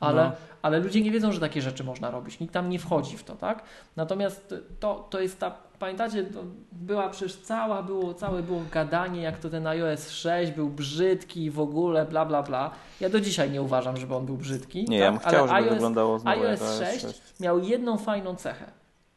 Ale, 0.00 0.24
no. 0.24 0.32
ale 0.62 0.78
ludzie 0.78 1.00
nie 1.00 1.10
wiedzą, 1.10 1.32
że 1.32 1.40
takie 1.40 1.62
rzeczy 1.62 1.84
można 1.84 2.10
robić. 2.10 2.40
Nikt 2.40 2.54
tam 2.54 2.70
nie 2.70 2.78
wchodzi 2.78 3.16
w 3.16 3.24
to, 3.24 3.36
tak? 3.36 3.62
Natomiast 3.96 4.54
to, 4.80 5.06
to 5.10 5.20
jest 5.20 5.38
ta, 5.40 5.50
pamiętacie, 5.78 6.24
to 6.24 6.42
była 6.72 7.08
przecież 7.08 7.36
cała, 7.36 7.82
było, 7.82 8.14
całe 8.14 8.42
było 8.42 8.62
gadanie, 8.72 9.22
jak 9.22 9.38
to 9.38 9.50
ten 9.50 9.66
iOS 9.66 10.10
6 10.10 10.52
był 10.52 10.68
brzydki 10.68 11.44
i 11.44 11.50
w 11.50 11.60
ogóle, 11.60 12.06
bla, 12.06 12.26
bla, 12.26 12.42
bla. 12.42 12.70
Ja 13.00 13.08
do 13.08 13.20
dzisiaj 13.20 13.50
nie 13.50 13.62
uważam, 13.62 13.96
żeby 13.96 14.14
on 14.14 14.26
był 14.26 14.36
brzydki. 14.36 14.78
Nie, 14.78 14.84
tak? 14.84 15.04
ja 15.04 15.10
bym 15.10 15.20
chciał, 15.20 15.34
ale 15.34 15.48
żeby 15.48 15.54
iOS, 15.54 15.74
wyglądało 15.74 16.18
znowu 16.18 16.42
iOS 16.42 16.80
jak 16.80 16.92
6 17.00 17.06
miał 17.40 17.58
jedną 17.58 17.98
fajną 17.98 18.36
cechę. 18.36 18.70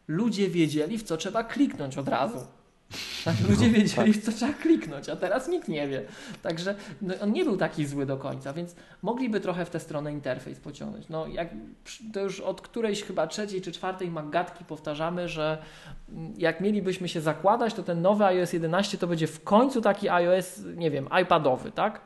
Ludzie 0.07 0.49
wiedzieli, 0.49 0.97
w 0.97 1.03
co 1.03 1.17
trzeba 1.17 1.43
kliknąć 1.43 1.97
od 1.97 2.07
razu. 2.07 2.37
Tak, 3.25 3.35
ludzie 3.49 3.69
wiedzieli, 3.69 4.13
w 4.13 4.25
co 4.25 4.31
trzeba 4.31 4.53
kliknąć, 4.53 5.09
a 5.09 5.15
teraz 5.15 5.47
nikt 5.47 5.67
nie 5.67 5.87
wie. 5.87 6.03
Także 6.41 6.75
no, 7.01 7.13
on 7.21 7.31
nie 7.31 7.45
był 7.45 7.57
taki 7.57 7.85
zły 7.85 8.05
do 8.05 8.17
końca, 8.17 8.53
więc 8.53 8.75
mogliby 9.01 9.39
trochę 9.39 9.65
w 9.65 9.69
tę 9.69 9.79
stronę 9.79 10.11
interfejs 10.11 10.59
pociągnąć. 10.59 11.09
No, 11.09 11.27
jak, 11.27 11.49
to 12.13 12.19
już 12.19 12.39
od 12.39 12.61
którejś 12.61 13.03
chyba 13.03 13.27
trzeciej 13.27 13.61
czy 13.61 13.71
czwartej 13.71 14.11
magatki 14.11 14.65
powtarzamy, 14.65 15.29
że 15.29 15.57
mm, 16.09 16.33
jak 16.37 16.61
mielibyśmy 16.61 17.09
się 17.09 17.21
zakładać, 17.21 17.73
to 17.73 17.83
ten 17.83 18.01
nowy 18.01 18.25
iOS 18.25 18.53
11 18.53 18.97
to 18.97 19.07
będzie 19.07 19.27
w 19.27 19.43
końcu 19.43 19.81
taki 19.81 20.09
iOS, 20.09 20.61
nie 20.75 20.91
wiem, 20.91 21.09
iPadowy, 21.21 21.71
tak? 21.71 22.01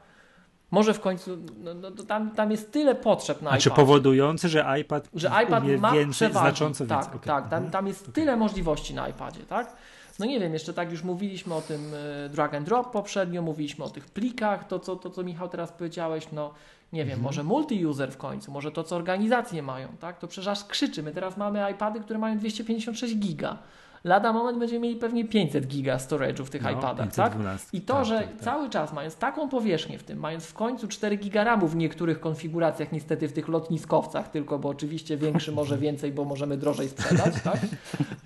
Może 0.71 0.93
w 0.93 0.99
końcu, 0.99 1.37
no, 1.63 1.73
no, 1.73 1.91
to 1.91 2.03
tam, 2.03 2.31
tam 2.31 2.51
jest 2.51 2.71
tyle 2.71 2.95
potrzeb 2.95 3.41
na 3.41 3.49
Znaczy 3.49 3.69
iPadzie 3.69 3.81
powodujący, 3.81 4.49
że 4.49 4.65
iPad, 4.81 5.09
że 5.13 5.31
iPad 5.43 5.63
ma 5.79 5.91
więcej, 5.91 6.11
przewagi. 6.11 6.45
znacząco 6.45 6.85
tak, 6.85 6.97
więcej. 6.97 7.15
Okej. 7.15 7.27
tak, 7.27 7.49
tam, 7.49 7.71
tam 7.71 7.87
jest 7.87 8.13
tyle 8.13 8.37
możliwości 8.37 8.93
na 8.93 9.09
iPadzie, 9.09 9.39
tak? 9.39 9.75
No 10.19 10.25
nie 10.25 10.39
wiem, 10.39 10.53
jeszcze 10.53 10.73
tak 10.73 10.91
już 10.91 11.03
mówiliśmy 11.03 11.53
o 11.53 11.61
tym 11.61 11.93
y, 11.93 12.29
drag 12.29 12.53
and 12.53 12.65
drop 12.65 12.91
poprzednio, 12.91 13.41
mówiliśmy 13.41 13.85
o 13.85 13.89
tych 13.89 14.05
plikach, 14.05 14.67
to 14.67 14.79
co, 14.79 14.95
to, 14.95 15.09
co 15.09 15.23
Michał 15.23 15.49
teraz 15.49 15.71
powiedziałeś, 15.71 16.27
no 16.31 16.53
nie 16.93 17.05
wiem, 17.05 17.09
Mhm. 17.19 17.21
może 17.23 17.43
multi-user 17.43 18.11
w 18.11 18.17
końcu, 18.17 18.51
może 18.51 18.71
to, 18.71 18.83
co 18.83 18.95
organizacje 18.95 19.63
mają, 19.63 19.87
tak? 19.99 20.19
To 20.19 20.27
przecież 20.27 20.47
aż 20.47 20.63
krzyczy. 20.65 21.03
My 21.03 21.11
teraz 21.11 21.37
mamy 21.37 21.71
iPady, 21.71 21.99
które 21.99 22.19
mają 22.19 22.37
256 22.37 23.15
giga. 23.17 23.57
Lada 24.05 24.33
moment 24.33 24.59
będziemy 24.59 24.79
mieli 24.79 24.95
pewnie 24.95 25.25
500 25.25 25.67
giga 25.67 25.97
storage'u 25.97 26.43
w 26.45 26.49
tych 26.49 26.61
No, 26.63 26.69
iPadach, 26.71 27.15
tak? 27.15 27.31
512. 27.33 27.67
I 27.77 27.81
to, 27.81 27.93
Tak, 27.93 28.05
że 28.05 28.17
tak, 28.17 28.27
tak. 28.27 28.41
cały 28.41 28.69
czas 28.69 28.93
mając 28.93 29.15
taką 29.15 29.49
powierzchnię 29.49 29.97
w 29.99 30.03
tym, 30.03 30.19
mając 30.19 30.45
w 30.45 30.53
końcu 30.53 30.87
4 30.87 31.17
giga 31.17 31.43
RAMu 31.43 31.67
w 31.67 31.75
niektórych 31.75 32.19
konfiguracjach, 32.19 32.91
niestety 32.91 33.27
w 33.27 33.33
tych 33.33 33.47
lotniskowcach 33.47 34.31
tylko, 34.31 34.59
bo 34.59 34.69
oczywiście 34.69 35.17
większy 35.17 35.51
może 35.51 35.77
więcej, 35.77 36.11
bo 36.11 36.25
możemy 36.25 36.57
drożej 36.57 36.89
sprzedać, 36.89 37.33
tak? 37.43 37.59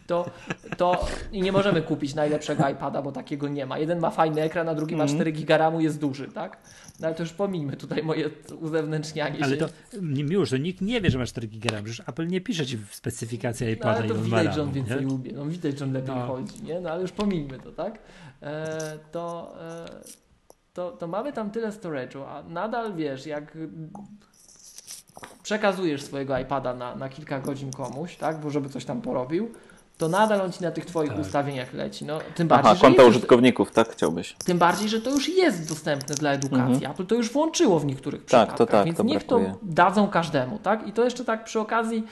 To, 0.08 0.26
to 0.78 1.06
i 1.32 1.42
nie 1.42 1.52
możemy 1.52 1.82
kupić 1.82 2.16
najlepszego 2.16 2.70
iPada, 2.70 3.02
bo 3.02 3.12
takiego 3.12 3.48
nie 3.48 3.66
ma. 3.66 3.80
Jeden 3.80 4.00
ma 4.00 4.10
fajny 4.10 4.42
ekran, 4.42 4.70
a 4.70 4.76
drugi 4.76 4.96
ma 4.96 5.04
Mhm. 5.04 5.18
4 5.20 5.32
giga 5.32 5.58
RAMu, 5.58 5.80
jest 5.82 6.00
duży, 6.00 6.28
tak? 6.28 6.58
No 7.00 7.08
ale 7.08 7.16
to 7.16 7.24
już 7.24 7.34
pomijmy 7.34 7.78
tutaj 7.78 8.04
moje 8.04 8.30
uzewnętrznianie 8.62 9.40
Ale 9.44 9.52
się. 9.56 9.58
to 9.58 9.70
już, 10.32 10.50
to 10.50 10.58
nikt 10.58 10.82
nie 10.82 11.02
wie, 11.02 11.10
że 11.10 11.18
masz 11.18 11.30
4 11.30 11.48
giga 11.48 11.70
RAM. 11.76 11.84
Przecież 11.84 12.10
Apple 12.10 12.28
nie 12.28 12.42
pisze 12.42 12.66
ci 12.66 12.78
w 12.78 12.96
specyfikacji 12.96 13.66
No, 13.66 13.72
iPada 13.74 14.00
ale 14.00 14.08
to 14.08 14.14
ma 14.16 14.22
widać, 14.22 14.56
że 14.56 14.62
on 14.62 14.72
więcej 14.72 15.02
lubi, 15.02 15.34
no 15.34 15.46
widać, 15.46 15.69
że 15.78 15.86
on 15.86 15.94
lepiej 15.94 16.16
No. 16.16 16.28
chodzi, 16.28 16.64
nie? 16.64 16.80
No 16.80 16.90
ale 16.90 17.02
już 17.02 17.12
pomijmy 17.12 17.60
to, 17.60 17.72
tak? 17.72 18.00
E, 18.42 18.78
to, 19.12 19.54
e, 19.62 19.86
to, 20.74 20.92
to 20.92 21.08
mamy 21.08 21.34
tam 21.34 21.52
tyle 21.52 21.70
storage'u, 21.72 22.24
a 22.28 22.44
nadal 22.44 22.94
wiesz, 22.96 23.26
jak 23.26 23.58
przekazujesz 25.44 26.04
swojego 26.04 26.38
iPada 26.38 26.74
na, 26.74 26.96
na 26.96 27.10
kilka 27.10 27.40
godzin 27.40 27.72
komuś, 27.72 28.16
tak? 28.16 28.40
Bo 28.40 28.50
żeby 28.50 28.70
coś 28.70 28.86
tam 28.86 29.02
porobił, 29.02 29.50
to 29.98 30.08
nadal 30.10 30.42
on 30.42 30.52
ci 30.52 30.64
na 30.64 30.72
tych 30.72 30.86
twoich 30.86 31.10
Tak. 31.12 31.20
ustawieniach 31.20 31.74
leci. 31.74 32.06
No, 32.06 32.20
tym 32.36 32.48
bardziej, 32.48 32.72
Aha, 32.72 32.82
konta 32.82 33.04
użytkowników, 33.04 33.72
tak 33.72 33.90
chciałbyś. 33.90 34.36
tym 34.46 34.58
bardziej, 34.58 34.90
że 34.90 35.02
to 35.02 35.10
już 35.10 35.30
jest 35.30 35.70
dostępne 35.70 36.16
dla 36.16 36.32
edukacji. 36.32 36.86
Apple 36.86 37.06
to 37.06 37.16
już 37.16 37.32
włączyło 37.32 37.80
w 37.80 37.86
niektórych 37.86 38.22
Mhm. 38.22 38.48
Tak, 38.48 38.50
to 38.50 38.54
przypadkach, 38.66 38.80
tak, 38.80 38.86
więc 38.86 38.98
to 38.98 39.04
niech 39.04 39.26
brakuje. 39.28 39.52
to 39.52 39.58
dadzą 39.64 40.08
każdemu, 40.08 40.60
tak? 40.60 40.88
I 40.88 40.92
to 40.94 41.04
jeszcze 41.04 41.26
tak 41.26 41.44
przy 41.44 41.60
okazji, 41.60 42.04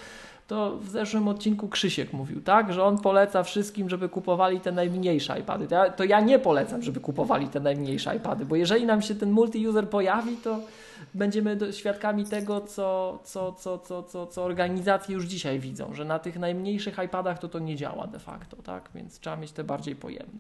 to 0.48 0.78
w 0.78 0.90
zeszłym 0.90 1.28
odcinku 1.28 1.68
Krzysiek 1.68 2.14
mówił, 2.14 2.42
tak? 2.42 2.74
Że 2.74 2.84
on 2.84 2.98
poleca 2.98 3.44
wszystkim, 3.44 3.90
żeby 3.90 4.10
kupowali 4.10 4.60
te 4.60 4.72
najmniejsze 4.72 5.40
iPady. 5.40 5.68
To 5.68 5.76
ja, 5.76 5.90
to 5.90 6.04
ja 6.04 6.20
nie 6.20 6.40
polecam, 6.40 6.82
żeby 6.82 7.00
kupowali 7.00 7.48
te 7.48 7.60
najmniejsze 7.60 8.16
iPady, 8.16 8.46
bo 8.46 8.56
jeżeli 8.56 8.86
nam 8.86 9.02
się 9.02 9.16
ten 9.16 9.34
multi-user 9.34 9.88
pojawi, 9.88 10.38
to 10.38 10.60
będziemy 11.14 11.58
świadkami 11.72 12.26
tego, 12.26 12.62
co, 12.62 13.20
co, 13.24 13.52
co, 13.52 13.78
co, 13.78 14.04
co, 14.04 14.28
co 14.28 14.44
organizacje 14.44 15.16
już 15.16 15.26
dzisiaj 15.26 15.60
widzą, 15.60 15.94
że 15.94 16.06
na 16.06 16.20
tych 16.20 16.40
najmniejszych 16.40 16.98
iPadach 17.06 17.40
to 17.40 17.48
to 17.50 17.60
nie 17.60 17.76
działa 17.76 18.08
de 18.08 18.20
facto, 18.20 18.58
tak? 18.64 18.90
Więc 18.96 19.20
trzeba 19.20 19.36
mieć 19.36 19.52
te 19.52 19.64
bardziej 19.64 19.96
pojemne. 19.96 20.40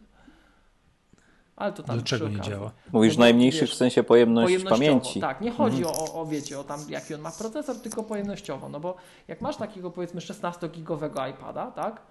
Ale 1.57 1.73
to 1.73 1.83
tam 1.83 1.95
Dlaczego 1.95 2.29
nie 2.29 2.39
działa? 2.41 2.71
Mówisz 2.93 3.17
No 3.17 3.25
wiesz, 3.61 3.71
w 3.71 3.77
sensie 3.77 4.03
pojemność 4.03 4.63
pamięci. 4.63 5.19
tak. 5.19 5.41
Nie 5.41 5.51
chodzi 5.51 5.85
o, 5.85 6.13
o, 6.13 6.25
wiecie, 6.25 6.59
o 6.59 6.63
tam 6.63 6.79
jaki 6.89 7.15
on 7.15 7.21
ma 7.21 7.31
procesor, 7.31 7.75
tylko 7.75 8.03
pojemnościowo. 8.03 8.69
No 8.69 8.79
bo 8.79 8.95
jak 9.27 9.41
masz 9.41 9.57
takiego 9.57 9.91
powiedzmy 9.91 10.21
16-gigowego 10.21 11.29
iPada, 11.29 11.71
tak? 11.71 12.01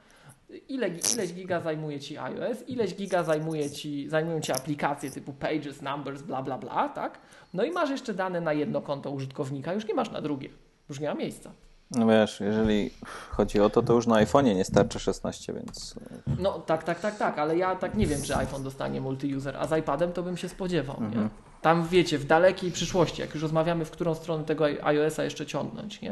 Ile, 0.69 0.89
ileś 0.89 1.35
giga 1.35 1.61
zajmuje 1.61 2.01
ci 2.01 2.19
iOS, 2.19 2.69
ileś 2.69 2.95
giga 2.95 3.23
zajmuje 3.23 3.71
ci, 3.71 4.09
zajmują 4.09 4.41
ci 4.41 4.53
aplikacje 4.53 5.11
typu 5.11 5.33
Pages, 5.33 5.83
Numbers, 5.83 6.23
bla 6.23 6.43
bla 6.43 6.59
bla, 6.59 6.89
tak? 6.89 7.19
No 7.55 7.65
i 7.65 7.71
masz 7.71 7.91
jeszcze 7.91 8.15
dane 8.15 8.41
na 8.41 8.53
jedno 8.53 8.81
konto 8.81 9.11
użytkownika, 9.11 9.73
już 9.73 9.89
nie 9.89 9.95
masz 9.95 10.11
na 10.11 10.21
drugie. 10.21 10.49
Już 10.89 11.01
nie 11.01 11.09
ma 11.09 11.15
miejsca. 11.15 11.51
No 11.91 12.07
wiesz, 12.07 12.41
jeżeli 12.41 12.91
chodzi 13.31 13.61
o 13.61 13.71
to, 13.71 13.83
to 13.83 13.93
już 13.93 14.07
na 14.07 14.15
iPhone'ie 14.25 14.55
nie 14.57 14.65
starczy 14.65 14.99
16, 14.99 15.53
więc 15.53 15.95
No 16.39 16.53
tak, 16.59 16.85
tak, 16.85 17.01
tak, 17.01 17.19
tak, 17.19 17.39
ale 17.39 17.57
ja 17.57 17.77
tak 17.77 17.95
nie 17.95 18.07
wiem, 18.07 18.23
czy 18.23 18.37
iPhone 18.37 18.63
dostanie 18.63 19.01
multi-user, 19.01 19.53
a 19.59 19.67
z 19.67 19.79
iPadem 19.79 20.13
to 20.13 20.23
bym 20.23 20.37
się 20.37 20.49
spodziewał, 20.49 20.97
nie? 21.01 21.07
Mhm. 21.07 21.29
Tam 21.63 21.87
wiecie, 21.89 22.19
w 22.19 22.25
dalekiej 22.25 22.71
przyszłości, 22.73 23.21
jak 23.21 23.35
już 23.35 23.43
rozmawiamy, 23.43 23.85
w 23.85 23.91
którą 23.91 24.15
stronę 24.15 24.45
tego 24.45 24.65
iOS-a 24.83 25.25
jeszcze 25.25 25.47
ciągnąć, 25.47 26.01
nie? 26.01 26.11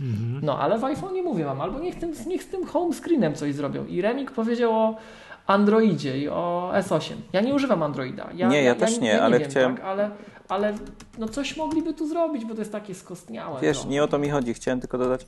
Mhm. 0.00 0.40
No, 0.42 0.58
ale 0.58 0.78
w 0.78 0.84
iPhone 0.84 1.14
nie 1.14 1.22
mówię 1.22 1.44
wam, 1.44 1.60
albo 1.60 1.78
niech, 1.78 1.94
tym, 1.98 2.12
niech 2.26 2.42
z 2.42 2.48
tym 2.48 2.66
home 2.66 2.94
screenem 2.94 3.34
coś 3.34 3.54
zrobią. 3.54 3.86
I 3.86 4.02
Remik 4.02 4.30
powiedział 4.30 4.72
o 4.72 4.94
Androidzie 5.46 6.18
i 6.18 6.28
o 6.28 6.70
S8. 6.74 7.12
Ja 7.32 7.40
nie 7.40 7.54
używam 7.54 7.82
Androida. 7.82 8.28
Nie, 8.34 8.62
ja 8.62 8.74
też 8.74 9.00
nie, 9.00 9.22
ale 9.22 9.38
wiem, 9.38 9.50
chciałem- 9.50 9.76
Tak, 9.76 9.84
ale, 9.84 10.10
ale 10.48 10.74
no 11.18 11.28
coś 11.28 11.56
mogliby 11.56 11.94
tu 11.94 12.08
zrobić, 12.08 12.44
bo 12.44 12.54
to 12.54 12.60
jest 12.60 12.72
takie 12.72 12.94
skostniałe. 12.94 13.60
wiesz, 13.60 13.76
trochę. 13.76 13.90
nie 13.90 14.04
o 14.04 14.08
to 14.08 14.18
mi 14.18 14.30
chodzi. 14.30 14.54
Chciałem 14.54 14.80
tylko 14.80 14.98
dodać, 14.98 15.26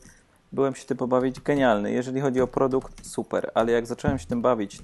byłem 0.53 0.75
się 0.75 0.85
tym 0.85 0.97
pobawić 0.97 1.41
genialny. 1.41 1.93
Jeżeli 1.93 2.21
chodzi 2.21 2.41
o 2.41 2.47
produkt, 2.47 3.07
super, 3.07 3.51
ale 3.55 3.73
jak 3.73 3.87
zacząłem 3.87 4.19
się 4.19 4.27
tym 4.27 4.43
bawić, 4.43 4.81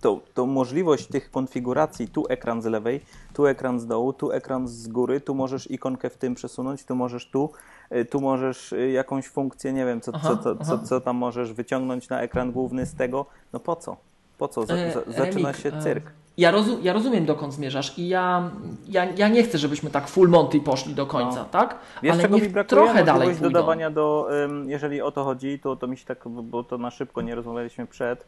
tą, 0.00 0.20
tą 0.34 0.46
możliwość 0.46 1.06
tych 1.06 1.30
konfiguracji, 1.30 2.08
tu 2.08 2.24
ekran 2.28 2.62
z 2.62 2.66
lewej, 2.66 3.00
tu 3.34 3.46
ekran 3.46 3.80
z 3.80 3.86
dołu, 3.86 4.12
tu 4.12 4.32
ekran 4.32 4.68
z 4.68 4.88
góry, 4.88 5.20
tu 5.20 5.34
możesz 5.34 5.70
ikonkę 5.70 6.10
w 6.10 6.16
tym 6.16 6.34
przesunąć, 6.34 6.84
tu 6.84 6.94
możesz 6.96 7.30
tu, 7.30 7.50
y, 7.92 8.04
tu 8.04 8.20
możesz 8.20 8.72
y, 8.72 8.90
jakąś 8.90 9.28
funkcję, 9.28 9.72
nie 9.72 9.86
wiem, 9.86 10.00
co, 10.00 10.12
Aha, 10.14 10.38
co, 10.42 10.56
co, 10.56 10.64
co, 10.64 10.78
co 10.78 11.00
tam 11.00 11.16
możesz 11.16 11.52
wyciągnąć 11.52 12.08
na 12.08 12.20
ekran 12.20 12.52
główny 12.52 12.86
z 12.86 12.94
tego. 12.94 13.26
No 13.52 13.60
po 13.60 13.76
co? 13.76 13.96
Po 14.38 14.48
co? 14.48 14.66
Za, 14.66 14.74
E, 14.74 14.92
za, 14.92 15.00
zaczyna 15.12 15.52
się 15.52 15.68
e, 15.68 15.82
cyrk. 15.82 16.10
Ja, 16.38 16.50
rozum, 16.50 16.78
ja 16.82 16.92
rozumiem, 16.92 17.26
dokąd 17.26 17.54
zmierzasz 17.54 17.98
i 17.98 18.08
ja, 18.08 18.50
ja, 18.88 19.04
ja 19.04 19.28
nie 19.28 19.42
chcę, 19.42 19.58
żebyśmy 19.58 19.90
tak 19.90 20.08
full 20.08 20.28
Monty 20.28 20.60
poszli 20.60 20.94
do 20.94 21.06
końca, 21.06 21.38
No. 21.38 21.44
tak? 21.44 21.78
Wiesz, 22.02 22.12
Ale 22.12 22.22
czego 22.22 22.38
mi 22.38 22.48
brakuje? 22.48 22.64
trochę 22.64 23.04
dalej 23.04 23.28
pójdą. 23.28 23.42
dodawania 23.42 23.90
do, 23.90 24.28
jeżeli 24.66 25.02
o 25.02 25.10
to 25.10 25.24
chodzi, 25.24 25.58
to, 25.58 25.76
to 25.76 25.86
mi 25.86 25.96
się 25.96 26.04
tak, 26.04 26.28
bo 26.28 26.64
to 26.64 26.78
na 26.78 26.90
szybko 26.90 27.22
nie 27.22 27.34
rozmawialiśmy 27.34 27.86
przed, 27.86 28.18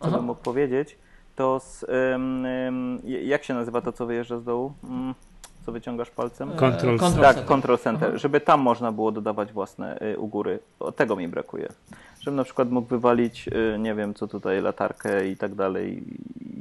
co 0.00 0.06
Aha. 0.08 0.16
bym 0.16 0.26
mógł 0.26 0.42
powiedzieć, 0.42 0.98
to 1.36 1.60
z, 1.60 1.84
ym, 2.14 2.46
jak 3.04 3.44
się 3.44 3.54
nazywa 3.54 3.80
to, 3.80 3.92
co 3.92 4.06
wyjeżdża 4.06 4.38
z 4.38 4.44
dołu? 4.44 4.72
Mm, 4.84 5.14
co 5.66 5.72
wyciągasz 5.72 6.10
palcem? 6.10 6.52
E, 6.52 6.56
Control 6.56 6.98
Control 6.98 7.22
tak, 7.24 7.34
Center. 7.34 7.44
Control 7.48 7.78
Center, 7.78 8.08
Aha. 8.08 8.18
żeby 8.18 8.40
tam 8.40 8.60
można 8.60 8.92
było 8.92 9.12
dodawać 9.12 9.52
własne 9.52 9.98
y, 10.02 10.18
u 10.18 10.26
góry. 10.28 10.58
O, 10.80 10.92
tego 10.92 11.16
mi 11.16 11.28
brakuje. 11.28 11.68
Żebym 12.26 12.36
na 12.36 12.44
przykład 12.44 12.70
mógł 12.70 12.88
wywalić, 12.88 13.48
y, 13.48 13.78
nie 13.78 13.94
wiem, 13.94 14.14
co 14.14 14.28
tutaj, 14.28 14.62
latarkę 14.62 15.28
i 15.28 15.36
tak 15.36 15.54
dalej 15.54 16.04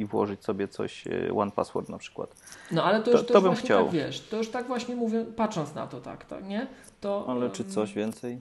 i- 0.02 0.06
włożyć 0.06 0.44
sobie 0.44 0.68
coś, 0.68 1.08
y, 1.08 1.32
One 1.36 1.52
Password 1.52 1.90
na 1.90 1.98
przykład. 1.98 2.30
No 2.72 2.84
ale 2.84 3.00
to 3.00 3.06
To- 3.06 3.12
już, 3.12 3.22
to, 3.22 3.28
to 3.28 3.34
już 3.34 3.44
bym 3.44 3.52
właśnie 3.52 3.66
chciał. 3.66 3.86
tak 3.86 3.94
wiesz, 3.94 4.22
to 4.22 4.38
już 4.38 4.50
tak 4.50 4.68
właśnie 4.68 4.96
mówię, 4.96 5.26
patrząc 5.36 5.76
na 5.76 5.88
to 5.88 6.02
tak, 6.02 6.26
tak 6.26 6.44
nie? 6.48 6.68
To, 7.02 7.26
Ale 7.28 7.50
czy 7.50 7.66
coś 7.66 7.94
więcej? 7.94 8.40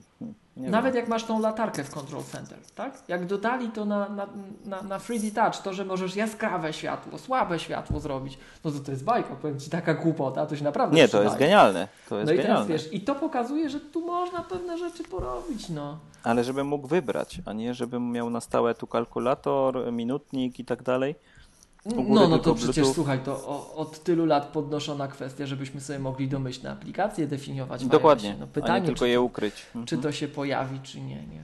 Nie 0.57 0.69
Nawet 0.69 0.93
wiem. 0.93 1.01
jak 1.01 1.09
masz 1.09 1.23
tą 1.23 1.39
latarkę 1.41 1.83
w 1.83 1.89
Control 1.91 2.23
Center, 2.23 2.57
tak? 2.75 2.93
Jak 3.07 3.25
dodali 3.25 3.69
to 3.69 3.85
na, 3.85 4.09
na, 4.09 4.27
na, 4.65 4.81
na 4.81 4.97
3D 4.99 5.31
Touch, 5.35 5.63
to, 5.63 5.73
że 5.73 5.85
możesz 5.85 6.15
jaskrawe 6.15 6.73
światło, 6.73 7.17
słabe 7.17 7.59
światło 7.59 7.99
zrobić, 7.99 8.37
no 8.63 8.71
to 8.71 8.79
to 8.79 8.91
jest 8.91 9.03
bajka, 9.03 9.35
powiem 9.35 9.59
Ci, 9.59 9.69
taka 9.69 9.93
głupota, 9.93 10.45
to 10.45 10.55
się 10.55 10.63
naprawdę 10.63 10.95
Nie, 10.95 11.07
to 11.07 11.23
jest 11.23 11.37
genialne. 11.37 11.87
To 12.09 12.17
jest 12.19 12.27
No 12.27 12.33
i 12.33 12.35
teraz 12.37 12.47
genialne. 12.47 12.73
wiesz, 12.73 12.93
i 12.93 13.01
to 13.01 13.15
pokazuje, 13.15 13.69
że 13.69 13.79
tu 13.79 14.05
można 14.05 14.43
pewne 14.43 14.77
rzeczy 14.77 15.03
porobić, 15.03 15.69
no. 15.69 15.97
Ale 16.23 16.43
żebym 16.43 16.67
mógł 16.67 16.87
wybrać, 16.87 17.41
a 17.45 17.53
nie 17.53 17.73
żebym 17.73 18.11
miał 18.11 18.29
na 18.29 18.41
stałe 18.41 18.75
tu 18.75 18.87
kalkulator, 18.87 19.93
minutnik 19.93 20.59
i 20.59 20.65
tak 20.65 20.83
dalej. 20.83 21.15
No, 21.85 22.27
no 22.27 22.39
to 22.39 22.55
przecież 22.55 22.75
Bluetooth. 22.75 22.93
słuchaj, 22.93 23.19
to 23.19 23.47
o, 23.47 23.75
od 23.75 24.03
tylu 24.03 24.25
lat 24.25 24.47
podnoszona 24.47 25.07
kwestia, 25.07 25.45
żebyśmy 25.45 25.81
sobie 25.81 25.99
mogli 25.99 26.27
domyślne 26.27 26.71
aplikacje 26.71 27.27
definiować 27.27 27.85
Dokładnie. 27.85 28.29
No 28.29 28.35
a 28.35 28.39
nie 28.39 28.47
pytanie, 28.47 28.85
tylko 28.85 28.99
czy, 28.99 29.09
je 29.09 29.21
ukryć. 29.21 29.65
Mhm. 29.65 29.85
czy 29.85 29.97
to 29.97 30.11
się 30.11 30.27
pojawi, 30.27 30.79
czy 30.79 31.01
nie, 31.01 31.15
nie. 31.15 31.43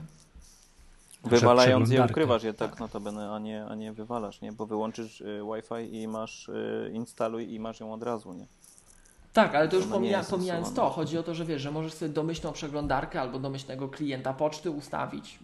Wywalając 1.24 1.90
je, 1.90 2.04
ukrywasz 2.04 2.42
je 2.42 2.54
tak 2.54 2.80
notabene, 2.80 3.32
a 3.32 3.38
nie, 3.38 3.64
a 3.64 3.74
nie 3.74 3.92
wywalasz, 3.92 4.40
nie? 4.40 4.52
Bo 4.52 4.66
wyłączysz 4.66 5.20
y, 5.20 5.40
Wi-Fi 5.54 5.96
i 6.02 6.08
masz, 6.08 6.48
y, 6.48 6.90
instaluj 6.94 7.54
i 7.54 7.60
masz 7.60 7.80
ją 7.80 7.92
od 7.92 8.02
razu, 8.02 8.32
nie? 8.32 8.46
Tak, 9.32 9.54
ale 9.54 9.68
to 9.68 9.76
już 9.76 9.84
Ona 9.84 9.94
nie 9.94 10.00
pomija, 10.00 10.24
pomijając 10.30 10.74
to, 10.74 10.90
chodzi 10.90 11.18
o 11.18 11.22
to, 11.22 11.34
że 11.34 11.44
wiesz, 11.44 11.62
że 11.62 11.70
możesz 11.70 11.92
sobie 11.92 12.12
domyślną 12.12 12.52
przeglądarkę 12.52 13.20
albo 13.20 13.38
domyślnego 13.38 13.88
klienta 13.88 14.32
poczty 14.32 14.70
ustawić, 14.70 15.38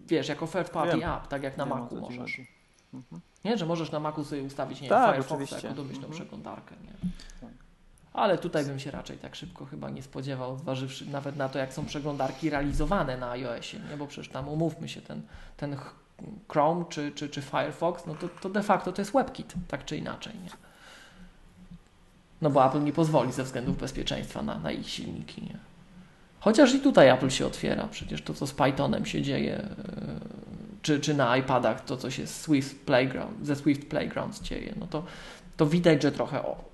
wiesz, 0.00 0.28
jako 0.28 0.46
third 0.46 0.70
party 0.70 0.96
Wiem. 0.96 1.10
app, 1.10 1.28
tak 1.28 1.42
jak 1.42 1.56
na 1.56 1.66
Wiem, 1.66 1.78
Macu 1.78 2.00
możesz. 2.00 2.18
chodzi. 2.18 2.46
Nie, 3.44 3.58
że 3.58 3.66
możesz 3.66 3.90
na 3.92 4.00
Macu 4.00 4.24
sobie 4.24 4.42
ustawić, 4.42 4.80
nie 4.80 4.88
Tak, 4.88 5.20
oczywiście. 5.20 5.56
jako 5.56 5.74
domyślną 5.76 6.04
Mhm. 6.06 6.12
przeglądarkę, 6.14 6.74
nie? 6.84 7.10
Tak. 7.40 7.50
Ale 8.12 8.38
tutaj 8.38 8.64
bym 8.64 8.78
się 8.78 8.90
raczej 8.90 9.18
tak 9.18 9.36
szybko 9.36 9.64
chyba 9.66 9.90
nie 9.90 10.02
spodziewał, 10.02 10.58
zważywszy 10.58 11.06
nawet 11.10 11.36
na 11.36 11.48
to, 11.48 11.58
jak 11.58 11.72
są 11.74 11.84
przeglądarki 11.86 12.50
realizowane 12.50 13.16
na 13.16 13.30
iOSie, 13.30 13.78
nie? 13.90 13.96
Bo 13.96 14.06
przecież 14.06 14.28
tam 14.32 14.48
umówmy 14.48 14.88
się, 14.88 15.00
ten, 15.02 15.22
ten 15.56 15.76
ch- 15.76 15.94
Chrome 16.48 16.84
czy, 16.88 17.12
czy, 17.12 17.28
czy 17.28 17.42
Firefox, 17.42 18.06
no 18.06 18.14
to, 18.14 18.28
to 18.28 18.48
de 18.48 18.62
facto 18.62 18.92
to 18.92 19.02
jest 19.02 19.12
WebKit, 19.12 19.54
tak 19.68 19.84
czy 19.84 19.96
inaczej, 19.96 20.32
nie? 20.44 20.50
No 22.42 22.50
bo 22.50 22.66
Apple 22.66 22.84
nie 22.84 22.92
pozwoli 22.92 23.32
ze 23.32 23.44
względów 23.44 23.78
bezpieczeństwa 23.78 24.42
na, 24.42 24.58
na 24.58 24.72
ich 24.72 24.88
silniki, 24.90 25.42
nie? 25.42 25.58
Chociaż 26.40 26.74
i 26.74 26.80
tutaj 26.80 27.08
Apple 27.08 27.30
się 27.30 27.46
otwiera, 27.46 27.88
przecież 27.90 28.22
to, 28.22 28.34
co 28.34 28.46
z 28.46 28.52
Pythonem 28.54 29.06
się 29.06 29.22
dzieje, 29.22 29.68
yy, 29.78 30.57
czy, 30.82 31.00
czy 31.00 31.14
na 31.14 31.36
iPadach, 31.36 31.84
to, 31.84 31.96
co 31.96 32.10
się 32.10 32.26
z 32.26 32.40
Swift 32.40 32.86
Playground, 32.86 33.46
ze 33.46 33.56
Swift 33.56 33.88
Playgrounds 33.88 34.42
dzieje, 34.42 34.74
no 34.80 34.86
to, 34.86 35.04
to 35.56 35.66
widać, 35.66 36.02
że 36.02 36.12
trochę 36.12 36.42
o, 36.42 36.64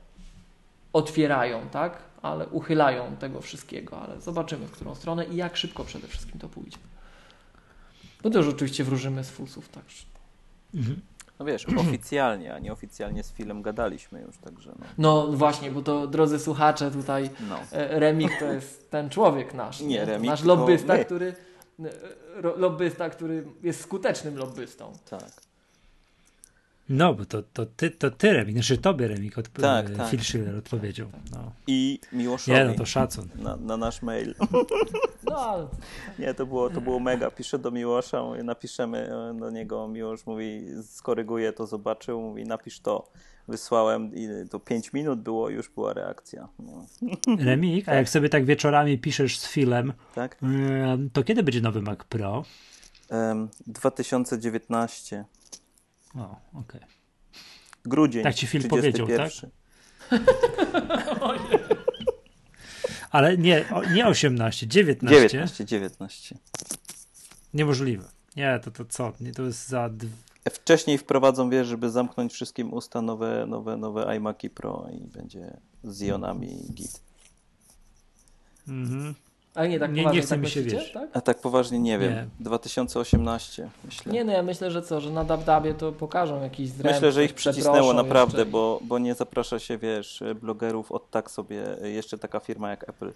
otwierają, 0.92 1.68
tak? 1.70 1.98
Ale 2.22 2.46
uchylają 2.46 3.16
tego 3.16 3.40
wszystkiego, 3.40 4.00
ale 4.00 4.20
zobaczymy, 4.20 4.66
w 4.66 4.70
którą 4.70 4.94
stronę 4.94 5.24
i 5.24 5.36
jak 5.36 5.56
szybko 5.56 5.84
przede 5.84 6.08
wszystkim 6.08 6.40
to 6.40 6.48
pójdzie. 6.48 6.78
No 8.24 8.30
to 8.30 8.38
już 8.38 8.48
oczywiście 8.48 8.84
wróżymy 8.84 9.24
z 9.24 9.30
fusów, 9.30 9.68
tak. 9.68 9.84
Mhm. 10.74 11.00
No 11.38 11.44
wiesz, 11.44 11.66
oficjalnie, 11.88 12.54
a 12.54 12.58
nieoficjalnie 12.58 13.22
z 13.22 13.32
filmem 13.32 13.62
gadaliśmy 13.62 14.20
już, 14.20 14.38
także 14.38 14.72
no. 14.78 14.86
No 14.98 15.32
właśnie, 15.32 15.70
bo 15.70 15.82
to 15.82 16.06
drodzy 16.06 16.38
słuchacze, 16.38 16.90
tutaj 16.90 17.30
no. 17.48 17.58
e, 17.72 18.00
Remik 18.00 18.38
to 18.38 18.44
jest 18.44 18.90
ten 18.90 19.10
człowiek 19.10 19.54
nasz. 19.54 19.80
Nie, 19.80 20.00
To 20.00 20.06
Remik, 20.06 20.30
Nasz 20.30 20.44
lobbysta, 20.44 21.04
który 21.04 21.34
lobbysta, 22.56 23.10
który 23.10 23.46
jest 23.62 23.80
skutecznym 23.80 24.38
lobbystą. 24.38 24.92
Tak. 25.10 25.43
No, 26.88 27.14
bo 27.14 27.24
to, 27.24 27.42
to, 27.42 27.66
ty, 27.66 27.90
to 27.90 28.10
ty 28.10 28.32
Remik, 28.32 28.54
znaczy 28.54 28.78
tobie 28.78 29.08
Remik, 29.08 29.36
odp- 29.36 29.60
Tak, 29.62 29.90
e, 29.90 29.96
tak. 29.96 30.10
Phil 30.10 30.20
Schiller 30.20 30.56
odpowiedział. 30.56 31.08
No. 31.32 31.52
I 31.66 32.00
Miłoszowi 32.12 32.58
Nie, 32.58 32.64
no 32.64 32.74
to 32.74 32.86
szacun. 32.86 33.28
na, 33.34 33.56
na 33.56 33.76
nasz 33.76 34.02
mail. 34.02 34.34
No 35.30 35.36
ale 35.38 35.66
Nie, 36.18 36.34
to 36.34 36.46
było, 36.46 36.70
to 36.70 36.80
było 36.80 37.00
mega. 37.00 37.30
Piszę 37.30 37.58
do 37.58 37.70
Miłosza, 37.70 38.22
mówię, 38.22 38.42
napiszemy 38.42 38.98
e, 38.98 39.38
do 39.38 39.50
niego. 39.50 39.88
Miłosz 39.88 40.26
mówi, 40.26 40.66
skoryguje 40.82 41.52
to, 41.52 41.66
zobaczył, 41.66 42.20
mówi, 42.20 42.44
napisz 42.44 42.80
to. 42.80 43.08
Wysłałem 43.48 44.14
i 44.14 44.28
to 44.50 44.60
5 44.60 44.92
minut 44.92 45.20
było, 45.20 45.48
już 45.50 45.68
była 45.68 45.92
reakcja. 45.92 46.48
No. 46.58 46.86
Remik, 47.44 47.88
a 47.88 47.94
jak 47.94 48.08
sobie 48.08 48.28
tak 48.28 48.44
wieczorami 48.44 48.98
piszesz 48.98 49.38
z 49.38 49.48
Philem, 49.48 49.92
Tak? 50.14 50.36
em, 50.42 51.10
to 51.12 51.22
kiedy 51.22 51.42
będzie 51.42 51.60
nowy 51.60 51.82
Mac 51.82 51.98
Pro? 52.08 52.44
Em, 53.10 53.48
2019. 53.66 55.24
O, 56.16 56.40
okej. 56.52 56.80
Grudzień. 57.84 58.22
Tak 58.22 58.34
ci 58.34 58.46
Phil 58.46 58.68
powiedział, 58.68 59.06
31. 59.06 59.50
Ale 63.10 63.38
nie, 63.38 63.64
nie 63.94 64.06
18, 64.06 64.66
19. 64.66 65.28
19, 65.28 65.64
19. 65.64 66.38
Niemożliwe. 67.54 68.04
Nie, 68.36 68.60
to, 68.64 68.70
to 68.70 68.84
co? 68.84 69.12
Nie, 69.20 69.32
to 69.32 69.42
jest 69.42 69.68
za... 69.68 69.90
Wcześniej 70.50 70.98
wprowadzą, 70.98 71.50
wiesz, 71.50 71.66
żeby 71.66 71.90
zamknąć 71.90 72.32
wszystkim 72.32 72.72
usta 72.72 73.02
nowe, 73.02 73.46
nowe, 73.46 73.76
nowe 73.76 74.16
iMaki 74.16 74.50
Pro 74.50 74.86
i 74.92 75.06
będzie 75.06 75.56
z 75.84 76.02
ionami 76.02 76.66
git. 76.74 77.00
Mhm. 78.68 79.14
Ale 79.54 79.68
nie, 79.68 79.78
tak 79.78 79.90
Nie- 79.90 79.96
nie 79.96 80.02
poważnie, 80.02 80.20
chce 80.22 80.30
tak 80.30 80.40
mi 80.40 80.48
się 80.50 80.60
myślicie, 80.60 80.76
wierzyć. 80.76 80.94
tak? 80.94 81.10
A 81.12 81.20
tak 81.20 81.38
poważnie 81.40 81.78
nie 81.78 81.98
wiem. 81.98 82.12
Nie. 82.12 82.26
2018 82.40 83.68
myślę. 83.84 84.12
Nie, 84.12 84.24
no 84.24 84.32
ja 84.32 84.42
myślę, 84.42 84.70
że 84.70 84.82
co, 84.82 85.00
że 85.00 85.10
na 85.10 85.24
Dabdabie 85.24 85.74
to 85.74 85.92
pokażą 85.92 86.42
jakiś 86.42 86.68
zręb. 86.68 86.94
Myślę, 86.94 87.12
że 87.12 87.24
ich 87.24 87.34
przycisnęło 87.34 87.92
naprawdę, 87.92 88.38
jeszcze. 88.38 88.52
bo, 88.52 88.80
bo 88.82 88.98
nie 88.98 89.14
zaprasza 89.14 89.58
się, 89.58 89.78
wiesz, 89.78 90.22
blogerów 90.42 90.92
od 90.92 91.10
tak 91.10 91.30
sobie, 91.30 91.64
jeszcze 91.82 92.18
taka 92.18 92.40
firma 92.40 92.70
jak 92.70 92.88
Apple. 92.88 93.10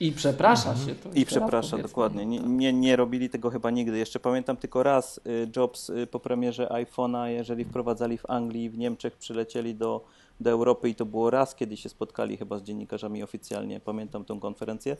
I 0.00 0.12
przeprasza 0.12 0.76
się. 0.76 0.94
To 0.94 1.08
I 1.14 1.24
przeprasza, 1.26 1.70
powiedzmy. 1.70 1.88
dokładnie. 1.88 2.26
Nie, 2.26 2.38
nie, 2.40 2.72
nie 2.72 2.96
robili 2.96 3.30
tego 3.30 3.50
chyba 3.50 3.70
nigdy. 3.70 3.98
Jeszcze 3.98 4.20
pamiętam 4.20 4.56
tylko 4.56 4.82
raz 4.82 5.18
y, 5.26 5.48
Jobs 5.56 5.90
y, 5.90 6.06
po 6.06 6.20
premierze 6.20 6.66
iPhone'a, 6.66 7.26
jeżeli 7.26 7.64
wprowadzali 7.64 8.18
w 8.18 8.30
Anglii 8.30 8.64
i 8.64 8.70
w 8.70 8.78
Niemczech, 8.78 9.16
przylecieli 9.16 9.74
do, 9.74 10.04
do 10.40 10.50
Europy 10.50 10.88
i 10.88 10.94
to 10.94 11.06
było 11.06 11.30
raz, 11.30 11.54
kiedy 11.54 11.76
się 11.76 11.88
spotkali 11.88 12.36
chyba 12.36 12.58
z 12.58 12.62
dziennikarzami 12.62 13.22
oficjalnie. 13.22 13.80
Pamiętam 13.80 14.24
tą 14.24 14.40
konferencję. 14.40 14.96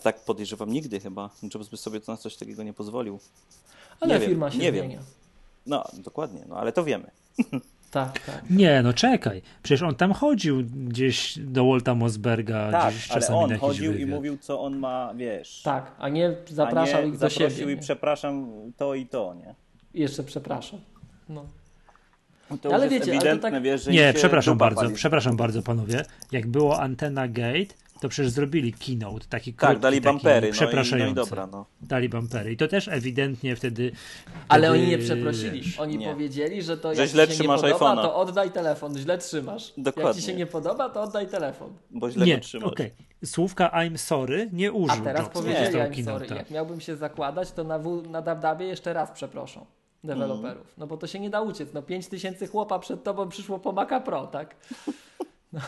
A 0.00 0.02
tak 0.02 0.24
podejrzewam 0.24 0.72
nigdy 0.72 1.00
chyba. 1.00 1.30
Jobs 1.54 1.68
by 1.68 1.76
sobie 1.76 2.00
na 2.08 2.16
coś 2.16 2.36
takiego 2.36 2.62
nie 2.62 2.72
pozwolił. 2.72 3.20
Ale 4.00 4.14
nie 4.14 4.20
wiem, 4.20 4.28
firma 4.28 4.50
się 4.50 4.58
nie 4.58 4.72
wiem. 4.72 4.84
zmienia. 4.84 5.00
No, 5.66 5.84
dokładnie, 5.98 6.40
no 6.48 6.56
ale 6.56 6.72
to 6.72 6.84
wiemy. 6.84 7.10
Tak, 7.90 8.18
tak. 8.18 8.50
Nie, 8.50 8.82
no 8.82 8.92
czekaj. 8.92 9.42
Przecież 9.62 9.82
on 9.82 9.94
tam 9.94 10.12
chodził 10.12 10.62
gdzieś 10.64 11.38
do 11.38 11.64
Walta 11.66 11.94
Mosberga, 11.94 12.88
gdzieś 12.90 13.08
czasami 13.08 13.46
na 13.46 13.54
jakiś 13.54 13.80
wywiad. 13.80 14.40
co 14.40 14.60
on 14.60 14.78
ma, 14.78 15.14
wiesz. 15.14 15.62
Tak, 15.62 15.92
a 15.98 16.08
nie 16.08 16.36
zapraszał 16.50 17.06
ich 17.06 17.18
do 17.18 17.30
siebie. 17.30 17.66
nie? 17.66 17.76
przepraszam 17.76 18.46
to 18.76 18.94
i 18.94 19.06
to, 19.06 19.34
nie? 19.34 19.54
Jeszcze 19.94 20.24
przepraszam. 20.24 20.80
No. 21.28 21.46
To 22.62 22.74
Ale 22.74 22.88
wiecie, 22.88 23.02
ale 23.02 23.12
to 23.12 23.16
ewidentne, 23.16 23.50
tak- 23.50 23.62
wiesz, 23.62 23.86
Nie, 23.86 24.12
przepraszam 24.16 24.58
bardzo, 24.58 24.80
pali. 24.80 24.94
przepraszam 24.94 25.36
bardzo 25.36 25.62
panowie. 25.62 26.04
Jak 26.32 26.46
było 26.46 26.80
Antena 26.80 27.28
Gate, 27.28 27.74
to 28.00 28.08
przecież 28.08 28.32
zrobili 28.32 28.72
keynote, 28.72 29.26
taki 29.28 29.54
Tak, 29.54 29.68
krótki, 29.70 29.82
dali 29.82 30.00
taki 30.00 30.04
bampery, 30.14 30.40
no 30.40 30.46
i, 30.46 30.50
no 30.50 30.52
przepraszający. 30.52 31.12
i 31.12 31.14
dobra, 31.14 31.46
no. 31.46 31.66
Dali 31.82 32.08
bampery. 32.08 32.52
I 32.52 32.56
to 32.56 32.68
też 32.68 32.88
ewidentnie 32.88 33.56
wtedy... 33.56 33.92
Ale 34.48 34.68
wtedy, 34.68 34.82
oni 34.82 34.90
nie 34.90 34.98
przeprosili. 34.98 35.62
Oni 35.78 35.98
nie. 35.98 36.12
powiedzieli, 36.12 36.62
że 36.62 36.76
to 36.78 36.94
Że 36.94 37.00
jak 37.00 37.10
źle 37.10 37.28
ci 37.28 37.32
się 37.32 37.38
nie 37.38 37.38
trzymasz 37.38 37.60
podoba, 37.60 37.94
iPhone'a. 37.94 38.02
to 38.02 38.16
oddaj 38.16 38.50
telefon. 38.50 38.98
Źle 38.98 39.18
trzymasz. 39.18 39.66
Jak 39.68 39.74
ci 39.76 39.82
Dokładnie. 39.82 40.22
się 40.22 40.34
nie 40.34 40.46
podoba, 40.46 40.88
to 40.88 41.02
oddaj 41.02 41.28
telefon. 41.28 41.72
Bo 41.90 42.10
źle 42.10 42.26
Nie, 42.26 42.34
go 42.34 42.40
trzymasz. 42.42 42.72
okej. 42.72 42.90
Słówka 43.24 43.68
I'm 43.74 43.96
sorry 43.98 44.48
nie 44.52 44.68
A 44.68 44.72
użył 44.72 45.04
teraz 45.04 45.20
Jobs 45.22 45.32
powiedzieli, 45.34 45.66
I'm 45.76 46.04
sorry. 46.04 46.26
keynote'a. 46.26 46.36
Jak 46.36 46.50
miałbym 46.50 46.80
się 46.80 46.96
zakładać, 46.96 47.52
to 47.52 47.64
na, 47.64 47.78
w, 47.78 48.10
na 48.10 48.22
Dabdabie 48.22 48.66
jeszcze 48.66 48.92
raz 48.92 49.10
przeproszą 49.10 49.66
deweloperów. 50.04 50.74
No 50.78 50.86
bo 50.86 50.96
to 50.96 51.06
się 51.06 51.20
nie 51.20 51.30
da 51.30 51.40
uciec. 51.40 51.68
No 51.74 51.82
5 51.82 52.06
tysięcy 52.08 52.46
chłopa 52.46 52.78
przed 52.78 53.04
tobą 53.04 53.28
przyszło 53.28 53.58
po 53.58 53.72
Maca 53.72 54.00
Pro, 54.00 54.26
tak? 54.26 54.56
No, 55.52 55.60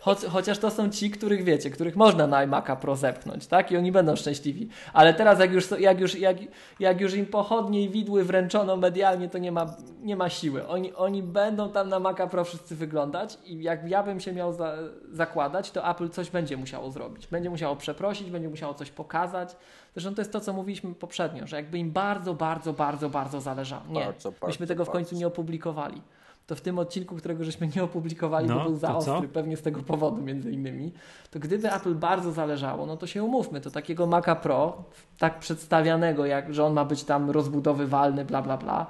Choć, 0.00 0.18
chociaż 0.24 0.58
to 0.58 0.70
są 0.70 0.90
ci, 0.90 1.10
których 1.10 1.44
wiecie, 1.44 1.70
których 1.70 1.96
można 1.96 2.26
na 2.26 2.46
iMac'a 2.46 2.76
Pro 2.76 2.96
zepchnąć, 2.96 3.46
tak? 3.46 3.72
I 3.72 3.76
oni 3.76 3.92
będą 3.92 4.16
szczęśliwi. 4.16 4.68
Ale 4.92 5.14
teraz 5.14 5.40
jak 5.40 5.52
już, 5.52 5.70
jak 5.80 6.00
już, 6.00 6.14
jak, 6.14 6.36
jak 6.80 7.00
już 7.00 7.14
im 7.14 7.26
pochodnie 7.26 7.82
i 7.82 7.88
widły 7.88 8.24
wręczono 8.24 8.76
medialnie, 8.76 9.28
to 9.28 9.38
nie 9.38 9.52
ma, 9.52 9.76
nie 10.02 10.16
ma 10.16 10.28
siły. 10.28 10.66
Oni, 10.68 10.94
oni 10.94 11.22
będą 11.22 11.72
tam 11.72 11.88
na 11.88 11.98
Maca 12.00 12.26
Pro 12.26 12.44
wszyscy 12.44 12.76
wyglądać 12.76 13.38
i 13.44 13.62
jak 13.62 13.88
ja 13.90 14.02
bym 14.02 14.20
się 14.20 14.32
miał 14.32 14.52
za, 14.52 14.74
zakładać, 15.12 15.70
to 15.70 15.90
Apple 15.90 16.08
coś 16.08 16.30
będzie 16.30 16.56
musiało 16.56 16.90
zrobić. 16.90 17.26
Będzie 17.26 17.50
musiało 17.50 17.76
przeprosić, 17.76 18.30
będzie 18.30 18.48
musiało 18.48 18.74
coś 18.74 18.90
pokazać. 18.90 19.56
Zresztą 19.94 20.14
to 20.14 20.20
jest 20.20 20.32
to, 20.32 20.40
co 20.40 20.52
mówiliśmy 20.52 20.94
poprzednio, 20.94 21.46
że 21.46 21.56
jakby 21.56 21.78
im 21.78 21.90
bardzo, 21.90 22.34
bardzo, 22.34 22.72
bardzo, 22.72 23.10
bardzo 23.10 23.40
zależało. 23.40 23.82
Nie, 23.88 24.04
Bardzo, 24.04 24.30
bardzo, 24.30 24.46
myśmy 24.46 24.66
tego 24.66 24.84
w 24.84 24.90
końcu 24.90 25.08
bardzo. 25.10 25.20
nie 25.20 25.26
opublikowali. 25.26 26.02
To 26.46 26.56
w 26.56 26.60
tym 26.60 26.78
odcinku, 26.78 27.16
którego 27.16 27.44
żeśmy 27.44 27.68
nie 27.76 27.84
opublikowali, 27.84 28.48
No, 28.48 28.54
bo 28.54 28.64
był 28.64 28.76
za 28.76 28.88
co? 28.88 28.96
ostry, 28.96 29.28
pewnie 29.28 29.56
z 29.56 29.62
tego 29.62 29.82
powodu 29.82 30.22
między 30.22 30.52
innymi, 30.52 30.92
to 31.30 31.38
gdyby 31.38 31.72
Apple 31.72 31.94
bardzo 31.94 32.32
zależało, 32.32 32.86
no 32.86 32.96
to 32.96 33.06
się 33.06 33.24
umówmy, 33.24 33.60
to 33.60 33.70
takiego 33.70 34.06
Maca 34.06 34.36
Pro, 34.36 34.76
tak 35.18 35.38
przedstawianego, 35.38 36.26
jak, 36.26 36.54
że 36.54 36.64
on 36.64 36.72
ma 36.72 36.84
być 36.84 37.04
tam 37.04 37.30
rozbudowywalny, 37.30 38.24
bla, 38.24 38.42
bla, 38.42 38.56
bla, 38.56 38.86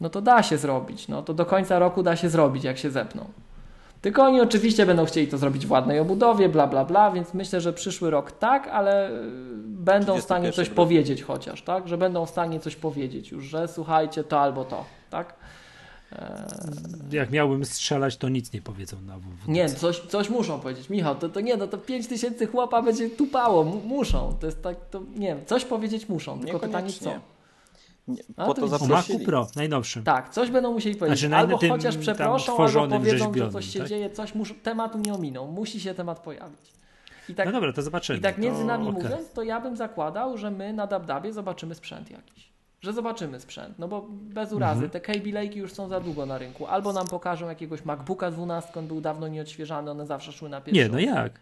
no 0.00 0.10
to 0.10 0.20
da 0.20 0.42
się 0.42 0.58
zrobić. 0.58 1.08
No 1.08 1.22
to 1.22 1.34
do 1.34 1.46
końca 1.46 1.78
roku 1.78 2.02
da 2.02 2.16
się 2.16 2.28
zrobić, 2.28 2.64
jak 2.64 2.78
się 2.78 2.90
zepną. 2.90 3.24
Tylko 4.02 4.22
oni 4.22 4.40
oczywiście 4.40 4.86
będą 4.86 5.04
chcieli 5.04 5.28
to 5.28 5.38
zrobić 5.38 5.66
w 5.66 5.70
ładnej 5.70 5.98
obudowie, 5.98 6.48
bla, 6.48 6.66
bla, 6.66 6.84
bla, 6.84 7.10
więc 7.10 7.34
myślę, 7.34 7.60
że 7.60 7.72
przyszły 7.72 8.10
rok 8.10 8.32
tak, 8.32 8.68
ale 8.68 9.10
będą 9.64 10.18
w 10.18 10.22
stanie 10.22 10.50
31 10.50 10.52
coś 10.52 10.68
powiedzieć 10.76 11.22
chociaż, 11.22 11.62
tak? 11.62 11.88
Że 11.88 11.98
będą 11.98 12.26
w 12.26 12.30
stanie 12.30 12.60
coś 12.60 12.76
powiedzieć 12.76 13.30
już, 13.32 13.44
że 13.44 13.68
słuchajcie, 13.68 14.24
to 14.24 14.40
albo 14.40 14.64
to, 14.64 14.84
tak? 15.10 15.34
Jak 17.10 17.30
miałbym 17.30 17.64
strzelać, 17.64 18.16
to 18.16 18.28
nic 18.28 18.52
nie 18.52 18.62
powiedzą 18.62 19.00
na 19.00 19.18
WWDC. 19.18 19.52
Nie, 19.52 19.68
coś, 19.68 20.00
coś 20.00 20.30
muszą 20.30 20.60
powiedzieć. 20.60 20.90
Michał, 20.90 21.14
to, 21.14 21.28
to 21.28 21.40
nie, 21.40 21.56
no 21.56 21.66
to 21.66 21.78
5 21.78 22.06
tysięcy 22.06 22.46
chłopa 22.46 22.82
będzie 22.82 23.10
tupało, 23.10 23.64
mu, 23.64 23.80
muszą. 23.80 24.36
To 24.40 24.46
jest 24.46 24.62
tak, 24.62 24.76
to 24.90 25.02
nie 25.16 25.26
wiem, 25.26 25.46
coś 25.46 25.64
powiedzieć 25.64 26.08
muszą, 26.08 26.40
tylko 26.40 26.58
pytanie 26.58 26.92
co. 26.92 27.04
Niekoniecznie. 27.04 27.34
Nie, 28.08 28.22
po 28.36 28.54
to. 28.54 28.66
O 28.80 28.86
Macu. 28.86 29.18
Pro, 29.18 29.46
najnowszym. 29.56 30.04
Tak, 30.04 30.30
coś 30.30 30.50
będą 30.50 30.72
musieli 30.72 30.96
powiedzieć. 30.96 31.18
Znaczy, 31.18 31.30
na 31.30 31.36
albo 31.36 31.58
tym 31.58 31.70
chociaż 31.70 31.96
przeproszą, 31.96 32.56
albo 32.56 32.88
powiedzą, 32.88 33.34
że 33.34 33.50
coś 33.50 33.66
się 33.66 33.78
tak? 33.78 33.88
dzieje, 33.88 34.10
coś 34.10 34.34
muszą, 34.34 34.54
tematu 34.54 34.98
nie 34.98 35.14
ominą. 35.14 35.46
Musi 35.46 35.80
się 35.80 35.94
temat 35.94 36.20
pojawić. 36.20 36.74
I 37.28 37.34
tak, 37.34 37.46
No 37.46 37.52
dobra, 37.52 37.72
to 37.72 37.82
zobaczymy. 37.82 38.18
I 38.18 38.22
tak 38.22 38.38
między 38.38 38.60
to, 38.60 38.66
nami 38.66 38.88
okej. 38.88 39.02
mówiąc, 39.02 39.30
to 39.32 39.42
ja 39.42 39.60
bym 39.60 39.76
zakładał, 39.76 40.38
że 40.38 40.50
my 40.50 40.72
na 40.72 40.86
Dabdabie 40.86 41.32
zobaczymy 41.32 41.74
sprzęt 41.74 42.10
jakiś. 42.10 42.53
Że 42.84 42.92
zobaczymy 42.92 43.40
sprzęt, 43.40 43.78
no 43.78 43.88
bo 43.88 44.06
bez 44.10 44.52
urazy, 44.52 44.84
Mhm. 44.84 44.90
te 44.90 45.00
Kaby 45.00 45.30
Lake'i 45.32 45.56
już 45.56 45.72
są 45.72 45.88
za 45.88 46.00
długo 46.00 46.26
na 46.26 46.38
rynku. 46.38 46.66
Albo 46.66 46.92
nam 46.92 47.06
pokażą 47.06 47.48
jakiegoś 47.48 47.84
MacBooka 47.84 48.30
12, 48.30 48.80
on 48.80 48.86
był 48.86 49.00
dawno 49.00 49.28
nieodświeżany, 49.28 49.90
one 49.90 50.06
zawsze 50.06 50.32
szły 50.32 50.48
na 50.48 50.60
pierwszą. 50.60 50.82
Nie, 50.82 50.88
no 50.88 50.98
jak? 50.98 51.32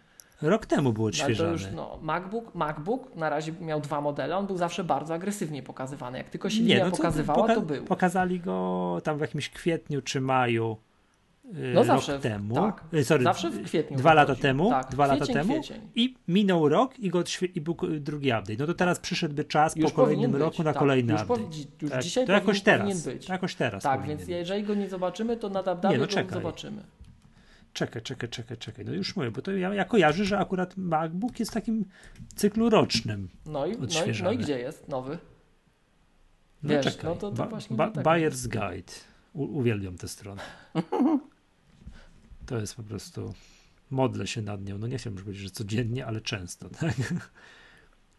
Rok 0.43 0.67
temu 0.67 0.93
był 0.93 1.07
Ale 1.25 1.35
to 1.37 1.47
już, 1.47 1.67
no, 1.75 1.99
MacBook, 2.03 2.55
MacBook 2.55 3.15
na 3.17 3.31
razie 3.31 3.53
miał 3.61 3.81
dwa 3.81 4.01
modele, 4.01 4.37
on 4.37 4.47
był 4.47 4.57
zawsze 4.57 4.85
bardzo 4.85 5.15
agresywnie 5.15 5.63
pokazywany. 5.63 6.19
Jak 6.19 6.31
tylko 6.31 6.49
Nie, 6.49 6.55
Silvia 6.55 6.85
no 6.85 6.91
to 6.91 6.97
pokazywała, 6.97 7.39
poka- 7.49 7.55
to 7.55 7.61
był. 7.61 7.85
Pokazali 7.85 8.41
go 8.41 8.99
tam 9.05 9.19
w 9.19 9.21
jakimś 9.21 9.49
kwietniu 9.51 10.03
czy 10.03 10.21
maju 10.21 10.77
No 11.75 11.85
zawsze, 11.85 12.13
rok 12.13 12.23
temu. 12.23 12.55
tak. 12.55 12.85
Y, 12.95 13.05
Sorry, 13.05 13.25
Zawsze 13.25 13.51
w 13.51 13.63
kwietniu 13.63 13.97
Dwa 13.97 14.15
lata 14.15 14.35
temu. 14.35 14.71
Tak, 14.71 14.91
dwa 14.91 15.07
lata 15.07 15.25
kwiecień, 15.25 15.35
temu. 15.43 15.53
kwiecień. 15.61 15.89
I 15.95 16.15
minął 16.29 16.69
rok 16.69 16.99
i, 16.99 17.11
go 17.11 17.25
i 17.55 17.61
był 17.61 17.77
drugi 18.01 18.29
update. 18.29 18.57
No 18.59 18.67
to 18.67 18.75
teraz 18.75 19.01
przyszedłby 19.01 19.45
czas 19.45 19.77
Już 19.77 19.91
po 19.93 19.97
kolejnym 19.97 20.37
roku 20.37 20.57
być, 20.57 20.65
na 20.65 20.73
tak. 20.73 20.79
kolejny 20.79 21.13
już, 21.13 21.23
update. 21.23 21.43
już 21.83 21.91
tak, 21.91 22.03
dzisiaj 22.03 22.27
to 22.27 22.33
jakoś 22.33 22.61
teraz. 22.61 22.81
powinien 22.89 23.19
być. 23.19 23.29
Jakoś 23.29 23.55
teraz. 23.55 23.83
Tak, 23.83 24.07
więc 24.07 24.21
być. 24.21 24.29
jeżeli 24.31 24.63
go 24.63 24.75
nie 24.75 24.89
zobaczymy, 24.89 25.37
to 25.37 25.49
na 25.49 25.63
Dabdabie 25.63 25.99
no 25.99 26.07
go 26.07 26.35
zobaczymy. 26.35 26.83
Czekaj, 27.73 28.03
czekaj, 28.03 28.29
czekaj, 28.29 28.57
czekaj. 28.57 28.85
No 28.85 28.93
już 28.93 29.17
mówię, 29.17 29.31
bo 29.31 29.43
to 29.43 29.53
ja, 29.53 29.75
ja 29.75 29.85
kojarzę, 29.85 30.25
że 30.25 30.39
akurat 30.39 30.77
MacBook 30.77 31.39
jest 31.41 31.51
w 31.51 31.55
takim 31.55 31.85
cyklu 32.35 32.71
rocznym. 32.71 33.29
No 33.47 33.67
i, 33.67 33.73
no, 33.79 33.87
i, 33.87 34.23
no 34.23 34.33
i 34.33 34.39
gdzie 34.39 34.59
jest 34.59 34.89
nowy? 34.89 35.19
No 36.63 36.71
Wiesz, 36.71 36.85
czekaj. 36.85 37.05
no 37.11 37.17
to- 37.17 37.31
to 37.31 37.37
Ba- 37.37 37.47
właśnie 37.47 37.77
ba-. 37.77 37.91
Buyer's 37.91 38.49
Guide. 38.49 38.93
U- 39.33 39.59
uwielbiam 39.59 39.99
tę 39.99 40.09
stronę. 40.09 40.43
To 42.53 42.61
jest 42.61 42.75
po 42.75 42.83
prostu. 42.83 43.35
Modlę 43.91 44.27
się 44.27 44.43
nad 44.43 44.65
nią. 44.65 44.79
No 44.79 44.87
nie 44.87 44.99
chciałbym 44.99 45.23
powiedzieć, 45.23 45.43
że 45.43 45.51
codziennie, 45.51 46.07
ale 46.07 46.21
często. 46.21 46.69
Tak? 46.81 46.95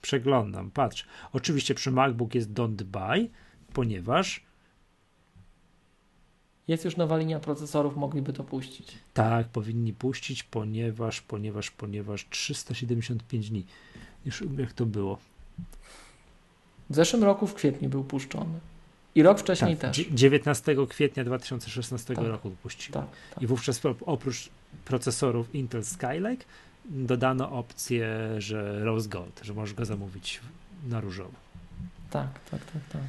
Przeglądam, 0.02 0.72
patrz. 0.72 1.06
Oczywiście 1.34 1.76
przy 1.76 1.92
MacBook 1.92 2.36
jest 2.36 2.52
don't 2.52 2.84
buy, 2.84 3.30
ponieważ 3.74 4.44
Jest 6.68 6.86
już 6.86 6.98
nowa 6.98 7.18
linia 7.18 7.40
procesorów, 7.40 7.98
mogliby 7.98 8.34
to 8.34 8.44
puścić. 8.44 8.98
tak, 9.14 9.48
powinni 9.48 9.94
puścić, 9.94 10.44
ponieważ, 10.44 11.22
ponieważ, 11.22 11.72
ponieważ 11.72 12.30
375 12.30 13.50
dni. 13.50 13.66
Już 14.26 14.44
jak 14.58 14.74
to 14.74 14.86
było? 14.86 15.18
W 16.90 16.96
zeszłym 16.96 17.24
roku 17.24 17.48
w 17.48 17.54
kwietniu 17.54 17.90
był 17.90 18.04
puszczony. 18.04 18.60
I 19.16 19.24
rok 19.24 19.40
wcześniej 19.40 19.78
tak, 19.78 19.92
też. 19.94 19.98
dzie- 19.98 20.16
19 20.16 20.88
kwietnia 20.90 21.24
2016 21.24 22.16
Tak. 22.16 22.26
roku 22.26 22.52
puścili. 22.64 22.94
Tak, 22.94 23.06
tak. 23.34 23.44
I 23.44 23.48
wówczas 23.48 23.82
oprócz 24.06 24.50
procesorów 24.86 25.56
Intel 25.56 25.84
Skylake 25.86 26.46
dodano 26.86 27.52
opcję, 27.52 28.08
że 28.38 28.84
Rose 28.86 29.10
Gold, 29.10 29.42
że 29.44 29.54
możesz 29.54 29.74
go 29.76 29.86
zamówić 29.86 30.42
na 30.90 31.02
różowo. 31.02 31.34
Tak, 32.10 32.28
tak, 32.52 32.66
tak, 32.66 32.82
tak. 32.92 33.02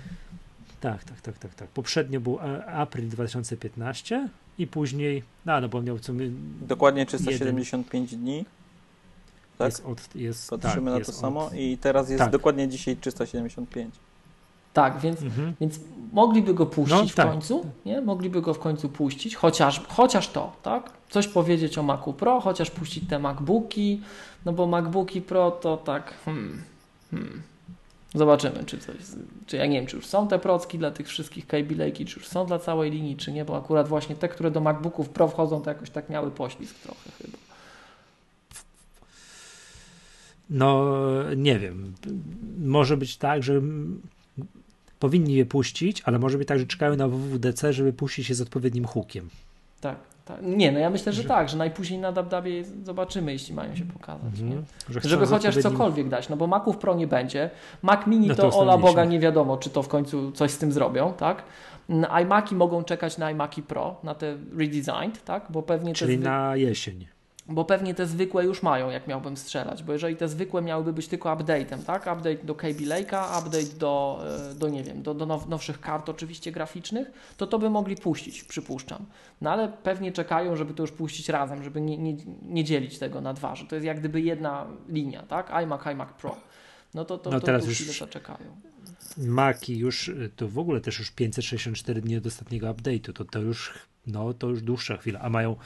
Tak, 0.81 1.05
tak, 1.05 1.21
tak, 1.21 1.39
tak, 1.39 1.55
tak. 1.55 1.69
Poprzednio 1.69 2.21
był 2.21 2.39
april 2.67 3.09
2015 3.09 4.29
i 4.59 4.67
później, 4.67 5.23
no, 5.47 5.61
no 5.61 5.69
bo 5.69 5.83
miał 5.83 5.99
co 5.99 6.13
my, 6.13 6.31
Dokładnie 6.61 7.07
375 7.07 8.17
dni. 8.17 8.45
Tak? 9.59 9.67
jest 9.73 9.85
od, 9.87 10.17
jest, 10.17 10.51
Patrzymy 10.51 10.75
tak, 10.75 10.85
na 10.85 10.99
jest 10.99 11.11
to 11.11 11.17
samo 11.17 11.47
od, 11.47 11.55
i 11.55 11.79
teraz 11.79 12.09
jest 12.11 12.19
tak. 12.19 12.33
dokładnie 12.33 12.69
dzisiaj 12.69 12.97
375. 12.97 13.95
Tak, 14.75 15.01
więc, 15.01 15.23
mhm. 15.23 15.55
więc 15.61 15.81
mogliby 16.13 16.55
go 16.55 16.67
puścić 16.67 16.99
No, 16.99 17.07
w 17.07 17.15
tak. 17.15 17.31
końcu, 17.31 17.67
nie? 17.87 18.01
Mogliby 18.01 18.43
go 18.43 18.55
w 18.55 18.59
końcu 18.59 18.89
puścić, 18.89 19.37
chociaż, 19.37 19.87
chociaż 19.89 20.29
to, 20.29 20.53
tak? 20.63 20.91
Coś 21.11 21.29
powiedzieć 21.29 21.79
o 21.79 21.83
Macu 21.83 22.13
Pro, 22.13 22.41
chociaż 22.41 22.71
puścić 22.71 23.09
te 23.09 23.19
MacBooki, 23.19 24.01
no 24.45 24.53
bo 24.53 24.67
MacBooki 24.67 25.23
Pro 25.23 25.51
to 25.51 25.77
tak, 25.77 26.15
hmm, 26.25 26.63
hmm. 27.11 27.43
Zobaczymy, 28.15 28.65
czy 28.67 28.79
coś, 28.79 28.97
czy 29.47 29.57
ja 29.57 29.67
nie 29.67 29.79
wiem, 29.79 29.87
czy 29.87 29.97
już 29.97 30.07
są 30.07 30.29
te 30.29 30.39
procki 30.39 30.79
dla 30.79 30.91
tych 30.91 31.09
wszystkich 31.09 31.47
Kaby 31.47 31.77
Lake'i, 31.77 32.07
czy 32.07 32.19
już 32.19 32.29
są 32.29 32.47
dla 32.47 32.59
całej 32.59 32.91
linii, 32.91 33.17
czy 33.17 33.33
nie, 33.33 33.45
bo 33.45 33.57
akurat 33.57 33.89
właśnie 33.89 34.17
te, 34.17 34.29
które 34.29 34.51
do 34.51 34.61
MacBooków 34.61 35.09
Pro 35.09 35.29
wchodzą, 35.29 35.63
to 35.63 35.71
jakoś 35.71 35.91
tak 35.91 36.11
miały 36.11 36.31
poślizg 36.31 36.79
trochę 36.79 37.11
chyba. 37.23 37.39
No, 40.51 40.93
nie 41.37 41.59
wiem. 41.59 41.95
Może 42.59 42.97
być 42.97 43.17
tak, 43.17 43.43
że 43.43 43.61
powinni 45.05 45.35
je 45.35 45.47
puścić, 45.47 46.03
ale 46.05 46.19
może 46.19 46.39
być 46.39 46.49
tak, 46.49 46.59
że 46.59 46.67
czekają 46.67 46.97
na 46.97 47.09
WWDC, 47.09 47.73
żeby 47.73 47.93
puścić 47.93 48.29
je 48.29 48.35
z 48.35 48.41
odpowiednim 48.41 48.85
hookiem. 48.85 49.29
Tak, 49.81 49.97
tak. 50.25 50.39
Nie, 50.43 50.73
no 50.73 50.79
ja 50.79 50.91
myślę, 50.91 51.13
że 51.13 51.23
Że- 51.23 51.29
tak, 51.29 51.49
że 51.49 51.57
najpóźniej 51.57 52.01
na 52.01 52.13
DabDabie 52.13 52.65
zobaczymy, 52.85 53.33
jeśli 53.33 53.55
mają 53.55 53.77
się 53.77 53.85
pokazać? 53.85 54.41
Mhm. 54.41 54.65
Że 54.91 55.01
Żeby 55.01 55.27
chociaż 55.27 55.57
odpowiednim- 55.57 55.63
cokolwiek 55.63 56.09
dać, 56.09 56.29
no 56.29 56.37
bo 56.37 56.47
Maców 56.47 56.79
Pro 56.79 56.95
nie 56.95 57.07
będzie. 57.07 57.51
Mac 57.83 58.07
Mini 58.07 58.29
No 58.29 58.35
to 58.35 58.51
to, 58.51 58.59
ola. 58.59 58.79
Boga 58.79 59.05
nie 59.05 59.21
wiadomo, 59.21 59.57
czy 59.57 59.71
to 59.71 59.83
w 59.83 59.89
końcu 59.89 60.33
coś 60.33 60.51
z 60.51 60.59
tym 60.59 60.73
zrobią, 60.73 61.13
tak? 61.13 61.43
Mm, 61.89 62.11
iMaki 62.23 62.55
mogą 62.55 62.85
czekać 62.85 63.19
na 63.19 63.31
iMaki 63.31 63.63
Pro, 63.63 63.97
na 64.03 64.15
te 64.15 64.37
redesigned, 64.59 65.25
tak? 65.25 65.47
Bo 65.51 65.63
pewnie, 65.63 65.93
te 65.93 65.99
Czyli 65.99 66.15
zwy... 66.15 66.25
na 66.25 66.57
jesień. 66.57 67.07
Bo 67.47 67.65
pewnie 67.65 67.95
te 67.95 68.07
zwykłe 68.07 68.45
już 68.45 68.63
mają, 68.63 68.91
jak 68.91 69.07
miałbym 69.07 69.37
strzelać, 69.37 69.83
bo 69.83 69.93
jeżeli 69.93 70.17
te 70.17 70.29
zwykłe 70.29 70.63
miałyby 70.63 70.93
być 70.93 71.09
tylko 71.09 71.37
update'em, 71.37 71.85
tak? 71.87 72.03
Update 72.03 72.45
do 72.45 72.55
Kaby 72.55 72.75
Lake'a, 72.75 73.39
update 73.39 73.79
do, 73.79 74.25
e, 74.51 74.55
do 74.55 74.69
nie 74.69 74.83
wiem, 74.83 75.03
do, 75.03 75.15
do 75.15 75.27
now, 75.27 75.49
nowszych 75.49 75.81
kart 75.81 76.09
oczywiście 76.09 76.53
graficznych, 76.53 77.11
to 77.37 77.47
to 77.47 77.59
by 77.59 77.71
mogli 77.71 77.97
puścić, 77.97 78.45
przypuszczam. 78.45 79.07
No 79.41 79.51
ale 79.51 79.69
pewnie 79.69 80.13
czekają, 80.13 80.57
żeby 80.57 80.75
to 80.75 80.83
już 80.83 80.93
puścić 80.93 81.29
razem, 81.29 81.65
żeby 81.65 81.81
nie, 81.81 81.99
nie, 81.99 82.17
nie 82.43 82.65
dzielić 82.65 82.99
tego 82.99 83.21
na 83.21 83.35
dwa, 83.35 83.57
że 83.57 83.65
to 83.67 83.75
jest 83.75 83.87
jak 83.87 83.99
gdyby 83.99 84.21
jedna 84.21 84.67
linia, 84.89 85.23
tak? 85.23 85.51
iMac, 85.51 85.87
iMac 85.87 86.09
Pro. 86.13 86.37
No 86.95 87.05
to, 87.05 87.19
to, 87.19 87.31
No 87.31 87.41
to 87.41 87.47
teraz 87.47 87.67
już- 87.67 87.99
to 87.99 88.07
czekają. 88.07 88.57
Maki 89.17 89.79
już, 89.79 90.09
y, 90.09 90.31
to 90.37 90.49
w 90.49 90.59
ogóle 90.59 90.81
też 90.81 90.99
już 90.99 91.11
564 91.11 92.01
dni 92.01 92.17
od 92.17 92.27
ostatniego 92.27 92.67
update'u, 92.67 93.13
to, 93.13 93.25
to 93.25 93.39
już, 93.39 93.75
no 94.07 94.35
to 94.35 94.49
już 94.49 94.63
dłuższa 94.63 94.97
chwila, 94.97 95.21
a 95.21 95.31
mają 95.31 95.57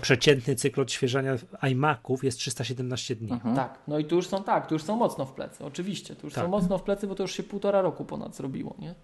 przeciętny 0.00 0.54
cykl 0.56 0.80
odświeżania 0.80 1.36
iMaców 1.70 2.24
jest 2.24 2.38
317 2.38 3.16
dni. 3.16 3.32
Mhm. 3.32 3.56
Tak, 3.56 3.78
no 3.88 3.98
i 3.98 4.04
tu 4.04 4.16
już 4.16 4.26
są 4.26 4.42
tak, 4.44 4.66
tu 4.66 4.74
już 4.74 4.82
są 4.82 4.96
mocno 4.96 5.24
w 5.26 5.32
plecy, 5.32 5.64
oczywiście, 5.64 6.16
tu 6.16 6.26
już 6.26 6.34
są 6.34 6.40
Tak. 6.40 6.50
mocno 6.50 6.78
w 6.78 6.82
plecy, 6.82 7.06
bo 7.06 7.14
to 7.14 7.22
już 7.22 7.32
się 7.32 7.42
półtora 7.42 7.82
roku 7.82 8.04
ponad 8.04 8.36
zrobiło, 8.36 8.74
nie? 8.78 8.94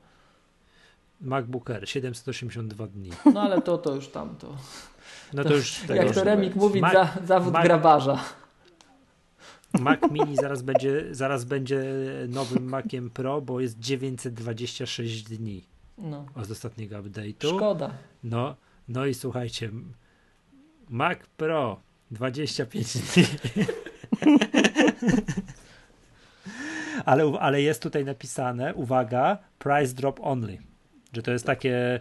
MacBook 1.20 1.70
Air 1.70 1.88
782 1.88 2.86
dni. 2.86 3.10
No 3.34 3.40
ale 3.42 3.62
to, 3.62 3.78
to 3.78 3.94
już 3.94 4.08
tam, 4.08 4.36
to... 4.36 4.56
No 5.32 5.44
to 5.44 5.54
już 5.54 5.74
Tego 5.80 5.94
Jak 5.94 6.06
już 6.06 6.14
to 6.16 6.24
Remik 6.24 6.56
mówi, 6.56 6.80
Mac- 6.80 6.92
za, 6.92 7.08
zawód 7.26 7.54
Mac- 7.54 7.62
grabarza. 7.64 8.24
Mac 9.80 10.00
Mini 10.12 10.36
zaraz 10.36 10.62
będzie, 10.62 11.14
zaraz 11.14 11.44
będzie 11.44 11.84
nowym 12.28 12.68
Maciem 12.68 13.10
Pro, 13.10 13.40
bo 13.40 13.60
jest 13.60 13.78
926 13.78 15.22
dni 15.22 15.64
No, 15.98 16.26
od 16.34 16.50
ostatniego 16.50 16.96
update'u. 16.96 17.56
szkoda. 17.56 17.90
No, 18.24 18.54
no 18.88 19.06
i 19.06 19.14
słuchajcie, 19.14 19.70
Mac 20.88 21.18
Pro 21.36 21.80
25 22.10 22.98
dni. 22.98 23.24
ale, 27.04 27.32
ale 27.40 27.62
jest 27.62 27.82
tutaj 27.82 28.04
napisane, 28.04 28.74
uwaga, 28.74 29.38
price 29.58 29.94
drop 29.94 30.20
only. 30.22 30.58
Że 31.12 31.22
to 31.22 31.32
jest 31.32 31.46
takie, 31.46 32.00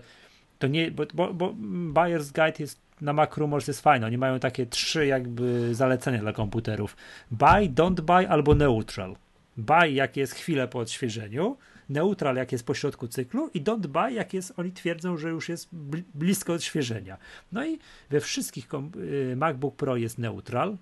to 0.60 0.68
nie, 0.68 0.92
bo, 0.92 1.04
bo, 1.14 1.34
bo 1.34 1.54
Buyer's 1.94 2.32
Guide 2.32 2.56
jest 2.60 2.82
na 3.02 3.14
Mac 3.14 3.38
Rumors 3.38 3.68
jest 3.68 3.82
fajne. 3.82 4.08
Oni 4.08 4.18
mają 4.18 4.40
takie 4.40 4.66
trzy 4.66 5.06
jakby 5.06 5.76
zalecenia 5.76 6.20
dla 6.20 6.34
komputerów. 6.34 6.98
Buy, 7.32 7.70
don't 7.70 8.02
buy 8.02 8.30
albo 8.30 8.56
neutral. 8.56 9.16
Buy 9.58 9.92
jak 9.92 10.18
jest 10.18 10.34
chwilę 10.34 10.68
po 10.68 10.80
odświeżeniu, 10.80 11.58
neutral 11.92 12.36
jak 12.36 12.52
jest 12.52 12.66
po 12.66 12.74
środku 12.74 13.08
cyklu 13.08 13.50
i 13.54 13.62
don't 13.62 13.88
buy 13.88 14.12
jak 14.14 14.34
jest, 14.34 14.54
oni 14.58 14.72
twierdzą, 14.72 15.18
że 15.18 15.30
już 15.30 15.50
jest 15.50 15.70
bli- 15.74 16.04
blisko 16.14 16.54
odświeżenia. 16.54 17.18
No 17.52 17.66
i 17.66 17.80
we 18.10 18.20
wszystkich 18.20 18.68
y, 18.96 19.36
MacBook 19.36 19.76
Pro 19.76 19.96
jest 19.98 20.18
neutral, 20.18 20.78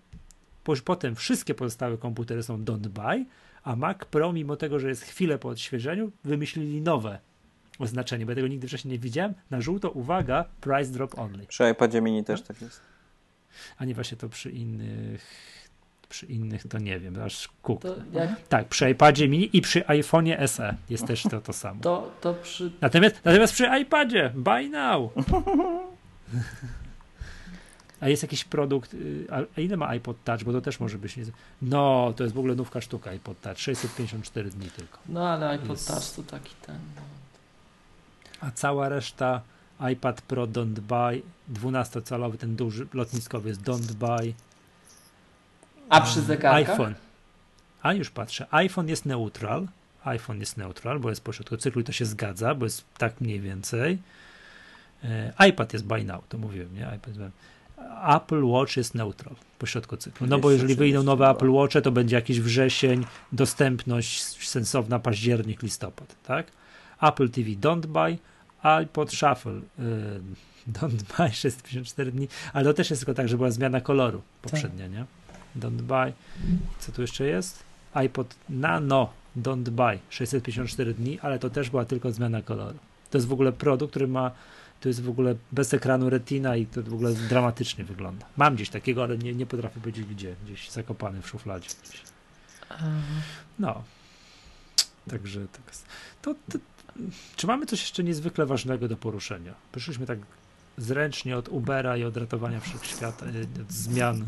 po- 0.63 0.75
potem 0.85 1.15
wszystkie 1.15 1.53
pozostałe 1.55 1.97
komputery 1.97 2.43
są 2.43 2.63
don't 2.63 2.87
buy, 2.87 3.25
a 3.63 3.75
Mac 3.75 3.97
Pro 4.05 4.33
mimo 4.33 4.55
tego, 4.55 4.79
że 4.79 4.89
jest 4.89 5.03
chwilę 5.03 5.37
po 5.37 5.49
odświeżeniu, 5.49 6.11
wymyślili 6.23 6.81
nowe 6.81 7.19
oznaczenie, 7.79 8.25
bo 8.25 8.31
ja 8.31 8.35
tego 8.35 8.47
nigdy 8.47 8.67
wcześniej 8.67 8.91
nie 8.91 8.99
widziałem. 8.99 9.33
Na 9.49 9.61
żółto, 9.61 9.91
uwaga, 9.91 10.45
price 10.61 10.91
drop 10.91 11.19
only. 11.19 11.45
Przy 11.47 11.69
iPadzie 11.71 12.01
mini 12.01 12.23
też 12.23 12.41
tak 12.41 12.61
jest. 12.61 12.81
A 13.77 13.85
nie 13.85 13.93
właśnie 13.95 14.17
to 14.17 14.29
przy 14.29 14.51
innych, 14.51 15.25
przy 16.09 16.25
innych 16.25 16.67
to 16.67 16.77
nie 16.79 16.99
wiem, 16.99 17.21
aż 17.23 17.47
kuk. 17.61 17.81
Jak, 18.13 18.47
Tak, 18.47 18.67
przy 18.67 18.89
iPadzie 18.89 19.27
mini 19.27 19.49
i 19.57 19.61
przy 19.61 19.81
iPhone'ie 19.81 20.47
SE 20.47 20.75
jest 20.89 21.07
też 21.07 21.23
to, 21.23 21.41
to 21.41 21.53
samo. 21.53 21.81
to, 21.81 22.11
to 22.21 22.33
przy... 22.33 22.71
Natomiast, 22.81 23.15
natomiast 23.25 23.53
przy 23.53 23.67
iPadzie, 23.81 24.31
buy 24.35 24.69
now. 24.69 25.11
A 28.01 28.09
jest 28.09 28.23
jakiś 28.23 28.43
produkt, 28.43 28.93
y, 28.93 29.27
a 29.55 29.61
ile 29.61 29.77
ma 29.77 29.87
iPod 29.87 30.23
Touch, 30.23 30.43
bo 30.43 30.51
to 30.51 30.61
też 30.61 30.79
może 30.79 30.97
być. 30.97 31.15
No, 31.61 32.13
to 32.15 32.23
jest 32.23 32.35
w 32.35 32.39
ogóle 32.39 32.55
nówka 32.55 32.81
sztuka 32.81 33.09
iPod 33.11 33.41
Touch, 33.41 33.59
654 33.59 34.49
dni 34.49 34.69
tylko. 34.71 34.99
No 35.09 35.29
ale 35.29 35.49
iPod 35.49 35.69
Jest- 35.69 35.87
Touch 35.87 36.25
to 36.25 36.31
taki 36.31 36.55
ten... 36.65 36.75
No. 36.95 37.01
A 38.47 38.51
cała 38.51 38.89
reszta 38.89 39.41
iPad 39.91 40.21
Pro 40.21 40.47
don't 40.47 40.79
buy, 40.79 41.21
12-calowy 41.53 42.37
ten 42.37 42.55
duży 42.55 42.87
lotniskowy 42.93 43.49
jest 43.49 43.61
don't 43.61 43.91
buy. 43.93 44.33
A 45.89 46.01
przy 46.01 46.21
zegarkach? 46.21 46.69
iPhone. 46.69 46.93
A 47.81 47.93
już 47.93 48.09
patrzę. 48.09 48.45
iPhone 48.51 48.87
jest 48.89 49.05
neutral. 49.05 49.67
iPhone 50.05 50.39
jest 50.39 50.57
neutral, 50.57 50.99
bo 50.99 51.09
jest 51.09 51.23
pośrodku 51.23 51.57
cyklu 51.57 51.81
i 51.81 51.83
to 51.83 51.91
się 51.91 52.05
zgadza, 52.05 52.55
bo 52.55 52.65
jest 52.65 52.83
tak 52.97 53.21
mniej 53.21 53.39
więcej. 53.39 53.97
E, 55.03 55.33
iPad 55.49 55.73
jest 55.73 55.85
buy 55.85 56.03
now, 56.03 56.27
to 56.29 56.37
mówiłem, 56.37 56.75
nie? 56.75 56.87
iPad 56.95 57.13
Apple 58.17 58.43
Watch 58.43 58.77
jest 58.77 58.95
neutral 58.95 59.35
pośrodku 59.59 59.97
cyklu. 59.97 60.27
No 60.27 60.39
bo 60.39 60.51
jeżeli 60.51 60.75
wyjdą 60.75 61.03
nowe 61.03 61.25
232. 61.25 61.31
Apple 61.31 61.51
Watche, 61.59 61.81
to 61.81 61.91
będzie 61.91 62.15
jakiś 62.15 62.39
wrzesień, 62.39 63.05
dostępność 63.31 64.23
sensowna 64.47 64.99
październik, 64.99 65.63
listopad, 65.63 66.15
tak? 66.23 66.47
Apple 67.01 67.29
TV 67.29 67.49
don't 67.49 67.85
buy, 67.85 68.17
iPod 68.61 69.11
Shuffle 69.11 69.51
y, 69.51 69.61
don't 70.79 71.03
buy 71.17 71.31
654 71.43 72.11
dni, 72.11 72.27
ale 72.53 72.65
to 72.65 72.73
też 72.73 72.89
jest 72.89 73.01
tylko 73.01 73.13
tak, 73.13 73.29
że 73.29 73.37
była 73.37 73.51
zmiana 73.51 73.81
koloru 73.81 74.21
poprzednia, 74.41 74.87
nie? 74.87 75.05
Don't 75.55 75.81
buy. 75.81 76.13
Co 76.79 76.91
tu 76.91 77.01
jeszcze 77.01 77.25
jest? 77.25 77.63
iPod 77.93 78.35
Nano 78.49 79.09
Don't 79.37 79.69
Buy 79.69 79.99
654 80.09 80.93
dni, 80.93 81.19
ale 81.19 81.39
to 81.39 81.49
też 81.49 81.69
była 81.69 81.85
tylko 81.85 82.11
zmiana 82.11 82.41
koloru. 82.41 82.79
To 83.11 83.17
jest 83.17 83.27
w 83.27 83.33
ogóle 83.33 83.51
produkt, 83.51 83.91
który 83.91 84.07
ma 84.07 84.31
to 84.79 84.89
jest 84.89 85.01
w 85.01 85.09
ogóle 85.09 85.35
bez 85.51 85.73
ekranu 85.73 86.09
retina 86.09 86.55
i 86.55 86.65
to 86.65 86.83
w 86.83 86.93
ogóle 86.93 87.13
dramatycznie 87.13 87.83
wygląda. 87.83 88.25
Mam 88.37 88.55
gdzieś 88.55 88.69
takiego, 88.69 89.03
ale 89.03 89.17
nie, 89.17 89.33
nie 89.33 89.45
potrafię 89.45 89.79
powiedzieć 89.79 90.05
gdzie. 90.05 90.35
Gdzieś 90.45 90.69
zakopany 90.69 91.21
w 91.21 91.27
szufladzie. 91.27 91.69
No. 93.59 93.83
Także 95.09 95.47
tak 95.47 95.61
jest. 95.67 95.85
To, 96.21 96.35
to, 96.51 96.59
czy 97.35 97.47
mamy 97.47 97.65
coś 97.65 97.81
jeszcze 97.81 98.03
niezwykle 98.03 98.45
ważnego 98.45 98.87
do 98.87 98.97
poruszenia? 98.97 99.53
Przyszliśmy 99.71 100.05
tak 100.05 100.19
zręcznie 100.77 101.37
od 101.37 101.49
Ubera 101.49 101.97
i 101.97 102.03
od 102.03 102.17
ratowania 102.17 102.59
wszechświata, 102.59 103.25
y, 103.25 103.61
od 103.61 103.71
zmian 103.71 104.25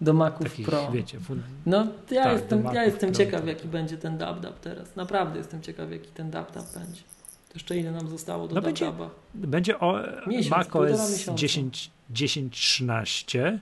Do 0.00 0.12
Maców 0.12 0.50
takich, 0.50 0.66
Pro. 0.66 0.90
wiecie, 0.92 1.18
fun- 1.18 1.40
No 1.66 1.86
ja 2.10 2.24
Tak, 2.24 2.32
jestem, 2.32 2.64
ja 2.74 2.84
jestem 2.84 3.10
Pro, 3.12 3.18
ciekaw 3.18 3.46
jaki 3.46 3.68
będzie 3.68 3.98
ten 3.98 4.18
DubDub 4.18 4.60
teraz. 4.60 4.96
Naprawdę 4.96 5.38
jestem 5.38 5.62
ciekaw 5.62 5.90
jaki 5.90 6.08
ten 6.10 6.30
DubDub 6.30 6.72
będzie. 6.74 7.02
To 7.48 7.54
jeszcze 7.54 7.76
ile 7.78 7.92
nam 7.92 8.08
zostało 8.08 8.48
do 8.48 8.54
No 8.54 8.62
będzie- 8.62 8.86
DubDuba? 8.86 9.10
Będzie 9.34 9.80
o 9.80 10.00
Miesiąc, 10.26 10.50
macOS 10.50 11.10
miesiąca. 11.12 11.38
10, 11.40 11.90
10.13. 12.10 13.58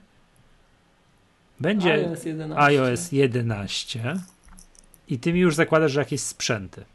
Będzie 1.59 1.93
iOS 1.93 2.25
11. 2.25 2.63
iOS 2.63 3.11
11. 3.11 4.15
I 5.07 5.19
ty 5.19 5.33
mi 5.33 5.39
już 5.39 5.55
zakładasz, 5.55 5.91
że 5.91 5.99
jakieś 5.99 6.21
sprzęty. 6.21 6.85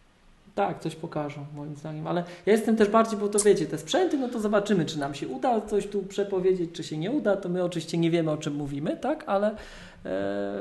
Tak, 0.54 0.80
coś 0.80 0.96
pokażą 0.96 1.46
moim 1.54 1.76
zdaniem, 1.76 2.06
ale 2.06 2.24
ja 2.46 2.52
jestem 2.52 2.76
też 2.76 2.88
bardziej, 2.88 3.18
bo 3.18 3.28
to 3.28 3.38
wiecie, 3.38 3.66
te 3.66 3.78
sprzęty, 3.78 4.18
no 4.18 4.28
to 4.28 4.40
zobaczymy, 4.40 4.84
czy 4.84 4.98
nam 4.98 5.14
się 5.14 5.28
uda 5.28 5.60
coś 5.60 5.86
tu 5.86 6.02
przepowiedzieć, 6.02 6.70
czy 6.72 6.84
się 6.84 6.96
nie 6.98 7.10
uda, 7.10 7.36
to 7.36 7.48
my 7.48 7.64
oczywiście 7.64 7.98
nie 7.98 8.10
wiemy, 8.10 8.30
o 8.30 8.36
czym 8.36 8.54
mówimy, 8.54 8.96
tak, 8.96 9.24
ale 9.26 9.46
e, 9.50 9.54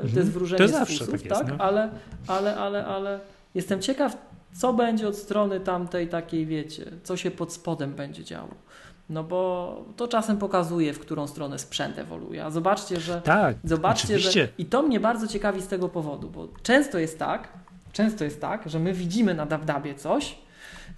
to 0.00 0.06
jest 0.06 0.16
Mhm. 0.16 0.30
wróżenie 0.30 0.68
To 0.68 0.84
z 0.84 0.88
fusów, 0.88 1.10
tak 1.10 1.24
jest, 1.24 1.28
tak, 1.40 1.48
no. 1.48 1.54
ale, 1.64 1.90
ale, 2.26 2.56
ale, 2.56 2.86
ale 2.86 3.20
jestem 3.54 3.80
ciekaw, 3.82 4.16
co 4.54 4.72
będzie 4.72 5.08
od 5.08 5.16
strony 5.16 5.60
tamtej 5.60 6.08
takiej, 6.08 6.46
wiecie, 6.46 6.84
co 7.02 7.16
się 7.16 7.30
pod 7.30 7.52
spodem 7.52 7.94
będzie 7.94 8.24
działo. 8.24 8.54
No 9.10 9.24
bo 9.24 9.84
to 9.96 10.08
czasem 10.08 10.36
pokazuje, 10.38 10.92
w 10.92 10.98
którą 10.98 11.26
stronę 11.26 11.58
sprzęt 11.58 11.98
ewoluuje. 11.98 12.44
A 12.44 12.50
zobaczcie, 12.50 13.00
że 13.00 13.20
Tak, 13.20 13.56
Zobaczcie, 13.64 14.04
oczywiście. 14.14 14.42
że 14.46 14.48
i 14.58 14.64
to 14.66 14.82
mnie 14.82 15.00
bardzo 15.00 15.26
ciekawi 15.26 15.62
z 15.62 15.66
tego 15.66 15.88
powodu, 15.88 16.30
bo 16.30 16.48
często 16.62 16.98
jest 16.98 17.18
tak, 17.18 17.48
często 17.92 18.24
jest 18.24 18.40
tak, 18.40 18.68
że 18.70 18.78
my 18.78 18.92
widzimy 18.92 19.34
na 19.34 19.46
Dabdabie 19.46 19.94
coś, 19.94 20.38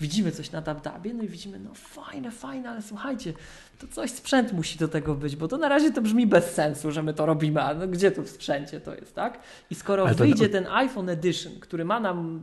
widzimy 0.01 0.33
coś 0.33 0.51
na 0.51 0.61
Dabdabie, 0.61 1.15
no 1.15 1.23
i 1.23 1.29
widzimy, 1.29 1.59
no 1.59 1.71
fajne, 1.75 2.31
fajne, 2.31 2.71
ale 2.71 2.83
słuchajcie, 2.83 3.33
to 3.79 3.87
coś 3.87 4.11
sprzęt 4.11 4.53
musi 4.53 4.79
do 4.79 4.89
tego 4.89 5.15
być, 5.15 5.37
bo 5.37 5.49
to 5.49 5.59
na 5.59 5.69
razie 5.69 5.91
to 5.93 6.03
brzmi 6.03 6.27
bez 6.27 6.45
sensu, 6.55 6.93
że 6.93 7.03
my 7.03 7.15
to 7.15 7.27
robimy, 7.27 7.63
a 7.63 7.75
no 7.75 7.89
gdzie 7.89 8.11
tu 8.11 8.23
w 8.23 8.29
sprzęcie 8.29 8.81
to 8.81 8.95
jest, 8.95 9.15
tak? 9.15 9.39
I 9.71 9.75
skoro 9.75 10.09
to- 10.09 10.15
wyjdzie 10.15 10.49
ten 10.49 10.67
iPhone 10.67 11.09
Edition, 11.09 11.53
który 11.61 11.85
ma 11.85 12.01
nam 12.01 12.43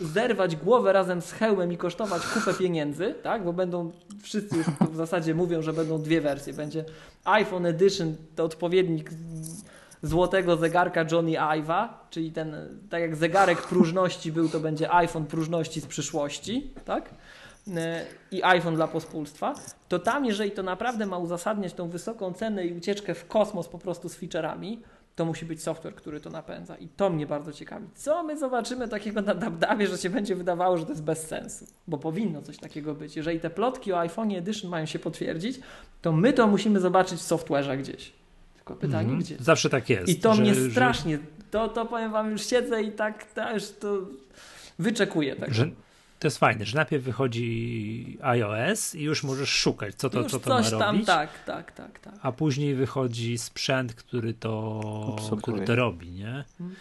zerwać 0.00 0.56
głowę 0.56 0.92
razem 0.92 1.22
z 1.22 1.32
hełmem 1.32 1.72
i 1.72 1.76
kosztować 1.76 2.22
kupę 2.22 2.54
pieniędzy, 2.54 3.14
tak? 3.22 3.44
Bo 3.44 3.52
będą, 3.52 3.92
wszyscy 4.22 4.56
już 4.56 4.66
w 4.66 4.96
zasadzie 4.96 5.34
mówią, 5.34 5.62
że 5.62 5.72
będą 5.72 6.02
dwie 6.02 6.20
wersje. 6.20 6.52
Będzie 6.52 6.84
iPhone 7.24 7.66
Edition, 7.66 8.16
to 8.36 8.44
odpowiednik 8.44 9.10
złotego 10.02 10.56
zegarka 10.56 11.04
Johnny 11.12 11.32
Ive'a, 11.32 11.88
czyli 12.10 12.32
ten, 12.32 12.56
tak 12.90 13.00
jak 13.00 13.16
zegarek 13.16 13.62
próżności 13.62 14.32
był, 14.32 14.48
to 14.48 14.60
będzie 14.60 14.92
iPhone 14.92 15.26
próżności 15.26 15.80
z 15.80 15.86
przyszłości, 15.86 16.70
tak? 16.84 17.10
E, 17.76 18.04
I 18.30 18.42
iPhone 18.44 18.74
dla 18.74 18.88
pospólstwa, 18.88 19.54
to 19.88 19.98
tam, 19.98 20.24
jeżeli 20.24 20.50
to 20.50 20.62
naprawdę 20.62 21.06
ma 21.06 21.18
uzasadniać 21.18 21.72
tą 21.72 21.88
wysoką 21.88 22.32
cenę 22.32 22.66
i 22.66 22.78
ucieczkę 22.78 23.14
w 23.14 23.26
kosmos 23.26 23.68
po 23.68 23.78
prostu 23.78 24.08
z 24.08 24.18
feature'ami, 24.18 24.76
to 25.16 25.24
musi 25.24 25.46
być 25.46 25.62
software, 25.62 25.94
który 25.94 26.20
to 26.20 26.30
napędza. 26.30 26.76
I 26.76 26.88
to 26.88 27.10
mnie 27.10 27.26
bardzo 27.26 27.52
ciekawi. 27.52 27.86
Co 27.94 28.22
my 28.22 28.38
zobaczymy 28.38 28.88
takiego 28.88 29.22
na 29.22 29.34
Dabdabie, 29.34 29.86
że 29.86 29.98
się 29.98 30.10
będzie 30.10 30.36
wydawało, 30.36 30.78
że 30.78 30.84
to 30.84 30.90
jest 30.90 31.02
bez 31.02 31.26
sensu? 31.26 31.66
Bo 31.88 31.98
powinno 31.98 32.42
coś 32.42 32.58
takiego 32.58 32.94
być. 32.94 33.16
Jeżeli 33.16 33.40
te 33.40 33.50
plotki 33.50 33.92
o 33.92 33.98
iPhone 33.98 34.30
Edition 34.30 34.70
mają 34.70 34.86
się 34.86 34.98
potwierdzić, 34.98 35.60
to 36.02 36.12
my 36.12 36.32
to 36.32 36.46
musimy 36.46 36.80
zobaczyć 36.80 37.18
w 37.18 37.22
softwareze 37.22 37.76
gdzieś. 37.76 38.21
Tylko 38.64 38.80
pytanie, 38.80 39.00
Mhm. 39.08 39.18
gdzie? 39.20 39.36
Zawsze 39.40 39.70
tak 39.70 39.90
jest. 39.90 40.08
I 40.08 40.16
to 40.16 40.34
że- 40.34 40.42
mnie 40.42 40.54
że- 40.54 40.70
strasznie, 40.70 41.18
to, 41.50 41.68
to 41.68 41.86
powiem 41.86 42.12
wam, 42.12 42.30
już 42.30 42.46
siedzę 42.46 42.82
i 42.82 42.92
tak, 42.92 43.26
już 43.54 43.62
to 43.80 43.98
wyczekuję 44.78 45.36
tego. 45.36 45.54
że 45.54 45.70
to 46.18 46.26
jest 46.26 46.38
fajne, 46.38 46.64
że 46.64 46.76
najpierw 46.76 47.04
wychodzi 47.04 48.18
iOS 48.22 48.94
i 48.94 49.02
już 49.02 49.24
możesz 49.24 49.48
szukać, 49.48 49.94
co 49.94 50.10
to, 50.10 50.20
już 50.22 50.32
co 50.32 50.40
to 50.40 50.50
coś 50.62 50.72
ma 50.72 50.78
tam, 50.78 50.94
robić. 50.94 51.06
tak, 51.06 51.44
tak, 51.44 51.72
tak, 51.72 51.98
tak. 52.00 52.14
A 52.22 52.32
później 52.32 52.74
wychodzi 52.74 53.38
sprzęt, 53.38 53.94
który 53.94 54.34
to, 54.34 54.80
Obsługuje. 55.14 55.42
który 55.42 55.66
to 55.66 55.76
robi, 55.76 56.10
nie? 56.10 56.44
Mhm. 56.60 56.74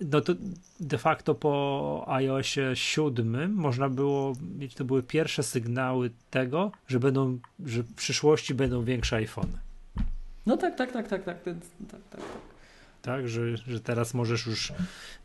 No 0.00 0.20
to 0.20 0.32
de 0.80 0.98
facto 0.98 1.34
po 1.34 2.04
iOSie 2.08 2.70
7 2.74 3.54
można 3.54 3.88
było 3.88 4.32
mieć, 4.58 4.74
to 4.74 4.84
były 4.84 5.02
pierwsze 5.02 5.42
sygnały 5.42 6.10
tego, 6.30 6.72
że 6.88 7.00
będą, 7.00 7.38
że 7.66 7.82
w 7.82 7.94
przyszłości 7.94 8.54
będą 8.54 8.84
większe 8.84 9.16
iPhony. 9.16 9.58
No 10.46 10.56
tak, 10.56 10.76
tak, 10.76 10.92
tak, 10.92 11.08
tak, 11.08 11.24
tak, 11.24 11.42
tak, 11.44 11.54
tak, 11.90 12.00
tak. 12.10 12.20
Tak, 13.02 13.28
że, 13.28 13.56
że 13.56 13.80
teraz 13.80 14.14
możesz 14.14 14.46
już, 14.46 14.72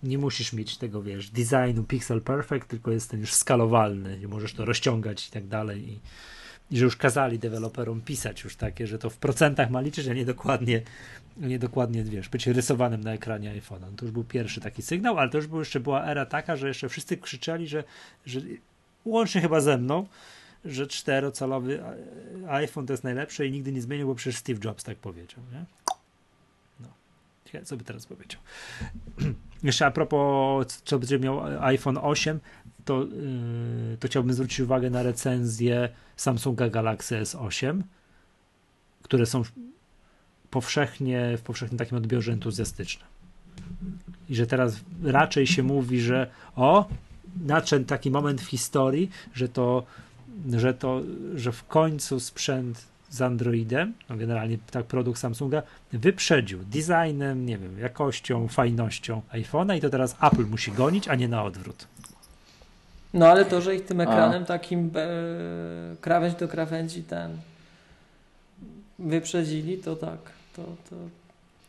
nie 0.03 0.17
musisz 0.17 0.53
mieć 0.53 0.77
tego, 0.77 1.03
wiesz, 1.03 1.29
designu 1.29 1.83
Pixel 1.83 2.21
Perfect, 2.21 2.67
tylko 2.67 2.91
jest 2.91 3.11
ten 3.11 3.19
już 3.19 3.33
skalowalny 3.33 4.19
i 4.23 4.27
możesz 4.27 4.53
to 4.53 4.65
rozciągać 4.65 5.27
i 5.27 5.31
tak 5.31 5.47
dalej. 5.47 5.89
I, 5.89 5.99
i 6.71 6.77
że 6.77 6.85
już 6.85 6.95
kazali 6.95 7.39
deweloperom 7.39 8.01
pisać 8.01 8.43
już 8.43 8.55
takie, 8.55 8.87
że 8.87 8.99
to 8.99 9.09
w 9.09 9.17
procentach 9.17 9.69
ma 9.69 9.81
liczyć, 9.81 10.07
a 10.07 10.13
nie 10.13 10.25
dokładnie, 10.25 10.81
nie 11.37 11.59
dokładnie, 11.59 12.03
wiesz, 12.03 12.29
być 12.29 12.47
rysowanym 12.47 13.01
na 13.03 13.13
ekranie 13.13 13.61
iPhone'a. 13.61 13.81
No 13.81 13.97
to 13.97 14.05
już 14.05 14.11
był 14.11 14.23
pierwszy 14.23 14.61
taki 14.61 14.81
sygnał, 14.81 15.17
ale 15.17 15.29
to 15.29 15.37
już 15.37 15.47
był, 15.47 15.59
jeszcze 15.59 15.79
była 15.79 16.05
era 16.05 16.25
taka, 16.25 16.55
że 16.55 16.67
jeszcze 16.67 16.89
wszyscy 16.89 17.17
krzyczeli, 17.17 17.67
że, 17.67 17.83
że 18.25 18.39
łącznie 19.05 19.41
chyba 19.41 19.61
ze 19.61 19.77
mną, 19.77 20.07
że 20.65 20.87
czterocalowy 20.87 21.83
a- 21.83 22.51
iPhone 22.53 22.85
to 22.85 22.93
jest 22.93 23.03
najlepsze 23.03 23.47
i 23.47 23.51
nigdy 23.51 23.71
nie 23.71 23.81
zmienił, 23.81 24.07
bo 24.07 24.15
przecież 24.15 24.39
Steve 24.39 24.59
Jobs 24.63 24.83
tak 24.83 24.97
powiedział, 24.97 25.39
nie? 25.51 25.65
No. 26.79 27.65
Co 27.65 27.77
by 27.77 27.83
teraz 27.83 28.05
powiedział. 28.05 28.41
Jeszcze 29.63 29.85
a 29.85 29.91
propos, 29.91 30.81
co 30.85 30.99
będzie 30.99 31.19
miał 31.19 31.63
iPhone 31.63 31.97
8, 32.01 32.39
to, 32.85 33.03
yy, 33.03 33.97
to 33.99 34.07
chciałbym 34.07 34.33
zwrócić 34.33 34.59
uwagę 34.59 34.89
na 34.89 35.03
recenzję 35.03 35.89
Samsunga 36.15 36.69
Galaxy 36.69 37.21
S8, 37.21 37.81
które 39.03 39.25
są 39.25 39.43
powszechnie, 40.49 41.37
w 41.37 41.41
powszechnym 41.41 41.77
takim 41.77 41.97
odbiorze 41.97 42.31
entuzjastyczne. 42.31 43.05
I 44.29 44.35
że 44.35 44.47
teraz 44.47 44.79
raczej 45.03 45.47
się 45.47 45.63
mówi, 45.63 46.01
że 46.01 46.27
o, 46.55 46.89
nadszedł 47.45 47.85
taki 47.85 48.11
moment 48.11 48.41
w 48.41 48.45
historii, 48.45 49.09
że 49.33 49.49
to, 49.49 49.83
że 50.57 50.73
to, 50.73 51.01
że 51.35 51.51
w 51.51 51.67
końcu 51.67 52.19
sprzęt 52.19 52.85
z 53.09 53.21
Androidem, 53.21 53.93
no 54.09 54.17
generalnie 54.17 54.57
tak 54.71 54.85
produkt 54.85 55.19
Samsunga, 55.19 55.63
wyprzedził 55.93 56.59
designem, 56.63 57.45
nie 57.45 57.57
wiem, 57.57 57.79
jakością, 57.79 58.47
fajnością 58.47 59.21
iPhone'a 59.33 59.77
i 59.77 59.81
to 59.81 59.89
teraz 59.89 60.15
Apple 60.23 60.45
musi 60.45 60.71
gonić, 60.71 61.07
a 61.07 61.15
nie 61.15 61.27
na 61.27 61.43
odwrót. 61.43 61.87
No 63.13 63.27
ale 63.27 63.45
to, 63.45 63.61
że 63.61 63.75
ich 63.75 63.85
tym 63.85 64.01
ekranem 64.01 64.45
takim 64.45 64.91
e, 64.95 65.95
krawędź 66.01 66.35
do 66.35 66.47
krawędzi 66.47 67.03
ten 67.03 67.37
wyprzedzili, 68.99 69.77
to 69.77 69.95
tak, 69.95 70.19
to, 70.55 70.63
to, 70.89 70.95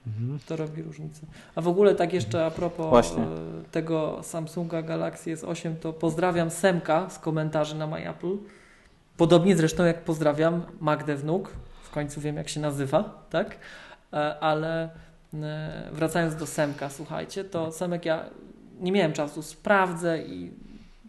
Mhm. 0.07 0.39
to 0.47 0.57
robi 0.57 0.83
różnicę. 0.83 1.20
A 1.55 1.60
w 1.60 1.68
ogóle 1.68 1.94
tak 1.94 2.12
jeszcze 2.12 2.47
a 2.47 2.51
propos 2.51 2.89
Właśnie. 2.91 3.23
e, 3.23 3.26
tego 3.73 4.20
Samsunga 4.23 4.83
Galaxy 4.83 5.36
S8, 5.36 5.75
to 5.81 5.92
pozdrawiam 5.92 6.51
Semka 6.51 7.10
z 7.10 7.18
komentarzy 7.18 7.75
na 7.75 7.86
MyApple. 7.86 8.36
Podobnie 9.17 9.57
zresztą 9.57 9.85
jak 9.85 10.05
pozdrawiam 10.05 10.63
Magdę 10.81 11.17
Wnuk, 11.17 11.53
w 11.83 11.91
końcu 11.91 12.21
wiem 12.21 12.37
jak 12.37 12.49
się 12.49 12.61
nazywa, 12.61 13.27
tak? 13.31 13.57
E, 14.13 14.39
Ale 14.41 14.91
e, 15.35 15.89
wracając 15.93 16.37
do 16.37 16.47
Semka, 16.47 16.91
słuchajcie, 16.91 17.45
to 17.45 17.73
Semek 17.73 18.05
ja 18.05 18.25
nie 18.81 18.93
miałem 18.93 19.13
czasu, 19.13 19.43
sprawdzę 19.43 20.23
i 20.23 20.53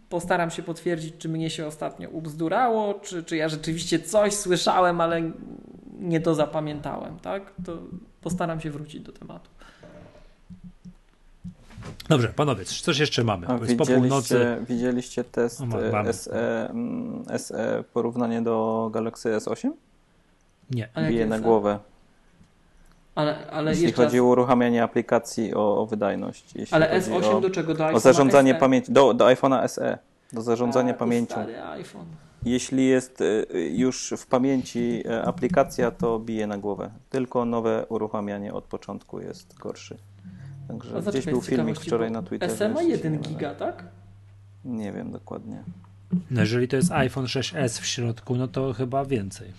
postaram 0.08 0.50
się 0.50 0.62
potwierdzić, 0.62 1.14
czy 1.18 1.28
mnie 1.28 1.50
się 1.50 1.66
ostatnio 1.66 2.08
ubzdurało, 2.08 2.94
czy, 2.94 3.24
czy 3.24 3.36
ja 3.36 3.48
rzeczywiście 3.48 3.98
coś 3.98 4.34
słyszałem, 4.34 5.00
ale 5.00 5.22
nie 5.98 6.20
to 6.20 6.34
zapamiętałem, 6.34 7.18
tak? 7.18 7.52
To 7.66 7.78
postaram 8.20 8.60
się 8.60 8.70
wrócić 8.70 9.00
do 9.00 9.12
tematu. 9.12 9.50
Dobrze, 12.08 12.28
panowie, 12.28 12.64
coś 12.64 12.98
jeszcze 12.98 13.24
mamy. 13.24 13.46
A 13.48 13.52
jest 13.52 13.76
po 13.76 13.86
północy. 13.86 14.34
widzieliście, 14.34 14.74
widzieliście 14.74 15.24
test 15.24 15.60
O, 15.60 15.66
ma- 15.66 15.78
e, 15.78 15.92
mamy. 15.92 16.12
SE, 16.12 16.70
mm, 16.70 17.24
SE 17.38 17.84
porównanie 17.92 18.42
do 18.42 18.88
Galaxy 18.92 19.28
S8? 19.28 19.70
Nie. 20.70 20.88
A 20.94 21.02
Bije 21.08 21.26
na 21.26 21.40
głowę. 21.40 21.78
Ale, 23.14 23.50
ale 23.50 23.70
Jeśli 23.70 23.92
chodzi 23.92 24.20
o 24.20 24.24
uruchamianie 24.24 24.82
aplikacji 24.82 25.54
o, 25.54 25.80
o 25.80 25.86
wydajność. 25.86 26.44
Jeśli 26.54 26.74
ale 26.74 26.88
chodzi 26.88 27.10
S8 27.10 27.36
o, 27.36 27.40
do 27.40 27.50
czego? 27.50 27.74
Do 27.74 27.84
o 27.84 27.88
iPhone'a 27.88 28.00
zarządzanie 28.00 28.52
SE? 28.52 28.58
pamięci, 28.58 28.92
do, 28.92 29.14
do 29.14 29.26
iPhone'a 29.26 29.68
SE, 29.68 29.98
do 30.32 30.42
zarządzania 30.42 30.92
A, 30.92 30.96
pamięcią. 30.96 31.46
IPhone. 31.80 32.06
Jeśli 32.44 32.86
jest 32.86 33.20
y, 33.20 33.46
już 33.74 34.14
w 34.16 34.26
pamięci 34.26 35.04
aplikacja, 35.24 35.90
to 35.90 36.18
bije 36.18 36.46
na 36.46 36.58
głowę. 36.58 36.90
Tylko 37.10 37.44
nowe 37.44 37.86
uruchamianie 37.88 38.52
od 38.54 38.64
początku 38.64 39.20
jest 39.20 39.58
gorszy. 39.58 39.96
Także 40.68 40.88
A 40.88 40.92
gdzieś 40.92 41.04
zaczekaj, 41.04 41.32
był 41.32 41.42
z 41.42 41.46
filmik 41.46 41.80
wczoraj 41.80 42.10
na 42.10 42.22
Twitterze. 42.22 42.56
SE 42.56 42.68
ma 42.68 42.82
jeśli 42.82 42.90
się 42.90 42.96
1 42.96 43.12
nie 43.12 43.18
mylę. 43.18 43.30
giga, 43.30 43.54
tak? 43.54 43.84
Nie 44.64 44.92
wiem 44.92 45.10
dokładnie. 45.12 45.62
No 46.30 46.40
jeżeli 46.40 46.68
to 46.68 46.76
jest 46.76 46.92
iPhone 46.92 47.24
6s 47.24 47.80
w 47.80 47.86
środku, 47.86 48.36
no 48.36 48.48
to 48.48 48.72
chyba 48.72 49.04
więcej. 49.04 49.52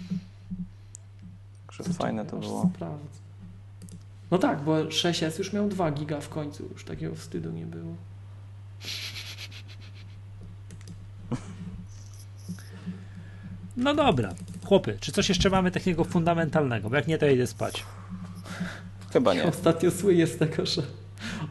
Także 1.67 1.93
fajne 1.93 2.25
to 2.25 2.37
było. 2.37 2.69
sprawdzę. 2.75 3.05
No 4.31 4.37
tak, 4.37 4.61
bo 4.61 4.75
6S 4.85 5.39
już 5.39 5.53
miał 5.53 5.69
2 5.69 5.91
giga 5.91 6.21
w 6.21 6.29
końcu, 6.29 6.69
już 6.73 6.85
takiego 6.85 7.15
wstydu 7.15 7.51
nie 7.51 7.65
było. 7.65 7.95
No 13.77 13.93
dobra, 13.95 14.33
chłopy, 14.65 14.97
czy 14.99 15.11
coś 15.11 15.29
jeszcze 15.29 15.49
mamy 15.49 15.71
takiego 15.71 16.03
fundamentalnego? 16.03 16.89
Bo 16.89 16.95
jak 16.95 17.07
nie, 17.07 17.17
to 17.17 17.25
ja 17.25 17.31
idę 17.31 17.47
spać. 17.47 17.83
Chyba 19.15 19.33
nie. 19.33 19.43
Ostatnio 19.43 19.91
słyję 19.91 20.27
z 20.27 20.37
tego, 20.37 20.65
że 20.65 20.81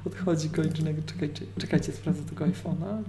odchodzi 0.07 0.51
kończynek. 0.51 1.05
Czekajcie, 1.05 1.47
czekajcie, 1.59 1.93
sprawdzę 1.93 2.23
tego 2.23 2.45
iPhone'a. 2.45 3.03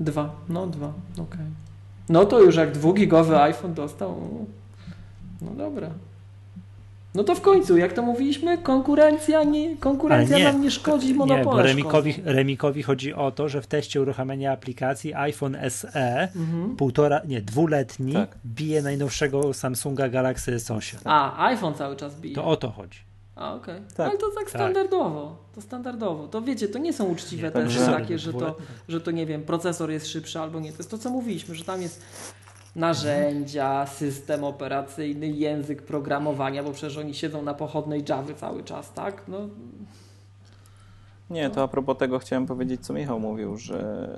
Dwa, 0.00 0.36
no 0.48 0.66
dwa, 0.66 0.92
okej. 1.18 1.46
No 2.08 2.24
to 2.24 2.40
już 2.40 2.56
jak 2.56 2.72
dwugigowy 2.72 3.40
iPhone 3.40 3.74
dostał, 3.74 4.46
no 5.40 5.50
dobra. 5.50 5.90
No 7.14 7.24
to 7.24 7.34
w 7.34 7.40
końcu, 7.40 7.76
jak 7.76 7.92
to 7.92 8.02
mówiliśmy, 8.02 8.58
konkurencja, 8.58 9.42
nie, 9.44 9.76
konkurencja 9.76 10.38
nie, 10.38 10.44
nam 10.44 10.62
nie 10.62 10.70
szkodzi, 10.70 11.08
Nie, 11.08 11.14
monopole 11.14 11.44
bo 11.44 11.62
Remikowi. 11.62 12.14
Remikowi 12.24 12.82
chodzi 12.82 13.14
o 13.14 13.30
to, 13.30 13.48
że 13.48 13.62
w 13.62 13.66
teście 13.66 14.00
uruchamiania 14.02 14.52
aplikacji 14.52 15.14
iPhone 15.14 15.56
SE 15.68 16.28
Mhm. 16.36 16.76
półtora, 16.76 17.20
nie, 17.26 17.42
dwuletni 17.42 18.12
Tak. 18.12 18.38
bije 18.46 18.82
najnowszego 18.82 19.54
Samsunga 19.54 20.08
Galaxy 20.08 20.56
S8. 20.56 20.96
A, 21.04 21.46
iPhone 21.46 21.74
cały 21.74 21.96
czas 21.96 22.20
bije. 22.20 22.34
To 22.34 22.44
o 22.44 22.56
to 22.56 22.70
chodzi. 22.70 22.98
A, 23.36 23.54
okej. 23.54 23.80
Tak. 23.96 24.08
Ale 24.10 24.18
to 24.18 24.26
tak 24.38 24.50
standardowo. 24.50 25.36
To 25.54 25.60
standardowo. 25.60 26.28
To 26.28 26.42
wiecie, 26.42 26.68
to 26.68 26.78
nie 26.78 26.92
są 26.92 27.04
uczciwe 27.04 27.46
Nie, 27.46 27.52
tak, 27.52 27.64
testy 27.64 27.86
takie, 27.86 28.18
że 28.18 28.32
to, 28.32 28.56
że 28.88 29.00
to 29.00 29.10
nie 29.10 29.26
wiem, 29.26 29.42
procesor 29.42 29.90
jest 29.90 30.06
szybszy 30.08 30.38
albo 30.40 30.60
nie. 30.60 30.72
To 30.72 30.78
jest 30.78 30.90
to, 30.90 30.98
co 30.98 31.10
mówiliśmy, 31.10 31.54
że 31.54 31.64
tam 31.64 31.82
jest 31.82 32.02
narzędzia, 32.76 33.86
system 33.86 34.44
operacyjny, 34.44 35.28
język 35.28 35.82
programowania, 35.82 36.62
bo 36.62 36.72
przecież 36.72 36.98
oni 36.98 37.14
siedzą 37.14 37.42
na 37.42 37.54
pochodnej 37.54 38.04
Javy 38.08 38.34
cały 38.34 38.64
czas, 38.64 38.92
tak? 38.92 39.22
No, 39.28 39.48
Nie, 41.30 41.50
to 41.50 41.62
a 41.62 41.68
propos 41.68 41.98
tego 41.98 42.18
chciałem 42.18 42.46
powiedzieć, 42.46 42.86
co 42.86 42.92
Michał 42.92 43.20
mówił, 43.20 43.56
że 43.56 44.08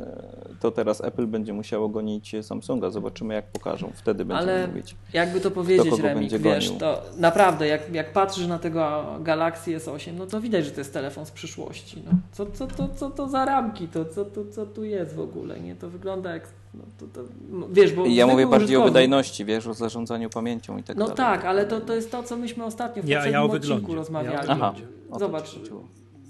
to 0.61 0.71
teraz 0.71 1.01
Apple 1.05 1.27
będzie 1.27 1.53
musiało 1.53 1.89
gonić 1.89 2.33
Samsunga. 2.43 2.91
Zobaczymy, 2.91 3.35
jak 3.35 3.47
pokażą. 3.53 3.91
Wtedy 3.95 4.25
będziemy 4.25 4.53
ale 4.53 4.67
mówić. 4.69 4.97
jakby 5.13 5.41
to 5.41 5.51
powiedzieć, 5.51 5.99
Remik, 6.01 6.31
wiesz, 6.33 6.67
gonił. 6.69 6.81
to 6.81 7.03
naprawdę, 7.19 7.67
jak, 7.67 7.95
jak 7.95 8.13
patrzysz 8.13 8.47
na 8.47 8.59
tego 8.59 9.05
Galaxy 9.21 9.77
S8, 9.79 10.13
no 10.19 10.27
to 10.27 10.41
widać, 10.41 10.65
że 10.65 10.71
to 10.71 10.81
jest 10.81 10.93
telefon 10.93 11.27
z 11.27 11.31
przyszłości. 11.31 12.03
No. 12.07 12.13
Co, 12.33 12.47
co, 12.47 12.67
to, 12.67 12.89
co 12.89 13.11
to 13.11 13.29
za 13.29 13.45
ramki, 13.45 13.89
to 13.89 14.05
co, 14.05 14.25
to, 14.25 14.45
co 14.51 14.67
tu 14.67 14.85
jest 14.85 15.15
w 15.15 15.21
ogóle, 15.21 15.61
nie? 15.61 15.77
To 15.77 15.91
wygląda 15.91 16.33
jak, 16.35 16.49
no, 16.75 16.83
to, 16.99 17.07
to, 17.07 17.21
no, 17.51 17.67
wiesz, 17.71 17.93
bo 17.93 18.07
Ja 18.07 18.27
mówię 18.27 18.47
bardziej 18.47 18.77
o 18.77 18.85
wydajności, 18.85 19.45
wiesz, 19.45 19.67
o 19.67 19.75
zarządzaniu 19.75 20.31
pamięcią 20.31 20.79
i 20.79 20.83
tak 20.83 20.97
No 20.97 21.03
dalej. 21.05 21.17
tak, 21.17 21.45
ale 21.45 21.67
to, 21.67 21.81
to 21.81 21.95
jest 21.95 22.11
to, 22.11 22.23
co 22.23 22.37
myśmy 22.37 22.65
ostatnio 22.65 23.03
w 23.03 23.09
Ja- 23.09 23.17
poprzednim 23.17 23.41
ja 23.43 23.45
odcinku 23.45 23.77
wyglądzie. 23.77 23.95
rozmawiali. 23.97 24.37
Ja 24.49 24.55
Aha. 24.55 24.75
Zobacz. 25.19 25.59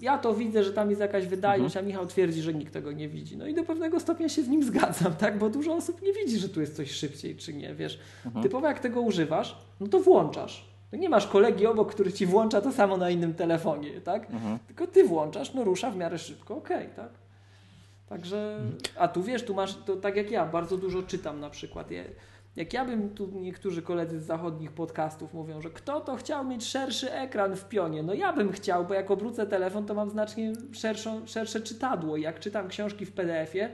Ja 0.01 0.19
to 0.19 0.35
widzę, 0.35 0.65
że 0.65 0.73
tam 0.73 0.89
jest 0.91 1.01
jakaś 1.01 1.27
wydajność, 1.27 1.77
Mhm. 1.77 1.85
a 1.85 1.89
Michał 1.89 2.07
twierdzi, 2.07 2.43
że 2.43 2.55
nikt 2.55 2.73
tego 2.73 2.93
nie 2.93 3.09
widzi. 3.09 3.37
No 3.37 3.47
i 3.47 3.55
do 3.55 3.65
pewnego 3.65 4.01
stopnia 4.01 4.29
się 4.29 4.43
z 4.43 4.49
nim 4.49 4.63
zgadzam, 4.65 5.15
tak? 5.15 5.39
Bo 5.39 5.51
dużo 5.51 5.75
osób 5.75 6.03
nie 6.03 6.13
widzi, 6.13 6.39
że 6.39 6.49
tu 6.49 6.61
jest 6.61 6.77
coś 6.77 6.91
szybciej, 6.91 7.37
czy 7.37 7.55
nie, 7.55 7.75
wiesz. 7.75 7.99
Mhm. 8.27 8.43
Typowo 8.43 8.67
jak 8.67 8.81
tego 8.81 9.01
używasz, 9.01 9.59
no 9.81 9.87
to 9.89 10.01
włączasz. 10.01 10.69
No 10.93 10.99
nie 10.99 11.09
masz 11.09 11.27
kolegi 11.27 11.67
obok, 11.67 11.93
który 11.95 12.13
ci 12.13 12.27
włącza 12.27 12.61
to 12.61 12.73
samo 12.73 12.97
na 12.97 13.11
innym 13.11 13.35
telefonie, 13.35 14.01
tak? 14.01 14.31
Mhm. 14.31 14.59
Tylko 14.67 14.87
ty 14.87 15.05
włączasz, 15.05 15.55
no 15.55 15.65
rusza 15.65 15.91
w 15.91 15.97
miarę 15.97 16.19
szybko, 16.19 16.57
okej, 16.57 16.89
tak? 16.97 17.11
Także, 18.09 18.59
a 18.99 19.09
tu 19.09 19.23
wiesz, 19.23 19.43
tu 19.45 19.55
masz, 19.55 19.75
to 19.75 19.97
tak 19.97 20.17
jak 20.17 20.31
ja, 20.31 20.47
bardzo 20.47 20.77
dużo 20.77 21.03
czytam 21.03 21.41
na 21.41 21.51
przykład. 21.51 21.91
Jak 22.57 22.73
ja 22.73 22.85
bym, 22.85 23.11
tu 23.11 23.31
niektórzy 23.41 23.83
koledzy 23.83 24.21
z 24.21 24.25
zachodnich 24.25 24.73
podcastów 24.73 25.35
mówią, 25.35 25.61
że 25.61 25.71
kto 25.71 26.01
to 26.01 26.17
chciał 26.17 26.45
mieć 26.45 26.65
szerszy 26.65 27.13
ekran 27.13 27.57
w 27.57 27.69
pionie? 27.69 28.03
No 28.03 28.15
ja 28.15 28.33
bym 28.33 28.53
chciał, 28.53 28.85
bo 28.85 28.95
jak 28.95 29.11
obrócę 29.11 29.47
telefon, 29.47 29.87
to 29.87 29.95
mam 29.95 30.11
znacznie 30.11 30.53
szerszą, 30.73 31.27
szersze 31.27 31.61
czytadło. 31.61 32.17
Jak 32.17 32.41
czytam 32.41 32.69
książki 32.69 33.07
w 33.07 33.13
PDF-ie, 33.13 33.71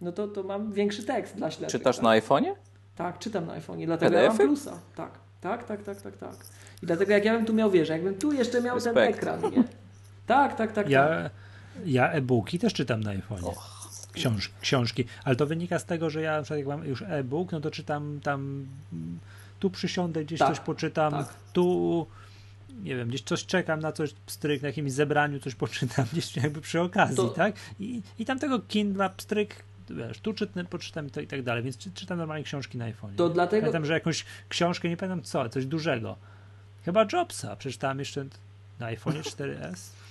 no 0.00 0.12
to, 0.12 0.28
to 0.28 0.42
mam 0.42 0.72
większy 0.72 1.04
tekst 1.04 1.36
dla 1.36 1.50
ślepych. 1.50 1.72
Czytasz 1.72 1.96
tak? 1.96 2.04
na 2.04 2.10
iPhone'ie? 2.10 2.52
Tak, 2.96 3.18
czytam 3.18 3.46
na 3.46 3.60
iPhone'ie, 3.60 3.86
dlatego 3.86 4.16
ja 4.16 4.28
mam 4.28 4.38
plusa. 4.38 4.78
Tak, 4.94 5.10
tak, 5.40 5.64
tak, 5.64 5.82
tak, 5.82 6.02
tak, 6.02 6.16
tak. 6.16 6.36
I 6.82 6.86
dlatego 6.86 7.12
jak 7.12 7.24
ja 7.24 7.36
bym 7.36 7.46
tu 7.46 7.54
miał, 7.54 7.70
wiesz, 7.70 7.88
jakbym 7.88 8.14
tu 8.14 8.32
jeszcze 8.32 8.62
miał 8.62 8.80
ten 8.80 8.94
Respekt. 8.94 9.18
ekran, 9.18 9.40
nie? 9.50 9.64
Tak, 10.26 10.56
tak, 10.56 10.56
tak, 10.56 10.72
tak. 10.72 10.88
Ja, 10.88 11.30
ja 11.84 12.12
e-booki 12.12 12.58
też 12.58 12.74
czytam 12.74 13.00
na 13.00 13.10
iPhone'ie. 13.10 13.75
Książ, 14.16 14.50
książki, 14.60 15.04
ale 15.24 15.36
to 15.36 15.46
wynika 15.46 15.78
z 15.78 15.84
tego, 15.84 16.10
że 16.10 16.22
ja 16.22 16.36
na 16.36 16.42
przykład 16.42 16.58
jak 16.58 16.68
mam 16.68 16.84
już 16.84 17.02
e-book, 17.02 17.52
no 17.52 17.60
to 17.60 17.70
czytam 17.70 18.20
tam, 18.22 18.66
tu 19.60 19.70
przysiądę, 19.70 20.24
gdzieś 20.24 20.38
Tak, 20.38 20.48
coś 20.48 20.60
poczytam, 20.60 21.12
tak. 21.12 21.34
tu 21.52 22.06
nie 22.82 22.96
wiem, 22.96 23.08
gdzieś 23.08 23.22
coś 23.22 23.46
czekam 23.46 23.80
na 23.80 23.92
coś, 23.92 24.12
pstryk, 24.26 24.62
na 24.62 24.68
jakimś 24.68 24.92
zebraniu 24.92 25.40
coś 25.40 25.54
poczytam, 25.54 26.06
gdzieś 26.12 26.36
jakby 26.36 26.60
przy 26.60 26.80
okazji, 26.80 27.16
To- 27.16 27.28
tak? 27.28 27.54
I, 27.80 28.02
I 28.18 28.24
tam 28.24 28.38
tego 28.38 28.58
Kindle, 28.60 29.10
pstryk, 29.16 29.62
wiesz, 29.90 30.18
tu 30.18 30.32
czytnę, 30.34 30.64
poczytam 30.64 31.06
i, 31.06 31.10
to, 31.10 31.20
i 31.20 31.26
tak 31.26 31.42
dalej, 31.42 31.62
więc 31.62 31.78
czy, 31.78 31.90
czytam 31.92 32.18
normalnie 32.18 32.44
książki 32.44 32.78
na 32.78 32.84
iPhone. 32.84 33.14
To 33.16 33.28
dlatego- 33.28 33.60
Pamiętam, 33.60 33.84
że 33.86 33.92
jakąś 33.92 34.24
książkę, 34.48 34.88
nie 34.88 34.96
pamiętam 34.96 35.22
co, 35.22 35.48
coś 35.48 35.66
dużego. 35.66 36.16
Chyba 36.84 37.06
Jobsa, 37.12 37.56
przeczytałem 37.56 37.98
jeszcze 37.98 38.24
na 38.78 38.86
iPhone 38.86 39.14
4S. 39.14 39.76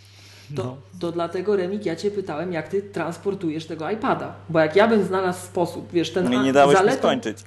To, 0.56 0.64
No. 0.64 0.78
to 1.00 1.12
dlatego, 1.12 1.56
Remik, 1.56 1.86
ja 1.86 1.96
Cię 1.96 2.12
pytałem, 2.12 2.54
jak 2.54 2.68
Ty 2.68 2.82
transportujesz 2.82 3.66
tego 3.66 3.90
iPada. 3.92 4.34
Bo 4.50 4.60
jak 4.60 4.76
ja 4.76 4.88
bym 4.88 5.04
znalazł 5.04 5.46
sposób, 5.46 5.92
wiesz, 5.92 6.12
ten 6.14 6.30
Nie, 6.30 6.40
a- 6.40 6.44
nie 6.44 6.54
dałeś 6.54 6.80
mi 6.80 6.86
zaletą- 6.86 6.98
skończyć. 6.98 7.38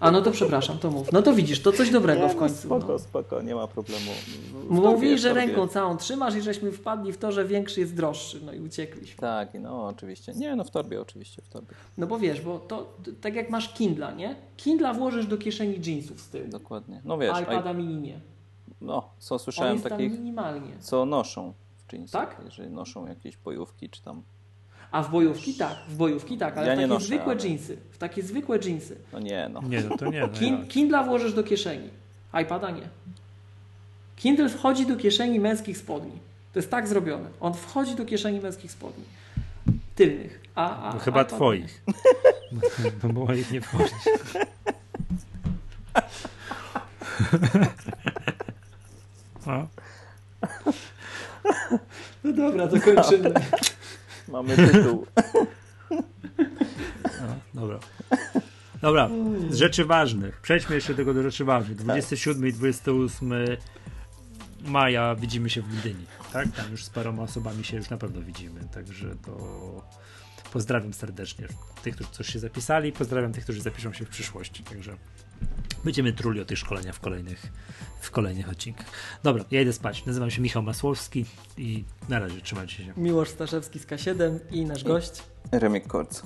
A 0.00 0.10
no 0.10 0.22
to 0.22 0.30
przepraszam, 0.30 0.78
to 0.78 0.90
mów. 0.90 1.12
No 1.12 1.22
to 1.22 1.32
widzisz, 1.34 1.62
to 1.62 1.72
coś 1.72 1.90
dobrego 1.90 2.28
w 2.28 2.32
no, 2.34 2.38
końcu. 2.38 2.56
spoko, 2.56 2.86
no. 2.92 2.98
spoko, 2.98 3.42
nie 3.42 3.54
ma 3.54 3.66
problemu. 3.66 4.10
Mówili, 4.68 5.18
że 5.18 5.34
ręką 5.34 5.68
całą 5.68 5.96
trzymasz 5.96 6.34
i 6.34 6.42
żeśmy 6.42 6.72
wpadli 6.72 7.12
w 7.12 7.18
to, 7.18 7.32
że 7.32 7.44
większy 7.44 7.80
jest 7.80 7.94
droższy. 7.96 8.40
No 8.46 8.52
i 8.52 8.60
uciekliśmy. 8.60 9.20
Tak, 9.20 9.48
no 9.60 9.86
oczywiście. 9.86 10.32
Nie, 10.36 10.56
no 10.56 10.64
w 10.64 10.70
torbie 10.70 11.00
oczywiście, 11.00 11.42
w 11.42 11.48
torbie. 11.48 11.74
No 11.98 12.06
bo 12.06 12.18
wiesz, 12.18 12.40
bo 12.40 12.58
to 12.58 12.92
tak 13.20 13.34
jak 13.34 13.50
masz 13.50 13.72
Kindla, 13.74 14.10
nie? 14.10 14.36
Kindla 14.56 14.94
włożysz 14.94 15.26
do 15.26 15.38
kieszeni 15.38 15.80
jeansów 15.86 16.20
z 16.20 16.28
tyłu. 16.28 16.48
Dokładnie. 16.48 17.00
No 17.04 17.18
wiesz, 17.18 17.40
iPada 17.40 17.72
mini 17.72 17.96
nie. 17.96 18.20
no, 18.80 19.08
co 19.18 19.38
słyszałem 19.38 19.80
takich, 19.80 20.12
minimalnie. 20.12 20.72
co 20.80 21.06
noszą 21.06 21.52
Tak? 22.12 22.36
jeżeli 22.44 22.70
noszą 22.70 23.06
jakieś 23.06 23.36
bojówki 23.36 23.90
czy 23.90 24.02
tam, 24.02 24.22
A 24.90 25.02
w 25.02 25.10
bojówki 25.10 25.54
tak, 25.54 25.76
w 25.88 25.96
bojówki 25.96 26.38
tak, 26.38 26.56
ale 26.58 26.66
Ja 26.66 26.72
w 26.72 26.76
takie 26.76 26.86
noszę, 26.86 27.06
zwykłe 27.06 27.32
ale- 27.32 27.48
jeansy, 27.48 27.76
w 27.90 27.98
takie 27.98 28.22
zwykłe 28.22 28.58
jeansy. 28.64 28.96
no 29.12 29.18
nie, 29.20 29.50
no. 29.52 29.62
Nie, 29.62 29.80
no 29.80 29.96
to 29.96 30.10
nie. 30.10 30.20
No 30.20 30.28
Kin. 30.28 30.66
Kindla 30.66 31.02
włożysz 31.02 31.34
do 31.34 31.42
kieszeni, 31.42 31.88
iPada 32.42 32.70
nie. 32.70 32.88
Kindle 34.16 34.48
wchodzi 34.48 34.86
do 34.86 34.96
kieszeni 34.96 35.40
męskich 35.40 35.78
spodni. 35.78 36.18
To 36.52 36.58
jest 36.58 36.70
tak 36.70 36.88
zrobione. 36.88 37.28
On 37.40 37.54
wchodzi 37.54 37.94
do 37.94 38.04
kieszeni 38.04 38.40
męskich 38.40 38.72
spodni. 38.72 39.04
Tylnych. 39.94 40.40
A, 40.54 40.82
a, 40.90 40.94
No 40.94 41.00
chyba 41.00 41.20
iPad 41.22 41.36
twoich. 41.36 41.82
No 43.02 43.08
bo 43.12 43.24
moich 43.26 43.50
nie 43.52 43.60
wchodzi. 43.60 43.94
No. 49.46 49.68
No 52.24 52.32
dobra, 52.32 52.68
to 52.68 52.80
kończymy. 52.80 53.34
Mamy 54.28 54.56
tytuł. 54.56 55.06
no, 57.20 57.36
dobra. 57.54 57.78
Dobra, 58.82 59.10
z 59.50 59.56
rzeczy 59.56 59.84
ważnych. 59.84 60.40
Przejdźmy 60.40 60.74
jeszcze 60.74 60.94
tego 60.94 61.14
do 61.14 61.22
rzeczy 61.22 61.44
ważnych. 61.44 61.76
27 61.76 62.48
i 62.48 62.52
28 62.52 63.32
maja 64.64 65.14
widzimy 65.14 65.50
się 65.50 65.62
w 65.62 65.78
Gdyni. 65.78 66.06
Tak? 66.32 66.48
Tam 66.52 66.70
już 66.70 66.84
z 66.84 66.90
paroma 66.90 67.22
osobami 67.22 67.64
się 67.64 67.76
już 67.76 67.90
na 67.90 67.96
pewno 67.96 68.22
widzimy. 68.22 68.60
Także 68.74 69.16
to 69.26 69.32
pozdrawiam 70.52 70.92
serdecznie 70.92 71.46
tych, 71.82 71.94
którzy 71.94 72.10
coś 72.10 72.26
się 72.26 72.38
zapisali. 72.38 72.92
Pozdrawiam 72.92 73.32
tych, 73.32 73.44
którzy 73.44 73.60
zapiszą 73.60 73.92
się 73.92 74.04
w 74.04 74.08
przyszłości. 74.08 74.64
Także 74.64 74.96
będziemy 75.84 76.12
truli 76.12 76.40
o 76.40 76.44
tych 76.44 76.58
szkoleniach 76.58 76.94
w 76.94 77.00
kolejnych, 77.00 77.52
w 78.00 78.10
kolejnych 78.10 78.48
odcinkach. 78.48 78.86
Dobra, 79.22 79.44
ja 79.50 79.60
idę 79.60 79.72
spać. 79.72 80.06
Nazywam 80.06 80.30
się 80.30 80.42
Michał 80.42 80.62
Masłowski 80.62 81.24
i 81.58 81.84
na 82.08 82.18
razie 82.18 82.40
trzymajcie 82.40 82.84
się. 82.84 82.92
Miłosz 82.96 83.28
Staszewski 83.28 83.78
z 83.78 83.86
K7 83.86 84.38
i 84.50 84.64
nasz 84.64 84.84
gość. 84.84 85.22
Remik 85.52 85.86
Korc. 85.86 86.22